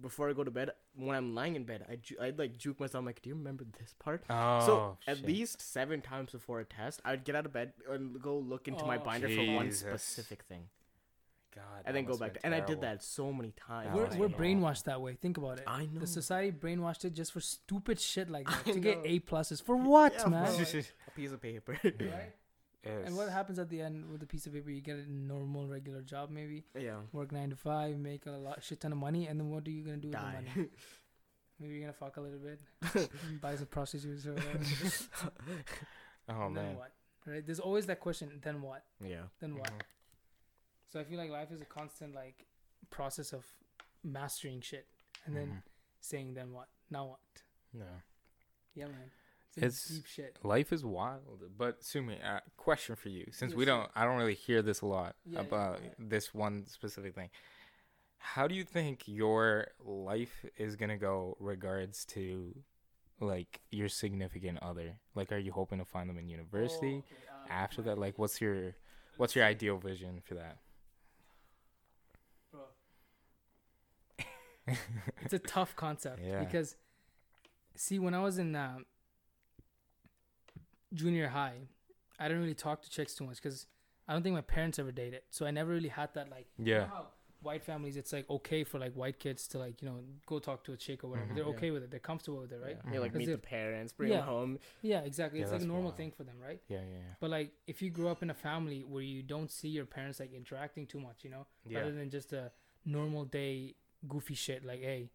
before 0.00 0.28
I 0.28 0.32
go 0.34 0.44
to 0.44 0.50
bed, 0.50 0.70
when 0.94 1.16
I'm 1.16 1.34
lying 1.34 1.56
in 1.56 1.64
bed, 1.64 1.84
I 1.90 1.96
ju- 1.96 2.16
I'd 2.20 2.38
like 2.38 2.58
juke 2.58 2.78
myself. 2.80 3.00
I'm 3.00 3.06
like, 3.06 3.22
do 3.22 3.30
you 3.30 3.34
remember 3.36 3.64
this 3.80 3.94
part? 3.98 4.22
oh 4.30 4.66
so 4.66 4.98
at 5.06 5.18
shit. 5.18 5.26
least 5.26 5.62
seven 5.62 6.00
times 6.02 6.32
before 6.32 6.60
a 6.60 6.64
test, 6.64 7.00
I'd 7.04 7.24
get 7.24 7.34
out 7.36 7.46
of 7.46 7.52
bed 7.52 7.72
and 7.90 8.20
go 8.20 8.36
look 8.38 8.68
into 8.68 8.84
my 8.84 8.96
Oh, 8.98 9.00
binder 9.00 9.28
for 9.28 9.44
one 9.54 9.70
specific 9.72 10.42
thing, 10.42 10.64
God, 11.54 11.82
and 11.86 11.96
then 11.96 12.04
go 12.04 12.16
back. 12.16 12.34
To, 12.34 12.44
and 12.46 12.54
I 12.54 12.60
did 12.60 12.80
that 12.82 13.02
so 13.02 13.32
many 13.32 13.52
times. 13.52 13.90
We're, 13.94 14.08
we're 14.18 14.28
brainwashed 14.28 14.84
that 14.84 15.00
way. 15.00 15.14
Think 15.14 15.38
about 15.38 15.58
it. 15.58 15.64
I 15.66 15.86
know. 15.86 16.00
The 16.00 16.06
society 16.06 16.52
brainwashed 16.52 17.04
it 17.04 17.14
just 17.14 17.32
for 17.32 17.40
stupid 17.40 17.98
shit 18.00 18.28
like 18.30 18.46
that 18.48 18.62
I 18.66 18.72
to 18.72 18.80
get 18.80 18.98
know. 18.98 19.04
A 19.10 19.20
pluses 19.20 19.62
for 19.62 19.76
what, 19.92 20.12
Yeah, 20.18 20.26
man? 20.28 20.44
bro. 20.54 20.64
a 21.06 21.10
piece 21.16 21.32
of 21.32 21.40
paper. 21.40 21.78
right? 21.84 22.34
Yes. 22.84 23.02
And 23.06 23.16
what 23.16 23.28
happens 23.28 23.58
at 23.58 23.68
the 23.70 23.80
end 23.82 24.08
with 24.10 24.22
a 24.22 24.26
piece 24.26 24.46
of 24.46 24.52
paper? 24.52 24.70
You 24.70 24.80
get 24.80 24.96
a 24.98 25.10
normal, 25.12 25.66
regular 25.66 26.00
job, 26.02 26.30
maybe 26.30 26.64
yeah. 26.78 26.96
work 27.12 27.32
nine 27.32 27.50
to 27.50 27.56
five, 27.56 27.98
make 27.98 28.26
a 28.26 28.30
lot 28.30 28.62
shit 28.62 28.80
ton 28.80 28.92
of 28.92 28.98
money, 28.98 29.26
and 29.26 29.38
then 29.40 29.50
what 29.50 29.66
are 29.66 29.70
you 29.70 29.82
gonna 29.82 29.96
do 29.96 30.08
with 30.08 30.16
the 30.16 30.22
money? 30.22 30.68
Maybe 31.58 31.74
you're 31.74 31.80
gonna 31.80 31.92
fuck 31.92 32.16
a 32.18 32.20
little 32.20 32.38
bit, 32.38 32.60
buy 33.42 33.56
some 33.56 33.66
prostitutes 33.66 34.26
or 34.26 34.34
whatever. 34.34 34.58
Oh 36.28 36.44
and 36.46 36.54
man. 36.54 36.64
then 36.66 36.76
what? 36.76 36.92
Right? 37.26 37.44
There's 37.44 37.58
always 37.58 37.86
that 37.86 37.98
question. 38.00 38.30
Then 38.42 38.62
what? 38.62 38.84
yeah. 39.04 39.22
Then 39.40 39.56
what? 39.56 39.70
Mhm. 39.72 39.80
So 40.88 40.98
I 41.00 41.04
feel 41.04 41.18
like 41.18 41.30
life 41.30 41.50
is 41.52 41.60
a 41.60 41.64
constant 41.66 42.14
like 42.14 42.46
process 42.90 43.32
of 43.32 43.44
mastering 44.02 44.60
shit, 44.60 44.86
and 45.26 45.36
then 45.36 45.48
Mhm. 45.48 45.62
saying 46.00 46.34
then 46.34 46.52
what? 46.52 46.68
Now 46.90 47.06
what? 47.06 47.20
no. 47.72 47.84
Yeah, 48.74 48.86
man. 48.86 49.10
It's- 49.56 49.88
deep 49.88 50.06
shit. 50.06 50.42
Life 50.44 50.72
is 50.72 50.84
wild, 50.84 51.42
but 51.56 51.82
Sumi, 51.82 52.20
uh, 52.22 52.40
question 52.56 52.94
for 52.96 53.08
you, 53.08 53.26
since 53.32 53.54
we 53.54 53.64
Yes, 53.64 53.72
sir. 53.74 53.76
don't, 53.82 53.92
I 53.96 54.04
don't 54.04 54.16
really 54.18 54.34
hear 54.34 54.62
this 54.62 54.80
a 54.82 54.86
lot 54.86 55.16
Yeah, 55.24 55.32
yeah, 55.40 55.46
about 55.46 55.82
yeah. 55.82 55.94
this 55.98 56.32
one 56.32 56.64
specific 56.66 57.14
thing. 57.14 57.30
How 58.18 58.46
do 58.46 58.54
you 58.54 58.64
think 58.64 59.08
your 59.08 59.72
life 59.80 60.44
is 60.56 60.76
gonna 60.76 60.96
go 60.96 61.36
regards 61.40 62.04
to, 62.06 62.64
like 63.20 63.60
your 63.70 63.88
significant 63.88 64.58
other? 64.62 65.00
Like, 65.14 65.32
are 65.32 65.38
you 65.38 65.50
hoping 65.52 65.78
to 65.80 65.84
find 65.84 66.08
them 66.08 66.18
in 66.18 66.28
university? 66.28 66.94
Oh, 66.94 66.98
okay, 66.98 67.16
um, 67.28 67.46
After 67.50 67.82
that, 67.82 67.98
like, 67.98 68.16
what's 68.18 68.40
your, 68.40 68.76
what's 69.16 69.34
your 69.34 69.44
ideal 69.44 69.78
vision 69.78 70.20
for 70.20 70.34
that? 70.34 70.58
It's 75.22 75.32
a 75.32 75.38
tough 75.38 75.74
concept 75.76 76.20
Yeah. 76.22 76.40
because 76.40 76.76
see 77.74 77.98
when 77.98 78.14
i 78.14 78.20
was 78.22 78.38
in 78.38 78.54
um, 78.56 78.84
junior 80.94 81.28
high 81.28 81.58
i 82.18 82.26
didn't 82.28 82.42
really 82.42 82.54
talk 82.54 82.82
to 82.82 82.90
chicks 82.90 83.14
too 83.14 83.24
much 83.24 83.36
because 83.36 83.66
i 84.08 84.12
don't 84.12 84.22
think 84.22 84.34
my 84.34 84.40
parents 84.40 84.78
ever 84.78 84.92
dated 84.92 85.22
so 85.30 85.46
i 85.46 85.50
never 85.50 85.70
really 85.70 85.88
had 85.88 86.12
that 86.14 86.30
like 86.30 86.46
you 86.58 86.64
know 86.64 86.70
Yeah. 86.80 86.86
how 86.86 87.06
white 87.40 87.62
families 87.62 87.96
it's 87.96 88.12
like 88.12 88.28
okay 88.28 88.64
for 88.64 88.80
like 88.80 88.94
white 88.94 89.20
kids 89.20 89.46
to 89.48 89.58
like 89.58 89.80
you 89.80 89.88
know 89.88 90.00
go 90.26 90.40
talk 90.40 90.64
to 90.64 90.72
a 90.72 90.76
chick 90.76 91.04
or 91.04 91.08
whatever 91.10 91.28
Mhm. 91.30 91.34
they're 91.36 91.44
Yeah. 91.44 91.50
okay 91.56 91.70
with 91.70 91.82
it 91.84 91.90
they're 91.92 92.00
comfortable 92.00 92.38
with 92.40 92.52
it 92.52 92.60
right 92.60 92.76
Yeah, 92.92 92.98
like 92.98 93.12
Mhm. 93.12 93.18
meet 93.18 93.26
the 93.26 93.38
parents, 93.38 93.92
bring 93.92 94.10
Yeah. 94.10 94.18
them 94.18 94.26
home. 94.26 94.58
yeah 94.82 95.02
exactly 95.02 95.38
Yeah, 95.38 95.44
it's 95.44 95.52
like 95.52 95.62
a 95.62 95.66
normal 95.66 95.84
wild. 95.90 95.96
thing 95.98 96.10
for 96.10 96.24
them 96.24 96.40
right 96.40 96.60
Yeah, 96.68 96.80
yeah, 96.80 96.96
yeah. 96.96 97.14
but 97.20 97.30
like 97.30 97.52
if 97.68 97.80
you 97.80 97.90
grew 97.90 98.08
up 98.08 98.22
in 98.24 98.30
a 98.30 98.34
family 98.34 98.82
where 98.82 99.02
you 99.04 99.22
don't 99.22 99.50
see 99.52 99.68
your 99.68 99.86
parents 99.86 100.18
like 100.18 100.32
interacting 100.32 100.84
too 100.86 100.98
much 100.98 101.22
you 101.22 101.30
know 101.30 101.46
Yeah. 101.64 101.78
rather 101.80 101.92
than 101.92 102.10
just 102.10 102.32
a 102.32 102.50
normal 102.84 103.24
day 103.24 103.76
goofy 104.06 104.34
shit 104.34 104.64
like 104.64 104.80
hey 104.80 105.10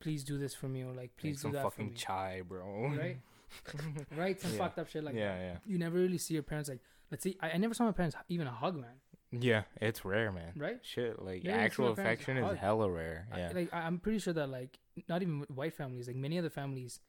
please 0.00 0.22
do 0.24 0.36
this 0.38 0.54
for 0.54 0.68
me 0.68 0.82
or 0.84 0.92
like 0.92 1.16
please 1.16 1.36
do 1.36 1.42
some 1.42 1.52
that 1.52 1.62
for 1.62 1.70
fucking 1.70 1.88
me 1.88 1.94
chai, 1.94 2.42
bro. 2.46 2.88
right 2.96 3.18
right 4.16 4.40
some 4.40 4.52
Yeah. 4.52 4.58
fucked 4.58 4.78
up 4.78 4.88
shit 4.88 5.02
like 5.04 5.14
yeah, 5.14 5.34
that 5.36 5.40
yeah, 5.42 5.56
you 5.64 5.78
never 5.78 5.96
really 5.96 6.18
see 6.18 6.34
your 6.34 6.42
parents 6.42 6.68
like 6.68 6.80
let's 7.10 7.22
see 7.24 7.36
I, 7.40 7.52
I 7.52 7.56
never 7.56 7.72
saw 7.74 7.84
my 7.84 7.92
parents 7.92 8.16
even 8.28 8.46
a 8.46 8.52
hug 8.52 8.76
man 8.76 9.00
yeah. 9.32 9.62
It's 9.80 10.04
rare, 10.04 10.30
man. 10.32 10.52
right 10.56 10.78
Shit, 10.82 11.20
like 11.20 11.42
Yeah, 11.44 11.56
actual 11.56 11.88
affection 11.88 12.36
is 12.36 12.58
hella 12.58 12.88
rare. 12.88 13.26
I- 13.32 13.38
Yeah. 13.38 13.52
like 13.54 13.74
I, 13.74 13.80
i'm 13.80 13.98
pretty 13.98 14.18
sure 14.18 14.32
that 14.34 14.46
like 14.48 14.78
not 15.08 15.20
even 15.22 15.44
white 15.48 15.74
families 15.74 16.06
like 16.06 16.16
many 16.16 16.38
other 16.38 16.50
families 16.50 17.00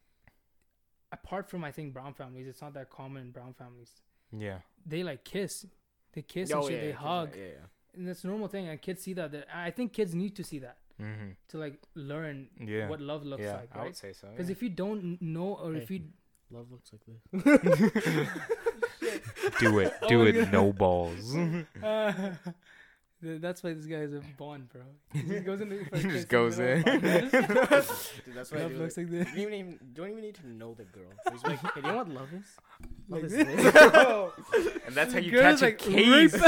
apart 1.11 1.49
from 1.49 1.64
I 1.64 1.72
think 1.72 1.93
brown 1.93 2.14
families, 2.14 2.47
it's 2.47 2.61
not 2.61 2.73
that 2.73 2.89
common 2.89 3.22
in 3.23 3.31
brown 3.31 3.53
families. 3.53 3.91
Yeah. 4.38 4.57
They 4.85 5.03
like 5.03 5.23
kiss, 5.23 5.65
they 6.14 6.22
kiss 6.22 6.51
Oh, 6.51 6.59
and 6.59 6.68
shit, 6.68 6.76
yeah, 6.80 6.85
they 6.88 6.91
hug, 6.91 7.30
Yeah, 7.35 7.43
yeah. 7.45 7.51
And 7.98 8.07
that's 8.07 8.24
a 8.24 8.28
normal 8.28 8.48
thing. 8.48 8.68
And 8.68 8.82
kids 8.82 9.02
see 9.03 9.14
that. 9.14 9.32
that- 9.32 9.48
I 9.53 9.72
think 9.72 9.94
kids 9.94 10.14
need 10.15 10.36
to 10.36 10.44
see 10.44 10.60
that 10.60 10.78
Mm-hmm. 11.02 11.30
to 11.49 11.57
like 11.60 11.76
learn 11.94 12.48
Yeah. 12.60 12.88
what 12.90 12.99
love 12.99 13.24
looks 13.24 13.44
yeah, 13.44 13.57
like, 13.57 13.69
I 13.76 13.84
would 13.84 13.95
say 13.95 14.14
so. 14.14 14.30
Because 14.30 14.49
yeah. 14.49 14.53
if 14.53 14.64
you 14.64 14.69
don't 14.69 15.22
know, 15.22 15.53
or 15.61 15.76
if 15.76 15.91
you 15.91 16.02
Love 16.49 16.72
looks 16.72 16.91
like 16.94 17.03
this. 17.06 17.19
do 19.60 19.80
it, 19.80 19.94
Oh 20.02 20.07
do 20.07 20.19
my 20.24 20.30
it, 20.30 20.34
God. 20.45 20.52
no 20.53 20.74
balls. 20.74 21.36
Uh, 21.36 22.11
th- 22.14 22.56
that's 23.22 23.64
why 23.64 23.73
this 23.73 23.85
guy 23.85 23.98
is 23.98 24.14
a 24.14 24.22
bond, 24.38 24.69
bro. 24.69 24.81
He 25.14 25.22
just 25.23 25.45
goes 25.45 25.61
in. 25.61 25.88
He 25.94 26.02
just 26.03 26.27
goes 26.27 26.60
in. 26.60 26.81
Dude, 26.84 27.02
that's 27.02 28.52
what 28.52 28.60
I 28.60 28.64
Love 28.64 28.72
do. 28.73 28.77
looks 28.77 28.98
Like, 28.98 29.07
like 29.07 29.14
you 29.18 29.23
this. 29.23 29.27
don't 29.34 29.53
even, 29.53 29.80
don't 29.94 30.10
even 30.11 30.22
need 30.22 30.35
to 30.35 30.48
know 30.48 30.73
the 30.76 30.84
girl. 30.84 31.10
He's 31.31 31.44
like, 31.44 31.60
hey, 31.60 31.69
do 31.76 31.81
you 31.81 31.88
know 31.88 31.98
what 31.98 32.10
love 32.10 32.30
is? 32.34 32.45
Love 33.10 33.22
Like 33.22 33.23
is 33.23 33.31
this. 33.31 33.73
this. 33.73 34.77
and 34.85 34.95
that's 34.95 35.14
how 35.14 35.19
you 35.19 35.31
Girl 35.31 35.41
catch 35.41 35.53
is 35.56 35.61
a 35.61 35.65
like, 35.65 35.77
case. 35.80 36.41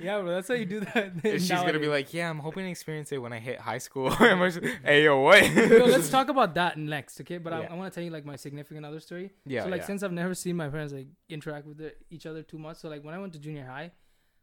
yeah, 0.00 0.20
bro. 0.20 0.30
That's 0.30 0.48
how 0.48 0.54
you 0.54 0.64
do 0.66 0.80
that. 0.80 1.12
And 1.24 1.40
she's 1.40 1.50
gonna 1.50 1.78
be 1.78 1.86
like, 1.88 2.12
"Yeah, 2.12 2.28
I'm 2.30 2.38
hoping 2.38 2.64
to 2.64 2.70
experience 2.70 3.12
it 3.12 3.18
when 3.18 3.32
I 3.32 3.38
hit 3.38 3.60
high 3.60 3.78
school." 3.78 4.10
Hey, 4.10 5.04
yo, 5.04 5.20
what? 5.20 5.42
Yo, 5.54 5.84
let's 5.84 6.08
talk 6.08 6.28
about 6.28 6.54
that 6.54 6.78
next, 6.78 7.20
okay? 7.20 7.38
But 7.38 7.52
I, 7.52 7.64
I 7.64 7.74
want 7.74 7.92
to 7.92 7.94
tell 7.94 8.04
you 8.04 8.10
like 8.10 8.24
my 8.24 8.36
significant 8.36 8.84
other 8.86 9.00
story. 9.00 9.30
Yeah, 9.46 9.64
so 9.64 9.68
like 9.68 9.82
yeah. 9.82 9.86
since 9.86 10.02
I've 10.02 10.12
never 10.12 10.34
seen 10.34 10.56
my 10.56 10.68
parents 10.68 10.92
like 10.92 11.08
interact 11.28 11.66
with 11.66 11.78
the, 11.78 11.94
each 12.10 12.26
other 12.26 12.42
too 12.42 12.58
much, 12.58 12.78
so 12.78 12.88
like 12.88 13.04
when 13.04 13.14
I 13.14 13.18
went 13.18 13.32
to 13.34 13.38
junior 13.38 13.66
high, 13.66 13.92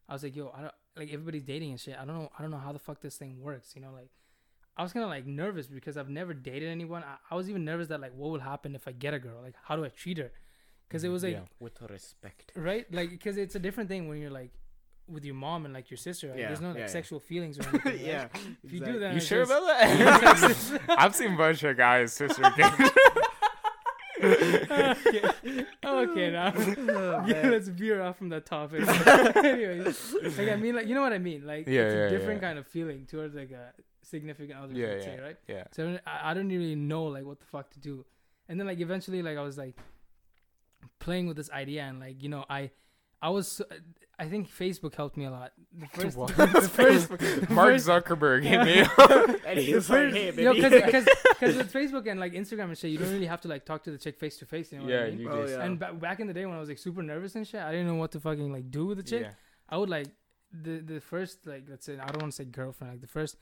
I 0.09 0.13
was 0.13 0.23
like, 0.23 0.35
yo, 0.35 0.51
I 0.57 0.61
don't 0.61 0.73
like 0.97 1.09
everybody's 1.13 1.43
dating 1.43 1.71
and 1.71 1.79
shit. 1.79 1.95
I 1.95 2.03
don't 2.03 2.15
know, 2.17 2.29
I 2.37 2.41
don't 2.41 2.51
know 2.51 2.57
how 2.57 2.73
the 2.73 2.79
fuck 2.79 2.99
this 3.01 3.15
thing 3.17 3.39
works. 3.41 3.73
You 3.75 3.81
know, 3.81 3.91
like 3.93 4.09
I 4.75 4.83
was 4.83 4.91
kind 4.93 5.03
of 5.03 5.09
like 5.09 5.25
nervous 5.25 5.67
because 5.67 5.95
I've 5.97 6.09
never 6.09 6.33
dated 6.33 6.69
anyone. 6.69 7.03
I, 7.03 7.15
I 7.31 7.35
was 7.35 7.49
even 7.49 7.63
nervous 7.63 7.87
that 7.89 8.01
like 8.01 8.13
what 8.15 8.31
will 8.31 8.39
happen 8.39 8.75
if 8.75 8.87
I 8.87 8.91
get 8.91 9.13
a 9.13 9.19
girl? 9.19 9.41
Like 9.41 9.55
how 9.63 9.75
do 9.75 9.85
I 9.85 9.89
treat 9.89 10.17
her? 10.17 10.31
Because 10.87 11.03
it 11.03 11.09
was 11.09 11.23
like 11.23 11.33
Yeah. 11.33 11.41
With 11.59 11.79
respect. 11.89 12.51
right, 12.55 12.85
like 12.91 13.11
because 13.11 13.37
it's 13.37 13.55
a 13.55 13.59
different 13.59 13.89
thing 13.89 14.07
when 14.09 14.19
you're 14.19 14.31
like 14.31 14.51
with 15.07 15.25
your 15.25 15.35
mom 15.35 15.65
and 15.65 15.73
like 15.73 15.89
your 15.91 15.97
sister. 15.97 16.29
Right? 16.29 16.39
Yeah, 16.39 16.47
There's 16.47 16.61
no 16.61 16.69
like 16.69 16.77
yeah, 16.79 16.87
sexual 16.87 17.19
feelings 17.19 17.59
or 17.59 17.63
anything. 17.69 17.91
right? 17.93 17.99
yeah. 18.01 18.27
If 18.63 18.71
you 18.73 18.79
do 18.79 18.99
that, 18.99 19.13
You 19.13 19.19
sure 19.19 19.45
just- 19.45 19.51
about 19.51 19.67
that? 19.67 20.81
I've 20.97 21.15
seen 21.15 21.33
a 21.33 21.37
bunch 21.37 21.63
of 21.63 21.77
guys 21.77 22.13
sister. 22.13 22.41
Okay. 24.29 25.23
okay, 25.45 25.65
oh, 25.83 26.05
now 26.31 26.53
Oh, 26.55 27.25
yeah, 27.27 27.49
let's 27.49 27.67
veer 27.67 28.01
off 28.01 28.17
from 28.17 28.29
that 28.29 28.45
topic. 28.45 28.87
Anyways, 29.35 30.15
like 30.37 30.49
I 30.49 30.55
mean, 30.55 30.75
like 30.75 30.87
you 30.87 30.95
know 30.95 31.01
what 31.01 31.13
I 31.13 31.17
mean. 31.17 31.45
Like 31.45 31.67
Yeah, 31.67 31.81
it's 31.81 31.95
yeah, 31.95 32.01
a 32.01 32.09
different 32.09 32.41
kind 32.41 32.59
of 32.59 32.67
feeling 32.67 33.05
towards 33.05 33.35
like 33.35 33.51
a 33.51 33.73
significant 34.01 34.59
other. 34.59 34.73
Yeah, 34.73 34.95
yeah. 34.95 35.01
say, 35.01 35.19
right? 35.19 35.37
yeah. 35.47 35.63
So 35.71 35.83
I 35.83 35.85
don't, 35.85 36.01
I 36.05 36.31
I 36.31 36.33
don't 36.33 36.49
really 36.49 36.75
know 36.75 37.05
like 37.05 37.25
what 37.25 37.39
the 37.39 37.45
fuck 37.45 37.69
to 37.71 37.79
do. 37.79 38.05
And 38.47 38.59
then 38.59 38.67
like 38.67 38.79
eventually 38.79 39.21
like 39.21 39.37
I 39.37 39.41
was 39.41 39.57
like 39.57 39.77
playing 40.99 41.27
with 41.27 41.37
this 41.37 41.51
idea 41.51 41.83
and 41.83 41.99
like 41.99 42.21
you 42.23 42.29
know 42.29 42.45
I 42.49 42.71
I 43.21 43.29
was 43.29 43.61
I 44.17 44.27
think 44.27 44.49
Facebook 44.49 44.95
helped 44.95 45.15
me 45.17 45.25
a 45.25 45.31
lot. 45.31 45.53
The 45.77 45.87
first, 46.01 46.17
What? 46.17 46.35
the 46.37 46.61
first, 46.61 47.09
the 47.17 47.47
Mark 47.49 47.73
first- 47.73 47.87
Zuckerberg 47.87 48.43
hit 48.43 48.63
me 48.65 48.81
up. 48.81 49.29
And 49.45 49.57
the 49.57 49.61
he's 49.61 49.89
like, 49.89 50.11
hey, 50.11 50.31
baby. 50.31 50.61
because 50.61 51.05
because 51.29 51.55
with 51.55 51.71
Facebook 51.73 52.09
and 52.09 52.19
like 52.19 52.33
Instagram 52.33 52.65
and 52.65 52.77
shit, 52.77 52.91
you 52.91 52.97
don't 52.97 53.11
really 53.11 53.25
have 53.27 53.41
to 53.41 53.47
like 53.47 53.65
talk 53.65 53.83
to 53.85 53.91
the 53.91 53.97
chick 53.97 54.17
face 54.19 54.37
to 54.39 54.45
face. 54.45 54.71
You 54.73 54.79
know 54.79 54.87
yeah, 54.87 55.03
I 55.03 55.09
mean? 55.11 55.19
you 55.19 55.29
Oh, 55.31 55.45
yeah. 55.45 55.61
And 55.63 55.79
ba- 55.79 55.93
back 55.93 56.19
in 56.19 56.27
the 56.27 56.33
day 56.33 56.45
when 56.45 56.55
I 56.55 56.59
was 56.59 56.69
like 56.69 56.77
super 56.79 57.01
nervous 57.01 57.35
and 57.35 57.47
shit, 57.47 57.61
I 57.61 57.71
didn't 57.71 57.87
know 57.87 57.95
what 57.95 58.11
to 58.11 58.19
fucking 58.19 58.51
like 58.51 58.69
do 58.71 58.85
with 58.87 58.97
the 58.97 59.03
chick. 59.03 59.21
Yeah. 59.21 59.31
I 59.69 59.77
would 59.77 59.89
like 59.89 60.07
the 60.51 60.79
the 60.79 60.99
first 60.99 61.45
like 61.47 61.63
let's 61.69 61.85
say 61.85 61.93
I 61.97 62.07
don't 62.07 62.21
want 62.21 62.33
to 62.33 62.35
say 62.37 62.45
girlfriend, 62.45 62.93
like 62.93 63.01
the 63.01 63.07
first 63.07 63.37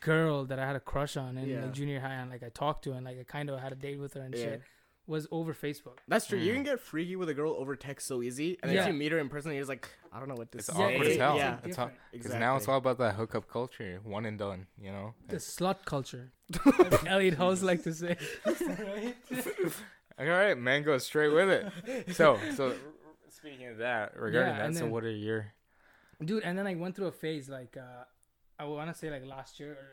girl 0.00 0.44
that 0.44 0.58
I 0.58 0.66
had 0.66 0.76
a 0.76 0.80
crush 0.80 1.16
on 1.16 1.38
in 1.38 1.48
Yeah. 1.48 1.62
like 1.62 1.72
junior 1.72 2.00
high 2.00 2.14
and 2.14 2.30
like 2.30 2.42
I 2.42 2.50
talked 2.50 2.84
to 2.84 2.92
and 2.92 3.04
like 3.06 3.18
I 3.18 3.24
kind 3.24 3.48
of 3.48 3.58
had 3.60 3.72
a 3.72 3.76
date 3.76 3.98
with 3.98 4.14
her 4.14 4.20
and 4.20 4.34
Yeah. 4.34 4.44
shit 4.44 4.62
was 5.10 5.26
over 5.30 5.52
Facebook. 5.52 5.98
That's 6.08 6.26
true. 6.28 6.38
You 6.38 6.52
Mm. 6.52 6.54
can 6.56 6.62
get 6.70 6.80
freaky 6.80 7.16
with 7.16 7.28
a 7.28 7.34
girl 7.34 7.52
over 7.58 7.74
text 7.76 8.06
so 8.06 8.22
easy, 8.22 8.50
and 8.62 8.68
then 8.70 8.76
Yeah. 8.76 8.82
if 8.82 8.88
you 8.92 8.94
meet 9.02 9.10
her 9.12 9.18
in 9.18 9.28
person, 9.28 9.50
you're 9.52 9.60
just 9.60 9.68
like, 9.68 9.88
I 10.12 10.18
don't 10.20 10.28
know 10.28 10.36
what 10.36 10.50
to 10.52 10.58
It's 10.58 10.68
say. 10.68 10.72
awkward 10.82 11.06
as 11.08 11.16
hell. 11.16 11.36
Yeah, 11.36 11.58
It's 11.64 11.78
all. 11.78 11.86
Because 12.12 12.26
exactly. 12.26 12.40
now 12.40 12.56
it's 12.56 12.68
all 12.68 12.78
about 12.78 12.98
that 12.98 13.14
hookup 13.16 13.48
culture, 13.48 14.00
one 14.04 14.24
and 14.24 14.38
done. 14.38 14.68
You 14.80 14.92
know. 14.92 15.14
The 15.28 15.36
slut 15.36 15.84
culture. 15.84 16.32
As 16.92 17.04
Elliot 17.06 17.36
Hulse 17.38 17.62
like 17.62 17.82
to 17.84 17.92
say. 17.94 18.16
All 20.18 20.26
right, 20.26 20.56
man, 20.56 20.82
go 20.82 20.98
straight 20.98 21.28
with 21.32 21.48
it. 21.48 22.14
So, 22.14 22.38
so 22.54 22.74
speaking 23.30 23.66
of 23.68 23.78
that, 23.78 24.16
regarding 24.16 24.52
Yeah, 24.52 24.58
that, 24.58 24.66
and 24.66 24.76
so 24.76 24.86
what 24.86 25.04
are 25.04 25.10
your? 25.10 25.52
Dude, 26.22 26.42
and 26.42 26.58
then 26.58 26.66
I 26.66 26.74
went 26.74 26.94
through 26.96 27.06
a 27.06 27.12
phase 27.12 27.48
like 27.48 27.76
uh 27.76 28.04
I 28.58 28.64
want 28.64 28.92
to 28.92 28.98
say 28.98 29.08
like 29.10 29.24
last 29.24 29.58
year 29.58 29.72
or 29.72 29.88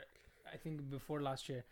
I 0.54 0.58
think 0.58 0.90
before 0.90 1.22
last 1.22 1.48
year 1.48 1.64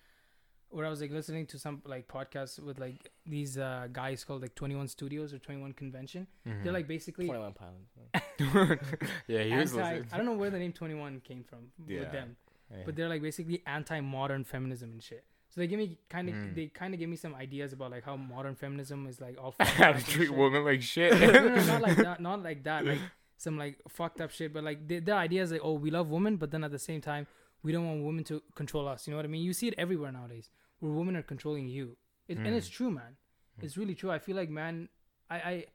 where 0.75 0.85
I 0.85 0.89
was 0.89 1.01
like 1.01 1.11
listening 1.11 1.45
to 1.47 1.57
some 1.57 1.81
like 1.85 2.07
podcasts 2.07 2.59
with 2.67 2.77
like 2.79 3.09
these 3.25 3.57
uh 3.57 3.87
guys 3.91 4.23
called 4.23 4.41
like 4.41 4.55
21 4.55 4.87
Studios 4.89 5.33
or 5.33 5.39
21 5.39 5.73
Convention. 5.73 6.27
Mm-hmm. 6.47 6.63
They're 6.63 6.73
like 6.73 6.87
basically 6.87 7.27
21 7.27 7.53
Pilots. 7.53 7.91
yeah, 9.27 9.43
he 9.43 9.55
was 9.55 9.73
anti 9.73 9.93
listening. 9.93 10.09
I 10.11 10.17
don't 10.17 10.25
know 10.25 10.33
where 10.33 10.49
the 10.49 10.59
name 10.59 10.73
21 10.73 11.21
came 11.21 11.43
from 11.43 11.59
Yeah. 11.87 11.99
with 12.01 12.11
them. 12.11 12.35
Yeah. 12.71 12.83
but 12.85 12.95
they're 12.95 13.07
like 13.09 13.21
basically 13.21 13.61
anti-modern 13.67 14.43
feminism 14.43 14.91
and 14.91 15.01
shit. 15.03 15.23
So 15.49 15.61
they 15.61 15.67
give 15.67 15.77
me 15.79 15.97
kind 16.09 16.27
of 16.29 16.35
Mm. 16.35 16.55
they 16.55 16.65
kind 16.67 16.93
of 16.93 16.99
give 16.99 17.09
me 17.09 17.15
some 17.15 17.33
ideas 17.35 17.71
about 17.73 17.91
like 17.91 18.03
how 18.03 18.17
modern 18.17 18.55
feminism 18.55 19.07
is 19.07 19.21
like 19.21 19.37
all 19.41 19.53
how 19.59 19.91
to 19.93 20.03
treat 20.05 20.31
women 20.33 20.65
like 20.65 20.81
shit. 20.93 21.13
no, 21.13 21.27
no, 21.31 21.55
no, 21.55 21.65
not 21.65 21.81
like 21.81 21.97
that, 21.97 22.19
not 22.19 22.43
like 22.43 22.63
that, 22.63 22.85
like 22.85 22.99
some 23.37 23.57
like 23.57 23.77
fucked 23.87 24.19
up 24.19 24.31
shit. 24.31 24.51
But 24.51 24.63
like 24.63 24.87
the, 24.87 24.99
the 24.99 25.13
idea 25.13 25.43
is 25.43 25.51
like, 25.51 25.61
oh, 25.63 25.73
we 25.73 25.91
love 25.91 26.09
women, 26.09 26.35
but 26.37 26.51
then 26.51 26.63
at 26.63 26.71
the 26.71 26.79
same 26.79 27.01
time, 27.01 27.27
we 27.63 27.71
don't 27.71 27.85
want 27.87 28.03
women 28.03 28.23
to 28.25 28.41
control 28.55 28.87
us. 28.87 29.07
You 29.07 29.11
know 29.11 29.17
what 29.17 29.25
I 29.25 29.29
mean? 29.29 29.43
You 29.43 29.53
see 29.53 29.67
it 29.67 29.75
everywhere 29.77 30.11
nowadays, 30.11 30.49
where 30.79 30.91
women 30.91 31.15
are 31.15 31.23
controlling 31.23 31.67
you, 31.67 31.97
it, 32.27 32.37
and 32.37 32.47
it's 32.55 32.67
Mm. 32.69 32.73
true, 32.73 32.91
man. 32.91 33.17
It's 33.61 33.77
really 33.77 33.95
true. 33.95 34.11
I 34.11 34.19
feel 34.19 34.35
like, 34.35 34.49
man, 34.49 34.89
I 35.29 35.37
I, 35.51 35.65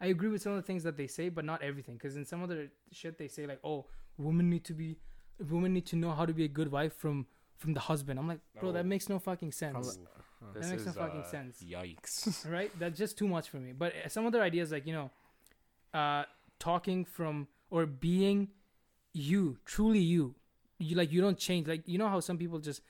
I 0.00 0.06
agree 0.06 0.28
with 0.28 0.42
some 0.42 0.52
of 0.52 0.56
the 0.56 0.66
things 0.66 0.82
that 0.84 0.96
they 0.96 1.06
say, 1.08 1.28
but 1.28 1.44
not 1.44 1.62
everything. 1.62 1.94
Because 1.96 2.16
in 2.16 2.24
some 2.24 2.42
other 2.42 2.70
shit, 2.92 3.18
they 3.18 3.28
say 3.28 3.46
like, 3.46 3.60
oh, 3.64 3.86
women 4.18 4.48
need 4.50 4.64
to 4.64 4.74
be, 4.74 4.96
women 5.50 5.72
need 5.74 5.86
to 5.86 5.96
know 5.96 6.12
how 6.12 6.24
to 6.26 6.32
be 6.32 6.44
a 6.44 6.48
good 6.48 6.70
wife 6.70 6.94
from 6.94 7.26
from 7.56 7.72
the 7.74 7.80
husband. 7.80 8.18
I'm 8.18 8.28
like, 8.28 8.40
bro, 8.60 8.72
that 8.72 8.84
Oh. 8.84 8.88
makes 8.94 9.08
no 9.08 9.18
fucking 9.18 9.52
sense. 9.52 9.98
This 10.54 10.70
makes 10.70 10.84
no 10.86 10.92
fucking 10.92 11.20
uh, 11.22 11.24
sense. 11.36 11.62
Yikes. 11.62 12.48
right? 12.56 12.70
That's 12.78 12.98
just 12.98 13.16
too 13.16 13.26
much 13.28 13.48
for 13.48 13.56
me. 13.58 13.72
But 13.72 13.92
uh, 14.04 14.08
some 14.08 14.26
other 14.26 14.42
ideas, 14.42 14.70
like 14.72 14.86
you 14.86 14.92
know, 14.92 15.10
uh, 15.92 16.24
talking 16.58 17.04
from 17.04 17.48
or 17.70 17.86
being 17.86 18.48
you, 19.12 19.58
truly 19.64 20.00
you. 20.00 20.34
You 20.78 20.96
like 20.96 21.12
you 21.12 21.20
don't 21.20 21.38
change. 21.38 21.66
Like 21.68 21.86
you 21.88 21.98
know 21.98 22.08
how 22.08 22.20
some 22.20 22.36
people 22.38 22.58
just 22.58 22.82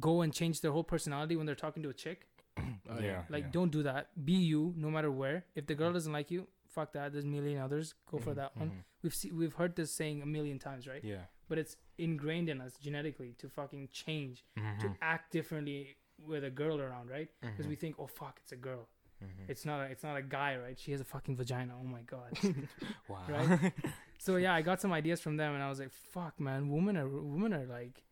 go 0.00 0.22
and 0.22 0.32
change 0.32 0.60
their 0.60 0.72
whole 0.72 0.84
personality 0.84 1.36
when 1.36 1.46
they're 1.46 1.54
talking 1.54 1.82
to 1.82 1.88
a 1.90 1.94
chick. 1.94 2.26
Oh, 2.88 3.00
yeah. 3.00 3.22
Like 3.28 3.44
yeah. 3.44 3.50
don't 3.50 3.72
do 3.72 3.82
that. 3.82 4.10
Be 4.24 4.34
you, 4.34 4.72
no 4.76 4.90
matter 4.90 5.10
where. 5.10 5.44
If 5.56 5.66
the 5.66 5.74
girl 5.74 5.92
doesn't 5.92 6.12
like 6.12 6.30
you, 6.30 6.46
fuck 6.68 6.92
that. 6.92 7.12
There's 7.12 7.24
a 7.24 7.26
million 7.26 7.58
others. 7.60 7.94
Go 8.10 8.18
for 8.18 8.30
Mhm, 8.32 8.36
that 8.36 8.56
one. 8.56 8.68
mhm. 8.70 8.84
We've 9.02 9.14
see, 9.14 9.32
we've 9.32 9.54
heard 9.54 9.74
this 9.74 9.90
saying 9.92 10.22
a 10.22 10.26
million 10.26 10.58
times, 10.60 10.86
right? 10.86 11.02
Yeah. 11.02 11.24
But 11.48 11.58
it's 11.58 11.74
ingrained 11.98 12.48
in 12.48 12.60
us 12.60 12.74
genetically 12.80 13.34
to 13.38 13.48
fucking 13.48 13.88
change, 13.92 14.44
to 14.54 14.60
Mhm, 14.62 14.96
act 15.02 15.32
differently 15.32 15.96
with 16.16 16.44
a 16.44 16.50
girl 16.50 16.80
around, 16.80 17.10
right? 17.10 17.28
Because 17.40 17.66
we 17.66 17.74
think, 17.74 17.96
oh 17.98 18.06
fuck, 18.06 18.38
it's 18.42 18.52
a 18.52 18.56
girl. 18.56 18.88
mhm. 19.22 19.48
It's 19.48 19.64
not 19.64 19.80
a, 19.80 19.84
it's 19.90 20.04
not 20.04 20.16
a 20.16 20.22
guy, 20.22 20.56
right? 20.56 20.78
She 20.78 20.92
has 20.92 21.00
a 21.00 21.04
fucking 21.04 21.36
vagina. 21.36 21.74
Oh 21.80 21.84
my 21.84 22.02
god. 22.02 22.38
wow. 23.08 23.24
right? 23.28 23.72
so 24.18 24.36
yeah, 24.36 24.54
I 24.54 24.62
got 24.62 24.80
some 24.80 24.92
ideas 24.92 25.20
from 25.20 25.36
them, 25.36 25.54
and 25.54 25.62
I 25.62 25.68
was 25.68 25.80
like, 25.80 25.92
fuck, 25.92 26.38
man, 26.38 26.68
women 26.70 26.96
are 26.96 27.08
women 27.08 27.52
are 27.52 27.66
like 27.66 27.96
a 27.98 28.02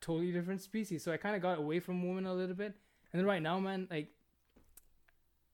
totally 0.00 0.32
different 0.32 0.60
species. 0.60 1.02
So 1.02 1.12
I 1.12 1.16
kind 1.16 1.36
of 1.36 1.42
got 1.42 1.58
away 1.58 1.80
from 1.80 2.06
women 2.06 2.26
a 2.26 2.34
little 2.34 2.54
bit, 2.54 2.74
and 3.12 3.20
then 3.20 3.26
right 3.26 3.42
now, 3.42 3.58
man, 3.58 3.88
like 3.90 4.08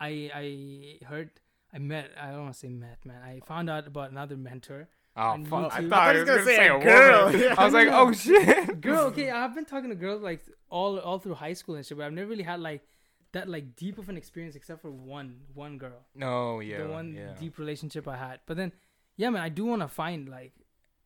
I 0.01 0.31
I 0.35 1.05
heard. 1.07 1.31
I 1.75 1.79
met. 1.79 2.11
I 2.21 2.33
don't 2.33 2.43
want 2.43 2.53
to 2.53 2.59
say 2.59 2.69
met, 2.69 2.99
man. 3.07 3.23
I 3.23 3.41
found 3.47 3.71
out 3.71 3.87
about 3.87 4.11
another 4.11 4.37
mentor. 4.37 4.89
Oh 5.17 5.23
on 5.23 5.45
fuck! 5.47 5.73
I 5.73 5.89
thought 5.89 6.09
I 6.09 6.13
he 6.13 6.21
was 6.21 6.29
was 6.29 6.29
gonna 6.29 6.39
gonna 6.39 6.45
say 6.45 6.57
say 6.57 6.69
a 6.69 6.77
a 6.77 6.83
girl. 6.83 7.33
woman. 7.33 7.55
I 7.59 7.65
was 7.65 7.75
like, 7.75 7.89
oh 7.91 8.13
shit. 8.25 8.81
Girl, 8.81 9.05
okay, 9.07 9.31
I've 9.31 9.55
been 9.55 9.65
talking 9.65 9.89
to 9.89 9.97
girls 9.97 10.23
like 10.23 10.43
all 10.69 10.99
all 10.99 11.19
through 11.19 11.35
high 11.35 11.53
school 11.55 11.77
and 11.77 11.85
shit, 11.85 11.97
but 11.97 12.05
I've 12.05 12.13
never 12.13 12.29
really 12.29 12.43
had 12.43 12.61
like 12.61 12.83
that 13.33 13.49
like 13.49 13.77
deep 13.77 13.99
of 13.99 14.09
an 14.09 14.17
experience 14.17 14.57
except 14.57 14.81
for 14.83 14.91
one 14.91 15.41
one 15.55 15.79
girl. 15.79 16.01
Oh, 16.17 16.19
no, 16.19 16.61
yeah. 16.61 16.83
the 16.83 16.89
one 16.89 17.15
yeah. 17.15 17.35
deep 17.39 17.59
relationship 17.59 18.07
I 18.07 18.17
had. 18.17 18.41
But 18.47 18.57
then, 18.57 18.73
yeah, 19.17 19.31
man, 19.31 19.43
I 19.43 19.49
do 19.49 19.65
want 19.65 19.83
to 19.83 19.89
find 19.89 20.29
like, 20.29 20.53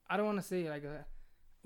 I 0.09 0.17
don't 0.17 0.27
want 0.27 0.39
to 0.39 0.47
say 0.47 0.69
like 0.69 0.85
a 0.85 1.05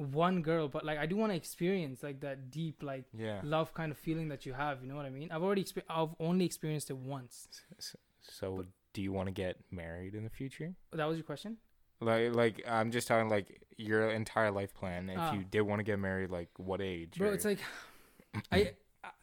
one 0.01 0.43
girl, 0.43 0.69
but 0.69 0.85
like 0.85 0.99
I 0.99 1.07
do 1.07 1.17
want 1.17 1.33
to 1.33 1.37
experience 1.37 2.03
like 2.03 2.21
that 2.21 2.51
deep 2.51 2.83
like 2.83 3.05
Yeah. 3.13 3.41
love 3.45 3.73
kind 3.75 3.93
of 3.93 3.99
feeling 3.99 4.29
that 4.29 4.47
you 4.47 4.53
have. 4.55 4.83
You 4.83 4.89
know 4.89 4.97
what 4.97 5.07
I 5.07 5.11
mean? 5.11 5.31
I've 5.31 5.43
already 5.43 5.63
expe- 5.65 5.89
I've 5.89 6.15
only 6.19 6.45
experienced 6.45 6.91
it 6.91 6.97
once. 6.97 7.49
S- 7.79 7.97
So, 8.23 8.67
do 8.93 9.03
you 9.03 9.13
want 9.13 9.27
to 9.29 9.33
get 9.33 9.57
married 9.71 10.15
in 10.15 10.25
the 10.25 10.31
future? 10.31 10.75
That 10.93 11.05
was 11.07 11.17
your 11.19 11.25
question. 11.25 11.59
Like, 12.01 12.35
like 12.35 12.63
I'm 12.67 12.91
just 12.91 13.07
talking 13.09 13.29
like 13.29 13.63
your 13.77 14.09
entire 14.11 14.51
life 14.51 14.73
plan. 14.75 15.11
If 15.11 15.19
Ah. 15.19 15.33
you 15.35 15.45
did 15.45 15.63
want 15.63 15.81
to 15.81 15.85
get 15.85 15.99
married, 15.99 16.31
like 16.31 16.49
what 16.59 16.81
age? 16.81 17.19
bro 17.19 17.29
or- 17.29 17.35
it's 17.35 17.45
like 17.45 17.61
i 18.53 18.73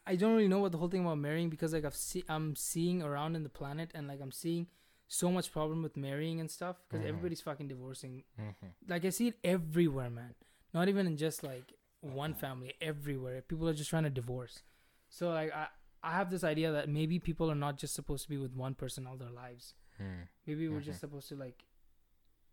i 0.06 0.14
don't 0.16 0.34
really 0.34 0.48
know 0.48 0.58
what 0.58 0.70
the 0.72 0.78
whole 0.78 0.88
thing 0.88 1.00
about 1.04 1.16
marrying 1.18 1.48
because 1.48 1.72
like 1.72 1.84
i've 1.84 1.94
see 1.96 2.22
i'm 2.28 2.54
seeing 2.56 3.02
around 3.02 3.34
in 3.36 3.42
the 3.42 3.48
planet 3.60 3.90
and 3.94 4.06
like 4.06 4.20
i'm 4.20 4.32
seeing 4.32 4.66
so 5.06 5.30
much 5.30 5.50
problem 5.50 5.82
with 5.82 5.96
marrying 5.96 6.40
and 6.40 6.50
stuff 6.50 6.76
because 6.82 7.02
Mhm. 7.04 7.08
everybody's 7.08 7.40
fucking 7.40 7.68
divorcing 7.68 8.22
Mhm. 8.38 8.72
like 8.86 9.04
i 9.06 9.08
see 9.10 9.28
it 9.28 9.38
everywhere 9.42 10.10
man 10.10 10.34
not 10.74 10.88
even 10.88 11.06
in 11.06 11.16
just 11.16 11.42
like 11.42 11.72
one 12.00 12.32
family 12.34 12.74
everywhere 12.80 13.42
people 13.42 13.68
are 13.68 13.74
just 13.74 13.90
trying 13.90 14.04
to 14.04 14.10
divorce 14.10 14.62
so 15.08 15.30
like 15.30 15.52
i 15.52 15.66
I 16.00 16.12
have 16.12 16.30
this 16.30 16.44
idea 16.44 16.70
that 16.70 16.88
maybe 16.88 17.18
people 17.18 17.50
are 17.50 17.56
not 17.56 17.76
just 17.76 17.92
supposed 17.92 18.22
to 18.22 18.28
be 18.28 18.36
with 18.38 18.54
one 18.54 18.74
person 18.76 19.04
all 19.04 19.16
their 19.16 19.32
lives. 19.32 19.74
Hmm. 19.96 20.20
Maybe 20.46 20.68
we're 20.68 20.78
Mhm. 20.78 20.84
just 20.84 21.00
supposed 21.00 21.28
to 21.30 21.34
like, 21.34 21.64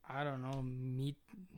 I 0.09 0.23
don't 0.23 0.41
know, 0.41 0.63
meet 0.63 1.15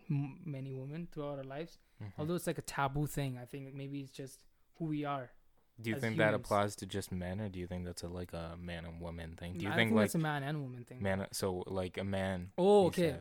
m- 0.10 0.42
many 0.46 0.74
women 0.74 1.08
throughout 1.10 1.38
our 1.38 1.46
lives. 1.46 1.80
Mhm. 2.04 2.12
Although 2.18 2.36
it's 2.36 2.46
like 2.46 2.58
a 2.58 2.62
taboo 2.74 3.08
thing, 3.08 3.38
I 3.38 3.46
think 3.46 3.74
maybe 3.74 4.02
it's 4.02 4.12
just 4.12 4.44
who 4.78 4.86
we 4.86 5.06
are. 5.06 5.32
do 5.80 5.90
you 5.92 5.98
think 5.98 6.18
that 6.18 6.34
applies 6.34 6.76
to 6.76 6.86
just 6.86 7.10
men, 7.12 7.40
or 7.40 7.48
do 7.48 7.58
you 7.58 7.68
think 7.68 7.86
that's 7.86 8.04
a 8.04 8.10
like 8.10 8.34
a 8.34 8.58
man 8.58 8.84
and 8.84 9.00
woman 9.00 9.38
thing? 9.38 9.54
Do 9.58 9.64
you 9.64 9.72
I 9.72 9.76
think, 9.76 9.90
think 9.92 9.96
like 9.96 10.04
that's 10.08 10.16
a 10.16 10.20
man 10.20 10.44
and 10.44 10.62
woman 10.62 10.84
thing. 10.84 11.02
man? 11.02 11.26
So 11.32 11.64
like 11.68 11.98
a 11.98 12.04
man. 12.04 12.52
Oh, 12.58 12.88
okay. 12.88 13.20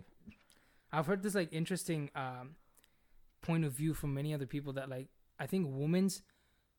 I've 0.91 1.07
heard 1.07 1.23
this 1.23 1.37
like 1.37 1.53
interesting 1.53 2.11
um, 2.17 2.57
point 3.47 3.64
of 3.64 3.73
view 3.73 3.93
from 3.94 4.10
many 4.14 4.31
other 4.35 4.47
people 4.47 4.73
that 4.74 4.89
like 4.89 5.09
I 5.39 5.47
think 5.47 5.66
women's 5.70 6.23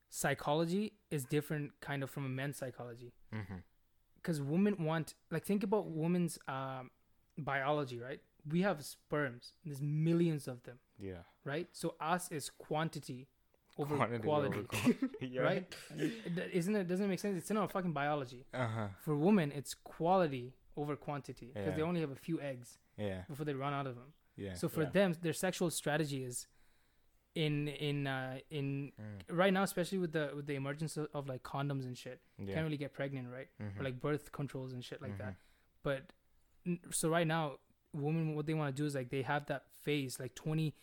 psychology 0.10 0.94
is 1.12 1.26
different 1.26 1.72
kind 1.82 2.04
of 2.04 2.10
from 2.10 2.26
a 2.26 2.30
men's 2.30 2.58
psychology 2.58 3.14
because 4.16 4.42
women 4.42 4.76
want 4.80 5.14
like 5.32 5.46
think 5.46 5.64
about 5.64 5.90
women's 5.90 6.40
um, 6.48 6.90
biology 7.38 8.00
right 8.00 8.22
we 8.50 8.62
have 8.62 8.84
sperms 8.84 9.54
there's 9.66 9.82
millions 9.82 10.48
of 10.48 10.64
them 10.64 10.80
Yeah. 10.98 11.24
right 11.44 11.68
so 11.74 11.96
us 12.00 12.32
is 12.32 12.50
quantity 12.50 13.28
over 13.78 13.96
Quantity 13.96 14.24
quality 14.24 14.60
over 14.60 15.10
yeah. 15.22 15.42
right 15.42 15.76
Isn't 16.54 16.76
it 16.76 16.88
doesn't 16.88 17.06
it 17.06 17.10
make 17.10 17.20
sense 17.20 17.38
it's 17.38 17.52
in 17.52 17.58
our 17.58 17.68
fucking 17.68 17.94
biology 17.94 18.46
Uh 18.54 18.68
huh. 18.68 18.88
for 19.04 19.16
women 19.16 19.52
it's 19.52 19.74
quality 19.74 20.54
over 20.76 20.96
quantity 20.96 21.52
because 21.54 21.76
they 21.76 21.82
only 21.82 22.02
have 22.02 22.12
a 22.12 22.16
few 22.16 22.40
eggs 22.42 22.78
Yeah. 22.98 23.22
before 23.28 23.46
they 23.46 23.54
run 23.54 23.74
out 23.74 23.88
of 23.88 23.96
them 23.96 24.14
Yeah. 24.38 24.54
so 24.54 24.70
for 24.70 24.84
Yeah. 24.84 24.90
them, 24.98 25.16
their 25.22 25.34
sexual 25.34 25.70
strategy 25.70 26.24
is 26.24 26.48
in 27.46 27.68
in 27.90 28.08
uh, 28.08 28.40
in 28.50 28.92
Mm. 29.00 29.38
right 29.42 29.54
now, 29.58 29.64
especially 29.64 30.00
with 30.04 30.12
the 30.18 30.26
with 30.38 30.46
the 30.48 30.56
emergence 30.56 30.98
of, 30.98 31.08
of 31.14 31.28
like 31.28 31.44
condoms 31.44 31.86
and 31.90 31.98
shit, 31.98 32.20
yeah. 32.38 32.54
can't 32.54 32.64
really 32.68 32.78
get 32.86 32.94
pregnant, 32.94 33.28
right? 33.38 33.50
Mhm. 33.62 33.80
Or 33.80 33.84
like 33.84 33.98
birth 34.08 34.32
controls 34.32 34.74
and 34.74 34.84
shit 34.84 35.02
like 35.02 35.14
Mhm. 35.16 35.24
that. 35.24 35.36
But 35.84 36.02
so 36.92 37.10
right 37.10 37.28
now, 37.28 37.44
women 37.94 38.36
what 38.36 38.46
they 38.48 38.54
want 38.54 38.76
to 38.76 38.82
do 38.82 38.86
is 38.86 38.96
like 38.96 39.10
they 39.10 39.22
have 39.34 39.46
that 39.48 39.64
phase 39.86 40.20
like 40.20 40.34
twenty. 40.36 40.74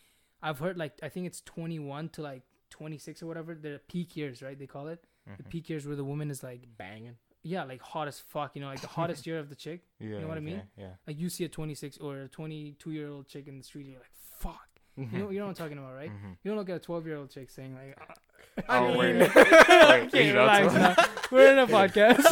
I've 0.41 0.59
heard 0.59 0.77
like 0.77 0.93
I 1.03 1.09
think 1.09 1.27
it's 1.27 1.41
twenty 1.41 1.79
one 1.79 2.09
to 2.09 2.21
like 2.21 2.43
twenty 2.69 2.97
six 2.97 3.21
or 3.21 3.27
whatever. 3.27 3.53
They're 3.55 3.79
peak 3.79 4.15
years, 4.15 4.41
right? 4.41 4.57
They 4.57 4.67
call 4.67 4.87
it 4.87 5.03
the 5.37 5.43
Mhm. 5.43 5.49
peak 5.49 5.69
years 5.69 5.85
where 5.87 5.95
the 5.95 6.03
woman 6.11 6.29
is 6.31 6.41
like 6.43 6.61
Banging. 6.77 7.17
yeah, 7.43 7.63
like 7.63 7.81
hot 7.81 8.07
as 8.07 8.19
fuck. 8.19 8.55
You 8.55 8.61
know, 8.61 8.67
like 8.67 8.81
the 8.81 8.87
hottest 8.99 9.25
year 9.27 9.39
of 9.39 9.49
the 9.49 9.55
chick. 9.55 9.81
Yeah. 9.99 10.07
you 10.15 10.21
know 10.21 10.27
what 10.27 10.37
I 10.37 10.41
mean? 10.51 10.61
Yeah. 10.77 10.93
Like 11.07 11.17
you 11.19 11.29
see 11.29 11.43
a 11.45 11.49
twenty 11.49 11.75
six 11.75 11.97
or 11.97 12.11
a 12.21 12.27
twenty 12.29 12.73
two 12.81 12.91
year 12.91 13.07
old 13.09 13.27
chick 13.27 13.47
in 13.47 13.57
the 13.57 13.63
street, 13.63 13.87
you're 13.87 13.99
like 13.99 14.15
fuck. 14.15 14.69
You 14.97 15.05
know 15.11 15.29
you 15.29 15.39
know 15.39 15.45
what 15.45 15.49
I'm 15.49 15.55
talking 15.55 15.77
about, 15.77 15.93
right? 15.93 16.09
Mhm. 16.09 16.37
You 16.43 16.51
don't 16.51 16.57
look 16.57 16.69
at 16.69 16.75
a 16.77 16.79
12 16.79 17.05
year 17.07 17.17
old 17.17 17.29
chick 17.29 17.49
saying 17.49 17.75
like, 17.75 17.97
I 18.69 18.77
Oh, 18.79 18.97
wait. 18.97 19.21
okay, 19.21 20.07
Wait, 20.13 20.31
relax 20.33 20.73
that's- 20.73 20.97
now. 20.97 21.05
We're 21.31 21.51
in 21.51 21.59
a 21.59 21.67
podcast. 21.77 22.23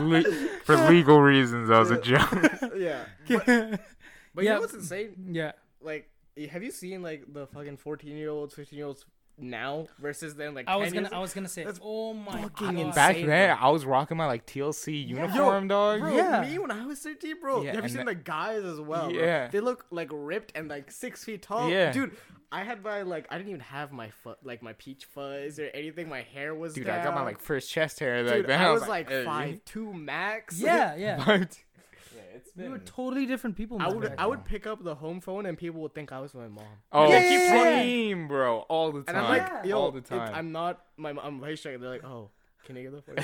Le- 0.02 0.48
for 0.64 0.76
legal 0.88 1.20
reasons, 1.20 1.68
that 1.68 1.78
was 1.78 1.90
a 1.90 2.00
joke. 2.00 2.30
yeah. 2.76 3.04
But, 3.28 3.46
but 3.46 4.42
you 4.44 4.48
Yeah. 4.50 4.54
know 4.54 4.60
what's 4.60 4.74
insane? 4.74 5.30
yeah, 5.32 5.52
Like, 5.80 6.08
have 6.50 6.62
you 6.62 6.70
seen 6.70 7.02
like 7.02 7.24
the 7.32 7.46
fucking 7.48 7.78
fourteen 7.78 8.16
year 8.16 8.30
olds, 8.30 8.54
fifteen 8.54 8.76
year 8.78 8.86
olds 8.86 9.04
now 9.38 9.86
versus 9.98 10.34
then 10.34 10.54
like 10.54 10.66
I 10.68 10.76
was 10.76 10.92
gonna, 10.92 11.02
years 11.08 11.12
I 11.12 11.18
was 11.18 11.34
gonna 11.34 11.48
say, 11.48 11.64
That's 11.64 11.80
oh 11.82 12.14
my 12.14 12.42
fucking 12.42 12.66
god, 12.66 12.74
insane. 12.76 12.92
Back 12.92 13.16
then, 13.16 13.26
bro. 13.26 13.56
I 13.60 13.70
was 13.70 13.84
rocking 13.84 14.16
my 14.16 14.26
like 14.26 14.46
TLC 14.46 15.06
uniform, 15.06 15.68
dog. 15.68 16.00
Bro, 16.00 16.14
Yeah. 16.16 16.40
me 16.42 16.58
when 16.58 16.70
I 16.70 16.86
was 16.86 17.00
13, 17.00 17.40
bro. 17.40 17.62
Yeah, 17.62 17.66
have 17.68 17.76
you 17.76 17.82
and 17.82 17.90
seen 17.92 17.98
the- 18.06 18.12
the 18.12 18.14
guys 18.14 18.64
as 18.64 18.80
well? 18.80 19.10
bro? 19.10 19.18
Yeah. 19.18 19.48
They 19.48 19.60
look 19.60 19.86
like 19.90 20.08
ripped 20.12 20.52
and 20.54 20.68
like 20.68 20.90
six 20.90 21.24
feet 21.24 21.42
tall. 21.42 21.68
Yeah. 21.68 21.92
Dude, 21.92 22.16
I 22.50 22.62
had 22.62 22.82
my 22.82 23.02
like 23.02 23.26
I 23.30 23.36
didn't 23.36 23.48
even 23.50 23.60
have 23.60 23.92
my 23.92 24.10
foot 24.10 24.38
like 24.42 24.62
my 24.62 24.72
peach 24.74 25.04
fuzz 25.04 25.58
or 25.58 25.66
anything. 25.74 26.08
My 26.08 26.22
hair 26.22 26.54
was 26.54 26.74
Dude, 26.74 26.88
I 26.88 27.02
got 27.04 27.14
my 27.14 27.22
like 27.22 27.40
first 27.40 27.70
chest 27.70 28.00
hair 28.00 28.22
like 28.22 28.32
Dude, 28.34 28.46
that. 28.46 28.60
I 28.60 28.70
was 28.70 28.86
like 28.88 29.08
hey. 29.10 29.24
five 29.24 29.64
two 29.64 29.92
max. 29.92 30.58
yeah, 30.60 30.94
yeah. 30.96 31.44
What? 32.56 32.64
We 32.64 32.68
were 32.72 32.78
totally 32.78 33.26
different 33.26 33.56
people. 33.56 33.76
I 33.80 33.88
would 33.88 34.00
back 34.02 34.14
I 34.18 34.26
would 34.26 34.44
pick 34.44 34.66
up 34.66 34.82
the 34.82 34.94
home 34.94 35.20
phone 35.20 35.46
and 35.46 35.56
people 35.58 35.80
would 35.82 35.94
think 35.94 36.10
I 36.12 36.20
was 36.20 36.34
my 36.34 36.48
mom. 36.48 36.64
Oh, 36.92 37.08
Yeah, 37.10 37.20
keep 37.22 37.30
yeah, 37.40 37.54
yeah. 37.54 37.62
same, 37.82 38.28
bro, 38.28 38.60
all 38.68 38.92
the 38.92 38.98
And 38.98 39.06
time. 39.08 39.16
I'm 39.24 39.28
like, 39.28 39.46
Yeah. 39.48 39.64
yo, 39.64 39.78
all 39.78 39.92
the 39.92 40.00
time. 40.00 40.34
I'm 40.34 40.52
not 40.52 40.80
my 40.96 41.10
I'm 41.22 41.40
very 41.40 41.56
strict. 41.56 41.80
They're 41.80 41.90
like, 41.90 42.04
oh, 42.04 42.30
can 42.64 42.76
I 42.78 42.82
get 42.82 42.92
the 42.92 43.02
phone? 43.02 43.14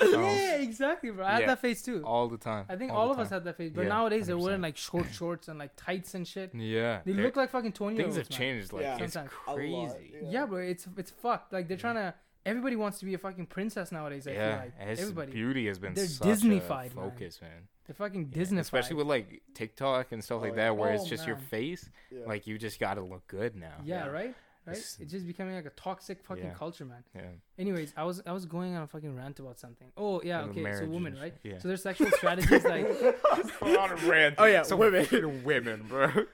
Oh, 0.00 0.34
Yeah, 0.36 0.56
exactly, 0.56 1.10
bro. 1.10 1.24
I 1.24 1.32
had 1.40 1.48
that 1.48 1.60
face 1.60 1.80
too. 1.82 2.02
all 2.04 2.26
the 2.28 2.38
time. 2.38 2.64
I 2.68 2.74
think 2.76 2.90
all 2.90 2.98
all, 3.02 3.06
the 3.08 3.12
of 3.14 3.18
us 3.20 3.28
time. 3.28 3.36
had 3.36 3.44
that 3.44 3.56
face, 3.56 3.70
but 3.74 3.82
Yeah, 3.82 3.88
nowadays 3.88 4.26
they're 4.26 4.36
wearing 4.38 4.62
like 4.62 4.76
short 4.76 5.06
shorts 5.12 5.46
and 5.48 5.58
like 5.58 5.72
tights 5.76 6.14
and 6.14 6.26
shit. 6.26 6.52
Yeah, 6.54 7.00
They 7.04 7.12
look 7.12 7.36
like 7.36 7.50
fucking 7.50 7.72
20 7.72 7.96
things 7.96 8.16
have 8.16 8.28
changed. 8.28 8.72
Like 8.72 8.82
Yeah. 8.82 8.98
it's 8.98 9.12
Sometimes. 9.12 9.32
A 9.46 9.50
lot, 9.50 9.56
crazy. 9.56 10.12
yeah. 10.22 10.30
Yeah, 10.30 10.46
bro, 10.46 10.58
it's 10.58 10.88
it's 10.96 11.10
fucked. 11.10 11.52
Like 11.52 11.68
they're 11.68 11.76
trying 11.76 11.96
to. 11.96 12.14
Everybody 12.46 12.74
wants 12.76 12.98
to 13.00 13.04
be 13.04 13.14
a 13.14 13.18
fucking 13.18 13.46
princess 13.46 13.92
nowadays. 13.92 14.26
I 14.26 14.32
Yeah, 14.32 14.50
feel 14.62 14.72
like 14.88 14.98
everybody. 14.98 15.32
beauty 15.32 15.66
has 15.66 15.78
been 15.78 15.92
They're 15.94 16.06
such 16.06 16.26
Disney-fied, 16.26 16.92
a 16.92 16.96
man. 16.96 17.10
focus, 17.10 17.40
man. 17.42 17.68
They're 17.86 17.94
fucking 17.94 18.22
Yeah, 18.32 18.34
Disney. 18.38 18.60
especially 18.60 18.96
with 18.96 19.06
like 19.06 19.42
TikTok 19.54 20.12
and 20.12 20.24
stuff 20.24 20.38
Oh, 20.38 20.42
like 20.42 20.52
yeah. 20.52 20.64
that, 20.68 20.76
where 20.76 20.92
it's 20.92 21.04
Oh, 21.04 21.08
just 21.08 21.26
your 21.26 21.36
face. 21.36 21.88
Yeah. 22.10 22.20
Like 22.26 22.46
you 22.46 22.56
just 22.58 22.80
gotta 22.80 23.02
look 23.02 23.26
good 23.26 23.56
now. 23.56 23.74
yeah, 23.84 24.06
right, 24.06 24.12
right. 24.12 24.34
It's- 24.68 24.96
It's 25.00 25.10
just 25.12 25.26
becoming 25.26 25.54
like 25.54 25.66
a 25.66 25.70
toxic 25.70 26.22
fucking 26.22 26.44
Yeah. 26.44 26.54
culture, 26.54 26.84
man. 26.86 27.02
Yeah. 27.14 27.22
Anyways, 27.58 27.92
I 27.96 28.04
was 28.04 28.22
I 28.26 28.32
was 28.32 28.46
going 28.46 28.74
on 28.74 28.82
a 28.84 28.86
fucking 28.86 29.14
rant 29.14 29.38
about 29.40 29.58
something. 29.58 29.88
Oh 29.96 30.22
yeah, 30.22 30.42
And 30.42 30.50
okay. 30.56 30.72
So 30.76 30.86
women, 30.86 31.18
right? 31.20 31.34
yeah. 31.42 31.58
So 31.58 31.68
there's 31.68 31.82
sexual 31.82 32.10
strategies 32.12 32.64
like 32.64 32.86
on 33.62 33.90
a 33.90 33.96
rant. 34.08 34.36
Oh, 34.38 34.44
yeah, 34.46 34.62
so 34.62 34.76
women. 34.76 35.44
women, 35.44 35.82
bro. 35.88 36.10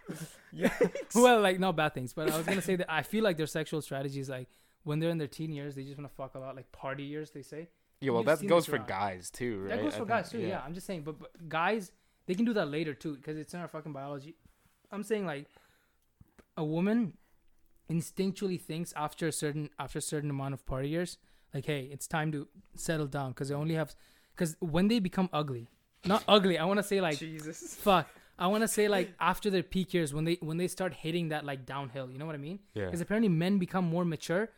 Yeah. 0.52 0.72
well, 1.14 1.40
like 1.42 1.58
not 1.60 1.76
bad 1.76 1.92
things, 1.94 2.12
but 2.14 2.30
I 2.30 2.36
was 2.36 2.46
gonna 2.46 2.62
say 2.62 2.76
that 2.76 2.90
I 2.90 3.02
feel 3.02 3.22
like 3.24 3.36
their 3.36 3.46
sexual 3.46 3.82
strategies 3.82 4.28
like 4.30 4.48
when 4.86 5.00
they're 5.00 5.10
in 5.10 5.18
their 5.18 5.26
teen 5.38 5.52
years, 5.52 5.74
they 5.74 5.82
just 5.82 5.98
want 5.98 6.08
to 6.08 6.14
fuck 6.16 6.34
a 6.36 6.38
lot, 6.38 6.54
like 6.54 6.70
party 6.72 7.02
years. 7.02 7.30
They 7.32 7.42
say 7.42 7.68
Yeah, 8.00 8.12
well, 8.12 8.22
that 8.22 8.46
goes 8.46 8.66
for 8.66 8.78
guys 8.78 9.30
too, 9.30 9.60
right? 9.60 9.70
that 9.70 9.82
goes 9.82 9.94
I 9.94 9.98
for 9.98 10.04
think- 10.06 10.08
guys 10.08 10.30
too. 10.30 10.38
Yeah. 10.38 10.62
I'm 10.64 10.74
just 10.74 10.86
saying, 10.86 11.02
but, 11.02 11.18
but 11.18 11.48
guys 11.48 11.90
they 12.26 12.34
can 12.34 12.44
do 12.44 12.52
that 12.54 12.68
later 12.70 12.94
too 12.94 13.16
because 13.16 13.36
it's 13.36 13.52
in 13.54 13.60
our 13.60 13.68
fucking 13.68 13.92
biology. 13.92 14.34
I'm 14.92 15.02
saying 15.02 15.26
like 15.26 15.46
a 16.56 16.64
woman 16.64 17.14
instinctually 17.90 18.60
thinks 18.60 18.92
after 18.96 19.26
a 19.28 19.32
certain 19.32 19.70
after 19.78 19.98
a 19.98 20.02
certain 20.02 20.30
amount 20.30 20.54
of 20.54 20.64
party 20.66 20.88
years, 20.88 21.18
like 21.54 21.66
hey, 21.66 21.88
it's 21.92 22.06
time 22.06 22.32
to 22.32 22.48
settle 22.74 23.06
down 23.06 23.30
because 23.30 23.48
they 23.48 23.54
only 23.54 23.74
have 23.74 23.94
because 24.34 24.56
when 24.60 24.88
they 24.88 24.98
become 24.98 25.28
ugly, 25.32 25.68
not 26.04 26.22
ugly. 26.28 26.58
I 26.58 26.64
want 26.64 26.78
to 26.78 26.82
say 26.82 27.00
like 27.00 27.18
Jesus. 27.18 27.74
fuck. 27.80 28.08
I 28.38 28.48
want 28.48 28.62
to 28.62 28.68
say 28.68 28.86
like 28.88 29.14
after 29.18 29.48
their 29.50 29.62
peak 29.62 29.94
years 29.94 30.12
when 30.12 30.24
they 30.24 30.34
when 30.40 30.56
they 30.58 30.68
start 30.68 30.92
hitting 30.92 31.28
that 31.30 31.44
like 31.44 31.64
downhill. 31.64 32.10
You 32.10 32.18
know 32.18 32.26
what 32.26 32.34
I 32.34 32.38
mean? 32.38 32.58
Yeah. 32.74 32.84
Because 32.86 33.00
apparently 33.00 33.28
men 33.30 33.58
become 33.58 33.84
more 33.84 34.04
mature 34.04 34.50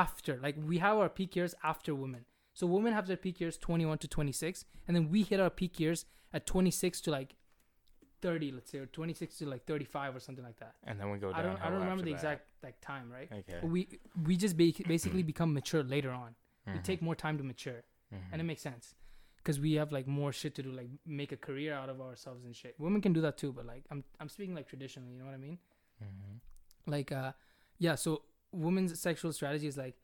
after. 0.00 0.38
Like 0.46 0.56
we 0.72 0.78
have 0.78 0.96
our 0.98 1.08
peak 1.18 1.36
years 1.36 1.54
after 1.62 1.94
women. 1.94 2.24
So 2.54 2.66
women 2.66 2.92
have 2.92 3.06
their 3.06 3.16
peak 3.26 3.40
years 3.40 3.56
21 3.56 3.98
to 3.98 4.08
26, 4.08 4.64
and 4.86 4.96
then 4.96 5.10
we 5.10 5.22
hit 5.22 5.40
our 5.40 5.50
peak 5.50 5.80
years 5.80 6.04
at 6.32 6.46
26 6.46 7.00
to 7.02 7.10
like 7.10 7.34
30, 8.20 8.52
let's 8.52 8.70
say, 8.70 8.78
or 8.78 8.86
26 8.86 9.38
to 9.38 9.46
like 9.46 9.64
35 9.66 10.16
or 10.16 10.20
something 10.20 10.44
like 10.44 10.58
that. 10.60 10.74
And 10.84 10.98
then 11.00 11.10
we 11.10 11.18
go 11.18 11.32
I 11.34 11.42
don't 11.42 11.60
I 11.60 11.70
don't 11.70 11.80
remember 11.80 12.04
the 12.04 12.12
exact 12.12 12.42
like 12.62 12.80
time, 12.80 13.10
right? 13.10 13.28
Okay. 13.40 13.58
But 13.60 13.70
we 13.70 13.88
we 14.28 14.36
just 14.36 14.56
ba- 14.56 14.72
basically 14.86 15.22
become 15.22 15.52
mature 15.52 15.82
later 15.82 16.10
on. 16.10 16.34
We 16.66 16.72
Mhm. 16.74 16.84
take 16.90 17.00
more 17.02 17.16
time 17.16 17.36
to 17.38 17.44
mature, 17.52 17.80
Mhm. 18.14 18.20
and 18.32 18.40
it 18.40 18.44
makes 18.44 18.62
sense. 18.62 18.94
Because 19.38 19.58
we 19.58 19.72
have 19.80 19.90
like 19.90 20.06
more 20.06 20.30
shit 20.40 20.54
to 20.58 20.62
do, 20.62 20.70
like 20.80 20.88
make 21.04 21.32
a 21.32 21.36
career 21.36 21.72
out 21.80 21.88
of 21.88 22.00
ourselves 22.00 22.44
and 22.44 22.54
shit. 22.54 22.78
Women 22.78 23.00
can 23.06 23.12
do 23.12 23.20
that 23.22 23.36
too, 23.42 23.52
but 23.52 23.64
like 23.72 23.82
I'm 23.90 24.04
I'm 24.20 24.28
speaking 24.28 24.54
like 24.54 24.68
traditionally, 24.68 25.12
you 25.14 25.18
know 25.20 25.24
what 25.30 25.34
I 25.40 25.44
mean? 25.48 25.58
Mhm. 26.02 26.40
like 26.96 27.10
uh 27.12 27.32
yeah 27.78 27.94
so 28.04 28.10
women's 28.52 28.98
sexual 29.00 29.32
strategy 29.32 29.66
is 29.66 29.76
like 29.76 29.94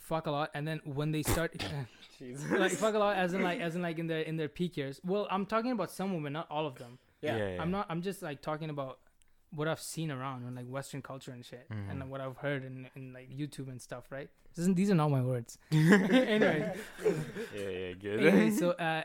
fuck 0.00 0.26
a 0.26 0.30
lot 0.30 0.50
and 0.54 0.66
then 0.66 0.80
when 0.84 1.12
they 1.12 1.22
start 1.22 1.54
like 2.50 2.72
fuck 2.72 2.94
a 2.94 2.98
lot 2.98 3.16
as 3.16 3.32
in 3.34 3.42
like 3.42 3.60
as 3.66 3.76
in 3.76 3.82
like 3.82 3.98
in 3.98 4.06
their 4.08 4.20
in 4.20 4.36
their 4.36 4.48
peak 4.48 4.76
years 4.76 5.00
well 5.04 5.26
i'm 5.30 5.46
talking 5.46 5.70
about 5.70 5.90
some 5.90 6.12
women 6.12 6.32
not 6.32 6.46
all 6.50 6.66
of 6.66 6.74
them 6.76 6.98
Yeah. 7.20 7.36
Yeah, 7.36 7.48
yeah. 7.54 7.62
i'm 7.62 7.70
not 7.70 7.86
i'm 7.88 8.02
just 8.02 8.20
like 8.22 8.42
talking 8.42 8.68
about 8.70 8.98
what 9.54 9.68
i've 9.68 9.80
seen 9.80 10.10
around 10.10 10.44
and 10.44 10.56
like 10.56 10.66
western 10.66 11.02
culture 11.02 11.30
and 11.30 11.44
shit 11.44 11.68
Mhm. 11.70 11.90
and 11.90 12.10
what 12.10 12.20
i've 12.20 12.36
heard 12.38 12.64
in, 12.64 12.88
in 12.96 13.12
like 13.12 13.30
youtube 13.30 13.68
and 13.68 13.80
stuff 13.80 14.10
right 14.10 14.28
this 14.54 14.58
isn't, 14.64 14.76
these 14.76 14.90
are 14.90 14.94
not 14.96 15.10
my 15.10 15.22
words 15.22 15.56
anyway 15.72 16.74
Yeah, 17.54 17.68
yeah, 17.68 17.92
good. 17.92 18.24
anyway, 18.26 18.50
so 18.50 18.70
uh, 18.72 19.02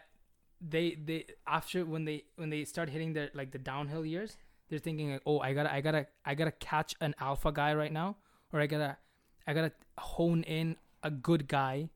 they 0.60 0.96
they 0.96 1.26
after 1.46 1.86
when 1.86 2.06
they 2.06 2.24
when 2.38 2.50
they 2.50 2.64
start 2.66 2.90
hitting 2.90 3.14
their 3.14 3.30
like 3.34 3.52
the 3.52 3.60
downhill 3.60 4.04
years, 4.06 4.38
they're 4.70 4.80
thinking 4.80 5.12
like, 5.12 5.22
oh, 5.26 5.40
I 5.40 5.54
gotta 5.54 5.72
I 5.72 5.82
gotta 5.82 6.08
I 6.26 6.34
gotta 6.36 6.52
catch 6.52 6.96
an 7.00 7.14
alpha 7.20 7.52
guy 7.52 7.74
right 7.76 7.92
now, 7.94 8.18
or 8.52 8.60
I 8.60 8.68
gotta 8.68 8.98
I 9.46 9.54
gotta 9.54 9.72
hone 9.98 10.44
in 10.44 10.76
a 11.04 11.12
good 11.12 11.48
guy, 11.48 11.90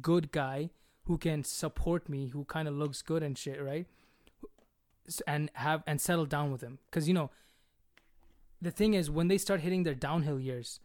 good 0.00 0.32
guy 0.32 0.70
who 1.04 1.18
can 1.18 1.44
support 1.44 2.08
me, 2.08 2.28
who 2.28 2.44
kind 2.44 2.68
of 2.68 2.74
looks 2.74 3.02
good 3.02 3.22
and 3.22 3.36
shit, 3.36 3.62
right? 3.62 3.86
And 5.26 5.50
have 5.54 5.82
and 5.86 6.00
settle 6.00 6.26
down 6.26 6.52
with 6.52 6.60
him, 6.60 6.78
because 6.90 7.08
you 7.08 7.14
know. 7.14 7.30
The 8.60 8.70
thing 8.70 8.94
is, 8.94 9.10
when 9.10 9.26
they 9.26 9.38
start 9.38 9.60
hitting 9.60 9.82
their 9.82 9.94
downhill 9.94 10.38
years, 10.38 10.78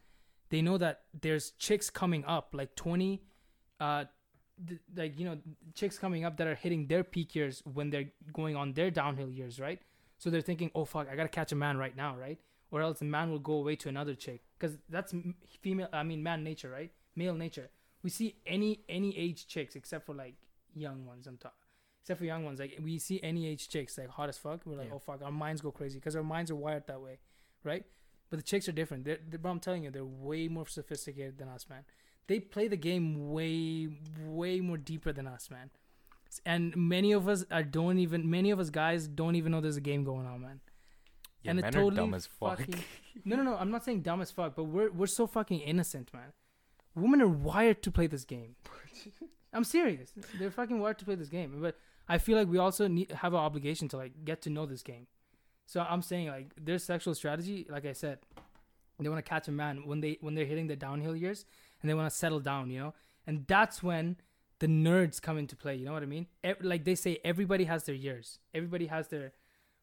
they 0.49 0.63
know 0.63 0.79
that 0.79 1.01
there's 1.21 1.51
chicks 1.59 1.91
coming 1.91 2.25
up, 2.25 2.49
like 2.53 2.75
twenty, 2.75 3.21
uh, 3.79 4.05
th- 4.65 4.79
like 4.95 5.19
you 5.19 5.25
know 5.25 5.37
chicks 5.75 5.97
coming 5.97 6.25
up 6.25 6.37
that 6.37 6.47
are 6.47 6.55
hitting 6.55 6.87
their 6.87 7.03
peak 7.03 7.35
years 7.35 7.61
when 7.73 7.89
they're 7.89 8.09
going 8.33 8.55
on 8.55 8.73
their 8.73 8.89
downhill 8.89 9.29
years 9.29 9.59
right 9.59 9.79
so 10.17 10.29
they're 10.29 10.41
thinking 10.41 10.71
oh 10.73 10.85
fuck 10.85 11.07
i 11.09 11.15
gotta 11.15 11.29
catch 11.29 11.51
a 11.51 11.55
man 11.55 11.77
right 11.77 11.95
now 11.95 12.15
right 12.15 12.39
or 12.71 12.81
else 12.81 12.99
the 12.99 13.05
man 13.05 13.29
will 13.29 13.39
go 13.39 13.53
away 13.53 13.75
to 13.75 13.89
another 13.89 14.15
chick 14.15 14.41
because 14.59 14.77
that's 14.89 15.13
female 15.61 15.87
i 15.93 16.03
mean 16.03 16.21
man 16.23 16.43
nature 16.43 16.69
right 16.69 16.91
male 17.15 17.33
nature 17.35 17.69
we 18.03 18.09
see 18.09 18.35
any 18.45 18.79
any 18.87 19.17
age 19.17 19.47
chicks 19.47 19.75
except 19.75 20.05
for 20.05 20.13
like 20.15 20.35
young 20.75 21.05
ones. 21.05 21.27
I'm 21.27 21.37
talking. 21.37 21.57
Except 22.01 22.19
for 22.19 22.25
young 22.25 22.45
ones, 22.45 22.59
like 22.59 22.79
we 22.81 22.99
see 22.99 23.19
any 23.21 23.47
age 23.47 23.67
chicks 23.67 23.97
like 23.97 24.09
hot 24.09 24.29
as 24.29 24.37
fuck. 24.37 24.61
We're 24.65 24.77
like, 24.77 24.87
Yeah. 24.87 24.95
oh 24.95 24.99
fuck, 24.99 25.21
our 25.23 25.31
minds 25.31 25.61
go 25.61 25.71
crazy 25.71 25.99
because 25.99 26.15
our 26.15 26.23
minds 26.23 26.51
are 26.51 26.55
wired 26.55 26.87
that 26.87 27.01
way, 27.01 27.19
right? 27.63 27.83
But 28.29 28.37
the 28.37 28.43
chicks 28.43 28.69
are 28.69 28.71
different. 28.73 29.05
They're, 29.05 29.17
they're, 29.27 29.39
bro, 29.39 29.51
I'm 29.51 29.59
telling 29.59 29.83
you, 29.83 29.91
they're 29.91 30.05
way 30.05 30.47
more 30.47 30.67
sophisticated 30.67 31.37
than 31.37 31.49
us, 31.49 31.67
man. 31.69 31.83
They 32.27 32.39
play 32.39 32.67
the 32.67 32.77
game 32.77 33.31
way, 33.31 33.89
way 34.25 34.59
more 34.59 34.77
deeper 34.77 35.11
than 35.11 35.27
us, 35.27 35.49
man. 35.49 35.69
And 36.45 36.75
many 36.75 37.13
of 37.13 37.27
us 37.27 37.45
are 37.51 37.63
don't 37.63 37.99
even. 37.99 38.29
Many 38.29 38.51
of 38.51 38.59
us 38.59 38.69
guys 38.69 39.07
don't 39.07 39.35
even 39.35 39.51
know 39.51 39.61
there's 39.61 39.77
a 39.77 39.81
game 39.81 40.03
going 40.03 40.25
on, 40.27 40.41
man. 40.41 40.59
Yeah, 41.43 41.51
and 41.51 41.59
it 41.59 41.63
men 41.63 41.73
totally 41.73 41.93
are 41.93 41.95
dumb 42.01 42.13
as 42.13 42.25
fuck. 42.25 42.57
fucking- 42.59 42.83
No, 43.25 43.35
no, 43.35 43.43
no. 43.43 43.55
I'm 43.57 43.71
not 43.71 43.83
saying 43.83 44.01
dumb 44.01 44.21
as 44.21 44.31
fuck, 44.31 44.55
but 44.55 44.65
we're 44.65 44.91
we're 44.91 45.07
so 45.07 45.27
fucking 45.27 45.59
innocent, 45.59 46.13
man. 46.13 46.33
Women 46.95 47.21
are 47.21 47.27
wired 47.27 47.81
to 47.83 47.91
play 47.91 48.07
this 48.07 48.25
game. 48.25 48.55
I'm 49.53 49.63
serious. 49.63 50.13
They're 50.37 50.51
fucking 50.51 50.79
wired 50.79 50.99
to 50.99 51.05
play 51.05 51.15
this 51.15 51.29
game. 51.29 51.59
But 51.61 51.77
I 52.07 52.17
feel 52.17 52.37
like 52.37 52.47
we 52.47 52.57
also 52.57 52.87
need 52.87 53.11
have 53.11 53.33
an 53.33 53.39
obligation 53.39 53.87
to 53.89 53.97
like 53.97 54.13
get 54.25 54.41
to 54.43 54.49
know 54.49 54.65
this 54.65 54.83
game. 54.83 55.07
So 55.65 55.81
I'm 55.81 56.01
saying 56.01 56.27
like 56.27 56.53
their 56.59 56.79
sexual 56.79 57.13
strategy, 57.15 57.65
like 57.69 57.85
I 57.85 57.93
said, 57.93 58.19
they 58.99 59.09
want 59.09 59.23
to 59.23 59.29
catch 59.29 59.47
a 59.47 59.51
man 59.51 59.85
when 59.85 59.99
they 60.01 60.17
when 60.21 60.33
they're 60.35 60.45
hitting 60.45 60.67
the 60.67 60.75
downhill 60.75 61.15
years 61.15 61.45
and 61.81 61.89
they 61.89 61.93
want 61.93 62.09
to 62.09 62.15
settle 62.15 62.39
down, 62.39 62.69
you 62.69 62.79
know. 62.79 62.93
And 63.25 63.45
that's 63.47 63.83
when 63.83 64.17
the 64.59 64.67
nerds 64.67 65.21
come 65.21 65.37
into 65.37 65.55
play. 65.55 65.75
You 65.75 65.85
know 65.85 65.93
what 65.93 66.03
I 66.03 66.07
mean? 66.07 66.27
Like 66.61 66.83
they 66.85 66.95
say, 66.95 67.19
everybody 67.23 67.65
has 67.65 67.83
their 67.83 67.95
years. 67.95 68.39
Everybody 68.53 68.87
has 68.87 69.09
their 69.09 69.33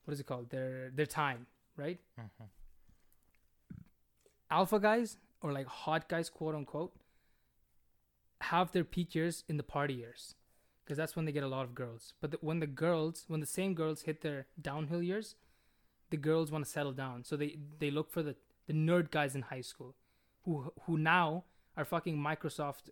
what 0.04 0.12
is 0.14 0.20
it 0.20 0.26
called? 0.26 0.50
Their 0.50 0.90
their 0.94 1.06
time, 1.06 1.46
right? 1.76 1.98
Mhm. 2.18 2.48
alpha 4.50 4.78
guys 4.78 5.16
or 5.40 5.52
like 5.52 5.66
hot 5.66 6.08
guys 6.08 6.30
quote 6.30 6.54
unquote 6.54 6.92
have 8.42 8.72
their 8.72 8.84
peak 8.84 9.14
years 9.14 9.42
in 9.48 9.56
the 9.56 9.62
party 9.62 9.94
years 9.94 10.34
because 10.84 10.96
that's 10.98 11.16
when 11.16 11.24
they 11.24 11.32
get 11.32 11.42
a 11.42 11.48
lot 11.48 11.64
of 11.64 11.74
girls 11.74 12.12
but 12.20 12.30
the, 12.30 12.38
when 12.40 12.60
the 12.60 12.66
girls 12.66 13.24
when 13.26 13.40
the 13.40 13.46
same 13.46 13.74
girls 13.74 14.02
hit 14.02 14.20
their 14.20 14.46
downhill 14.60 15.02
years 15.02 15.34
the 16.10 16.16
girls 16.16 16.52
want 16.52 16.64
to 16.64 16.70
settle 16.70 16.92
down 16.92 17.24
so 17.24 17.36
they 17.36 17.56
they 17.78 17.90
look 17.90 18.10
for 18.10 18.22
the 18.22 18.36
the 18.66 18.72
nerd 18.74 19.10
guys 19.10 19.34
in 19.34 19.42
high 19.42 19.60
school 19.62 19.94
who 20.44 20.72
who 20.82 20.96
now 20.98 21.44
are 21.76 21.84
fucking 21.84 22.16
microsoft 22.16 22.90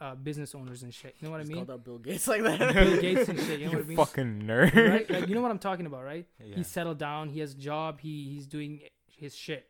uh, 0.00 0.14
business 0.14 0.54
owners 0.54 0.82
and 0.82 0.94
shit 0.94 1.14
you 1.20 1.26
know 1.28 1.32
what 1.32 1.40
i 1.40 1.44
mean 1.44 1.56
called 1.58 1.70
out 1.70 1.84
Bill 1.84 1.98
Gates 1.98 2.26
like 2.26 2.42
that. 2.42 2.72
Bill 2.74 3.00
Gates 3.06 3.28
and 3.28 3.38
shit, 3.38 3.60
you 3.60 3.66
know 3.66 3.72
You 3.72 3.76
what 3.78 3.84
I 3.84 3.88
mean? 3.88 3.96
fucking 3.98 4.42
nerd. 4.42 4.74
right 4.90 5.10
like 5.10 5.28
you 5.28 5.34
know 5.34 5.42
what 5.42 5.50
i'm 5.50 5.58
talking 5.58 5.84
about 5.86 6.04
right 6.04 6.26
Yeah. 6.42 6.56
he's 6.56 6.68
settled 6.68 6.98
down 6.98 7.28
he 7.28 7.40
has 7.40 7.52
a 7.52 7.56
job 7.58 8.00
he 8.00 8.24
he's 8.32 8.46
doing 8.46 8.80
his 9.06 9.36
shit 9.36 9.68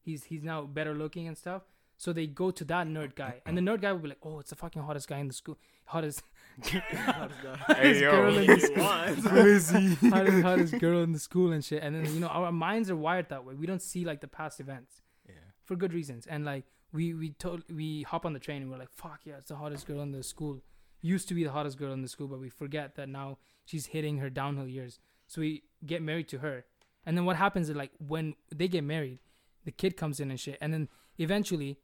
he's 0.00 0.24
he's 0.24 0.42
now 0.42 0.62
better 0.62 0.94
looking 0.94 1.28
and 1.28 1.36
stuff 1.36 1.62
so 1.98 2.12
they 2.12 2.26
go 2.26 2.50
to 2.50 2.64
that 2.64 2.86
nerd 2.86 3.14
guy 3.14 3.40
and 3.46 3.56
the 3.56 3.60
nerd 3.62 3.80
guy 3.82 3.92
will 3.92 4.00
be 4.00 4.08
like 4.08 4.18
oh 4.24 4.38
it's 4.38 4.50
the 4.50 4.56
fucking 4.56 4.82
hottest 4.82 5.08
guy 5.08 5.18
in 5.18 5.28
the 5.28 5.34
school 5.34 5.58
hottest 5.84 6.22
Hey, 6.64 8.00
yo. 8.00 8.10
girl 8.12 8.38
in 8.38 8.46
the 8.46 8.60
school 8.60 9.32
Busy. 9.42 9.94
hottest, 10.08 10.42
hottest 10.42 10.78
girl 10.78 11.02
in 11.02 11.12
the 11.12 11.18
school 11.18 11.52
and 11.52 11.64
shit 11.64 11.82
and 11.82 11.94
then 11.94 12.12
you 12.14 12.20
know 12.20 12.28
our 12.28 12.50
minds 12.52 12.90
are 12.90 12.96
wired 12.96 13.28
that 13.28 13.44
way 13.44 13.54
we 13.54 13.66
don't 13.66 13.82
see 13.82 14.04
like 14.04 14.20
the 14.20 14.28
past 14.28 14.58
events 14.60 15.02
Yeah. 15.28 15.34
for 15.64 15.76
good 15.76 15.92
reasons 15.92 16.26
and 16.26 16.44
like 16.44 16.64
we 16.96 17.12
we 17.14 17.30
told 17.30 17.62
we 17.70 18.02
hop 18.02 18.24
on 18.24 18.32
the 18.32 18.38
train 18.38 18.62
and 18.62 18.70
we're 18.70 18.78
like 18.78 18.90
fuck 18.90 19.20
yeah 19.24 19.34
it's 19.36 19.48
the 19.48 19.56
hottest 19.56 19.86
girl 19.86 20.00
in 20.00 20.12
the 20.12 20.22
school. 20.22 20.62
Used 21.02 21.28
to 21.28 21.34
be 21.34 21.44
the 21.44 21.52
hottest 21.52 21.78
girl 21.78 21.92
in 21.92 22.02
the 22.02 22.08
school 22.08 22.26
but 22.26 22.40
we 22.40 22.48
forget 22.48 22.96
that 22.96 23.08
now 23.08 23.38
she's 23.64 23.86
hitting 23.86 24.18
her 24.18 24.30
downhill 24.30 24.66
years. 24.66 24.98
So 25.26 25.40
we 25.42 25.64
get 25.84 26.02
married 26.02 26.28
to 26.28 26.38
her. 26.38 26.64
And 27.04 27.16
then 27.16 27.24
what 27.24 27.36
happens 27.36 27.68
is 27.68 27.76
like 27.76 27.92
when 27.98 28.34
they 28.52 28.66
get 28.66 28.82
married 28.82 29.18
the 29.64 29.70
kid 29.70 29.96
comes 29.96 30.18
in 30.20 30.30
and 30.30 30.40
shit. 30.40 30.58
And 30.60 30.72
then 30.72 30.88
eventually 31.18 31.78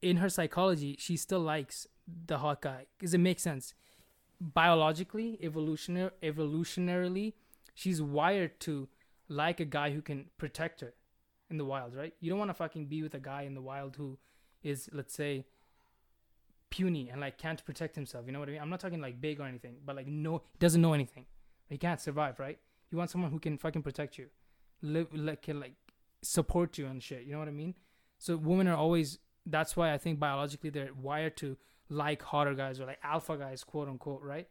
in 0.00 0.18
her 0.18 0.28
psychology 0.28 0.96
she 0.98 1.16
still 1.16 1.40
likes 1.40 1.86
the 2.26 2.38
hot 2.38 2.62
guy. 2.62 2.86
Because 2.96 3.12
it 3.12 3.18
makes 3.18 3.42
sense. 3.42 3.74
Biologically 4.40 5.38
evolutionary 5.42 6.10
evolutionarily 6.22 7.32
she's 7.74 8.00
wired 8.00 8.60
to 8.60 8.88
like 9.28 9.58
a 9.58 9.64
guy 9.64 9.90
who 9.90 10.00
can 10.00 10.26
protect 10.38 10.80
her 10.80 10.94
in 11.50 11.56
the 11.56 11.64
wild 11.64 11.94
right? 11.96 12.14
You 12.20 12.30
don't 12.30 12.38
want 12.38 12.50
to 12.50 12.54
fucking 12.54 12.86
be 12.86 13.02
with 13.02 13.14
a 13.14 13.20
guy 13.20 13.42
in 13.42 13.54
the 13.54 13.62
wild 13.62 13.96
who 13.96 14.18
is 14.64 14.88
let's 14.92 15.14
say 15.14 15.44
puny 16.70 17.08
and 17.10 17.20
like 17.20 17.38
can't 17.38 17.64
protect 17.64 17.94
himself. 17.94 18.24
You 18.26 18.32
know 18.32 18.40
what 18.40 18.48
i 18.48 18.52
mean? 18.52 18.60
I'm 18.60 18.70
not 18.70 18.80
talking 18.80 19.00
like 19.00 19.20
big 19.20 19.38
or 19.40 19.44
anything 19.44 19.76
but 19.84 19.94
like 19.94 20.08
no 20.08 20.42
doesn't 20.58 20.80
know 20.80 20.94
anything. 20.94 21.26
He 21.68 21.78
can't 21.78 22.00
survive 22.00 22.40
right? 22.40 22.58
You 22.90 22.98
want 22.98 23.10
someone 23.10 23.30
who 23.30 23.38
can 23.38 23.58
fucking 23.58 23.82
protect 23.82 24.18
you 24.18 24.26
live 24.82 25.06
like 25.14 25.42
can 25.42 25.60
like 25.60 25.74
support 26.22 26.78
you 26.78 26.86
and 26.86 27.02
shit. 27.02 27.24
You 27.24 27.32
know 27.32 27.38
what 27.38 27.48
i 27.48 27.52
mean? 27.52 27.74
So 28.18 28.36
women 28.36 28.66
are 28.66 28.76
always 28.76 29.18
that's 29.46 29.76
why 29.76 29.92
i 29.92 29.98
think 29.98 30.18
biologically 30.18 30.70
they're 30.70 30.88
wired 30.94 31.36
to 31.36 31.56
like 31.90 32.22
hotter 32.22 32.54
guys 32.54 32.80
or 32.80 32.86
like 32.86 32.98
alpha 33.02 33.36
guys 33.36 33.62
quote 33.62 33.88
unquote 33.88 34.22
right? 34.22 34.48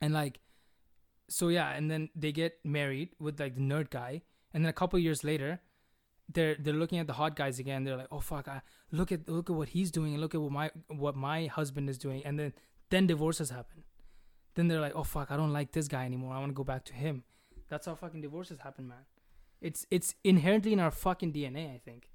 And 0.00 0.14
like 0.14 0.40
so 1.28 1.48
yeah 1.48 1.70
and 1.72 1.90
then 1.90 2.08
they 2.14 2.32
get 2.32 2.58
married 2.64 3.10
with 3.18 3.38
like 3.38 3.56
the 3.56 3.60
nerd 3.60 3.90
guy. 3.90 4.22
And 4.54 4.64
then 4.64 4.70
a 4.70 4.72
couple 4.72 4.98
years 4.98 5.22
later 5.22 5.60
they're 6.32 6.56
they're 6.58 6.74
looking 6.74 6.98
at 6.98 7.06
the 7.06 7.12
hot 7.14 7.36
guys 7.36 7.58
again. 7.58 7.84
They're 7.84 7.96
like 7.96 8.08
oh 8.10 8.20
fuck 8.20 8.48
I, 8.48 8.62
look 8.90 9.12
at 9.12 9.28
look 9.28 9.50
at 9.50 9.56
what 9.56 9.70
he's 9.70 9.90
doing 9.90 10.12
and 10.12 10.20
look 10.20 10.34
at 10.34 10.40
what 10.40 10.52
my 10.52 10.70
what 10.88 11.16
my 11.16 11.46
husband 11.46 11.88
is 11.88 11.98
doing. 11.98 12.24
And 12.24 12.38
then 12.38 12.52
then 12.90 13.06
divorces 13.06 13.50
happen. 13.50 13.84
Then 14.54 14.68
they're 14.68 14.80
like 14.80 14.94
oh 14.94 15.04
fuck 15.04 15.30
i 15.30 15.36
don't 15.36 15.52
like 15.52 15.72
this 15.72 15.88
guy 15.88 16.04
anymore. 16.04 16.34
I 16.34 16.38
want 16.38 16.50
to 16.50 16.54
go 16.54 16.64
back 16.64 16.84
to 16.86 16.94
him. 16.94 17.24
That's 17.68 17.86
how 17.86 17.94
fucking 17.94 18.20
divorces 18.20 18.58
happen 18.60 18.88
man. 18.88 19.04
It's 19.60 19.86
it's 19.90 20.14
inherently 20.24 20.72
in 20.72 20.80
our 20.80 20.90
fucking 20.90 21.32
dna 21.32 21.74
i 21.74 21.78
think. 21.78 22.08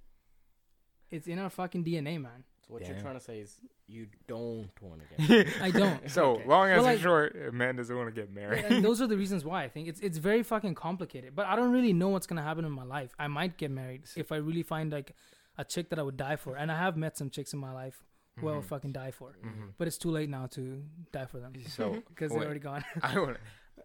It's 1.11 1.27
in 1.27 1.39
our 1.39 1.49
fucking 1.49 1.83
dna 1.83 2.21
man 2.21 2.43
So 2.67 2.73
what 2.73 2.87
you're 2.87 2.97
trying 2.99 3.13
to 3.13 3.19
say 3.19 3.39
is 3.39 3.59
you 3.87 4.07
don't 4.27 4.69
want 4.81 4.99
to 5.01 5.07
get 5.15 5.29
married. 5.29 5.53
i 5.61 5.69
don't 5.71 6.09
So 6.17 6.31
Okay. 6.37 6.45
long 6.47 6.69
as 6.69 6.77
Well, 6.81 6.87
it's 6.87 6.97
like- 6.97 6.99
short, 7.03 7.35
a 7.49 7.51
man 7.51 7.75
doesn't 7.75 7.95
want 7.95 8.09
to 8.13 8.21
get 8.21 8.33
married. 8.33 8.65
and 8.65 8.83
those 8.83 9.01
are 9.01 9.07
the 9.07 9.17
reasons 9.23 9.45
why 9.45 9.63
I 9.63 9.69
think 9.69 9.87
it's 9.87 9.99
it's 10.01 10.17
very 10.17 10.41
fucking 10.43 10.73
complicated. 10.75 11.35
But 11.35 11.45
I 11.45 11.55
don't 11.55 11.71
really 11.71 11.93
know 11.93 12.09
what's 12.09 12.25
gonna 12.27 12.41
happen 12.43 12.65
in 12.65 12.71
my 12.71 12.83
life. 12.83 13.11
I 13.19 13.27
might 13.27 13.57
get 13.57 13.69
married 13.71 14.03
if 14.15 14.31
I 14.31 14.37
really 14.37 14.63
find 14.63 14.91
like 14.91 15.13
a 15.57 15.63
chick 15.63 15.89
that 15.89 15.99
I 15.99 16.03
would 16.03 16.17
die 16.17 16.35
for, 16.37 16.55
and 16.57 16.71
I 16.71 16.77
have 16.77 16.97
met 16.97 17.15
some 17.17 17.29
chicks 17.29 17.53
in 17.53 17.59
my 17.59 17.71
life 17.71 18.03
who 18.39 18.49
I 18.49 18.55
would 18.55 18.63
Mhm. 18.65 18.67
fucking 18.67 18.91
die 18.91 19.11
for. 19.11 19.37
Mhm. 19.45 19.73
But 19.77 19.87
it's 19.87 19.97
too 19.97 20.09
late 20.11 20.29
now 20.29 20.47
to 20.47 20.83
die 21.13 21.25
for 21.27 21.39
them 21.39 21.53
So 21.67 22.01
because 22.09 22.31
they're 22.31 22.43
already 22.43 22.59
gone. 22.59 22.83
I 23.01 23.17
want, 23.19 23.37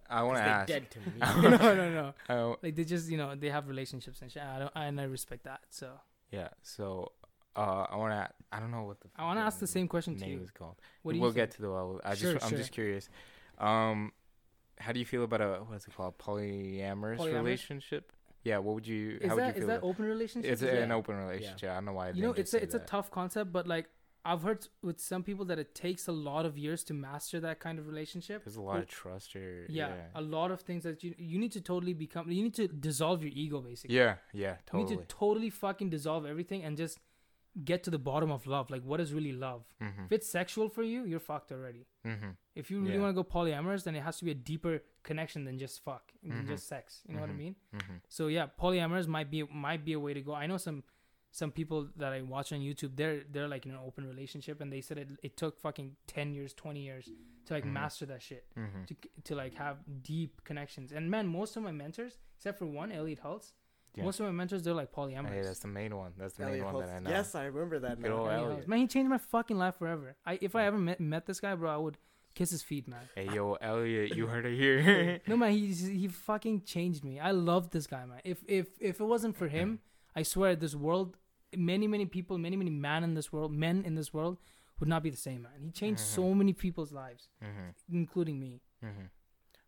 I 0.09 0.23
want 0.25 0.39
to 0.39 0.43
They're 0.43 0.53
ask. 0.55 0.67
dead 0.69 0.91
to 0.91 0.99
me. 1.01 1.13
no, 1.21 1.75
no, 1.75 2.13
no. 2.29 2.57
Like 2.63 2.75
they 2.77 2.85
just 2.85 3.11
you 3.11 3.19
know 3.19 3.35
they 3.37 3.51
have 3.51 3.69
relationships 3.69 4.23
and 4.23 4.33
shit. 4.33 4.43
I 4.43 4.59
don't 4.59 4.73
and 4.75 4.99
I 5.01 5.05
respect 5.05 5.45
that. 5.45 5.61
So 5.69 5.89
yeah. 6.33 6.49
So, 6.63 7.13
uh, 7.57 7.87
I 7.91 7.97
want 7.97 8.13
to. 8.13 8.29
I 8.53 8.61
don't 8.61 8.71
know 8.71 8.83
what 8.85 9.01
the. 9.01 9.09
I 9.17 9.25
want 9.25 9.39
to 9.39 9.43
ask 9.43 9.59
the 9.59 9.67
same 9.67 9.89
question 9.89 10.17
to 10.19 10.27
you. 10.27 10.41
is 10.43 10.51
called. 10.51 10.77
What 11.03 11.13
do 11.13 11.17
you 11.17 11.23
we'll 11.23 11.31
think? 11.31 11.37
get 11.51 11.51
to 11.57 11.63
the. 11.63 11.71
Well, 11.71 12.01
I 12.05 12.15
Sure, 12.15 12.33
just. 12.35 12.45
I'm 12.45 12.51
sure. 12.51 12.59
just 12.59 12.73
curious. 12.73 13.09
Um, 13.59 14.13
how 14.79 14.93
do 14.93 14.99
you 14.99 15.05
feel 15.07 15.25
about 15.25 15.41
a 15.41 15.61
what's 15.69 15.87
it 15.87 15.95
called 15.95 16.17
polyamorous, 16.19 17.19
Polyamorous? 17.19 17.35
relationship? 17.35 18.13
Yeah. 18.45 18.59
What 18.59 18.75
would 18.77 18.87
you? 18.87 19.19
Is 19.21 19.29
how 19.29 19.35
would 19.37 19.41
you 19.43 19.47
that 19.47 19.55
feel? 19.55 19.63
is 19.63 19.69
that 19.69 19.83
open 19.83 20.05
relationship? 20.07 20.51
it's 20.51 20.63
Is 20.63 20.69
that- 20.69 20.83
an 20.83 20.93
open 20.93 21.17
relationship. 21.17 21.71
I 21.71 21.75
don't 21.75 21.85
know 21.87 21.93
why. 21.93 22.11
You 22.11 22.23
know 22.23 22.33
it's 22.33 22.55
a 22.55 22.63
it's 22.63 22.75
a 22.75 22.79
tough 22.81 23.11
concept, 23.11 23.53
but 23.53 23.67
like 23.67 23.89
I've 24.25 24.43
heard 24.43 24.67
with 24.83 25.01
some 25.01 25.23
people 25.23 25.45
that 25.47 25.59
it 25.59 25.75
takes 25.75 26.07
a 26.07 26.13
lot 26.13 26.45
of 26.47 26.57
years 26.59 26.85
to 26.85 26.95
master 26.95 27.41
that 27.41 27.59
kind 27.59 27.79
of 27.79 27.87
relationship. 27.87 28.45
There's 28.45 28.57
a 28.57 28.61
lot 28.63 28.75
Well, 28.75 28.83
of 28.83 28.89
trust 28.89 29.35
or 29.37 29.67
yeah, 29.69 29.89
yeah. 29.89 29.95
a 30.15 30.21
lot 30.23 30.51
of 30.51 30.61
things 30.63 30.83
that 30.85 31.03
you 31.05 31.15
you 31.19 31.39
need 31.39 31.53
to 31.53 31.61
totally 31.61 31.95
become 31.95 32.31
you 32.31 32.43
need 32.43 32.55
to 32.55 32.69
dissolve 32.69 33.23
your 33.23 33.33
ego 33.35 33.61
basically 33.61 33.97
Yeah, 33.97 34.17
yeah, 34.33 34.57
totally. 34.67 34.83
you 34.93 34.97
need 34.99 35.09
to 35.09 35.15
totally 35.15 35.51
fucking 35.51 35.89
dissolve 35.91 36.25
everything 36.27 36.63
and 36.65 36.77
just 36.77 36.99
get 37.65 37.83
to 37.85 37.91
the 37.91 37.99
bottom 37.99 38.31
of 38.31 38.47
love 38.47 38.71
like 38.71 38.83
what 38.83 39.01
is 39.01 39.13
really 39.13 39.33
love 39.33 39.65
mm-hmm. 39.83 40.05
if 40.05 40.13
it's 40.13 40.29
sexual 40.29 40.69
for 40.69 40.83
you 40.83 41.05
you're 41.05 41.21
fucked 41.21 41.53
already 41.53 41.87
Mm-hmm. 42.07 42.31
if 42.55 42.71
you 42.71 42.81
really 42.81 42.95
Yeah. 42.95 43.01
want 43.03 43.11
to 43.17 43.23
go 43.23 43.29
polyamorous 43.39 43.85
then 43.85 43.95
it 43.95 44.03
has 44.03 44.19
to 44.19 44.25
be 44.25 44.31
a 44.31 44.35
deeper 44.35 44.83
connection 45.03 45.45
than 45.45 45.59
just 45.59 45.83
fuck 45.85 46.13
than 46.23 46.45
Mhm. 46.45 46.49
just 46.49 46.67
sex 46.69 47.03
you 47.07 47.15
know 47.15 47.21
what 47.21 47.31
i 47.31 47.33
Mhm. 47.33 47.39
mean 47.39 47.57
Mm-hmm. 47.75 47.97
so 48.09 48.29
yeah 48.29 48.47
polyamorous 48.59 49.07
might 49.07 49.31
be 49.31 49.43
might 49.45 49.85
be 49.85 49.93
a 49.93 50.01
way 50.01 50.15
to 50.15 50.23
go 50.23 50.35
i 50.35 50.47
know 50.47 50.57
some 50.57 50.83
some 51.33 51.51
people 51.53 51.89
that 51.97 52.13
i 52.13 52.23
watch 52.23 52.53
on 52.53 52.61
youtube 52.61 52.97
they're 52.97 53.23
they're 53.33 53.49
like 53.49 53.65
in 53.67 53.73
an 53.73 53.81
open 53.87 54.05
relationship 54.07 54.61
and 54.61 54.73
they 54.73 54.81
said 54.81 54.99
it, 54.99 55.09
it 55.23 55.37
took 55.37 55.59
fucking 55.61 55.95
10 56.07 56.33
years 56.33 56.53
20 56.55 56.81
years 56.81 57.09
to 57.47 57.55
like 57.55 57.65
Mhm. 57.65 57.73
master 57.73 58.07
that 58.07 58.23
shit 58.23 58.45
Mm-hmm. 58.57 58.85
to 58.89 58.95
to 59.25 59.35
like 59.35 59.55
have 59.55 59.77
deep 60.03 60.43
connections. 60.45 60.93
And 60.93 61.11
man, 61.11 61.27
most 61.27 61.57
of 61.57 61.63
my 61.63 61.73
mentors, 61.73 62.19
except 62.37 62.59
for 62.59 62.67
one, 62.67 62.91
Elliot 62.93 63.21
Hulse, 63.25 63.53
Yeah. 63.97 64.05
most 64.05 64.21
of 64.21 64.27
my 64.27 64.33
mentors 64.33 64.63
they're 64.63 64.75
like 64.75 64.93
polyamorous. 64.93 65.31
Hey, 65.31 65.43
that's 65.43 65.59
the 65.59 65.69
main 65.69 65.97
one. 65.97 66.13
That's 66.17 66.35
the 66.35 66.45
main 66.45 66.61
Elliot 66.61 66.73
one 66.73 66.87
that 66.87 66.91
I 66.91 66.99
know. 67.01 67.11
Yes, 67.11 67.35
I 67.35 67.45
remember 67.47 67.81
that. 67.81 68.01
Good 68.01 68.11
now. 68.11 68.19
old 68.19 68.29
Elliot 68.29 68.51
Elliot. 68.51 68.69
Man, 68.69 68.79
he 68.79 68.87
changed 68.87 69.11
my 69.11 69.19
fucking 69.19 69.59
life 69.59 69.77
forever. 69.79 70.17
I 70.25 70.39
if 70.41 70.55
I 70.55 70.65
ever 70.65 70.79
met, 70.79 71.01
met 71.01 71.27
this 71.27 71.41
guy, 71.41 71.55
bro, 71.55 71.71
I 71.71 71.77
would 71.77 71.99
kiss 72.35 72.51
his 72.51 72.63
feet, 72.63 72.87
man. 72.87 73.09
Hey, 73.15 73.29
yo, 73.35 73.55
Elliot, 73.55 74.15
you 74.17 74.27
heard 74.27 74.47
it 74.47 74.57
here. 74.57 75.21
no 75.27 75.37
man, 75.37 75.53
he 75.53 75.73
he 75.73 76.09
fucking 76.09 76.63
changed 76.63 77.05
me. 77.05 77.19
I 77.19 77.33
love 77.33 77.71
this 77.71 77.87
guy, 77.87 78.05
man. 78.05 78.21
If 78.25 78.45
if 78.47 78.69
if 78.79 79.01
it 79.01 79.05
wasn't 79.05 79.37
for 79.37 79.49
him, 79.49 79.81
I 80.15 80.23
swear 80.23 80.55
this 80.57 80.75
world, 80.75 81.17
many 81.57 81.87
many 81.87 82.07
people, 82.07 82.39
many 82.39 82.57
many 82.57 82.71
men 82.71 83.05
in 83.05 83.15
this 83.15 83.33
world, 83.33 83.53
men 83.53 83.83
in 83.85 83.95
this 83.95 84.15
world 84.15 84.39
would 84.79 84.89
not 84.89 85.03
be 85.03 85.11
the 85.11 85.17
same, 85.17 85.43
man. 85.43 85.53
He 85.63 85.71
changed 85.71 86.01
so 86.01 86.35
many 86.35 86.53
people's 86.53 86.93
lives, 86.93 87.29
mm-hmm. 87.43 87.97
including 87.97 88.41
me. 88.41 88.63
Mm-hmm. 88.85 89.07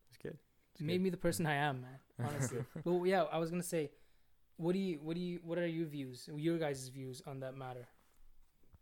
It's 0.09 0.17
good. 0.17 0.39
It's 0.73 0.81
made 0.81 0.95
good. 0.95 1.03
me 1.03 1.11
the 1.11 1.19
person 1.19 1.47
I 1.47 1.55
am, 1.55 1.83
man. 1.83 1.99
Honestly. 2.27 2.65
well, 2.85 3.07
yeah, 3.07 3.25
I 3.25 3.39
was 3.39 3.51
gonna 3.51 3.63
say, 3.63 3.91
what 4.63 4.73
do 4.73 4.79
you, 4.79 4.99
what 5.03 5.15
do 5.17 5.21
you, 5.23 5.41
what 5.49 5.59
are 5.59 5.67
your 5.67 5.87
views, 5.87 6.29
your 6.49 6.59
guys' 6.59 6.89
views 6.89 7.23
on 7.27 7.41
that 7.41 7.55
matter? 7.57 7.87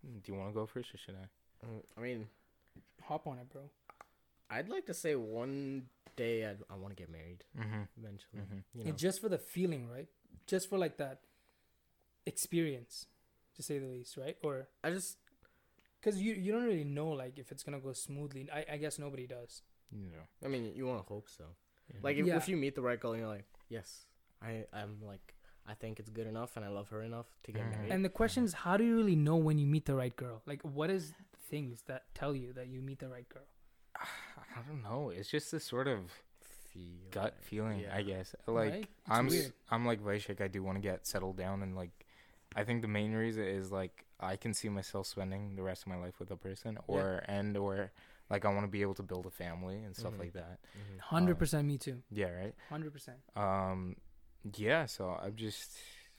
Do 0.02 0.32
you 0.32 0.38
want 0.38 0.50
to 0.50 0.54
go 0.54 0.66
first 0.66 0.94
or 0.94 0.98
should 0.98 1.16
I? 1.24 1.26
Mm, 1.66 1.82
I 1.96 2.00
mean, 2.00 2.26
Hop 3.08 3.26
on 3.26 3.38
it, 3.38 3.48
bro. 3.50 3.62
I'd 4.50 4.68
like 4.68 4.86
to 4.86 4.94
say 4.94 5.14
one 5.16 5.86
day 6.16 6.44
I'd, 6.46 6.58
I 6.70 6.74
want 6.76 6.94
to 6.96 7.00
get 7.02 7.10
married 7.10 7.44
Mm-hmm. 7.58 7.82
eventually. 8.00 8.42
Mhm. 8.42 8.62
You 8.74 8.84
know, 8.84 8.88
And 8.90 8.98
just 8.98 9.20
for 9.20 9.28
the 9.28 9.38
feeling, 9.38 9.88
right? 9.88 10.08
Just 10.46 10.68
for 10.68 10.78
like 10.78 10.96
that 10.98 11.20
experience, 12.26 13.06
to 13.56 13.62
say 13.62 13.78
the 13.78 13.86
least, 13.86 14.16
right? 14.16 14.36
Or 14.42 14.68
I 14.84 14.90
just 14.90 15.18
because 16.00 16.20
you 16.20 16.34
you 16.34 16.52
don't 16.52 16.64
really 16.64 16.84
know 16.84 17.08
like 17.08 17.38
if 17.38 17.50
it's 17.52 17.62
gonna 17.62 17.80
go 17.80 17.92
smoothly. 17.92 18.48
I 18.52 18.64
I 18.74 18.76
guess 18.76 18.98
nobody 18.98 19.26
does. 19.26 19.62
Yeah. 19.92 20.24
I 20.44 20.48
mean, 20.48 20.72
you 20.74 20.86
want 20.86 21.00
to 21.04 21.08
hope 21.08 21.28
so. 21.28 21.44
Like 22.02 22.16
if, 22.16 22.26
Yeah. 22.26 22.36
if 22.36 22.48
you 22.48 22.56
meet 22.56 22.74
the 22.76 22.82
right 22.82 22.98
girl, 23.00 23.12
and 23.12 23.20
you're 23.20 23.28
like, 23.28 23.46
yes, 23.68 24.06
I 24.40 24.66
I'm 24.72 24.98
like 25.04 25.34
I 25.66 25.74
think 25.74 26.00
it's 26.00 26.10
good 26.10 26.26
enough, 26.26 26.56
and 26.56 26.64
I 26.64 26.68
love 26.68 26.88
her 26.88 27.02
enough 27.02 27.26
to 27.44 27.52
get 27.52 27.68
married. 27.70 27.92
And 27.92 28.04
the 28.04 28.08
question 28.08 28.44
is, 28.44 28.52
how 28.52 28.76
do 28.76 28.84
you 28.84 28.96
really 28.96 29.16
know 29.16 29.36
when 29.36 29.58
you 29.58 29.66
meet 29.66 29.86
the 29.86 29.94
right 29.94 30.14
girl? 30.16 30.42
Like, 30.46 30.62
what 30.62 30.90
is 30.90 31.12
things 31.48 31.82
that 31.86 32.04
tell 32.14 32.34
you 32.34 32.52
that 32.54 32.68
you 32.68 32.80
meet 32.80 32.98
the 32.98 33.08
right 33.08 33.28
girl? 33.28 33.44
I 33.96 34.62
don't 34.68 34.82
know. 34.82 35.10
It's 35.10 35.30
just 35.30 35.52
this 35.52 35.64
sort 35.64 35.86
of 35.88 36.10
Feel 36.72 36.82
gut 37.10 37.22
like- 37.24 37.42
feeling, 37.42 37.80
yeah. 37.80 37.94
I 37.96 38.02
guess. 38.02 38.34
Like 38.46 38.70
Right? 38.72 38.86
I'm 39.08 39.26
weird. 39.26 39.52
I'm 39.70 39.84
like 39.86 40.00
Vaishakh. 40.02 40.40
I 40.40 40.48
do 40.48 40.62
want 40.62 40.76
to 40.76 40.80
get 40.80 41.06
settled 41.06 41.36
down 41.36 41.62
and 41.62 41.74
like 41.74 41.90
I 42.56 42.62
think 42.64 42.82
the 42.82 42.88
main 42.88 43.12
reason 43.12 43.44
is 43.44 43.70
like 43.72 44.04
I 44.20 44.36
can 44.36 44.54
see 44.54 44.68
myself 44.68 45.06
spending 45.08 45.56
the 45.56 45.62
rest 45.62 45.82
of 45.82 45.88
my 45.88 45.96
life 45.96 46.18
with 46.20 46.30
a 46.30 46.36
person 46.36 46.78
or 46.86 47.22
and 47.26 47.56
or 47.56 47.90
like 48.28 48.44
I 48.44 48.48
want 48.54 48.62
to 48.66 48.70
be 48.70 48.82
able 48.82 48.94
to 48.94 49.02
build 49.02 49.26
a 49.26 49.30
family 49.30 49.78
and 49.82 49.96
stuff 49.96 50.12
Mhm. 50.14 50.18
like 50.20 50.32
that. 50.34 50.60
Mhm. 50.76 51.00
Hundred 51.00 51.38
percent, 51.40 51.66
me 51.66 51.76
too. 51.78 52.02
Yeah, 52.10 52.30
right. 52.30 52.54
Hundred 52.68 52.92
percent. 52.92 53.18
Um, 53.34 53.96
yeah. 54.56 54.86
So 54.86 55.18
I'm 55.22 55.34
just 55.36 55.70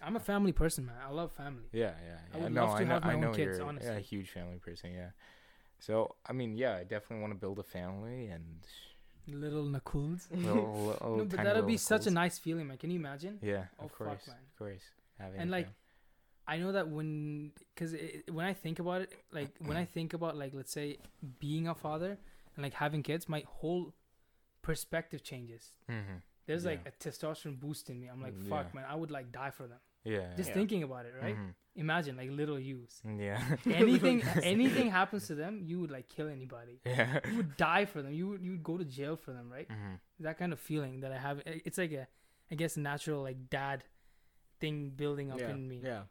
I'm 0.02 0.15
a 0.15 0.19
family 0.19 0.52
person, 0.52 0.85
man. 0.85 0.95
I 1.06 1.11
love 1.11 1.31
family. 1.34 1.68
yeah, 1.72 1.91
yeah. 2.06 2.18
I 2.34 2.38
yeah. 2.38 2.43
would 2.43 2.53
no, 2.53 2.65
love 2.65 2.76
I 2.80 2.84
know, 2.84 2.93
have 2.95 3.03
my 3.03 3.11
I 3.11 3.15
own 3.15 3.22
know 3.22 3.31
kids, 3.31 3.57
you're 3.57 3.68
honestly. 3.68 3.95
a 3.95 3.99
huge 3.99 4.30
family 4.30 4.57
person. 4.57 4.91
Yeah. 4.93 5.10
So 5.80 6.15
I 6.26 6.34
mean, 6.34 6.56
yeah, 6.57 6.76
I 6.76 6.84
definitely 6.84 7.22
want 7.22 7.34
to 7.34 7.39
build 7.39 7.60
a 7.60 7.64
family 7.64 8.27
and 8.27 8.45
Little 9.27 9.65
Nakuls. 9.65 10.30
no, 10.31 11.26
but 11.30 11.43
that'll 11.43 11.64
be 11.64 11.77
such 11.77 12.07
a 12.07 12.11
Nice- 12.11 12.39
feeling, 12.39 12.68
man. 12.68 12.77
Can 12.77 12.89
you 12.91 12.99
imagine? 12.99 13.39
yeah, 13.41 13.65
Oh, 13.80 13.85
of 13.85 13.91
fuck, 13.91 13.98
course, 14.07 14.27
man. 14.27 14.38
of 14.52 14.57
course. 14.57 14.81
Having 15.19 15.39
And, 15.41 15.52
like, 15.52 15.68
I 16.48 16.57
know 16.57 16.72
that 16.72 16.88
when, 16.89 17.52
because 17.73 17.95
when 18.31 18.45
I 18.45 18.53
think 18.53 18.80
about 18.80 19.02
it, 19.02 19.14
like 19.31 19.49
when 19.60 19.77
I 19.77 19.85
think 19.95 20.14
about 20.14 20.35
like 20.35 20.53
let's 20.56 20.72
say 20.72 20.98
being 21.39 21.68
a 21.68 21.76
father 21.76 22.18
and 22.56 22.64
like 22.64 22.73
having 22.73 23.03
kids, 23.03 23.30
my 23.30 23.43
whole 23.48 23.93
perspective 24.61 25.23
changes. 25.23 25.72
Mhm. 25.89 26.22
There's 26.47 26.65
like 26.65 26.81
a 26.88 26.91
testosterone 26.91 27.59
boost 27.59 27.89
in 27.89 27.99
me. 27.99 28.07
I'm 28.07 28.22
like, 28.22 28.34
Mm, 28.35 28.49
fuck, 28.49 28.68
yeah. 28.73 28.81
man, 28.81 28.85
I 28.89 28.95
would 28.95 29.11
like 29.11 29.31
die 29.31 29.51
for 29.51 29.68
them. 29.68 29.80
yeah, 30.03 30.34
Just 30.35 30.49
Yeah. 30.49 30.55
thinking 30.55 30.84
about 30.84 31.05
it, 31.05 31.13
right? 31.22 31.35
Mhm. 31.35 31.53
Imagine 31.76 32.18
like 32.18 32.30
little 32.31 32.59
yous. 32.59 33.01
Yeah. 33.05 33.39
Anything, 33.65 34.23
anything 34.43 34.89
happens 34.89 35.27
to 35.27 35.35
them, 35.35 35.61
you 35.63 35.80
would 35.80 35.91
like 35.91 36.07
kill 36.09 36.27
anybody. 36.27 36.80
yeah. 36.85 37.19
You 37.30 37.38
would 37.38 37.55
die 37.57 37.85
for 37.85 38.01
them. 38.01 38.11
You 38.13 38.27
would 38.30 38.41
you 38.43 38.51
would 38.51 38.63
go 38.63 38.77
to 38.77 38.84
jail 38.85 39.15
for 39.15 39.31
them, 39.31 39.49
right? 39.51 39.69
Mhm. 39.69 39.99
That 40.19 40.38
kind 40.38 40.51
of 40.53 40.59
feeling 40.59 40.99
that 41.01 41.11
I 41.11 41.18
have. 41.18 41.41
It's 41.45 41.77
like 41.77 41.91
a, 41.93 42.07
I 42.51 42.55
guess, 42.55 42.76
natural 42.77 43.22
like 43.23 43.49
dad 43.49 43.84
thing 44.59 44.89
building 44.89 45.31
up 45.31 45.39
yeah. 45.39 45.49
in 45.51 45.68
me 45.68 45.81
Yeah. 45.84 46.03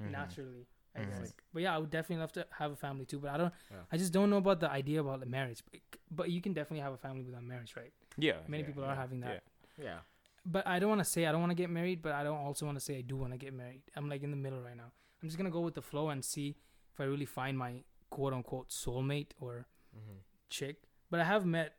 Mhm. 0.00 0.10
naturally. 0.10 0.66
I 0.94 1.00
Mhm. 1.00 1.10
guess. 1.10 1.34
But 1.52 1.62
yeah, 1.62 1.74
I 1.74 1.78
would 1.78 1.90
definitely 1.90 2.20
love 2.22 2.32
to 2.32 2.46
have 2.58 2.72
a 2.72 2.76
family 2.76 3.04
too. 3.04 3.18
But 3.20 3.30
I 3.34 3.36
don't. 3.36 3.54
Yeah. 3.70 3.82
I 3.92 3.96
just 3.98 4.12
don't 4.12 4.30
know 4.30 4.38
about 4.38 4.60
the 4.60 4.70
idea 4.70 5.00
about 5.00 5.20
the 5.20 5.26
marriage. 5.26 5.62
But, 5.70 5.80
but 6.10 6.30
you 6.30 6.40
can 6.40 6.52
definitely 6.54 6.80
have 6.80 6.94
a 6.94 6.96
family 6.98 7.22
without 7.22 7.44
marriage, 7.44 7.76
right? 7.76 7.92
Yeah. 8.16 8.38
Many 8.48 8.62
yeah, 8.62 8.66
people 8.68 8.82
yeah, 8.82 8.92
are 8.92 8.96
having 8.96 9.20
that. 9.20 9.42
Yeah. 9.82 9.98
But 10.44 10.66
I 10.66 10.78
don't 10.78 10.88
want 10.88 11.00
to 11.00 11.04
say 11.04 11.26
I 11.26 11.32
don't 11.32 11.40
want 11.40 11.50
to 11.50 11.56
get 11.56 11.70
married. 11.70 12.02
But 12.02 12.12
I 12.12 12.22
don't 12.24 12.38
also 12.38 12.66
want 12.66 12.78
to 12.78 12.84
say 12.84 12.98
I 12.98 13.00
do 13.02 13.16
want 13.16 13.32
to 13.32 13.38
get 13.38 13.52
married. 13.52 13.82
I'm 13.96 14.08
like 14.08 14.22
in 14.22 14.30
the 14.30 14.36
middle 14.36 14.60
right 14.60 14.76
now. 14.76 14.92
I'm 15.22 15.28
just 15.28 15.36
gonna 15.38 15.50
go 15.50 15.60
with 15.60 15.74
the 15.74 15.82
flow 15.82 16.10
and 16.10 16.24
see 16.24 16.56
if 16.92 17.00
I 17.00 17.04
really 17.04 17.24
find 17.24 17.58
my 17.58 17.82
quote 18.10 18.32
unquote 18.32 18.68
soulmate 18.70 19.32
or 19.40 19.66
Mm-hmm. 19.96 20.18
chick. 20.50 20.76
But 21.10 21.20
I 21.20 21.24
have 21.24 21.46
met. 21.46 21.74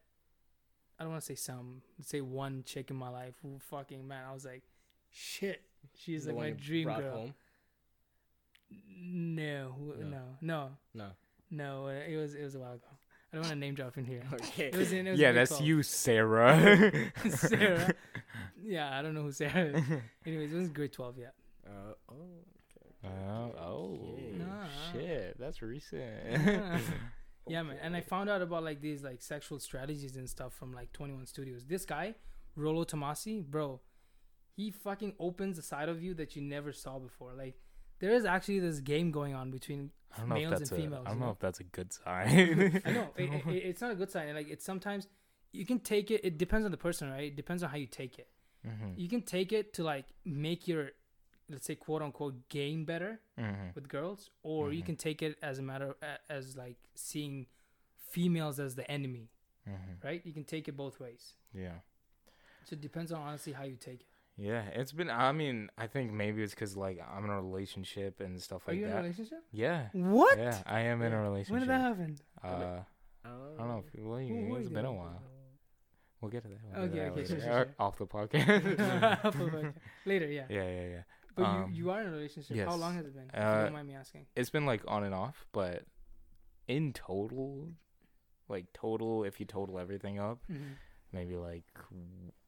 I 1.00 1.04
don't 1.04 1.12
want 1.12 1.22
to 1.22 1.26
say 1.28 1.36
some. 1.36 1.84
Let's 2.00 2.10
say 2.10 2.22
one 2.22 2.64
chick 2.66 2.90
in 2.90 2.96
my 2.98 3.10
life 3.10 3.36
who 3.44 3.60
fucking 3.60 4.08
man. 4.08 4.24
I 4.28 4.34
was 4.34 4.44
like, 4.46 4.64
shit. 5.12 5.62
She's 5.96 6.26
The 6.26 6.34
like 6.34 6.40
my 6.42 6.50
dream 6.52 6.88
girl. 6.88 7.12
home? 7.12 7.34
No, 9.00 9.76
No. 10.00 10.20
no, 10.42 10.70
no, 10.94 11.10
No. 11.52 11.88
It 11.88 12.18
was 12.18 12.34
it 12.36 12.44
was 12.44 12.56
a 12.56 12.60
while 12.60 12.74
ago. 12.74 12.88
I 13.32 13.36
don't 13.38 13.42
want 13.44 13.54
to 13.54 13.60
name 13.60 13.76
drop 13.76 13.98
in 13.98 14.06
here. 14.06 14.24
Okay. 14.34 14.68
It 14.68 14.76
was 14.78 14.94
in. 14.94 15.08
It 15.08 15.12
was 15.12 15.20
Yeah, 15.20 15.32
that's 15.34 15.50
12. 15.52 15.66
you, 15.66 15.84
Sarah. 15.84 16.92
Sarah. 17.30 17.94
Yeah, 18.64 18.98
I 18.98 19.02
don't 19.02 19.14
know 19.14 19.22
who 19.22 19.32
Sarah 19.32 19.68
is. 19.68 19.84
Anyways, 20.26 20.52
it 20.52 20.58
was 20.58 20.70
grade 20.70 20.92
twelve. 20.92 21.16
Yeah. 21.18 21.28
Uh, 21.66 21.94
oh. 22.12 22.16
Oh, 23.06 23.56
oh, 23.58 24.00
Okay. 24.14 24.38
Nah. 24.38 24.66
shit, 24.92 25.40
that's 25.40 25.62
recent. 25.62 26.04
Yeah, 27.50 27.64
man. 27.64 27.78
And 27.82 27.96
I 27.96 28.02
found 28.02 28.30
out 28.30 28.42
about 28.42 28.64
like 28.66 28.82
these 28.82 29.04
like 29.04 29.22
sexual 29.22 29.60
strategies 29.62 30.18
and 30.18 30.30
stuff 30.30 30.54
from 30.54 30.74
like 30.74 30.92
Twenty 30.92 31.14
One 31.14 31.26
Studios. 31.26 31.64
This 31.66 31.86
guy, 31.86 32.16
Rollo 32.58 32.84
Tomassi, 32.84 33.42
bro, 33.46 33.80
he 34.54 34.70
fucking 34.72 35.14
opens 35.18 35.58
a 35.58 35.62
side 35.62 35.88
of 35.88 36.02
you 36.04 36.14
that 36.16 36.36
you 36.36 36.42
never 36.42 36.74
saw 36.74 37.00
before. 37.00 37.32
Like, 37.38 37.56
there 38.00 38.12
is 38.14 38.26
actually 38.26 38.60
this 38.60 38.80
game 38.80 39.12
going 39.12 39.34
on 39.36 39.52
between 39.52 39.92
I 40.16 40.20
don't 40.20 40.30
know 40.30 40.36
males 40.36 40.60
and 40.62 40.70
females. 40.70 41.06
I 41.06 41.10
don't 41.10 41.16
you 41.16 41.20
know 41.22 41.26
know? 41.28 41.32
if 41.34 41.40
that's 41.40 41.60
a 41.60 41.64
good 41.64 41.94
sign. 41.94 42.82
I 42.86 42.92
know 42.92 43.10
it, 43.18 43.30
it, 43.48 43.54
it's 43.70 43.82
not 43.82 43.92
a 43.92 43.96
good 43.96 44.12
sign. 44.12 44.34
Like, 44.36 44.50
it's 44.50 44.66
sometimes 44.66 45.08
you 45.52 45.66
can 45.66 45.80
take 45.80 46.12
it. 46.12 46.22
It 46.24 46.38
depends 46.38 46.66
on 46.66 46.72
the 46.72 46.78
person, 46.78 47.10
right? 47.12 47.26
It 47.32 47.36
depends 47.36 47.64
on 47.64 47.70
how 47.70 47.78
you 47.78 47.88
take 47.88 48.18
it. 48.20 48.28
Mhm. 48.66 48.94
You 48.98 49.08
can 49.08 49.22
take 49.22 49.52
it 49.54 49.74
to 49.76 49.84
like 49.84 50.06
make 50.26 50.68
your, 50.68 50.92
let's 51.50 51.66
say, 51.66 51.76
quote 51.76 52.02
unquote, 52.02 52.50
game 52.50 52.86
better 52.86 53.20
Mhm. 53.40 53.76
with 53.76 53.88
girls, 53.88 54.30
or 54.44 54.74
you 54.74 54.82
Mhm. 54.82 54.86
can 54.88 54.96
take 54.96 55.22
it 55.22 55.38
as 55.42 55.60
a 55.60 55.62
matter 55.62 55.96
as 56.30 56.58
like 56.58 56.78
seeing 56.96 57.46
females 57.96 58.60
as 58.60 58.76
the 58.76 58.90
enemy, 58.90 59.30
Mhm. 59.68 60.04
right? 60.04 60.26
You 60.26 60.34
can 60.34 60.44
take 60.44 60.68
it 60.68 60.76
both 60.76 61.00
ways. 61.00 61.34
Yeah. 61.54 61.80
So 62.66 62.74
it 62.74 62.82
depends 62.82 63.12
on 63.12 63.22
honestly 63.22 63.54
how 63.54 63.64
you 63.64 63.76
take 63.78 64.02
it. 64.02 64.08
Yeah, 64.38 64.62
it's 64.74 64.92
been. 64.92 65.10
I 65.10 65.32
mean, 65.32 65.70
I 65.78 65.88
think 65.88 66.12
maybe 66.14 66.44
it's 66.44 66.54
because 66.54 66.78
like 66.78 67.00
I'm 67.12 67.24
in 67.26 67.32
a 67.32 67.42
relationship 67.42 68.20
and 68.20 68.40
stuff 68.42 68.62
like 68.68 68.80
that. 68.82 68.86
Are 68.86 68.86
like 68.86 68.86
you 68.86 68.86
in 68.86 68.92
a 68.92 68.96
that. 68.96 69.02
relationship? 69.02 69.40
Yeah. 69.52 69.88
What? 69.94 70.38
Yeah, 70.38 70.58
I 70.66 70.82
am 70.82 71.02
in 71.02 71.12
a 71.12 71.22
relationship. 71.22 71.52
When 71.52 71.60
did 71.62 71.70
that 71.70 71.82
happen? 71.82 72.18
Uh. 72.44 72.80
I 73.26 73.30
don't 73.58 73.68
know. 73.68 73.84
If, 73.94 74.00
well, 74.04 74.20
Who- 74.20 74.28
who 74.46 74.56
are 74.56 74.60
it's 74.60 74.70
you 74.70 74.76
been 74.76 74.86
a 74.86 74.88
doing? 74.90 74.98
while. 75.00 75.22
We'll 76.22 76.32
get 76.32 76.44
to 76.44 76.50
that. 76.50 76.58
We'll 76.74 76.84
Okay, 76.86 76.94
get 76.94 76.94
to 76.94 77.00
that 77.00 77.12
okay, 77.12 77.22
later. 77.22 77.28
sure, 77.28 77.40
sure, 77.42 77.52
sure. 77.52 77.68
Off 77.80 77.98
the 77.98 78.06
podcast. 78.08 79.74
Later, 80.06 80.28
yeah. 80.28 80.46
yeah, 80.50 80.64
yeah, 80.70 80.88
yeah. 80.88 81.02
But 81.36 81.44
Um, 81.46 81.72
you 81.74 81.84
you 81.86 81.92
are 81.92 82.02
in 82.02 82.08
a 82.08 82.12
relationship. 82.12 82.58
How 82.58 82.72
yes. 82.72 82.80
long 82.80 82.96
has 82.96 83.06
it 83.06 83.14
been? 83.14 83.28
if 83.30 83.36
you 83.36 83.42
Uh, 83.42 83.64
don't 83.64 83.74
mind 83.74 83.88
me 83.88 83.96
asking. 83.96 84.26
It's 84.36 84.50
been 84.50 84.66
like 84.66 84.82
on 84.88 85.04
and 85.04 85.14
off, 85.14 85.46
but 85.52 85.84
in 86.68 86.94
total, 86.94 87.70
like 88.50 88.66
total, 88.74 89.24
if 89.24 89.40
you 89.40 89.46
total 89.46 89.78
everything 89.80 90.20
up, 90.20 90.40
Mhm. 90.50 90.76
Maybe 91.18 91.36
like 91.36 91.64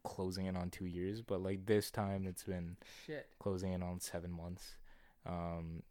closing 0.03 0.45
in 0.45 0.55
on 0.55 0.69
two 0.69 0.85
years. 0.85 1.21
But 1.21 1.41
like 1.41 1.65
this 1.65 1.91
time, 1.91 2.25
it's 2.27 2.43
been 2.43 2.77
Shit. 3.05 3.27
closing 3.39 3.73
in 3.73 3.81
on 3.83 3.99
seven 3.99 4.31
months. 4.31 4.75
Um, 5.25 5.83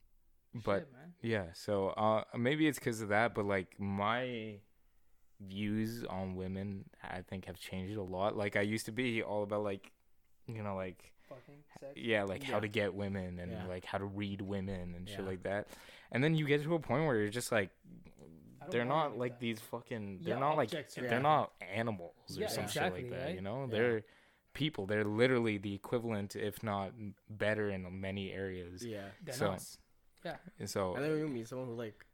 but 0.54 0.80
Shit, 0.80 0.92
man. 0.92 1.12
Yeah, 1.22 1.44
so 1.52 1.88
uh 1.90 2.24
maybe 2.36 2.66
it's 2.68 2.78
because 2.78 3.00
of 3.00 3.08
that, 3.10 3.34
but 3.34 3.44
like 3.44 3.78
my 3.78 4.56
views 5.40 6.04
on 6.04 6.34
women 6.34 6.84
I 7.02 7.20
think 7.22 7.44
have 7.46 7.58
changed 7.58 7.96
a 7.96 8.02
lot. 8.02 8.36
Like 8.36 8.56
I 8.56 8.62
used 8.62 8.86
to 8.86 8.92
be 8.92 9.22
all 9.22 9.42
about 9.42 9.62
like 9.62 9.92
you 10.46 10.62
know 10.62 10.74
like 10.74 11.12
Fucking 11.28 11.62
sex. 11.80 11.92
yeah, 11.96 12.22
like 12.24 12.42
how 12.42 12.58
to 12.58 12.68
get 12.68 12.94
women 12.94 13.38
and 13.38 13.52
Yeah. 13.52 13.66
like 13.68 13.84
how 13.84 13.98
to 13.98 14.04
read 14.06 14.40
women 14.40 14.94
and 14.96 15.08
shit 15.08 15.24
like 15.24 15.42
that. 15.42 15.68
And 16.10 16.24
then 16.24 16.34
you 16.34 16.46
get 16.46 16.62
to 16.62 16.74
a 16.74 16.78
point 16.78 17.04
where 17.06 17.16
you're 17.16 17.28
just 17.28 17.52
like 17.52 17.70
I 17.86 18.20
don't 18.20 18.30
they're 18.70 18.84
not 18.84 19.10
any 19.10 19.18
like 19.18 19.32
that. 19.32 19.40
these 19.40 19.60
fucking 19.60 20.20
they're 20.22 20.34
Yeah, 20.34 20.40
not 20.40 20.56
like 20.56 20.68
objects, 20.68 20.94
they're 20.94 21.04
yeah. 21.04 21.18
not 21.18 21.52
animals 21.74 22.14
or 22.36 22.40
Yeah, 22.40 22.48
some 22.48 22.64
exactly, 22.64 23.02
shit 23.02 23.10
like 23.10 23.18
that, 23.20 23.26
right? 23.26 23.34
you 23.34 23.40
know? 23.42 23.60
Yeah. 23.62 23.66
They're 23.78 24.02
people. 24.54 24.86
They're 24.86 25.04
literally 25.04 25.58
the 25.58 25.74
equivalent 25.74 26.34
if 26.36 26.62
not 26.62 26.92
better 27.30 27.70
in 27.70 28.00
many 28.00 28.32
areas. 28.32 28.84
Yeah. 28.84 29.04
They're 29.24 29.34
so- 29.34 29.50
us. 29.52 29.78
And 30.58 30.68
so 30.68 30.94
And 30.94 31.02
then 31.04 31.10
when 31.12 31.20
you 31.20 31.28
meet 31.28 31.48
someone 31.48 31.68
who 31.68 31.74
like 31.74 32.04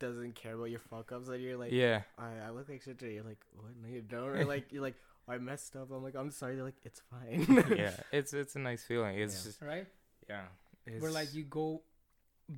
doesn't 0.00 0.34
care 0.34 0.54
about 0.54 0.64
your 0.70 0.80
fuck 0.80 1.12
ups, 1.12 1.28
and 1.28 1.40
you're 1.40 1.56
like, 1.56 1.70
yeah. 1.70 2.02
I, 2.18 2.46
I 2.46 2.50
look 2.50 2.68
like 2.68 2.82
shit 2.82 2.98
today. 2.98 3.14
You're 3.14 3.22
like, 3.24 3.38
what? 3.54 3.70
No, 3.80 3.88
you 3.88 4.00
don't. 4.00 4.30
Or 4.30 4.44
like, 4.44 4.72
you're 4.72 4.82
like, 4.82 4.96
I 5.28 5.38
messed 5.38 5.76
up. 5.76 5.92
I'm 5.92 6.02
like, 6.02 6.16
I'm 6.16 6.32
sorry. 6.32 6.56
They're 6.56 6.64
like, 6.64 6.80
it's 6.82 7.00
fine. 7.08 7.46
yeah, 7.78 7.92
it's 8.12 8.32
it's 8.32 8.56
a 8.56 8.58
nice 8.58 8.82
feeling. 8.82 9.16
It's 9.16 9.36
Yeah. 9.38 9.44
just 9.44 9.62
Right? 9.62 9.86
yeah, 10.28 10.46
it's, 10.86 11.00
Where 11.00 11.12
like 11.12 11.32
you 11.34 11.44
go 11.44 11.82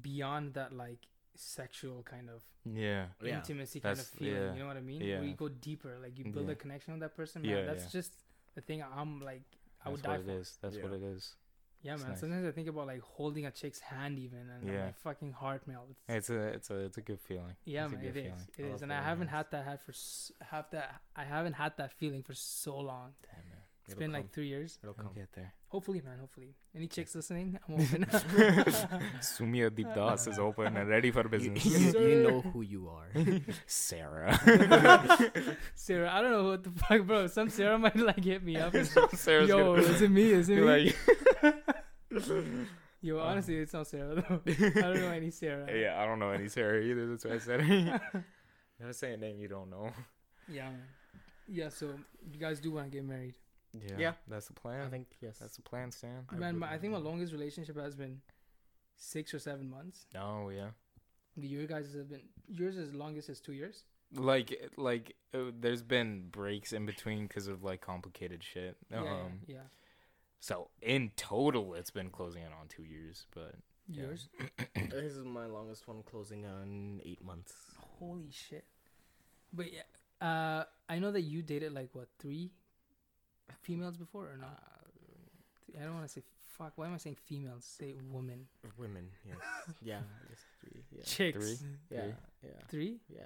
beyond 0.00 0.54
that 0.54 0.72
like 0.72 1.00
sexual 1.36 2.02
kind 2.02 2.28
of 2.30 2.42
yeah, 2.64 3.06
Yeah. 3.22 3.36
intimacy 3.36 3.80
kind 3.80 3.98
of 3.98 4.06
feeling. 4.06 4.34
yeah. 4.34 4.52
You 4.54 4.60
know 4.60 4.66
what 4.66 4.76
I 4.76 4.80
mean? 4.80 5.00
Yeah. 5.02 5.18
Where 5.18 5.28
you 5.28 5.34
go 5.34 5.48
deeper, 5.48 5.98
like 6.02 6.16
you 6.18 6.24
build 6.32 6.46
Yeah. 6.46 6.52
a 6.52 6.56
connection 6.56 6.94
with 6.94 7.00
that 7.00 7.14
person. 7.16 7.42
Man, 7.42 7.50
Yeah, 7.50 7.64
that's 7.66 7.84
yeah. 7.84 7.90
just 8.00 8.12
the 8.54 8.60
thing. 8.60 8.82
I'm 8.82 9.20
like, 9.20 9.42
I 9.84 9.90
that's 9.90 10.02
would 10.02 10.06
what 10.08 10.16
die 10.16 10.20
it 10.20 10.24
for. 10.26 10.40
is. 10.40 10.58
That's 10.62 10.76
Yeah. 10.76 10.82
what 10.84 10.92
it 10.92 11.02
is. 11.02 11.34
Yeah, 11.82 11.92
It's 11.94 12.02
man. 12.02 12.12
nice. 12.12 12.20
Sometimes 12.20 12.46
I 12.46 12.52
think 12.52 12.68
about 12.68 12.86
like 12.86 13.00
holding 13.02 13.44
a 13.44 13.50
chick's 13.50 13.80
hand 13.80 14.18
even, 14.18 14.48
and 14.48 14.66
Yeah. 14.66 14.86
my 14.86 14.92
fucking 14.92 15.32
heart 15.32 15.66
melts. 15.66 16.00
It's 16.08 16.30
a 16.30 16.40
it's 16.56 16.70
a 16.70 16.76
it's 16.86 16.96
a 16.96 17.02
good 17.02 17.20
feeling. 17.20 17.56
yeah, 17.66 17.84
it's 17.84 17.92
a 17.92 17.96
man, 17.96 18.04
good 18.06 18.16
it 18.16 18.26
is. 18.26 18.32
feeling. 18.32 18.48
It 18.56 18.62
I 18.62 18.66
is, 18.66 18.72
love 18.72 18.82
and 18.84 18.92
I 18.92 19.02
haven't 19.02 19.28
hands. 19.28 19.36
had 19.36 19.50
that 19.50 19.64
had 19.66 19.80
for 19.82 19.92
have 20.46 20.70
that. 20.70 21.02
I 21.14 21.24
haven't 21.24 21.52
had 21.54 21.76
that 21.76 21.92
feeling 21.92 22.22
for 22.22 22.32
so 22.34 22.78
long. 22.78 23.14
Damn 23.22 23.44
man. 23.50 23.53
It's 23.84 23.92
It'll 23.92 24.00
been 24.00 24.12
come. 24.12 24.20
like 24.22 24.32
three 24.32 24.48
years. 24.48 24.78
It'll 24.82 24.94
I'll 24.98 25.04
come. 25.04 25.12
get 25.14 25.30
there. 25.34 25.52
Hopefully, 25.68 26.00
man. 26.04 26.18
Hopefully, 26.18 26.54
any 26.74 26.86
chicks 26.86 27.14
listening, 27.14 27.58
I'm 27.68 27.74
open. 27.80 28.06
Sumia 29.20 29.74
Deep 29.74 29.88
Das 29.94 30.26
is 30.26 30.38
open 30.38 30.74
and 30.76 30.88
ready 30.88 31.10
for 31.10 31.22
business. 31.28 31.64
you, 31.66 31.90
sir. 31.92 32.08
you 32.08 32.22
know 32.22 32.40
who 32.40 32.62
you 32.62 32.88
are. 32.88 33.08
Sarah. 33.66 34.38
Sarah, 35.74 36.10
I 36.12 36.22
don't 36.22 36.30
know 36.30 36.44
what 36.44 36.62
the 36.64 36.70
fuck, 36.70 37.02
bro. 37.02 37.26
Some 37.26 37.50
Sarah 37.50 37.78
might 37.78 37.96
like 37.96 38.24
hit 38.24 38.42
me 38.42 38.56
up. 38.56 38.72
And. 38.74 38.86
Sarah's 39.12 39.48
Yo, 39.50 39.74
gonna 39.76 39.82
is 39.86 40.00
it 40.00 40.10
me? 40.10 40.30
Is 40.30 40.48
it 40.48 40.56
me? 40.56 40.94
like, 41.42 41.54
Yo, 43.02 43.18
Um, 43.20 43.26
honestly, 43.26 43.56
it's 43.58 43.72
not 43.74 43.86
Sarah 43.86 44.14
though. 44.14 44.40
I 44.46 44.80
don't 44.80 45.00
know 45.00 45.10
any 45.10 45.30
Sarah. 45.30 45.66
yeah, 45.78 46.00
I 46.00 46.06
don't 46.06 46.18
know 46.18 46.30
any 46.30 46.48
Sarah 46.48 46.80
either. 46.80 47.06
That's 47.08 47.24
why 47.26 47.32
I 47.34 47.38
said 47.38 47.60
it. 47.60 48.00
Never 48.80 48.92
say 48.94 49.12
a 49.12 49.16
name 49.18 49.38
you 49.40 49.48
don't 49.48 49.68
know. 49.70 49.90
Yeah, 50.48 50.70
man. 50.70 50.82
Yeah, 51.46 51.68
so 51.68 51.90
you 52.32 52.38
guys 52.40 52.60
do 52.60 52.70
want 52.72 52.90
to 52.90 52.96
get 52.96 53.04
married, 53.06 53.34
Yeah, 53.74 53.98
Yeah. 53.98 54.12
that's 54.28 54.46
the 54.46 54.52
plan. 54.54 54.86
I 54.86 54.90
think 54.90 55.08
yes. 55.20 55.38
that's 55.38 55.56
the 55.56 55.62
plan, 55.62 55.90
Stan. 55.90 56.26
I 56.30 56.36
man. 56.36 56.54
would 56.54 56.60
My, 56.60 56.72
I 56.72 56.78
think 56.78 56.92
my 56.92 56.98
longest 56.98 57.32
relationship 57.32 57.76
has 57.78 57.94
been 57.94 58.20
six 58.96 59.34
or 59.34 59.38
seven 59.38 59.68
months. 59.70 60.06
Oh 60.16 60.48
yeah. 60.50 60.70
The 61.36 61.48
your 61.48 61.66
guys 61.66 61.92
have 61.94 62.08
been 62.08 62.22
yours 62.48 62.76
is 62.76 62.94
longest 62.94 63.28
is 63.28 63.40
two 63.40 63.52
years. 63.52 63.84
Like, 64.16 64.70
like, 64.76 65.16
uh, 65.32 65.50
there's 65.58 65.82
been 65.82 66.28
breaks 66.30 66.72
in 66.72 66.86
between 66.86 67.26
because 67.26 67.48
of 67.48 67.64
like 67.64 67.80
complicated 67.80 68.44
shit. 68.44 68.76
Yeah, 68.90 69.00
Um, 69.00 69.40
yeah, 69.46 69.66
so 70.38 70.68
in 70.82 71.10
total, 71.16 71.74
it's 71.74 71.90
been 71.90 72.10
closing 72.10 72.42
in 72.42 72.52
on 72.52 72.68
two 72.68 72.84
years. 72.84 73.26
But 73.34 73.54
yeah. 73.88 74.02
yeah. 74.02 74.06
Yours. 74.08 74.28
this 74.90 75.12
is 75.14 75.24
my 75.24 75.46
longest 75.46 75.88
one, 75.88 76.02
closing 76.04 76.46
on 76.46 77.00
eight 77.04 77.24
months. 77.24 77.54
Holy 77.98 78.30
shit. 78.30 78.64
But 79.52 79.66
yeah, 79.72 80.26
uh, 80.26 80.64
I 80.88 80.98
know 80.98 81.10
that 81.12 81.22
you 81.22 81.42
dated 81.42 81.72
like 81.72 81.90
what 81.94 82.08
three 82.18 82.52
females 83.62 83.96
before 83.96 84.24
or 84.24 84.36
not? 84.38 84.58
Uh, 84.62 85.80
I 85.80 85.84
don't 85.84 85.94
want 85.94 86.06
to 86.06 86.12
say 86.12 86.22
fuck. 86.58 86.72
Why 86.76 86.86
am 86.86 86.94
I 86.94 86.98
saying 86.98 87.16
females? 87.24 87.64
Say 87.64 87.94
women. 88.10 88.46
Women, 88.78 89.08
yes, 89.26 89.36
yeah, 89.82 89.98
just 90.30 90.42
three, 90.60 90.82
yeah, 90.92 91.02
Chicks. 91.04 91.38
Three? 91.38 91.54
Mm-hmm. 91.54 91.94
yeah, 91.94 92.00
Three? 92.00 92.14
yeah, 92.42 92.60
Three? 92.68 93.00
yeah. 93.08 93.20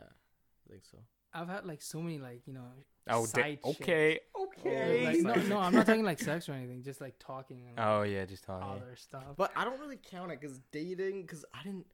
I 0.68 0.70
think 0.72 0.84
so. 0.90 0.98
I've 1.34 1.48
had 1.48 1.66
like 1.66 1.82
so 1.82 2.00
many 2.00 2.18
like 2.18 2.42
you 2.46 2.54
know. 2.54 2.64
oh, 3.10 3.26
side 3.26 3.58
shit. 3.64 3.80
okay, 3.80 4.20
Oh, 4.34 4.48
okay. 4.58 5.04
Like, 5.04 5.18
no, 5.20 5.34
no, 5.56 5.58
I'm 5.58 5.74
not 5.74 5.86
talking 5.86 6.04
like 6.04 6.18
sex 6.18 6.48
or 6.48 6.52
anything. 6.52 6.82
Just 6.82 7.00
like 7.00 7.14
talking 7.18 7.66
and 7.68 7.78
oh, 7.78 7.82
like, 7.82 7.90
Oh 7.90 8.02
yeah, 8.02 8.24
just 8.24 8.44
talking. 8.44 8.66
other 8.68 8.96
stuff. 8.96 9.22
But 9.36 9.52
I 9.54 9.64
don't 9.64 9.78
really 9.80 9.98
count 10.10 10.32
it 10.32 10.40
because 10.40 10.58
dating, 10.72 11.22
because 11.22 11.44
I 11.54 11.62
didn't. 11.62 11.86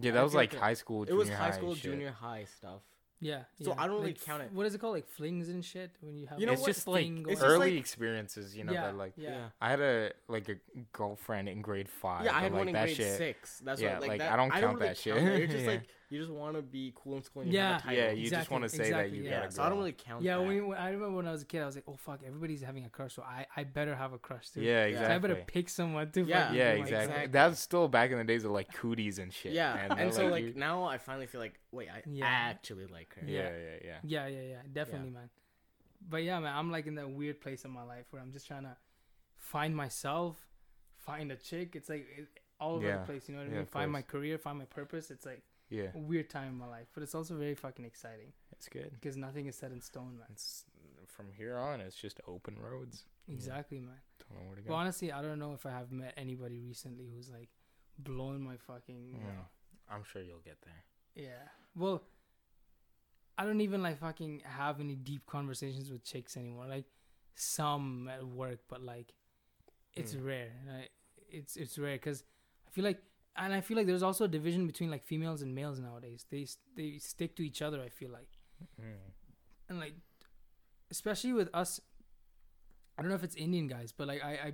Yeah, 0.00 0.10
I 0.10 0.14
that 0.14 0.22
was 0.22 0.34
like 0.34 0.52
like 0.52 0.62
high 0.62 0.74
school. 0.74 1.04
It 1.04 1.12
was 1.14 1.28
junior 1.28 1.38
high 1.42 1.50
school, 1.52 1.74
shit. 1.74 1.84
junior 1.84 2.10
high 2.12 2.44
stuff. 2.56 2.82
Yeah. 3.22 3.44
So 3.62 3.70
yeah. 3.70 3.74
I 3.82 3.86
don't 3.86 3.96
really 3.96 4.08
Like, 4.12 4.24
count 4.24 4.42
f- 4.42 4.48
it. 4.48 4.52
What 4.52 4.66
is 4.66 4.74
it 4.74 4.78
called? 4.80 4.94
Like 4.94 5.08
flings 5.08 5.48
and 5.48 5.64
shit 5.64 5.90
when 6.02 6.18
you 6.18 6.26
have. 6.26 6.38
You 6.40 6.44
know 6.46 6.52
like, 6.52 6.58
it's 6.58 6.66
what? 6.68 6.74
just 6.74 6.86
like 6.88 7.06
It's 7.06 7.20
going- 7.22 7.36
just 7.36 7.42
early 7.46 7.78
experiences, 7.78 8.54
you 8.56 8.64
know. 8.64 8.72
yeah, 8.72 8.82
That 8.88 8.96
like 8.96 9.12
yeah. 9.16 9.48
I 9.60 9.70
had 9.70 9.80
a 9.80 10.10
like 10.28 10.48
a 10.50 10.56
girlfriend 10.92 11.48
in 11.48 11.62
grade 11.62 11.88
five. 11.88 12.24
Yeah, 12.24 12.36
I 12.36 12.40
had 12.40 12.52
like, 12.52 12.58
one 12.58 12.68
in 12.68 12.74
that 12.74 12.84
grade 12.86 12.96
shit. 12.96 13.16
six. 13.16 13.60
That's 13.64 13.80
Yeah, 13.80 13.92
what, 13.94 14.00
like, 14.02 14.08
like, 14.10 14.18
that, 14.20 14.32
I 14.32 14.36
don't 14.36 14.50
don't 14.50 14.60
count 14.60 14.74
really 14.76 14.88
that 14.88 14.96
shit. 14.98 15.16
count 15.16 15.28
It's 15.28 15.52
just 15.54 15.64
Yeah. 15.64 15.70
like 15.70 15.82
you 16.12 16.18
just 16.20 16.30
want 16.30 16.56
to 16.56 16.62
be 16.62 16.92
cool 16.94 17.16
in 17.16 17.22
school. 17.22 17.42
And 17.42 17.50
you 17.50 17.58
Yeah. 17.58 17.72
have 17.72 17.80
a 17.80 17.84
title. 17.84 18.04
Yeah, 18.04 18.10
you 18.12 18.28
just 18.28 18.50
want 18.50 18.64
to 18.64 18.68
say 18.68 18.90
that 18.90 19.10
you 19.10 19.22
yeah. 19.22 19.30
got 19.30 19.42
yeah. 19.42 19.48
a 19.48 19.50
So 19.52 19.62
I 19.62 19.68
don't 19.70 19.78
really 19.78 19.92
count. 19.92 20.22
Yeah, 20.22 20.36
that. 20.36 20.46
when, 20.46 20.66
when 20.68 20.78
I 20.78 20.90
remember 20.90 21.16
when 21.16 21.26
I 21.26 21.32
was 21.32 21.42
a 21.42 21.46
kid, 21.46 21.62
I 21.62 21.66
was 21.66 21.74
like, 21.74 21.84
"Oh 21.88 21.96
fuck, 21.96 22.20
everybody's 22.26 22.60
having 22.60 22.84
a 22.84 22.90
crush, 22.90 23.14
so 23.14 23.22
I, 23.22 23.46
I 23.56 23.64
better 23.64 23.94
have 23.94 24.12
a 24.12 24.18
crush 24.18 24.50
too." 24.50 24.60
Yeah, 24.60 24.70
Yeah. 24.70 24.82
So 24.82 24.88
exactly. 24.90 25.14
I 25.14 25.18
better 25.18 25.42
pick 25.46 25.68
someone 25.70 26.10
to. 26.12 26.22
Yeah. 26.22 26.52
yeah, 26.52 26.70
exactly. 26.72 26.84
thing. 26.84 27.02
exactly. 27.04 27.26
That's 27.32 27.60
still 27.60 27.88
back 27.88 28.10
in 28.10 28.18
the 28.18 28.24
days 28.24 28.44
of 28.44 28.50
like 28.50 28.72
cooties 28.74 29.18
and 29.18 29.32
shit. 29.32 29.52
yeah, 29.52 29.74
man. 29.88 29.98
and 29.98 30.12
so 30.12 30.26
like 30.26 30.44
you- 30.44 30.54
now 30.54 30.84
I 30.84 30.98
finally 30.98 31.26
feel 31.26 31.40
like 31.40 31.58
wait, 31.70 31.88
I 31.88 32.02
Yeah. 32.06 32.26
actually 32.26 32.86
like 32.86 33.14
her. 33.14 33.26
yeah, 33.26 33.48
yeah, 33.48 33.76
yeah. 33.84 33.98
Yeah, 34.04 34.26
yeah, 34.26 34.42
yeah, 34.42 34.62
definitely, 34.72 35.10
man. 35.10 35.30
But 36.08 36.24
yeah, 36.24 36.38
man, 36.40 36.54
I'm 36.54 36.70
like 36.70 36.86
in 36.86 36.96
that 36.96 37.08
weird 37.10 37.40
place 37.40 37.64
in 37.64 37.70
my 37.70 37.84
life 37.84 38.06
where 38.10 38.20
I'm 38.20 38.32
just 38.32 38.46
trying 38.46 38.64
to 38.64 38.76
find 39.38 39.74
myself, 39.74 40.36
find 40.98 41.32
a 41.32 41.36
chick. 41.36 41.74
It's 41.74 41.88
like 41.88 42.06
it, 42.18 42.28
all 42.60 42.76
over 42.76 42.86
Yeah. 42.86 42.98
the 42.98 43.04
place. 43.04 43.28
You 43.28 43.34
know 43.34 43.40
what 43.40 43.48
I 43.48 43.52
mean? 43.52 43.60
of 43.62 43.68
Find 43.68 43.90
my 43.90 44.02
career, 44.02 44.38
find 44.38 44.58
my 44.58 44.64
purpose. 44.66 45.10
It's 45.10 45.26
like 45.26 45.42
Yeah, 45.72 45.90
a 45.94 45.98
weird 45.98 46.28
time 46.30 46.48
in 46.48 46.58
my 46.58 46.66
life, 46.66 46.88
but 46.94 47.02
it's 47.02 47.14
also 47.14 47.34
very 47.36 47.54
fucking 47.54 47.84
exciting 47.84 48.32
it's 48.52 48.68
good. 48.68 48.90
because 48.92 49.16
nothing 49.16 49.46
is 49.46 49.56
set 49.56 49.72
in 49.72 49.80
stone, 49.80 50.16
man. 50.18 50.26
It's 50.30 50.64
from 51.06 51.26
here 51.36 51.56
on. 51.56 51.80
It's 51.80 51.96
just 51.96 52.20
open 52.28 52.56
roads. 52.60 53.04
Exactly, 53.28 53.78
man. 53.80 54.00
Don't 54.18 54.38
know 54.38 54.46
where 54.48 54.56
to 54.56 54.62
But 54.62 54.68
go. 54.68 54.74
honestly, 54.74 55.12
I 55.12 55.22
don't 55.22 55.38
know 55.38 55.52
if 55.54 55.64
I 55.66 55.70
have 55.70 55.90
met 55.92 56.14
anybody 56.16 56.60
recently 56.60 57.08
who's 57.14 57.30
like 57.30 57.48
blown 57.98 58.40
my 58.42 58.56
fucking. 58.56 59.18
Yeah. 59.20 59.44
I'm 59.94 60.04
sure 60.04 60.22
you'll 60.22 60.40
get 60.44 60.58
there. 60.62 60.84
Yeah. 61.14 61.48
Well, 61.76 62.02
I 63.38 63.44
don't 63.44 63.60
even 63.60 63.82
like 63.82 63.98
fucking 63.98 64.42
have 64.44 64.80
any 64.80 64.94
deep 64.96 65.26
conversations 65.26 65.90
with 65.90 66.04
chicks 66.04 66.36
anymore. 66.36 66.66
Like 66.66 66.84
some 67.34 68.08
at 68.08 68.24
work, 68.26 68.60
but 68.68 68.82
like 68.82 69.12
it's 69.94 70.14
Mm. 70.14 70.26
rare. 70.26 70.52
It's 71.28 71.56
it's 71.56 71.78
rare 71.78 71.96
because 71.96 72.24
I 72.66 72.70
feel 72.70 72.84
like, 72.84 73.02
and 73.36 73.52
I 73.52 73.60
feel 73.60 73.76
like 73.76 73.86
there's 73.86 74.02
also 74.02 74.24
a 74.24 74.28
division 74.28 74.66
between 74.66 74.90
like 74.90 75.04
females 75.04 75.42
and 75.42 75.54
males 75.54 75.78
nowadays. 75.80 76.26
They 76.30 76.46
they 76.76 76.98
stick 76.98 77.36
to 77.36 77.42
each 77.46 77.62
other. 77.62 77.80
I 77.82 77.88
feel 77.88 78.10
like, 78.10 78.28
Mm. 78.80 78.94
and 79.68 79.78
like, 79.80 79.94
especially 80.90 81.32
with 81.32 81.48
us. 81.54 81.80
I 82.96 83.02
don't 83.02 83.08
know 83.08 83.14
if 83.16 83.24
it's 83.24 83.34
Indian 83.36 83.66
guys, 83.68 83.90
but 83.92 84.06
like 84.06 84.22
I, 84.22 84.32
I 84.32 84.52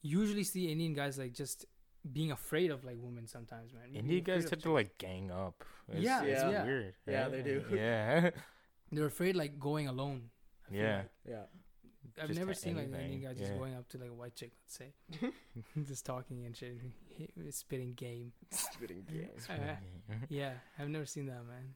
usually 0.00 0.42
see 0.44 0.70
Indian 0.72 0.94
guys 0.94 1.18
like 1.18 1.32
just 1.34 1.66
being 2.12 2.32
afraid 2.32 2.70
of 2.70 2.82
like 2.84 2.96
women 2.98 3.26
sometimes, 3.28 3.72
man. 3.72 3.82
Being 3.92 4.04
Indian 4.04 4.22
afraid 4.22 4.34
guys 4.34 4.44
of 4.44 4.50
tend 4.50 4.62
to 4.62 4.72
like 4.72 4.98
gang 4.98 5.30
up. 5.30 5.62
It's, 5.88 6.00
Yeah, 6.02 6.22
it's 6.24 6.42
yeah. 6.42 6.64
weird. 6.64 6.94
Yeah, 7.06 7.22
right? 7.22 7.32
they 7.32 7.42
do. 7.42 7.64
Yeah, 7.72 8.30
they're 8.92 9.06
afraid 9.06 9.36
like 9.36 9.60
going 9.60 9.86
alone. 9.88 10.30
I 10.66 10.70
feel 10.72 10.80
yeah. 10.82 10.96
like. 10.96 11.10
Yeah. 11.28 11.42
I've 12.20 12.28
Just 12.28 12.38
never 12.38 12.54
to 12.54 12.58
seen 12.58 12.76
like 12.76 12.86
an 12.86 12.94
Indian 12.94 13.22
guy 13.22 13.34
just 13.38 13.52
yeah. 13.52 13.58
going 13.58 13.74
up 13.74 13.88
to 13.90 13.98
like 13.98 14.10
a 14.10 14.14
white 14.14 14.34
chick, 14.34 14.52
let's 14.64 14.76
say, 14.76 14.92
just 15.86 16.04
talking 16.04 16.44
and 16.44 16.56
shit, 16.56 16.78
spitting 17.50 17.94
game. 17.94 18.32
Spitting 18.50 19.04
games. 19.12 19.48
Uh, 19.48 19.76
yeah, 20.28 20.52
I've 20.78 20.88
never 20.88 21.06
seen 21.06 21.26
that, 21.26 21.44
man. 21.46 21.74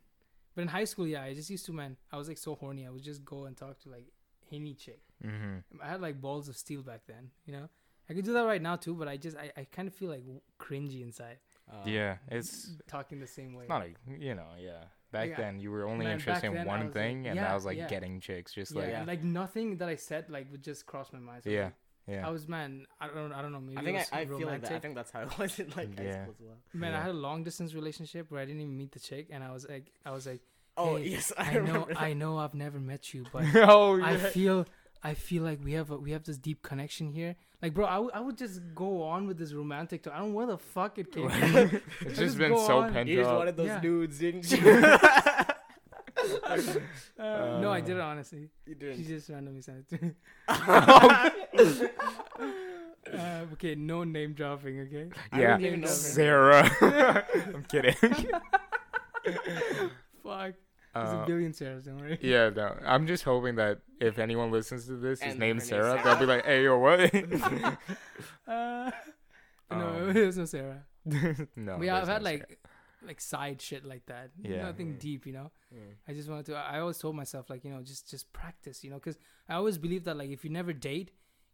But 0.54 0.62
in 0.62 0.68
high 0.68 0.84
school, 0.84 1.06
yeah, 1.06 1.22
I 1.22 1.34
just 1.34 1.50
used 1.50 1.66
to, 1.66 1.72
man. 1.72 1.96
I 2.12 2.16
was 2.16 2.28
like 2.28 2.38
so 2.38 2.54
horny. 2.54 2.86
I 2.86 2.90
would 2.90 3.02
just 3.02 3.24
go 3.24 3.44
and 3.44 3.56
talk 3.56 3.78
to 3.80 3.90
like 3.90 4.06
any 4.52 4.74
chick. 4.74 5.00
mm-hmm. 5.24 5.80
I 5.82 5.88
had 5.88 6.00
like 6.00 6.20
balls 6.20 6.48
of 6.48 6.56
steel 6.56 6.82
back 6.82 7.02
then, 7.06 7.30
you 7.44 7.52
know. 7.52 7.68
I 8.08 8.14
could 8.14 8.24
do 8.24 8.32
that 8.34 8.44
right 8.44 8.62
now 8.62 8.76
too, 8.76 8.94
but 8.94 9.08
I 9.08 9.16
just 9.16 9.36
I, 9.36 9.50
I 9.56 9.64
kind 9.64 9.88
of 9.88 9.94
feel 9.94 10.10
like 10.10 10.22
cringy 10.60 11.02
inside 11.02 11.38
Uh, 11.70 11.82
yeah, 11.84 12.16
it's 12.28 12.76
talking 12.86 13.18
the 13.18 13.26
same 13.26 13.54
way. 13.54 13.64
it's 13.64 13.68
not 13.68 13.82
a 13.82 13.90
you 14.18 14.34
know 14.34 14.46
yeah. 14.58 14.84
Back 15.12 15.30
Yeah. 15.30 15.36
then, 15.36 15.60
you 15.60 15.70
were 15.70 15.86
only 15.86 16.04
Man, 16.06 16.14
interested 16.14 16.46
in 16.52 16.64
one 16.64 16.80
was 16.80 16.84
like- 16.86 16.92
thing, 16.92 17.26
and 17.28 17.36
yeah, 17.36 17.44
that 17.44 17.54
was 17.54 17.64
like 17.64 17.78
yeah. 17.78 17.86
getting 17.88 18.20
chicks. 18.20 18.52
Just 18.52 18.74
yeah, 18.74 18.80
like 18.82 18.92
and, 18.94 19.06
like 19.06 19.22
nothing 19.24 19.76
that 19.78 19.88
I 19.88 19.94
said 19.96 20.28
like 20.28 20.50
would 20.50 20.62
just 20.62 20.84
cross 20.86 21.12
my 21.12 21.18
mind. 21.20 21.44
So, 21.44 21.50
yeah, 21.50 21.64
like, 21.64 21.72
yeah. 22.08 22.26
I 22.26 22.30
was 22.30 22.48
man. 22.48 22.86
I 23.00 23.08
don't 23.08 23.32
I 23.32 23.40
don't 23.40 23.52
know. 23.52 23.60
Maybe 23.60 23.78
I 23.78 23.82
think 23.84 23.98
I, 24.12 24.20
I 24.20 24.26
feel 24.26 24.46
like 24.46 24.62
that. 24.62 24.72
I 24.72 24.78
think 24.80 24.94
that's 24.96 25.10
how 25.12 25.20
it 25.22 25.38
was 25.38 25.58
in 25.60 25.68
like 25.76 25.96
high 25.98 26.04
Yeah. 26.04 26.22
school 26.24 26.34
as 26.38 26.40
well. 26.40 26.56
Man, 26.74 26.92
I 26.94 27.00
had 27.00 27.10
a 27.10 27.14
long 27.14 27.44
distance 27.44 27.72
relationship 27.74 28.30
where 28.30 28.40
I 28.40 28.44
didn't 28.44 28.60
even 28.62 28.76
meet 28.76 28.92
the 28.92 29.00
chick, 29.00 29.28
and 29.30 29.42
I 29.44 29.52
was 29.52 29.68
like, 29.68 29.92
I 30.04 30.10
was 30.10 30.26
like, 30.26 30.40
Oh 30.76 30.96
yes, 30.96 31.32
I, 31.38 31.50
I 31.56 31.60
know, 31.60 31.86
that. 31.88 32.00
I 32.00 32.12
know, 32.12 32.38
I've 32.38 32.54
never 32.54 32.78
met 32.78 33.14
you, 33.14 33.24
but 33.32 33.44
oh 33.54 34.02
I 34.02 34.16
feel, 34.18 34.66
I 35.02 35.14
feel 35.14 35.42
like 35.42 35.60
we 35.62 35.72
have 35.74 35.90
a, 35.90 35.96
we 35.96 36.10
have 36.12 36.24
this 36.24 36.38
deep 36.38 36.62
connection 36.62 37.08
here. 37.12 37.36
Like, 37.62 37.74
bro, 37.74 37.86
I, 37.86 37.94
w- 37.94 38.10
I 38.14 38.20
would 38.20 38.36
just 38.36 38.60
go 38.74 39.02
on 39.02 39.26
with 39.26 39.38
this 39.38 39.52
romantic 39.52 40.02
talk. 40.02 40.14
I 40.14 40.18
don't 40.18 40.28
know 40.30 40.34
where 40.34 40.46
the 40.46 40.58
fuck 40.58 40.98
it 40.98 41.12
came. 41.12 41.28
from. 41.30 41.42
it's 42.00 42.02
just 42.02 42.16
just 42.16 42.38
been 42.38 42.52
go 42.52 42.66
so 42.66 42.78
on. 42.78 42.92
pent 42.92 43.08
You 43.08 43.16
just 43.18 43.30
up. 43.30 43.38
wanted 43.38 43.56
those 43.56 43.66
Yeah. 43.68 43.80
nudes, 43.80 44.18
didn't 44.18 44.50
you? 44.52 44.58
Uh, 47.18 47.60
no, 47.60 47.70
I 47.70 47.80
did 47.80 47.96
it 47.96 48.00
honestly. 48.00 48.48
you 48.66 48.74
She 48.74 48.74
didn't. 48.74 49.06
just 49.06 49.28
randomly 49.28 49.60
sent 49.62 49.78
it 49.78 49.88
to 49.98 50.04
me. 50.04 50.12
Uh, 53.12 53.44
okay, 53.52 53.74
no 53.76 54.02
name 54.02 54.32
dropping. 54.32 54.80
Okay. 54.80 55.08
I 55.30 55.40
yeah, 55.40 55.48
don't 55.50 55.64
even 55.64 55.80
know 55.82 55.86
her. 55.86 55.92
Sarah. 55.92 56.68
I'm 57.54 57.64
kidding. 57.68 57.94
Fuck. 60.24 60.54
There's 61.04 61.14
a 61.14 61.18
Uh, 61.22 61.26
billion 61.26 61.52
Sarahs. 61.52 61.84
Don't 61.84 61.98
worry. 61.98 62.18
yeah, 62.22 62.50
no. 62.50 62.76
I'm 62.84 63.06
just 63.06 63.24
hoping 63.24 63.56
that 63.56 63.80
if 64.00 64.18
anyone 64.18 64.50
listens 64.50 64.86
to 64.86 64.96
this, 64.96 65.20
his 65.20 65.32
And 65.32 65.40
name's 65.40 65.64
her 65.70 65.82
Sarah, 65.82 65.90
Sarah. 65.92 66.04
they'll 66.04 66.18
be 66.20 66.26
like, 66.26 66.44
"Hey, 66.44 66.64
yo, 66.64 66.78
what?" 66.78 66.98
Uh, 68.46 68.90
no, 69.70 69.86
Um, 69.88 70.12
there's 70.14 70.36
no 70.38 70.44
Sarah. 70.44 70.82
no. 71.56 71.76
we 71.78 71.88
I've 71.90 72.06
there's 72.06 72.08
had 72.08 72.22
no 72.22 72.30
like, 72.30 72.58
like 73.04 73.20
side 73.20 73.60
shit 73.60 73.84
like 73.84 74.06
that. 74.06 74.30
Yeah. 74.42 74.62
Nothing 74.62 74.94
Mm. 74.94 74.98
deep, 74.98 75.26
you 75.26 75.32
know. 75.32 75.50
Mm. 75.74 75.94
I 76.08 76.12
just 76.12 76.28
wanted 76.28 76.46
to. 76.46 76.54
I 76.56 76.80
always 76.80 76.98
told 76.98 77.14
myself 77.16 77.50
like, 77.50 77.64
you 77.64 77.70
know, 77.70 77.82
just 77.82 78.08
just 78.10 78.32
practice, 78.32 78.82
you 78.84 78.90
know, 78.90 78.96
because 78.96 79.18
I 79.48 79.54
always 79.54 79.78
believe 79.78 80.04
that 80.04 80.16
like 80.16 80.30
if 80.30 80.44
you 80.44 80.50
never 80.50 80.72
date, 80.72 81.10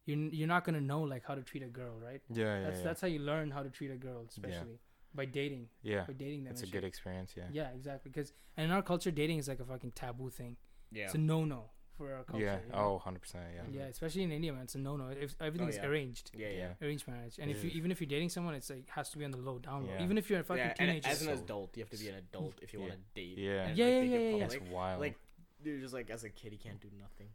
you're 0.06 0.16
n- 0.16 0.30
you're 0.32 0.48
not 0.48 0.64
gonna 0.64 0.80
know 0.80 1.00
like 1.02 1.24
how 1.26 1.34
to 1.34 1.42
treat 1.42 1.62
a 1.62 1.68
girl, 1.68 1.94
right? 1.98 2.20
Yeah, 2.30 2.44
yeah, 2.58 2.64
That's 2.64 2.78
yeah. 2.78 2.84
that's 2.84 3.00
how 3.00 3.08
you 3.08 3.18
learn 3.20 3.50
how 3.50 3.62
to 3.62 3.70
treat 3.70 3.90
a 3.90 3.96
girl, 3.96 4.24
especially 4.28 4.78
by 5.14 5.24
dating, 5.24 5.68
yeah. 5.82 6.04
by 6.06 6.12
dating 6.12 6.44
them. 6.44 6.52
It's 6.52 6.62
a 6.62 6.64
and 6.64 6.72
good 6.72 6.84
experience. 6.84 7.32
Yeah. 7.36 7.44
Yeah, 7.52 7.68
exactly. 7.74 8.10
Because 8.10 8.32
and 8.56 8.66
in 8.66 8.70
our 8.70 8.82
culture, 8.82 9.10
dating 9.10 9.38
is 9.38 9.48
like 9.48 9.60
a 9.60 9.64
fucking 9.64 9.92
taboo 9.92 10.30
thing. 10.30 10.56
Yeah. 10.90 11.04
It's 11.04 11.14
a 11.14 11.18
no 11.18 11.44
no 11.44 11.70
for 11.96 12.14
our 12.14 12.24
culture. 12.24 12.44
Yeah. 12.44 12.58
you 12.66 12.72
know? 12.72 12.78
Oh, 12.78 12.92
100 12.94 13.20
percent. 13.20 13.44
Yeah. 13.54 13.80
Yeah, 13.80 13.86
especially 13.88 14.22
in 14.22 14.32
India, 14.32 14.52
man, 14.52 14.62
it's 14.62 14.74
a 14.74 14.78
no 14.78 14.96
no. 14.96 15.08
If 15.08 15.34
everything's 15.40 15.76
yeah. 15.76 15.86
arranged, 15.86 16.30
yeah, 16.34 16.48
yeah. 16.48 16.56
Yeah. 16.56 16.86
arranged 16.86 17.06
marriage, 17.08 17.38
and 17.38 17.50
It 17.50 17.56
if 17.56 17.64
you 17.64 17.70
even 17.70 17.90
if 17.90 18.00
you're 18.00 18.08
dating 18.08 18.30
someone, 18.30 18.54
it's 18.54 18.70
like 18.70 18.88
has 18.90 19.10
to 19.10 19.18
be 19.18 19.24
on 19.24 19.30
the 19.30 19.38
low 19.38 19.58
down 19.58 19.86
low. 19.86 19.92
Yeah. 19.94 20.04
Even 20.04 20.18
if 20.18 20.30
you're 20.30 20.40
a 20.40 20.44
fucking 20.44 20.64
yeah, 20.64 20.74
teenager. 20.74 21.08
as 21.08 21.22
an 21.22 21.28
so- 21.36 21.42
adult, 21.42 21.76
you 21.76 21.82
have 21.82 21.90
to 21.90 21.98
be 21.98 22.08
an 22.08 22.16
adult 22.16 22.54
if 22.62 22.72
you 22.72 22.80
Yeah. 22.80 22.86
want 22.86 22.98
to 22.98 23.20
date. 23.20 23.38
Yeah. 23.38 23.50
and, 23.66 23.78
Yeah, 23.78 23.84
like, 23.84 23.94
yeah, 23.94 24.00
yeah, 24.00 24.18
yeah, 24.18 24.44
public. 24.44 24.62
It's 24.62 24.70
wild. 24.70 25.00
Like, 25.00 25.18
you're 25.64 25.78
just 25.78 25.94
like 25.94 26.10
as 26.10 26.24
a 26.24 26.30
kid, 26.30 26.52
you 26.52 26.58
can't 26.58 26.80
do 26.80 26.88
nothing. 26.98 27.28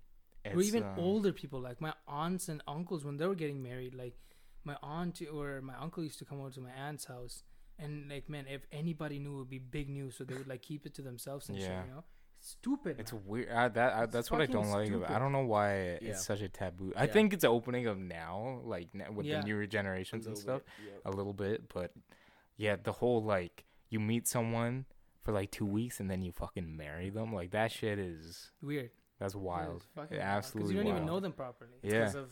or 0.53 0.61
even 0.61 0.83
uh, 0.83 0.95
older 0.97 1.33
people 1.33 1.59
like 1.59 1.81
my 1.81 1.93
aunts 2.07 2.47
and 2.47 2.63
uncles 2.67 3.03
when 3.03 3.17
they 3.17 3.27
were 3.27 3.35
getting 3.35 3.61
married 3.61 3.93
like 3.93 4.17
my 4.63 4.77
aunt 4.81 5.21
or 5.33 5.61
my 5.61 5.75
uncle 5.75 6.03
used 6.03 6.19
to 6.19 6.25
come 6.25 6.39
over 6.39 6.49
to 6.51 6.61
my 6.61 6.71
aunt's 6.71 7.05
house 7.05 7.43
and 7.79 8.09
like 8.09 8.27
man 8.29 8.45
if 8.47 8.61
anybody 8.71 9.19
knew 9.19 9.35
it 9.35 9.37
would 9.39 9.49
be 9.49 9.59
big 9.59 9.89
news 9.89 10.15
so 10.17 10.23
they 10.23 10.33
would 10.35 10.47
like 10.47 10.61
keep 10.61 10.85
it 10.85 10.93
to 10.95 11.01
themselves 11.01 11.49
and 11.49 11.57
shit 11.57 11.67
Yeah. 11.69 11.83
you 11.85 11.91
know 11.91 12.03
it's 12.39 12.49
stupid 12.49 12.99
It's 12.99 13.13
man. 13.13 13.21
weird. 13.25 13.49
I, 13.51 13.67
that 13.69 13.93
I, 13.93 14.03
It's 14.03 14.13
that's 14.13 14.29
what 14.31 14.41
I 14.41 14.45
don't 14.45 14.69
like. 14.69 14.91
About, 14.91 15.09
I 15.09 15.17
don't 15.17 15.31
know 15.31 15.41
why 15.45 15.97
Yeah. 16.01 16.09
it's 16.11 16.23
such 16.23 16.41
a 16.41 16.47
taboo. 16.49 16.93
I 16.95 17.05
Yeah. 17.05 17.11
think 17.13 17.33
it's 17.33 17.43
opening 17.43 17.87
up 17.87 17.97
now, 17.97 18.61
like 18.63 18.93
now, 18.93 19.11
with 19.11 19.25
Yeah. 19.25 19.41
the 19.41 19.47
newer 19.47 19.65
generations 19.65 20.27
and 20.27 20.37
stuff, 20.37 20.61
bit, 20.63 20.85
yeah. 21.03 21.09
a 21.09 21.11
little 21.11 21.33
bit. 21.33 21.67
But 21.73 21.93
yeah, 22.55 22.75
the 22.75 22.91
whole 22.91 23.23
like 23.23 23.65
you 23.89 23.99
meet 23.99 24.27
someone 24.27 24.85
for 25.23 25.31
like 25.31 25.49
two 25.49 25.65
weeks 25.65 25.99
and 25.99 26.11
then 26.11 26.21
you 26.21 26.31
fucking 26.31 26.77
marry 26.77 27.09
them. 27.09 27.33
Like 27.33 27.49
that 27.51 27.71
shit 27.71 27.97
is 27.97 28.51
weird 28.61 28.91
that's 29.17 29.33
wild. 29.33 29.77
It's 29.77 29.85
fucking 29.95 30.17
Yeah, 30.17 30.29
wild, 30.29 30.43
'cause 30.43 30.45
absolutely 30.45 30.75
you 30.75 30.83
don't 30.83 30.91
even 30.91 31.05
know 31.07 31.19
them 31.19 31.33
properly 31.33 31.71
It's 31.81 31.91
Yeah. 31.91 32.05
'cause 32.05 32.13
of 32.15 32.31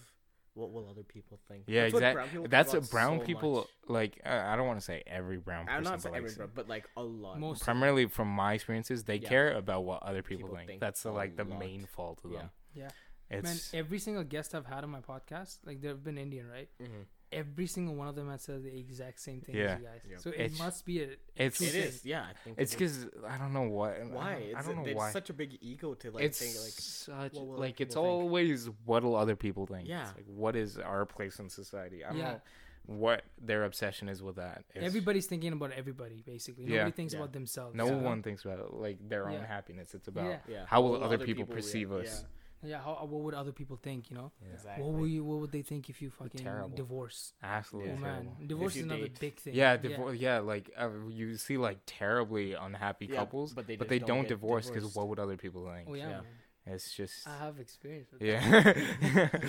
what 0.56 0.72
will 0.72 0.88
other 0.90 1.04
people 1.04 1.40
think? 1.48 1.64
Yeah, 1.68 1.84
That's 1.84 1.94
what 1.94 2.14
brown 2.14 2.30
people 2.30 2.48
That's 2.50 2.74
what 2.74 2.90
brown 2.90 3.20
so 3.20 3.26
people 3.26 3.56
much. 3.56 3.68
like. 3.88 4.20
Uh, 4.26 4.30
I 4.48 4.56
don't 4.56 4.66
want 4.68 4.80
to 4.80 4.86
say 4.86 5.04
every 5.06 5.38
brown 5.38 5.66
person, 5.68 5.78
I'm 5.78 5.84
not 5.84 5.94
but 5.94 6.02
saying 6.02 6.14
like, 6.14 6.24
every, 6.24 6.36
brown, 6.36 6.50
but 6.56 6.68
like 6.68 6.86
a 6.98 7.04
lot. 7.04 7.40
most 7.40 7.62
primarily 7.64 8.08
from 8.08 8.28
my 8.30 8.54
experiences, 8.54 9.04
they 9.04 9.18
Yeah. 9.18 9.30
care 9.30 9.54
about 9.54 9.84
what 9.86 10.02
other 10.04 10.24
people, 10.24 10.48
People 10.48 10.56
think. 10.58 10.68
think 10.70 10.82
That's 10.82 11.06
a 11.06 11.12
like 11.12 11.36
the 11.38 11.44
lot. 11.46 11.60
main 11.60 11.86
fault 11.86 12.22
of 12.26 12.32
Yeah. 12.32 12.38
them. 12.40 12.50
Yeah. 12.74 12.90
It's 13.30 13.44
man 13.74 13.80
every 13.82 13.98
single 13.98 14.24
guest 14.24 14.54
i've 14.54 14.68
had 14.68 14.84
on 14.84 14.92
my 14.92 15.00
podcast 15.02 15.58
like 15.66 15.82
they've 15.82 16.04
been 16.04 16.18
indian 16.20 16.48
right 16.48 16.70
Mm-hmm. 16.80 17.02
Every 17.36 17.68
single 17.68 17.96
one 17.96 18.08
of 18.08 18.16
them 18.16 18.30
has 18.30 18.42
said 18.44 18.64
the 18.64 18.76
exact 18.78 19.20
same 19.20 19.42
thing 19.42 19.56
Yeah. 19.56 19.74
as 19.76 19.80
you 19.80 19.86
guys 19.86 20.02
Yep. 20.10 20.20
so 20.20 20.30
it 20.32 20.40
It's- 20.40 20.60
must 20.60 20.86
be 20.86 21.02
a 21.04 21.10
it's 21.36 21.58
true 21.58 21.68
It 21.68 21.72
thing. 21.72 21.84
is, 21.84 22.06
yeah. 22.06 22.24
I 22.30 22.34
think 22.44 22.58
It's 22.60 22.74
it 22.74 22.82
is. 22.82 23.06
because 23.06 23.24
I 23.28 23.38
don't 23.38 23.54
know 23.54 23.64
what. 23.64 23.92
why 24.10 24.32
I 24.32 24.34
don't, 24.34 24.42
it's, 24.44 24.56
I 24.58 24.62
don't 24.64 24.76
know 24.78 24.86
it's 24.86 24.98
why. 24.98 25.12
such 25.12 25.30
a 25.30 25.34
big 25.34 25.58
ego 25.62 25.94
to 25.96 26.12
like 26.12 26.24
it's 26.24 26.40
think 26.40 26.56
like 26.56 26.74
such 26.74 27.34
what 27.34 27.48
will 27.48 27.58
like 27.60 27.80
it's 27.82 27.94
people 27.96 28.04
think? 28.04 28.22
always 28.24 28.70
what 28.86 29.04
will 29.04 29.16
other 29.16 29.36
people 29.36 29.66
think. 29.66 29.88
Yeah. 29.88 30.08
It's 30.08 30.16
like 30.18 30.26
what 30.28 30.56
is 30.56 30.78
our 30.80 31.06
place 31.06 31.40
in 31.40 31.50
society? 31.50 32.04
I 32.06 32.10
don't 32.10 32.18
Yeah. 32.20 32.32
know 32.34 32.42
what 32.88 33.24
their 33.42 33.64
obsession 33.64 34.08
is 34.10 34.22
with 34.22 34.36
that. 34.36 34.64
It's- 34.70 34.86
everybody's 34.86 35.26
thinking 35.26 35.54
about 35.54 35.72
everybody 35.72 36.22
basically 36.22 36.66
Yeah. 36.66 36.78
nobody 36.78 36.92
thinks 36.96 37.14
Yeah. 37.14 37.20
about 37.22 37.34
themselves 37.34 37.76
No 37.76 37.86
you 37.86 37.92
know? 37.94 37.98
one 38.12 38.22
thinks 38.22 38.46
about 38.46 38.74
like 38.76 38.98
their 39.10 39.28
own 39.28 39.34
Yeah. 39.42 39.46
happiness. 39.48 39.96
It's 39.96 40.08
about 40.08 40.26
yeah 40.26 40.40
yeah. 40.48 40.66
how 40.68 40.82
will 40.84 40.92
what 40.92 41.02
other 41.02 41.18
people 41.18 41.46
react- 41.46 41.56
perceive 41.56 41.92
us? 41.92 42.26
Yeah 42.64 42.80
how, 42.82 42.94
what 43.10 43.22
would 43.22 43.34
other 43.34 43.52
people 43.52 43.78
think 43.82 44.10
you 44.10 44.16
know 44.16 44.32
Yeah. 44.42 44.54
Exactly. 44.54 44.84
what 44.84 44.94
will 44.94 45.08
you 45.08 45.24
what 45.24 45.40
would 45.40 45.52
they 45.52 45.62
think 45.62 45.90
if 45.90 46.02
you 46.02 46.10
fucking 46.10 46.42
Terrible. 46.42 46.76
divorce 46.76 47.34
Absolutely 47.44 47.92
oh 47.92 47.96
Yeah. 47.96 48.00
man 48.02 48.22
terrible. 48.24 48.48
divorce 48.48 48.76
is 48.76 48.84
another 48.84 49.08
date. 49.08 49.20
big 49.20 49.36
thing 49.40 49.54
Yeah, 49.56 49.78
divorce. 49.78 50.18
Yeah. 50.20 50.40
like 50.40 50.72
uh, 50.78 50.90
you 51.10 51.38
see 51.38 51.58
like 51.58 51.80
terribly 51.86 52.54
unhappy 52.54 53.08
Yeah, 53.08 53.16
couples, 53.18 53.54
but 53.54 53.68
they 53.68 53.76
but 53.76 53.88
they 53.90 54.00
don't 54.00 54.08
don't 54.08 54.28
divorce 54.28 54.70
because 54.70 54.96
what 54.96 55.08
would 55.10 55.20
other 55.20 55.38
people 55.38 55.66
think? 55.72 55.88
oh 55.90 55.94
yeah, 55.96 56.10
Yeah. 56.10 56.22
man. 56.22 56.26
It's 56.68 56.92
just 56.96 57.28
i 57.28 57.38
have 57.46 57.60
experience 57.60 58.10
with 58.12 58.22
that. 58.22 59.40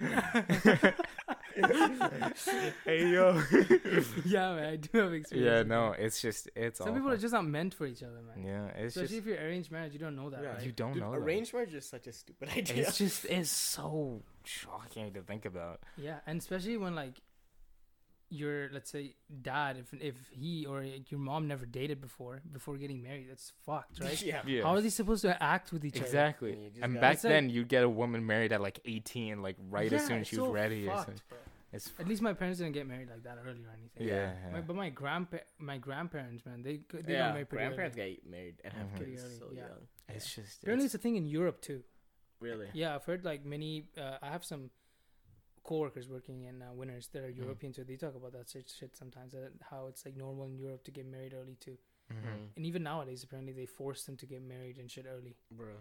yeah. 0.00 0.92
hey 2.84 3.08
yo. 3.10 3.42
yeah 4.24 4.54
man 4.54 4.64
i 4.72 4.76
do 4.76 4.98
have 4.98 5.12
experience 5.12 5.28
yeah, 5.32 5.62
no, 5.62 5.90
that. 5.92 6.00
it's 6.00 6.20
just 6.20 6.48
it's 6.54 6.80
all. 6.80 6.86
some 6.88 6.94
people 6.96 7.10
are 7.10 7.16
just 7.16 7.32
not 7.32 7.46
meant 7.46 7.74
for 7.74 7.86
each 7.86 8.02
other 8.02 8.20
man 8.22 8.44
Yeah, 8.44 8.66
it's 8.82 8.96
especially 8.96 9.16
just 9.16 9.18
if 9.18 9.26
you're 9.26 9.38
arranged 9.46 9.70
marriage 9.72 9.92
you 9.92 9.98
don't 9.98 10.16
know 10.16 10.30
that 10.30 10.42
Yeah. 10.42 10.48
right 10.54 10.62
you 10.64 10.72
don't 10.72 10.92
Dude, 10.92 11.02
know. 11.02 11.12
that. 11.12 11.18
arranged 11.18 11.52
marriage 11.54 11.74
is 11.74 11.86
such 11.86 12.06
a 12.06 12.12
stupid 12.12 12.48
idea. 12.50 12.86
It's 12.88 12.98
just 12.98 13.24
it's 13.26 13.50
so 13.50 14.22
shocking 14.44 15.12
to 15.14 15.22
think 15.22 15.44
about. 15.44 15.80
Yeah, 15.96 16.18
and 16.26 16.38
especially 16.38 16.76
when 16.76 16.94
like 16.94 17.14
your 18.28 18.68
let's 18.72 18.90
say 18.90 19.14
dad, 19.42 19.76
if 19.78 19.92
if 20.00 20.14
he 20.30 20.66
or 20.66 20.82
your 20.82 21.20
mom 21.20 21.46
never 21.48 21.64
dated 21.66 22.00
before 22.00 22.40
before 22.52 22.76
getting 22.76 23.02
married, 23.02 23.26
that's 23.30 23.52
fucked, 23.64 24.00
right? 24.00 24.20
yeah. 24.32 24.42
Yeah. 24.46 24.62
How 24.64 24.74
are 24.74 24.80
they 24.80 24.90
supposed 24.90 25.22
to 25.22 25.40
act 25.42 25.72
with 25.72 25.84
each 25.84 25.96
other? 25.96 26.04
Exactly. 26.06 26.52
You 26.74 26.82
And 26.82 27.00
back 27.00 27.14
It's 27.14 27.24
like- 27.24 27.32
then, 27.32 27.50
you'd 27.50 27.68
get 27.68 27.82
a 27.84 27.88
woman 27.88 28.26
married 28.26 28.52
at 28.52 28.60
like 28.60 28.80
18, 28.84 29.42
like 29.42 29.56
right 29.70 29.90
Yeah, 29.90 29.98
as 29.98 30.06
soon 30.06 30.20
as 30.20 30.26
she 30.28 30.36
was 30.36 30.46
so 30.48 30.52
ready. 30.52 30.86
or 30.88 30.92
fucked, 30.92 31.06
something. 31.06 31.22
bro. 31.28 31.38
It's 31.72 31.92
At 31.98 32.08
least 32.08 32.22
my 32.22 32.32
parents 32.32 32.58
didn't 32.60 32.72
get 32.74 32.86
married 32.86 33.10
like 33.10 33.22
that 33.24 33.38
early 33.44 33.64
or 33.64 33.70
anything. 33.76 34.06
yeah, 34.08 34.32
yeah. 34.46 34.52
My, 34.52 34.60
but 34.60 34.76
my 34.76 34.88
grandpa, 34.90 35.38
my 35.58 35.78
grandparents, 35.78 36.46
man, 36.46 36.62
they 36.62 36.80
they 36.92 37.12
yeah, 37.12 37.26
got 37.26 37.34
married 37.34 37.48
pretty 37.48 37.64
grandparents 37.64 37.96
early. 37.98 38.14
get 38.22 38.30
married 38.30 38.54
and 38.64 38.72
have 38.72 38.86
Mhm. 38.94 38.98
Kids 38.98 39.22
so 39.38 39.46
yeah. 39.52 39.60
young. 39.62 39.88
it's 40.08 40.34
just 40.34 40.62
Apparently, 40.62 40.86
it's, 40.86 40.94
it's 40.94 41.00
a 41.00 41.02
thing 41.02 41.16
in 41.16 41.26
Europe 41.26 41.60
too. 41.60 41.82
Really? 42.40 42.68
Yeah, 42.72 42.94
I've 42.94 43.04
heard 43.04 43.24
like 43.24 43.44
many. 43.44 43.88
Uh, 43.98 44.18
I 44.22 44.28
have 44.30 44.44
some 44.44 44.70
coworkers 45.70 46.08
working 46.08 46.38
in 46.44 46.62
uh, 46.62 46.72
Winners 46.72 47.08
that 47.12 47.22
are 47.26 47.32
Mhm. 47.32 47.42
European 47.44 47.72
too. 47.72 47.84
They 47.84 47.96
talk 47.96 48.14
about 48.20 48.32
that 48.32 48.48
shit, 48.48 48.68
shit 48.78 48.92
sometimes. 48.96 49.34
Uh, 49.34 49.50
how 49.70 49.86
it's 49.90 50.02
like 50.06 50.16
normal 50.16 50.44
in 50.46 50.56
Europe 50.66 50.82
to 50.84 50.90
get 50.98 51.06
married 51.06 51.34
early 51.34 51.56
too. 51.56 51.76
Mhm. 52.12 52.22
Mm. 52.24 52.48
And 52.56 52.66
even 52.66 52.82
nowadays, 52.84 53.24
apparently 53.24 53.52
they 53.52 53.66
force 53.66 54.04
them 54.06 54.16
to 54.22 54.26
get 54.26 54.42
married 54.42 54.78
and 54.78 54.88
shit 54.90 55.06
early. 55.06 55.36
Bro. 55.50 55.74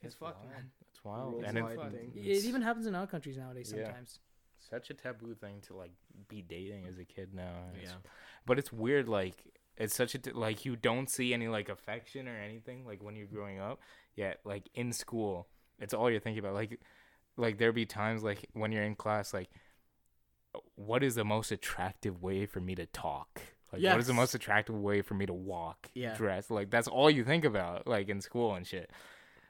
It's, 0.00 0.14
fucked, 0.14 0.44
man. 0.48 0.70
It's 0.88 1.02
wild, 1.04 1.34
Worldwide 1.34 1.56
and 1.56 1.58
it's, 1.58 2.14
thing. 2.14 2.24
It 2.24 2.44
even 2.50 2.62
happens 2.62 2.86
in 2.86 2.94
our 2.94 3.06
countries 3.06 3.36
nowadays 3.36 3.72
Yeah. 3.72 3.84
sometimes. 3.84 4.20
such 4.60 4.90
a 4.90 4.94
taboo 4.94 5.34
thing 5.36 5.60
to 5.60 5.72
like 5.82 5.92
be 6.26 6.42
dating 6.42 6.84
as 6.86 6.98
a 6.98 7.04
kid 7.04 7.32
now. 7.32 7.68
It's- 7.74 7.84
Yeah. 7.90 7.98
but 8.44 8.58
it's 8.58 8.72
weird. 8.72 9.08
Like 9.08 9.36
it's 9.76 9.94
such 9.94 10.16
a 10.16 10.18
t- 10.18 10.32
like 10.32 10.64
you 10.64 10.74
don't 10.74 11.08
see 11.08 11.32
any 11.32 11.46
like 11.46 11.68
affection 11.68 12.26
or 12.26 12.36
anything 12.36 12.84
like 12.84 13.00
when 13.02 13.14
you're 13.14 13.28
growing 13.28 13.60
up. 13.60 13.80
Yet 14.16 14.40
like 14.44 14.68
in 14.74 14.92
school, 14.92 15.48
it's 15.78 15.94
all 15.94 16.10
you're 16.10 16.18
thinking 16.26 16.40
about. 16.40 16.54
Like 16.54 16.80
like 17.38 17.58
there 17.58 17.72
be 17.72 17.86
times 17.86 18.22
like 18.22 18.46
when 18.52 18.72
you're 18.72 18.82
in 18.84 18.94
class, 18.94 19.32
like 19.32 19.48
what 20.74 21.02
is 21.02 21.14
the 21.14 21.24
most 21.24 21.52
attractive 21.52 22.22
way 22.22 22.46
for 22.46 22.60
me 22.60 22.74
to 22.74 22.86
talk? 22.86 23.40
Like 23.72 23.82
what 23.82 24.00
is 24.00 24.06
the 24.06 24.14
most 24.14 24.34
attractive 24.34 24.74
way 24.74 25.02
for 25.02 25.14
me 25.14 25.26
to 25.26 25.34
walk, 25.34 25.90
Yeah. 25.94 26.14
dress? 26.16 26.50
Like 26.50 26.70
that's 26.70 26.88
all 26.88 27.10
you 27.10 27.24
think 27.24 27.44
about, 27.44 27.86
like 27.86 28.08
in 28.08 28.20
school 28.20 28.54
and 28.54 28.66
shit. 28.66 28.90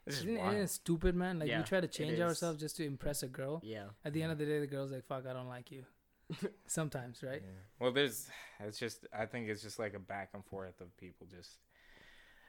This 0.05 0.17
is 0.17 0.25
Isn't, 0.25 0.37
isn't 0.39 0.57
it 0.57 0.71
stupid, 0.71 1.15
man? 1.15 1.39
Like 1.39 1.49
Yeah, 1.49 1.59
we 1.59 1.65
try 1.65 1.81
to 1.81 1.89
change 1.89 2.19
ourselves 2.19 2.61
just 2.61 2.77
to 2.77 2.85
impress 2.85 3.23
a 3.23 3.29
girl. 3.29 3.61
Yeah. 3.63 3.87
At 4.05 4.13
the 4.13 4.23
end 4.23 4.33
of 4.33 4.39
the 4.39 4.47
day, 4.47 4.59
the 4.59 4.67
girl's 4.67 4.91
like, 4.91 5.05
"Fuck, 5.07 5.27
I 5.27 5.35
don't 5.35 5.49
like 5.49 5.71
you." 5.71 5.85
Sometimes, 6.67 7.23
right? 7.23 7.43
Yeah. 7.45 7.61
Well, 7.79 7.93
there's. 7.93 8.27
It's 8.61 8.79
just. 8.79 9.07
I 9.17 9.27
think 9.27 9.49
it's 9.49 9.63
just 9.63 9.79
like 9.79 9.95
a 9.95 9.99
back 9.99 10.31
and 10.35 10.45
forth 10.45 10.81
of 10.81 10.97
people 10.97 11.27
just. 11.31 11.59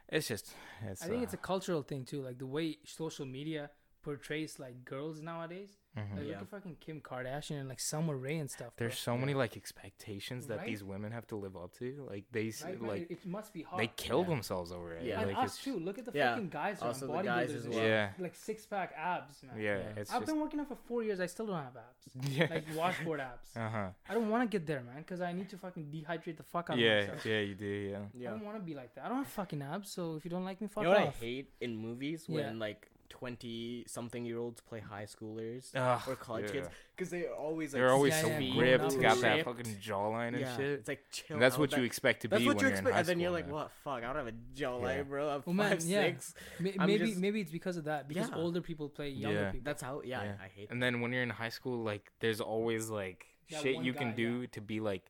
It's 0.07 0.28
just. 0.28 0.53
It's. 0.88 1.03
I 1.03 1.07
think 1.07 1.20
uh, 1.20 1.24
it's 1.24 1.34
a 1.34 1.38
cultural 1.38 1.82
thing 1.84 2.06
too, 2.06 2.22
like 2.22 2.40
the 2.40 2.48
way 2.48 2.78
social 2.86 3.26
media 3.26 3.72
portrays 4.02 4.60
like 4.60 4.86
girls 4.86 5.22
nowadays. 5.22 5.78
mhm. 5.98 6.16
Like 6.18 6.26
Yeah. 6.26 6.34
look 6.34 6.42
at 6.44 6.48
fucking 6.50 6.78
Kim 6.80 7.02
Kardashian 7.02 7.60
and 7.60 7.68
like 7.68 7.80
Summer 7.80 8.16
Rae 8.16 8.38
and 8.38 8.50
stuff. 8.50 8.76
bro. 8.76 8.88
There's 8.88 8.98
so 9.00 9.18
many 9.18 9.34
like 9.34 9.58
expectations 9.58 10.48
that 10.48 10.60
Right? 10.60 10.68
these 10.68 10.84
women 10.84 11.12
have 11.12 11.26
to 11.28 11.36
live 11.36 11.58
up 11.58 11.74
to. 11.80 12.06
Like 12.10 12.26
they 12.32 12.52
Right, 12.64 12.82
like 12.82 13.12
it 13.12 13.26
must 13.26 13.54
be 13.54 13.64
hard. 13.64 13.82
they 13.82 13.88
kill 13.98 14.22
Yeah. 14.22 14.28
themselves 14.30 14.72
over 14.72 14.94
it. 14.94 15.04
Yeah. 15.04 15.22
and 15.22 15.32
like 15.34 15.38
us 15.46 15.56
it's, 15.56 15.64
too. 15.64 15.78
Look 15.80 15.98
at 15.98 16.06
the 16.06 16.12
Yeah. 16.14 16.32
fucking 16.36 16.50
guys. 16.50 16.82
Also 16.82 17.08
the 17.08 17.14
guys 17.22 17.50
bodybuilders 17.52 17.56
as 17.56 17.68
well. 17.68 17.84
Yeah. 17.86 18.12
Like 18.20 18.36
six 18.36 18.66
pack 18.66 18.94
abs, 18.96 19.44
man. 19.44 19.58
Yeah, 19.60 19.78
Yeah. 19.80 20.00
it's 20.00 20.12
I've 20.12 20.22
just. 20.22 20.32
been 20.32 20.40
working 20.40 20.60
out 20.62 20.68
for 20.68 20.76
four 20.76 21.04
years. 21.04 21.20
I 21.20 21.26
still 21.26 21.48
don't 21.48 21.64
have 21.64 21.76
abs. 21.76 22.10
Yeah. 22.38 22.48
Like 22.50 22.66
washboard 22.76 23.20
abs. 23.20 23.56
uh 23.58 23.70
huh. 23.70 23.90
I 24.08 24.14
don't 24.14 24.30
want 24.30 24.50
to 24.50 24.58
get 24.60 24.66
there, 24.68 24.82
man, 24.82 25.00
because 25.00 25.22
I 25.22 25.32
need 25.34 25.50
to 25.50 25.58
fucking 25.58 25.86
dehydrate 25.92 26.38
the 26.38 26.44
fuck 26.44 26.70
out 26.70 26.76
of 26.76 26.80
Yeah, 26.80 27.02
myself. 27.02 27.26
yeah, 27.26 27.40
you 27.40 27.56
do. 27.56 27.66
Yeah. 27.66 28.06
yeah. 28.14 28.30
I 28.30 28.32
don't 28.34 28.46
want 28.46 28.58
to 28.58 28.64
be 28.64 28.76
like 28.76 28.94
that. 28.96 29.06
I 29.06 29.10
don't 29.10 29.18
have 29.18 29.28
fucking 29.28 29.62
abs, 29.62 29.90
so 29.90 30.16
if 30.16 30.24
you 30.24 30.32
don't 30.32 30.46
like 30.46 30.62
me, 30.62 30.68
fuck 30.68 30.84
you 30.84 30.90
know 30.90 30.96
what 31.00 31.08
I 31.08 31.26
hate 31.28 31.52
in 31.60 31.76
movies 31.76 32.30
when 32.30 32.60
like 32.60 32.90
twenty 33.10 33.84
something 33.88 34.26
year 34.26 34.38
olds 34.38 34.61
play 34.61 34.80
high 34.80 35.06
schoolers 35.06 35.72
Ugh, 35.76 36.02
or 36.07 36.15
college 36.15 36.45
yeah. 36.45 36.52
kids 36.52 36.69
because 36.95 37.10
they're 37.10 37.34
always 37.34 37.73
like 37.73 37.80
They're 37.81 37.91
always 37.91 38.14
Yeah, 38.14 38.22
so 38.22 38.27
yeah, 38.38 38.61
ripped, 38.61 38.94
yeah. 38.94 39.02
got 39.02 39.22
that 39.22 39.45
fucking 39.45 39.76
jawline 39.81 40.30
and 40.30 40.40
yeah, 40.41 40.57
shit. 40.57 40.65
It's 40.80 40.88
like 40.88 41.03
chill. 41.11 41.36
And 41.36 41.41
that's 41.41 41.56
out. 41.56 41.60
what 41.60 41.72
That- 41.72 41.80
you 41.80 41.84
expect 41.86 42.22
to 42.22 42.27
That's 42.27 42.41
be 42.41 42.48
what 42.48 42.57
when 42.57 42.65
you 42.65 42.68
you're 42.69 42.72
in 42.72 42.77
expect, 42.80 42.94
high 42.94 42.99
and 42.99 43.07
then 43.10 43.19
you're 43.19 43.27
school, 43.30 43.34
like, 43.36 43.45
man. 43.45 43.53
"What? 43.56 43.72
Fuck! 43.84 43.98
I 43.98 44.02
don't 44.02 44.15
have 44.15 44.27
a 44.27 44.31
jawline, 44.56 44.98
Yeah. 44.98 45.03
bro. 45.03 45.30
I'm 45.30 45.44
Well, 45.45 45.53
man, 45.53 45.69
five 45.72 45.81
yeah. 45.84 46.02
six. 46.03 46.34
Ma- 46.60 46.69
I'm 46.80 46.88
maybe 46.88 47.06
just- 47.07 47.19
maybe 47.19 47.41
it's 47.41 47.52
because 47.52 47.77
of 47.77 47.84
that 47.86 48.07
because 48.07 48.30
Yeah. 48.30 48.36
older 48.36 48.61
people 48.61 48.90
play 48.90 49.10
younger 49.10 49.40
Yeah. 49.41 49.52
people. 49.52 49.65
That's 49.65 49.81
how. 49.81 50.02
Yeah, 50.03 50.23
Yeah. 50.23 50.36
I, 50.40 50.45
I 50.45 50.48
hate. 50.49 50.69
And 50.72 50.81
then 50.81 51.02
when 51.02 51.11
you're 51.14 51.23
in 51.23 51.30
high 51.30 51.49
school, 51.49 51.84
like 51.84 52.11
there's 52.19 52.41
always 52.41 52.90
like 52.90 53.26
That 53.49 53.61
shit 53.64 53.76
one 53.77 53.86
you 53.86 53.94
can 53.94 54.15
do 54.15 54.41
yeah. 54.41 54.48
to 54.52 54.61
be 54.61 54.80
like 54.80 55.03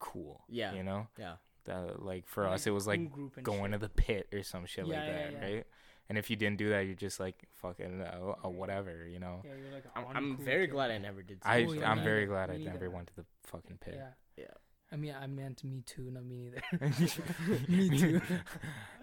cool. 0.00 0.42
Yeah. 0.48 0.72
You 0.74 0.82
know? 0.82 1.06
Yeah. 1.18 1.36
That 1.64 2.02
like 2.02 2.28
for 2.28 2.46
us 2.46 2.66
it 2.66 2.72
was 2.72 2.86
like 2.86 2.98
in 3.00 3.08
group 3.08 3.36
and 3.38 3.44
going 3.44 3.72
to 3.72 3.78
the 3.78 3.88
pit 3.88 4.28
or 4.34 4.42
some 4.42 4.66
shit 4.66 4.86
like 4.86 4.98
that, 4.98 5.34
right? 5.40 5.66
And 6.08 6.18
if 6.18 6.28
you 6.28 6.36
didn't 6.36 6.58
do 6.58 6.68
that, 6.70 6.80
you're 6.80 6.94
just 6.94 7.18
like 7.18 7.44
fucking 7.54 8.02
uh, 8.02 8.34
uh, 8.44 8.48
whatever, 8.48 9.08
you 9.08 9.18
know. 9.18 9.40
Yeah, 9.44 9.52
you're 9.62 9.72
like 9.72 9.84
a 9.86 9.98
I'm, 9.98 10.16
I'm 10.16 10.36
cool 10.36 10.44
very 10.44 10.66
kid. 10.66 10.72
glad 10.72 10.90
I 10.90 10.98
never 10.98 11.22
did. 11.22 11.38
I 11.42 11.64
Oh, 11.64 11.72
yeah, 11.72 11.90
I'm 11.90 11.98
me 11.98 12.04
very 12.04 12.26
glad 12.26 12.50
I 12.50 12.58
neither, 12.58 12.72
never 12.72 12.90
went 12.90 13.08
to 13.08 13.16
the 13.16 13.24
fucking 13.44 13.78
pit. 13.78 13.94
Yeah. 13.96 14.10
Yeah. 14.36 14.44
I 14.92 14.96
mean, 14.96 15.14
I 15.18 15.26
meant 15.26 15.64
me 15.64 15.82
too, 15.86 16.10
not 16.10 16.24
me 16.24 16.36
neither. 16.36 16.62
Me 17.68 17.98
too. 17.98 18.20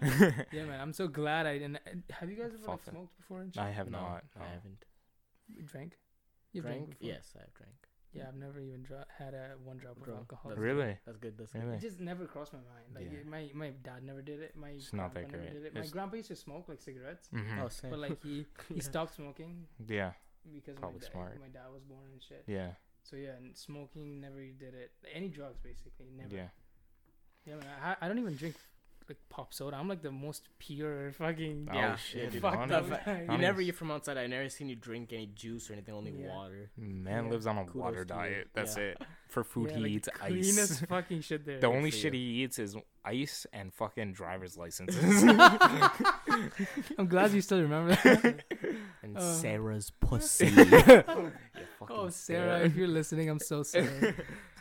yeah, 0.52 0.64
man. 0.64 0.80
I'm 0.80 0.92
so 0.92 1.08
glad 1.08 1.46
I 1.46 1.58
didn't. 1.58 1.78
Have 2.10 2.30
you 2.30 2.36
guys 2.36 2.52
ever 2.54 2.66
like, 2.66 2.84
smoked 2.84 3.16
before 3.16 3.40
and 3.40 3.52
shit? 3.52 3.62
I 3.62 3.70
have 3.70 3.90
no, 3.90 3.98
not. 4.00 4.24
I 4.40 4.44
haven't. 4.54 4.84
You 5.54 5.64
drank? 5.64 5.98
You've 6.52 6.64
Drank? 6.64 6.90
before? 6.90 7.08
Yes, 7.08 7.34
I've 7.36 7.52
drank. 7.54 7.74
Yeah, 8.12 8.28
I've 8.28 8.34
never 8.36 8.60
even 8.60 8.82
dro- 8.82 9.04
had 9.18 9.32
a 9.34 9.52
one 9.64 9.78
drop 9.78 9.96
of 9.96 10.02
Bro, 10.04 10.16
alcohol. 10.16 10.50
that's 10.50 10.60
Really? 10.60 10.98
That's 11.06 11.16
good. 11.18 11.38
That's 11.38 11.54
Really? 11.54 11.76
It 11.76 11.80
just 11.80 11.98
never 12.00 12.26
crossed 12.26 12.52
my 12.52 12.58
mind. 12.60 12.94
Like 12.94 13.10
Yeah. 13.12 13.20
it- 13.20 13.26
my 13.26 13.50
my 13.54 13.70
dad 13.70 14.02
never 14.04 14.20
did 14.22 14.40
it. 14.40 14.54
My 14.56 14.70
It's 14.70 14.92
not 14.92 15.14
that 15.14 15.20
grandpa 15.28 15.36
never 15.38 15.42
great. 15.50 15.52
Did 15.54 15.66
it. 15.66 15.74
My 15.74 15.80
It's- 15.80 15.92
grandpa 15.92 16.16
used 16.16 16.28
to 16.28 16.36
smoke 16.36 16.68
like 16.68 16.80
cigarettes, 16.80 17.28
good. 17.28 17.40
Mhm. 17.44 17.62
Oh, 17.64 17.68
same. 17.68 17.90
but 17.90 18.00
like 18.00 18.22
he 18.22 18.46
he 18.68 18.74
Yeah. 18.76 18.82
stopped 18.82 19.14
smoking 19.14 19.66
Yeah. 19.86 20.12
because 20.52 20.76
Probably 20.78 20.98
my, 21.00 21.06
da- 21.06 21.10
smart. 21.12 21.40
my 21.40 21.48
dad 21.48 21.68
was 21.72 21.82
born 21.84 22.10
and 22.12 22.22
shit. 22.22 22.44
Yeah. 22.46 22.74
So 23.02 23.16
yeah, 23.16 23.36
and 23.36 23.56
smoking 23.56 24.20
never 24.20 24.40
did 24.44 24.74
it. 24.74 24.92
Any 25.12 25.28
drugs 25.28 25.58
basically 25.58 26.10
never. 26.10 26.34
Yeah. 26.34 26.48
Yeah, 27.44 27.56
man. 27.56 27.66
I, 27.82 27.96
I 28.04 28.08
don't 28.08 28.18
even 28.18 28.36
drink 28.36 28.56
like 29.12 29.28
pop 29.28 29.52
soda. 29.54 29.76
I'm 29.76 29.88
like 29.88 30.02
the 30.02 30.10
most 30.10 30.48
pure 30.58 31.12
fucking. 31.12 31.68
Oh, 31.70 31.74
Yeah, 31.74 31.96
shit, 31.96 32.32
dude. 32.32 32.42
fucked 32.42 32.56
honest- 32.56 32.74
up 32.74 32.88
Fuck 32.88 33.04
guy. 33.04 33.26
You 33.30 33.38
never 33.38 33.60
eat 33.60 33.74
from 33.76 33.90
outside. 33.90 34.16
I 34.16 34.26
never 34.26 34.48
seen 34.48 34.68
you 34.68 34.76
drink 34.76 35.12
any 35.12 35.26
juice 35.26 35.68
or 35.70 35.74
anything. 35.74 35.94
Only 35.94 36.12
Yeah. 36.12 36.28
water. 36.34 36.70
Man 36.76 37.24
Yeah. 37.26 37.30
lives 37.30 37.46
on 37.46 37.58
a 37.58 37.64
Kudos 37.64 37.74
water 37.82 38.04
diet. 38.04 38.48
That's 38.54 38.76
Yeah. 38.76 38.82
it. 38.84 39.02
For 39.28 39.44
food, 39.44 39.70
Yeah, 39.70 39.76
he 39.76 39.82
like 39.82 39.90
eats 39.92 40.08
the 40.08 40.24
ice. 40.24 40.28
cleanest 40.30 40.86
fucking 40.86 41.20
shit 41.22 41.44
there. 41.46 41.58
The 41.60 41.66
only 41.66 41.90
shit 41.90 42.12
you. 42.14 42.20
he 42.20 42.42
eats 42.44 42.58
is 42.58 42.76
ice 43.04 43.46
and 43.52 43.72
fucking 43.72 44.12
driver's 44.12 44.56
licenses. 44.58 45.22
I'm 46.98 47.06
glad 47.06 47.32
you 47.32 47.40
still 47.40 47.60
remember 47.62 47.94
that. 47.96 48.44
And 49.02 49.16
Uh. 49.16 49.20
Sarah's 49.34 49.90
pussy. 49.90 50.48
oh, 51.88 52.08
Sarah, 52.10 52.60
if 52.60 52.76
you're 52.76 52.86
listening, 52.88 53.28
I'm 53.28 53.40
so 53.40 53.62
sorry. 53.64 53.86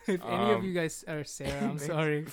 if 0.07 0.21
any 0.23 0.51
of 0.51 0.59
Um, 0.59 0.65
you 0.65 0.73
guys 0.73 1.03
are 1.07 1.23
Sarah, 1.23 1.69
I'm 1.69 1.77
sorry. 1.77 2.25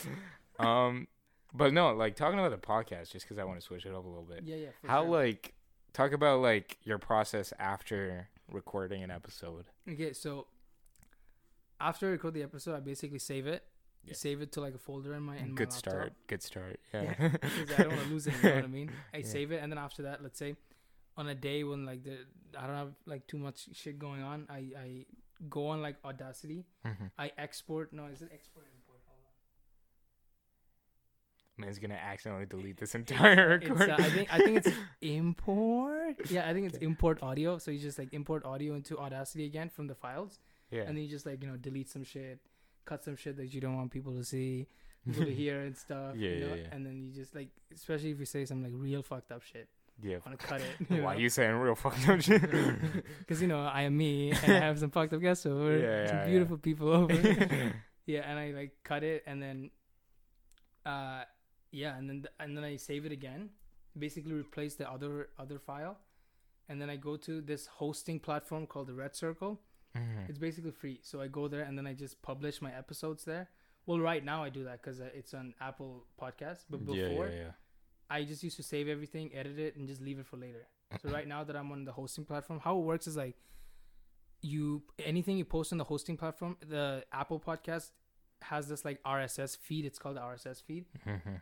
um, 0.58 1.06
but 1.54 1.72
no, 1.72 1.92
like 1.94 2.14
talking 2.16 2.38
about 2.38 2.50
the 2.50 2.66
podcast, 2.66 3.10
just 3.12 3.24
because 3.26 3.38
I 3.38 3.44
want 3.44 3.58
to 3.60 3.64
switch 3.64 3.86
it 3.86 3.94
up 3.94 4.04
a 4.04 4.08
little 4.08 4.24
bit. 4.28 4.42
Yeah, 4.44 4.56
yeah. 4.56 4.68
How 4.86 5.02
sure. 5.04 5.10
like 5.10 5.54
talk 5.92 6.12
about 6.12 6.40
like 6.40 6.78
your 6.82 6.98
process 6.98 7.52
after 7.58 8.28
recording 8.50 9.02
an 9.02 9.10
episode. 9.10 9.66
Okay, 9.90 10.12
so 10.12 10.46
after 11.80 12.08
I 12.08 12.10
record 12.10 12.34
the 12.34 12.42
episode, 12.42 12.74
I 12.76 12.80
basically 12.80 13.18
save 13.18 13.46
it. 13.46 13.62
Yeah. 14.04 14.14
Save 14.14 14.40
it 14.42 14.52
to 14.52 14.60
like 14.60 14.74
a 14.74 14.78
folder 14.78 15.14
in 15.14 15.22
my 15.22 15.36
in 15.36 15.50
my 15.50 15.54
Good 15.54 15.70
laptop. 15.70 15.92
start. 15.92 16.12
Good 16.28 16.42
start. 16.42 16.80
Yeah, 16.94 17.02
Yeah. 17.18 17.28
I 17.78 17.82
don't 17.82 17.88
want 17.92 18.02
to 18.04 18.08
lose 18.08 18.26
it. 18.26 18.34
You 18.42 18.48
know 18.48 18.54
what 18.56 18.64
I 18.64 18.68
mean? 18.68 18.90
I 19.14 19.18
Yeah. 19.18 19.24
save 19.26 19.52
it, 19.52 19.62
and 19.62 19.70
then 19.72 19.78
after 19.78 20.02
that, 20.04 20.22
let's 20.22 20.38
say 20.38 20.56
on 21.16 21.28
a 21.28 21.34
day 21.34 21.64
when 21.64 21.84
like 21.84 22.04
the 22.04 22.18
I 22.58 22.66
don't 22.66 22.76
have 22.76 22.92
like 23.06 23.26
too 23.26 23.38
much 23.38 23.68
shit 23.74 23.98
going 23.98 24.22
on, 24.22 24.46
I 24.48 24.58
I 24.78 25.06
go 25.50 25.66
on 25.68 25.82
like 25.82 25.96
Audacity. 26.04 26.64
Mhm. 26.86 27.10
I 27.18 27.32
export. 27.38 27.92
No, 27.92 28.06
is 28.06 28.22
it 28.22 28.30
export 28.32 28.64
or 28.66 28.70
import? 28.74 29.00
Hold 29.06 29.18
on. 29.20 29.32
Man's 31.58 31.78
gonna 31.78 31.94
accidentally 31.94 32.46
delete 32.46 32.76
this 32.78 32.94
entire 32.94 33.48
record. 33.58 33.90
uh, 33.90 33.96
I 33.98 34.10
think 34.10 34.32
I 34.32 34.38
think 34.38 34.58
it's 34.64 34.76
import. 35.00 36.30
Yeah, 36.30 36.48
I 36.48 36.52
think 36.54 36.66
it's 36.66 36.76
Okay. 36.76 36.86
import 36.86 37.22
audio. 37.22 37.58
So 37.58 37.70
you 37.70 37.78
just 37.78 37.98
like 37.98 38.12
import 38.14 38.44
audio 38.44 38.74
into 38.74 38.98
Audacity 38.98 39.44
again 39.44 39.68
from 39.68 39.86
the 39.86 39.94
files, 39.94 40.38
yeah. 40.70 40.82
and 40.82 40.96
then 40.96 41.04
you 41.04 41.08
just 41.10 41.26
like 41.26 41.42
you 41.42 41.48
know 41.48 41.56
delete 41.56 41.88
some 41.90 42.04
shit, 42.04 42.38
cut 42.84 43.04
some 43.04 43.16
shit 43.16 43.36
that 43.36 43.52
you 43.52 43.60
don't 43.60 43.76
want 43.76 43.90
people 43.90 44.14
to 44.14 44.24
see, 44.24 44.66
people 45.04 45.24
to 45.24 45.34
hear 45.42 45.60
and 45.60 45.76
stuff. 45.76 46.14
Yeah, 46.16 46.30
you 46.30 46.40
know? 46.40 46.54
yeah, 46.54 46.62
yeah. 46.62 46.68
And 46.72 46.86
then 46.86 47.02
you 47.02 47.12
just 47.12 47.34
like, 47.34 47.48
especially 47.74 48.10
if 48.10 48.18
you 48.20 48.24
say 48.26 48.44
some 48.44 48.62
like 48.62 48.72
real 48.74 49.02
fucked 49.02 49.32
up 49.32 49.42
shit, 49.42 49.68
yeah. 50.02 50.18
want 50.24 50.38
to 50.38 50.46
cut 50.46 50.60
it. 50.60 51.02
Why 51.02 51.14
you 51.16 51.28
saying 51.28 51.54
real 51.56 51.74
fucked 51.74 52.08
up 52.08 52.20
shit? 52.20 52.42
Because 53.18 53.42
you 53.42 53.48
know 53.48 53.60
I 53.64 53.82
am 53.82 53.96
me, 53.96 54.30
and 54.30 54.52
I 54.52 54.60
have 54.60 54.78
some 54.78 54.90
fucked 54.90 55.12
up 55.12 55.20
guests 55.20 55.44
over, 55.46 55.76
Yeah, 55.76 56.06
some 56.06 56.16
yeah, 56.16 56.22
yeah. 56.22 56.26
beautiful 56.30 56.56
people 56.58 56.88
over. 56.90 57.12
yeah, 58.06 58.20
and 58.30 58.38
I 58.38 58.52
like 58.52 58.72
cut 58.84 59.02
it, 59.02 59.24
and 59.26 59.42
then, 59.42 59.70
uh, 60.86 61.22
yeah, 61.70 61.96
and 61.96 62.08
then 62.08 62.26
and 62.40 62.56
then 62.56 62.64
I 62.64 62.76
save 62.76 63.04
it 63.06 63.12
again. 63.12 63.50
Basically, 63.98 64.32
replace 64.32 64.74
the 64.76 64.88
other 64.90 65.30
other 65.38 65.58
file, 65.58 65.98
and 66.68 66.80
then 66.80 66.90
I 66.90 66.96
go 66.96 67.16
to 67.16 67.40
this 67.40 67.66
hosting 67.66 68.20
platform 68.20 68.66
called 68.66 68.86
the 68.88 68.94
Red 68.94 69.14
Circle. 69.16 69.60
Mhm. 69.96 70.28
It's 70.28 70.38
basically 70.38 70.70
free, 70.70 71.00
so 71.02 71.20
I 71.20 71.28
go 71.28 71.48
there 71.48 71.62
and 71.62 71.76
then 71.78 71.86
I 71.86 71.94
just 71.94 72.20
publish 72.22 72.60
my 72.60 72.72
episodes 72.72 73.24
there. 73.24 73.48
Well, 73.86 73.98
right 74.00 74.22
now 74.22 74.44
I 74.44 74.50
do 74.50 74.64
that 74.64 74.82
because 74.82 75.00
uh, 75.00 75.08
it's 75.14 75.32
on 75.32 75.54
Apple 75.60 76.04
Podcast, 76.20 76.66
but 76.68 76.84
before 76.84 77.28
yeah, 77.28 77.34
yeah. 77.44 77.52
I 78.10 78.24
just 78.24 78.42
used 78.42 78.56
to 78.58 78.62
save 78.62 78.86
everything, 78.88 79.34
edit 79.34 79.58
it, 79.58 79.76
and 79.76 79.88
just 79.88 80.00
leave 80.02 80.18
it 80.18 80.26
for 80.26 80.36
later. 80.36 80.66
So 81.02 81.08
right 81.10 81.26
now 81.26 81.42
that 81.44 81.56
I'm 81.56 81.72
on 81.72 81.84
the 81.84 81.92
hosting 81.92 82.24
platform, 82.26 82.60
how 82.60 82.78
it 82.78 82.82
works 82.82 83.06
is 83.06 83.16
like 83.16 83.36
you 84.40 84.82
anything 85.04 85.36
you 85.38 85.44
post 85.44 85.72
on 85.72 85.78
the 85.78 85.84
hosting 85.84 86.16
platform, 86.16 86.56
the 86.60 87.04
Apple 87.12 87.40
Podcast 87.40 87.90
has 88.42 88.68
this 88.68 88.84
like 88.84 89.02
RSS 89.02 89.56
feed. 89.56 89.84
It's 89.84 89.98
called 89.98 90.16
the 90.16 90.20
RSS 90.20 90.60
feed. 90.62 90.86
Mhm. 91.04 91.40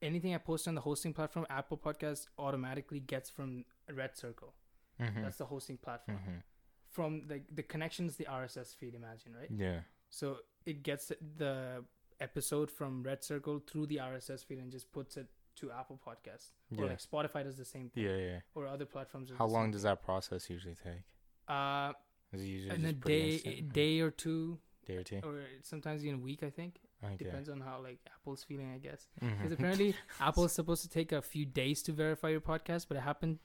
Anything 0.00 0.34
I 0.34 0.38
post 0.38 0.68
on 0.68 0.74
the 0.74 0.80
hosting 0.80 1.12
platform, 1.12 1.46
Apple 1.50 1.76
Podcast 1.78 2.28
automatically 2.38 3.00
gets 3.00 3.28
from 3.30 3.64
Red 3.92 4.16
Circle. 4.16 4.54
Mhm. 5.00 5.22
That's 5.22 5.38
the 5.38 5.46
hosting 5.46 5.76
platform. 5.78 6.18
Mhm. 6.18 6.42
From 6.88 7.26
the 7.26 7.42
the 7.50 7.62
connection 7.62 8.06
is 8.06 8.16
the 8.16 8.26
RSS 8.26 8.74
feed. 8.74 8.94
Imagine 8.94 9.34
right. 9.34 9.50
Yeah. 9.50 9.82
So 10.10 10.38
it 10.66 10.82
gets 10.82 11.08
the 11.36 11.84
episode 12.20 12.70
from 12.70 13.02
Red 13.02 13.22
Circle 13.22 13.60
through 13.60 13.86
the 13.86 13.98
RSS 14.00 14.42
feed 14.42 14.58
and 14.58 14.70
just 14.72 14.90
puts 14.92 15.16
it 15.16 15.28
to 15.56 15.70
Apple 15.72 15.98
Podcast. 16.04 16.52
Or 16.76 16.84
Yeah. 16.84 16.90
like 16.90 16.98
Spotify 16.98 17.42
does 17.44 17.56
the 17.56 17.64
same 17.64 17.90
thing. 17.90 18.04
Yeah, 18.04 18.16
yeah. 18.16 18.40
Or 18.54 18.66
other 18.66 18.86
platforms. 18.86 19.30
How 19.36 19.46
long 19.46 19.70
does 19.72 19.82
that 19.82 20.02
process 20.02 20.48
usually 20.50 20.74
take? 20.76 21.02
Uh, 21.48 21.92
Is 22.32 22.42
it 22.42 22.46
usually 22.46 22.74
in 22.76 22.84
a 22.84 22.92
day, 22.92 23.34
instant? 23.34 23.72
day 23.72 24.00
or 24.00 24.10
two, 24.10 24.60
day 24.86 24.96
or 24.96 25.04
two? 25.04 25.20
or 25.24 25.44
sometimes 25.62 26.04
even 26.04 26.20
a 26.20 26.22
week. 26.22 26.42
I 26.42 26.50
think 26.50 26.80
Okay. 27.04 27.16
depends 27.24 27.48
on 27.48 27.60
how 27.60 27.80
like 27.82 27.98
Apple's 28.12 28.42
feeling. 28.44 28.72
I 28.74 28.78
guess 28.78 29.06
because 29.20 29.52
apparently 29.52 29.94
Apple's 30.20 30.52
supposed 30.52 30.82
to 30.82 30.88
take 30.88 31.12
a 31.12 31.22
few 31.22 31.44
days 31.46 31.82
to 31.84 31.92
verify 31.92 32.28
your 32.30 32.40
podcast, 32.40 32.86
but 32.88 32.96
it 32.96 33.00
happened 33.00 33.38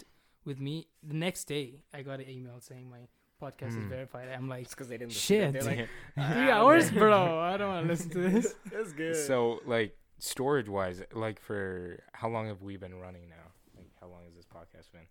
with 0.45 0.59
me 0.59 0.87
the 1.03 1.13
next 1.13 1.45
day. 1.45 1.81
I 1.93 2.01
got 2.01 2.19
an 2.19 2.29
email 2.29 2.59
saying 2.59 2.89
my 2.89 3.07
podcast 3.41 3.69
is 3.69 3.75
Hmm. 3.75 3.89
verified. 3.89 4.29
I'm 4.29 4.47
like, 4.49 4.69
because 4.69 4.87
they 4.87 4.97
didn't. 4.97 5.11
Shit. 5.11 5.53
They're 5.53 5.63
like, 5.63 5.77
three 6.15 6.49
"Ah, 6.49 6.59
hours, 6.61 6.89
bro. 6.91 7.39
I 7.39 7.57
don't 7.57 7.69
want 7.69 7.85
to 7.85 7.91
listen 7.91 8.09
to 8.11 8.29
this. 8.29 8.55
That's 8.71 8.93
good. 8.93 9.15
So, 9.15 9.59
like, 9.65 9.97
storage 10.19 10.69
wise, 10.69 11.03
like, 11.13 11.39
for 11.41 12.01
how 12.13 12.29
long 12.29 12.47
have 12.47 12.61
we 12.61 12.77
been 12.77 12.95
running 12.95 13.27
now? 13.29 13.51
Like, 13.75 13.89
how 13.99 14.07
long 14.07 14.23
has 14.25 14.33
this 14.33 14.45
podcast 14.45 14.91
been? 14.93 15.07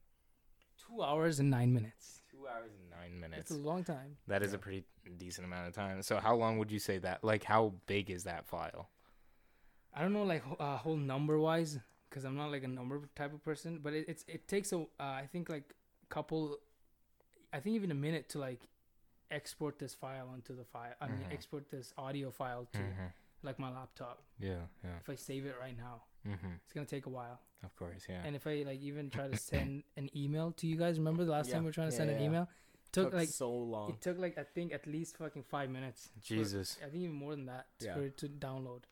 Two 0.86 1.02
hours 1.02 1.39
and 1.40 1.51
nine 1.51 1.74
minutes. 1.74 2.22
Two 2.43 2.48
hours 2.48 2.73
and 2.77 2.90
nine 2.90 3.20
minutes. 3.20 3.51
It's 3.51 3.60
a 3.60 3.62
long 3.62 3.85
time. 3.85 4.16
That 4.27 4.43
is 4.43 4.52
a 4.52 4.59
pretty 4.59 4.85
decent 5.16 5.47
amount 5.47 5.69
of 5.69 5.74
time. 5.74 6.02
So, 6.02 6.19
how 6.19 6.35
long 6.35 6.59
would 6.59 6.73
you 6.73 6.78
say 6.78 6.98
that? 6.98 7.23
Like, 7.23 7.44
how 7.44 7.74
big 7.86 8.10
is 8.10 8.24
that 8.24 8.47
file? 8.47 8.89
I 9.94 10.01
don't 10.01 10.12
know 10.12 10.24
like 10.24 10.43
uh, 10.59 10.77
whole 10.78 10.97
number 10.97 11.39
wise 11.39 11.78
because 12.09 12.24
I'm 12.24 12.36
not 12.36 12.51
like 12.51 12.64
a 12.64 12.69
number 12.69 13.01
type 13.14 13.32
of 13.35 13.44
person, 13.44 13.78
but 13.82 13.93
it, 13.93 14.06
it's 14.09 14.24
it 14.27 14.48
takes 14.48 14.73
a 14.73 14.78
uh, 14.81 14.85
I 14.98 15.28
think 15.31 15.48
like 15.48 15.74
couple, 16.09 16.59
I 17.52 17.60
think 17.60 17.77
even 17.77 17.90
a 17.90 17.94
minute 17.94 18.28
to 18.31 18.39
like 18.39 18.69
export 19.31 19.78
this 19.78 19.94
file 19.94 20.28
onto 20.32 20.56
the 20.56 20.64
file. 20.64 20.94
I 21.01 21.09
mean 21.09 21.20
Mhm. 21.27 21.32
export 21.32 21.70
this 21.70 21.93
audio 21.97 22.31
file 22.31 22.66
to 22.73 22.78
Mhm. 22.81 23.12
Like 23.43 23.59
my 23.59 23.70
laptop. 23.70 24.23
Yeah, 24.39 24.66
yeah. 24.85 24.90
If 25.01 25.09
I 25.09 25.14
save 25.16 25.47
it 25.47 25.55
right 25.60 25.77
now, 25.77 26.02
Mm-hmm. 26.27 26.52
it's 26.64 26.73
gonna 26.73 26.86
take 26.86 27.06
a 27.06 27.10
while. 27.10 27.40
Of 27.64 27.74
course, 27.77 28.06
yeah. 28.09 28.23
And 28.24 28.36
if 28.36 28.47
I 28.47 28.62
like 28.64 28.81
even 28.81 29.10
try 29.10 29.27
to 29.28 29.36
send 29.52 29.82
an 29.97 30.09
email 30.16 30.52
to 30.52 30.66
you 30.69 30.77
guys, 30.77 30.98
remember 30.98 31.24
the 31.24 31.32
last 31.32 31.48
Yeah. 31.48 31.55
time 31.55 31.64
we 31.64 31.69
were 31.69 31.73
trying 31.73 31.89
to 31.89 31.94
Yeah, 31.94 31.98
send 31.98 32.10
yeah, 32.10 32.16
an 32.16 32.23
yeah. 32.23 32.28
email? 32.28 32.48
Took, 32.93 33.06
took 33.06 33.14
like 33.14 33.28
so 33.31 33.51
long. 33.52 33.90
it 33.90 34.01
took 34.01 34.19
like 34.19 34.39
I 34.39 34.44
think 34.44 34.73
at 34.73 34.86
least 34.86 35.16
fucking 35.16 35.43
five 35.44 35.69
minutes. 35.70 36.10
for- 36.14 36.20
Jesus. 36.35 36.78
I 36.81 36.89
think 36.90 37.02
even 37.02 37.16
more 37.16 37.35
than 37.35 37.47
that 37.47 37.66
Yeah. 37.81 37.94
for 37.94 38.02
it 38.02 38.16
to 38.19 38.28
download 38.28 38.82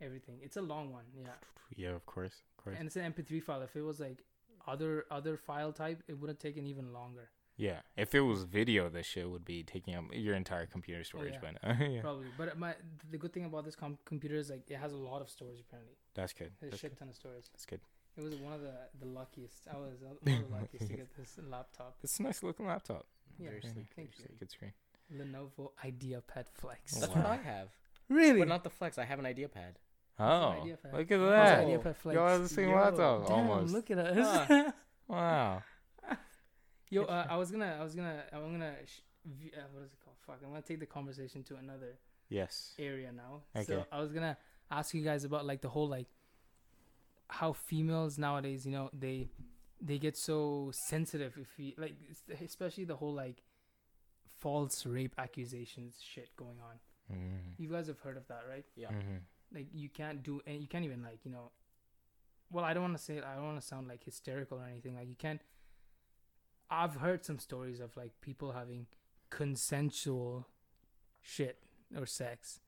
everything. 0.00 0.40
It's 0.42 0.56
a 0.56 0.62
long 0.62 0.92
one, 0.92 1.04
yeah. 1.14 1.28
Yeah, 1.76 1.90
of 1.90 2.04
course, 2.04 2.42
of 2.58 2.64
course. 2.64 2.76
and 2.78 2.86
it's 2.86 2.96
an 2.96 3.04
MP3 3.12 3.40
file. 3.42 3.62
If 3.62 3.76
it 3.76 3.82
was 3.82 3.98
like 4.00 4.24
other 4.66 5.04
other 5.10 5.36
file 5.36 5.72
type, 5.72 6.02
it 6.08 6.14
would 6.18 6.28
have 6.28 6.38
taken 6.38 6.66
even 6.66 6.92
longer. 6.92 7.30
Yeah, 7.62 7.78
if 7.96 8.12
it 8.12 8.22
was 8.22 8.42
video, 8.42 8.88
this 8.88 9.06
shit 9.06 9.30
would 9.30 9.44
be 9.44 9.62
taking 9.62 9.94
up 9.94 10.06
your 10.12 10.34
entire 10.34 10.66
computer 10.66 10.98
oh, 11.00 11.04
storage 11.04 11.34
yeah. 11.34 11.52
by 11.62 11.68
now. 11.68 11.86
yeah, 11.94 12.00
Probably. 12.00 12.26
But 12.36 12.58
my 12.58 12.74
the 13.08 13.18
good 13.18 13.32
thing 13.32 13.44
about 13.44 13.64
this 13.64 13.76
com- 13.76 13.98
computer 14.04 14.34
is 14.34 14.50
like 14.50 14.68
it 14.68 14.78
has 14.78 14.92
a 14.92 14.96
lot 14.96 15.22
of 15.22 15.30
storage. 15.30 15.60
Apparently, 15.60 15.94
that's 16.12 16.32
good. 16.32 16.50
it 16.60 16.64
has 16.64 16.74
a 16.74 16.76
shit 16.76 16.90
good. 16.90 16.98
ton 16.98 17.08
of 17.08 17.14
storage. 17.14 17.44
That's 17.52 17.64
good. 17.64 17.80
It 18.16 18.24
was 18.24 18.34
one 18.34 18.52
of 18.52 18.62
the 18.62 18.74
the 18.98 19.06
luckiest. 19.06 19.68
I 19.72 19.76
was 19.76 20.02
one 20.02 20.16
of 20.16 20.24
the 20.24 20.52
luckiest 20.52 20.88
to 20.88 20.96
get 20.96 21.16
this 21.16 21.38
laptop. 21.48 21.98
It's 22.02 22.18
a 22.18 22.24
nice 22.24 22.42
looking 22.42 22.66
laptop. 22.66 23.06
Yeah, 23.38 23.50
Very 23.50 23.60
Yeah, 23.62 23.72
sleek, 23.72 23.86
thank 23.94 24.16
very 24.16 24.28
you. 24.30 24.38
Good 24.40 24.50
screen. 24.50 24.72
Lenovo 25.16 25.70
IdeaPad 25.84 26.46
Flex. 26.52 26.94
That's 26.94 27.12
oh, 27.12 27.14
Wow. 27.14 27.22
what 27.22 27.30
I 27.30 27.36
have. 27.36 27.68
Really? 28.08 28.40
But 28.40 28.48
not 28.48 28.64
the 28.64 28.70
flex. 28.70 28.98
I 28.98 29.04
have 29.04 29.20
an 29.20 29.24
IdeaPad. 29.24 29.74
Oh, 30.18 30.64
look 30.92 31.12
at 31.12 31.20
Oh, 31.20 31.30
that. 31.30 31.60
it's 31.60 31.68
IdeaPad 31.68 31.96
Flex. 31.96 32.14
Y'all 32.16 32.28
have 32.28 32.42
the 32.42 32.48
same 32.48 32.70
Yo, 32.70 32.74
laptop 32.74 33.28
Damn, 33.28 33.36
almost. 33.36 33.72
look 33.72 33.90
at 33.90 33.98
us. 33.98 34.72
Wow. 35.08 35.62
Yo, 36.92 37.04
uh, 37.04 37.26
I 37.30 37.36
was 37.38 37.50
gonna, 37.50 37.76
I 37.80 37.82
was 37.82 37.94
gonna, 37.94 38.22
I'm 38.34 38.52
gonna, 38.52 38.74
sh- 38.84 39.00
uh, 39.56 39.60
what 39.72 39.82
is 39.84 39.92
it 39.94 39.98
called? 40.04 40.16
Fuck, 40.26 40.40
I'm 40.44 40.50
gonna 40.50 40.60
take 40.60 40.78
the 40.78 40.86
conversation 40.86 41.42
to 41.44 41.56
another 41.56 41.98
Yes. 42.28 42.74
area 42.78 43.10
now. 43.12 43.42
Okay. 43.56 43.64
So 43.64 43.86
I 43.90 44.00
was 44.00 44.12
gonna 44.12 44.36
ask 44.70 44.92
you 44.92 45.02
guys 45.02 45.24
about 45.24 45.46
like 45.46 45.62
the 45.62 45.70
whole 45.70 45.88
like 45.88 46.08
how 47.28 47.54
females 47.54 48.18
nowadays, 48.18 48.66
you 48.66 48.72
know, 48.72 48.90
they 48.92 49.30
they 49.80 49.98
get 49.98 50.16
so 50.18 50.70
sensitive 50.88 51.32
if 51.40 51.48
you 51.58 51.72
like, 51.78 51.94
especially 52.44 52.84
the 52.84 52.96
whole 52.96 53.14
like 53.14 53.42
false 54.40 54.84
rape 54.84 55.14
accusations 55.18 55.94
shit 56.02 56.28
going 56.36 56.58
on. 56.60 57.16
Mm. 57.16 57.54
You 57.58 57.68
guys 57.70 57.86
have 57.86 58.00
heard 58.00 58.18
of 58.18 58.26
that, 58.28 58.42
right? 58.48 58.66
Yeah. 58.76 58.90
Mhm. 58.90 59.20
Like 59.54 59.68
you 59.72 59.88
can't 59.88 60.22
do 60.22 60.42
and 60.46 60.60
you 60.60 60.68
can't 60.68 60.84
even 60.84 61.02
like 61.02 61.20
you 61.24 61.30
know. 61.30 61.52
Well, 62.50 62.66
I 62.66 62.74
don't 62.74 62.82
want 62.82 62.98
to 62.98 63.02
say 63.02 63.16
it 63.16 63.24
I 63.24 63.34
don't 63.34 63.44
want 63.46 63.60
to 63.62 63.66
sound 63.66 63.88
like 63.88 64.04
hysterical 64.04 64.58
or 64.58 64.64
anything. 64.66 64.94
Like 64.94 65.08
you 65.08 65.16
can't. 65.16 65.40
I've 66.72 66.94
heard 66.96 67.22
some 67.24 67.38
stories 67.38 67.80
of 67.80 67.94
like 67.96 68.12
people 68.22 68.52
having 68.52 68.86
consensual 69.30 70.46
shit 71.20 71.58
or 71.96 72.06
sex, 72.06 72.60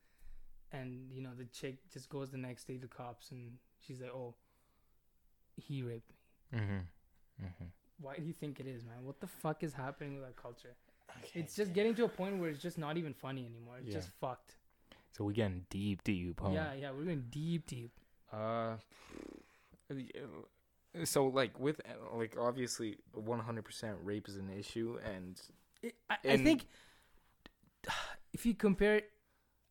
and 0.70 1.10
you 1.10 1.22
know 1.22 1.30
the 1.36 1.46
chick 1.46 1.76
just 1.92 2.08
goes 2.10 2.30
the 2.30 2.36
next 2.38 2.64
day 2.68 2.76
to 2.78 2.86
cops 2.86 3.30
and 3.30 3.52
she's 3.80 4.00
like, 4.02 4.10
"Oh, 4.12 4.34
he 5.56 5.82
raped 5.82 6.10
me." 6.52 6.58
Mhm. 6.60 6.86
Mhm. 7.42 7.70
Why 7.98 8.16
do 8.16 8.24
you 8.24 8.32
think 8.34 8.60
it 8.60 8.66
is, 8.66 8.84
man? 8.84 9.04
What 9.04 9.20
the 9.20 9.26
fuck 9.26 9.62
is 9.62 9.72
happening 9.72 10.14
with 10.16 10.24
our 10.24 10.32
culture? 10.32 10.74
It's 11.32 11.54
just 11.56 11.72
getting 11.72 11.94
to 11.94 12.04
a 12.04 12.08
point 12.08 12.38
where 12.38 12.50
it's 12.50 12.60
just 12.60 12.76
not 12.76 12.96
even 12.96 13.14
funny 13.14 13.46
anymore. 13.46 13.78
It's 13.78 13.88
Yeah. 13.88 13.94
just 13.94 14.10
fucked. 14.20 14.56
So 15.12 15.24
we're 15.24 15.32
getting 15.32 15.64
deep, 15.70 16.02
deep. 16.04 16.40
Huh? 16.40 16.50
Yeah, 16.50 16.74
yeah, 16.74 16.90
we're 16.90 17.04
going 17.04 17.28
deep, 17.30 17.66
deep. 17.66 17.92
Uh, 18.32 18.76
so 21.02 21.26
like 21.26 21.58
with 21.58 21.80
like 22.16 22.36
obviously 22.38 22.98
100% 23.16 23.94
rape 24.02 24.28
is 24.28 24.36
an 24.36 24.50
issue, 24.56 24.98
and 25.04 25.40
It, 25.82 25.94
I, 26.08 26.16
I 26.24 26.36
think 26.36 26.66
if 28.32 28.46
you 28.46 28.54
compare 28.54 29.02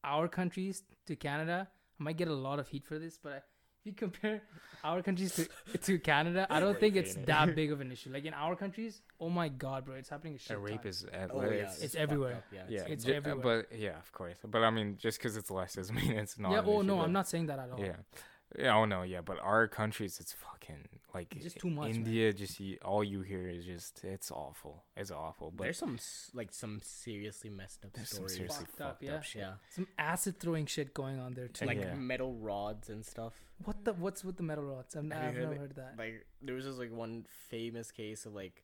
our 0.03 0.27
countries 0.27 0.83
to 1.07 1.15
Canada, 1.15 1.67
I 1.99 2.03
might 2.03 2.17
get 2.17 2.27
a 2.27 2.33
lot 2.33 2.59
of 2.59 2.67
heat 2.67 2.85
for 2.85 2.99
this, 2.99 3.17
but 3.21 3.45
if 3.81 3.87
you 3.87 3.93
compare 3.93 4.41
our 4.83 5.01
countries 5.01 5.35
to 5.35 5.77
to 5.77 5.99
Canada, 5.99 6.47
I 6.49 6.59
don't 6.59 6.79
think 6.79 6.95
it's 6.95 7.15
it. 7.15 7.25
that 7.25 7.53
big 7.55 7.71
of 7.71 7.81
an 7.81 7.91
issue. 7.91 8.11
Like 8.11 8.25
in 8.25 8.33
our 8.33 8.55
countries, 8.55 9.01
oh 9.19 9.29
my 9.29 9.49
god, 9.49 9.85
bro, 9.85 9.95
it's 9.95 10.09
happening 10.09 10.35
a 10.35 10.37
shit 10.39 10.55
a 10.55 10.59
rape 10.59 10.81
ton. 10.83 10.87
is 10.87 11.05
at 11.11 11.31
Oh 11.33 11.41
yeah, 11.41 11.49
it's, 11.67 11.81
It's 11.81 11.95
everywhere. 11.95 12.35
up, 12.35 12.43
Yeah, 12.51 12.63
yeah, 12.69 12.85
it's 12.87 13.03
ju- 13.03 13.13
uh, 13.13 13.15
everywhere. 13.15 13.43
but 13.69 13.77
yeah, 13.77 13.97
of 13.97 14.11
course. 14.11 14.37
But 14.45 14.63
I 14.63 14.69
mean, 14.69 14.97
just 14.97 15.17
because 15.19 15.35
it's 15.37 15.51
less 15.51 15.73
doesn't 15.75 15.95
mean 16.01 16.11
it's 16.13 16.37
not. 16.39 16.51
yeah. 16.51 16.59
an 16.59 16.65
Oh 16.67 16.79
issue, 16.79 16.87
no, 16.87 16.97
but- 16.97 17.03
I'm 17.03 17.13
not 17.13 17.27
saying 17.27 17.47
that 17.47 17.59
at 17.59 17.71
all. 17.71 17.79
Yeah. 17.79 17.95
Yeah, 18.57 18.75
oh 18.77 18.85
no, 18.85 19.01
yeah, 19.01 19.21
but 19.21 19.39
our 19.39 19.67
countries, 19.67 20.19
it's 20.19 20.33
fucking 20.33 20.87
like 21.13 21.35
Just 21.41 21.57
too 21.59 21.69
much, 21.69 21.87
man. 21.89 21.95
India, 21.95 22.31
just 22.33 22.59
you, 22.59 22.77
all 22.85 23.03
you 23.03 23.21
hear 23.21 23.47
is 23.49 23.65
just 23.65 24.03
it's 24.03 24.29
awful. 24.31 24.83
It's 24.95 25.09
awful. 25.11 25.51
But 25.55 25.63
There's 25.63 25.77
some 25.79 25.97
like 26.33 26.53
some 26.53 26.79
seriously 26.83 27.49
messed 27.49 27.83
up 27.85 27.93
There's 27.93 28.09
some 28.09 28.17
stories. 28.17 28.35
seriously 28.35 28.65
Fucked 28.65 28.81
up, 28.81 28.97
yeah. 29.01 29.15
up 29.15 29.23
shit. 29.23 29.41
Yeah, 29.41 29.53
Some 29.69 29.87
acid 29.97 30.39
throwing 30.39 30.65
shit 30.67 30.93
going 30.93 31.19
on 31.19 31.33
there 31.33 31.47
too. 31.47 31.65
like 31.65 31.79
Yeah. 31.79 31.95
metal 31.95 32.33
rods 32.35 32.89
and 32.89 33.03
stuff. 33.05 33.33
what 33.65 33.83
the 33.85 33.93
what's 33.93 34.23
with 34.23 34.37
the 34.37 34.43
metal 34.43 34.63
rods? 34.65 34.95
I've, 34.95 35.03
Have 35.11 35.13
I've 35.13 35.33
heard 35.33 35.41
never 35.43 35.53
it? 35.53 35.57
heard 35.59 35.75
that. 35.77 35.95
Like 35.97 36.25
there 36.41 36.55
was 36.55 36.65
just 36.65 36.77
like 36.79 36.91
one 36.91 37.25
famous 37.49 37.89
case 37.91 38.25
of 38.27 38.33
like 38.35 38.63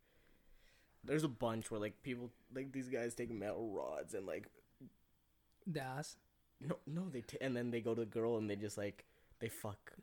there's 1.03 1.23
a 1.23 1.27
bunch 1.29 1.71
where 1.71 1.79
like 1.79 2.01
people 2.03 2.29
like 2.53 2.71
these 2.73 2.89
guys 2.89 3.15
take 3.15 3.31
metal 3.31 3.69
rods 3.71 4.13
and 4.13 4.27
like 4.27 4.47
The 5.65 5.81
ass. 5.81 6.17
no 6.61 6.77
no 6.85 7.09
they 7.09 7.21
t- 7.21 7.37
and 7.41 7.55
then 7.55 7.71
they 7.71 7.81
go 7.81 7.93
to 7.95 8.01
the 8.01 8.05
girl 8.05 8.37
and 8.37 8.49
they 8.49 8.55
just 8.55 8.77
like 8.77 9.05
they 9.39 9.49
fuck 9.49 9.93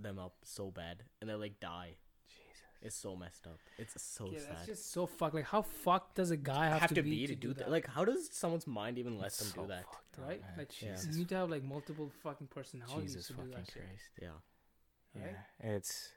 them 0.00 0.18
up 0.18 0.34
so 0.44 0.70
bad 0.70 1.02
and 1.20 1.28
they 1.28 1.34
like 1.34 1.60
die. 1.60 1.96
Jesus. 2.28 2.62
It's 2.82 2.96
so 2.96 3.16
messed 3.16 3.46
up. 3.46 3.58
It's 3.78 4.00
so 4.02 4.30
yeah, 4.32 4.38
sad. 4.40 4.48
that's 4.50 4.66
just 4.66 4.92
so 4.92 5.06
fucked. 5.06 5.34
Like, 5.34 5.44
how 5.46 5.62
fucked 5.62 6.16
does 6.16 6.30
a 6.30 6.36
guy 6.36 6.68
have, 6.68 6.80
have, 6.82 6.94
to, 6.94 7.02
be, 7.02 7.26
to 7.26 7.34
do 7.34 7.52
that? 7.54 7.70
Like, 7.70 7.86
how 7.88 8.04
does 8.04 8.28
someone's 8.32 8.66
mind 8.66 8.98
even 8.98 9.18
let 9.18 9.28
It's 9.28 9.38
them 9.38 9.48
so 9.54 9.62
do 9.62 9.68
that? 9.68 9.84
fucked 9.84 10.18
up, 10.18 10.28
right? 10.28 10.40
man. 10.40 10.50
Like, 10.58 10.82
Yeah. 10.82 10.96
you 11.10 11.18
need 11.18 11.28
to 11.30 11.36
have 11.36 11.50
like 11.50 11.62
multiple 11.64 12.10
fucking 12.22 12.48
personalities 12.48 13.12
Jesus 13.12 13.26
to 13.28 13.32
do 13.34 13.38
fucking 13.38 13.52
that 13.52 13.66
shit. 13.66 13.82
Christ. 13.82 14.10
Yeah. 14.22 14.28
Right? 15.22 15.36
Yeah, 15.62 15.70
it's 15.76 16.08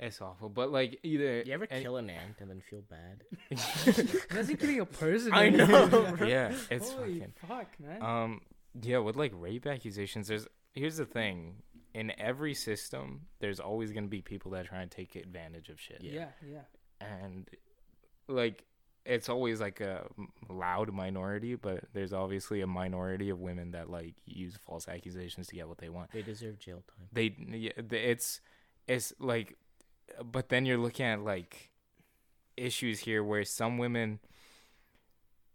it's 0.00 0.20
awful. 0.20 0.48
But 0.48 0.72
like 0.72 0.98
either 1.04 1.42
You 1.46 1.52
ever 1.52 1.66
and- 1.70 1.82
kill 1.82 1.96
an 1.96 2.10
ant 2.10 2.36
and 2.40 2.50
then 2.50 2.60
feel 2.60 2.82
bad? 2.82 3.22
That's 3.50 4.24
Imagine 4.30 4.56
killing 4.56 4.80
a 4.80 4.86
person. 4.86 5.32
I 5.32 5.50
man. 5.50 5.68
know, 5.70 6.16
yeah, 6.26 6.52
it's 6.70 6.90
Holy 6.90 7.20
fucking 7.20 7.32
fuck, 7.46 7.68
man. 7.78 8.02
um 8.02 8.40
yeah 8.82 8.98
with 8.98 9.14
like 9.16 9.32
rape 9.36 9.66
accusations. 9.66 10.26
There's 10.28 10.48
here's 10.74 10.96
the 10.96 11.04
thing. 11.06 11.62
In 11.94 12.12
every 12.18 12.54
system, 12.54 13.22
there's 13.40 13.60
always 13.60 13.92
gonna 13.92 14.06
be 14.06 14.22
people 14.22 14.50
that 14.52 14.66
try 14.66 14.80
and 14.82 14.90
take 14.90 15.14
advantage 15.16 15.68
of 15.68 15.78
shit. 15.80 15.98
yeah, 16.02 16.28
yeah. 16.46 16.60
and 17.00 17.48
like 18.28 18.64
it's 19.04 19.28
always 19.28 19.60
like 19.60 19.80
a 19.80 20.06
loud 20.48 20.92
minority 20.92 21.56
but 21.56 21.80
there's 21.92 22.12
obviously 22.12 22.60
a 22.60 22.66
minority 22.68 23.30
of 23.30 23.40
women 23.40 23.72
that 23.72 23.90
like 23.90 24.14
use 24.26 24.56
false 24.64 24.86
accusations 24.88 25.48
to 25.48 25.56
get 25.56 25.66
what 25.68 25.78
they 25.78 25.88
want 25.88 26.08
They 26.12 26.22
deserve 26.22 26.60
jail 26.60 26.84
time. 26.86 27.08
they 27.12 27.34
yeah, 27.50 27.72
it's 27.90 28.40
it's 28.86 29.12
like 29.18 29.56
but 30.24 30.50
then 30.50 30.64
you're 30.66 30.78
looking 30.78 31.04
at 31.04 31.20
like 31.20 31.70
issues 32.56 33.00
here 33.00 33.24
where 33.24 33.44
some 33.44 33.76
women 33.76 34.20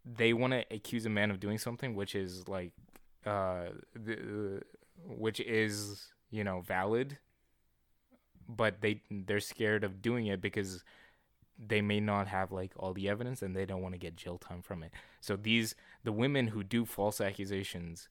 they 0.05 0.33
want 0.33 0.51
to 0.51 0.65
accuse 0.69 1.05
a 1.05 1.09
man 1.09 1.31
of 1.31 1.39
doing 1.39 1.57
something 1.57 1.95
which 1.95 2.15
is 2.15 2.49
like 2.49 2.73
uh 3.25 3.67
the, 3.95 4.61
which 5.05 5.39
is 5.39 6.07
you 6.29 6.43
know 6.43 6.61
valid 6.61 7.17
but 8.47 8.81
they 8.81 9.01
they're 9.11 9.39
scared 9.39 9.83
of 9.83 10.01
doing 10.01 10.27
it 10.27 10.41
because 10.41 10.83
they 11.59 11.81
may 11.81 11.99
not 11.99 12.27
have 12.27 12.51
like 12.51 12.71
all 12.77 12.93
the 12.93 13.09
evidence 13.09 13.41
and 13.41 13.55
they 13.55 13.65
don't 13.65 13.81
want 13.81 13.93
to 13.93 13.99
get 13.99 14.15
jail 14.15 14.37
time 14.37 14.61
from 14.61 14.83
it 14.83 14.91
so 15.19 15.35
these 15.35 15.75
the 16.03 16.11
women 16.11 16.47
who 16.47 16.63
do 16.63 16.85
false 16.85 17.19
accusations 17.19 18.09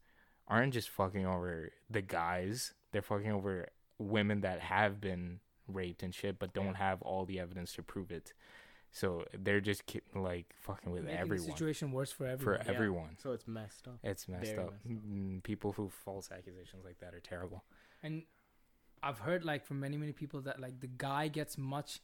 aren't 0.49 0.73
just 0.75 0.89
fucking 0.89 1.27
over 1.27 1.71
the 1.89 2.03
guys 2.03 2.75
they're 2.93 3.03
fucking 3.03 3.31
over 3.31 3.69
women 3.99 4.41
that 4.43 4.61
have 4.61 5.01
been 5.01 5.41
raped 5.69 6.03
and 6.03 6.15
shit 6.15 6.39
but 6.39 6.53
don't 6.53 6.67
Yeah. 6.67 6.77
have 6.77 7.03
all 7.03 7.25
the 7.25 7.41
evidence 7.41 7.73
to 7.75 7.83
prove 7.83 8.11
it 8.11 8.33
so 8.93 9.25
they're 9.37 9.61
just 9.61 9.85
ki- 9.87 10.01
like 10.15 10.55
fucking 10.61 10.91
with 10.93 11.03
Making 11.05 11.17
the 11.17 11.21
everyone 11.21 11.47
situation 11.51 11.93
worse 11.93 12.13
for 12.13 12.25
for 12.39 12.55
everyone. 12.57 12.67
Yeah. 12.67 12.73
everyone 12.73 13.17
So 13.19 13.33
it's 13.33 13.47
messed 13.47 13.89
up. 13.89 13.99
it's 14.03 14.29
messed 14.29 14.45
Very 14.47 14.59
up 14.59 14.73
messed 14.85 14.97
up. 14.99 15.03
Mm, 15.09 15.43
people 15.43 15.73
who 15.73 15.89
false 15.89 16.31
accusations 16.31 16.85
like 16.85 16.99
that 17.01 17.15
are 17.15 17.21
terrible 17.21 17.65
And 18.07 18.23
I've 19.03 19.19
heard 19.19 19.45
like 19.45 19.66
from 19.66 19.81
many 19.81 19.97
many 19.97 20.12
people 20.12 20.41
that 20.43 20.61
like 20.61 20.81
the 20.81 20.87
guy 20.87 21.27
gets 21.28 21.59
much 21.59 22.01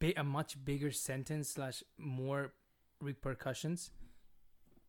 bi- 0.00 0.14
a 0.16 0.24
much 0.24 0.62
bigger 0.64 0.90
sentence 0.90 1.50
slash 1.50 1.82
more 1.98 2.54
repercussions 3.00 3.90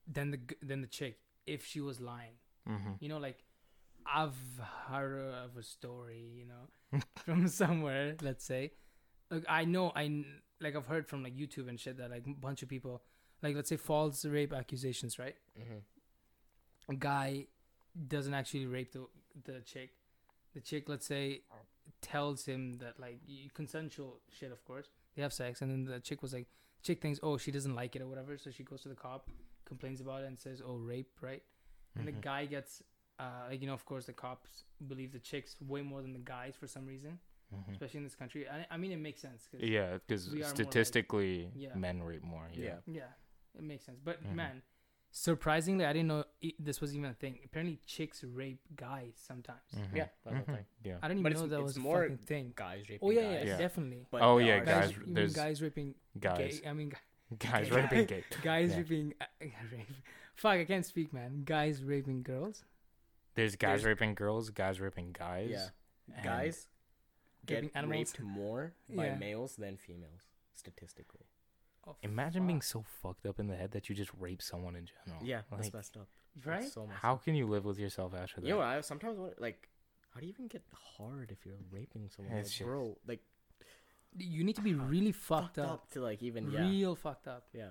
than 0.08 0.32
the 0.32 0.40
than 0.62 0.82
the 0.82 0.88
chick 0.88 1.20
if 1.46 1.66
she 1.66 1.82
was 1.82 2.00
lying. 2.00 2.38
mm-hmm. 2.68 2.94
You 3.02 3.10
know, 3.10 3.18
like 3.18 3.44
I've 4.06 4.40
heard 4.88 5.34
of 5.46 5.58
a 5.58 5.64
story, 5.64 6.24
you 6.40 6.46
know, 6.46 7.02
from 7.26 7.48
somewhere. 7.48 8.16
Let's 8.22 8.46
say, 8.46 8.72
like 9.30 9.46
I 9.50 9.66
know 9.66 9.92
I 9.94 10.24
like 10.62 10.76
I've 10.78 10.88
heard 10.88 11.06
from 11.08 11.22
like 11.22 11.36
YouTube 11.36 11.68
and 11.68 11.78
shit 11.78 11.98
that 11.98 12.12
like 12.12 12.26
a 12.26 12.34
bunch 12.34 12.64
of 12.64 12.70
people, 12.70 13.02
like 13.44 13.56
let's 13.56 13.70
say 13.70 13.78
false 13.78 14.24
rape 14.24 14.54
accusations, 14.54 15.20
right? 15.20 15.36
Mm-hmm. 15.60 16.94
a 16.94 16.96
guy 16.96 17.48
doesn't 18.08 18.34
actually 18.34 18.66
rape 18.66 18.94
the 18.94 19.06
the 19.46 19.62
chick. 19.62 19.92
The 20.54 20.60
chick, 20.62 20.90
let's 20.90 21.06
say, 21.06 21.42
tells 22.02 22.46
him 22.46 22.78
that 22.80 23.00
like 23.00 23.20
consensual 23.54 24.20
shit, 24.30 24.52
of 24.52 24.64
course. 24.66 24.90
They 25.16 25.22
have 25.22 25.34
sex, 25.34 25.62
and 25.62 25.72
then 25.72 25.86
the 25.86 26.00
chick 26.00 26.22
was 26.22 26.34
like, 26.34 26.48
chick 26.84 27.02
thinks, 27.02 27.20
oh, 27.24 27.38
she 27.38 27.52
doesn't 27.52 27.76
like 27.76 27.96
it 27.96 28.02
or 28.02 28.08
whatever, 28.08 28.38
so 28.38 28.50
she 28.52 28.64
goes 28.64 28.82
to 28.82 28.90
the 28.90 28.96
cop, 28.96 29.30
complains 29.66 30.02
about 30.02 30.24
it, 30.24 30.28
and 30.28 30.40
says, 30.40 30.62
oh, 30.66 30.78
rape, 30.78 31.12
right? 31.22 31.44
And 31.98 32.08
the 32.08 32.12
Mhm. 32.14 32.22
guy 32.22 32.46
gets, 32.46 32.82
uh, 33.20 33.48
like 33.50 33.62
you 33.62 33.68
know, 33.68 33.74
of 33.74 33.86
course, 33.86 34.06
the 34.06 34.14
cops 34.14 34.64
believe 34.88 35.12
the 35.12 35.20
chicks 35.20 35.56
way 35.62 35.82
more 35.82 36.02
than 36.02 36.14
the 36.14 36.20
guys 36.20 36.56
for 36.56 36.68
some 36.68 36.86
reason, 36.86 37.20
Mhm. 37.54 37.72
especially 37.72 37.98
in 38.00 38.04
this 38.04 38.16
country. 38.16 38.48
I, 38.50 38.66
I 38.72 38.78
mean, 38.78 38.92
it 38.92 38.98
makes 39.00 39.20
sense. 39.22 39.48
'cause- 39.52 39.62
yeah 39.62 39.98
because 39.98 40.30
we 40.30 40.38
are 40.38 40.46
more 40.46 40.48
like- 40.48 40.56
statistically 40.56 41.52
Yeah. 41.56 41.76
men 41.76 42.02
rape 42.04 42.24
more 42.24 42.50
yeah, 42.54 42.64
Yeah. 42.66 42.80
Yeah, 42.88 43.12
it 43.56 43.64
makes 43.64 43.84
sense. 43.86 44.00
But 44.04 44.24
Mhm. 44.24 44.36
man, 44.36 44.62
surprisingly, 45.12 45.86
I 45.86 45.94
didn't 45.94 46.08
know 46.08 46.24
i 46.44 46.54
this 46.60 46.82
was 46.82 46.96
even 46.96 47.10
a 47.10 47.14
thing. 47.14 47.40
Apparently, 47.46 47.80
chicks 47.86 48.24
rape 48.24 48.62
guys 48.76 49.14
sometimes. 49.16 49.60
Mhm. 49.76 49.96
Yeah, 49.96 50.08
that's 50.24 50.46
the 50.46 50.52
Mhm. 50.52 50.56
thing. 50.56 50.66
yeah 50.84 50.98
I 51.02 51.08
didn't 51.08 51.20
even 51.20 51.24
But 51.34 51.40
know 51.42 51.48
that 51.48 51.56
it's 51.58 51.64
was 51.64 51.78
a 51.78 51.80
more 51.80 52.02
fucking 52.04 52.18
thing. 52.20 52.54
Guys 52.56 52.90
raping 52.90 53.00
Oh 53.08 53.12
yeah, 53.12 53.22
yeah, 53.22 53.38
guys. 53.40 53.48
Yeah. 53.48 53.58
definitely. 53.58 54.06
But 54.10 54.22
Oh, 54.22 54.38
yeah, 54.38 54.60
Guys, 54.60 54.92
guys- 54.92 55.00
there's- 55.08 55.34
guys 55.34 55.62
raping 55.62 55.96
guys 56.20 56.60
Gay, 56.62 56.68
I 56.70 56.74
mean, 56.74 56.94
guys 57.38 57.70
gay- 57.70 57.76
raping 57.76 58.06
gay 58.06 58.24
guys 58.42 58.72
Yeah. 58.72 58.78
raping. 58.78 59.14
Uh, 59.22 59.26
rape. 59.72 59.88
Fuck, 60.36 60.54
I 60.54 60.66
can't 60.66 60.86
speak, 60.86 61.14
man. 61.14 61.44
Guys 61.44 61.84
raping 61.84 62.24
girls. 62.24 62.64
there's 63.36 63.56
guys 63.56 63.82
There's- 63.82 63.86
raping 63.86 64.14
girls 64.16 64.50
guys 64.50 64.80
raping 64.82 65.12
guys 65.14 65.50
Yeah. 65.50 66.24
Guys 66.24 66.68
get 67.46 67.64
Raping 67.74 67.90
raped 67.90 68.20
more 68.20 68.74
by 68.90 69.06
Yeah. 69.08 69.16
males 69.18 69.56
than 69.56 69.78
females, 69.78 70.28
statistically. 70.54 71.26
Oh, 71.88 71.96
imagine 72.04 72.46
being 72.46 72.62
so 72.62 72.84
fucked 73.02 73.26
up 73.26 73.40
in 73.40 73.48
the 73.48 73.56
head 73.56 73.72
that 73.72 73.90
you 73.90 73.96
just 73.96 74.12
rape 74.20 74.42
someone 74.42 74.76
in 74.76 74.86
general 74.86 75.24
Yeah, 75.26 75.42
that's 75.52 75.74
messed 75.74 75.98
up. 75.98 76.08
That's 76.36 76.46
right. 76.46 76.64
So 76.72 76.86
messed 76.86 77.00
how 77.02 77.14
up. 77.14 77.24
can 77.24 77.34
you 77.36 77.48
live 77.48 77.66
with 77.66 77.80
yourself 77.80 78.14
after 78.14 78.40
that 78.42 78.48
You 78.48 78.54
know, 78.56 78.62
I 78.62 78.82
sometimes 78.82 79.18
wonder, 79.18 79.36
like, 79.40 79.68
how 80.14 80.20
do 80.20 80.26
you 80.28 80.32
even 80.32 80.48
get 80.48 80.62
hard 80.98 81.32
if 81.32 81.46
you're 81.46 81.56
raping 81.72 82.10
someone? 82.10 82.36
It's 82.38 82.50
Like, 82.50 82.58
just- 82.58 82.66
bro, 82.68 82.98
like 83.08 83.22
You 84.18 84.44
need 84.44 84.56
to 84.58 84.62
be 84.62 84.74
really 84.76 85.12
fucked, 85.12 85.56
fucked 85.56 85.60
up. 85.60 85.72
up 85.72 85.90
to 85.92 86.02
like 86.02 86.22
even 86.22 86.52
yeah, 86.52 86.62
Real 86.70 86.96
fucked 86.96 87.28
up. 87.28 87.46
yeah. 87.54 87.70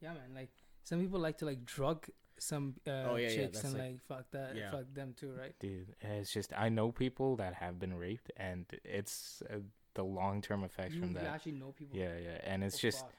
Yeah, 0.00 0.12
man. 0.12 0.34
Like 0.34 0.50
some 0.82 1.00
people 1.00 1.18
like 1.18 1.38
to 1.38 1.46
like 1.46 1.64
drug 1.64 2.06
some 2.38 2.74
uh, 2.86 2.90
Oh, 2.90 3.16
yeah, 3.16 3.28
yeah, 3.28 3.34
chicks 3.36 3.52
that's 3.62 3.64
and 3.64 3.74
like- 3.74 3.82
like, 3.92 4.00
fuck 4.06 4.30
that, 4.32 4.56
yeah. 4.56 4.70
fuck 4.70 4.84
them 4.92 5.14
too, 5.16 5.32
right? 5.32 5.54
dude 5.60 5.94
it's 6.00 6.32
just 6.32 6.52
i 6.56 6.68
know 6.68 6.90
people 6.90 7.36
that 7.36 7.54
have 7.54 7.78
been 7.78 7.94
raped 7.94 8.32
and 8.36 8.66
it's 8.84 9.40
uh, 9.50 9.58
the 9.94 10.02
long-term 10.02 10.64
effects 10.64 10.94
You, 10.94 11.00
from 11.00 11.10
you 11.10 11.14
that 11.14 11.26
actually 11.26 11.52
know 11.52 11.70
people. 11.70 11.96
yeah 11.96 12.16
yeah 12.18 12.38
and 12.42 12.64
it's 12.64 12.74
Oh, 12.76 12.78
just 12.88 13.02
fuck. 13.02 13.12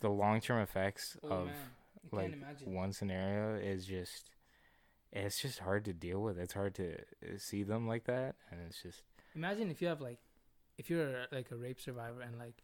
The 0.00 0.08
long-term 0.10 0.60
effects 0.62 1.16
Oh, 1.22 1.28
of 1.28 1.50
like 2.12 2.32
imagine. 2.32 2.72
one 2.74 2.92
scenario 2.92 3.56
is 3.56 3.84
just 3.86 4.30
it's 5.12 5.40
just 5.40 5.58
hard 5.60 5.84
to 5.86 5.92
deal 5.92 6.22
with 6.22 6.38
it's 6.38 6.52
hard 6.54 6.74
to 6.76 6.94
uh, 6.94 7.36
see 7.38 7.62
them 7.62 7.86
like 7.88 8.04
that 8.04 8.34
and 8.50 8.60
it's 8.66 8.82
just 8.82 9.02
Imagine 9.34 9.70
if 9.70 9.80
you 9.82 9.88
have 9.88 10.00
like, 10.00 10.18
if 10.78 10.88
you're 10.90 11.26
like 11.32 11.50
a 11.50 11.56
rape 11.56 11.80
survivor 11.80 12.22
and 12.22 12.38
like, 12.38 12.62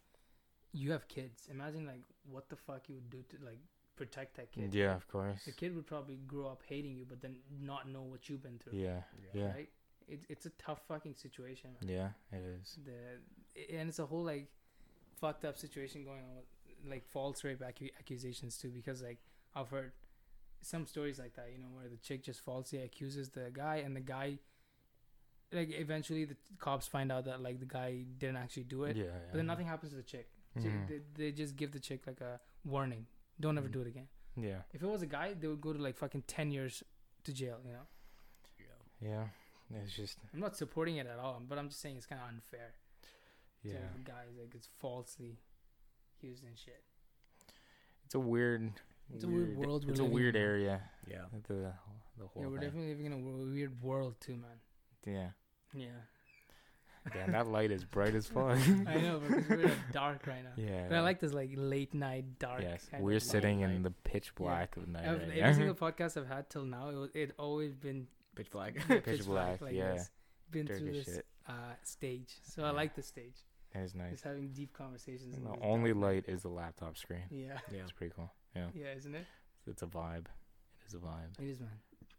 you 0.72 0.90
have 0.92 1.06
kids. 1.08 1.46
Imagine 1.50 1.86
like 1.86 2.02
what 2.28 2.48
the 2.48 2.56
fuck 2.56 2.88
you 2.88 2.94
would 2.96 3.10
do 3.10 3.22
to 3.28 3.36
like 3.44 3.58
protect 3.96 4.36
that 4.36 4.50
kid. 4.50 4.74
yeah 4.74 4.94
of 4.96 5.06
course 5.08 5.44
The 5.44 5.52
kid 5.52 5.74
would 5.76 5.86
probably 5.86 6.16
grow 6.26 6.46
up 6.48 6.62
hating 6.66 6.96
you, 6.96 7.04
but 7.08 7.20
then 7.20 7.36
not 7.60 7.88
know 7.88 8.02
what 8.02 8.28
you've 8.28 8.42
been 8.42 8.58
through. 8.58 8.78
yeah 8.78 9.02
yeah 9.32 9.52
Right? 9.52 9.68
It's 10.08 10.24
it's 10.28 10.46
a 10.46 10.50
tough 10.58 10.80
fucking 10.88 11.14
situation. 11.14 11.70
Man. 11.80 11.90
yeah 11.96 12.08
it 12.38 12.42
is 12.60 12.78
The 12.84 13.76
and 13.78 13.88
it's 13.88 13.98
a 14.00 14.06
whole 14.06 14.24
like 14.24 14.48
fucked 15.20 15.44
up 15.44 15.56
situation 15.56 16.04
going 16.04 16.20
on 16.28 16.34
with 16.36 16.46
like 16.88 17.04
false 17.04 17.42
rape 17.44 17.60
accu- 17.60 17.92
accusations 17.98 18.56
too, 18.58 18.68
because 18.70 19.02
like 19.02 19.18
I've 19.54 19.68
heard 19.70 19.92
some 20.62 20.86
stories 20.86 21.18
like 21.18 21.34
that, 21.34 21.50
you 21.52 21.58
know, 21.58 21.68
where 21.74 21.88
the 21.88 21.96
chick 21.98 22.22
just 22.22 22.40
falsely 22.40 22.80
accuses 22.80 23.28
the 23.30 23.50
guy, 23.52 23.76
and 23.76 23.94
the 23.94 24.00
guy 24.00 24.38
like 25.52 25.70
eventually 25.72 26.24
the 26.24 26.36
cops 26.58 26.86
find 26.88 27.12
out 27.12 27.24
that 27.26 27.40
like 27.42 27.60
the 27.60 27.66
guy 27.66 28.04
didn't 28.18 28.36
actually 28.36 28.64
do 28.64 28.84
it, 28.84 28.96
yeah, 28.96 29.04
but 29.30 29.36
then 29.36 29.46
nothing 29.46 29.66
happens 29.66 29.90
to 29.92 29.96
the 29.96 30.02
chick. 30.02 30.28
Chick- 30.60 30.72
Mhm. 30.72 30.88
They, 30.88 31.00
they 31.14 31.32
just 31.32 31.56
give 31.56 31.72
the 31.72 31.80
chick 31.80 32.06
like 32.06 32.20
a 32.20 32.40
warning. 32.64 33.06
Don't 33.40 33.58
ever 33.58 33.68
Mhm. 33.68 33.72
do 33.72 33.80
it 33.82 33.86
again. 33.88 34.08
Yeah, 34.36 34.62
If 34.72 34.82
it 34.82 34.86
was 34.86 35.02
a 35.02 35.06
guy, 35.06 35.34
they 35.34 35.46
would 35.48 35.60
go 35.60 35.72
to 35.72 35.78
like 35.80 35.96
fucking 35.96 36.22
ten 36.22 36.50
years 36.50 36.82
to 37.24 37.32
jail. 37.32 37.60
You 37.64 37.72
know, 37.72 37.86
yeah. 39.00 39.28
It's 39.82 39.94
just 39.94 40.18
I'm 40.32 40.40
not 40.40 40.56
supporting 40.56 40.96
it 40.96 41.06
at 41.06 41.18
all, 41.18 41.40
but 41.48 41.58
I'm 41.58 41.68
just 41.68 41.80
saying 41.80 41.96
it's 41.96 42.06
kind 42.06 42.20
of 42.20 42.28
unfair. 42.28 42.74
yeah. 43.62 43.78
to 43.94 43.98
guys 44.04 44.36
like 44.38 44.54
it's 44.54 44.66
falsely 44.66 45.38
used 46.24 46.44
and 46.44 46.56
shit. 46.58 46.82
It's 48.06 48.14
a 48.14 48.20
weird. 48.20 48.72
It's 49.14 49.24
a 49.24 49.28
weird 49.28 49.56
world 49.56 49.84
It's 49.88 50.00
a 50.00 50.04
weird 50.04 50.34
in. 50.36 50.42
area. 50.42 50.80
Yeah. 51.06 51.24
The 51.48 51.72
the 52.18 52.26
whole. 52.26 52.42
Yeah, 52.42 52.48
we're 52.48 52.58
thing. 52.58 52.66
definitely 52.68 52.88
living 52.90 53.06
in 53.06 53.12
a 53.12 53.18
weird 53.18 53.82
world 53.82 54.14
too, 54.20 54.36
man. 54.36 54.58
Yeah. 55.06 55.28
Yeah, 55.76 55.88
Damn, 57.12 57.32
that 57.32 57.48
light 57.48 57.70
is 57.72 57.84
bright 57.84 58.14
as 58.14 58.26
fuck. 58.34 58.56
I 58.86 58.94
know 59.00 59.20
because 59.26 59.48
we're 59.48 59.62
in 59.66 59.72
dark 59.92 60.24
right 60.26 60.42
now. 60.44 60.52
yeah. 60.56 60.86
But 60.88 60.96
I 60.98 61.00
like 61.00 61.18
this 61.20 61.32
like 61.32 61.50
late 61.56 61.92
night 61.92 62.38
dark. 62.38 62.62
Yes, 62.62 62.86
kind 62.90 63.02
we're 63.02 63.16
of 63.16 63.22
sitting 63.24 63.60
light. 63.60 63.70
in 63.70 63.82
the 63.82 63.90
pitch 63.90 64.34
black 64.36 64.76
of 64.76 64.86
the 64.86 64.92
night. 64.92 65.02
I've- 65.06 65.18
right 65.18 65.28
every 65.38 65.40
now. 65.42 65.52
single 65.52 65.74
podcast 65.74 66.16
I've 66.16 66.28
had 66.28 66.48
till 66.48 66.64
now, 66.64 66.88
it 66.90 66.94
was, 66.94 67.10
it 67.14 67.32
always 67.38 67.74
been 67.74 68.06
Pitch 68.36 68.50
black. 68.50 68.76
yeah, 68.88 69.00
Pitch 69.00 69.26
black, 69.26 69.60
yeah. 69.70 69.94
this. 69.94 70.10
Been 70.50 70.66
Dark 70.66 70.78
through 70.78 70.92
this 70.92 71.04
shit. 71.06 71.26
uh, 71.48 71.52
stage, 71.82 72.34
so 72.44 72.64
I 72.64 72.70
like 72.70 72.94
the 72.94 73.02
stage. 73.02 73.36
It 73.74 73.80
is 73.80 73.94
nice. 73.94 74.12
Just 74.12 74.24
having 74.24 74.48
deep 74.52 74.72
conversations. 74.72 75.36
in 75.36 75.42
The 75.44 75.50
only 75.60 75.90
dark 75.92 76.02
light 76.04 76.24
is 76.28 76.42
the 76.42 76.48
laptop 76.48 76.96
screen. 76.96 77.22
Yeah, 77.30 77.58
yeah. 77.72 77.80
It's 77.82 77.92
pretty 77.92 78.12
cool. 78.14 78.30
Yeah, 78.54 78.66
yeah, 78.74 78.92
isn't 78.96 79.14
it? 79.14 79.26
it's 79.66 79.82
a 79.82 79.86
vibe. 79.86 80.26
It 80.26 80.86
is 80.88 80.94
a 80.94 80.98
vibe. 80.98 81.38
It 81.40 81.48
is, 81.50 81.60
man. 81.60 81.70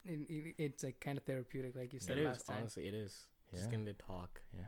It, 0.04 0.20
it, 0.30 0.56
it's 0.58 0.84
like 0.84 1.00
kind 1.00 1.18
of 1.18 1.24
therapeutic, 1.24 1.76
like 1.76 1.94
you 1.94 2.00
said 2.00 2.18
It 2.18 2.22
is 2.22 2.28
last 2.28 2.48
time. 2.48 2.58
honestly. 2.62 2.88
It 2.88 2.94
is. 2.94 3.16
Yeah, 3.54 3.60
Just 3.60 3.70
getting 3.72 3.86
to 3.86 3.94
talk. 3.94 4.42
yeah. 4.54 4.66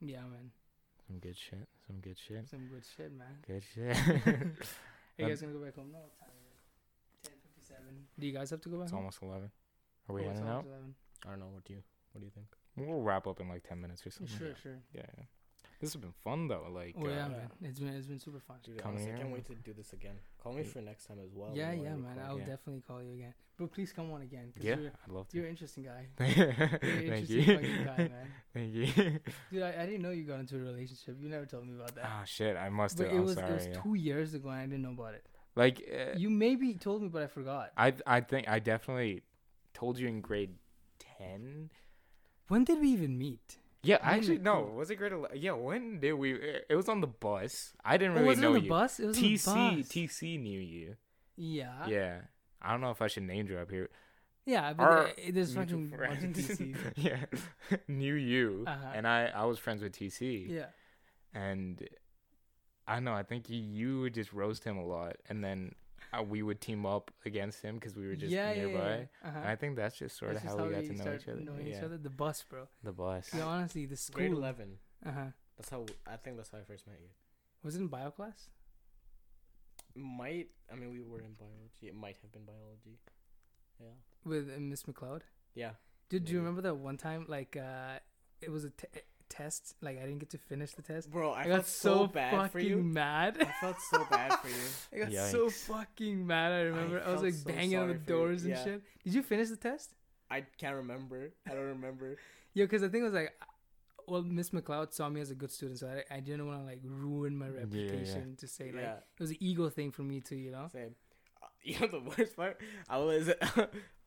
Yeah, 0.00 0.20
man. 0.22 0.50
Some 1.06 1.18
good 1.20 1.36
shit. 1.36 1.66
Some 1.86 2.00
good 2.00 2.16
shit. 2.18 2.48
Some 2.48 2.66
good 2.68 2.84
shit, 2.96 3.12
man. 3.16 3.36
Good 3.46 3.62
shit. 3.74 3.96
Are 4.26 4.30
you 5.18 5.24
Um, 5.24 5.30
guys 5.30 5.40
gonna 5.40 5.52
go 5.52 5.60
back 5.64 5.76
home? 5.76 5.90
No, 5.92 5.98
what 6.00 6.18
time 6.18 6.28
is 6.36 6.44
it? 6.50 7.28
Ten 7.28 7.32
fifty-seven. 7.42 8.06
Do 8.18 8.26
you 8.26 8.32
guys 8.32 8.50
have 8.50 8.60
to 8.62 8.68
go 8.68 8.76
back 8.76 8.84
it's 8.84 8.90
home? 8.92 8.98
almost 9.00 9.22
eleven. 9.22 9.50
Are 10.08 10.14
we 10.14 10.22
Oh, 10.22 10.28
heading 10.28 10.46
out? 10.48 10.64
11. 10.66 10.94
I 11.26 11.30
don't 11.30 11.38
know. 11.40 11.46
What 11.52 11.64
do 11.64 11.72
you? 11.74 11.82
What 12.12 12.20
do 12.20 12.24
you 12.26 12.32
think? 12.34 12.46
We'll 12.76 13.00
wrap 13.02 13.26
up 13.26 13.40
in 13.40 13.48
like 13.48 13.62
ten 13.66 13.80
minutes 13.80 14.04
or 14.06 14.10
something. 14.10 14.36
Sure, 14.36 14.54
sure. 14.62 14.78
Yeah, 14.92 15.02
yeah. 15.16 15.24
This 15.80 15.92
has 15.92 16.00
been 16.00 16.12
fun 16.22 16.48
though. 16.48 16.66
Like, 16.72 16.94
Oh 16.98 17.06
yeah, 17.08 17.26
uh, 17.26 17.28
man. 17.28 17.50
It's 17.62 17.78
been 17.78 17.88
it's 17.88 18.06
been 18.06 18.18
super 18.18 18.40
fun. 18.40 18.56
Dude, 18.62 18.78
Coming 18.78 18.96
honestly, 18.98 19.14
I 19.14 19.18
can't 19.18 19.32
wait 19.32 19.44
to 19.46 19.54
do 19.54 19.72
this 19.72 19.92
again. 19.92 20.16
Call 20.42 20.52
me 20.52 20.62
Yeah. 20.62 20.68
for 20.68 20.80
next 20.80 21.06
time 21.06 21.18
as 21.24 21.32
well. 21.34 21.50
yeah, 21.54 21.72
we 21.74 21.82
yeah, 21.82 21.94
man. 21.96 22.18
I'll 22.26 22.38
yeah. 22.38 22.46
definitely 22.46 22.82
call 22.86 23.02
you 23.02 23.12
again. 23.12 23.34
But 23.56 23.70
please 23.72 23.92
come 23.92 24.10
on 24.12 24.22
again. 24.22 24.52
Cause 24.54 24.64
Yeah, 24.64 24.76
You're, 24.76 24.92
I'd 25.06 25.12
love 25.12 25.28
to. 25.28 25.36
you're 25.36 25.44
an 25.46 25.50
interesting 25.50 25.84
guy. 25.84 26.06
Thank 26.16 26.36
You're 26.36 26.48
an 26.48 27.12
interesting 27.12 27.84
guy. 27.84 28.10
Thank 28.54 28.74
you. 28.74 28.86
Dude, 29.52 29.62
I, 29.62 29.82
I 29.82 29.86
didn't 29.86 30.02
know 30.02 30.10
you 30.10 30.24
got 30.24 30.40
into 30.40 30.56
a 30.56 30.60
relationship. 30.60 31.16
You 31.20 31.28
never 31.28 31.46
told 31.46 31.66
me 31.66 31.74
about 31.74 31.94
that. 31.94 32.04
Ah, 32.04 32.24
shit. 32.24 32.56
I 32.56 32.68
must 32.68 32.98
have. 32.98 33.08
it 33.08 33.14
I'm 33.14 33.24
was 33.24 33.34
sorry. 33.34 33.50
it 33.50 33.54
was 33.54 33.66
yeah. 33.66 33.80
two 33.82 33.94
years 33.94 34.34
ago 34.34 34.48
and 34.48 34.58
I 34.58 34.66
didn't 34.66 34.82
know 34.82 34.90
about 34.92 35.14
it. 35.14 35.24
Like, 35.56 35.82
uh, 35.88 36.16
You 36.18 36.30
maybe 36.30 36.74
told 36.74 37.02
me, 37.02 37.08
but 37.08 37.22
I 37.22 37.26
forgot. 37.28 37.70
I 37.76 37.94
I 38.06 38.20
think 38.20 38.48
I 38.48 38.58
definitely 38.58 39.22
told 39.72 39.98
you 39.98 40.08
in 40.08 40.20
grade 40.20 40.54
ten. 40.98 41.70
When 42.48 42.64
did 42.64 42.80
we 42.80 42.88
even 42.88 43.16
meet? 43.18 43.58
Yeah, 43.84 43.98
When 44.06 44.18
actually, 44.18 44.38
no. 44.38 44.62
Was 44.62 44.90
it 44.90 44.96
grade 44.96 45.12
eleven? 45.12 45.36
Yeah, 45.40 45.52
when 45.52 46.00
did 46.00 46.14
we? 46.14 46.32
It 46.34 46.74
was 46.74 46.88
on 46.88 47.00
the 47.00 47.06
bus. 47.06 47.72
I 47.84 47.96
didn't 47.96 48.12
Oh, 48.12 48.20
really 48.20 48.28
was 48.28 48.38
it 48.38 48.42
know 48.42 48.48
on 48.48 48.54
the 48.54 48.60
you. 48.62 48.68
bus? 48.68 49.00
It 49.00 49.06
was 49.06 49.16
TC 49.18 49.48
on 49.48 49.76
the 49.76 49.82
bus. 49.82 49.88
TC 49.92 50.40
knew 50.40 50.60
you. 50.60 50.96
Yeah. 51.36 51.86
yeah. 51.86 52.18
I 52.62 52.70
don't 52.72 52.80
know 52.80 52.90
if 52.90 53.02
I 53.02 53.08
should 53.08 53.24
name 53.24 53.46
drop 53.46 53.70
here. 53.70 53.90
Yeah, 54.46 54.72
but 54.74 54.82
Our 54.84 55.10
there's 55.30 55.54
fucking 55.54 55.90
friends. 55.96 56.60
Yeah, 56.96 57.24
knew 57.88 58.14
you, 58.14 58.64
Uh-huh. 58.66 58.92
and 58.94 59.06
I 59.06 59.26
I 59.26 59.44
was 59.44 59.58
friends 59.58 59.82
with 59.82 59.92
TC, 59.92 60.48
Yeah. 60.50 60.66
and 61.32 61.86
I 62.86 63.00
know. 63.00 63.12
I 63.14 63.22
think 63.22 63.48
you, 63.48 63.58
you 63.58 64.00
would 64.02 64.12
just 64.14 64.32
roast 64.34 64.64
him 64.64 64.76
a 64.76 64.84
lot, 64.84 65.16
and 65.28 65.42
then 65.42 65.74
uh, 66.18 66.22
we 66.22 66.42
would 66.42 66.60
team 66.60 66.86
up 66.86 67.10
against 67.24 67.62
him 67.62 67.74
because 67.76 67.96
we 67.96 68.06
were 68.06 68.16
just 68.16 68.32
yeah, 68.32 68.52
yeah, 68.52 68.64
nearby. 68.66 68.78
yeah, 68.78 68.96
yeah. 68.96 69.28
Uh-huh. 69.28 69.38
And 69.38 69.48
I 69.48 69.56
think 69.56 69.76
that's 69.76 69.96
just 69.96 70.16
sort 70.16 70.34
That's 70.34 70.44
of 70.44 70.50
just 70.50 70.58
how 70.58 70.66
we 70.66 70.74
got 70.74 70.84
to 70.84 70.92
know 70.92 71.14
each 71.14 71.28
other. 71.28 71.40
Knowing 71.40 71.66
yeah, 71.66 71.76
each 71.76 71.82
other. 71.82 71.98
The 71.98 72.10
bus, 72.10 72.44
bro. 72.48 72.68
the 72.82 72.92
bus. 72.92 73.30
Yeah, 73.34 73.44
honestly, 73.44 73.86
the 73.86 73.96
school. 73.96 74.16
Grade 74.16 74.32
eleven. 74.32 74.78
Uh 75.04 75.10
huh. 75.10 75.24
That's 75.56 75.70
how 75.70 75.86
I 76.06 76.16
think 76.16 76.36
that's 76.36 76.50
how 76.50 76.58
I 76.58 76.62
first 76.62 76.86
met 76.86 76.96
you. 77.00 77.08
Was 77.62 77.76
it 77.76 77.80
in 77.80 77.88
bio 77.88 78.10
class? 78.10 78.48
Might 79.96 80.48
I 80.72 80.74
mean 80.74 80.90
we 80.90 81.00
were 81.00 81.20
in 81.20 81.34
biology. 81.34 81.88
It 81.88 81.94
might 81.94 82.16
have 82.22 82.32
been 82.32 82.44
biology. 82.44 82.98
Yeah. 83.80 83.88
with 84.24 84.48
uh, 84.48 84.60
Miss 84.60 84.84
McLeod. 84.84 85.22
Yeah. 85.54 85.70
Dude, 86.08 86.26
do 86.26 86.32
you 86.32 86.38
remember 86.38 86.62
that 86.62 86.76
one 86.76 86.96
time? 86.96 87.26
Like, 87.28 87.56
uh, 87.56 87.98
it 88.40 88.50
was 88.50 88.64
a 88.64 88.70
te- 88.70 88.86
test. 89.28 89.74
Like, 89.80 89.98
I 89.98 90.02
didn't 90.02 90.18
get 90.18 90.30
to 90.30 90.38
finish 90.38 90.72
the 90.72 90.82
test. 90.82 91.10
Bro, 91.10 91.32
I, 91.32 91.40
I, 91.40 91.44
felt 91.44 91.56
got 91.56 91.66
so, 91.66 91.94
so, 91.94 92.06
bad 92.06 92.30
fucking 92.32 92.48
for 92.50 92.60
you. 92.60 92.76
mad. 92.76 93.36
I 93.40 93.52
felt 93.60 93.76
so 93.90 94.06
bad 94.10 94.32
for 94.40 94.48
you. 94.48 95.04
I 95.06 95.10
got 95.10 95.30
so 95.30 95.50
fucking 95.50 96.26
mad. 96.26 96.52
I 96.52 96.60
remember. 96.62 97.02
I, 97.04 97.12
was 97.12 97.22
like 97.22 97.34
so 97.34 97.50
banging 97.50 97.76
on 97.76 97.88
the 97.88 97.94
sorry 97.94 98.04
for 98.04 98.12
you. 98.12 98.18
doors 98.18 98.44
and 98.44 98.50
Yeah. 98.52 98.64
shit. 98.64 98.82
Did 99.04 99.14
you 99.14 99.22
finish 99.22 99.48
the 99.48 99.56
test? 99.56 99.94
I 100.30 100.44
can't 100.58 100.76
remember. 100.76 101.30
I 101.46 101.50
don't 101.50 101.68
remember. 101.68 102.16
Yeah, 102.56 102.66
because 102.66 102.82
the 102.82 102.88
thing 102.88 103.02
was 103.02 103.12
like, 103.12 103.32
well, 104.06 104.22
Miss 104.22 104.50
McLeod 104.50 104.92
saw 104.92 105.08
me 105.08 105.20
as 105.20 105.30
a 105.32 105.34
good 105.34 105.50
student, 105.50 105.80
so 105.80 105.88
I, 105.88 106.14
I 106.14 106.20
didn't 106.20 106.46
want 106.46 106.60
to 106.60 106.64
like 106.64 106.80
ruin 106.84 107.36
my 107.36 107.46
yeah. 107.46 107.60
reputation 107.62 108.36
to 108.36 108.46
say 108.46 108.66
like 108.66 108.82
yeah. 108.82 108.94
it 108.94 109.20
was 109.20 109.30
an 109.30 109.38
ego 109.40 109.68
thing 109.68 109.90
for 109.90 110.02
me 110.02 110.20
too, 110.20 110.36
you 110.36 110.52
know. 110.52 110.68
Same. 110.72 110.94
You 111.66 111.80
know 111.80 111.86
the 111.86 112.00
worst 112.00 112.36
part? 112.36 112.60
I 112.90 112.98
was 112.98 113.32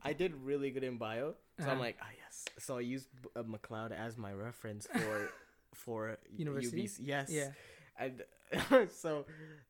I 0.03 0.14
did 0.14 0.34
really 0.43 0.72
good 0.72 0.84
in 0.84 0.98
bio, 0.98 1.34
so 1.59 1.66
I'm 1.66 1.72
Uh-huh. 1.72 1.80
like, 1.80 1.98
ah 2.01 2.08
yes. 2.24 2.45
So 2.59 2.77
I 2.77 2.82
used 2.82 3.08
uh, 3.35 3.43
McLeod 3.43 3.92
as 3.92 4.17
my 4.17 4.32
reference 4.34 4.88
for 4.88 5.30
for 5.74 6.17
University? 6.35 6.84
UBC. 6.84 6.98
Yes. 7.01 7.30
Yeah, 7.30 7.51
And 8.00 8.24
so 8.92 9.26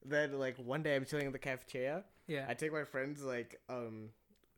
then 0.06 0.38
like 0.40 0.58
one 0.58 0.84
day 0.84 0.96
I'm 0.96 1.06
chilling 1.06 1.26
in 1.28 1.32
the 1.32 1.40
cafeteria. 1.40 2.04
yeah, 2.28 2.46
I 2.48 2.54
take 2.54 2.72
my 2.72 2.84
friend's 2.84 3.24
like 3.24 3.60
um 3.70 4.10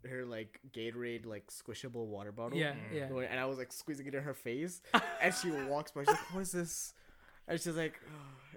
her 0.08 0.26
like 0.26 0.60
Gatorade 0.74 1.26
like 1.26 1.48
squishable 1.48 2.06
water 2.08 2.32
bottle. 2.32 2.58
yeah, 2.58 2.74
yeah. 2.94 3.06
And 3.06 3.40
I 3.40 3.46
was 3.46 3.58
like 3.58 3.72
squeezing 3.72 4.08
it 4.08 4.16
in 4.16 4.24
her 4.24 4.34
face, 4.34 4.82
and 5.22 5.34
she 5.34 5.52
walks 5.52 5.92
by. 5.92 6.02
She's 6.02 6.08
like, 6.08 6.34
"What 6.34 6.42
is 6.42 6.52
this?" 6.52 6.94
And 7.48 7.60
she's 7.60 7.76
like, 7.76 8.00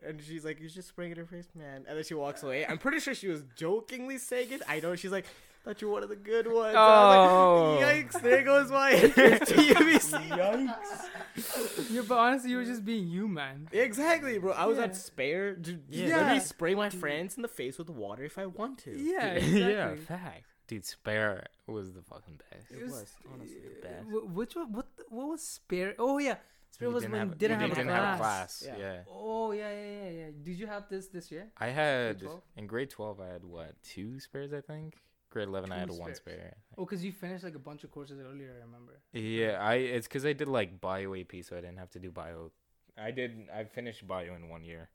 and 0.07 0.21
she's 0.23 0.45
like, 0.45 0.61
"You 0.61 0.69
just 0.69 0.89
spraying 0.89 1.13
it 1.13 1.19
in 1.19 1.25
her 1.25 1.31
face, 1.31 1.49
man." 1.55 1.85
And 1.89 1.97
then 1.97 2.05
she 2.05 2.15
walks 2.15 2.43
away. 2.43 2.65
I'm 2.67 2.79
pretty 2.79 3.01
sure 3.01 3.15
she 3.15 3.29
was 3.29 3.43
jokingly 3.57 4.19
saying 4.19 4.53
it. 4.53 4.63
I 4.69 4.81
know 4.81 4.95
she's 4.97 5.11
like, 5.13 5.27
"Thought 5.65 5.81
you 5.81 5.89
were 5.89 5.95
one 5.95 6.03
of 6.03 6.09
the 6.09 6.17
good 6.17 6.47
ones." 6.47 6.69
And 6.71 6.79
I 6.79 7.17
Oh. 7.17 7.75
was 7.77 7.83
like, 7.83 8.05
oh. 8.13 8.19
"Yikes! 8.19 8.23
There 8.23 8.43
goes 8.43 8.71
my 8.71 8.91
entrance 9.05 9.49
to 9.51 9.55
UBC." 9.55 10.29
Yikes! 10.29 11.91
yeah, 11.91 12.03
but 12.07 12.19
honestly, 12.19 12.51
you 12.51 12.57
were 12.57 12.65
just 12.65 12.85
being 12.85 13.09
you, 13.09 13.29
man. 13.29 13.69
Exactly, 13.73 14.39
bro. 14.39 14.53
I 14.53 14.67
was 14.67 14.79
Yeah. 14.79 14.85
at 14.85 14.97
spare. 14.97 15.55
Dude, 15.55 15.83
Yeah. 15.89 16.07
yeah. 16.07 16.15
Literally 16.17 16.35
Yeah. 16.35 16.41
spray 16.41 16.75
my 16.75 16.91
friends 16.91 17.37
in 17.37 17.43
the 17.43 17.49
face 17.49 17.79
with 17.79 17.91
water 17.91 18.25
if 18.25 18.39
I 18.39 18.47
want 18.47 18.79
to. 18.81 18.91
Yeah, 18.99 19.37
yeah, 19.39 19.95
fact. 19.97 20.45
Dude, 20.67 20.85
spare 20.85 21.47
was 21.67 21.93
the 21.93 22.03
fucking 22.03 22.41
best. 22.51 22.71
It 22.71 22.83
was 22.85 23.15
honestly 23.33 23.59
the 23.61 23.87
best. 23.89 24.07
Which 24.09 24.57
one? 24.57 24.73
What? 24.73 24.87
What 25.09 25.29
was 25.29 25.43
spare? 25.47 25.95
Oh 25.99 26.19
yeah, 26.19 26.37
spare 26.71 26.89
You 26.89 26.95
was 26.95 27.05
when 27.05 27.13
have, 27.15 27.39
didn't, 27.39 27.61
you 27.61 27.67
have, 27.67 27.77
didn't 27.77 27.91
a 27.91 27.93
have 27.95 28.15
a 28.15 28.19
class. 28.19 28.63
class. 28.63 28.79
Yeah. 28.79 28.79
Yeah. 28.95 29.03
Oh 29.11 29.53
yeah, 29.53 29.71
yeah, 29.73 30.03
yeah, 30.05 30.11
yeah. 30.11 30.27
Did 30.43 30.59
you 30.59 30.67
have 30.67 30.89
this 30.89 31.09
this 31.09 31.31
year? 31.31 31.49
I 31.59 31.69
had 31.69 32.21
12? 32.21 32.43
in 32.57 32.67
grade 32.67 32.91
twelve. 32.91 33.21
I 33.21 33.29
had 33.29 33.45
what 33.45 33.75
two 33.83 34.19
spares? 34.21 34.53
I 34.53 34.61
think. 34.61 34.97
Grade 35.33 35.49
eleven, 35.49 35.73
I 35.73 35.79
had 35.79 35.89
Two 35.91 35.99
one 35.99 36.15
spare. 36.15 36.55
Oh, 36.77 36.85
cause 36.85 37.03
you 37.03 37.11
finished 37.11 37.43
like 37.43 37.55
a 37.55 37.59
bunch 37.59 37.85
of 37.85 37.91
courses 37.91 38.21
earlier. 38.21 38.55
I 38.61 38.65
remember. 38.67 39.01
Yeah, 39.15 39.59
I 39.61 39.75
it's 39.77 40.07
because 40.07 40.27
I 40.27 40.35
did 40.35 40.47
like 40.47 40.79
bio 40.81 41.15
AP, 41.15 41.33
so 41.43 41.57
I 41.57 41.63
didn't 41.63 41.79
have 41.79 41.91
to 41.93 41.99
do 41.99 42.11
bio. 42.11 42.51
I 42.99 43.11
did. 43.11 43.49
I 43.55 43.65
finished 43.65 44.07
bio 44.07 44.35
in 44.35 44.51
one 44.51 44.63
year, 44.63 44.91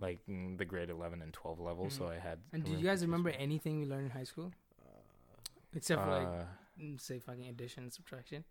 like 0.00 0.18
mm, 0.28 0.58
the 0.58 0.64
grade 0.64 0.90
eleven 0.90 1.22
and 1.22 1.32
twelve 1.32 1.60
level. 1.60 1.90
So 1.90 2.04
Mhm. 2.04 2.16
I 2.16 2.18
had. 2.18 2.38
And 2.52 2.64
do 2.64 2.72
you 2.72 2.82
guys 2.84 3.02
remember 3.02 3.30
spares. 3.30 3.42
anything 3.42 3.78
we 3.78 3.86
learned 3.86 4.06
in 4.06 4.10
high 4.10 4.24
school 4.24 4.50
Uh, 4.82 4.98
except 5.74 6.02
for 6.02 6.10
like 6.10 6.26
Uh, 6.26 6.44
mm, 6.82 7.00
say 7.00 7.20
fucking 7.20 7.46
addition 7.48 7.84
and 7.84 7.92
subtraction? 7.92 8.44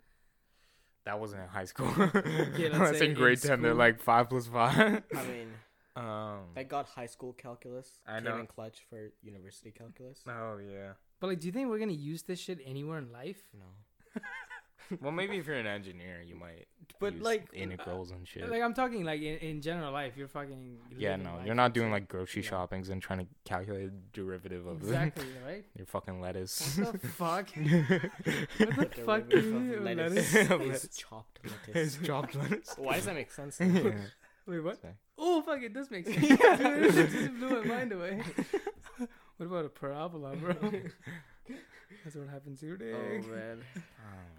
that 1.03 1.19
wasn't 1.19 1.41
in 1.41 1.47
high 1.49 1.65
school. 1.65 1.87
let's 1.97 2.57
That's 2.57 3.01
in 3.01 3.13
grade 3.13 3.41
in 3.43 3.49
ten. 3.49 3.61
They're 3.61 3.73
like 3.73 3.99
five 3.99 4.29
plus 4.29 4.47
five. 4.47 5.03
I 5.13 5.23
mean, 5.25 5.47
um. 5.97 6.39
I 6.55 6.63
got 6.63 6.87
high 6.87 7.05
school 7.07 7.33
calculus. 7.33 7.99
I 8.07 8.15
came 8.15 8.23
know. 8.25 8.37
in 8.39 8.47
clutch 8.47 8.85
for 8.89 9.11
university 9.21 9.71
calculus. 9.71 10.23
Oh 10.27 10.57
yeah. 10.59 10.93
But 11.19 11.27
like, 11.27 11.39
do 11.39 11.47
you 11.47 11.53
think 11.53 11.69
we're 11.69 11.79
gonna 11.79 11.91
use 11.93 12.23
this 12.23 12.39
shit 12.39 12.59
anywhere 12.65 12.99
in 12.99 13.11
life? 13.11 13.41
No. 13.57 13.65
Well, 15.01 15.11
maybe 15.11 15.35
if 15.37 15.45
you're 15.47 15.57
an 15.57 15.67
engineer, 15.67 16.21
you 16.25 16.35
might. 16.35 16.65
But, 17.01 17.15
use 17.15 17.21
like, 17.21 17.49
integrals 17.51 18.11
and 18.11 18.25
shit. 18.25 18.49
Like 18.49 18.61
I'm 18.61 18.73
talking 18.73 19.03
like 19.03 19.19
in, 19.21 19.35
in 19.39 19.61
general 19.61 19.91
life, 19.91 20.13
you're 20.15 20.29
fucking. 20.29 20.77
yeah, 20.97 21.17
no, 21.17 21.41
you're 21.45 21.55
not 21.55 21.73
doing 21.73 21.91
like 21.91 22.07
grocery 22.07 22.41
No. 22.41 22.47
shoppings 22.47 22.87
and 22.87 23.01
trying 23.01 23.19
to 23.19 23.27
calculate 23.43 23.89
the 23.91 23.97
derivative 24.13 24.65
of 24.65 24.77
exactly 24.77 25.25
right. 25.45 25.65
your 25.75 25.87
fucking 25.87 26.21
lettuce. 26.21 26.77
What 26.77 27.01
the 27.01 27.07
fuck? 27.21 27.47
The 27.53 28.09
What 28.75 28.91
the 28.95 29.01
fuck? 29.01 29.29
derivative 29.29 29.29
do 29.43 29.63
you 29.65 29.73
of 29.75 29.83
mean, 29.83 29.97
lettuce 29.97 30.33
lettuce? 30.33 30.83
is 30.85 30.95
chopped 30.95 31.39
lettuce. 31.43 31.95
it's 31.97 32.07
chopped 32.07 32.35
lettuce. 32.35 32.73
Why 32.77 32.95
does 32.95 33.05
that 33.07 33.15
make 33.15 33.31
sense? 33.33 33.59
Yeah. 33.59 33.91
Wait, 34.45 34.59
what? 34.61 34.79
Sorry. 34.81 34.93
Oh 35.17 35.41
fuck! 35.41 35.61
It 35.61 35.73
does 35.73 35.91
make 35.91 36.05
sense. 36.07 36.17
it 36.31 36.93
just 37.11 37.33
blew 37.39 37.61
my 37.61 37.67
mind 37.67 37.91
away. 37.91 38.21
What 39.37 39.45
about 39.45 39.65
a 39.65 39.69
parabola, 39.69 40.35
bro? 40.35 40.53
That's 42.03 42.15
what 42.15 42.27
happens 42.29 42.59
to 42.61 42.65
your 42.65 42.77
dick. 42.77 42.93
oh 42.95 43.27
man. 43.33 43.59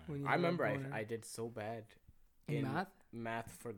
when 0.06 0.20
you 0.20 0.26
I 0.26 0.34
remember 0.34 0.66
I. 0.66 0.78
I 1.00 1.04
did 1.04 1.24
so 1.24 1.48
bad 1.48 1.84
In 2.48 2.56
in 2.56 2.62
math? 2.64 2.88
math 3.12 3.56
for 3.60 3.74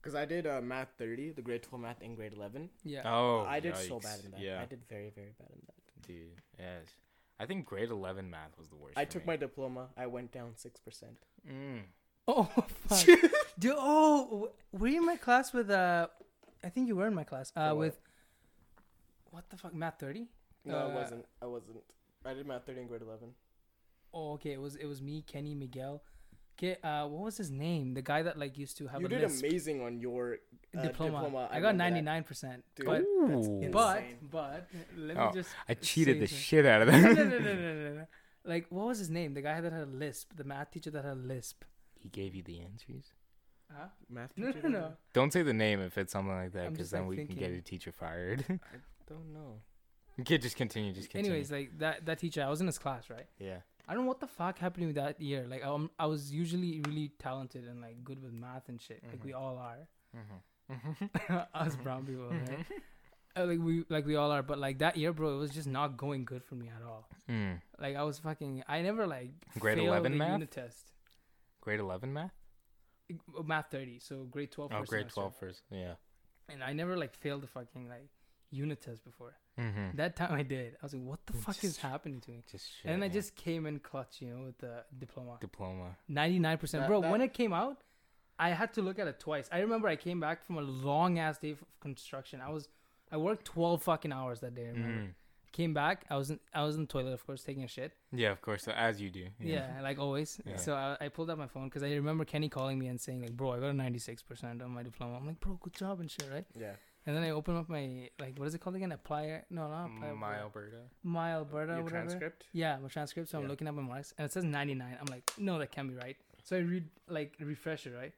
because 0.00 0.14
I 0.14 0.24
did 0.24 0.46
uh, 0.46 0.60
math 0.60 0.88
30, 0.96 1.30
the 1.32 1.42
grade 1.42 1.62
12 1.64 1.82
math 1.82 2.00
in 2.02 2.14
grade 2.14 2.32
11. 2.32 2.70
Yeah. 2.84 3.02
Oh, 3.04 3.44
I 3.46 3.58
did 3.60 3.76
so 3.76 3.98
yikes. 3.98 4.02
bad 4.04 4.20
in 4.24 4.30
that. 4.30 4.40
Yeah, 4.40 4.60
I 4.62 4.66
did 4.66 4.80
very 4.88 5.10
very 5.14 5.32
bad 5.38 5.48
in 5.52 5.60
that. 5.66 6.06
dude. 6.06 6.40
Yes, 6.58 6.86
I 7.40 7.46
think 7.46 7.66
grade 7.66 7.90
eleven 7.90 8.30
math 8.30 8.56
was 8.58 8.68
the 8.68 8.76
worst. 8.76 8.96
I 8.96 9.04
for 9.04 9.12
took 9.12 9.22
me. 9.26 9.32
my 9.32 9.36
diploma. 9.36 9.88
I 9.96 10.06
went 10.06 10.32
down 10.32 10.52
six 10.56 10.80
percent. 10.80 11.18
Mm. 11.50 11.82
Oh 12.26 12.44
fuck. 12.88 13.06
Dude, 13.58 13.74
oh, 13.76 14.50
were 14.72 14.88
you 14.88 14.98
in 15.00 15.06
my 15.06 15.16
class 15.16 15.52
with 15.52 15.70
uh? 15.70 16.06
I 16.64 16.68
think 16.70 16.88
you 16.88 16.96
were 16.96 17.06
in 17.06 17.14
my 17.14 17.24
class 17.24 17.52
uh 17.56 17.68
For 17.70 17.74
what? 17.74 17.78
with. 17.78 18.00
What 19.38 19.48
the 19.50 19.56
fuck, 19.56 19.72
math 19.72 20.00
thirty? 20.00 20.26
No, 20.64 20.76
I 20.76 20.82
Uh, 20.82 20.88
wasn't. 20.94 21.24
I 21.40 21.46
wasn't. 21.46 21.76
I 22.24 22.34
did 22.34 22.44
math 22.44 22.66
30 22.66 22.80
in 22.80 22.86
grade 22.88 23.02
11. 23.02 23.28
Oh, 24.12 24.32
okay. 24.32 24.50
It 24.52 24.60
was 24.60 24.74
it 24.74 24.86
was 24.86 25.00
me, 25.00 25.22
Kenny, 25.22 25.54
Miguel. 25.54 26.02
Okay, 26.58 26.76
uh, 26.82 27.06
what 27.06 27.22
was 27.22 27.36
his 27.36 27.52
name? 27.52 27.94
The 27.94 28.02
guy 28.02 28.22
that 28.22 28.36
like 28.36 28.58
used 28.58 28.76
to 28.78 28.88
have 28.88 29.00
You 29.00 29.06
a 29.06 29.10
You 29.10 29.16
did 29.18 29.30
lisp 29.30 29.44
amazing 29.44 29.80
on 29.80 30.00
your 30.00 30.38
uh, 30.76 30.82
diploma. 30.82 31.22
diploma. 31.22 31.48
I 31.52 31.60
got 31.60 31.76
ninety 31.76 32.00
nine 32.00 32.24
percent. 32.24 32.64
But 32.84 33.02
Ooh. 33.02 33.68
but 33.70 34.02
but 34.28 34.68
let 34.96 35.16
me 35.16 35.22
Oh, 35.22 35.30
just. 35.32 35.50
I 35.68 35.74
cheated 35.74 36.16
the 36.16 36.20
this. 36.22 36.32
shit 36.32 36.66
out 36.66 36.82
of 36.82 36.88
that. 36.88 37.00
no, 37.00 37.12
no, 37.12 37.38
no, 37.38 37.38
no, 37.38 37.54
no, 37.84 37.94
no. 38.00 38.06
Like 38.44 38.66
what 38.70 38.86
was 38.88 38.98
his 38.98 39.08
name? 39.10 39.34
The 39.34 39.42
guy 39.42 39.60
that 39.60 39.72
had 39.72 39.82
a 39.82 39.86
lisp. 40.04 40.32
The 40.34 40.42
math 40.42 40.72
teacher 40.72 40.90
that 40.90 41.04
had 41.04 41.12
a 41.16 41.26
lisp. 41.34 41.62
he 42.00 42.08
gave 42.08 42.34
you 42.34 42.42
the 42.42 42.58
answers. 42.58 43.12
Huh? 43.72 43.86
Math 44.10 44.32
No, 44.36 44.50
teacher. 44.50 44.68
no, 44.68 44.80
no. 44.80 44.92
Don't 45.12 45.32
say 45.32 45.42
the 45.42 45.52
name 45.54 45.80
if 45.80 45.96
it's 45.96 46.12
something 46.12 46.34
like 46.34 46.52
that, 46.54 46.72
because 46.72 46.90
then 46.90 47.02
like, 47.02 47.10
we 47.18 47.24
can 47.26 47.36
get 47.36 47.52
a 47.52 47.60
teacher 47.60 47.92
fired. 47.92 48.44
Don't 49.08 49.32
know. 49.32 49.60
okay, 50.20 50.38
just 50.38 50.56
continue. 50.56 50.92
Just 50.92 51.10
continue. 51.10 51.30
Anyways, 51.30 51.50
like 51.50 51.78
that 51.78 52.04
that 52.06 52.18
teacher, 52.18 52.42
I 52.42 52.48
was 52.48 52.60
in 52.60 52.66
his 52.66 52.78
class, 52.78 53.10
right? 53.10 53.26
yeah. 53.38 53.58
I 53.90 53.94
don't 53.94 54.02
know 54.02 54.08
what 54.08 54.20
the 54.20 54.26
fuck 54.26 54.58
happened 54.58 54.82
to 54.82 54.86
me 54.88 54.92
that 54.92 55.18
year. 55.18 55.46
Like 55.48 55.64
um, 55.64 55.90
I 55.98 56.04
was 56.04 56.30
usually 56.30 56.82
really 56.86 57.10
talented 57.18 57.66
and 57.66 57.80
like 57.80 58.04
good 58.04 58.22
with 58.22 58.34
math 58.34 58.68
and 58.68 58.78
shit. 58.78 59.02
Like 59.10 59.24
we 59.24 59.32
all 59.32 59.56
are. 59.56 59.88
Mm-hmm. 60.14 61.36
Us 61.54 61.74
brown 61.76 62.04
people, 62.04 62.28
right? 62.28 62.66
Uh, 63.34 63.46
like 63.46 63.58
we 63.58 63.84
like 63.88 64.04
we 64.04 64.16
all 64.16 64.30
are. 64.30 64.42
But 64.42 64.58
like 64.58 64.80
that 64.80 64.98
year, 64.98 65.14
bro, 65.14 65.36
it 65.36 65.38
was 65.38 65.52
just 65.52 65.66
not 65.66 65.96
going 65.96 66.26
good 66.26 66.44
for 66.44 66.54
me 66.54 66.68
at 66.68 66.86
all. 66.86 67.08
Mm. 67.30 67.62
Like 67.80 67.96
I 67.96 68.02
was 68.02 68.18
fucking. 68.18 68.62
I 68.68 68.82
never 68.82 69.06
like 69.06 69.30
Grade 69.58 69.78
11 69.78 70.18
math? 70.18 70.32
unit 70.32 70.50
test. 70.50 70.92
Grade 71.62 71.80
eleven 71.80 72.12
math. 72.12 72.32
Math 73.44 73.70
thirty, 73.70 73.98
so 74.00 74.24
grade 74.24 74.50
twelve. 74.50 74.70
Oh, 74.72 74.80
first 74.80 74.90
grade 74.90 75.00
semester. 75.02 75.20
12 75.20 75.36
first. 75.36 75.62
Yeah. 75.70 75.94
And 76.50 76.62
I 76.62 76.72
never 76.72 76.96
like 76.96 77.14
failed 77.14 77.42
the 77.42 77.46
fucking 77.46 77.88
like 77.88 78.08
unit 78.50 78.80
test 78.80 79.04
before. 79.04 79.34
Mm-hmm. 79.58 79.96
That 79.96 80.16
time 80.16 80.32
I 80.32 80.42
did. 80.42 80.74
I 80.80 80.84
was 80.84 80.94
like, 80.94 81.02
what 81.02 81.20
the 81.26 81.32
fuck 81.32 81.62
is 81.64 81.76
happening 81.76 82.20
to 82.22 82.30
me? 82.30 82.42
Just 82.50 82.66
shit. 82.66 82.84
And 82.84 82.94
then 82.94 83.02
I 83.02 83.08
man. 83.08 83.12
just 83.12 83.34
came 83.34 83.66
in 83.66 83.78
clutch, 83.80 84.20
you 84.20 84.28
know, 84.28 84.44
with 84.44 84.58
the 84.58 84.84
diploma. 84.98 85.38
diploma. 85.40 85.96
Ninety 86.08 86.38
nine 86.38 86.58
percent, 86.58 86.82
That- 86.82 86.88
bro. 86.88 87.00
that- 87.00 87.10
when 87.10 87.20
it 87.20 87.32
came 87.34 87.52
out, 87.52 87.78
I 88.38 88.50
had 88.50 88.72
to 88.74 88.82
look 88.82 88.98
at 89.00 89.08
it 89.08 89.18
twice. 89.18 89.48
I 89.50 89.58
remember 89.60 89.88
I 89.88 89.96
came 89.96 90.20
back 90.20 90.44
from 90.46 90.58
a 90.58 90.62
long 90.62 91.18
ass 91.18 91.38
day 91.38 91.50
of 91.50 91.64
construction. 91.80 92.40
I 92.40 92.50
was, 92.50 92.68
I 93.10 93.16
worked 93.16 93.44
twelve 93.44 93.82
fucking 93.82 94.12
hours 94.12 94.40
that 94.40 94.54
day. 94.54 94.66
I 94.66 94.70
remember. 94.70 95.02
Mm. 95.02 95.14
Came 95.50 95.72
back. 95.72 96.04
I 96.10 96.16
was 96.16 96.30
in, 96.30 96.38
I 96.54 96.62
was 96.62 96.76
in 96.76 96.82
the 96.82 96.86
toilet, 96.86 97.14
of 97.14 97.26
course, 97.26 97.42
taking 97.42 97.64
a 97.64 97.68
shit. 97.68 97.92
Yeah, 98.12 98.30
of 98.30 98.42
course. 98.42 98.62
So 98.64 98.70
as 98.72 99.00
you 99.00 99.08
do. 99.10 99.26
Yeah, 99.40 99.80
like 99.82 99.98
always. 99.98 100.38
Yeah. 100.44 100.56
So 100.56 100.74
I, 100.74 100.96
I 101.00 101.08
pulled 101.08 101.30
out 101.30 101.38
my 101.38 101.46
phone 101.46 101.64
because 101.64 101.82
I 101.82 101.88
remember 101.94 102.26
Kenny 102.26 102.50
calling 102.50 102.78
me 102.78 102.86
and 102.88 103.00
saying 103.00 103.22
like, 103.22 103.32
"Bro, 103.34 103.52
I 103.52 103.58
got 103.60 103.68
a 103.70 103.72
ninety 103.72 103.98
six 103.98 104.22
percent 104.22 104.60
on 104.62 104.70
my 104.72 104.82
diploma." 104.82 105.16
I'm 105.16 105.26
like, 105.26 105.40
"Bro, 105.40 105.58
good 105.62 105.72
job 105.72 106.00
and 106.00 106.10
shit, 106.10 106.28
right?" 106.30 106.44
Yeah. 106.54 106.74
And 107.08 107.16
then 107.16 107.24
I 107.24 107.30
open 107.30 107.56
up 107.56 107.70
my 107.70 108.10
like, 108.20 108.38
what 108.38 108.46
is 108.48 108.54
it 108.54 108.60
called 108.60 108.76
again? 108.76 108.92
Apply? 108.92 109.40
No, 109.48 109.66
not 109.66 109.86
apply. 109.86 110.12
My 110.12 110.34
Alberta. 110.34 110.76
My 111.02 111.32
Alberta, 111.32 111.72
Your 111.72 111.82
whatever. 111.84 112.04
transcript. 112.04 112.44
Yeah, 112.52 112.76
my 112.82 112.88
transcript. 112.88 113.30
So 113.30 113.38
I'm 113.38 113.48
looking 113.48 113.66
at 113.66 113.74
my 113.74 113.80
marks, 113.80 114.12
and 114.18 114.26
it 114.26 114.30
says 114.30 114.44
99. 114.44 114.98
I'm 115.00 115.06
like, 115.06 115.32
no, 115.38 115.58
that 115.58 115.72
can't 115.72 115.88
be 115.88 115.94
right. 115.94 116.18
So 116.44 116.58
I 116.58 116.60
read 116.60 116.84
like 117.08 117.32
refresh 117.40 117.86
it, 117.86 117.94
right? 117.98 118.12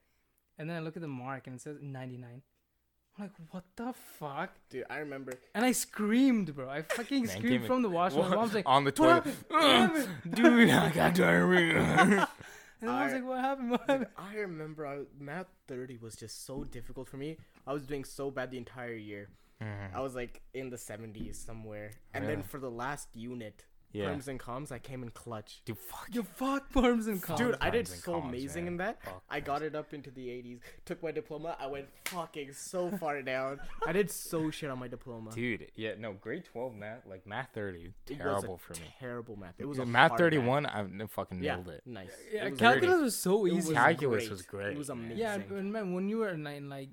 And 0.57 0.69
then 0.69 0.75
I 0.75 0.81
look 0.81 0.97
at 0.97 1.01
the 1.01 1.07
mark, 1.07 1.47
and 1.47 1.55
it 1.55 1.61
says 1.61 1.77
99. 1.81 2.41
I'm 3.17 3.23
like, 3.23 3.31
what 3.51 3.63
the 3.77 3.93
fuck? 4.19 4.49
Dude, 4.69 4.83
I 4.89 4.97
remember. 4.97 5.35
And 5.55 5.63
I 5.63 5.71
screamed, 5.71 6.53
bro. 6.53 6.67
I 6.67 6.81
fucking 6.81 7.27
Man 7.27 7.37
screamed 7.37 7.67
from 7.67 7.83
the 7.83 7.89
washroom. 7.89 8.29
My 8.29 8.35
mom's 8.35 8.53
like, 8.53 8.65
on 8.67 8.83
the 8.83 8.91
toilet. 8.91 9.23
happened? 9.23 9.35
What 9.47 9.63
happened? 9.63 10.07
Dude, 10.35 10.69
I 10.69 10.89
got 10.89 11.15
diarrhea. 11.15 12.27
And 12.81 12.89
I 12.89 13.05
was 13.05 13.13
like, 13.13 13.25
what 13.25 13.39
happened? 13.39 13.69
What 13.69 13.81
happened? 13.87 14.07
I 14.17 14.37
remember 14.37 14.87
I, 14.87 15.01
math 15.19 15.45
30 15.67 15.97
was 15.97 16.15
just 16.15 16.47
so 16.47 16.63
difficult 16.63 17.07
for 17.07 17.17
me. 17.17 17.37
I 17.67 17.73
was 17.73 17.85
doing 17.85 18.03
so 18.03 18.31
bad 18.31 18.51
the 18.51 18.57
entire 18.57 18.93
year. 18.95 19.29
Mhm. 19.61 19.93
I 19.93 19.99
was 20.01 20.15
like 20.15 20.41
in 20.53 20.69
the 20.69 20.77
70s 20.77 21.35
somewhere. 21.35 21.91
And 22.13 22.27
then 22.27 22.41
for 22.43 22.59
the 22.59 22.71
last 22.71 23.09
unit, 23.15 23.65
yeah. 23.93 24.05
perms 24.05 24.27
and 24.27 24.39
comms, 24.39 24.71
I 24.71 24.79
came 24.79 25.03
in 25.03 25.09
clutch. 25.11 25.61
Dude, 25.65 25.77
fuck. 25.77 26.07
You 26.13 26.23
fuck 26.23 26.71
perms 26.73 27.07
and 27.07 27.21
comms. 27.21 27.37
Dude, 27.37 27.57
I 27.61 27.69
did 27.69 27.87
so 27.87 28.13
comms, 28.13 28.29
amazing 28.29 28.63
man. 28.63 28.73
in 28.73 28.77
that. 28.77 29.03
Fuck 29.03 29.21
I 29.29 29.39
got 29.39 29.61
it 29.61 29.75
up 29.75 29.93
into 29.93 30.09
the 30.09 30.29
80s. 30.29 30.61
Took 30.85 31.03
my 31.03 31.11
diploma. 31.11 31.55
I 31.59 31.67
went 31.67 31.89
fucking 32.05 32.53
so 32.53 32.89
far 32.97 33.21
down. 33.21 33.59
I 33.85 33.91
did 33.91 34.09
so 34.09 34.49
shit 34.49 34.71
on 34.71 34.79
my 34.79 34.87
diploma. 34.87 35.29
Dude, 35.31 35.69
yeah, 35.75 35.93
no, 35.99 36.13
grade 36.13 36.45
12 36.45 36.73
math, 36.73 37.05
like 37.05 37.27
math 37.27 37.49
30, 37.53 37.93
It 38.09 38.17
was 38.17 38.19
a 38.19 38.23
terrible 38.23 38.57
for 38.57 38.73
me. 38.73 38.79
Terrible 38.99 39.35
math. 39.35 39.55
It 39.59 39.65
was 39.65 39.77
Yeah, 39.77 39.83
a 39.83 39.87
math 39.87 40.11
hard 40.11 40.19
31, 40.21 40.65
I 40.65 40.79
n- 40.79 41.07
fucking 41.07 41.43
Yeah, 41.43 41.55
nailed 41.57 41.67
it. 41.69 41.81
nice. 41.85 42.09
yeah, 42.33 42.45
It 42.47 42.51
was 42.51 42.59
calculus 42.59 42.95
great. 42.95 43.03
was 43.03 43.15
so 43.19 43.45
easy. 43.45 43.55
was 43.57 43.73
Calculus 43.73 44.29
was 44.29 44.41
great, 44.41 44.71
It 44.71 44.77
was 44.77 44.89
amazing. 44.89 45.17
yeah, 45.17 45.35
and 45.35 45.71
man, 45.71 45.93
when 45.93 46.07
you 46.09 46.17
were 46.19 46.29
in 46.29 46.69
like 46.69 46.89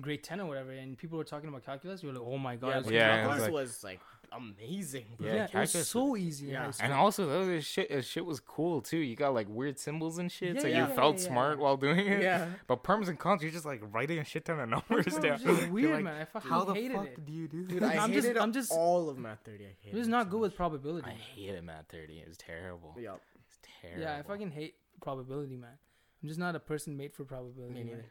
grade 0.00 0.22
10 0.24 0.40
or 0.40 0.46
whatever, 0.46 0.70
and 0.72 0.96
people 0.96 1.18
were 1.18 1.24
talking 1.24 1.48
about 1.48 1.64
calculus, 1.64 2.02
you 2.02 2.08
were 2.08 2.14
like, 2.14 2.24
oh 2.26 2.38
my 2.38 2.56
god. 2.56 2.68
yeah, 2.68 2.78
it's 2.78 2.90
Yeah, 2.90 3.14
it 3.14 3.22
calculus 3.26 3.50
was 3.50 3.68
was 3.68 3.84
like 3.84 4.00
amazing. 4.32 5.04
Bro. 5.18 5.26
Yeah, 5.28 5.34
Yeah, 5.34 5.44
it 5.44 5.54
was 5.74 5.88
so 5.88 6.16
easy. 6.16 6.46
in 6.46 6.52
yeah. 6.54 6.64
And 6.64 6.74
school. 6.74 6.84
And 6.86 6.94
also, 6.94 7.26
those 7.26 7.64
shit, 7.66 7.90
uh, 7.90 8.00
shit 8.00 8.24
was 8.24 8.40
cool 8.40 8.80
too. 8.80 8.96
You 8.98 9.14
got 9.16 9.34
like 9.34 9.46
weird 9.48 9.78
symbols 9.78 10.18
and 10.18 10.32
shit, 10.32 10.54
Yeah, 10.56 10.60
so 10.62 10.66
yeah, 10.68 10.76
you 10.84 10.88
yeah, 10.88 10.94
felt 10.94 11.18
yeah, 11.18 11.26
smart 11.28 11.58
yeah. 11.58 11.62
while 11.64 11.76
doing 11.76 11.98
it. 12.06 12.22
Yeah. 12.22 12.46
But 12.66 12.82
perms 12.82 13.08
and 13.08 13.18
cons, 13.18 13.42
you're 13.42 13.52
just 13.52 13.66
like 13.66 13.82
writing 13.92 14.18
a 14.18 14.24
shit 14.24 14.44
ton 14.46 14.60
of 14.60 14.68
numbers 14.68 15.08
it 15.16 15.22
down. 15.22 15.38
just 15.38 15.68
weird, 15.70 15.94
like, 15.96 16.04
man. 16.04 16.20
I 16.22 16.24
fucking 16.24 16.50
How 16.50 16.64
the 16.64 16.74
hated 16.74 16.96
fuck 16.96 17.06
it. 17.08 17.26
do 17.26 17.32
you 17.32 17.48
do? 17.48 17.64
Dude, 17.66 17.82
this? 17.82 17.90
I 17.90 17.96
I'm 18.02 18.12
just- 18.12 18.28
I'm 18.38 18.52
just- 18.52 18.72
all 18.72 19.08
of 19.10 19.18
math 19.18 19.40
30. 19.44 19.64
I 19.64 19.68
hated 19.82 19.96
It 19.96 19.98
was 19.98 20.08
not 20.08 20.26
so 20.26 20.30
good 20.30 20.36
much. 20.38 20.42
with 20.50 20.56
probability. 20.56 21.06
I 21.06 21.10
man. 21.10 21.18
hated 21.36 21.64
math 21.64 21.86
30. 21.90 22.14
It 22.14 22.28
was 22.28 22.38
terrible. 22.38 22.96
Yeah. 22.98 23.16
It's 23.46 23.58
terrible. 23.80 24.02
Yeah, 24.02 24.16
I 24.18 24.22
fucking 24.22 24.52
hate 24.52 24.76
probability, 25.02 25.56
man. 25.56 25.70
I'm 26.22 26.28
just 26.28 26.38
not 26.40 26.54
a 26.56 26.60
person 26.60 26.96
made 26.96 27.12
for 27.12 27.24
probability. 27.24 27.74
Me 27.74 27.80
man. 27.82 27.86
neither. 27.96 28.04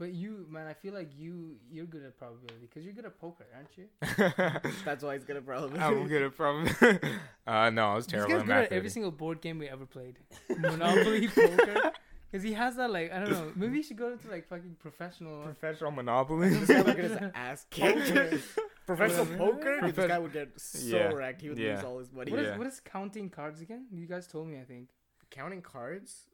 But 0.00 0.14
you, 0.14 0.46
man, 0.48 0.66
I 0.66 0.72
feel 0.72 0.94
like 0.94 1.10
you 1.14 1.56
you're 1.70 1.84
good 1.84 2.02
at 2.02 2.16
probability 2.18 2.66
because 2.66 2.86
you're 2.86 2.94
good 2.94 3.04
at 3.04 3.20
poker, 3.20 3.44
aren't 3.54 3.76
you? 3.76 4.70
That's 4.86 5.04
why 5.04 5.12
he's 5.12 5.24
gonna 5.24 5.42
probably. 5.42 5.78
I'm 5.78 6.08
good 6.08 6.22
at 6.22 6.34
problem. 6.34 6.70
uh, 7.46 7.68
no, 7.68 7.88
I 7.90 7.94
was 7.96 8.06
This 8.06 8.12
terrible 8.12 8.30
guy's 8.30 8.40
at 8.40 8.46
good 8.46 8.48
math 8.48 8.64
at 8.64 8.72
every 8.72 8.88
single 8.88 9.10
board 9.10 9.42
game 9.42 9.58
we 9.58 9.68
ever 9.68 9.84
played. 9.84 10.16
Monopoly, 10.58 11.28
poker. 11.28 11.92
Because 12.32 12.42
he 12.42 12.54
has 12.54 12.76
that 12.76 12.90
like 12.90 13.12
I 13.12 13.20
don't 13.20 13.30
know. 13.30 13.52
Maybe 13.54 13.76
he 13.76 13.82
should 13.82 13.98
go 13.98 14.10
into 14.10 14.26
like 14.30 14.48
fucking 14.48 14.76
professional. 14.80 15.42
Professional 15.42 15.90
Monopoly. 15.90 16.48
this 16.48 16.68
guy 16.70 16.80
would 16.80 16.96
get 16.96 17.10
his 17.10 17.18
ass 17.34 17.66
kicked. 17.68 18.42
Professional 18.86 19.26
Whatever. 19.26 19.52
poker, 19.52 19.92
this 19.92 20.06
guy 20.06 20.18
would 20.18 20.32
get 20.32 20.58
so 20.58 20.96
Yeah, 20.96 21.08
wrecked. 21.08 21.42
He 21.42 21.50
would 21.50 21.58
yeah. 21.58 21.74
lose 21.74 21.84
all 21.84 21.98
his 21.98 22.10
money. 22.10 22.30
What 22.30 22.40
is 22.40 22.46
Yeah. 22.46 22.56
what 22.56 22.66
is 22.66 22.80
counting 22.80 23.28
cards 23.28 23.60
again? 23.60 23.84
You 23.92 24.06
guys 24.06 24.26
told 24.26 24.48
me, 24.48 24.58
I 24.58 24.64
think. 24.64 24.88
Counting 25.30 25.60
cards. 25.60 26.26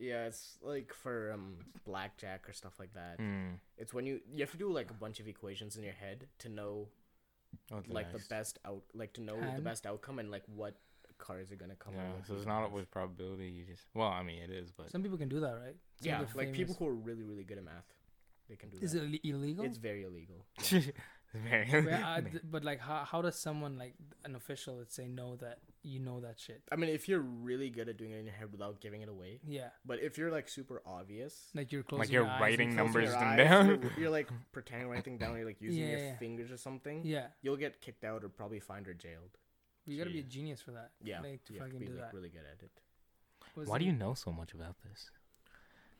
Yeah, 0.00 0.24
it's 0.26 0.56
like 0.62 0.92
for 0.94 1.30
um 1.32 1.56
blackjack 1.84 2.48
or 2.48 2.52
stuff 2.52 2.72
like 2.80 2.92
that. 2.94 3.16
Hmm. 3.18 3.54
It's 3.76 3.92
when 3.94 4.06
you 4.06 4.20
you 4.32 4.40
have 4.40 4.50
to 4.52 4.56
do 4.58 4.72
like 4.72 4.90
a 4.90 4.94
bunch 4.94 5.20
of 5.20 5.28
equations 5.28 5.76
in 5.76 5.84
your 5.84 5.92
head 5.92 6.26
to 6.38 6.48
know 6.48 6.88
What's 7.68 7.88
like 7.88 8.10
next? 8.12 8.28
the 8.28 8.34
best 8.34 8.58
out 8.64 8.82
like 8.94 9.12
to 9.14 9.20
know 9.20 9.36
the 9.56 9.60
best 9.62 9.86
outcome 9.86 10.18
and 10.18 10.30
like 10.30 10.44
what 10.46 10.74
cards 11.18 11.52
are 11.52 11.56
gonna 11.56 11.74
come 11.76 11.94
Yeah, 11.94 12.08
out. 12.08 12.26
so 12.26 12.34
it's 12.34 12.46
not 12.46 12.62
always 12.62 12.86
probability. 12.86 13.48
You 13.50 13.64
just 13.64 13.82
well, 13.94 14.08
I 14.08 14.22
mean 14.22 14.38
it 14.42 14.50
is, 14.50 14.70
but 14.72 14.90
Some 14.90 15.02
people 15.02 15.18
can 15.18 15.28
do 15.28 15.40
that, 15.40 15.52
right? 15.64 15.76
Some 16.00 16.08
Yeah, 16.08 16.24
like 16.34 16.52
people 16.54 16.74
who 16.78 16.86
are 16.86 16.94
really 16.94 17.22
really 17.24 17.44
good 17.44 17.58
at 17.58 17.64
math, 17.64 17.84
they 18.48 18.56
can 18.56 18.70
do 18.70 18.78
Is 18.80 18.92
that. 18.92 19.02
it 19.04 19.20
Ill- 19.24 19.34
illegal? 19.36 19.64
It's 19.66 19.76
very 19.78 20.04
illegal. 20.04 20.46
Very- 20.70 20.92
But, 21.32 21.92
uh, 21.92 22.20
d- 22.32 22.38
but 22.50 22.64
like, 22.64 22.80
how 22.80 23.04
how 23.04 23.22
does 23.22 23.36
someone 23.38 23.78
like 23.78 23.94
an 24.24 24.34
official, 24.34 24.76
let's 24.78 24.94
say, 24.94 25.06
know 25.06 25.36
that 25.36 25.58
you 25.82 26.00
know 26.00 26.20
that 26.20 26.40
shit? 26.40 26.62
I 26.72 26.76
mean, 26.76 26.90
if 26.90 27.08
you're 27.08 27.20
really 27.20 27.70
good 27.70 27.88
at 27.88 27.96
doing 27.96 28.10
it 28.12 28.18
in 28.18 28.24
your 28.26 28.34
head 28.34 28.50
without 28.50 28.80
giving 28.80 29.02
it 29.02 29.08
away, 29.08 29.40
Yeah, 29.46 29.68
but 29.86 30.00
if 30.00 30.18
you're 30.18 30.30
like 30.32 30.48
super 30.48 30.82
obvious, 30.84 31.34
like 31.54 31.70
you're 31.70 31.82
closing 31.84 32.00
like 32.00 32.10
you're 32.12 32.24
your 32.24 32.40
writing 32.40 32.68
and 32.70 32.76
Numbers 32.76 33.04
your 33.10 33.16
eyes, 33.16 33.36
down. 33.38 33.66
You're, 33.68 33.92
you're 33.98 34.10
like 34.10 34.28
pretending 34.52 34.88
to 34.88 34.92
write 34.92 35.04
things 35.04 35.20
down. 35.20 35.36
You're 35.36 35.46
like 35.46 35.60
using 35.60 35.82
Yeah, 35.82 35.90
your 35.90 35.98
yeah. 36.00 36.16
fingers 36.18 36.50
or 36.50 36.56
something. 36.56 37.02
Yeah, 37.04 37.26
You'll 37.42 37.56
get 37.56 37.80
kicked 37.80 38.04
out 38.04 38.24
or 38.24 38.28
probably 38.28 38.58
fined 38.60 38.88
or 38.88 38.94
jailed. 38.94 39.30
you 39.86 39.98
gotta 39.98 40.10
be 40.10 40.20
a 40.20 40.24
genius 40.24 40.60
for 40.60 40.72
that. 40.72 40.90
Yeah, 41.02 41.20
like 41.20 41.44
to 41.44 41.54
you 41.54 41.60
have 41.60 41.68
to 41.68 41.74
fucking 41.74 41.78
be 41.78 41.86
do 41.86 41.92
like 41.92 42.10
that. 42.10 42.14
really 42.16 42.28
good 42.30 42.42
at 42.52 42.62
it. 42.62 42.70
Was 43.54 43.68
Why 43.68 43.78
do 43.78 43.84
you 43.84 43.92
know 43.92 44.14
so 44.14 44.32
much 44.32 44.52
about 44.52 44.76
this? 44.88 45.10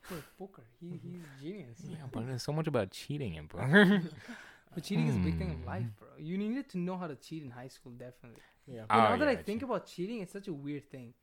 Bro, 0.09 0.18
poker. 0.39 0.62
He 0.81 0.89
he's 1.02 1.23
genius. 1.41 1.78
Yeah, 1.89 1.97
but 2.10 2.26
there's 2.26 2.42
so 2.42 2.52
much 2.52 2.67
about 2.67 2.91
cheating 2.91 3.34
in 3.34 3.49
poker. 3.49 4.02
But 4.74 4.84
cheating 4.84 5.08
is 5.08 5.16
a 5.16 5.18
big 5.18 5.36
thing 5.39 5.49
Hmm. 5.50 5.60
of 5.60 5.66
life, 5.66 5.86
bro. 5.99 6.08
You 6.18 6.39
needed 6.39 6.68
to 6.70 6.78
know 6.78 6.97
how 6.97 7.07
to 7.08 7.16
cheat 7.16 7.42
in 7.42 7.50
high 7.50 7.68
school, 7.68 7.92
definitely. 7.92 8.40
Yeah. 8.66 8.82
But 8.89 8.94
Oh, 8.94 8.99
now 9.10 9.16
that 9.16 9.28
I 9.28 9.34
think 9.36 9.60
cheat- 9.60 9.62
about 9.65 9.86
cheating, 9.86 10.20
it's 10.20 10.32
such 10.32 10.47
a 10.49 10.52
weird 10.52 10.89
thing. 10.90 11.15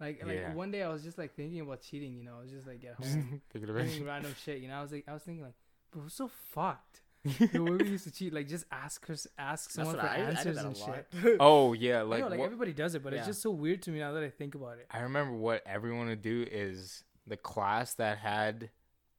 Like, 0.00 0.24
like 0.24 0.36
Yeah. 0.36 0.54
one 0.54 0.70
day 0.70 0.82
I 0.82 0.88
was 0.88 1.02
just 1.02 1.18
like 1.18 1.34
thinking 1.34 1.60
about 1.60 1.80
cheating. 1.82 2.14
You 2.16 2.24
know, 2.24 2.36
I 2.38 2.42
was 2.42 2.50
just 2.50 2.66
like 2.66 2.84
at 2.84 2.94
home 3.04 3.40
Think 3.50 3.64
of 3.68 3.74
doing 3.74 3.88
it. 3.88 4.04
random 4.04 4.34
shit. 4.44 4.60
You 4.60 4.68
know, 4.68 4.74
I 4.74 4.82
was 4.82 4.92
like, 4.92 5.04
I 5.08 5.12
was 5.12 5.22
thinking 5.22 5.44
like, 5.44 5.54
bro, 5.90 6.02
we're 6.02 6.08
so 6.08 6.28
fucked. 6.28 7.02
the 7.24 7.60
way 7.62 7.70
we 7.76 7.88
used 7.90 8.02
to 8.04 8.10
cheat, 8.12 8.32
like 8.32 8.48
just 8.48 8.64
ask 8.72 9.06
her, 9.06 9.14
ask 9.38 9.70
someone 9.70 9.94
for 9.94 10.00
I, 10.02 10.14
I 10.14 10.18
answers 10.18 10.56
that 10.56 10.64
a 10.64 10.68
and 10.68 10.76
lot. 10.76 11.04
shit. 11.22 11.36
Oh 11.40 11.72
yeah, 11.72 12.02
Like, 12.02 12.10
like, 12.10 12.20
know, 12.22 12.28
like 12.30 12.38
what, 12.40 12.44
everybody 12.46 12.72
does 12.72 12.96
it, 12.96 13.02
but 13.04 13.12
it's 13.14 13.26
just 13.26 13.42
so 13.42 13.50
weird 13.52 13.80
to 13.82 13.90
me 13.92 14.00
now 14.00 14.10
that 14.12 14.24
I 14.24 14.30
think 14.30 14.56
about 14.56 14.78
it. 14.78 14.86
I 14.90 15.00
remember 15.02 15.36
what 15.36 15.62
everyone 15.66 16.06
would 16.08 16.22
do 16.22 16.44
is 16.50 17.04
the 17.26 17.36
class 17.36 17.94
that 17.94 18.18
had 18.18 18.70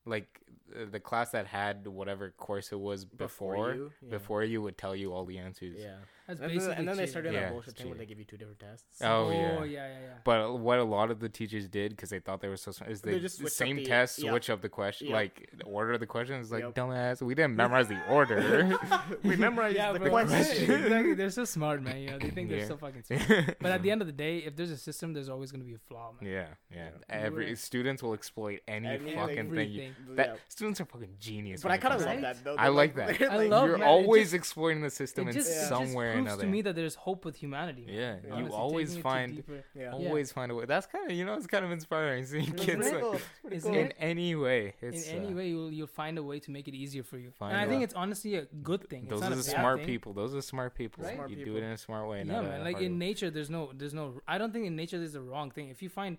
like 0.06 0.42
uh, 0.76 0.86
the 0.92 1.00
class 1.00 1.32
that 1.32 1.48
had 1.48 1.88
whatever 1.88 2.32
course 2.32 2.72
it 2.72 2.80
was 2.80 3.06
before 3.06 3.74
you, 3.74 3.92
yeah. 4.02 4.10
before 4.10 4.44
you 4.44 4.62
would 4.62 4.78
tell 4.78 4.96
you 4.96 5.14
all 5.14 5.26
the 5.26 5.38
answers. 5.38 5.78
Yeah. 5.80 5.98
That's 6.28 6.40
And 6.40 6.50
basically 6.52 6.68
then, 6.70 6.78
and 6.80 6.88
then 6.88 6.96
they 6.98 7.02
cheating. 7.04 7.12
started 7.12 7.34
Yeah, 7.34 7.40
that 7.42 7.52
bullshit 7.52 7.68
it's 7.74 7.78
thing 7.82 7.90
where 7.90 7.98
they 7.98 8.04
cheating. 8.06 8.10
give 8.10 8.20
you 8.20 8.26
two 8.26 8.38
different 8.38 8.60
tests. 8.60 9.02
Oh, 9.02 9.08
oh, 9.08 9.32
yeah. 9.32 9.38
yeah, 9.38 9.66
yeah, 9.66 9.88
yeah. 9.90 10.14
But 10.24 10.58
what 10.60 10.80
a 10.80 10.84
lot 10.84 11.12
of 11.12 11.20
the 11.20 11.28
teachers 11.30 11.68
did 11.68 11.92
because 11.92 12.10
they 12.12 12.20
thought 12.20 12.40
they 12.42 12.48
were 12.48 12.56
so 12.58 12.72
smart 12.72 12.92
is 12.92 13.02
They 13.02 13.14
they 13.14 13.20
just 13.20 13.42
the 13.44 13.50
same 13.50 13.76
the- 13.78 13.86
test 13.86 14.20
yeah. 14.20 14.30
switch 14.32 14.50
up 14.50 14.62
the 14.62 14.70
question 14.70 15.08
Yeah. 15.10 15.16
like 15.16 15.50
the 15.58 15.66
order 15.66 15.92
of 15.94 16.00
the 16.00 16.06
questions 16.06 16.52
like 16.52 16.62
Yep. 16.64 16.76
dumbass 16.76 17.22
we 17.22 17.36
didn't 17.36 17.56
memorize 17.58 17.88
the 17.90 18.00
order. 18.10 18.78
we 19.24 19.36
memorized 19.36 19.76
yeah, 19.76 19.92
the 19.92 20.00
bro. 20.00 20.10
question. 20.12 20.72
exactly. 20.72 21.14
They're 21.14 21.30
so 21.30 21.46
smart, 21.46 21.82
man. 21.82 21.98
You 21.98 22.12
know, 22.12 22.20
they 22.20 22.30
think 22.30 22.50
they're 22.50 22.60
Yeah. 22.60 22.68
so 22.68 22.78
fucking 22.78 23.04
smart. 23.04 23.58
But 23.60 23.72
at 23.72 23.82
the 23.84 23.92
end 23.92 24.02
of 24.02 24.08
the 24.08 24.14
day, 24.14 24.38
if 24.40 24.56
there's 24.56 24.72
a 24.72 24.78
system, 24.78 25.14
there's 25.14 25.30
always 25.30 25.52
gonna 25.52 25.64
be 25.66 25.74
a 25.74 25.78
flaw, 25.90 26.14
man. 26.22 26.32
yeah, 26.32 26.48
yeah. 26.72 26.78
Yeah. 26.84 26.90
Every 27.10 27.48
Right. 27.48 27.58
students 27.58 28.02
will 28.02 28.14
exploit 28.14 28.62
any 28.68 28.88
Anything. 28.88 29.16
fucking 29.16 29.52
thing. 29.54 29.72
You, 29.72 29.92
that 30.16 30.28
Yeah. 30.28 30.36
students 30.48 30.80
are 30.82 30.86
fucking 30.86 31.16
genius. 31.20 31.62
But 31.64 31.72
I 31.72 31.78
kind 31.78 31.94
of 31.96 32.02
comes 32.02 32.04
to 32.22 32.28
love 32.28 32.36
that 32.38 32.44
though. 32.44 32.56
I 32.58 32.70
like 32.70 32.96
that. 32.96 33.22
I 33.22 33.38
like, 33.38 33.50
love 33.50 33.68
You're 33.68 33.84
always 33.84 34.34
exploiting 34.34 34.82
the 34.82 34.90
system 34.90 35.28
It 35.28 35.32
in 35.32 35.36
just, 35.38 35.68
it 36.14 36.16
some 36.16 36.22
or 36.22 36.24
proves 36.24 36.34
another. 36.34 36.44
to 36.44 36.50
me 36.50 36.62
that 36.62 36.76
there's 36.76 36.96
hope 36.96 37.26
with 37.26 37.36
humanity. 37.36 37.86
man. 37.86 37.96
Yeah, 37.96 38.16
you 38.28 38.34
Honestly, 38.34 38.58
always 38.58 38.88
taking 38.90 38.94
it 38.94 38.98
to 38.98 39.04
find 39.04 39.36
deeper- 39.36 39.64
Yeah. 39.76 39.82
Yeah. 39.84 39.92
always 40.10 40.32
find 40.32 40.52
a 40.52 40.56
way. 40.56 40.66
That's 40.66 40.86
kind 40.88 41.10
of 41.12 41.18
you 41.18 41.26
know 41.26 41.34
it's 41.36 41.48
kind 41.48 41.66
of 41.66 41.72
inspiring 41.72 42.26
seeing 42.26 42.54
It's 42.54 42.66
kids 42.66 42.92
like, 42.92 43.02
cool. 43.02 43.14
It's 43.14 43.24
pretty 43.42 43.56
Isn't 43.58 43.74
cool. 43.74 43.82
in 43.82 43.92
any 44.00 44.36
way. 44.36 44.74
It's 44.82 45.08
in 45.10 45.18
any 45.24 45.34
uh, 45.34 45.36
way, 45.38 45.48
you'll 45.50 45.72
you'll 45.72 45.88
find 45.88 46.18
a 46.18 46.24
way 46.24 46.40
to 46.40 46.52
make 46.52 46.68
it 46.68 46.74
easier 46.74 47.04
for 47.04 47.18
you. 47.18 47.32
Find 47.32 47.52
and 47.54 47.62
I 47.62 47.66
a 47.66 47.68
think 47.68 47.84
it's 47.84 47.94
honestly 47.94 48.36
a 48.36 48.46
good 48.46 48.90
thing. 48.90 49.08
Those 49.10 49.20
it's 49.20 49.30
not 49.30 49.32
are 49.34 49.36
the 49.36 49.44
smart 49.44 49.78
thing. 49.80 49.88
people. 49.88 50.14
Those 50.14 50.34
are 50.36 50.42
smart 50.42 50.76
people. 50.76 51.04
Right? 51.04 51.16
Smart 51.16 51.30
you 51.30 51.44
do 51.46 51.56
it 51.58 51.64
in 51.64 51.72
a 51.72 51.78
smart 51.78 52.08
way. 52.10 52.20
Yeah, 52.26 52.42
man. 52.42 52.64
Like 52.64 52.82
in 52.82 52.94
way. 52.94 52.98
nature, 53.08 53.30
there's 53.30 53.50
no, 53.50 53.72
there's 53.74 53.94
no. 53.94 54.22
I 54.28 54.38
don't 54.38 54.52
think 54.54 54.66
in 54.68 54.76
nature 54.76 54.98
there's 54.98 55.16
a 55.16 55.22
wrong 55.22 55.52
thing. 55.52 55.70
If 55.70 55.82
you 55.82 55.90
find 55.90 56.18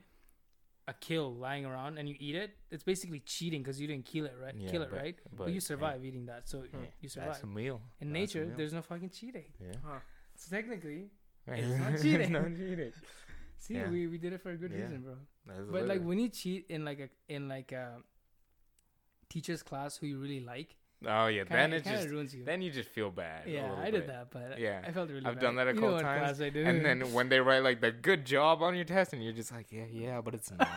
a 0.86 0.92
kill 0.92 1.34
lying 1.34 1.64
around 1.64 1.96
and 1.98 2.08
you 2.08 2.14
eat 2.18 2.34
it, 2.36 2.50
it's 2.70 2.82
basically 2.84 3.20
cheating 3.20 3.62
because 3.62 3.80
you 3.80 3.86
didn't 3.86 4.04
kill 4.04 4.26
it, 4.26 4.34
right? 4.40 4.54
Yeah, 4.54 4.70
kill 4.70 4.82
it, 4.82 4.90
but- 4.90 4.98
right? 5.00 5.16
But, 5.24 5.36
but, 5.36 5.48
you 5.48 5.54
yeah, 5.54 5.60
survive 5.60 6.04
eating 6.04 6.26
that, 6.26 6.48
so 6.48 6.60
Hmm. 6.60 6.84
you 7.00 7.08
survive. 7.08 7.28
That's 7.32 7.42
a 7.42 7.46
meal. 7.46 7.80
in 8.00 8.08
That's 8.08 8.20
nature, 8.20 8.44
meal. 8.46 8.56
there's 8.56 8.72
no 8.74 8.82
fucking 8.82 9.10
cheating. 9.10 9.46
Yeah. 9.60 9.72
Huh. 9.84 9.98
So 10.36 10.54
technically, 10.56 11.10
Right. 11.46 11.58
It's 11.64 11.78
not 11.78 11.92
It's 11.92 12.02
cheating. 12.02 12.32
not 12.32 12.46
cheating. 12.56 12.92
see, 13.58 13.74
Yeah. 13.74 13.88
we, 13.90 14.06
we 14.08 14.18
did 14.18 14.32
it 14.34 14.40
for 14.42 14.50
a 14.50 14.56
good 14.56 14.72
Yeah. 14.72 14.82
reason, 14.82 15.02
bro. 15.02 15.16
That's 15.46 15.70
But 15.70 15.86
like 15.86 16.02
when 16.02 16.18
you 16.18 16.28
cheat 16.28 16.66
in 16.68 16.84
like 16.84 17.00
a 17.00 17.08
in 17.28 17.48
like 17.48 17.72
a 17.72 18.02
teacher's 19.28 19.62
class 19.62 19.96
who 19.96 20.06
you 20.06 20.18
really 20.18 20.40
like, 20.40 20.76
oh 21.06 21.26
yeah, 21.26 21.44
kinda, 21.44 21.54
then 21.56 21.72
it 21.72 21.86
it 21.86 21.90
just 21.90 22.08
ruins 22.08 22.34
you. 22.34 22.44
then 22.44 22.62
you 22.62 22.70
just 22.70 22.88
feel 22.90 23.10
bad. 23.10 23.46
yeah, 23.46 23.62
little 23.62 23.76
I 23.76 23.84
did 23.90 23.92
bit. 23.92 24.06
that, 24.08 24.30
but 24.30 24.58
Yeah. 24.58 24.82
I 24.86 24.90
felt 24.92 25.10
really. 25.10 25.26
I've 25.26 25.34
bad. 25.34 25.40
done 25.42 25.56
that 25.56 25.68
a 25.68 25.74
You 25.74 25.80
know 25.80 25.86
couple 25.90 26.00
times, 26.00 26.40
I 26.40 26.48
did. 26.50 26.66
And 26.66 26.84
then 26.84 27.12
when 27.12 27.28
they 27.28 27.40
write 27.40 27.62
like 27.62 27.80
the 27.80 27.90
good 27.92 28.24
job 28.24 28.62
on 28.62 28.74
your 28.74 28.84
test, 28.84 29.12
and 29.12 29.22
you're 29.22 29.32
just 29.32 29.52
like, 29.52 29.70
yeah, 29.70 29.84
yeah, 29.90 30.20
but 30.20 30.34
it's 30.34 30.50
not. 30.50 30.66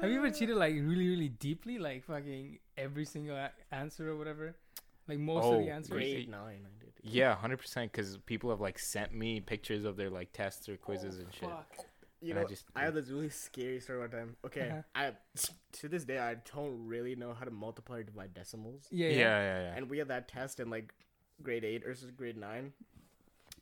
Have 0.00 0.10
you 0.10 0.16
ever 0.18 0.30
cheated 0.30 0.56
like 0.56 0.72
really, 0.74 1.08
really 1.08 1.28
deeply, 1.28 1.78
like 1.78 2.04
fucking 2.04 2.58
every 2.78 3.04
single 3.04 3.36
a- 3.36 3.50
answer 3.70 4.08
or 4.10 4.16
whatever, 4.16 4.56
like 5.06 5.18
most 5.18 5.44
of 5.44 5.52
Oh, 5.54 5.58
the 5.58 5.70
answers? 5.70 5.90
great. 5.90 6.12
Grade 6.14 6.30
nine, 6.30 6.60
I 6.66 6.84
did. 6.84 6.92
yeah, 7.02 7.34
hundred 7.36 7.58
percent. 7.58 7.92
Because 7.92 8.16
people 8.24 8.48
have 8.50 8.60
like 8.60 8.78
sent 8.78 9.12
me 9.14 9.40
pictures 9.40 9.84
of 9.84 9.96
their 9.96 10.08
like 10.10 10.32
tests 10.32 10.68
or 10.68 10.76
quizzes 10.78 11.18
and 11.18 11.32
shit. 11.32 11.48
Fuck. 11.48 11.68
You 12.22 12.30
And 12.30 12.38
I 12.38 12.42
know, 12.42 12.48
just- 12.48 12.64
I 12.76 12.82
have 12.84 12.94
this 12.94 13.08
really 13.08 13.28
scary 13.30 13.80
story 13.80 13.98
one 13.98 14.10
time. 14.10 14.36
Okay, 14.46 14.68
Uh-huh. 14.70 14.82
I 14.94 15.12
to 15.80 15.88
this 15.88 16.04
day 16.04 16.18
I 16.18 16.34
don't 16.54 16.86
really 16.86 17.16
know 17.16 17.34
how 17.34 17.44
to 17.44 17.50
multiply 17.50 17.98
or 17.98 18.02
divide 18.04 18.32
decimals. 18.32 18.86
Yeah, 18.90 19.08
Yeah, 19.08 19.14
yeah. 19.16 19.20
yeah, 19.40 19.60
yeah. 19.64 19.74
and 19.76 19.90
we 19.90 19.98
had 19.98 20.08
that 20.08 20.28
test 20.28 20.60
in 20.60 20.70
like 20.70 20.94
grade 21.42 21.64
eight 21.64 21.84
or 21.84 21.94
grade 22.16 22.36
nine, 22.36 22.72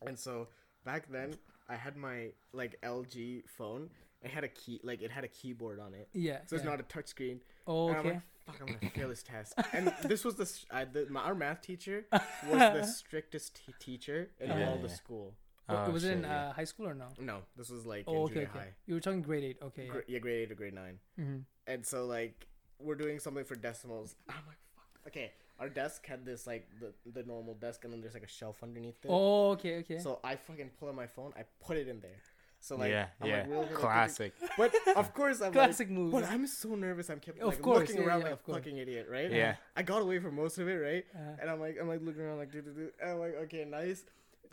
and 0.05 0.17
so 0.17 0.47
back 0.85 1.07
then 1.09 1.33
I 1.67 1.75
had 1.75 1.95
my 1.97 2.31
like 2.53 2.79
LG 2.81 3.43
phone. 3.49 3.89
It 4.21 4.29
had 4.29 4.43
a 4.43 4.49
key, 4.49 4.79
like 4.83 5.01
it 5.01 5.09
had 5.09 5.23
a 5.23 5.27
keyboard 5.27 5.79
on 5.79 5.95
it, 5.95 6.07
Yeah. 6.13 6.41
so 6.45 6.55
it's 6.55 6.63
yeah. 6.63 6.69
not 6.71 6.79
a 6.79 6.83
touch 6.83 7.07
screen. 7.07 7.41
Oh, 7.65 7.87
And 7.87 7.97
I'm 7.97 8.05
okay. 8.05 8.13
like, 8.13 8.21
fuck, 8.45 8.61
I'm 8.61 8.67
gonna 8.67 8.91
fail 8.91 9.09
this 9.09 9.23
test. 9.23 9.53
And 9.73 9.91
this 10.03 10.23
was 10.23 10.35
the, 10.35 10.43
s- 10.43 10.65
I, 10.69 10.85
the 10.85 11.07
my, 11.09 11.21
our 11.21 11.33
math 11.33 11.61
teacher 11.63 12.05
was 12.11 12.59
the 12.59 12.83
strictest 12.99 13.55
t- 13.65 13.73
teacher 13.79 14.29
in 14.39 14.49
Yeah, 14.49 14.69
all 14.69 14.77
the 14.77 14.89
school. 14.89 15.33
Oh, 15.71 15.85
Oh, 15.87 15.91
was 15.91 16.03
it 16.03 16.11
in 16.17 16.23
yeah. 16.23 16.49
uh, 16.49 16.53
high 16.53 16.63
school 16.65 16.87
or 16.87 16.93
no? 16.93 17.07
No, 17.19 17.39
this 17.57 17.69
was 17.69 17.85
like 17.85 18.03
Oh, 18.07 18.13
in 18.13 18.17
okay, 18.23 18.33
junior 18.33 18.49
okay. 18.49 18.59
high. 18.59 18.73
You 18.85 18.93
were 18.95 18.99
talking 19.01 19.21
grade 19.21 19.43
eight. 19.43 19.57
Okay. 19.61 19.87
Gr- 19.87 19.99
yeah, 20.07 20.19
grade 20.19 20.43
eight 20.43 20.51
or 20.51 20.55
grade 20.55 20.73
nine. 20.73 20.99
Yeah. 21.17 21.25
hmm 21.25 21.37
And 21.67 21.85
so 21.85 22.05
like 22.05 22.47
we're 22.79 22.95
doing 22.95 23.19
something 23.19 23.43
for 23.45 23.55
decimals. 23.55 24.15
I'm 24.29 24.35
like, 24.47 24.57
fuck. 24.75 25.07
Okay, 25.07 25.31
our 25.59 25.69
desk 25.69 26.05
had 26.05 26.25
this 26.25 26.47
like 26.47 26.67
the 26.79 26.93
the 27.11 27.23
normal 27.23 27.53
desk, 27.55 27.83
and 27.85 27.93
then 27.93 28.01
there's 28.01 28.13
like 28.15 28.23
a 28.23 28.27
shelf 28.39 28.57
underneath 28.63 29.03
it. 29.03 29.09
Oh, 29.09 29.51
okay, 29.51 29.77
okay. 29.79 29.99
So 29.99 30.19
I 30.23 30.35
fucking 30.35 30.71
pull 30.79 30.89
out 30.89 30.95
my 30.95 31.07
phone. 31.07 31.33
I 31.37 31.43
put 31.65 31.77
it 31.77 31.87
in 31.87 31.99
there. 32.01 32.19
So 32.63 32.75
like, 32.75 32.91
yeah, 32.91 33.07
I'm 33.19 33.27
yeah. 33.27 33.37
like, 33.39 33.49
real 33.49 33.61
good 33.63 33.71
at 33.71 33.77
Classic. 33.79 34.33
thinking- 34.37 34.55
But 34.85 34.95
of 34.95 35.13
course, 35.15 35.41
I'm 35.41 35.51
Classic 35.51 35.87
like, 35.87 35.97
move. 35.97 36.11
but 36.11 36.25
I'm 36.29 36.45
so 36.45 36.75
nervous. 36.75 37.09
I'm 37.09 37.19
kept 37.19 37.39
Of 37.39 37.47
like 37.47 37.61
course, 37.61 37.79
looking 37.89 38.03
yeah, 38.03 38.07
around 38.07 38.19
yeah, 38.19 38.23
like 38.25 38.33
of 38.33 38.39
a 38.39 38.43
course. 38.43 38.57
fucking 38.59 38.77
idiot, 38.77 39.07
right? 39.09 39.31
Yeah. 39.31 39.55
I 39.75 39.81
got 39.81 40.03
away 40.03 40.19
for 40.19 40.31
most 40.31 40.59
of 40.59 40.67
it, 40.67 40.75
right? 40.75 41.03
Uh, 41.15 41.41
And 41.41 41.49
I'm 41.49 41.59
like, 41.59 41.77
I'm 41.81 41.87
like 41.87 42.01
looking 42.03 42.21
around 42.21 42.37
like, 42.37 42.51
do 42.51 42.61
do 42.61 42.69
do. 42.71 42.89
And 43.01 43.11
I'm 43.13 43.19
like, 43.19 43.33
okay, 43.45 43.65
nice, 43.65 44.03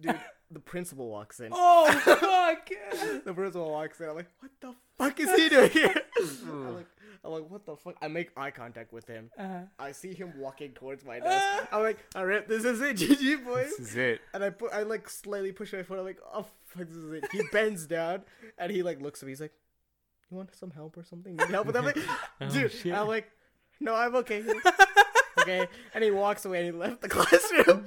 dude. 0.01 0.18
the 0.51 0.60
principal 0.60 1.09
walks 1.09 1.41
in. 1.41 1.51
oh 1.52 1.91
fuck! 2.05 2.70
the 3.25 3.33
principal 3.35 3.70
walks 3.70 4.01
in. 4.01 4.09
I'm 4.09 4.17
like, 4.17 4.28
what 4.41 4.51
the 4.60 4.75
fuck 4.99 5.20
is 5.20 5.35
he 5.35 5.49
doing 5.49 5.70
here? 5.70 5.94
I'm 6.20 6.75
like, 6.77 6.86
I'm 7.25 7.33
like, 7.33 7.51
what 7.51 7.67
the 7.67 7.77
fuck? 7.77 7.97
I 8.01 8.09
make 8.09 8.31
eye 8.36 8.51
contact 8.51 8.93
with 8.93 9.07
him. 9.07 9.31
Uh, 9.39 9.62
I 9.78 9.93
see 9.93 10.15
him 10.15 10.33
walking 10.39 10.73
towards 10.73 11.05
my 11.05 11.18
desk. 11.18 11.68
I'm 11.73 11.83
like, 11.83 11.99
all 12.15 12.25
right, 12.27 12.47
this 12.49 12.65
is 12.65 12.81
it, 12.81 12.97
GG 12.99 13.44
boys. 13.44 13.73
This 13.78 13.91
is 13.91 13.97
it. 13.97 14.20
And 14.33 14.43
I 14.44 14.51
put, 14.51 14.73
I 14.73 14.83
like 14.85 15.09
slightly 15.10 15.52
push 15.52 15.73
my 15.73 15.83
foot. 15.83 15.99
I'm 15.99 16.05
like, 16.05 16.20
oh 16.33 16.47
fuck, 16.67 16.86
this 16.89 16.97
is 16.97 17.12
it. 17.12 17.25
He 17.33 17.43
bends 17.52 17.86
down 17.86 18.23
and 18.57 18.70
he 18.73 18.83
like 18.83 19.01
looks 19.02 19.23
at 19.23 19.27
me. 19.27 19.33
He's 19.33 19.41
like, 19.41 19.52
you 20.31 20.36
want 20.36 20.55
some 20.55 20.70
help 20.70 20.97
or 20.97 21.05
something? 21.05 21.36
Need 21.36 21.49
help 21.49 21.67
with 21.67 21.75
that? 21.75 21.81
I'm 21.81 21.85
like, 21.86 21.99
Oh, 22.41 22.49
dude. 22.51 22.70
shit. 22.73 22.93
I'm 22.94 23.09
like, 23.09 23.31
no, 23.81 23.94
I'm 23.94 24.15
okay. 24.17 24.44
Okay. 25.41 25.67
And 25.94 26.05
he 26.05 26.10
walks 26.10 26.44
away 26.44 26.59
and 26.59 26.67
he 26.67 26.73
left 26.78 27.01
the 27.01 27.09
classroom. 27.09 27.85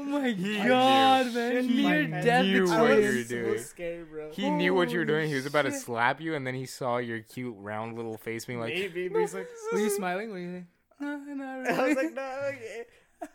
Oh 0.00 0.04
my 0.20 0.28
He 0.30 0.56
god, 0.58 1.26
knew. 1.26 1.32
man! 1.32 1.52
Shit 1.68 1.74
Near 1.76 2.08
my 2.08 2.20
death 2.20 2.44
knew 2.44 2.70
I 2.72 2.80
what 2.80 2.90
was 2.90 2.98
you 2.98 3.02
were 3.12 3.18
experience. 3.20 3.62
so 3.62 3.66
scared, 3.68 4.10
bro. 4.10 4.30
He 4.32 4.50
knew 4.50 4.74
what 4.74 4.90
you 4.90 4.98
were 4.98 5.04
doing. 5.04 5.28
He 5.28 5.34
was 5.34 5.46
about 5.46 5.62
to 5.62 5.70
shit. 5.70 5.80
slap 5.80 6.20
you, 6.20 6.34
and 6.34 6.46
then 6.46 6.54
he 6.54 6.66
saw 6.66 6.98
your 6.98 7.20
cute 7.20 7.54
round 7.58 7.96
little 7.96 8.16
face, 8.16 8.44
being 8.44 8.60
like, 8.60 8.74
Maybe, 8.74 9.08
but 9.08 9.20
he's 9.20 9.34
like, 9.34 9.48
Were 9.72 9.78
you 9.78 9.90
smiling? 9.90 10.30
Were 10.30 10.38
you 10.38 10.52
like, 10.54 10.64
no, 11.00 11.16
not 11.34 11.58
really. 11.60 11.68
I 11.68 11.86
was 11.88 11.96
like, 11.96 12.12
no, 12.14 12.40
okay. 12.48 12.84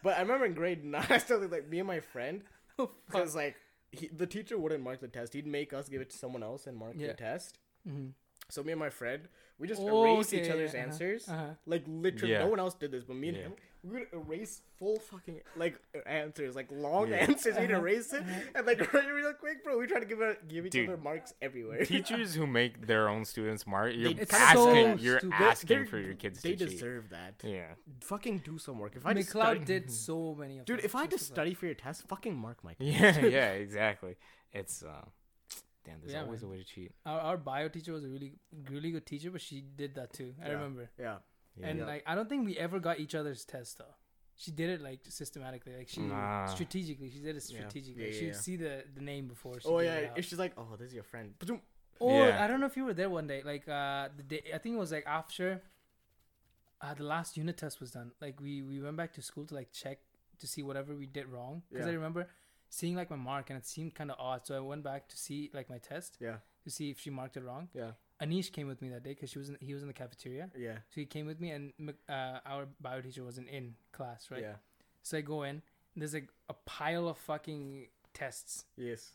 But 0.03 0.17
I 0.17 0.21
remember 0.21 0.45
in 0.45 0.53
grade 0.53 0.83
nine, 0.85 1.05
I 1.09 1.17
still 1.19 1.39
like 1.47 1.67
me 1.69 1.79
and 1.79 1.87
my 1.87 1.99
friend, 1.99 2.41
oh, 2.79 2.91
because 3.07 3.35
like 3.35 3.55
he, 3.91 4.07
the 4.07 4.27
teacher 4.27 4.57
wouldn't 4.57 4.83
mark 4.83 4.99
the 5.01 5.07
test. 5.07 5.33
He'd 5.33 5.47
make 5.47 5.73
us 5.73 5.89
give 5.89 6.01
it 6.01 6.09
to 6.11 6.17
someone 6.17 6.43
else 6.43 6.67
and 6.67 6.77
mark 6.77 6.93
Yeah. 6.97 7.07
the 7.07 7.13
test. 7.13 7.57
Mhm. 7.87 8.11
So 8.49 8.61
me 8.63 8.71
and 8.73 8.79
my 8.79 8.89
friend, 8.89 9.27
we 9.59 9.67
just 9.67 9.81
Oh, 9.81 10.15
erased 10.15 10.33
okay, 10.33 10.43
each 10.43 10.49
other's 10.49 10.73
uh-huh, 10.73 10.83
answers. 10.83 11.27
Uh-huh. 11.29 11.45
Like 11.65 11.83
literally, 11.87 12.33
Yeah. 12.33 12.39
no 12.39 12.47
one 12.49 12.59
else 12.59 12.73
did 12.75 12.91
this, 12.91 13.03
but 13.03 13.15
me 13.15 13.29
and 13.29 13.37
Yeah. 13.37 13.43
him, 13.43 13.53
we 13.83 13.99
would 13.99 14.07
erase 14.13 14.61
full 14.79 14.99
fucking 14.99 15.41
like 15.55 15.79
answers, 16.07 16.55
like 16.55 16.67
long 16.71 17.09
Yeah. 17.09 17.17
answers. 17.17 17.55
We'd 17.57 17.71
Uh-huh, 17.71 17.81
erase 17.81 18.11
it 18.13 18.21
uh-huh. 18.23 18.39
and 18.55 18.65
like 18.67 18.79
real, 18.93 19.09
real 19.11 19.33
quick, 19.33 19.63
bro. 19.63 19.77
We 19.77 19.87
try 19.87 19.99
to 19.99 20.05
give 20.05 20.19
it, 20.21 20.47
give 20.47 20.65
each 20.65 20.71
Dude. 20.73 20.89
other 20.89 20.97
marks 20.97 21.33
everywhere. 21.41 21.85
teachers 21.95 22.33
who 22.35 22.45
make 22.47 22.87
their 22.87 23.07
own 23.07 23.23
students 23.25 23.65
mark, 23.67 23.93
you're 23.95 24.11
It's 24.19 24.33
asking, 24.33 24.97
so 24.97 25.03
you're 25.03 25.19
stupid. 25.19 25.35
asking 25.41 25.67
They're- 25.77 25.85
for 25.85 25.99
your 25.99 26.15
kids 26.15 26.41
they 26.41 26.55
to 26.55 26.65
cheat. 26.65 26.69
deserve 26.71 27.09
that. 27.11 27.35
Yeah. 27.43 27.75
Fucking 28.01 28.39
do 28.39 28.57
some 28.57 28.79
work. 28.79 28.95
If 28.95 29.05
I 29.05 29.13
just 29.13 29.29
McLeod 29.29 29.41
study, 29.43 29.59
did 29.65 29.91
so 30.07 30.35
many 30.35 30.59
of 30.59 30.65
dude, 30.65 30.83
if 30.83 30.95
I 30.95 31.01
had 31.01 31.11
to 31.11 31.19
study 31.19 31.53
for 31.53 31.65
your 31.67 31.75
test, 31.75 32.07
fucking 32.07 32.35
mark 32.35 32.61
my. 32.63 32.73
test. 32.73 33.21
Yeah, 33.21 33.25
yeah, 33.25 33.51
exactly. 33.51 34.15
It's 34.51 34.83
uh, 34.83 35.05
damn. 35.85 35.99
There's 36.01 36.13
Yeah, 36.13 36.23
always 36.23 36.41
man. 36.41 36.49
a 36.49 36.51
way 36.53 36.57
to 36.59 36.63
cheat. 36.65 36.91
our, 37.05 37.19
our 37.19 37.37
bio 37.37 37.67
teacher 37.69 37.93
was 37.93 38.03
a 38.05 38.09
really 38.09 38.33
really 38.69 38.91
good 38.91 39.05
teacher, 39.05 39.31
but 39.31 39.41
she 39.41 39.61
did 39.61 39.95
that 39.95 40.13
too. 40.13 40.33
I 40.41 40.47
Yeah. 40.47 40.53
remember. 40.53 40.89
Yeah. 40.99 41.17
Yeah. 41.57 41.67
and 41.67 41.79
Yeah. 41.79 41.85
like 41.85 42.03
I 42.05 42.15
don't 42.15 42.27
think 42.29 42.45
we 42.45 42.57
ever 42.57 42.79
got 42.79 42.99
each 42.99 43.15
other's 43.15 43.45
tests 43.45 43.75
though. 43.75 43.95
She 44.37 44.51
did 44.51 44.69
it 44.69 44.81
like 44.81 44.99
systematically, 45.07 45.77
like 45.77 45.87
she 45.87 46.01
Nah. 46.01 46.45
strategically. 46.47 47.09
She 47.09 47.19
did 47.19 47.37
it 47.37 47.43
strategically. 47.43 48.03
Yeah, 48.03 48.09
yeah, 48.13 48.19
She'd 48.19 48.27
yeah. 48.27 48.33
see 48.47 48.55
the 48.57 48.83
the 48.93 49.01
name 49.01 49.27
before. 49.27 49.59
She 49.61 49.67
Oh 49.69 49.79
yeah, 49.79 49.95
it 49.95 50.11
out. 50.11 50.17
if 50.17 50.25
she's 50.25 50.39
like, 50.39 50.53
oh, 50.57 50.75
this 50.77 50.87
is 50.89 50.93
your 50.93 51.03
friend. 51.03 51.33
Or 51.99 52.11
Yeah. 52.27 52.43
I 52.43 52.47
don't 52.47 52.59
know 52.59 52.65
if 52.65 52.75
you 52.75 52.83
were 52.83 52.93
there 52.93 53.09
one 53.09 53.27
day. 53.27 53.41
Like 53.43 53.65
uh 53.69 54.09
the 54.17 54.23
day 54.23 54.41
I 54.53 54.57
think 54.57 54.75
it 54.75 54.79
was 54.79 54.91
like 54.91 55.05
after 55.07 55.61
uh 56.81 56.93
the 56.93 57.03
last 57.03 57.37
unit 57.37 57.57
test 57.57 57.79
was 57.79 57.91
done. 57.91 58.11
Like 58.19 58.39
we 58.41 58.61
we 58.61 58.81
went 58.81 58.97
back 58.97 59.13
to 59.13 59.21
school 59.21 59.45
to 59.45 59.55
like 59.55 59.71
check 59.71 59.99
to 60.39 60.47
see 60.47 60.61
whatever 60.63 60.93
we 60.93 61.05
did 61.05 61.27
wrong 61.27 61.63
because 61.71 61.87
I 61.87 61.91
remember 61.93 62.27
seeing 62.77 62.95
like 62.99 63.09
my 63.15 63.15
mark 63.31 63.49
and 63.49 63.57
it 63.61 63.65
seemed 63.65 63.95
kind 63.99 64.09
of 64.11 64.17
odd. 64.19 64.41
So 64.45 64.51
I 64.55 64.59
went 64.71 64.83
back 64.83 65.07
to 65.09 65.17
see 65.25 65.49
like 65.53 65.69
my 65.69 65.77
test 65.91 66.17
Yeah, 66.19 66.37
to 66.65 66.69
see 66.69 66.89
if 66.93 66.99
she 66.99 67.09
marked 67.09 67.37
it 67.37 67.43
wrong. 67.43 67.69
yeah, 67.73 67.91
Anish 68.21 68.51
came 68.51 68.67
with 68.67 68.81
me 68.81 68.89
that 68.89 69.03
day 69.03 69.11
because 69.15 69.29
she 69.33 69.39
was 69.39 69.49
in, 69.49 69.57
he 69.61 69.73
was 69.73 69.81
in 69.83 69.87
the 69.93 69.93
cafeteria. 70.03 70.49
yeah, 70.67 70.77
So 70.91 70.95
he 71.03 71.05
came 71.05 71.25
with 71.31 71.39
me 71.39 71.51
and 71.51 71.73
uh, 72.09 72.39
our 72.45 72.63
bio 72.81 73.01
teacher 73.01 73.23
wasn't 73.23 73.49
in 73.49 73.75
class, 73.91 74.29
right? 74.31 74.41
yeah. 74.41 74.55
So 75.03 75.17
I 75.17 75.21
go 75.21 75.43
in. 75.43 75.61
There's 75.95 76.13
like 76.13 76.29
a 76.49 76.53
pile 76.65 77.07
of 77.07 77.17
fucking 77.17 77.87
tests 78.13 78.65
Yes. 78.75 79.13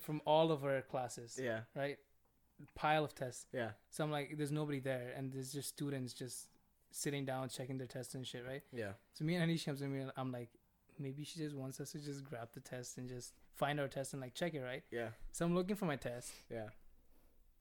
from 0.00 0.20
all 0.24 0.50
of 0.52 0.64
our 0.64 0.80
classes, 0.82 1.38
Yeah, 1.42 1.60
right? 1.76 1.98
Pile 2.74 3.04
of 3.04 3.14
tests. 3.14 3.46
yeah, 3.52 3.70
So 3.90 4.04
I'm 4.04 4.10
like, 4.10 4.36
there's 4.36 4.52
nobody 4.52 4.80
there, 4.80 5.12
and 5.16 5.32
there's 5.32 5.52
just 5.52 5.68
students 5.68 6.12
just 6.12 6.48
sitting 6.90 7.24
down 7.24 7.48
checking 7.48 7.78
their 7.78 7.86
tests 7.86 8.14
and 8.14 8.26
shit, 8.26 8.44
right? 8.46 8.62
yeah. 8.72 8.92
So 9.14 9.24
me 9.24 9.34
and 9.36 9.42
Anish 9.50 9.64
comes 9.64 9.80
in, 9.82 9.94
and 9.94 10.12
I'm 10.16 10.32
like, 10.32 10.50
maybe 11.00 11.24
she 11.24 11.38
just 11.40 11.54
wants 11.56 11.80
us 11.80 11.92
to 11.92 11.98
just 11.98 12.22
grab 12.24 12.48
the 12.54 12.60
test 12.60 12.98
and 12.98 13.08
just 13.08 13.32
find 13.56 13.80
our 13.80 13.88
test 13.88 14.12
and 14.12 14.22
like 14.22 14.34
check 14.34 14.54
it, 14.54 14.60
right? 14.60 14.82
Yeah, 14.92 15.08
So 15.32 15.44
I'm 15.44 15.54
looking 15.54 15.76
for 15.76 15.86
my 15.86 15.96
test, 15.96 16.32
yeah. 16.50 16.68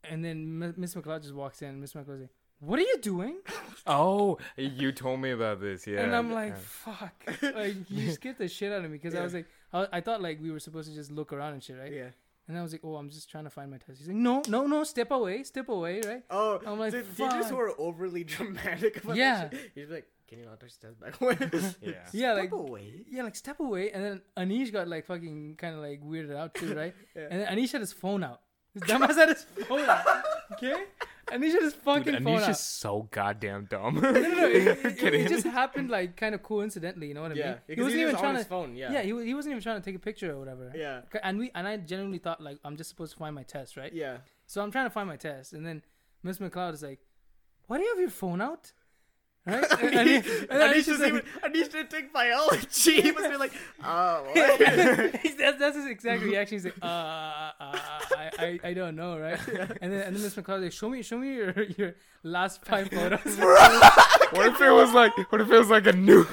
and 0.03 0.23
then 0.23 0.59
Miss 0.77 0.95
McLeod 0.95 1.21
just 1.23 1.33
walks 1.33 1.61
in. 1.61 1.79
Miss 1.81 1.93
McLeod's 1.93 2.21
like, 2.21 2.29
"What 2.59 2.79
are 2.79 2.83
you 2.83 2.97
doing?" 3.01 3.37
Oh, 3.87 4.37
you 4.57 4.91
told 4.91 5.19
me 5.21 5.31
about 5.31 5.61
this. 5.61 5.87
Yeah. 5.87 6.01
and 6.01 6.13
I'm 6.15 6.31
like, 6.31 6.53
yeah. 6.53 6.59
"Fuck!" 6.61 7.15
Like 7.41 7.75
you 7.89 8.11
scared 8.19 8.37
the 8.37 8.47
shit 8.47 8.71
out 8.71 8.83
of 8.85 8.91
me 8.91 8.97
because 8.97 9.15
I 9.15 9.23
was 9.23 9.33
like, 9.33 9.47
I, 9.73 9.87
I 9.93 10.01
thought 10.01 10.21
like 10.21 10.39
we 10.41 10.51
were 10.51 10.59
supposed 10.59 10.89
to 10.89 10.95
just 10.95 11.11
look 11.11 11.31
around 11.33 11.53
and 11.53 11.63
shit, 11.63 11.77
right? 11.77 11.91
Yeah. 11.91 12.09
And 12.47 12.57
I 12.57 12.61
was 12.63 12.71
like, 12.71 12.81
"Oh, 12.83 12.95
I'm 12.95 13.09
just 13.09 13.29
trying 13.29 13.45
to 13.45 13.49
find 13.49 13.69
my 13.71 13.77
test." 13.77 13.99
He's 13.99 14.07
like, 14.07 14.17
"No, 14.17 14.41
no, 14.47 14.67
no, 14.67 14.83
step 14.83 15.11
away, 15.11 15.43
step 15.43 15.69
away, 15.69 16.01
right?" 16.01 16.23
Oh, 16.29 16.59
I'm 16.65 16.77
like, 16.79 16.91
the 16.91 17.03
teachers 17.03 17.17
"Fuck." 17.45 17.49
who 17.51 17.57
are 17.59 17.73
overly 17.79 18.23
dramatic 18.35 19.03
about 19.03 19.15
Yeah. 19.15 19.49
He's 19.75 19.89
like, 19.89 20.07
can 20.29 20.39
you 20.39 20.45
not 20.45 20.59
touch 20.59 20.79
that 20.79 20.99
back 21.01 21.19
away? 21.21 21.37
Yeah. 21.81 21.91
Yeah, 22.13 22.35
Step 22.37 22.51
away. 22.53 22.93
yeah, 23.09 23.23
like 23.23 23.35
step 23.35 23.59
away. 23.59 23.91
And 23.91 24.03
then 24.05 24.21
Anish 24.37 24.71
got 24.71 24.87
like 24.87 25.05
fucking 25.07 25.55
kind 25.57 25.75
of 25.75 25.81
like 25.81 26.01
weirded 26.01 26.35
out 26.35 26.53
too, 26.53 26.73
right? 26.75 26.93
Yeah. 27.15 27.27
And 27.31 27.41
then 27.41 27.47
Anish 27.57 27.71
had 27.71 27.81
his 27.81 27.91
phone 27.93 28.23
out. 28.23 28.41
His 28.73 28.83
dumbass 28.83 29.15
had 29.15 29.29
his 29.29 29.43
phone 29.67 29.89
out. 29.89 30.05
Okay, 30.53 30.75
Anish 31.31 31.53
had 31.53 31.63
his 31.63 31.73
fucking 31.73 32.13
Dude, 32.13 32.23
phone 32.23 32.37
Anish 32.39 32.43
out. 32.43 32.49
is 32.51 32.59
so 32.59 33.07
goddamn 33.11 33.65
dumb. 33.69 33.95
no, 33.95 34.11
no, 34.11 34.19
no. 34.21 34.47
It, 34.47 34.67
it- 34.67 34.85
it 34.85 34.97
Kidding. 34.99 35.27
just 35.27 35.45
happened 35.47 35.89
like 35.89 36.15
kind 36.15 36.35
of 36.35 36.43
coincidentally. 36.43 37.07
You 37.07 37.15
know 37.15 37.23
what 37.23 37.31
I 37.31 37.35
Yeah, 37.35 37.45
mean? 37.51 37.57
because 37.67 37.75
He 37.77 37.81
wasn't 37.83 37.95
he 37.97 38.01
even 38.03 38.13
was 38.13 38.19
trying 38.21 38.29
on 38.29 38.35
his 38.35 38.45
to. 38.45 38.49
phone. 38.49 38.75
Yeah. 38.75 38.91
Yeah, 38.93 39.01
he, 39.01 39.25
he 39.25 39.33
wasn't 39.33 39.51
even 39.53 39.63
trying 39.63 39.81
to 39.81 39.85
take 39.85 39.95
a 39.95 39.99
picture 40.09 40.31
or 40.33 40.39
whatever. 40.39 40.71
Yeah. 40.75 41.01
And 41.23 41.39
we 41.39 41.49
and 41.55 41.67
I 41.67 41.77
genuinely 41.77 42.19
thought 42.19 42.39
like 42.41 42.59
I'm 42.63 42.77
just 42.77 42.89
supposed 42.91 43.13
to 43.13 43.17
find 43.19 43.33
my 43.33 43.43
test, 43.43 43.75
right? 43.77 43.91
Yeah. 43.91 44.17
So 44.45 44.61
I'm 44.61 44.71
trying 44.71 44.85
to 44.85 44.89
find 44.91 45.07
my 45.07 45.17
test, 45.17 45.53
and 45.53 45.65
then 45.65 45.81
Miss 46.23 46.37
McLeod 46.37 46.73
is 46.73 46.83
like, 46.83 46.99
"Why 47.67 47.77
do 47.77 47.83
you 47.83 47.89
have 47.89 47.99
your 47.99 48.09
phone 48.09 48.41
out?" 48.41 48.71
Right? 49.49 49.65
And, 49.81 49.95
and, 49.95 50.09
he- 50.09 50.15
and 50.15 50.23
Anish 50.49 50.87
is 50.87 50.99
like- 50.99 51.07
even. 51.09 51.21
Anish 51.43 51.71
didn't 51.71 51.89
take 51.89 52.13
biology. 52.13 53.01
He 53.01 53.11
must 53.11 53.29
be 53.29 53.37
like, 53.37 53.53
oh, 53.83 54.23
what? 54.33 54.59
that's, 55.37 55.59
that's 55.59 55.75
his 55.77 55.85
exact 55.87 56.23
reaction. 56.23 56.55
He's 56.57 56.65
like, 56.65 56.75
uh, 56.81 56.85
uh, 56.85 57.51
uh, 57.59 57.79
I, 58.17 58.31
I, 58.39 58.59
I 58.69 58.73
don't 58.73 58.95
know, 58.95 59.17
right? 59.19 59.39
And 59.81 59.91
then 59.91 60.01
and 60.01 60.15
then 60.15 60.21
Miss 60.23 60.35
McLeod 60.35 60.57
is 60.57 60.63
like, 60.63 60.71
show 60.73 60.89
me, 60.89 61.01
show 61.01 61.17
me 61.17 61.35
your 61.35 61.63
your 61.77 61.95
last 62.23 62.63
five 62.65 62.89
photos. 62.89 63.19
what 64.31 64.45
if 64.47 64.61
it 64.61 64.71
was 64.71 64.93
like? 64.93 65.13
What 65.31 65.41
if 65.41 65.49
it 65.51 65.57
was 65.57 65.69
like 65.69 65.87
a 65.87 65.93
new? 65.93 66.23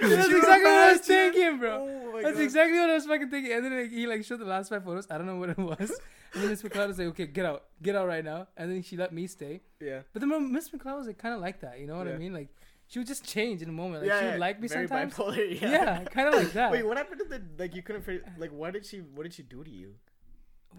that's 0.00 0.28
exactly 0.28 0.64
what 0.64 0.66
I 0.66 0.92
was 0.92 1.00
thinking, 1.02 1.58
bro. 1.58 2.09
My 2.22 2.28
That's 2.28 2.36
God. 2.38 2.44
exactly 2.44 2.78
what 2.78 2.90
I 2.90 2.94
was 2.94 3.06
fucking 3.06 3.30
thinking. 3.30 3.52
And 3.52 3.64
then 3.64 3.80
like, 3.82 3.90
he 3.90 4.06
like 4.06 4.24
showed 4.24 4.40
the 4.40 4.44
last 4.44 4.68
five 4.68 4.84
photos. 4.84 5.06
I 5.10 5.18
don't 5.18 5.26
know 5.26 5.36
what 5.36 5.50
it 5.50 5.58
was. 5.72 5.90
And 6.32 6.42
then 6.42 6.50
Miss 6.50 6.62
McLeod 6.62 6.88
was 6.88 6.98
like, 6.98 7.08
okay, 7.08 7.26
get 7.26 7.44
out, 7.44 7.64
get 7.82 7.96
out 7.96 8.06
right 8.06 8.24
now. 8.24 8.46
And 8.56 8.70
then 8.70 8.82
she 8.82 8.96
let 8.96 9.12
me 9.12 9.26
stay. 9.26 9.60
Yeah. 9.80 10.00
But 10.12 10.20
then 10.20 10.52
Miss 10.52 10.68
McLeod 10.70 10.96
was 10.96 11.06
like 11.06 11.18
kind 11.18 11.34
of 11.34 11.40
like 11.40 11.60
that. 11.60 11.80
You 11.80 11.86
know 11.86 11.96
what 11.96 12.06
I 12.08 12.16
mean? 12.16 12.32
Like 12.32 12.48
she 12.86 12.98
would 12.98 13.08
just 13.08 13.24
change 13.24 13.62
in 13.62 13.68
a 13.68 13.72
moment. 13.72 14.02
Like 14.02 14.08
yeah, 14.10 14.20
she 14.20 14.26
yeah, 14.26 14.36
like 14.36 14.60
me 14.60 14.68
very 14.68 14.86
sometimes. 14.88 15.14
Bipolar, 15.14 15.60
Yeah, 15.60 15.70
yeah. 15.70 16.04
kind 16.04 16.28
of 16.28 16.34
like 16.34 16.52
that. 16.52 16.72
Wait, 16.72 16.86
what 16.86 16.96
happened 16.96 17.20
to 17.20 17.28
the 17.28 17.42
like? 17.58 17.74
You 17.74 17.82
couldn't 17.82 18.02
finish. 18.02 18.22
Like, 18.38 18.50
why 18.50 18.70
did 18.70 18.84
she? 18.86 18.98
What 18.98 19.22
did 19.24 19.32
she 19.34 19.42
do 19.42 19.62
to 19.64 19.70
you? 19.70 19.94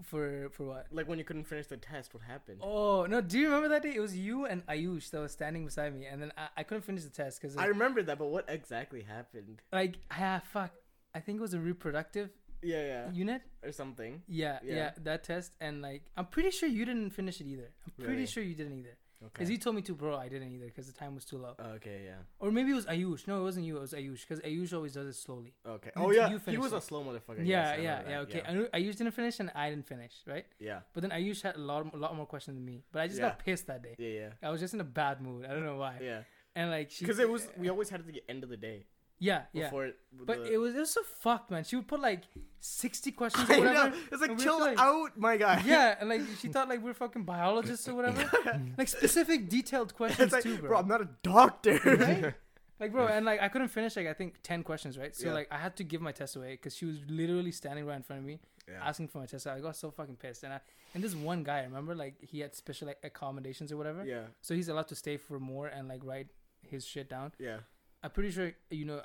For 0.04 0.48
for 0.50 0.64
what? 0.64 0.86
Like 0.90 1.06
when 1.06 1.18
you 1.18 1.24
couldn't 1.24 1.44
finish 1.44 1.66
the 1.66 1.76
test, 1.76 2.14
what 2.14 2.22
happened? 2.22 2.60
Oh 2.62 3.04
no! 3.04 3.20
Do 3.20 3.38
you 3.38 3.44
remember 3.46 3.68
that 3.68 3.82
day? 3.82 3.92
It 3.94 4.00
was 4.00 4.16
you 4.16 4.46
and 4.46 4.66
Ayush 4.66 5.10
that 5.10 5.20
was 5.20 5.32
standing 5.32 5.66
beside 5.66 5.94
me, 5.94 6.06
and 6.06 6.20
then 6.22 6.32
I, 6.36 6.48
I 6.56 6.62
couldn't 6.62 6.82
finish 6.84 7.02
the 7.04 7.10
test 7.10 7.40
because 7.42 7.58
I 7.58 7.66
remember 7.66 8.02
that, 8.02 8.18
but 8.18 8.28
what 8.28 8.46
exactly 8.48 9.02
happened? 9.02 9.60
like 9.70 9.96
ah 10.10 10.40
fuck, 10.50 10.70
I 11.14 11.20
think 11.20 11.38
it 11.38 11.42
was 11.42 11.54
a 11.54 11.60
reproductive 11.60 12.30
Yeah, 12.62 12.84
yeah, 12.86 13.10
unit. 13.12 13.42
or 13.62 13.72
something. 13.72 14.22
Yeah, 14.28 14.58
yeah, 14.62 14.74
Yeah. 14.74 14.90
that 15.04 15.24
test, 15.24 15.56
and 15.60 15.82
like 15.82 16.02
I'm 16.16 16.26
pretty 16.26 16.50
sure 16.50 16.68
you 16.68 16.84
didn't 16.84 17.10
finish 17.10 17.40
it 17.40 17.46
either. 17.46 17.70
I'm 17.86 17.92
pretty 17.96 18.12
Really? 18.12 18.26
sure 18.26 18.42
you 18.42 18.54
didn't 18.54 18.74
either. 18.78 18.96
Okay. 19.24 19.30
Because 19.34 19.50
you 19.50 19.58
told 19.58 19.76
me 19.76 19.82
to, 19.82 19.94
bro. 19.94 20.16
I 20.16 20.28
didn't 20.28 20.50
either 20.52 20.64
because 20.66 20.88
the 20.88 20.92
time 20.92 21.14
was 21.14 21.24
too 21.24 21.38
low. 21.38 21.54
Oh, 21.56 21.70
okay, 21.78 22.02
yeah. 22.06 22.16
Or 22.40 22.50
maybe 22.50 22.72
it 22.72 22.74
was 22.74 22.86
Ayush. 22.86 23.28
No, 23.28 23.38
it 23.40 23.44
wasn't 23.44 23.66
you. 23.66 23.76
It 23.76 23.80
was 23.80 23.92
Ayush 23.92 24.22
because 24.26 24.40
Ayush 24.40 24.72
always 24.72 24.94
does 24.94 25.06
it 25.06 25.12
slowly. 25.14 25.54
Okay. 25.64 25.92
Oh 25.94 26.10
yeah, 26.10 26.28
you 26.28 26.40
he 26.44 26.58
was 26.58 26.72
a 26.72 26.80
slow 26.80 27.04
motherfucker. 27.04 27.38
yeah, 27.46 27.76
yes, 27.76 27.80
yeah, 27.86 28.02
yeah. 28.10 28.18
Okay, 28.24 28.42
Anu- 28.42 28.66
Ayush 28.74 28.96
didn't 28.96 29.12
finish 29.12 29.38
and 29.38 29.52
I 29.54 29.70
didn't 29.70 29.86
finish, 29.86 30.14
right? 30.26 30.44
Yeah. 30.58 30.80
But 30.92 31.02
then 31.02 31.10
Ayush 31.12 31.40
had 31.42 31.54
a 31.54 31.60
lot, 31.60 31.94
a 31.94 31.96
lot 31.96 32.16
more 32.16 32.26
questions 32.26 32.56
than 32.56 32.64
me. 32.64 32.82
But 32.90 33.02
I 33.02 33.06
just 33.06 33.20
Yeah. 33.20 33.28
got 33.28 33.44
pissed 33.44 33.68
that 33.68 33.80
day. 33.84 33.94
Yeah, 33.96 34.08
yeah, 34.08 34.30
I 34.48 34.50
was 34.50 34.60
just 34.60 34.74
in 34.74 34.80
a 34.80 34.84
bad 35.02 35.20
mood. 35.20 35.44
I 35.44 35.50
don't 35.54 35.64
know 35.64 35.76
why. 35.76 35.98
yeah. 36.02 36.22
And 36.56 36.70
like 36.70 36.90
Because 36.98 37.20
it 37.20 37.30
was, 37.30 37.48
we 37.56 37.68
always 37.70 37.90
had 37.90 38.00
it 38.00 38.08
at 38.08 38.12
the 38.12 38.24
end 38.28 38.42
of 38.42 38.50
the 38.50 38.56
day 38.58 38.86
yeah, 39.22 39.42
yeah. 39.52 39.64
before. 39.64 39.86
It, 39.86 39.96
But 40.26 40.44
the, 40.44 40.52
it 40.54 40.56
was 40.58 40.74
it 40.74 40.80
was 40.80 40.90
so 40.90 41.02
fucked, 41.20 41.50
man. 41.52 41.62
She 41.64 41.76
would 41.76 41.86
put 41.86 42.00
like 42.00 42.22
sixty 42.58 43.12
questions 43.12 43.48
or 43.48 43.58
whatever. 43.60 43.90
know. 43.90 43.96
It's 44.10 44.20
like 44.20 44.38
chill 44.38 44.58
like- 44.60 44.78
out, 44.78 45.16
my 45.16 45.36
guy. 45.36 45.62
Yeah, 45.66 45.94
and 46.00 46.08
like 46.08 46.22
she 46.40 46.48
thought 46.48 46.68
like 46.68 46.82
we're 46.82 46.94
fucking 46.94 47.22
biologists 47.24 47.86
or 47.88 47.94
whatever. 47.94 48.24
like 48.78 48.88
specific, 48.88 49.48
detailed 49.48 49.94
questions 50.00 50.32
like, 50.32 50.42
too, 50.42 50.58
bro. 50.58 50.70
bro. 50.70 50.78
I'm 50.78 50.88
not 50.88 51.00
a 51.00 51.08
doctor. 51.22 51.78
Right? 51.84 52.34
Like, 52.80 52.90
bro, 52.90 53.06
and 53.06 53.24
like 53.24 53.40
I 53.40 53.48
couldn't 53.48 53.68
finish 53.68 53.94
like 53.94 54.08
I 54.08 54.12
think 54.12 54.34
ten 54.42 54.64
questions, 54.64 54.98
right? 54.98 55.14
So 55.14 55.28
Yeah. 55.28 55.34
like 55.34 55.48
I 55.52 55.58
had 55.58 55.76
to 55.76 55.84
give 55.84 56.00
my 56.02 56.10
test 56.10 56.34
away 56.34 56.52
because 56.52 56.74
she 56.76 56.84
was 56.84 56.96
literally 57.08 57.52
standing 57.52 57.86
right 57.86 57.96
in 57.96 58.02
front 58.02 58.20
of 58.22 58.26
me 58.26 58.40
yeah. 58.68 58.80
asking 58.88 59.06
for 59.08 59.18
my 59.18 59.26
test. 59.26 59.46
I 59.46 59.60
got 59.60 59.76
so 59.76 59.92
fucking 59.92 60.16
pissed, 60.16 60.42
and 60.42 60.52
I 60.52 60.60
and 60.94 61.02
this 61.04 61.14
one 61.14 61.44
guy, 61.44 61.62
remember, 61.62 61.94
like 61.94 62.16
he 62.20 62.40
had 62.40 62.56
special 62.56 62.88
like 62.88 62.98
accommodations 63.04 63.70
or 63.70 63.76
whatever, 63.76 64.04
Yeah. 64.04 64.24
so 64.40 64.54
he's 64.54 64.68
allowed 64.68 64.88
to 64.88 64.96
stay 64.96 65.16
for 65.16 65.38
more 65.38 65.68
and 65.68 65.86
like 65.86 66.00
write 66.04 66.26
his 66.68 66.84
shit 66.84 67.08
down. 67.08 67.32
Yeah. 67.38 67.58
I'm 68.02 68.10
pretty 68.10 68.30
sure 68.30 68.52
you 68.70 68.84
know 68.84 69.02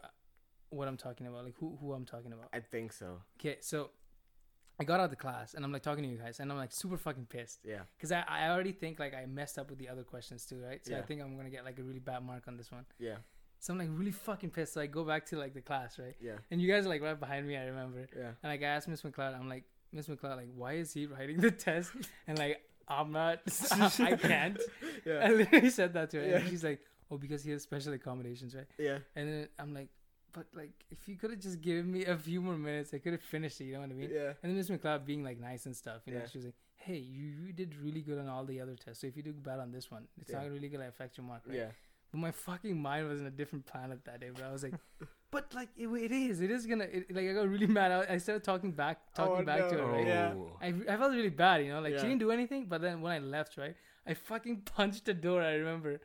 what 0.70 0.88
I'm 0.88 0.98
talking 0.98 1.28
about, 1.28 1.46
like 1.46 1.56
who 1.58 1.78
who 1.80 1.94
I'm 1.94 2.06
talking 2.06 2.34
about. 2.34 2.50
I 2.54 2.60
think 2.60 2.92
so. 2.94 3.22
Okay, 3.40 3.58
so 3.62 3.92
I 4.80 4.84
got 4.84 5.00
out 5.00 5.06
of 5.06 5.10
the 5.10 5.16
class 5.16 5.54
and 5.56 5.66
I'm 5.66 5.72
like 5.72 5.82
talking 5.82 6.04
to 6.04 6.10
you 6.10 6.18
guys 6.18 6.40
and 6.40 6.52
I'm 6.52 6.58
like 6.58 6.72
super 6.72 6.98
fucking 6.98 7.26
pissed 7.28 7.62
Yeah. 7.66 7.80
because 7.98 8.12
I, 8.12 8.24
I 8.28 8.50
already 8.50 8.72
think 8.74 9.00
like 9.00 9.16
I 9.16 9.26
messed 9.26 9.58
up 9.58 9.70
with 9.72 9.80
the 9.80 9.90
other 9.90 10.04
questions 10.04 10.46
too, 10.46 10.60
right? 10.64 10.86
So 10.86 10.96
I 10.96 11.02
think 11.02 11.22
I'm 11.22 11.36
gonna 11.36 11.50
get 11.50 11.66
like 11.66 11.80
a 11.80 11.84
really 11.84 12.00
bad 12.00 12.24
mark 12.24 12.44
on 12.48 12.58
this 12.58 12.72
one. 12.72 12.86
Yeah. 13.00 13.16
So 13.60 13.74
I'm 13.74 13.80
like 13.80 13.90
really 13.92 14.12
fucking 14.12 14.52
pissed. 14.52 14.74
So 14.74 14.82
I 14.82 14.86
go 14.86 15.04
back 15.04 15.26
to 15.28 15.38
like 15.38 15.56
the 15.56 15.62
class, 15.62 15.98
right? 15.98 16.16
Yeah. 16.22 16.34
And 16.52 16.62
you 16.62 16.72
guys 16.72 16.86
are 16.86 16.90
like 16.90 17.02
right 17.02 17.20
behind 17.20 17.48
me. 17.48 17.58
I 17.58 17.66
remember. 17.66 18.08
Yeah. 18.16 18.32
And 18.44 18.52
like 18.52 18.62
I 18.62 18.66
asked 18.68 18.88
Miss 18.88 19.02
McLeod, 19.02 19.36
I'm 19.40 19.50
like 19.50 19.64
Miss 19.92 20.08
McLeod, 20.08 20.36
like 20.38 20.50
why 20.56 20.74
is 20.74 20.94
he 20.94 21.08
writing 21.08 21.38
the 21.38 21.50
test? 21.52 21.92
And 22.28 22.38
like 22.38 22.62
I'm 22.88 23.12
not, 23.12 23.40
I 23.72 24.16
can't. 24.16 24.62
yeah. 25.06 25.14
I 25.14 25.30
Yeah. 25.30 25.36
literally 25.38 25.70
said 25.72 25.94
that 25.94 26.12
to 26.12 26.18
her. 26.18 26.36
And 26.36 26.50
she's 26.50 26.64
like, 26.64 26.82
oh, 27.12 27.18
because 27.18 27.44
he 27.44 27.52
has 27.52 27.64
special 27.64 27.94
accommodations, 27.94 28.56
right? 28.56 28.66
Yeah. 28.78 29.00
And 29.16 29.28
then 29.30 29.48
I'm 29.60 29.74
like, 29.74 29.90
but 30.34 30.46
like 30.54 30.72
if 30.92 31.08
you 31.08 31.16
could 31.16 31.32
have 31.32 31.40
just 31.40 31.62
given 31.62 31.92
me 31.92 32.06
a 32.06 32.18
few 32.18 32.42
more 32.42 32.58
minutes, 32.58 32.94
I 32.94 33.00
could 33.00 33.14
have 33.14 33.22
finished 33.22 33.60
it. 33.62 33.66
You 33.66 33.74
know 33.74 33.82
what 33.82 33.90
I 33.90 33.94
mean? 33.94 34.10
Yeah. 34.14 34.34
And 34.44 34.52
then 34.52 34.56
Miss 34.56 34.70
McLeod 34.70 35.06
being 35.06 35.24
like 35.24 35.40
nice 35.40 35.66
and 35.66 35.76
stuff, 35.76 36.02
you 36.06 36.14
know, 36.14 36.20
Yeah. 36.20 36.28
she 36.28 36.38
was 36.38 36.46
like, 36.46 36.56
"Hey, 36.76 36.98
you, 36.98 37.24
you 37.46 37.54
did 37.54 37.76
really 37.76 38.02
good 38.02 38.20
on 38.20 38.28
all 38.28 38.46
the 38.46 38.60
other 38.62 38.76
tests. 38.76 39.02
So 39.02 39.08
if 39.08 39.18
you 39.18 39.24
do 39.24 39.34
bad 39.34 39.60
on 39.60 39.72
this 39.72 39.90
one, 39.90 40.08
it's 40.22 40.32
Yeah. 40.32 40.42
not 40.42 40.52
really 40.52 40.70
gonna 40.70 40.88
affect 40.88 41.18
your 41.18 41.26
mark, 41.26 41.42
right?" 41.48 41.58
Yeah. 41.58 41.72
But 42.12 42.20
my 42.20 42.32
fucking 42.32 42.80
mind 42.82 43.08
was 43.10 43.20
in 43.20 43.26
a 43.28 43.32
different 43.32 43.66
planet 43.66 44.06
that 44.06 44.20
day. 44.22 44.30
But 44.34 44.44
I 44.44 44.52
was 44.52 44.64
like, 44.64 44.74
"But 45.32 45.54
like 45.56 45.70
it, 45.76 45.88
it 45.88 46.12
is, 46.12 46.40
it 46.42 46.52
is 46.52 46.66
gonna." 46.68 46.86
It, 46.86 47.14
like 47.14 47.28
I 47.30 47.34
got 47.34 47.48
really 47.50 47.68
mad. 47.68 47.92
I, 47.92 48.14
I 48.14 48.18
started 48.18 48.44
talking 48.44 48.72
back, 48.72 49.00
oh, 49.18 49.26
talking 49.26 49.42
Oh, 49.44 49.46
back 49.46 49.70
to 49.70 49.76
her, 49.78 49.86
right? 49.86 50.08
Yeah. 50.08 50.34
Oh. 50.36 50.58
I, 50.62 50.68
I 50.68 50.98
felt 50.98 51.12
really 51.14 51.30
bad, 51.46 51.66
you 51.66 51.72
know, 51.72 51.82
like 51.82 51.94
Yeah. 51.94 52.02
she 52.02 52.08
didn't 52.08 52.20
do 52.20 52.32
anything. 52.32 52.66
But 52.68 52.82
then 52.82 53.02
when 53.02 53.12
I 53.12 53.20
left, 53.20 53.58
right, 53.58 53.76
I 54.06 54.14
fucking 54.14 54.62
punched 54.76 55.06
the 55.06 55.14
door. 55.14 55.42
I 55.42 55.54
remember, 55.56 56.00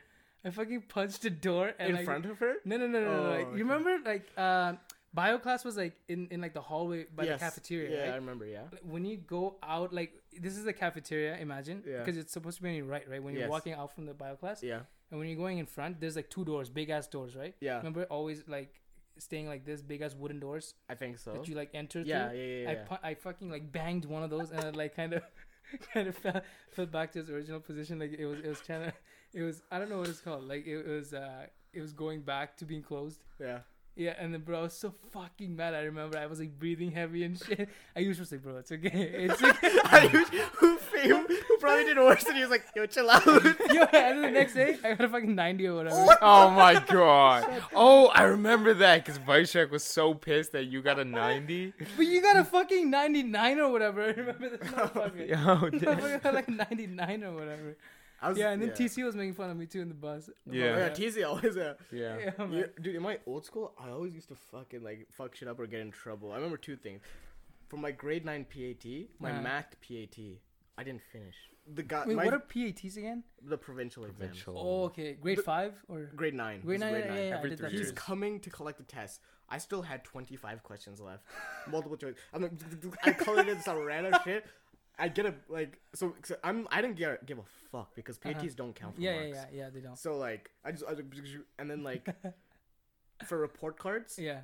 I 0.44 0.50
fucking 0.50 0.82
punched 0.88 1.24
a 1.24 1.30
door 1.30 1.72
and 1.78 1.90
In 1.90 1.96
like, 1.96 2.04
front 2.04 2.26
of 2.26 2.38
her. 2.38 2.54
no, 2.64 2.76
no, 2.76 2.86
no, 2.86 3.00
no, 3.00 3.12
no. 3.22 3.26
Oh, 3.26 3.30
Like, 3.30 3.46
okay. 3.46 3.58
you 3.58 3.64
remember, 3.64 3.96
like, 4.04 4.26
uh, 4.36 4.74
bio 5.14 5.38
class 5.38 5.64
was 5.64 5.76
like 5.76 5.94
in, 6.08 6.26
in 6.30 6.40
like 6.40 6.54
the 6.54 6.60
hallway 6.60 7.04
by 7.14 7.24
Yes. 7.24 7.38
the 7.38 7.44
cafeteria. 7.44 8.06
Yeah, 8.06 8.12
I 8.12 8.16
remember. 8.16 8.46
Yeah. 8.46 8.62
Like, 8.72 8.80
When 8.82 9.04
you 9.04 9.18
go 9.18 9.56
out, 9.62 9.92
like 9.92 10.12
this 10.40 10.56
is 10.56 10.64
the 10.64 10.72
cafeteria. 10.72 11.36
Imagine, 11.36 11.82
Yeah. 11.86 11.98
because 11.98 12.16
it's 12.16 12.32
supposed 12.32 12.56
to 12.56 12.62
be 12.62 12.70
on 12.70 12.74
your 12.76 12.86
right, 12.86 13.08
right? 13.08 13.22
When 13.22 13.34
you're 13.34 13.42
Yes. 13.44 13.50
walking 13.50 13.74
out 13.74 13.94
from 13.94 14.06
the 14.06 14.14
bio 14.14 14.36
class, 14.36 14.62
Yeah. 14.62 14.80
and 15.10 15.18
when 15.20 15.28
you're 15.28 15.36
going 15.38 15.58
in 15.58 15.66
front, 15.66 16.00
there's 16.00 16.16
like 16.16 16.30
two 16.30 16.44
doors, 16.44 16.70
big 16.70 16.90
ass 16.90 17.06
doors, 17.06 17.36
right? 17.36 17.54
Yeah. 17.60 17.76
Remember, 17.76 18.04
always 18.04 18.42
like 18.48 18.80
staying 19.18 19.46
like 19.46 19.64
this, 19.66 19.82
big 19.82 20.00
ass 20.00 20.14
wooden 20.14 20.40
doors 20.40 20.74
I 20.88 20.94
think 20.94 21.18
so. 21.18 21.34
that 21.34 21.46
you 21.46 21.54
like 21.54 21.70
enter 21.74 22.00
yeah, 22.00 22.30
through. 22.30 22.38
yeah, 22.38 22.44
yeah, 22.62 22.70
I 22.70 22.72
yeah. 22.72 22.84
pu- 22.84 23.02
I 23.10 23.14
fucking 23.14 23.50
like 23.50 23.70
banged 23.70 24.06
one 24.06 24.22
of 24.24 24.30
those 24.30 24.50
and 24.50 24.64
it 24.64 24.74
like 24.74 24.96
kind 24.96 25.12
of 25.12 25.22
kind 25.94 26.08
of 26.08 26.16
fell, 26.16 26.40
fell 26.72 26.86
back 26.86 27.12
to 27.12 27.20
its 27.20 27.28
original 27.30 27.60
position. 27.60 27.98
Like 27.98 28.12
it 28.12 28.24
was 28.26 28.40
it 28.40 28.48
was 28.48 28.60
trying 28.62 28.86
to 28.90 28.94
it 29.34 29.42
was 29.42 29.62
I 29.70 29.78
don't 29.78 29.90
know 29.90 29.98
what 29.98 30.08
it's 30.08 30.20
called. 30.20 30.46
Like 30.48 30.66
it 30.66 30.86
was 30.86 31.12
uh 31.14 31.46
it 31.72 31.80
was 31.80 31.92
going 31.92 32.20
back 32.20 32.56
to 32.58 32.64
being 32.64 32.82
closed. 32.82 33.24
yeah. 33.40 33.58
Yeah, 33.94 34.14
and 34.18 34.32
then 34.32 34.40
bro, 34.40 34.60
I 34.60 34.62
was 34.62 34.72
so 34.72 34.94
fucking 35.10 35.54
mad. 35.54 35.74
I 35.74 35.82
remember 35.82 36.16
I 36.18 36.24
was 36.24 36.40
like 36.40 36.58
breathing 36.58 36.92
heavy 36.92 37.24
and 37.24 37.38
shit. 37.38 37.68
I 37.94 38.00
usually 38.00 38.22
was 38.22 38.32
like, 38.32 38.42
bro, 38.42 38.56
it's 38.56 38.72
okay, 38.72 38.88
it's 38.90 39.42
okay. 39.42 39.68
I 39.84 40.08
used, 40.10 40.32
who 40.32 40.78
failed? 40.78 41.26
Who 41.28 41.58
probably 41.58 41.84
did 41.84 41.98
worse? 41.98 42.24
And 42.24 42.34
he 42.34 42.40
was 42.40 42.48
like, 42.50 42.64
"Yo, 42.74 42.86
chill 42.86 43.10
out." 43.10 43.26
Yo, 43.26 43.34
and 43.42 43.52
then 43.92 44.22
the 44.22 44.30
next 44.30 44.54
day 44.54 44.78
I 44.82 44.94
got 44.94 45.04
a 45.04 45.08
fucking 45.10 45.34
ninety 45.34 45.66
or 45.66 45.74
whatever. 45.74 46.16
Oh 46.22 46.48
my 46.48 46.82
god. 46.88 47.46
Oh, 47.74 48.06
I 48.08 48.22
remember 48.22 48.72
that 48.72 49.04
because 49.04 49.18
Vaishakh 49.18 49.70
was 49.70 49.84
so 49.84 50.14
pissed 50.14 50.52
that 50.52 50.64
you 50.64 50.80
got 50.80 50.98
a 50.98 51.04
90. 51.04 51.74
But 51.94 52.06
you 52.06 52.22
got 52.22 52.36
a 52.36 52.44
fucking 52.44 52.88
ninety 52.88 53.22
nine 53.22 53.60
or 53.60 53.70
whatever. 53.70 54.02
I 54.04 54.12
remember 54.12 54.56
this 54.56 54.70
motherfucker. 54.70 55.28
Yo, 55.28 55.68
damn. 55.68 55.98
Motherfucker 55.98 56.22
got 56.22 56.32
like 56.34 56.48
ninety 56.48 56.86
nine 56.86 57.22
or 57.24 57.34
whatever. 57.34 57.76
I 58.22 58.28
was, 58.28 58.38
Yeah, 58.38 58.50
and 58.50 58.62
then 58.62 58.70
TC 58.70 59.04
was 59.04 59.16
making 59.16 59.34
fun 59.34 59.50
of 59.50 59.56
me 59.56 59.66
too 59.66 59.80
in 59.80 59.88
the 59.88 59.94
bus. 59.94 60.30
Yeah. 60.50 60.76
yeah, 60.76 60.88
TZ 60.90 61.22
always. 61.24 61.56
Uh, 61.56 61.74
Yeah. 61.90 62.30
Yeah, 62.50 62.64
dude, 62.80 62.94
in 62.96 63.02
my 63.02 63.18
old 63.26 63.44
school, 63.44 63.74
I 63.78 63.90
always 63.90 64.14
used 64.14 64.28
to 64.28 64.36
fucking 64.36 64.82
like 64.82 65.08
fuck 65.10 65.34
shit 65.34 65.48
up 65.48 65.58
or 65.58 65.66
get 65.66 65.80
in 65.80 65.90
trouble. 65.90 66.30
I 66.32 66.36
remember 66.36 66.56
two 66.56 66.76
things. 66.76 67.00
For 67.68 67.76
my 67.78 67.90
grade 67.90 68.24
nine 68.24 68.44
PAT, 68.44 68.84
my 69.18 69.30
Uh-huh. 69.32 69.42
math 69.42 69.76
PAT, 69.86 70.18
I 70.78 70.84
didn't 70.84 71.02
finish. 71.12 71.34
The 71.74 71.82
guy, 71.82 72.04
Wait, 72.06 72.16
my, 72.16 72.24
what 72.24 72.34
are 72.34 72.40
PATs 72.40 72.96
again? 72.96 73.22
the 73.42 73.56
provincial, 73.56 74.04
exams. 74.04 74.18
Provincial. 74.18 74.54
Oh, 74.58 74.84
okay. 74.84 75.14
Grade 75.14 75.38
The- 75.38 75.42
five 75.42 75.74
or 75.88 76.10
Grade 76.16 76.34
nine. 76.34 76.60
grade 76.60 76.80
This 76.80 76.86
is 76.88 76.92
nine? 76.92 77.02
Yeah, 77.02 77.14
yeah, 77.14 77.28
yeah, 77.28 77.34
I 77.34 77.38
Every 77.38 77.50
did 77.50 77.58
three 77.60 77.68
that 77.70 77.76
He's 77.78 77.92
coming 77.92 78.40
to 78.40 78.50
collect 78.50 78.78
the 78.78 78.84
test. 78.84 79.20
I 79.48 79.58
still 79.58 79.82
had 79.82 80.02
25 80.04 80.62
questions 80.62 80.98
left. 81.00 81.24
Multiple 81.70 81.96
choice. 81.96 82.14
I'm 82.32 82.42
like, 82.42 82.52
I 83.04 83.12
colored 83.12 83.48
in 83.48 83.60
some 83.60 83.78
random 83.84 84.14
shit. 84.24 84.46
I 85.04 85.08
get 85.08 85.26
a 85.26 85.34
like 85.48 85.80
so, 85.94 86.14
so 86.24 86.36
I'm 86.44 86.68
I 86.70 86.80
didn't 86.82 86.96
get, 86.96 87.26
give 87.26 87.38
a 87.38 87.48
fuck 87.72 87.94
because 87.94 88.16
PATs 88.18 88.36
Uh-huh. 88.38 88.48
don't 88.56 88.74
count 88.74 88.94
for 88.96 89.00
Yeah, 89.02 89.14
yeah, 89.14 89.20
marks. 89.34 89.38
yeah, 89.52 89.58
yeah. 89.64 89.70
They 89.74 89.80
don't. 89.80 89.98
So 89.98 90.16
like 90.16 90.50
I 90.64 90.70
just, 90.72 90.84
I 90.88 90.94
just 90.94 91.36
and 91.58 91.70
then 91.70 91.82
like 91.82 92.08
for 93.26 93.38
report 93.38 93.78
cards, 93.78 94.18
Yeah. 94.18 94.40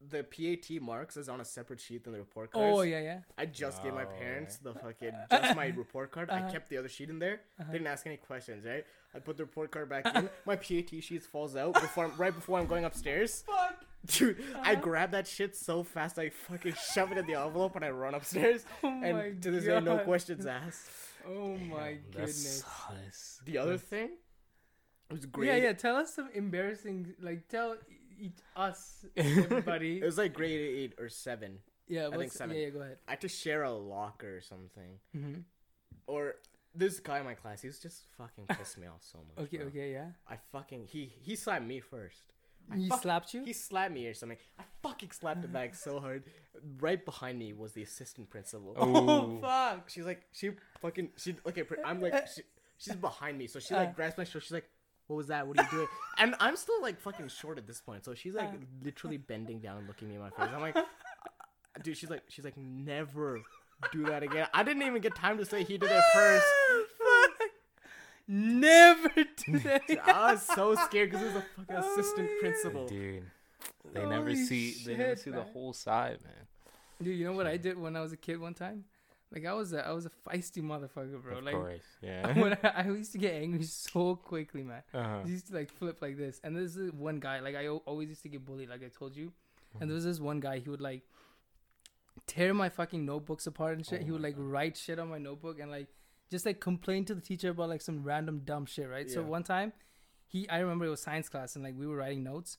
the 0.00 0.22
PAT 0.24 0.80
marks 0.82 1.16
is 1.16 1.28
on 1.28 1.40
a 1.40 1.44
separate 1.44 1.80
sheet 1.80 2.04
than 2.04 2.12
the 2.12 2.18
report 2.18 2.52
cards. 2.52 2.78
Oh 2.78 2.82
yeah, 2.82 3.00
yeah. 3.00 3.20
I 3.38 3.46
just 3.46 3.82
gave 3.82 3.94
my 3.94 4.04
Oh, 4.04 4.18
parents 4.20 4.58
the 4.58 4.74
fucking 4.74 5.12
just 5.30 5.56
my 5.56 5.68
report 5.84 6.10
card. 6.12 6.28
I 6.30 6.40
Uh-huh. 6.40 6.52
kept 6.52 6.68
the 6.68 6.76
other 6.78 6.88
sheet 6.96 7.08
in 7.10 7.18
there. 7.18 7.40
Uh-huh. 7.58 7.72
Didn't 7.72 7.86
ask 7.86 8.06
any 8.06 8.18
questions, 8.18 8.64
right? 8.66 8.84
I 9.14 9.18
put 9.20 9.36
the 9.38 9.44
report 9.44 9.70
card 9.70 9.88
back 9.88 10.04
in. 10.14 10.28
My 10.44 10.56
PAT 10.56 10.90
sheet 11.02 11.22
falls 11.22 11.54
out 11.56 11.74
before 11.74 12.08
right 12.18 12.34
before 12.34 12.58
I'm 12.58 12.66
going 12.66 12.84
upstairs. 12.84 13.42
Fuck. 13.46 13.84
Dude, 14.18 14.42
I 14.62 14.72
Uh-huh. 14.72 14.80
grab 14.82 15.10
that 15.12 15.26
shit 15.26 15.56
so 15.56 15.82
fast 15.82 16.18
I 16.18 16.28
fucking 16.30 16.74
shove 16.92 17.10
it 17.12 17.18
in 17.18 17.26
the 17.26 17.34
envelope 17.34 17.74
and 17.76 17.84
I 17.84 17.90
run 17.90 18.14
upstairs. 18.14 18.64
Oh 18.82 18.90
my 18.90 19.06
and 19.08 19.42
to 19.42 19.50
this 19.50 19.64
day, 19.64 19.80
no 19.80 19.98
questions 19.98 20.44
asked. 20.60 20.90
Oh 21.26 21.56
my 21.56 21.96
goodness. 22.12 22.62
That's, 22.92 23.40
The 23.46 23.58
other 23.58 23.78
thing 23.78 24.10
it 25.10 25.12
was 25.12 25.24
great. 25.26 25.48
Yeah, 25.48 25.56
yeah. 25.56 25.72
Tell 25.72 25.96
us 25.96 26.14
some 26.14 26.28
embarrassing. 26.34 27.14
Like, 27.20 27.48
tell 27.48 27.76
each 28.18 28.32
us 28.56 29.04
everybody. 29.16 29.98
It 30.00 30.04
was 30.04 30.18
like 30.18 30.32
grade 30.34 30.60
eight 30.60 30.94
or 30.98 31.08
seven. 31.08 31.58
yeah, 31.88 32.08
I 32.12 32.16
think 32.16 32.32
seven. 32.32 32.56
Yeah, 32.56 32.64
yeah. 32.64 32.70
Go 32.70 32.80
ahead. 32.80 32.98
I 33.08 33.12
had 33.12 33.20
to 33.22 33.28
share 33.28 33.62
a 33.64 33.72
locker 33.72 34.36
or 34.36 34.40
something. 34.40 34.98
Mm-hmm. 35.16 35.40
Or 36.06 36.36
this 36.74 37.00
guy 37.00 37.18
in 37.20 37.24
my 37.24 37.34
class, 37.34 37.62
he 37.62 37.68
was 37.68 37.78
just 37.78 38.02
fucking 38.18 38.46
pissed 38.48 38.76
me 38.78 38.86
off 38.86 39.02
so 39.02 39.18
much. 39.18 39.46
Okay, 39.46 39.58
bro. 39.58 39.66
okay, 39.68 39.92
yeah. 39.92 40.08
I 40.28 40.36
fucking 40.52 40.86
he 40.90 41.12
he 41.22 41.36
slapped 41.36 41.64
me 41.64 41.80
first. 41.80 42.33
I 42.72 42.76
He 42.76 42.88
fuck- 42.88 43.02
slapped 43.02 43.34
you. 43.34 43.44
He 43.44 43.52
slapped 43.52 43.92
me 43.92 44.06
or 44.06 44.14
something. 44.14 44.38
I 44.58 44.62
fucking 44.82 45.10
slapped 45.12 45.44
him 45.44 45.52
back 45.52 45.74
so 45.74 46.00
hard. 46.00 46.24
Right 46.80 47.04
behind 47.04 47.38
me 47.38 47.52
was 47.52 47.72
the 47.72 47.82
assistant 47.82 48.30
principal. 48.30 48.74
Oh 48.76 49.08
Oh. 49.10 49.38
fuck. 49.42 49.90
She's 49.90 50.04
like, 50.06 50.22
she 50.32 50.52
fucking, 50.80 51.10
she 51.16 51.34
okay. 51.46 51.62
I'm 51.84 52.00
like, 52.00 52.26
she, 52.34 52.42
she's 52.78 52.94
behind 52.96 53.36
me, 53.38 53.46
so 53.46 53.58
she 53.60 53.74
like 53.74 53.90
Uh. 53.90 53.92
grabs 53.92 54.16
my 54.16 54.24
shoulder. 54.24 54.40
She's 54.40 54.52
like, 54.52 54.68
"What 55.08 55.16
was 55.16 55.26
that? 55.28 55.46
What 55.46 55.58
are 55.58 55.64
you 55.64 55.70
doing?" 55.70 55.88
And 56.18 56.34
I'm 56.40 56.56
still 56.56 56.80
like 56.80 57.00
fucking 57.00 57.28
short 57.28 57.58
at 57.58 57.66
this 57.66 57.80
point, 57.80 58.04
so 58.04 58.14
she's 58.14 58.34
like 58.34 58.48
Uh. 58.48 58.56
literally 58.82 59.16
bending 59.18 59.58
down 59.60 59.78
and 59.78 59.86
looking 59.86 60.08
me 60.08 60.14
in 60.14 60.20
my 60.20 60.30
face. 60.30 60.48
I'm 60.54 60.60
like, 60.60 60.76
dude, 61.82 61.96
she's 61.96 62.08
like, 62.10 62.22
she's 62.28 62.44
like, 62.44 62.56
never 62.56 63.40
do 63.92 64.04
that 64.06 64.22
again. 64.22 64.46
I 64.54 64.62
didn't 64.62 64.82
even 64.84 65.02
get 65.02 65.14
time 65.14 65.36
to 65.38 65.44
say 65.44 65.64
he 65.64 65.76
did 65.76 65.90
it 65.90 66.02
first. 66.14 66.46
Fuck. 68.26 68.34
Never 68.36 69.08
do 69.46 69.58
that. 69.60 69.82
I 70.06 70.32
was 70.32 70.42
so 70.42 70.74
scared 70.76 71.10
because 71.10 71.26
it 71.26 71.34
was 71.34 71.36
a 71.36 71.46
fucking 71.56 71.76
Oh, 71.76 71.92
assistant 71.92 72.30
yeah. 72.30 72.40
principal. 72.40 72.86
dude. 72.86 73.24
They 73.92 74.00
never 74.06 74.16
Holy 74.30 74.36
see. 74.36 74.74
They 74.84 74.96
never 74.96 75.10
shit, 75.10 75.18
see 75.20 75.30
the 75.30 75.42
whole 75.42 75.72
side, 75.72 76.18
man. 76.22 76.32
Dude, 77.02 77.18
you 77.18 77.24
know 77.26 77.32
what 77.32 77.46
I 77.46 77.56
did 77.56 77.78
when 77.78 77.96
I 77.96 78.00
was 78.00 78.12
a 78.12 78.16
kid 78.16 78.40
one 78.40 78.54
time? 78.54 78.84
Like 79.32 79.46
I 79.46 79.52
was 79.52 79.72
a 79.72 79.84
I 79.86 79.90
was 79.92 80.06
a 80.06 80.10
feisty 80.28 80.62
motherfucker, 80.62 81.20
bro. 81.20 81.38
of 81.38 81.44
like 81.44 81.54
course, 81.54 81.82
yeah. 82.02 82.38
when 82.38 82.56
I, 82.62 82.68
I 82.68 82.84
used 82.86 83.10
to 83.12 83.18
get 83.18 83.34
angry 83.34 83.64
so 83.64 84.14
quickly, 84.16 84.62
man. 84.62 84.82
uh-huh. 84.94 85.22
I 85.24 85.28
used 85.28 85.48
to 85.48 85.54
like 85.54 85.70
flip 85.70 86.00
like 86.00 86.16
this. 86.16 86.40
And 86.44 86.56
this 86.56 86.76
is 86.76 86.92
one 86.92 87.18
guy, 87.18 87.40
like 87.40 87.56
I 87.56 87.66
always 87.68 88.08
used 88.10 88.22
to 88.22 88.28
get 88.28 88.44
bullied, 88.46 88.68
like 88.70 88.82
I 88.84 88.88
told 88.96 89.16
you. 89.16 89.32
And 89.80 89.90
there 89.90 89.94
was 89.94 90.04
this 90.04 90.20
one 90.20 90.38
guy, 90.38 90.60
he 90.60 90.70
would 90.70 90.80
like 90.80 91.02
tear 92.28 92.54
my 92.54 92.68
fucking 92.68 93.04
notebooks 93.04 93.46
apart 93.48 93.76
and 93.76 93.84
shit. 93.84 94.02
Oh 94.02 94.04
he 94.04 94.10
would 94.12 94.22
like 94.22 94.36
God. 94.36 94.44
write 94.44 94.76
shit 94.76 94.98
on 95.00 95.08
my 95.08 95.18
notebook 95.18 95.58
and 95.58 95.70
like 95.70 95.88
just 96.34 96.46
like 96.50 96.58
complain 96.60 97.04
to 97.06 97.14
the 97.14 97.20
teacher 97.30 97.50
about 97.50 97.68
like 97.74 97.80
some 97.90 97.98
random 98.02 98.36
dumb 98.44 98.66
shit, 98.66 98.88
right? 98.96 99.08
So 99.10 99.22
one 99.22 99.44
time, 99.54 99.72
he 100.32 100.48
I 100.48 100.58
remember 100.64 100.84
it 100.86 100.90
was 100.96 101.02
science 101.08 101.28
class 101.28 101.54
and 101.56 101.64
like 101.66 101.76
we 101.82 101.86
were 101.86 101.96
writing 102.02 102.22
notes. 102.32 102.58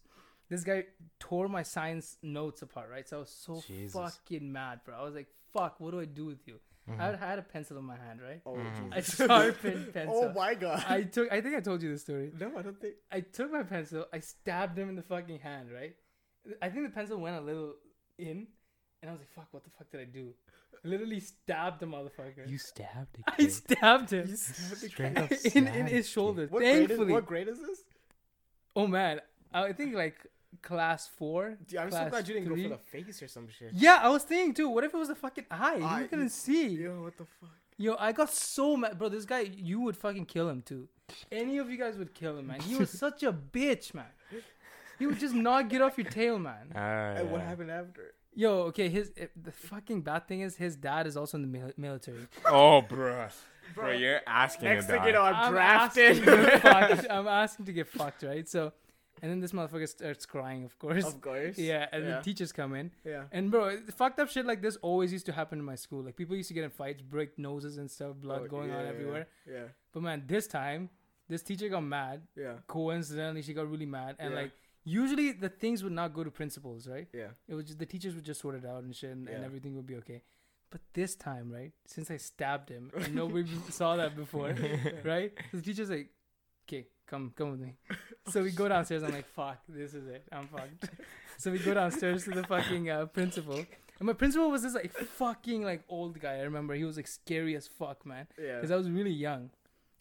This 0.49 0.63
guy 0.63 0.79
tore 1.19 1.47
my 1.57 1.63
science 1.63 2.17
notes 2.21 2.61
apart, 2.61 2.87
right? 2.95 3.07
So 3.09 3.17
I 3.17 3.19
was 3.25 3.29
so 3.47 3.61
Jesus. 3.67 3.93
fucking 3.99 4.45
mad, 4.59 4.81
bro. 4.85 4.95
I 4.95 5.03
was 5.03 5.15
like, 5.15 5.27
"Fuck, 5.53 5.79
what 5.81 5.91
do 5.91 5.99
I 5.99 6.05
do 6.05 6.25
with 6.31 6.47
you?" 6.47 6.57
Mhm. 6.87 6.99
I, 6.99 7.05
had, 7.07 7.15
I 7.15 7.29
had 7.31 7.39
a 7.39 7.47
pencil 7.53 7.77
in 7.79 7.85
my 7.93 7.97
hand, 8.05 8.19
right? 8.21 8.41
Oh, 8.45 8.53
Mhm. 8.53 8.95
A 8.95 9.01
sharpened 9.01 9.91
pencil. 9.97 10.15
oh 10.25 10.33
my 10.33 10.53
god. 10.53 10.85
I 10.87 11.01
took. 11.15 11.31
I 11.31 11.41
think 11.41 11.55
I 11.55 11.61
told 11.69 11.81
you 11.81 11.89
this 11.93 12.03
story. 12.03 12.31
no, 12.39 12.51
I 12.59 12.61
don't 12.61 12.79
think. 12.79 12.95
I 13.11 13.21
took 13.21 13.51
my 13.51 13.63
pencil, 13.63 14.05
I 14.13 14.19
stabbed 14.19 14.77
him 14.77 14.87
in 14.89 14.95
the 14.95 15.07
fucking 15.13 15.39
hand, 15.39 15.71
right? 15.79 15.95
I 16.61 16.69
think 16.69 16.83
the 16.89 16.93
pencil 16.99 17.17
went 17.25 17.35
a 17.37 17.41
little 17.41 17.73
in, 18.19 18.47
and 19.05 19.11
I 19.11 19.13
was 19.13 19.21
like, 19.21 19.33
fuck, 19.35 19.47
what 19.51 19.63
the 19.63 19.69
fuck 19.77 19.89
did 19.91 20.01
I 20.01 20.05
do? 20.05 20.33
Literally 20.83 21.19
stabbed 21.19 21.79
the 21.79 21.85
motherfucker. 21.87 22.47
You 22.47 22.57
stabbed 22.57 23.17
a 23.25 23.29
I 23.31 23.35
kid. 23.37 23.51
stabbed 23.53 24.11
him 24.13 24.27
You 24.27 24.35
stabbed 24.35 24.81
the 24.81 24.89
Straight 24.89 25.15
cat. 25.15 25.23
up 25.23 25.31
in, 25.31 25.37
in 25.37 25.41
stabbed 25.73 25.89
his 25.89 26.05
kid. 26.07 26.11
shoulder. 26.11 26.47
What 26.49 26.59
grade, 26.59 26.75
is, 26.81 26.87
Thankfully. 26.87 27.13
what 27.13 27.25
grade 27.25 27.47
is 27.47 27.59
this? 27.59 27.83
oh 28.75 28.87
man, 28.87 29.21
I 29.53 29.71
think 29.73 29.95
like 29.95 30.15
class 30.61 31.07
four. 31.07 31.57
Dude, 31.67 31.79
I'm 31.79 31.91
so 31.91 31.97
class 31.97 32.09
glad 32.11 32.27
you 32.27 32.33
didn't 32.35 32.49
three. 32.49 32.63
go 32.63 32.69
for 32.69 32.75
the 32.75 33.03
face 33.03 33.21
or 33.23 33.27
some 33.27 33.47
shit. 33.49 33.71
Yeah, 33.73 33.99
I 34.01 34.09
was 34.09 34.23
thinking 34.23 34.53
too. 34.53 34.69
What 34.69 34.83
if 34.83 34.93
it 34.93 34.97
was 34.97 35.09
a 35.09 35.15
fucking 35.15 35.45
eye? 35.49 35.79
Eye, 35.81 36.01
you 36.01 36.07
couldn't 36.07 36.25
you- 36.25 36.29
see. 36.29 36.67
Yo, 36.69 37.01
what 37.03 37.17
the 37.17 37.25
fuck? 37.39 37.49
Yo, 37.77 37.95
I 37.99 38.11
got 38.13 38.31
so 38.31 38.77
mad, 38.77 38.97
bro. 38.97 39.09
This 39.09 39.25
guy, 39.25 39.41
you 39.41 39.81
would 39.81 39.97
fucking 39.97 40.25
kill 40.27 40.47
him 40.49 40.61
too. 40.61 40.87
Any 41.31 41.57
of 41.57 41.69
you 41.69 41.77
guys 41.77 41.97
would 41.97 42.13
kill 42.13 42.37
him, 42.37 42.47
man. 42.47 42.61
He 42.61 42.75
was 42.75 42.89
such 43.05 43.21
a 43.23 43.33
bitch, 43.33 43.93
man. 43.93 44.05
He 44.97 45.05
would 45.07 45.19
just 45.19 45.35
not 45.35 45.67
get 45.67 45.81
off 45.81 45.97
your 45.97 46.09
tail, 46.09 46.39
man. 46.39 46.71
And 46.73 47.29
what 47.31 47.41
happened 47.41 47.69
after? 47.71 48.13
Yo, 48.35 48.51
okay. 48.63 48.89
His 48.89 49.11
eh, 49.17 49.27
the 49.41 49.51
fucking 49.51 50.01
bad 50.01 50.27
thing 50.27 50.41
is 50.41 50.57
his 50.57 50.75
dad 50.75 51.07
is 51.07 51.15
also 51.17 51.37
in 51.37 51.41
the 51.41 51.47
mil- 51.47 51.71
military. 51.77 52.27
Oh, 52.45 52.81
bruh. 52.87 53.31
Bro, 53.73 53.85
Bro, 53.85 53.91
you're 53.93 54.21
asking 54.27 54.69
Next 54.69 54.85
to 54.85 54.91
thing 54.91 55.03
you 55.05 55.13
know, 55.13 55.23
I'm, 55.23 55.55
asking 55.57 56.23
drafted. 56.23 56.23
to 56.23 56.25
get 56.25 56.61
fucked. 56.61 57.07
I'm 57.09 57.27
asking 57.27 57.65
to 57.65 57.73
get 57.73 57.87
fucked, 57.87 58.23
right? 58.23 58.47
So, 58.47 58.71
and 59.21 59.31
then 59.31 59.39
this 59.39 59.53
motherfucker 59.53 59.87
starts 59.87 60.25
crying, 60.25 60.65
of 60.65 60.77
course. 60.77 61.05
of 61.05 61.19
course. 61.19 61.57
Yeah, 61.57 61.87
and 61.91 62.03
yeah. 62.05 62.17
the 62.17 62.21
teachers 62.21 62.51
come 62.51 62.75
in, 62.75 62.91
yeah. 63.03 63.23
and 63.31 63.49
bro, 63.49 63.77
fucked 63.95 64.19
up 64.19 64.29
shit 64.29 64.45
like 64.45 64.61
this 64.61 64.75
always 64.77 65.11
used 65.11 65.25
to 65.25 65.31
happen 65.31 65.57
in 65.57 65.65
my 65.65 65.75
school. 65.75 66.03
Like 66.03 66.15
people 66.15 66.35
used 66.35 66.49
to 66.49 66.53
get 66.53 66.63
in 66.63 66.69
fights, 66.69 67.01
break 67.01 67.39
noses 67.39 67.77
and 67.77 67.89
stuff, 67.89 68.15
blood 68.17 68.41
Oh, 68.45 68.47
going 68.47 68.69
yeah, 68.69 68.77
on 68.77 68.83
yeah, 68.83 68.89
everywhere. 68.89 69.27
Yeah. 69.49 69.63
But 69.93 70.03
man, 70.03 70.23
this 70.27 70.45
time, 70.47 70.89
this 71.27 71.41
teacher 71.41 71.67
got 71.69 71.81
mad. 71.83 72.21
Yeah. 72.37 72.53
Coincidentally, 72.67 73.41
she 73.41 73.53
got 73.53 73.69
really 73.69 73.87
mad, 73.87 74.15
and 74.19 74.33
Yeah. 74.33 74.41
like 74.41 74.51
usually 74.85 75.31
the 75.33 75.49
things 75.49 75.83
would 75.83 75.91
not 75.93 76.13
go 76.13 76.23
to 76.23 76.31
principals, 76.31 76.87
right? 76.87 77.07
Yeah. 77.13 77.29
It 77.47 77.55
was 77.55 77.65
just 77.65 77.79
the 77.79 77.85
teachers 77.85 78.15
would 78.15 78.23
just 78.23 78.39
sort 78.39 78.55
it 78.55 78.65
out 78.65 78.83
and 78.83 78.95
shit, 78.95 79.11
and, 79.11 79.27
and 79.27 79.43
everything 79.43 79.75
would 79.75 79.85
be 79.87 79.95
okay. 79.97 80.21
But 80.69 80.81
this 80.93 81.15
time, 81.15 81.51
right? 81.51 81.71
Since 81.85 82.09
I 82.11 82.17
stabbed 82.17 82.69
him, 82.69 82.91
and 82.95 83.13
nobody 83.15 83.47
saw 83.69 83.95
that 83.97 84.15
before, 84.15 84.55
right? 85.03 85.31
The 85.53 85.61
teacher's 85.61 85.89
like, 85.89 86.09
"Okay, 86.67 86.87
come, 87.07 87.33
come 87.35 87.51
with 87.51 87.59
me." 87.59 87.75
So 88.27 88.41
we 88.41 88.49
go 88.49 88.67
downstairs. 88.67 89.03
I'm 89.03 89.11
like, 89.11 89.27
"Fuck, 89.27 89.59
this 89.69 89.93
is 89.93 90.07
it. 90.07 90.23
I'm 90.31 90.47
fucked." 90.47 90.89
so 91.37 91.51
we 91.51 91.59
go 91.59 91.75
downstairs 91.75 92.23
to 92.23 92.31
the 92.31 92.43
fucking 92.43 92.89
uh, 92.89 93.05
principal, 93.05 93.57
and 93.99 94.07
my 94.07 94.13
principal 94.13 94.49
was 94.49 94.63
this 94.63 94.73
like 94.73 94.91
fucking 94.91 95.63
like 95.63 95.83
old 95.89 96.19
guy. 96.19 96.37
I 96.37 96.41
remember 96.41 96.73
he 96.73 96.83
was 96.85 96.97
like 96.97 97.07
scary 97.07 97.55
as 97.55 97.67
fuck, 97.67 98.03
man, 98.03 98.25
Yeah. 98.41 98.55
because 98.55 98.71
I 98.71 98.75
was 98.75 98.89
really 98.89 99.11
young, 99.11 99.51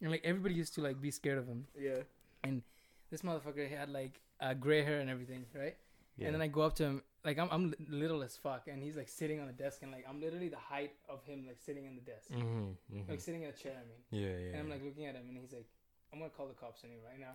and 0.01 0.09
like 0.09 0.21
everybody 0.25 0.55
used 0.55 0.73
to 0.75 0.81
like 0.81 0.99
be 0.99 1.11
scared 1.11 1.37
of 1.37 1.47
him. 1.47 1.67
yeah. 1.79 1.99
And 2.43 2.63
this 3.11 3.21
motherfucker 3.21 3.69
had 3.69 3.89
like 3.89 4.19
uh, 4.41 4.53
gray 4.53 4.83
hair 4.83 4.99
and 4.99 5.09
everything, 5.09 5.45
right? 5.55 5.75
Yeah. 6.17 6.27
And 6.27 6.35
then 6.35 6.41
I 6.41 6.47
go 6.47 6.61
up 6.61 6.75
to 6.75 6.83
him, 6.83 7.01
like 7.25 7.37
I'm 7.37 7.49
I'm 7.51 7.73
little 7.89 8.23
as 8.23 8.35
fuck, 8.37 8.67
and 8.67 8.81
he's 8.81 8.95
like 8.95 9.09
sitting 9.09 9.39
on 9.41 9.47
the 9.47 9.53
desk, 9.53 9.79
and 9.83 9.91
like 9.91 10.05
I'm 10.09 10.19
literally 10.21 10.47
the 10.49 10.57
height 10.57 10.91
of 11.09 11.23
him, 11.25 11.45
like 11.47 11.57
sitting 11.59 11.85
in 11.85 11.95
the 11.95 12.01
desk, 12.01 12.29
Mm-hmm, 12.31 13.09
like 13.09 13.19
sitting 13.19 13.43
in 13.43 13.49
a 13.49 13.53
chair. 13.53 13.73
I 13.75 13.85
mean, 13.87 14.01
yeah, 14.23 14.29
yeah. 14.37 14.51
and 14.53 14.59
I'm 14.61 14.69
like 14.69 14.83
looking 14.83 15.05
at 15.05 15.15
him, 15.15 15.23
and 15.27 15.37
he's 15.37 15.51
like, 15.51 15.65
"I'm 16.13 16.19
gonna 16.19 16.31
call 16.31 16.47
the 16.47 16.53
cops 16.53 16.83
on 16.85 16.91
you 16.91 16.99
right 17.05 17.19
now." 17.19 17.33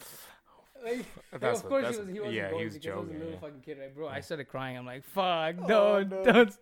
Like, 0.83 1.05
like, 1.33 1.41
That's 1.43 1.59
of 1.59 1.65
what- 1.65 1.69
course 1.83 1.85
that's 1.85 1.97
he 1.97 2.03
was. 2.05 2.13
He 2.13 2.21
wasn't 2.21 2.35
yeah, 2.37 2.49
going 2.51 2.59
he 2.61 2.65
was 2.65 2.75
because 2.75 2.93
I 2.93 2.97
was 2.97 3.09
a 3.11 3.13
little 3.13 3.31
yeah. 3.33 3.39
fucking 3.41 3.61
kid, 3.61 3.79
right, 3.79 3.95
bro? 3.95 4.09
I 4.09 4.21
started 4.21 4.45
crying. 4.47 4.79
I'm 4.79 4.87
like, 4.87 5.05
"Fuck, 5.05 5.57
Oh, 5.63 5.67
don't, 5.67 6.11
no. 6.11 6.25
don't, 6.33 6.59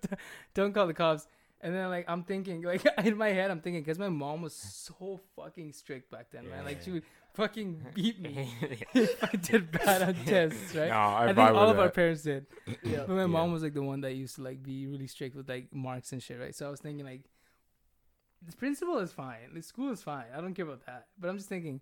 don't 0.55 0.73
call 0.73 0.87
the 0.89 0.95
cops." 0.95 1.29
And 1.61 1.75
then 1.75 1.89
like 1.91 2.05
I'm 2.09 2.23
thinking, 2.25 2.63
like 2.73 2.85
in 3.05 3.17
my 3.17 3.29
head, 3.29 3.51
I'm 3.53 3.61
thinking, 3.61 3.83
because 3.83 3.99
my 3.99 4.09
mom 4.09 4.43
was 4.43 4.55
so 4.55 5.21
fucking 5.37 5.73
strict 5.73 6.11
back 6.11 6.31
then, 6.33 6.49
man. 6.49 6.65
Like 6.65 6.83
she 6.83 6.91
would 6.93 7.03
fucking 7.39 7.71
beat 7.95 8.21
me 8.21 8.53
if 8.95 9.25
I 9.33 9.37
did 9.37 9.71
bad 9.73 10.03
on 10.03 10.15
tests, 10.27 10.75
right? 10.75 10.89
No, 10.89 10.95
I, 10.95 11.25
I 11.25 11.33
think 11.33 11.39
all 11.39 11.69
with 11.69 11.77
of 11.77 11.79
our 11.81 11.89
parents 11.91 12.23
did. 12.23 12.47
Yeah. 12.83 13.05
But 13.07 13.15
my 13.17 13.27
mom 13.27 13.49
Yeah. 13.49 13.53
was 13.55 13.63
like 13.63 13.75
the 13.75 13.83
one 13.83 14.01
that 14.03 14.13
used 14.15 14.35
to 14.37 14.43
like 14.43 14.63
be 14.63 14.87
really 14.87 15.07
strict 15.07 15.35
with 15.37 15.49
like 15.49 15.73
marks 15.73 16.13
and 16.13 16.23
shit, 16.23 16.39
right? 16.39 16.55
So 16.55 16.67
I 16.67 16.71
was 16.71 16.81
thinking 16.81 17.05
like, 17.07 17.23
the 18.47 18.57
principal 18.57 18.99
is 18.99 19.13
fine, 19.13 19.55
the 19.55 19.63
school 19.63 19.91
is 19.93 20.03
fine. 20.03 20.27
I 20.37 20.41
don't 20.41 20.55
care 20.55 20.65
about 20.67 20.85
that. 20.87 21.07
But 21.19 21.29
I'm 21.31 21.37
just 21.37 21.49
thinking, 21.49 21.81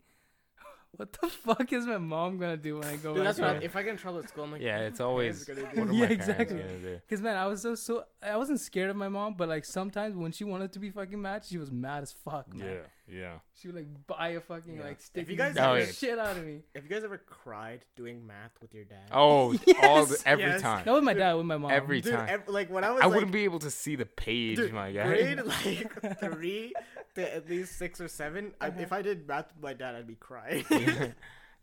what 0.97 1.12
the 1.20 1.28
fuck 1.28 1.73
is 1.73 1.86
my 1.86 1.99
mom 1.99 2.39
gonna 2.39 2.57
do 2.57 2.78
when 2.78 2.89
I 2.89 2.97
go 2.97 3.15
Dude, 3.15 3.25
back 3.25 3.25
that's 3.25 3.39
what. 3.41 3.52
there? 3.55 3.62
If 3.62 3.76
I 3.76 3.83
get 3.83 3.91
in 3.93 3.97
trouble 3.99 4.20
at 4.20 4.28
school, 4.28 4.44
I'm 4.44 4.52
like, 4.52 4.62
Yeah, 4.62 4.78
it's 4.81 5.01
always 5.01 5.47
what 5.49 5.57
gonna 5.75 5.83
are 5.83 5.93
do? 5.93 5.97
Yeah, 5.97 6.07
exactly. 6.07 6.62
Cause 7.09 7.20
man, 7.20 7.36
I 7.36 7.47
was 7.47 7.60
so 7.62 7.75
so 7.75 8.05
I 8.23 8.36
wasn't 8.36 8.60
scared 8.60 8.91
of 8.91 8.97
my 8.97 9.09
mom, 9.09 9.35
but 9.35 9.49
like 9.49 9.65
sometimes 9.65 10.17
when 10.17 10.33
she 10.33 10.44
wanted 10.44 10.73
to 10.73 10.78
be 10.78 10.91
fucking 10.91 11.20
mad, 11.20 11.44
she 11.44 11.59
was 11.59 11.70
mad 11.70 12.02
as 12.05 12.12
fuck, 12.12 12.52
man. 12.55 12.67
Yeah, 12.68 12.75
yeah. 13.09 13.39
She 13.55 13.68
would 13.68 13.76
like 13.76 13.86
buy 14.07 14.28
a 14.31 14.41
fucking 14.41 14.76
Yeah. 14.76 14.83
like 14.85 14.93
If 14.99 15.01
stick 15.02 15.28
you 15.28 15.36
guys 15.36 15.57
ever- 15.57 15.85
the 15.86 15.93
shit 15.93 16.18
out 16.18 16.36
of 16.36 16.44
me. 16.44 16.62
Have 16.75 16.85
you 16.85 16.91
guys 16.91 17.05
ever 17.05 17.18
cried 17.18 17.85
doing 17.97 18.26
math 18.26 18.52
with 18.60 18.75
your 18.75 18.85
dad? 18.85 19.09
Oh, 19.12 19.49
all 19.52 19.55
Yes, 19.67 20.23
the, 20.23 20.28
every 20.28 20.44
yes. 20.44 20.62
time. 20.62 20.85
Not 20.85 20.94
with 20.97 21.05
my 21.05 21.15
dad, 21.15 21.35
with 21.35 21.47
my 21.47 21.57
mom. 21.57 21.70
Every 21.70 22.01
Dude, 22.01 22.15
time. 22.15 22.28
ev- 22.28 22.49
like 22.49 22.70
when 22.70 22.85
I 22.85 22.91
was 22.91 23.02
I 23.02 23.07
like, 23.07 23.15
wouldn't 23.15 23.33
be 23.33 23.44
able 23.44 23.60
to 23.60 23.70
see 23.70 23.97
the 23.97 24.07
page, 24.07 24.57
dude, 24.57 24.73
my 24.73 24.91
guy. 24.93 25.07
grade 25.07 25.41
like 25.44 26.18
three 26.20 26.73
to 27.15 27.35
at 27.35 27.49
least 27.49 27.78
six 27.78 28.01
or 28.01 28.09
7 28.09 28.52
I, 28.60 28.68
Uh-huh. 28.68 28.81
if 28.81 28.93
I 28.93 29.02
did 29.02 29.26
math 29.28 29.47
with 29.55 29.62
my 29.62 29.73
dad, 29.73 29.94
I'd 29.94 30.07
be 30.07 30.17
crying. 30.17 30.65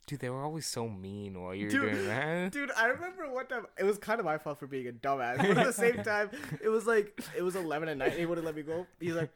Dude, 0.05 0.19
they 0.19 0.29
were 0.29 0.43
always 0.43 0.65
so 0.65 0.89
mean 0.89 1.41
while 1.41 1.55
you 1.55 1.67
were 1.67 1.71
Dude, 1.71 1.81
doing 1.93 2.07
that. 2.07 2.51
Dude, 2.51 2.71
I 2.75 2.87
remember 2.87 3.31
one 3.31 3.47
time 3.47 3.65
it 3.79 3.85
was 3.85 3.97
kind 3.97 4.19
of 4.19 4.25
my 4.25 4.37
fault 4.37 4.59
for 4.59 4.67
being 4.67 4.85
a 4.89 4.91
dumbass, 4.91 5.37
but 5.37 5.57
at 5.57 5.65
the 5.65 5.71
same 5.71 6.03
time, 6.03 6.29
it 6.61 6.67
was 6.67 6.85
like 6.85 7.17
it 7.37 7.41
was 7.41 7.55
eleven 7.55 7.87
at 7.87 7.95
night. 7.95 8.09
And 8.11 8.19
he 8.19 8.25
wouldn't 8.25 8.45
let 8.45 8.53
me 8.53 8.63
go. 8.63 8.85
He's 8.99 9.13
like, 9.13 9.33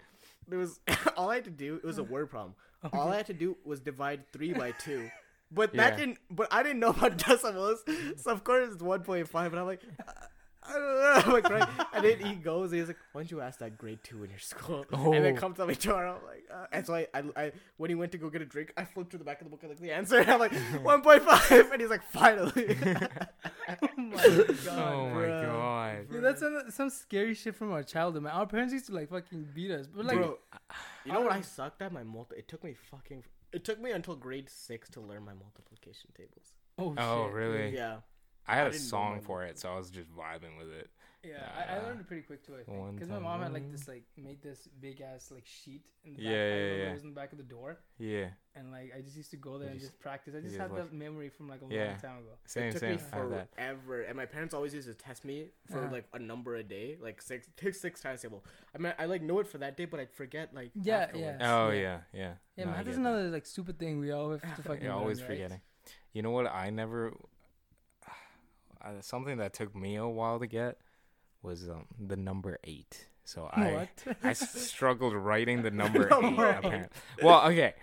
there 0.47 0.59
was 0.59 0.79
all 1.17 1.29
I 1.29 1.35
had 1.35 1.45
to 1.45 1.51
do. 1.51 1.75
It 1.75 1.83
was 1.83 1.97
a 1.97 2.03
word 2.03 2.29
problem. 2.29 2.55
All 2.93 3.09
I 3.11 3.17
had 3.17 3.25
to 3.25 3.33
do 3.33 3.57
was 3.65 3.79
divide 3.79 4.31
three 4.31 4.53
by 4.53 4.71
two. 4.71 5.09
But 5.51 5.73
that 5.73 5.93
Yeah. 5.93 5.97
didn't. 5.97 6.17
But 6.29 6.47
I 6.51 6.61
didn't 6.61 6.79
know 6.79 6.89
about 6.89 7.17
decimals, 7.27 7.83
so 8.17 8.31
of 8.31 8.43
course 8.43 8.69
it's 8.71 8.83
one 8.83 9.01
point 9.01 9.27
five. 9.27 9.51
And 9.51 9.59
I'm 9.59 9.65
like, 9.65 9.81
"Uh, 10.07 10.11
I 10.67 10.73
don't 10.73 10.81
know. 10.81 11.21
I'm 11.25 11.31
like, 11.33 11.49
right. 11.49 11.69
And 11.93 12.03
then 12.05 12.19
he 12.19 12.35
goes. 12.35 12.71
He's 12.71 12.87
like, 12.87 12.97
"Why 13.13 13.21
don't 13.21 13.31
you 13.31 13.41
ask 13.41 13.59
that 13.59 13.77
grade 13.77 13.99
two 14.03 14.23
in 14.23 14.29
your 14.29 14.39
school?" 14.39 14.85
And 14.91 15.23
then 15.25 15.35
Oh. 15.37 15.39
comes 15.39 15.57
to 15.57 15.65
me 15.65 15.75
tomorrow. 15.75 16.17
I'm 16.19 16.25
like, 16.27 16.43
uh, 16.53 16.65
and 16.71 16.85
so 16.85 16.95
I, 16.95 17.07
I, 17.13 17.23
I, 17.35 17.51
when 17.77 17.89
he 17.89 17.95
went 17.95 18.11
to 18.13 18.17
go 18.17 18.29
get 18.29 18.41
a 18.41 18.45
drink, 18.45 18.73
I 18.77 18.83
flipped 18.85 19.11
to 19.11 19.17
the 19.17 19.23
back 19.23 19.39
of 19.41 19.45
the 19.45 19.49
book 19.51 19.61
and 19.63 19.69
looked 19.69 19.81
at 19.81 19.87
the 19.87 19.93
answer. 19.93 20.19
And 20.19 20.29
I'm 20.31 20.39
like, 20.39 20.53
one 20.83 21.01
point 21.01 21.23
five. 21.23 21.71
And 21.71 21.79
he's 21.81 21.89
like, 21.89 22.03
finally. 22.11 22.77
oh 22.81 23.87
my 23.97 24.15
god. 24.65 24.67
oh 24.69 25.09
my 25.09 25.21
bruh. 25.21 25.45
god. 25.45 26.09
Dude, 26.11 26.23
that's 26.23 26.39
some, 26.41 26.61
some 26.69 26.89
scary 26.89 27.33
shit 27.33 27.55
from 27.55 27.71
our 27.71 27.83
childhood, 27.83 28.23
man. 28.23 28.33
Our 28.33 28.45
parents 28.45 28.73
used 28.73 28.87
to 28.87 28.93
like 28.93 29.09
fucking 29.09 29.47
beat 29.53 29.71
us, 29.71 29.87
but 29.87 30.05
like, 30.05 30.17
Bro, 30.17 30.37
you 31.05 31.13
know 31.13 31.21
what 31.21 31.31
I 31.31 31.41
sucked 31.41 31.81
at 31.81 31.91
my 31.91 32.03
multi? 32.03 32.35
It 32.37 32.47
took 32.47 32.63
me 32.63 32.75
fucking. 32.91 33.23
It 33.53 33.63
took 33.63 33.79
me 33.81 33.91
until 33.91 34.15
grade 34.15 34.49
six 34.49 34.89
to 34.89 35.01
learn 35.01 35.23
my 35.23 35.33
multiplication 35.33 36.09
tables. 36.15 36.53
oh, 36.77 36.93
Oh 36.97 37.25
shit. 37.27 37.33
really? 37.33 37.73
Yeah. 37.75 37.97
I 38.47 38.55
had 38.55 38.67
I 38.67 38.69
a 38.69 38.73
song 38.73 39.21
for 39.21 39.43
it, 39.43 39.59
so 39.59 39.69
I 39.69 39.77
was 39.77 39.89
just 39.89 40.09
vibing 40.15 40.57
with 40.57 40.69
it. 40.69 40.89
Yeah, 41.23 41.49
I, 41.57 41.75
I 41.75 41.83
learned 41.83 41.99
it 41.99 42.07
pretty 42.07 42.21
quick 42.21 42.45
too. 42.45 42.53
I 42.53 42.63
think 42.63 42.93
because 42.95 43.09
my 43.09 43.19
mom 43.19 43.41
had 43.41 43.51
like 43.51 43.69
this 43.71 43.87
like 43.87 44.03
made 44.15 44.41
this 44.41 44.69
big 44.79 45.01
ass 45.01 45.29
like 45.33 45.45
sheet 45.45 45.81
in 46.05 46.13
the 46.13 46.17
back, 46.19 46.25
Yeah, 46.25 46.31
like, 46.31 46.37
yeah, 46.37 46.55
little 46.61 46.77
yeah. 46.77 46.87
holes 46.89 47.01
in 47.01 47.09
the 47.09 47.15
back 47.15 47.31
of 47.33 47.37
the 47.39 47.43
door, 47.43 47.79
Yeah, 47.97 48.27
and 48.55 48.71
like 48.71 48.93
I 48.95 49.01
just 49.01 49.17
used 49.17 49.31
to 49.31 49.35
go 49.37 49.57
there 49.57 49.65
You 49.67 49.71
and 49.71 49.79
just- 49.79 49.91
just 49.93 49.99
practice. 49.99 50.35
I 50.35 50.37
you 50.37 50.43
just 50.43 50.53
just 50.55 50.61
had 50.61 50.71
watch- 50.71 50.83
that 50.89 50.93
memory 50.93 51.27
from 51.29 51.49
like 51.49 51.61
a 51.63 51.73
Yeah. 51.73 51.87
long 51.87 51.97
time 51.99 52.17
ago. 52.19 52.29
same, 52.45 52.63
it 52.69 52.71
took 52.73 52.79
same. 52.81 52.95
me 52.95 53.01
I 53.11 53.15
had 53.17 53.31
that. 53.31 53.55
forever, 53.55 54.01
and 54.03 54.15
my 54.15 54.25
parents 54.27 54.53
always 54.53 54.73
used 54.73 54.87
to 54.87 54.93
test 54.93 55.25
me 55.25 55.47
for 55.69 55.79
Uh-huh. 55.83 55.91
like 55.91 56.05
a 56.13 56.19
number 56.19 56.55
a 56.55 56.63
day, 56.63 56.97
like 57.01 57.21
six, 57.21 57.49
six, 57.59 57.81
six 57.81 57.99
times 57.99 58.21
table. 58.21 58.45
I 58.73 58.77
mean, 58.77 58.93
I 58.97 59.05
like 59.05 59.21
know 59.23 59.39
it 59.39 59.47
for 59.47 59.57
that 59.57 59.75
day, 59.75 59.85
but 59.85 59.99
I'd 59.99 60.11
forget 60.13 60.53
like. 60.53 60.71
Yeah, 60.75 60.97
afterwards. 60.99 61.37
yeah. 61.41 61.55
Oh 61.57 61.69
Yeah. 61.71 61.81
yeah, 61.81 61.99
yeah. 62.13 62.33
Yeah, 62.55 62.63
No, 62.65 62.71
I 62.71 62.75
man, 62.75 62.85
that's 62.85 62.95
get 62.97 63.03
that. 63.03 63.09
another 63.09 63.29
like 63.31 63.45
stupid 63.47 63.79
thing 63.79 63.99
we 63.99 64.11
all 64.11 64.31
have 64.31 64.41
to 64.55 64.61
fucking. 64.63 64.83
You're 64.83 64.93
always 64.93 65.19
learn, 65.19 65.29
right? 65.29 65.35
forgetting. 65.37 65.61
You 66.13 66.21
know 66.21 66.31
what? 66.31 66.47
I 66.47 66.69
never. 66.69 67.11
Uh, 68.83 69.01
something 69.01 69.37
that 69.37 69.53
took 69.53 69.75
me 69.75 69.95
a 69.95 70.07
while 70.07 70.39
to 70.39 70.47
get 70.47 70.77
was 71.41 71.67
um, 71.69 71.85
the 71.99 72.15
number 72.17 72.57
eight. 72.63 73.07
So 73.23 73.49
I? 73.51 73.89
I 74.23 74.33
struggled 74.33 75.13
writing 75.13 75.61
the 75.61 75.71
number 75.81 76.07
Number 76.09 76.59
eight. 76.63 76.73
eight. 76.73 76.85
Well, 77.21 77.45
okay, 77.49 77.73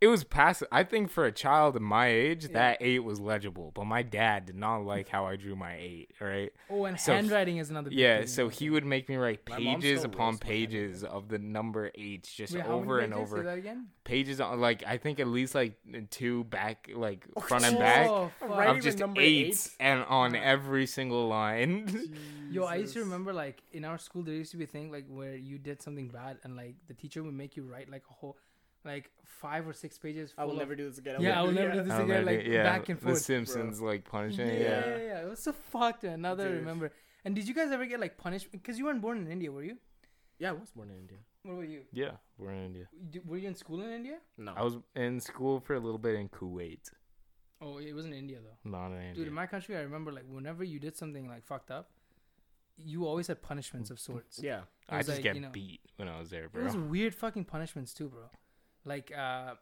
it 0.00 0.06
was 0.08 0.24
past. 0.24 0.62
I 0.72 0.84
think 0.84 1.10
for 1.10 1.24
a 1.24 1.32
child 1.32 1.76
of 1.76 1.82
my 1.82 2.08
age, 2.08 2.44
Yeah. 2.46 2.52
that 2.52 2.78
eight 2.80 3.00
was 3.04 3.20
legible. 3.20 3.72
But 3.74 3.84
my 3.86 4.02
dad 4.02 4.46
did 4.46 4.56
not 4.56 4.78
like 4.84 5.08
how 5.08 5.26
I 5.26 5.36
drew 5.36 5.56
my 5.56 5.76
eight. 5.76 6.12
Right? 6.20 6.52
Oh, 6.70 6.84
and 6.84 6.98
So- 6.98 7.12
handwriting 7.14 7.58
is 7.58 7.70
another. 7.70 7.90
Big 7.90 7.98
Yeah. 7.98 8.18
thing, 8.18 8.26
So 8.28 8.48
he 8.48 8.70
would 8.70 8.84
make 8.84 9.08
me 9.08 9.16
write 9.16 9.44
pages 9.44 10.04
upon 10.04 10.28
roasts 10.32 10.44
my 10.44 10.50
handwriting. 10.52 10.68
pages 10.68 11.04
of 11.04 11.28
the 11.28 11.38
number 11.38 11.90
eights, 11.94 12.32
just 12.34 12.54
Wait, 12.54 12.64
over 12.64 12.98
and 13.00 13.12
pages? 13.12 13.28
Say 13.30 13.34
over. 13.36 13.42
that 13.44 13.58
again. 13.58 13.88
Pages 14.04 14.40
on 14.40 14.60
like 14.60 14.82
I 14.86 14.96
think 14.98 15.20
at 15.20 15.26
least 15.26 15.54
like 15.54 15.74
two 16.10 16.44
back, 16.44 16.88
like 16.94 17.26
oh, 17.36 17.40
front 17.40 17.64
and 17.64 17.78
back 17.78 18.08
Oh, 18.08 18.30
fuck. 18.40 18.68
Of 18.76 18.82
just 18.82 18.98
number 18.98 19.20
eights 19.20 19.68
eight? 19.68 19.76
and 19.84 20.04
on 20.04 20.34
Yeah. 20.34 20.40
every 20.40 20.86
single 20.86 21.28
line. 21.28 21.88
Yo, 22.50 22.64
I 22.64 22.76
used 22.76 22.94
to 22.94 23.00
remember 23.00 23.32
like 23.32 23.62
in 23.72 23.84
our 23.84 23.98
school 23.98 24.22
there 24.22 24.34
used 24.34 24.52
to 24.52 24.56
be 24.56 24.64
a 24.64 24.66
thing 24.66 24.90
like 24.90 25.06
where 25.08 25.36
you 25.36 25.58
did 25.58 25.82
something 25.82 26.08
bad 26.08 26.38
and 26.44 26.56
like 26.56 26.76
the 26.86 26.94
teacher 26.94 27.22
would 27.22 27.34
make 27.34 27.56
you 27.56 27.64
write 27.64 27.90
like 27.90 28.04
a 28.10 28.14
whole 28.14 28.38
like 28.84 29.10
five 29.24 29.66
or 29.68 29.72
six 29.72 29.98
pages. 29.98 30.32
I 30.38 30.44
will 30.44 30.52
of- 30.52 30.58
never 30.58 30.74
do 30.76 30.88
this 30.88 30.98
again. 30.98 31.20
Yeah, 31.20 31.40
I 31.40 31.42
will 31.42 31.52
never 31.52 31.72
do 31.72 31.82
this 31.82 31.92
I'll 31.92 32.04
again. 32.04 32.24
never 32.24 32.36
Like 32.38 32.46
yeah, 32.46 32.62
back 32.62 32.88
and 32.88 32.98
forth. 32.98 33.02
The 33.02 33.10
forth. 33.18 33.22
Simpsons 33.22 33.80
like 33.80 34.04
Yeah, 34.04 34.10
punishing. 34.10 34.46
yeah, 34.48 34.54
Yeah. 34.54 34.86
yeah, 34.88 34.96
yeah. 35.10 35.22
It 35.22 35.28
was 35.28 35.40
so 35.42 35.52
fucked. 35.52 36.02
Man. 36.04 36.20
Now 36.22 36.34
that 36.34 36.46
I 36.46 36.50
Dude. 36.50 36.58
remember. 36.60 36.92
And 37.24 37.34
did 37.34 37.46
you 37.48 37.54
guys 37.54 37.70
ever 37.72 37.84
get 37.86 38.00
like 38.00 38.16
punished? 38.16 38.50
Because 38.52 38.78
you 38.78 38.84
weren't 38.86 39.00
born 39.02 39.18
in 39.18 39.26
India, 39.30 39.50
were 39.52 39.62
you? 39.64 39.76
Yeah, 40.38 40.50
I 40.50 40.52
was 40.52 40.70
born 40.70 40.90
in 40.90 40.96
India. 40.98 41.18
What 41.42 41.56
were 41.56 41.64
you? 41.64 41.82
Yeah, 41.92 42.12
we're 42.36 42.52
in 42.52 42.64
India. 42.66 42.88
D- 43.10 43.20
Were 43.26 43.36
you 43.38 43.48
in 43.48 43.54
school 43.54 43.80
in 43.82 43.90
India? 43.90 44.18
No. 44.36 44.52
I 44.56 44.62
was 44.62 44.76
in 44.94 45.18
school 45.20 45.60
for 45.60 45.74
a 45.74 45.80
little 45.80 45.98
bit 45.98 46.14
in 46.16 46.28
Kuwait, 46.28 46.90
Oh, 47.60 47.78
it 47.78 47.92
wasn't 47.92 48.14
India 48.14 48.38
though. 48.40 48.70
not 48.70 48.88
in 48.92 48.98
India. 48.98 49.14
Dude, 49.14 49.28
in 49.28 49.32
my 49.34 49.46
country, 49.46 49.76
I 49.76 49.80
remember 49.80 50.12
like 50.12 50.24
whenever 50.28 50.62
you 50.62 50.78
did 50.78 50.96
something 50.96 51.26
like 51.28 51.44
fucked 51.44 51.70
up, 51.72 51.90
you 52.76 53.04
always 53.06 53.26
had 53.26 53.42
punishments 53.42 53.90
of 53.90 53.98
sorts. 53.98 54.38
yeah. 54.42 54.62
I 54.88 54.98
just 54.98 55.08
like, 55.10 55.22
get 55.22 55.34
you 55.34 55.40
know- 55.42 55.50
beat 55.50 55.80
when 55.96 56.08
I 56.08 56.18
was 56.20 56.30
there, 56.30 56.48
bro. 56.48 56.60
It 56.62 56.64
bro. 56.70 56.80
was 56.80 56.90
weird 56.90 57.14
fucking 57.14 57.44
punishments 57.46 57.92
too, 57.92 58.08
bro. 58.08 58.30
Like 58.88 59.12
uh, 59.16 59.54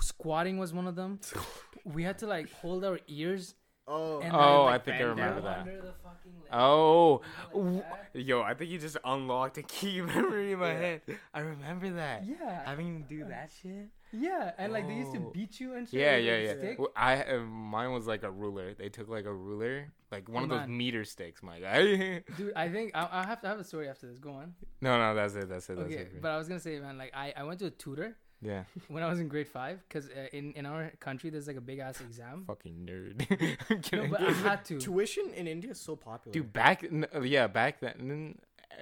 squatting 0.00 0.58
was 0.58 0.72
one 0.72 0.86
of 0.86 0.94
them. 0.96 1.20
we 1.84 2.02
had 2.04 2.18
to 2.18 2.26
like 2.26 2.52
hold 2.52 2.84
our 2.84 2.98
ears. 3.08 3.54
Oh. 3.88 4.16
And 4.20 4.26
and 4.26 4.36
Oh, 4.36 4.64
like, 4.66 4.74
I 4.80 4.84
think 4.84 4.96
I 5.00 5.04
remember 5.04 5.40
that. 5.40 5.58
Under 5.60 5.76
the 5.82 5.92
fucking 6.04 6.32
leg. 6.42 6.52
Oh, 6.52 7.20
Like 7.52 8.12
that. 8.12 8.22
yo, 8.22 8.42
I 8.42 8.54
think 8.54 8.70
you 8.70 8.78
just 8.78 8.96
unlocked 9.04 9.58
a 9.58 9.62
key 9.62 10.00
memory 10.14 10.52
in 10.52 10.58
my 10.60 10.72
Yeah. 10.72 10.78
head. 10.78 11.00
I 11.34 11.40
remember 11.40 11.90
that. 11.94 12.24
Yeah, 12.24 12.64
Having 12.64 13.02
to 13.02 13.08
do 13.08 13.24
that 13.24 13.50
shit. 13.60 13.88
Yeah, 14.12 14.52
and 14.58 14.72
like 14.72 14.86
they 14.86 14.94
used 14.94 15.12
to 15.14 15.18
Oh. 15.18 15.30
beat 15.32 15.58
you 15.60 15.74
and 15.74 15.88
shit. 15.88 16.00
Yeah, 16.00 16.16
with 16.16 16.24
yeah, 16.24 16.32
a 16.32 16.44
yeah. 16.44 16.54
stick. 16.58 16.78
Well, 16.78 16.92
I 16.96 17.22
uh, 17.22 17.40
mine 17.40 17.92
was 17.92 18.06
like 18.06 18.22
a 18.22 18.30
ruler. 18.30 18.74
They 18.74 18.88
took 18.88 19.08
like 19.08 19.24
a 19.24 19.32
ruler, 19.34 19.92
like 20.10 20.28
one 20.28 20.42
Oh, 20.42 20.44
of 20.44 20.50
those 20.50 20.68
man. 20.68 20.76
meter 20.76 21.04
sticks, 21.04 21.42
my 21.42 21.58
guy. 21.60 22.22
Dude, 22.36 22.52
I 22.54 22.68
think 22.68 22.92
I, 22.94 23.08
I 23.10 23.26
have 23.26 23.40
to 23.42 23.48
have 23.48 23.58
a 23.58 23.64
story 23.64 23.88
after 23.88 24.06
this. 24.06 24.18
Go 24.18 24.30
on. 24.32 24.54
no, 24.80 24.98
no, 24.98 25.14
that's 25.14 25.34
it. 25.34 25.48
That's 25.48 25.68
it. 25.70 25.76
That's 25.76 25.86
Okay, 25.88 26.02
it. 26.02 26.22
but 26.22 26.30
I 26.30 26.36
was 26.38 26.48
gonna 26.48 26.60
say, 26.60 26.78
man, 26.78 26.98
like 26.98 27.12
I, 27.14 27.32
I 27.36 27.42
went 27.44 27.58
to 27.60 27.66
a 27.66 27.70
tutor 27.70 28.16
yeah, 28.44 28.64
when 28.88 29.02
I 29.04 29.08
was 29.08 29.20
in 29.20 29.28
grade 29.28 29.48
five 29.48 29.82
because 29.88 30.08
uh, 30.08 30.26
in 30.32 30.52
in 30.54 30.66
our 30.66 30.90
country 31.00 31.30
there's 31.30 31.46
like 31.46 31.56
a 31.56 31.60
big 31.60 31.78
ass 31.78 32.00
exam. 32.00 32.44
fucking 32.46 32.86
nerd. 32.88 33.26
I'm 33.70 33.80
No, 34.02 34.08
but 34.10 34.20
I 34.20 34.32
had 34.32 34.64
to. 34.66 34.78
Tuition 34.78 35.32
in 35.34 35.46
India 35.46 35.70
is 35.70 35.80
so 35.80 35.94
popular. 35.96 36.32
Dude, 36.32 36.52
back 36.52 36.84
yeah, 37.22 37.46
back 37.46 37.80
then, 37.80 38.38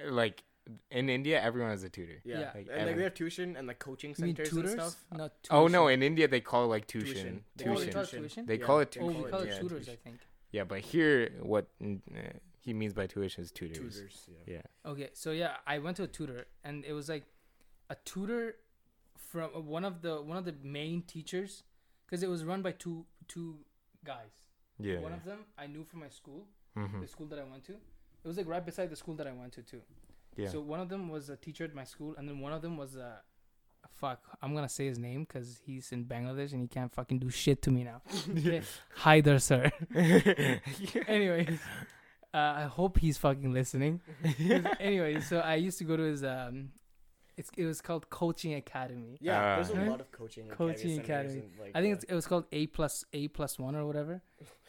like 0.09 0.43
in 0.89 1.09
India, 1.09 1.41
everyone 1.41 1.71
has 1.71 1.83
a 1.83 1.89
tutor. 1.89 2.21
Yeah. 2.23 2.39
Yeah. 2.39 2.45
Like, 2.45 2.55
Like, 2.55 2.67
and 2.77 2.85
like 2.87 2.95
they 2.97 3.03
have 3.03 3.13
tuition 3.13 3.55
and 3.57 3.67
like 3.67 3.79
coaching 3.79 4.13
You 4.17 4.25
mean 4.25 4.35
centers 4.35 4.49
tutors? 4.49 4.71
and 4.73 4.81
stuff. 4.81 5.05
Not 5.11 5.33
Oh 5.49 5.67
no, 5.67 5.87
in 5.87 6.03
India 6.03 6.27
they 6.27 6.41
call 6.41 6.65
it 6.65 6.67
like 6.67 6.87
tuition. 6.87 7.13
Tuition. 7.13 7.43
They 7.55 7.65
Oh, 7.65 7.73
call 7.73 7.81
it 7.81 7.91
tuition. 7.91 8.19
tuition? 8.19 8.45
They 8.45 8.59
Yeah, 8.59 8.65
call 8.65 8.79
it 8.79 8.91
they 8.91 8.99
Oh, 9.01 9.05
we 9.07 9.13
call 9.29 9.39
it 9.41 9.47
yeah, 9.49 9.59
tutors, 9.59 9.85
tuition. 9.85 9.93
I 9.93 10.09
think. 10.09 10.19
Yeah, 10.51 10.63
but 10.65 10.79
here 10.79 11.31
what 11.41 11.67
uh, 11.83 11.87
he 12.59 12.73
means 12.73 12.93
by 12.93 13.07
tuition 13.07 13.43
is 13.43 13.51
tutors. 13.51 13.95
Tutors. 13.95 14.27
Yeah. 14.27 14.53
Yeah. 14.55 14.91
Okay, 14.91 15.09
so 15.13 15.31
yeah, 15.31 15.57
I 15.65 15.79
went 15.79 15.97
to 15.97 16.03
a 16.03 16.07
tutor, 16.07 16.45
and 16.63 16.85
it 16.85 16.93
was 16.93 17.09
like 17.09 17.25
a 17.89 17.95
tutor 18.05 18.55
from 19.17 19.49
uh, 19.55 19.59
one 19.59 19.85
of 19.85 20.01
the 20.01 20.21
one 20.21 20.37
of 20.37 20.45
the 20.45 20.55
main 20.63 21.01
teachers, 21.03 21.63
because 22.05 22.21
it 22.21 22.29
was 22.29 22.43
run 22.43 22.61
by 22.61 22.71
two 22.71 23.05
two 23.27 23.59
guys. 24.03 24.31
Yeah. 24.79 24.99
One 24.99 25.13
of 25.13 25.23
them 25.23 25.39
I 25.57 25.67
knew 25.67 25.83
from 25.83 26.01
my 26.01 26.09
school, 26.09 26.45
mm-hmm. 26.77 27.01
the 27.01 27.07
school 27.07 27.27
that 27.27 27.39
I 27.39 27.43
went 27.43 27.63
to. 27.65 27.73
It 28.23 28.27
was 28.27 28.37
like 28.37 28.47
right 28.47 28.63
beside 28.63 28.89
the 28.91 28.95
school 28.95 29.15
that 29.15 29.27
I 29.27 29.31
went 29.31 29.53
to 29.53 29.63
too. 29.63 29.81
Yeah. 30.35 30.49
So 30.49 30.61
one 30.61 30.79
of 30.79 30.89
them 30.89 31.09
was 31.09 31.29
a 31.29 31.35
teacher 31.35 31.63
at 31.63 31.73
my 31.75 31.83
school, 31.83 32.15
and 32.17 32.27
then 32.27 32.39
one 32.39 32.53
of 32.53 32.61
them 32.61 32.77
was 32.77 32.95
a. 32.95 33.21
Fuck, 33.95 34.21
I'm 34.41 34.55
gonna 34.55 34.69
say 34.69 34.87
his 34.87 34.97
name 34.97 35.25
because 35.25 35.59
he's 35.63 35.91
in 35.91 36.05
Bangladesh 36.05 36.53
and 36.53 36.61
he 36.61 36.67
can't 36.67 36.91
fucking 36.91 37.19
do 37.19 37.29
shit 37.29 37.61
to 37.63 37.71
me 37.71 37.83
now. 37.83 38.01
Okay. 38.37 38.61
Hi 38.95 39.21
there, 39.21 39.37
sir. 39.37 39.69
Anyways, 41.07 41.59
uh, 42.33 42.37
I 42.37 42.63
hope 42.63 42.97
he's 42.97 43.17
fucking 43.17 43.51
listening. 43.53 44.01
Anyways, 44.79 45.27
so 45.27 45.39
I 45.39 45.55
used 45.55 45.77
to 45.79 45.83
go 45.83 45.97
to 45.97 46.03
his 46.03 46.23
um, 46.23 46.69
it's 47.41 47.49
it 47.57 47.65
was 47.65 47.79
called 47.81 48.03
Coaching 48.09 48.53
Academy. 48.63 49.17
Yeah, 49.19 49.39
Uh, 49.41 49.55
there's 49.57 49.69
a 49.71 49.75
Right? 49.79 49.89
lot 49.89 50.01
of 50.05 50.09
coaching. 50.11 50.47
Coaching 50.47 50.95
centers 50.95 51.33
academy. 51.35 51.43
like, 51.59 51.71
I 51.75 51.81
think 51.81 51.93
uh, 51.93 51.95
it's, 51.95 52.03
it 52.05 52.15
was 52.15 52.25
called 52.31 52.45
A 52.51 52.67
plus 52.67 53.03
A 53.13 53.27
plus 53.37 53.59
one 53.59 53.75
or 53.75 53.85
whatever, 53.85 54.21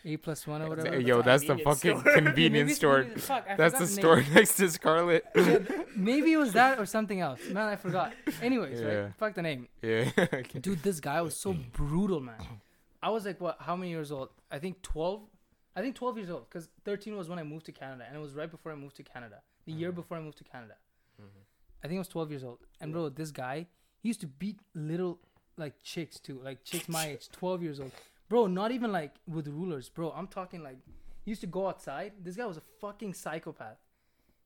A 0.04 0.16
plus 0.16 0.46
one 0.46 0.60
or 0.62 0.68
whatever. 0.72 0.98
Yo, 1.00 1.22
that's 1.22 1.44
the 1.46 1.56
fucking 1.58 2.00
store. 2.00 2.12
Convenience 2.20 2.74
store. 2.76 3.04
fuck, 3.16 3.46
That's 3.56 3.74
forgot 3.74 3.78
the 3.78 3.86
name. 3.86 4.00
store 4.00 4.18
next 4.34 4.56
to 4.56 4.70
Scarlet. 4.70 5.24
Yeah, 5.36 5.58
Maybe 5.96 6.32
it 6.32 6.38
was 6.38 6.52
that 6.54 6.78
or 6.78 6.86
something 6.86 7.20
else. 7.20 7.40
Man, 7.48 7.68
I 7.68 7.76
forgot. 7.76 8.12
Anyways, 8.42 8.80
Yeah. 8.80 8.86
right? 8.88 9.14
Fuck 9.18 9.34
the 9.34 9.42
name. 9.42 9.68
yeah. 9.82 10.10
okay. 10.18 10.58
Dude, 10.60 10.82
this 10.82 10.98
guy 11.00 11.20
was 11.22 11.36
so 11.36 11.52
brutal, 11.72 12.20
man. 12.20 12.40
I 13.02 13.10
was 13.10 13.24
like, 13.26 13.40
what? 13.40 13.56
How 13.60 13.74
many 13.76 13.90
years 13.90 14.10
old? 14.12 14.28
I 14.50 14.58
think 14.58 14.80
twelve. 14.82 15.20
I 15.74 15.80
think 15.80 15.94
twelve 15.96 16.16
years 16.18 16.30
old 16.30 16.44
because 16.48 16.68
thirteen 16.84 17.16
was 17.16 17.28
when 17.28 17.38
I 17.38 17.42
moved 17.42 17.66
to 17.66 17.72
Canada, 17.72 18.04
and 18.06 18.16
it 18.16 18.20
was 18.20 18.32
right 18.34 18.50
before 18.50 18.70
I 18.72 18.76
moved 18.76 18.96
to 18.96 19.02
Canada. 19.02 19.38
The 19.66 19.72
year 19.72 19.90
Mhm. 19.92 19.96
before 20.00 20.16
I 20.18 20.20
moved 20.20 20.38
to 20.38 20.44
Canada. 20.44 20.74
I 21.82 21.88
think 21.88 21.98
I 21.98 22.00
was 22.00 22.08
twelve 22.08 22.30
years 22.30 22.44
old. 22.44 22.58
And 22.80 22.90
Yeah. 22.90 22.94
bro, 22.94 23.08
this 23.08 23.30
guy, 23.30 23.66
he 24.00 24.08
used 24.08 24.20
to 24.20 24.26
beat 24.26 24.60
little 24.74 25.18
like 25.56 25.82
chicks 25.82 26.18
too, 26.20 26.40
like 26.42 26.64
chicks 26.64 26.88
my 26.88 27.06
age, 27.08 27.28
twelve 27.32 27.62
years 27.62 27.80
old. 27.80 27.92
Bro, 28.28 28.46
not 28.48 28.70
even 28.72 28.92
like 28.92 29.14
with 29.26 29.48
rulers, 29.48 29.88
bro. 29.88 30.10
I'm 30.12 30.26
talking 30.28 30.62
like 30.62 30.78
he 31.24 31.30
used 31.30 31.40
to 31.42 31.46
go 31.46 31.68
outside. 31.68 32.12
This 32.22 32.36
guy 32.36 32.46
was 32.46 32.56
a 32.56 32.62
fucking 32.80 33.14
psychopath. 33.14 33.78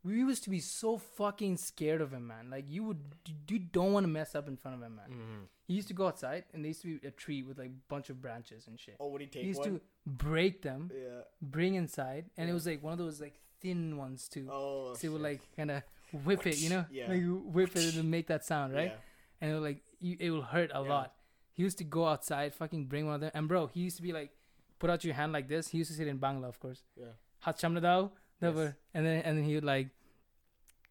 We 0.05 0.15
used 0.18 0.44
to 0.44 0.50
be 0.50 0.60
so 0.60 0.98
fucking 0.98 1.56
scared 1.56 2.00
of 2.00 2.12
him, 2.12 2.28
man. 2.28 2.48
Like 2.48 2.66
you 2.68 2.84
would, 2.84 3.00
you 3.48 3.58
don't 3.58 3.92
want 3.92 4.05
to 4.05 4.08
mess 4.08 4.34
up 4.36 4.47
in 4.47 4.56
front 4.56 4.76
of 4.76 4.82
him, 4.82 4.97
man. 4.97 5.10
Mhm. 5.10 5.47
He 5.66 5.74
used 5.74 5.89
to 5.89 5.94
go 5.94 6.06
outside, 6.06 6.44
and 6.52 6.62
there 6.65 6.68
used 6.68 6.82
to 6.82 6.98
be 7.00 7.06
a 7.08 7.10
tree 7.10 7.42
with 7.42 7.58
like 7.58 7.73
bunch 7.89 8.08
of 8.08 8.23
branches 8.23 8.68
and 8.68 8.78
shit. 8.78 8.97
Oh, 9.00 9.08
would 9.08 9.20
he 9.20 9.26
take 9.26 9.42
he 9.42 9.48
used 9.48 9.60
one? 9.60 9.81
to 9.81 9.81
break 10.06 10.62
them, 10.62 10.90
Yeah. 10.94 11.23
bring 11.42 11.74
inside, 11.74 12.31
and 12.36 12.48
it 12.48 12.52
was 12.52 12.66
like 12.66 12.82
one 12.84 12.92
of 12.92 12.98
those 13.00 13.20
like 13.20 13.40
thin 13.60 13.97
ones 13.97 14.28
too. 14.28 14.48
Oh. 14.50 14.94
so 14.94 15.06
it 15.08 15.10
would 15.10 15.23
like 15.23 15.40
kind 15.56 15.70
of 15.73 15.82
whip 16.12 16.47
it, 16.47 16.59
you 16.59 16.70
know, 16.70 16.85
Yeah. 16.91 17.09
like 17.10 17.23
whip 17.55 17.76
it 17.76 17.97
and 17.97 18.10
make 18.10 18.26
that 18.28 18.44
sound, 18.44 18.75
right? 18.75 18.93
Yeah. 18.93 19.41
And 19.41 19.52
it 19.52 19.60
like 19.60 19.83
you, 20.01 20.17
it 20.20 20.31
will 20.31 20.43
hurt 20.43 20.70
a 20.75 20.83
Yeah. 20.83 20.89
lot. 20.89 21.15
He 21.52 21.62
used 21.62 21.78
to 21.78 21.85
go 21.85 22.07
outside, 22.07 22.55
fucking 22.55 22.86
bring 22.86 23.07
one 23.07 23.15
of 23.17 23.20
them, 23.23 23.31
and 23.35 23.49
bro, 23.49 23.67
he 23.68 23.81
used 23.81 23.97
to 23.97 24.02
be 24.02 24.12
like, 24.12 24.31
put 24.78 24.91
out 24.91 25.05
your 25.05 25.15
hand 25.15 25.33
like 25.33 25.49
this. 25.49 25.68
He 25.68 25.78
used 25.78 25.91
to 25.91 25.97
say 25.97 26.02
it 26.02 26.09
in 26.09 26.18
Bangla, 26.18 26.44
of 26.44 26.60
course. 26.60 26.83
Yeah. 26.97 27.07
Hat 27.41 27.59
shamna 27.59 27.81
dao, 27.81 28.10
Yes. 28.43 28.75
and 28.94 29.07
then 29.07 29.23
and 29.23 29.39
then 29.39 29.44
he 29.44 29.55
would 29.55 29.65
like 29.65 29.89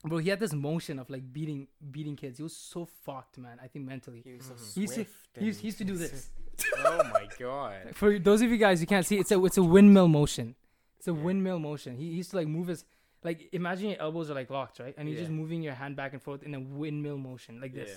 bro, 0.03 0.19
he 0.19 0.29
had 0.29 0.39
this 0.39 0.53
motion 0.53 0.99
of 0.99 1.09
like 1.09 1.31
beating 1.33 1.67
beating 1.91 2.15
kids. 2.15 2.37
He 2.37 2.43
was 2.43 2.55
so 2.55 2.85
fucked, 2.85 3.37
man. 3.37 3.59
I 3.61 3.67
think 3.67 3.85
mentally. 3.85 4.21
He 4.23 4.33
was 4.33 4.45
so 4.45 4.53
Mhm. 4.53 4.73
He 4.75 4.81
used 4.81 4.93
to- 4.93 5.05
swift 5.05 5.37
He 5.39 5.45
used, 5.45 5.57
and- 5.57 5.61
he 5.61 5.67
used 5.67 5.77
to 5.79 5.83
do 5.83 5.97
this. 5.97 6.29
oh 6.77 7.03
my 7.13 7.27
god. 7.39 7.95
For 7.95 8.17
those 8.19 8.41
of 8.41 8.49
you 8.51 8.57
guys 8.57 8.79
who 8.79 8.85
can't 8.85 9.05
see, 9.05 9.17
it's 9.17 9.31
a 9.31 9.43
it's 9.43 9.57
a 9.57 9.63
windmill 9.63 10.07
motion. 10.07 10.55
It's 10.97 11.07
a 11.07 11.11
Yeah. 11.13 11.21
windmill 11.21 11.59
motion. 11.59 11.95
He, 11.97 12.05
he 12.11 12.17
used 12.17 12.31
to 12.31 12.37
like 12.37 12.47
move 12.47 12.67
his 12.67 12.85
like 13.27 13.39
imagine 13.61 13.89
your 13.91 14.01
elbows 14.07 14.27
are 14.31 14.37
like 14.41 14.49
locked, 14.57 14.77
right? 14.79 14.93
And 14.97 15.03
you're 15.09 15.19
just 15.25 15.31
moving 15.41 15.61
your 15.67 15.73
hand 15.81 15.93
back 16.01 16.11
and 16.15 16.21
forth 16.27 16.41
in 16.47 16.53
a 16.59 16.59
windmill 16.81 17.17
motion 17.29 17.53
like 17.63 17.73
this. 17.79 17.91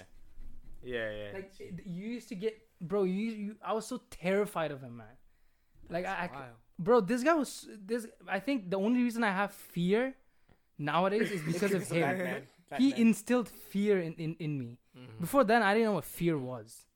Yeah, 0.82 1.10
yeah. 1.20 1.30
Like 1.38 1.50
it- 1.60 1.86
you 1.96 2.04
used 2.18 2.28
to 2.32 2.36
get, 2.44 2.54
bro. 2.90 3.00
You, 3.04 3.24
you 3.44 3.56
I 3.70 3.72
was 3.78 3.86
so 3.92 3.96
terrified 4.10 4.70
of 4.76 4.80
him, 4.86 4.94
man. 5.02 5.16
Like 5.94 6.06
I, 6.06 6.14
I 6.24 6.26
Wow. 6.32 6.44
bro, 6.86 7.00
this 7.12 7.22
guy 7.28 7.34
was 7.34 7.50
this. 7.90 8.06
I 8.28 8.40
think 8.46 8.70
the 8.74 8.78
only 8.86 9.00
reason 9.08 9.22
I 9.30 9.32
have 9.42 9.52
fear 9.52 10.14
nowadays 10.78 11.30
is 11.36 11.42
because 11.42 11.72
of 11.74 11.88
that 11.94 12.16
him. 12.16 12.42
That 12.70 12.80
He 12.80 12.90
man. 12.90 13.00
instilled 13.00 13.48
fear 13.48 13.96
in, 14.00 14.12
in, 14.24 14.36
in 14.38 14.58
me. 14.58 14.70
Mhm. 14.96 15.20
Before 15.20 15.42
then, 15.44 15.62
I 15.62 15.72
didn't 15.74 15.86
know 15.88 15.98
what 16.00 16.04
fear 16.04 16.36
was. 16.52 16.86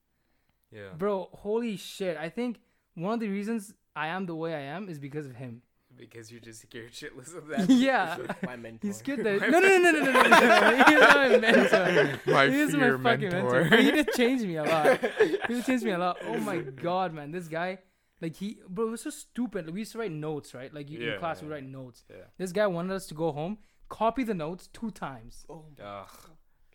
yeah. 0.71 0.91
Bro, 0.97 1.15
holy 1.33 1.77
shit. 1.77 2.17
I 2.17 2.29
think 2.29 2.61
one 2.95 3.15
of 3.15 3.21
the 3.21 3.29
reasons 3.29 3.73
I 3.97 4.07
am 4.09 4.27
the 4.27 4.35
way 4.43 4.55
I 4.55 4.61
am 4.77 4.89
is 4.89 4.99
because 4.99 5.27
of 5.27 5.35
him. 5.37 5.63
Because 5.97 6.31
you're 6.33 6.41
just 6.41 6.63
scared 6.63 6.93
shitless 6.93 7.37
of 7.37 7.47
that. 7.49 7.69
yeah. 7.71 8.17
my 8.45 8.57
mentor. 8.57 8.87
He's 8.87 9.03
good 9.03 9.25
there. 9.25 9.39
No, 9.51 9.59
no, 9.61 9.69
no, 9.79 9.91
no, 9.91 9.91
no, 9.91 10.01
no, 10.01 10.23
no, 10.23 10.31
no. 10.31 10.85
He's 10.85 11.01
my 11.01 11.39
mentor. 11.39 12.21
My 12.27 12.49
he 12.49 12.61
is 12.61 12.71
fear 12.73 12.99
my 12.99 13.11
fucking 13.13 13.31
mentor. 13.31 13.53
mentor. 13.53 13.71
But 13.71 13.81
he 13.81 13.91
did 13.91 14.09
change 14.13 14.43
me 14.43 14.57
a 14.57 14.65
lot. 14.65 15.01
He 15.49 15.55
did 15.55 15.65
change 15.65 15.83
me 15.83 15.91
a 15.93 15.99
lot. 15.99 16.19
Oh 16.27 16.39
my 16.39 16.59
god, 16.59 17.13
man. 17.13 17.31
This 17.31 17.49
guy, 17.49 17.79
like 18.21 18.37
he, 18.37 18.59
bro, 18.69 18.89
it 18.89 18.91
was 18.91 19.03
so 19.03 19.11
stupid. 19.11 19.71
We 19.71 19.81
used 19.81 19.93
to 19.93 19.99
write 19.99 20.13
notes, 20.13 20.55
right? 20.55 20.73
Like 20.73 20.91
you, 20.91 20.99
Yeah, 20.99 21.15
in 21.15 21.19
class, 21.19 21.43
we 21.43 21.49
write 21.49 21.65
notes. 21.65 22.05
Yeah. 22.11 22.17
This 22.39 22.53
guy 22.53 22.67
wanted 22.67 22.95
us 22.95 23.07
to 23.09 23.15
go 23.15 23.33
home, 23.33 23.59
copy 23.89 24.25
the 24.25 24.35
notes 24.35 24.69
two 24.73 24.91
times. 24.91 25.45
Oh, 25.49 25.65
Ugh. 25.83 26.09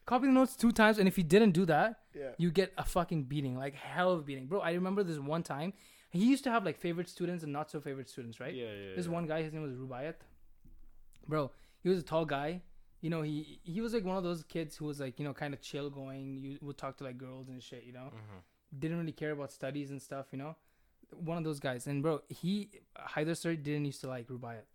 Copy 0.05 0.27
the 0.27 0.31
notes 0.31 0.55
two 0.55 0.71
times, 0.71 0.99
and 0.99 1.07
if 1.07 1.17
you 1.17 1.23
didn't 1.25 1.51
do 1.51 1.65
that, 1.65 1.95
yeah. 2.15 2.29
you 2.37 2.49
get 2.49 2.71
a 2.77 2.85
fucking 2.85 3.23
beating, 3.25 3.57
like 3.57 3.75
hell 3.75 4.13
of 4.13 4.19
a 4.19 4.23
beating, 4.23 4.47
bro. 4.47 4.61
I 4.61 4.71
remember 4.71 5.03
this 5.03 5.19
one 5.19 5.43
time. 5.43 5.73
He 6.09 6.25
used 6.25 6.43
to 6.45 6.51
have 6.51 6.65
like 6.65 6.77
favorite 6.77 7.09
students 7.09 7.43
and 7.43 7.51
not 7.51 7.69
so 7.69 7.79
favorite 7.79 8.09
students, 8.09 8.39
right? 8.39 8.53
Yeah, 8.53 8.65
yeah. 8.65 8.95
This 8.95 9.05
yeah. 9.05 9.11
one 9.11 9.27
guy, 9.27 9.41
his 9.43 9.53
name 9.53 9.63
was 9.63 9.73
Rubayat. 9.73 10.15
Bro, 11.27 11.51
he 11.83 11.89
was 11.89 11.99
a 11.99 12.03
tall 12.03 12.25
guy. 12.25 12.61
You 13.01 13.09
know, 13.09 13.21
he 13.21 13.59
he 13.63 13.81
was 13.81 13.93
like 13.93 14.05
one 14.05 14.17
of 14.17 14.23
those 14.23 14.43
kids 14.43 14.75
who 14.75 14.85
was 14.85 14.99
like, 14.99 15.19
you 15.19 15.25
know, 15.25 15.33
kind 15.33 15.53
of 15.53 15.61
chill 15.61 15.89
going. 15.89 16.37
You 16.37 16.57
would 16.61 16.77
talk 16.77 16.97
to 16.97 17.03
like 17.03 17.17
girls 17.17 17.49
and 17.49 17.61
shit, 17.61 17.83
you 17.83 17.93
know. 17.93 18.11
Mhm. 18.13 18.79
Didn't 18.79 18.97
really 18.97 19.11
care 19.11 19.31
about 19.31 19.51
studies 19.51 19.91
and 19.91 20.01
stuff, 20.01 20.27
you 20.31 20.37
know. 20.37 20.55
One 21.11 21.37
of 21.37 21.43
those 21.43 21.59
guys. 21.59 21.87
And 21.87 22.01
bro, 22.01 22.21
he 22.29 22.69
Haider 22.97 23.35
sir 23.35 23.55
didn't 23.55 23.85
used 23.85 24.01
to 24.01 24.07
like 24.07 24.27
Rubayat. 24.27 24.65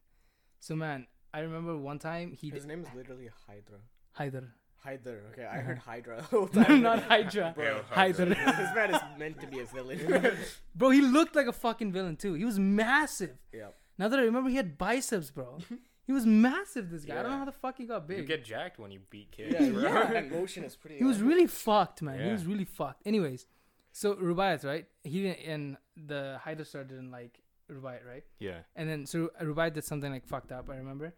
So 0.60 0.76
man, 0.76 1.06
I 1.34 1.40
remember 1.40 1.76
one 1.76 1.98
time 1.98 2.32
he 2.32 2.50
His 2.50 2.62
did 2.62 2.68
name 2.68 2.82
is 2.82 2.88
literally 2.94 3.30
Hydra. 3.46 3.80
Haider. 4.18 4.50
Hydra. 4.84 5.12
Okay, 5.32 5.44
I 5.44 5.58
heard 5.58 5.78
Hydra 5.90 6.16
the 6.16 6.22
whole 6.36 6.46
time. 6.48 6.82
Not 6.82 7.02
Hydra. 7.12 7.52
Bro, 7.54 7.64
Yeah, 7.64 7.82
Hydra. 7.90 8.26
this 8.26 8.74
man 8.74 8.94
is 8.94 9.00
meant 9.18 9.40
to 9.40 9.46
be 9.46 9.60
a 9.60 9.64
villain. 9.64 10.36
Bro, 10.74 10.90
he 10.90 11.00
looked 11.00 11.36
like 11.36 11.46
a 11.46 11.52
fucking 11.52 11.92
villain 11.92 12.16
too. 12.16 12.34
He 12.34 12.44
was 12.44 12.58
massive. 12.58 13.36
yeah. 13.52 13.68
Now 13.98 14.08
that 14.08 14.18
I 14.18 14.22
remember, 14.22 14.50
he 14.50 14.56
had 14.56 14.78
biceps, 14.78 15.30
bro. 15.30 15.58
he 16.06 16.12
was 16.12 16.26
massive. 16.26 16.90
This 16.90 17.04
guy. 17.04 17.18
I 17.20 17.22
don't 17.22 17.30
know 17.32 17.38
how 17.38 17.44
the 17.44 17.52
fuck 17.52 17.76
he 17.78 17.84
got 17.84 18.08
big. 18.08 18.18
You 18.18 18.24
get 18.24 18.44
jacked 18.44 18.78
when 18.78 18.90
you 18.90 19.00
beat 19.10 19.30
kids. 19.30 19.54
Yeah, 19.58 19.68
bro. 19.70 19.82
yeah. 19.82 20.10
That 20.12 20.30
motion 20.32 20.64
is 20.64 20.74
pretty. 20.74 20.98
He 20.98 21.04
was 21.04 21.20
really 21.22 21.46
fucked, 21.46 22.02
man. 22.02 22.18
He 22.18 22.24
Yeah. 22.26 22.32
was 22.32 22.44
really 22.46 22.64
fucked. 22.64 23.06
Anyways, 23.06 23.46
so 23.92 24.14
Rubaiyat, 24.14 24.64
right? 24.64 24.86
He 25.04 25.22
didn't, 25.22 25.38
and 25.46 25.76
the 25.96 26.40
Haider 26.44 26.66
star 26.66 26.82
didn't 26.84 27.10
like 27.10 27.38
Rubaiyat, 27.70 28.04
right? 28.06 28.24
Yeah. 28.40 28.60
And 28.74 28.88
then 28.88 29.06
so 29.06 29.30
Rubaiyat 29.40 29.74
did 29.74 29.84
something 29.84 30.10
like 30.10 30.26
fucked 30.26 30.50
up. 30.50 30.68
I 30.70 30.76
remember 30.76 31.14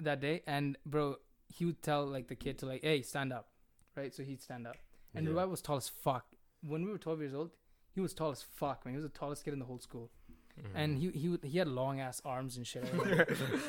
that 0.00 0.20
day, 0.20 0.42
and 0.46 0.78
bro, 0.86 1.16
he 1.48 1.64
would 1.64 1.82
tell 1.82 2.04
like 2.06 2.28
the 2.28 2.34
kid 2.36 2.58
to 2.58 2.66
like, 2.66 2.82
"Hey, 2.82 3.02
stand 3.02 3.32
up," 3.32 3.48
right? 3.96 4.14
So 4.14 4.22
he'd 4.22 4.42
stand 4.42 4.66
up, 4.66 4.76
and 5.14 5.26
Yeah. 5.26 5.32
Rubaiyat 5.32 5.48
was 5.50 5.62
tall 5.62 5.76
as 5.76 5.88
fuck. 5.88 6.26
When 6.62 6.84
we 6.84 6.90
were 6.90 6.98
12 6.98 7.20
years 7.20 7.34
old, 7.34 7.50
he 7.94 8.00
was 8.00 8.12
tall 8.14 8.30
as 8.30 8.42
fuck, 8.42 8.84
man. 8.84 8.94
He 8.94 8.96
was 8.96 9.04
the 9.10 9.18
tallest 9.18 9.44
kid 9.44 9.52
in 9.52 9.58
the 9.58 9.64
whole 9.66 9.78
school, 9.78 10.10
Mhm. 10.58 10.70
and 10.74 10.98
he 10.98 11.10
he 11.10 11.28
would, 11.28 11.44
he 11.44 11.58
had 11.58 11.68
long 11.68 12.00
ass 12.00 12.20
arms 12.24 12.56
and 12.56 12.66
shit. 12.66 12.84
I. 12.84 12.88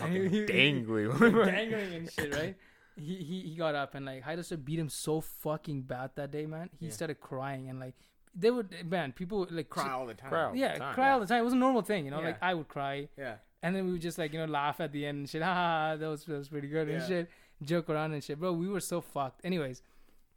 And 0.06 0.14
he- 0.14 0.28
he- 0.30 0.40
he- 0.42 0.46
Dangly. 0.46 1.46
dangling 1.46 1.94
and 1.94 2.12
shit, 2.12 2.34
right? 2.36 2.56
He, 2.98 3.16
he 3.24 3.42
he 3.50 3.56
got 3.56 3.76
up 3.76 3.96
and 3.96 4.06
like 4.06 4.24
Haider 4.24 4.66
beat 4.66 4.78
him 4.80 4.90
so 4.90 5.22
fucking 5.22 5.84
bad 5.84 6.12
that 6.16 6.32
day, 6.32 6.46
man. 6.46 6.70
He 6.80 6.88
Yeah. 6.88 6.92
started 6.92 7.22
crying 7.22 7.70
and 7.70 7.80
like 7.80 7.96
they 8.36 8.52
would 8.52 8.90
man, 8.90 9.14
people 9.14 9.40
would 9.40 9.52
like 9.52 9.70
cry 9.70 9.90
all 9.92 10.06
the 10.06 10.14
time. 10.14 10.30
Cry 10.30 10.44
all 10.46 10.56
yeah, 10.56 10.74
the 10.74 10.80
time, 10.80 10.94
cry 10.96 11.06
yeah. 11.08 11.14
all 11.14 11.20
the 11.22 11.26
time. 11.28 11.40
It 11.42 11.46
was 11.46 11.54
a 11.54 11.58
normal 11.58 11.82
thing, 11.82 12.06
you 12.06 12.12
know. 12.12 12.20
Yeah. 12.20 12.26
Like 12.28 12.44
I 12.44 12.54
would 12.54 12.68
cry, 12.68 13.08
Yeah. 13.18 13.38
and 13.64 13.74
then 13.76 13.86
we 13.86 13.94
would 13.94 14.02
just 14.02 14.18
like 14.18 14.34
you 14.34 14.40
know 14.40 14.46
laugh 14.46 14.82
at 14.82 14.92
the 14.92 15.06
end 15.06 15.20
and 15.20 15.30
shit. 15.30 15.42
Ha, 15.50 15.54
ha, 15.54 15.90
ha, 15.92 15.96
that 15.96 16.08
was 16.08 16.26
that 16.26 16.38
was 16.38 16.50
pretty 16.50 16.68
good 16.68 16.90
and 16.90 17.02
shit. 17.08 17.30
Joke 17.64 17.90
around 17.90 18.14
and 18.14 18.24
shit, 18.24 18.40
bro. 18.40 18.54
We 18.54 18.68
were 18.70 18.80
so 18.80 19.02
fucked. 19.02 19.42
Anyways, 19.44 19.82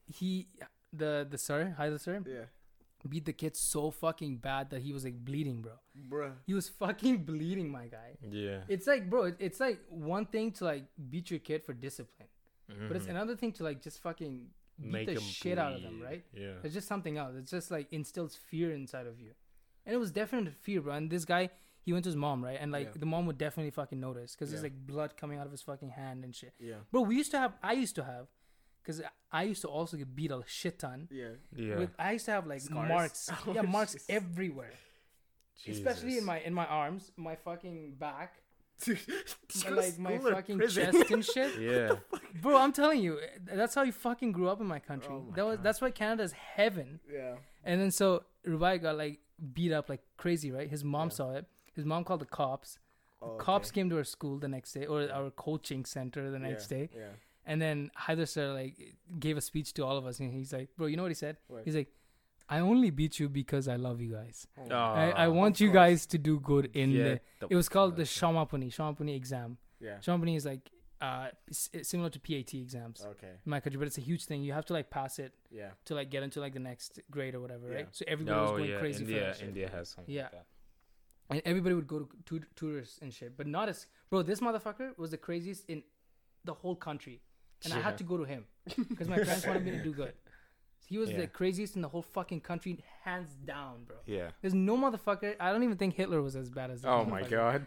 he 0.06 0.48
the 0.92 1.26
the 1.28 1.38
sir 1.38 1.74
Haider 1.78 2.00
sir 2.00 2.22
Yeah. 2.26 2.46
beat 3.08 3.24
the 3.24 3.32
kid 3.32 3.56
so 3.56 3.90
fucking 3.90 4.36
bad 4.38 4.70
that 4.70 4.82
he 4.82 4.92
was 4.92 5.04
like 5.04 5.24
bleeding, 5.24 5.60
bro. 5.62 5.72
Bruh. 6.08 6.32
He 6.46 6.54
was 6.54 6.68
fucking 6.68 7.24
bleeding, 7.24 7.68
my 7.70 7.86
guy. 7.86 8.16
Yeah. 8.28 8.62
It's 8.68 8.86
like, 8.86 9.08
bro, 9.10 9.32
it's 9.38 9.58
like 9.60 9.80
one 9.88 10.26
thing 10.26 10.52
to 10.52 10.64
like 10.64 10.84
beat 11.10 11.30
your 11.30 11.40
kid 11.40 11.64
for 11.64 11.72
discipline. 11.72 12.28
But 12.88 12.96
it's 12.96 13.06
Mhm. 13.06 13.10
another 13.10 13.36
thing 13.36 13.52
to 13.52 13.64
like 13.64 13.82
just 13.82 14.00
fucking 14.00 14.48
beat 14.80 14.90
Make 14.92 15.06
the 15.06 15.12
'em 15.14 15.20
shit 15.20 15.58
out 15.58 15.72
of 15.74 15.82
them, 15.82 16.00
right? 16.00 16.24
Yeah. 16.32 16.54
It's 16.64 16.72
just 16.74 16.88
something 16.88 17.18
else. 17.18 17.34
It's 17.36 17.50
just 17.50 17.70
like 17.70 17.92
instills 17.92 18.34
fear 18.36 18.72
inside 18.72 19.06
of 19.06 19.20
you, 19.20 19.32
and 19.84 19.94
it 19.94 19.98
was 19.98 20.10
definite 20.10 20.54
fear, 20.54 20.80
bro. 20.80 20.94
And 20.94 21.10
this 21.10 21.24
guy, 21.24 21.50
he 21.84 21.92
went 21.92 22.04
to 22.04 22.08
his 22.08 22.16
mom, 22.16 22.44
right? 22.44 22.58
And 22.60 22.70
like 22.72 22.88
Yeah. 22.88 23.00
the 23.00 23.06
mom 23.06 23.26
would 23.26 23.38
definitely 23.38 23.70
fucking 23.72 23.98
notice 24.00 24.34
because 24.34 24.50
there's 24.50 24.62
Yeah. 24.62 24.68
like 24.70 24.86
blood 24.86 25.16
coming 25.16 25.38
out 25.38 25.46
of 25.46 25.52
his 25.52 25.62
fucking 25.62 25.90
hand 25.90 26.24
and 26.24 26.34
shit. 26.34 26.54
Yeah. 26.58 26.76
Bro, 26.90 27.02
we 27.02 27.16
used 27.16 27.30
to 27.32 27.38
have, 27.38 27.52
I 27.62 27.72
used 27.72 27.94
to 27.96 28.04
have, 28.04 28.26
because 28.82 29.02
I 29.30 29.42
used 29.44 29.62
to 29.62 29.68
also 29.68 29.96
get 29.96 30.14
beat 30.14 30.30
a 30.30 30.42
shit 30.46 30.78
ton. 30.78 31.08
Yeah. 31.10 31.28
Yeah. 31.54 31.76
With, 31.78 31.90
I 31.98 32.12
used 32.12 32.24
to 32.26 32.32
have 32.32 32.46
like 32.46 32.60
Scars? 32.60 32.88
marks, 32.88 33.30
Oh, 33.46 33.52
yeah, 33.54 33.62
marks 33.62 33.92
Jesus. 33.92 34.06
everywhere, 34.10 34.72
especially 35.68 36.18
in 36.18 36.24
my 36.24 36.40
in 36.40 36.54
my 36.54 36.66
arms, 36.66 37.12
my 37.16 37.36
fucking 37.36 37.94
back, 37.98 38.42
and, 38.86 38.98
like 39.76 39.98
my 39.98 40.18
fucking 40.18 40.58
prison? 40.58 40.92
chest 40.92 41.10
and 41.10 41.24
shit. 41.34 41.60
Yeah. 41.60 41.96
Bro, 42.40 42.56
I'm 42.58 42.72
telling 42.72 43.00
you, 43.02 43.18
that's 43.44 43.74
how 43.74 43.82
you 43.82 43.92
fucking 43.92 44.32
grew 44.32 44.48
up 44.48 44.60
in 44.60 44.66
my 44.66 44.78
country. 44.80 45.12
Oh 45.14 45.20
my 45.28 45.36
that 45.36 45.46
was 45.46 45.56
God. 45.56 45.64
that's 45.64 45.80
why 45.80 45.90
Canada's 45.90 46.32
heaven. 46.32 47.00
yeah. 47.12 47.36
And 47.64 47.80
then 47.80 47.90
so 47.92 48.24
Rubai 48.46 48.82
got 48.82 48.96
like 48.96 49.20
beat 49.52 49.72
up 49.72 49.88
like 49.88 50.02
crazy, 50.16 50.50
right? 50.50 50.68
His 50.68 50.82
mom 50.84 51.08
Yeah. 51.08 51.14
saw 51.14 51.30
it. 51.34 51.46
His 51.74 51.84
mom 51.84 52.04
called 52.04 52.20
the 52.20 52.26
cops. 52.26 52.78
Oh, 53.20 53.36
Cops 53.36 53.70
came 53.70 53.88
to 53.90 53.96
our 53.98 54.04
school 54.04 54.38
the 54.38 54.48
next 54.48 54.72
day, 54.72 54.84
or 54.86 55.08
our 55.12 55.30
coaching 55.30 55.84
center 55.84 56.30
the 56.30 56.38
next 56.40 56.70
Yeah, 56.70 56.78
day. 56.78 56.88
Yeah. 56.96 57.08
And 57.46 57.62
then 57.62 57.90
Haider 57.96 58.26
sir 58.28 58.52
like 58.52 58.74
gave 59.18 59.36
a 59.36 59.40
speech 59.40 59.72
to 59.74 59.84
all 59.84 59.96
of 59.96 60.06
us, 60.06 60.18
and 60.20 60.32
he's 60.32 60.52
like, 60.52 60.68
"Bro, 60.76 60.86
you 60.88 60.96
know 60.96 61.02
what 61.02 61.10
he 61.10 61.14
said? 61.14 61.36
What? 61.48 61.62
He's 61.64 61.76
like, 61.76 61.88
I 62.48 62.58
only 62.58 62.90
beat 62.90 63.18
you 63.20 63.28
because 63.28 63.68
I 63.68 63.76
love 63.76 64.00
you 64.00 64.12
guys. 64.12 64.46
Oh, 64.58 64.74
I, 64.74 65.10
I 65.10 65.26
Ah, 65.26 65.30
want 65.30 65.60
you 65.60 65.70
guys 65.70 66.04
to 66.06 66.18
do 66.18 66.38
good 66.40 66.70
in 66.74 66.92
Get 66.92 67.22
the. 67.40 67.46
the 67.46 67.52
It 67.52 67.56
was 67.56 67.68
called 67.68 67.96
the 67.96 68.04
fuck 68.04 68.24
out. 68.24 68.50
Shamapuni 68.50 68.68
Shamapuni 68.76 69.14
exam. 69.16 69.56
Yeah. 69.80 69.98
Shamapuni 69.98 70.36
is 70.36 70.44
like 70.44 70.70
uh 71.00 71.28
similar 71.82 72.10
to 72.10 72.20
PAT 72.20 72.54
exams 72.54 73.04
Okay. 73.12 73.28
in 73.44 73.50
my 73.50 73.60
country, 73.60 73.78
but 73.78 73.86
it's 73.86 73.98
a 73.98 74.06
huge 74.10 74.24
thing. 74.24 74.42
You 74.42 74.52
have 74.52 74.66
to 74.66 74.72
like 74.72 74.90
pass 74.90 75.18
it 75.18 75.32
Yeah. 75.50 75.70
to 75.86 75.94
like 75.94 76.10
get 76.10 76.22
into 76.24 76.40
like 76.40 76.54
the 76.54 76.60
next 76.60 77.00
grade 77.10 77.34
or 77.36 77.40
whatever, 77.40 77.68
Yeah. 77.70 77.74
right? 77.76 77.88
So 77.92 78.04
everybody 78.06 78.38
was 78.40 78.50
going 78.50 78.70
yeah. 78.70 78.78
crazy 78.78 79.04
for 79.04 79.10
India, 79.10 79.24
that 79.26 79.36
shit. 79.36 79.48
India 79.48 79.68
has 79.70 79.88
something. 79.90 80.12
Yeah. 80.14 80.22
Like 80.24 80.32
that. 80.32 80.46
And 81.32 81.42
everybody 81.44 81.74
would 81.74 81.86
go 81.86 81.98
to 82.00 82.08
tu- 82.26 82.46
tutors 82.56 82.98
and 83.02 83.12
shit, 83.12 83.36
but 83.36 83.46
not 83.46 83.68
as 83.68 83.86
bro. 84.10 84.22
This 84.22 84.40
motherfucker 84.40 84.96
was 84.98 85.10
the 85.10 85.18
craziest 85.18 85.68
in 85.68 85.82
the 86.44 86.54
whole 86.54 86.76
country, 86.76 87.20
and 87.64 87.72
I 87.72 87.80
had 87.80 87.98
to 87.98 88.04
go 88.04 88.16
to 88.16 88.24
him 88.24 88.44
because 88.88 89.08
my 89.08 89.16
parents 89.18 89.46
wanted 89.46 89.64
me 89.64 89.72
to 89.72 89.82
do 89.82 89.92
good. 90.02 90.14
He 90.86 90.98
was 90.98 91.10
Yeah. 91.10 91.20
the 91.22 91.26
craziest 91.28 91.76
in 91.76 91.82
the 91.82 91.88
whole 91.88 92.02
fucking 92.02 92.40
country, 92.40 92.72
hands 93.04 93.30
down, 93.46 93.84
bro. 93.86 93.96
Yeah. 94.04 94.30
There's 94.42 94.52
no 94.52 94.76
motherfucker. 94.76 95.36
I 95.40 95.50
don't 95.52 95.62
even 95.62 95.76
think 95.78 95.94
Hitler 95.94 96.20
was 96.20 96.36
as 96.36 96.50
bad 96.50 96.70
as. 96.70 96.84
Oh 96.84 97.04
my 97.04 97.22
god. 97.22 97.66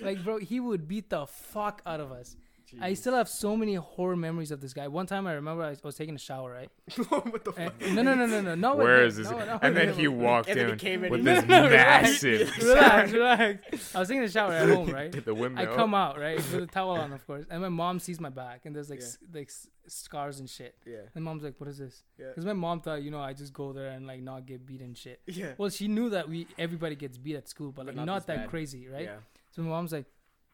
Like, 0.00 0.22
bro, 0.22 0.38
he 0.38 0.60
would 0.60 0.86
beat 0.86 1.10
the 1.10 1.26
fuck 1.26 1.82
out 1.86 2.00
of 2.00 2.12
us. 2.12 2.36
I 2.80 2.94
still 2.94 3.14
have 3.14 3.28
so 3.28 3.56
many 3.56 3.74
horror 3.74 4.16
memories 4.16 4.50
of 4.50 4.60
this 4.60 4.72
guy. 4.72 4.86
One 4.88 5.06
time 5.06 5.26
I 5.26 5.32
remember 5.32 5.62
I 5.62 5.76
was, 5.82 5.94
taking 5.96 6.14
a 6.14 6.18
shower, 6.18 6.50
right? 6.52 6.70
what 7.08 7.44
the 7.44 7.52
And, 7.56 7.72
fuck? 7.72 7.90
no, 7.92 8.02
no, 8.02 8.14
no, 8.14 8.26
no, 8.26 8.40
no, 8.40 8.54
no. 8.54 8.74
Where 8.76 9.04
is 9.04 9.16
this? 9.16 9.30
No, 9.30 9.38
no, 9.38 9.58
and 9.62 9.74
no, 9.74 9.80
then 9.86 9.94
he 9.94 10.06
walked 10.08 10.48
And 10.48 10.58
he 10.58 10.64
in 10.66 10.76
came 10.78 11.04
in 11.04 11.10
with 11.10 11.24
this 11.24 11.44
No, 11.46 11.62
no, 11.64 11.68
relax. 11.70 12.08
massive. 12.22 12.56
relax, 12.62 13.12
relax. 13.12 13.94
I 13.94 13.98
was 14.00 14.08
taking 14.08 14.22
a 14.24 14.28
shower 14.28 14.52
at 14.52 14.68
home, 14.68 14.90
right? 14.90 15.10
the 15.12 15.52
I 15.56 15.66
come 15.66 15.94
out 15.94 16.18
right 16.18 16.36
with 16.36 16.54
a 16.62 16.66
towel 16.66 16.90
on, 16.92 17.12
of 17.12 17.26
course, 17.26 17.46
and 17.50 17.60
my 17.62 17.68
mom 17.68 17.98
sees 17.98 18.20
my 18.20 18.30
back, 18.30 18.66
and 18.66 18.74
there's 18.76 18.90
like 18.90 19.00
Yeah. 19.00 19.06
s- 19.06 19.18
like 19.32 19.48
s- 19.48 19.68
scars 19.86 20.38
and 20.40 20.48
shit. 20.48 20.74
Yeah. 20.86 20.98
And 21.14 21.24
mom's 21.24 21.42
like, 21.42 21.54
"What 21.58 21.68
is 21.68 21.78
this?" 21.78 22.02
Yeah. 22.18 22.26
Because 22.28 22.44
my 22.44 22.52
mom 22.52 22.80
thought, 22.80 23.02
you 23.02 23.10
know, 23.10 23.20
I 23.20 23.32
just 23.32 23.52
go 23.52 23.72
there 23.72 23.88
and 23.90 24.06
like 24.06 24.20
not 24.22 24.46
get 24.46 24.64
beat 24.66 24.80
and 24.82 24.96
shit. 24.96 25.20
Yeah. 25.26 25.52
Well, 25.58 25.70
she 25.70 25.88
knew 25.88 26.10
that 26.10 26.28
we 26.28 26.46
everybody 26.58 26.94
gets 26.94 27.16
beat 27.18 27.36
at 27.36 27.48
school, 27.48 27.72
but 27.72 27.86
But 27.86 27.86
like 27.86 27.96
not 27.96 28.04
not, 28.06 28.26
that 28.26 28.36
bad. 28.36 28.48
crazy, 28.50 28.86
right? 28.88 29.04
Yeah. 29.04 29.16
So 29.50 29.62
my 29.62 29.68
mom's 29.70 29.92
like, 29.92 30.06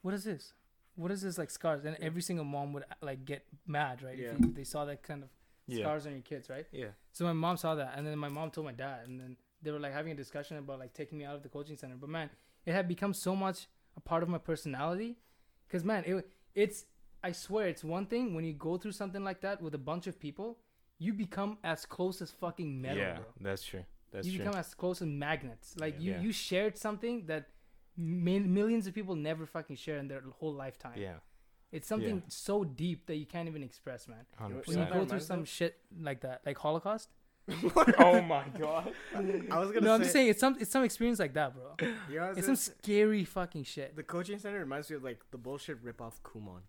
"What 0.03 0.15
is 0.15 0.25
this? 0.25 0.53
What 0.97 1.11
is 1.13 1.23
this 1.23 1.39
like 1.39 1.51
scars?" 1.51 1.85
And 1.85 1.97
every 2.01 2.23
single 2.23 2.45
mom 2.45 2.73
would 2.73 2.85
like 3.01 3.25
get 3.25 3.45
mad, 3.67 4.03
right? 4.03 4.19
Yeah. 4.19 4.33
If 4.33 4.41
you, 4.41 4.53
they 4.53 4.65
saw 4.65 4.85
that 4.87 5.03
kind 5.03 5.23
of 5.23 5.29
Yeah. 5.69 5.85
scars 5.85 6.07
on 6.07 6.13
your 6.13 6.23
kids, 6.23 6.49
right? 6.51 6.67
Yeah. 6.73 6.89
So 7.13 7.25
my 7.25 7.33
mom 7.33 7.57
saw 7.57 7.75
that, 7.77 7.95
and 7.97 8.07
then 8.07 8.19
my 8.19 8.29
mom 8.29 8.51
told 8.51 8.67
my 8.67 8.73
dad, 8.73 9.07
and 9.07 9.21
then 9.21 9.37
they 9.63 9.71
were 9.71 9.79
like 9.79 9.93
having 9.93 10.13
a 10.13 10.15
discussion 10.17 10.57
about 10.59 10.79
like 10.79 10.93
taking 10.95 11.19
me 11.19 11.25
out 11.25 11.37
of 11.37 11.43
the 11.43 11.49
coaching 11.49 11.77
center. 11.77 11.97
But 11.97 12.11
man, 12.11 12.31
it 12.65 12.73
had 12.73 12.89
become 12.89 13.15
so 13.15 13.35
much 13.37 13.67
a 13.97 14.01
part 14.01 14.23
of 14.23 14.29
my 14.29 14.39
personality, 14.39 15.17
because 15.67 15.85
man, 15.85 16.03
it 16.07 16.29
it's 16.55 16.85
I 17.25 17.33
swear 17.33 17.67
it's 17.69 17.83
one 17.83 18.07
thing 18.07 18.35
when 18.35 18.45
you 18.45 18.53
go 18.53 18.77
through 18.77 18.93
something 18.93 19.25
like 19.25 19.41
that 19.41 19.61
with 19.61 19.75
a 19.75 19.79
bunch 19.79 20.07
of 20.07 20.19
people, 20.21 20.59
you 20.99 21.13
become 21.13 21.59
as 21.65 21.85
close 21.85 22.23
as 22.23 22.31
fucking 22.31 22.81
metal, 22.81 22.99
yeah, 22.99 23.15
bro. 23.17 23.25
that's 23.41 23.65
true. 23.65 23.85
That's 24.13 24.27
true. 24.27 24.33
you 24.33 24.39
true. 24.39 24.47
become 24.47 24.59
as 24.61 24.73
close 24.75 25.03
as 25.03 25.09
magnets. 25.09 25.75
Like 25.79 26.01
you, 26.01 26.13
Yeah. 26.13 26.21
you 26.21 26.33
shared 26.33 26.79
something 26.79 27.27
that 27.27 27.49
mi- 27.97 28.39
millions 28.41 28.87
of 28.87 28.95
people 28.95 29.15
never 29.15 29.47
fucking 29.47 29.77
share 29.77 29.99
in 29.99 30.09
their 30.09 30.23
whole 30.39 30.53
lifetime. 30.55 30.95
yeah, 30.97 31.15
It's 31.73 31.89
something 31.89 32.23
so 32.29 32.65
deep 32.65 33.07
that 33.07 33.17
you 33.17 33.27
can't 33.27 33.49
even 33.49 33.63
express, 33.63 34.09
man. 34.09 34.25
hundred 34.37 34.67
When 34.67 34.79
you 34.79 34.87
go 34.87 35.05
through 35.05 35.21
some 35.21 35.41
of? 35.41 35.49
shit 35.49 35.79
like 36.01 36.21
that, 36.23 36.43
like 36.47 36.59
Holocaust. 36.59 37.09
oh 37.99 38.21
my 38.35 38.45
god. 38.59 38.93
I 39.15 39.59
was 39.61 39.71
gonna 39.71 39.81
No, 39.83 39.95
I'm 39.95 40.01
say, 40.01 40.05
just 40.05 40.13
saying 40.13 40.29
it's 40.31 40.41
some 40.41 40.57
it's 40.61 40.71
some 40.71 40.83
experience 40.83 41.21
like 41.21 41.35
that, 41.35 41.55
bro. 41.55 41.77
You 42.11 42.19
know, 42.19 42.33
It's 42.37 42.47
some 42.47 42.57
say- 42.57 42.73
scary 42.83 43.25
fucking 43.25 43.63
shit. 43.65 43.95
the 43.95 44.03
coaching 44.03 44.39
center 44.41 44.59
reminds 44.59 44.91
me 44.91 44.97
of 44.97 45.05
like 45.05 45.21
the 45.31 45.39
bullshit 45.39 45.85
ripoff 45.85 46.15
Kumon. 46.25 46.63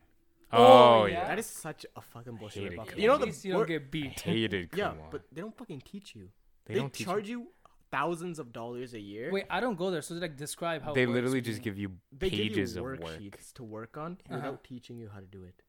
Oh, 0.53 1.01
Oh, 1.01 1.05
yeah. 1.05 1.13
yeah. 1.21 1.27
That 1.29 1.39
is 1.39 1.47
such 1.47 1.85
a 1.95 2.01
fucking 2.01 2.35
bullshit 2.35 2.71
ripoff. 2.71 2.95
You 2.95 3.07
know 3.07 3.17
the 3.17 3.25
least 3.25 3.43
you 3.43 3.51
don't 3.53 3.59
wor- 3.61 3.65
get 3.65 3.81
I 3.81 3.85
beat. 3.89 4.19
hated. 4.21 4.69
yeah, 4.75 4.93
but 5.11 5.23
they 5.31 5.41
don't 5.41 5.57
fucking 5.57 5.81
teach 5.81 6.15
you. 6.15 6.29
they, 6.65 6.75
They, 6.75 6.79
don't 6.79 6.93
teach 6.93 7.07
charge 7.07 7.27
you 7.27 7.47
thousands 7.91 8.39
of 8.39 8.51
dollars 8.53 8.93
a 8.93 8.99
year. 8.99 9.31
Wait, 9.31 9.45
I 9.49 9.59
don't 9.59 9.77
go 9.77 9.91
there, 9.91 10.01
so 10.01 10.15
like 10.15 10.37
describe 10.37 10.83
how. 10.83 10.93
They 10.93 11.03
it 11.03 11.09
literally 11.09 11.39
for 11.41 11.45
just 11.47 11.61
give 11.61 11.77
you 11.77 11.91
they 12.11 12.29
pages 12.29 12.73
give 12.73 12.83
of 12.83 12.83
work. 12.83 13.01
worksheets 13.01 13.53
to 13.53 13.63
work 13.63 13.97
on 13.97 14.17
Uh-huh. 14.25 14.35
without 14.35 14.63
teaching 14.63 14.97
you 14.97 15.09
how 15.13 15.19
to 15.19 15.25
do 15.27 15.43
it. 15.43 15.61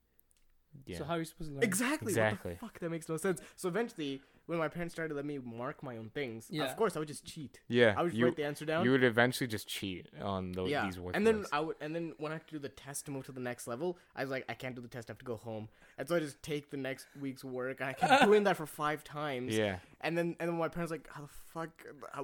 Yeah. 0.86 0.98
So 0.98 1.04
how 1.04 1.14
are 1.14 1.18
you 1.18 1.24
supposed 1.24 1.50
to 1.50 1.54
learn? 1.54 1.64
Exactly. 1.64 2.12
Exactly. 2.12 2.52
What 2.52 2.60
the 2.60 2.66
fuck? 2.66 2.78
That 2.80 2.90
makes 2.90 3.08
no 3.08 3.16
sense. 3.16 3.40
So 3.56 3.68
eventually, 3.68 4.20
when 4.48 4.58
my 4.58 4.66
parents 4.68 4.94
started 4.94 5.14
letting 5.14 5.28
me 5.28 5.38
mark 5.38 5.82
my 5.82 5.96
own 5.96 6.08
things, 6.08 6.46
Yeah. 6.50 6.64
of 6.64 6.76
course 6.76 6.96
I 6.96 6.98
would 6.98 7.06
just 7.08 7.24
cheat. 7.24 7.60
yeah. 7.68 7.94
I 7.96 8.02
would 8.02 8.12
you 8.14 8.24
write 8.24 8.36
the 8.36 8.44
answer 8.44 8.64
down. 8.64 8.84
you 8.84 8.90
would 8.90 9.04
eventually 9.04 9.46
just 9.46 9.68
cheat 9.68 10.08
on 10.20 10.50
those 10.52 10.70
yeah, 10.70 10.84
these 10.86 10.98
work. 10.98 11.14
and 11.16 11.26
then 11.26 11.44
I 11.52 11.60
would, 11.60 11.76
and 11.80 11.94
then 11.94 12.14
when 12.18 12.32
I 12.32 12.36
had 12.36 12.46
to 12.48 12.54
do 12.54 12.58
the 12.58 12.68
test 12.70 13.04
to 13.06 13.10
move 13.12 13.26
to 13.26 13.32
the 13.32 13.40
next 13.50 13.66
level, 13.68 13.96
I 14.16 14.22
was 14.22 14.30
like, 14.30 14.44
I 14.48 14.54
can't 14.54 14.74
do 14.74 14.80
the 14.82 14.88
test. 14.88 15.08
I 15.08 15.12
have 15.12 15.18
to 15.18 15.24
go 15.24 15.36
home, 15.36 15.68
and 15.98 16.08
so 16.08 16.16
I 16.16 16.20
just 16.20 16.42
take 16.42 16.70
the 16.70 16.76
next 16.78 17.06
week's 17.20 17.44
work. 17.44 17.80
And 17.80 17.90
I 17.90 17.92
kept 17.92 18.24
doing 18.24 18.44
that 18.44 18.56
for 18.56 18.66
five 18.66 19.04
times. 19.04 19.56
yeah. 19.56 19.76
And 20.00 20.16
then, 20.16 20.34
and 20.40 20.48
then 20.48 20.56
my 20.58 20.68
parents 20.68 20.90
like, 20.92 21.08
how 21.12 21.22
the 21.22 21.28
fuck? 21.52 21.70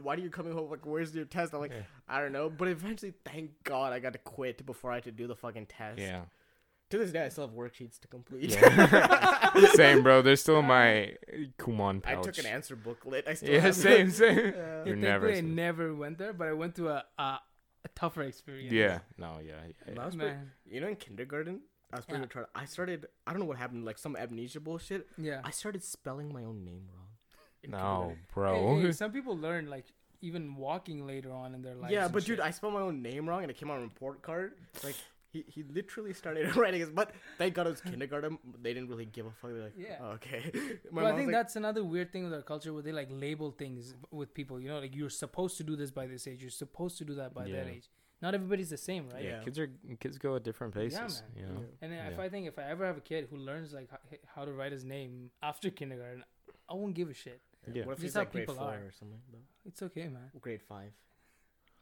Why 0.00 0.14
are 0.14 0.18
you 0.18 0.30
coming 0.30 0.52
home? 0.52 0.70
Like, 0.70 0.86
where's 0.86 1.14
your 1.14 1.24
test? 1.26 1.52
I'm 1.54 1.60
like, 1.60 1.72
Yeah. 1.72 1.82
I 2.08 2.20
don't 2.20 2.32
know. 2.32 2.48
But 2.48 2.68
eventually, 2.68 3.12
thank 3.24 3.50
God, 3.64 3.92
I 3.92 3.98
got 3.98 4.12
to 4.12 4.18
quit 4.20 4.64
before 4.64 4.92
I 4.92 4.94
had 4.96 5.04
to 5.04 5.10
do 5.12 5.26
the 5.26 5.34
fucking 5.36 5.66
test. 5.66 5.98
Yeah. 6.00 6.22
To 6.90 6.98
this 6.98 7.10
day, 7.12 7.24
I 7.24 7.28
still 7.30 7.46
have 7.46 7.56
worksheets 7.56 7.98
to 8.00 8.08
complete. 8.08 8.50
Yeah. 8.50 9.56
Same, 9.74 10.02
bro. 10.02 10.22
They're 10.22 10.36
still 10.36 10.58
in 10.60 10.66
my 10.66 11.14
Kumon 11.58 12.02
I 12.06 12.16
took 12.16 12.38
an 12.38 12.46
answer 12.46 12.76
booklet. 12.76 13.26
I 13.26 13.34
still 13.34 13.50
Yeah, 13.52 13.60
have 13.60 13.74
same, 13.74 14.10
same. 14.10 14.38
Uh, 14.54 14.84
You're 14.84 14.96
never 14.96 15.30
I 15.30 15.40
never 15.40 15.94
went 15.94 16.18
there, 16.18 16.32
but 16.32 16.46
I 16.48 16.52
went 16.52 16.74
to 16.76 16.88
a 16.90 17.04
a, 17.18 17.22
a 17.22 17.88
tougher 17.94 18.22
experience. 18.22 18.72
Yeah. 18.72 18.98
No. 19.18 19.38
Yeah. 19.44 19.54
yeah. 19.88 20.00
I 20.00 20.06
was 20.06 20.14
pretty- 20.16 20.36
you 20.70 20.80
know, 20.80 20.88
in 20.88 20.96
kindergarten, 20.96 21.60
I 21.92 21.96
was 21.96 22.04
pretty 22.04 22.20
Yeah. 22.22 22.26
retarded. 22.42 22.46
I 22.54 22.64
started. 22.66 23.06
I 23.26 23.30
don't 23.32 23.40
know 23.40 23.46
what 23.46 23.56
happened. 23.56 23.84
Like 23.84 23.98
some 23.98 24.14
amnesia 24.16 24.60
bullshit. 24.60 25.06
Yeah. 25.16 25.40
I 25.42 25.50
started 25.50 25.82
spelling 25.82 26.32
my 26.32 26.44
own 26.44 26.64
name 26.64 26.88
wrong. 26.92 27.08
No, 27.66 28.14
bro. 28.34 28.76
Hey, 28.76 28.82
hey, 28.82 28.92
some 28.92 29.10
people 29.10 29.36
learn 29.38 29.68
like 29.70 29.86
even 30.20 30.54
walking 30.56 31.06
later 31.06 31.32
on 31.32 31.54
in 31.54 31.62
their 31.62 31.74
life. 31.74 31.90
Yeah, 31.90 32.08
but 32.08 32.24
dude, 32.24 32.40
I 32.40 32.50
spelled 32.50 32.74
my 32.74 32.80
own 32.80 33.00
name 33.02 33.26
wrong, 33.28 33.42
and 33.42 33.50
it 33.50 33.56
came 33.56 33.70
on 33.70 33.78
a 33.78 33.82
report 33.82 34.20
card. 34.22 34.52
Like 34.82 34.96
he, 35.34 35.44
he 35.48 35.62
literally 35.64 36.12
started 36.14 36.56
writing 36.62 36.80
his. 36.80 36.90
But 36.90 37.10
thank 37.38 37.52
God 37.54 37.66
it 37.66 37.70
was 37.70 37.80
kindergarten. 37.82 38.38
They 38.62 38.72
didn't 38.72 38.88
really 38.88 39.04
give 39.06 39.26
a 39.26 39.30
fuck. 39.30 39.50
They're 39.52 39.62
like, 39.64 39.74
Yeah. 39.76 39.98
"Oh, 40.00 40.12
okay. 40.18 40.50
Well, 40.90 41.04
My 41.04 41.10
I 41.10 41.16
think 41.16 41.26
like, 41.26 41.34
that's 41.38 41.56
another 41.56 41.82
weird 41.84 42.12
thing 42.12 42.24
with 42.24 42.32
our 42.32 42.42
culture 42.42 42.72
where 42.72 42.82
they 42.82 42.92
like 42.92 43.08
label 43.10 43.50
things 43.50 43.94
with 44.10 44.32
people. 44.32 44.60
You 44.60 44.68
know, 44.70 44.78
like 44.78 44.94
you're 44.96 45.10
supposed 45.10 45.56
to 45.58 45.64
do 45.64 45.76
this 45.76 45.90
by 45.90 46.06
this 46.06 46.26
age. 46.26 46.40
You're 46.40 46.50
supposed 46.50 46.96
to 46.98 47.04
do 47.04 47.14
that 47.16 47.34
by 47.34 47.44
that 47.48 47.66
age. 47.68 47.88
Not 48.22 48.32
everybody's 48.34 48.70
the 48.70 48.78
same, 48.78 49.10
right? 49.12 49.22
yeah, 49.22 49.30
Yeah. 49.38 49.42
kids 49.44 49.58
are 49.58 49.70
kids 50.00 50.16
go 50.18 50.36
at 50.36 50.44
different 50.44 50.72
paces. 50.72 51.22
yeah, 51.36 51.42
man. 51.42 51.50
You 51.50 51.54
know. 51.54 51.64
And 51.82 51.92
then 51.92 52.12
if 52.12 52.18
I 52.18 52.28
think 52.30 52.46
if 52.48 52.58
I 52.58 52.62
ever 52.74 52.86
have 52.86 52.96
a 52.96 53.02
kid 53.02 53.26
who 53.30 53.36
learns 53.36 53.74
like 53.74 53.88
h- 54.12 54.20
how 54.34 54.44
to 54.46 54.52
write 54.52 54.72
his 54.72 54.84
name 54.84 55.30
after 55.42 55.68
kindergarten, 55.68 56.24
I 56.68 56.74
won't 56.74 56.94
give 56.94 57.10
a 57.10 57.14
shit. 57.14 57.42
Yeah. 57.72 57.84
What 57.84 57.92
if 57.92 57.98
Just 57.98 58.02
he's 58.02 58.16
like 58.16 58.32
grade 58.32 58.42
people 58.46 58.54
four 58.54 58.68
are. 58.74 58.86
or 58.88 58.92
something? 58.98 59.18
Though? 59.32 59.38
It's 59.66 59.82
okay, 59.82 60.04
man. 60.08 60.30
Grade 60.40 60.62
five, 60.62 60.92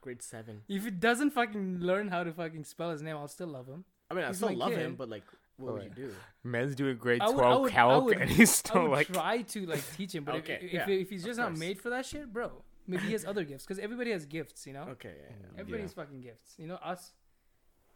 grade 0.02 0.20
seven. 0.22 0.60
If 0.68 0.84
he 0.84 0.90
doesn't 0.90 1.30
fucking 1.30 1.78
learn 1.80 2.08
how 2.08 2.22
to 2.24 2.32
fucking 2.32 2.64
spell 2.64 2.90
his 2.90 3.00
name, 3.00 3.16
I'll 3.16 3.28
still 3.28 3.46
love 3.48 3.66
him. 3.66 3.84
I 4.10 4.14
mean, 4.14 4.24
I 4.24 4.28
He's 4.28 4.36
still 4.36 4.50
my 4.50 4.54
love 4.54 4.70
kid. 4.72 4.80
him, 4.80 4.94
but 4.96 5.08
like, 5.08 5.24
what 5.56 5.72
would 5.72 5.84
you 5.84 5.90
do? 5.90 6.14
Men's 6.44 6.74
doing 6.74 6.96
grade 6.98 7.22
I 7.22 7.28
would- 7.30 7.36
I 7.36 7.38
twelve 7.38 7.62
would- 7.62 7.72
I 7.72 7.74
calc, 7.74 8.04
would- 8.04 8.16
and 8.18 8.30
he's 8.30 8.50
I 8.50 8.52
still 8.52 8.82
would 8.82 8.90
like. 8.90 9.06
try 9.12 9.40
to 9.42 9.66
like 9.66 9.82
teach 9.96 10.14
him, 10.14 10.24
but 10.24 10.34
Okay, 10.42 10.58
if, 10.60 10.62
if, 10.64 10.72
yeah, 10.72 10.88
if 10.88 11.08
he's 11.10 11.22
of 11.22 11.28
just 11.28 11.38
not 11.38 11.48
course. 11.48 11.58
made 11.58 11.80
for 11.80 11.88
that 11.90 12.04
shit, 12.04 12.30
bro, 12.32 12.52
maybe 12.86 13.04
he 13.04 13.12
has 13.12 13.24
other 13.24 13.44
gifts 13.44 13.64
because 13.64 13.78
everybody 13.78 14.10
has 14.10 14.26
gifts, 14.26 14.66
you 14.66 14.74
know. 14.74 14.82
Okay. 14.90 15.14
Yeah, 15.16 15.34
yeah. 15.40 15.46
Mm, 15.56 15.60
Everybody's 15.60 15.92
fucking 15.94 16.20
gifts. 16.20 16.54
You 16.58 16.66
know, 16.66 16.74
us, 16.76 17.12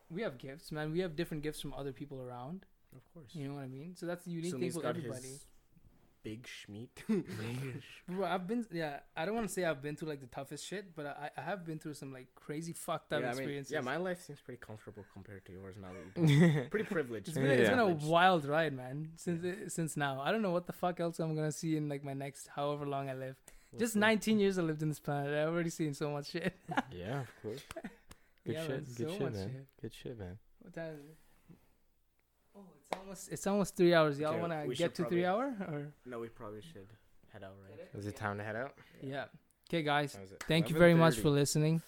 we 0.08 0.22
have 0.22 0.38
gifts, 0.38 0.70
man. 0.72 0.92
We 0.92 1.00
have 1.00 1.16
different 1.16 1.42
gifts 1.42 1.60
from 1.60 1.74
other 1.74 1.92
people 1.92 2.20
around. 2.20 2.64
Of 2.94 3.02
course. 3.12 3.30
You 3.34 3.48
know 3.48 3.54
what 3.54 3.64
I 3.64 3.68
mean? 3.68 3.94
So 3.96 4.06
that's 4.06 4.24
the 4.24 4.30
unique 4.30 4.52
Soon 4.52 4.60
thing 4.60 4.66
he's 4.68 4.74
with 4.76 4.84
got 4.84 4.96
everybody. 4.96 5.22
his 5.28 5.44
big 6.26 6.48
schmeat. 6.58 6.88
Bro, 8.08 8.26
I've 8.26 8.48
been, 8.48 8.66
yeah, 8.72 8.98
I 9.16 9.24
don't 9.24 9.36
want 9.36 9.46
to 9.46 9.52
say 9.52 9.64
I've 9.64 9.80
been 9.80 9.94
through 9.94 10.08
like 10.08 10.20
the 10.20 10.26
toughest 10.26 10.66
shit, 10.66 10.96
but 10.96 11.06
I, 11.06 11.30
I 11.36 11.40
have 11.40 11.64
been 11.64 11.78
through 11.78 11.94
some 11.94 12.12
like 12.12 12.26
crazy 12.34 12.72
fucked 12.72 13.12
up 13.12 13.20
yeah, 13.20 13.26
I 13.26 13.30
mean, 13.30 13.38
experiences. 13.38 13.72
yeah, 13.72 13.80
my 13.80 13.96
life 13.96 14.20
seems 14.26 14.40
pretty 14.40 14.58
comfortable 14.60 15.04
compared 15.12 15.44
to 15.46 15.52
yours 15.52 15.76
now. 15.80 15.90
Pretty 16.70 16.84
privileged. 16.84 17.28
It's 17.28 17.38
been, 17.38 17.46
it's 17.46 17.70
been 17.70 17.78
a 17.78 17.84
Privileged. 17.84 18.08
wild 18.08 18.44
ride, 18.44 18.72
man. 18.72 19.12
Since 19.16 19.44
uh, 19.44 19.68
since 19.68 19.96
now, 19.96 20.20
I 20.20 20.32
don't 20.32 20.42
know 20.42 20.50
what 20.50 20.66
the 20.66 20.72
fuck 20.72 20.98
else 20.98 21.20
I'm 21.20 21.36
gonna 21.36 21.52
see 21.52 21.76
in 21.76 21.88
like 21.88 22.02
my 22.02 22.14
next 22.14 22.48
however 22.56 22.86
long 22.86 23.08
I 23.08 23.14
live. 23.14 23.36
We'll 23.70 23.78
Just 23.80 23.94
see. 23.94 24.00
19 24.00 24.40
years 24.40 24.58
I 24.58 24.62
lived 24.62 24.82
in 24.82 24.88
this 24.88 24.98
planet. 24.98 25.32
I've 25.32 25.52
already 25.54 25.70
seen 25.70 25.94
so 25.94 26.10
much 26.10 26.30
shit. 26.32 26.54
yeah, 26.92 27.20
of 27.20 27.42
course. 27.42 27.62
Good 28.44 28.54
yeah, 28.54 28.62
shit. 28.62 28.70
man, 28.70 28.84
Good 28.96 29.08
so 29.10 29.12
shit, 29.12 29.32
man. 29.32 29.32
shit. 29.32 29.66
Good 29.82 29.94
shit, 29.94 30.18
man. 30.18 30.38
What 30.60 30.74
time 30.74 30.94
is 30.94 31.00
it? 31.12 31.16
It's 32.90 32.98
almost 33.00 33.28
it's 33.32 33.46
almost 33.46 33.76
three 33.76 33.94
hours. 33.94 34.18
Y'all 34.18 34.30
Okay, 34.32 34.40
wanna 34.40 34.66
get 34.68 34.76
should 34.76 34.94
to 34.96 35.04
three 35.06 35.24
hour 35.24 35.54
or? 35.68 35.92
No, 36.04 36.18
we 36.20 36.28
probably 36.28 36.60
should 36.62 36.88
head 37.32 37.42
out, 37.42 37.54
right? 37.68 37.78
Is 37.98 38.06
it 38.06 38.16
time 38.16 38.38
to 38.38 38.44
head 38.44 38.56
out? 38.56 38.74
Yeah. 39.02 39.24
Okay, 39.68 39.82
guys. 39.82 40.14
How 40.14 40.22
is 40.22 40.32
it? 40.32 40.44
Thank 40.46 40.70
you 40.70 40.76
very 40.78 40.94
much 40.94 41.16
for 41.18 41.28
listening 41.30 41.82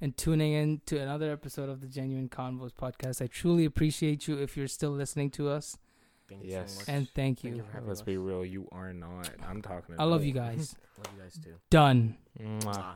and 0.00 0.16
tuning 0.16 0.52
in 0.54 0.80
to 0.86 0.98
another 0.98 1.30
episode 1.30 1.68
of 1.68 1.80
the 1.82 1.86
Genuine 1.86 2.28
Convos 2.28 2.72
podcast. 2.72 3.20
I 3.22 3.26
truly 3.26 3.66
appreciate 3.66 4.26
you 4.26 4.38
if 4.38 4.56
you're 4.56 4.68
still 4.68 4.92
listening 4.92 5.30
to 5.32 5.50
us, 5.50 5.76
Thank 6.28 6.44
Yes. 6.44 6.84
so 6.86 6.92
and 6.92 7.06
thank 7.10 7.40
Thank 7.40 7.44
you. 7.44 7.56
you 7.56 7.62
for 7.64 7.72
having 7.72 7.88
Let's 7.88 8.00
us. 8.00 8.06
be 8.06 8.16
real. 8.16 8.44
You 8.44 8.66
are 8.72 8.92
not. 8.94 9.28
I'm 9.46 9.60
talking. 9.60 9.96
I 9.98 10.04
love 10.04 10.24
you 10.24 10.32
guys. 10.32 10.74
Love 10.96 11.14
you 11.16 11.22
guys 11.22 11.38
too. 11.42 11.54
Mwah. 11.70 12.14
Mwah. 12.40 12.94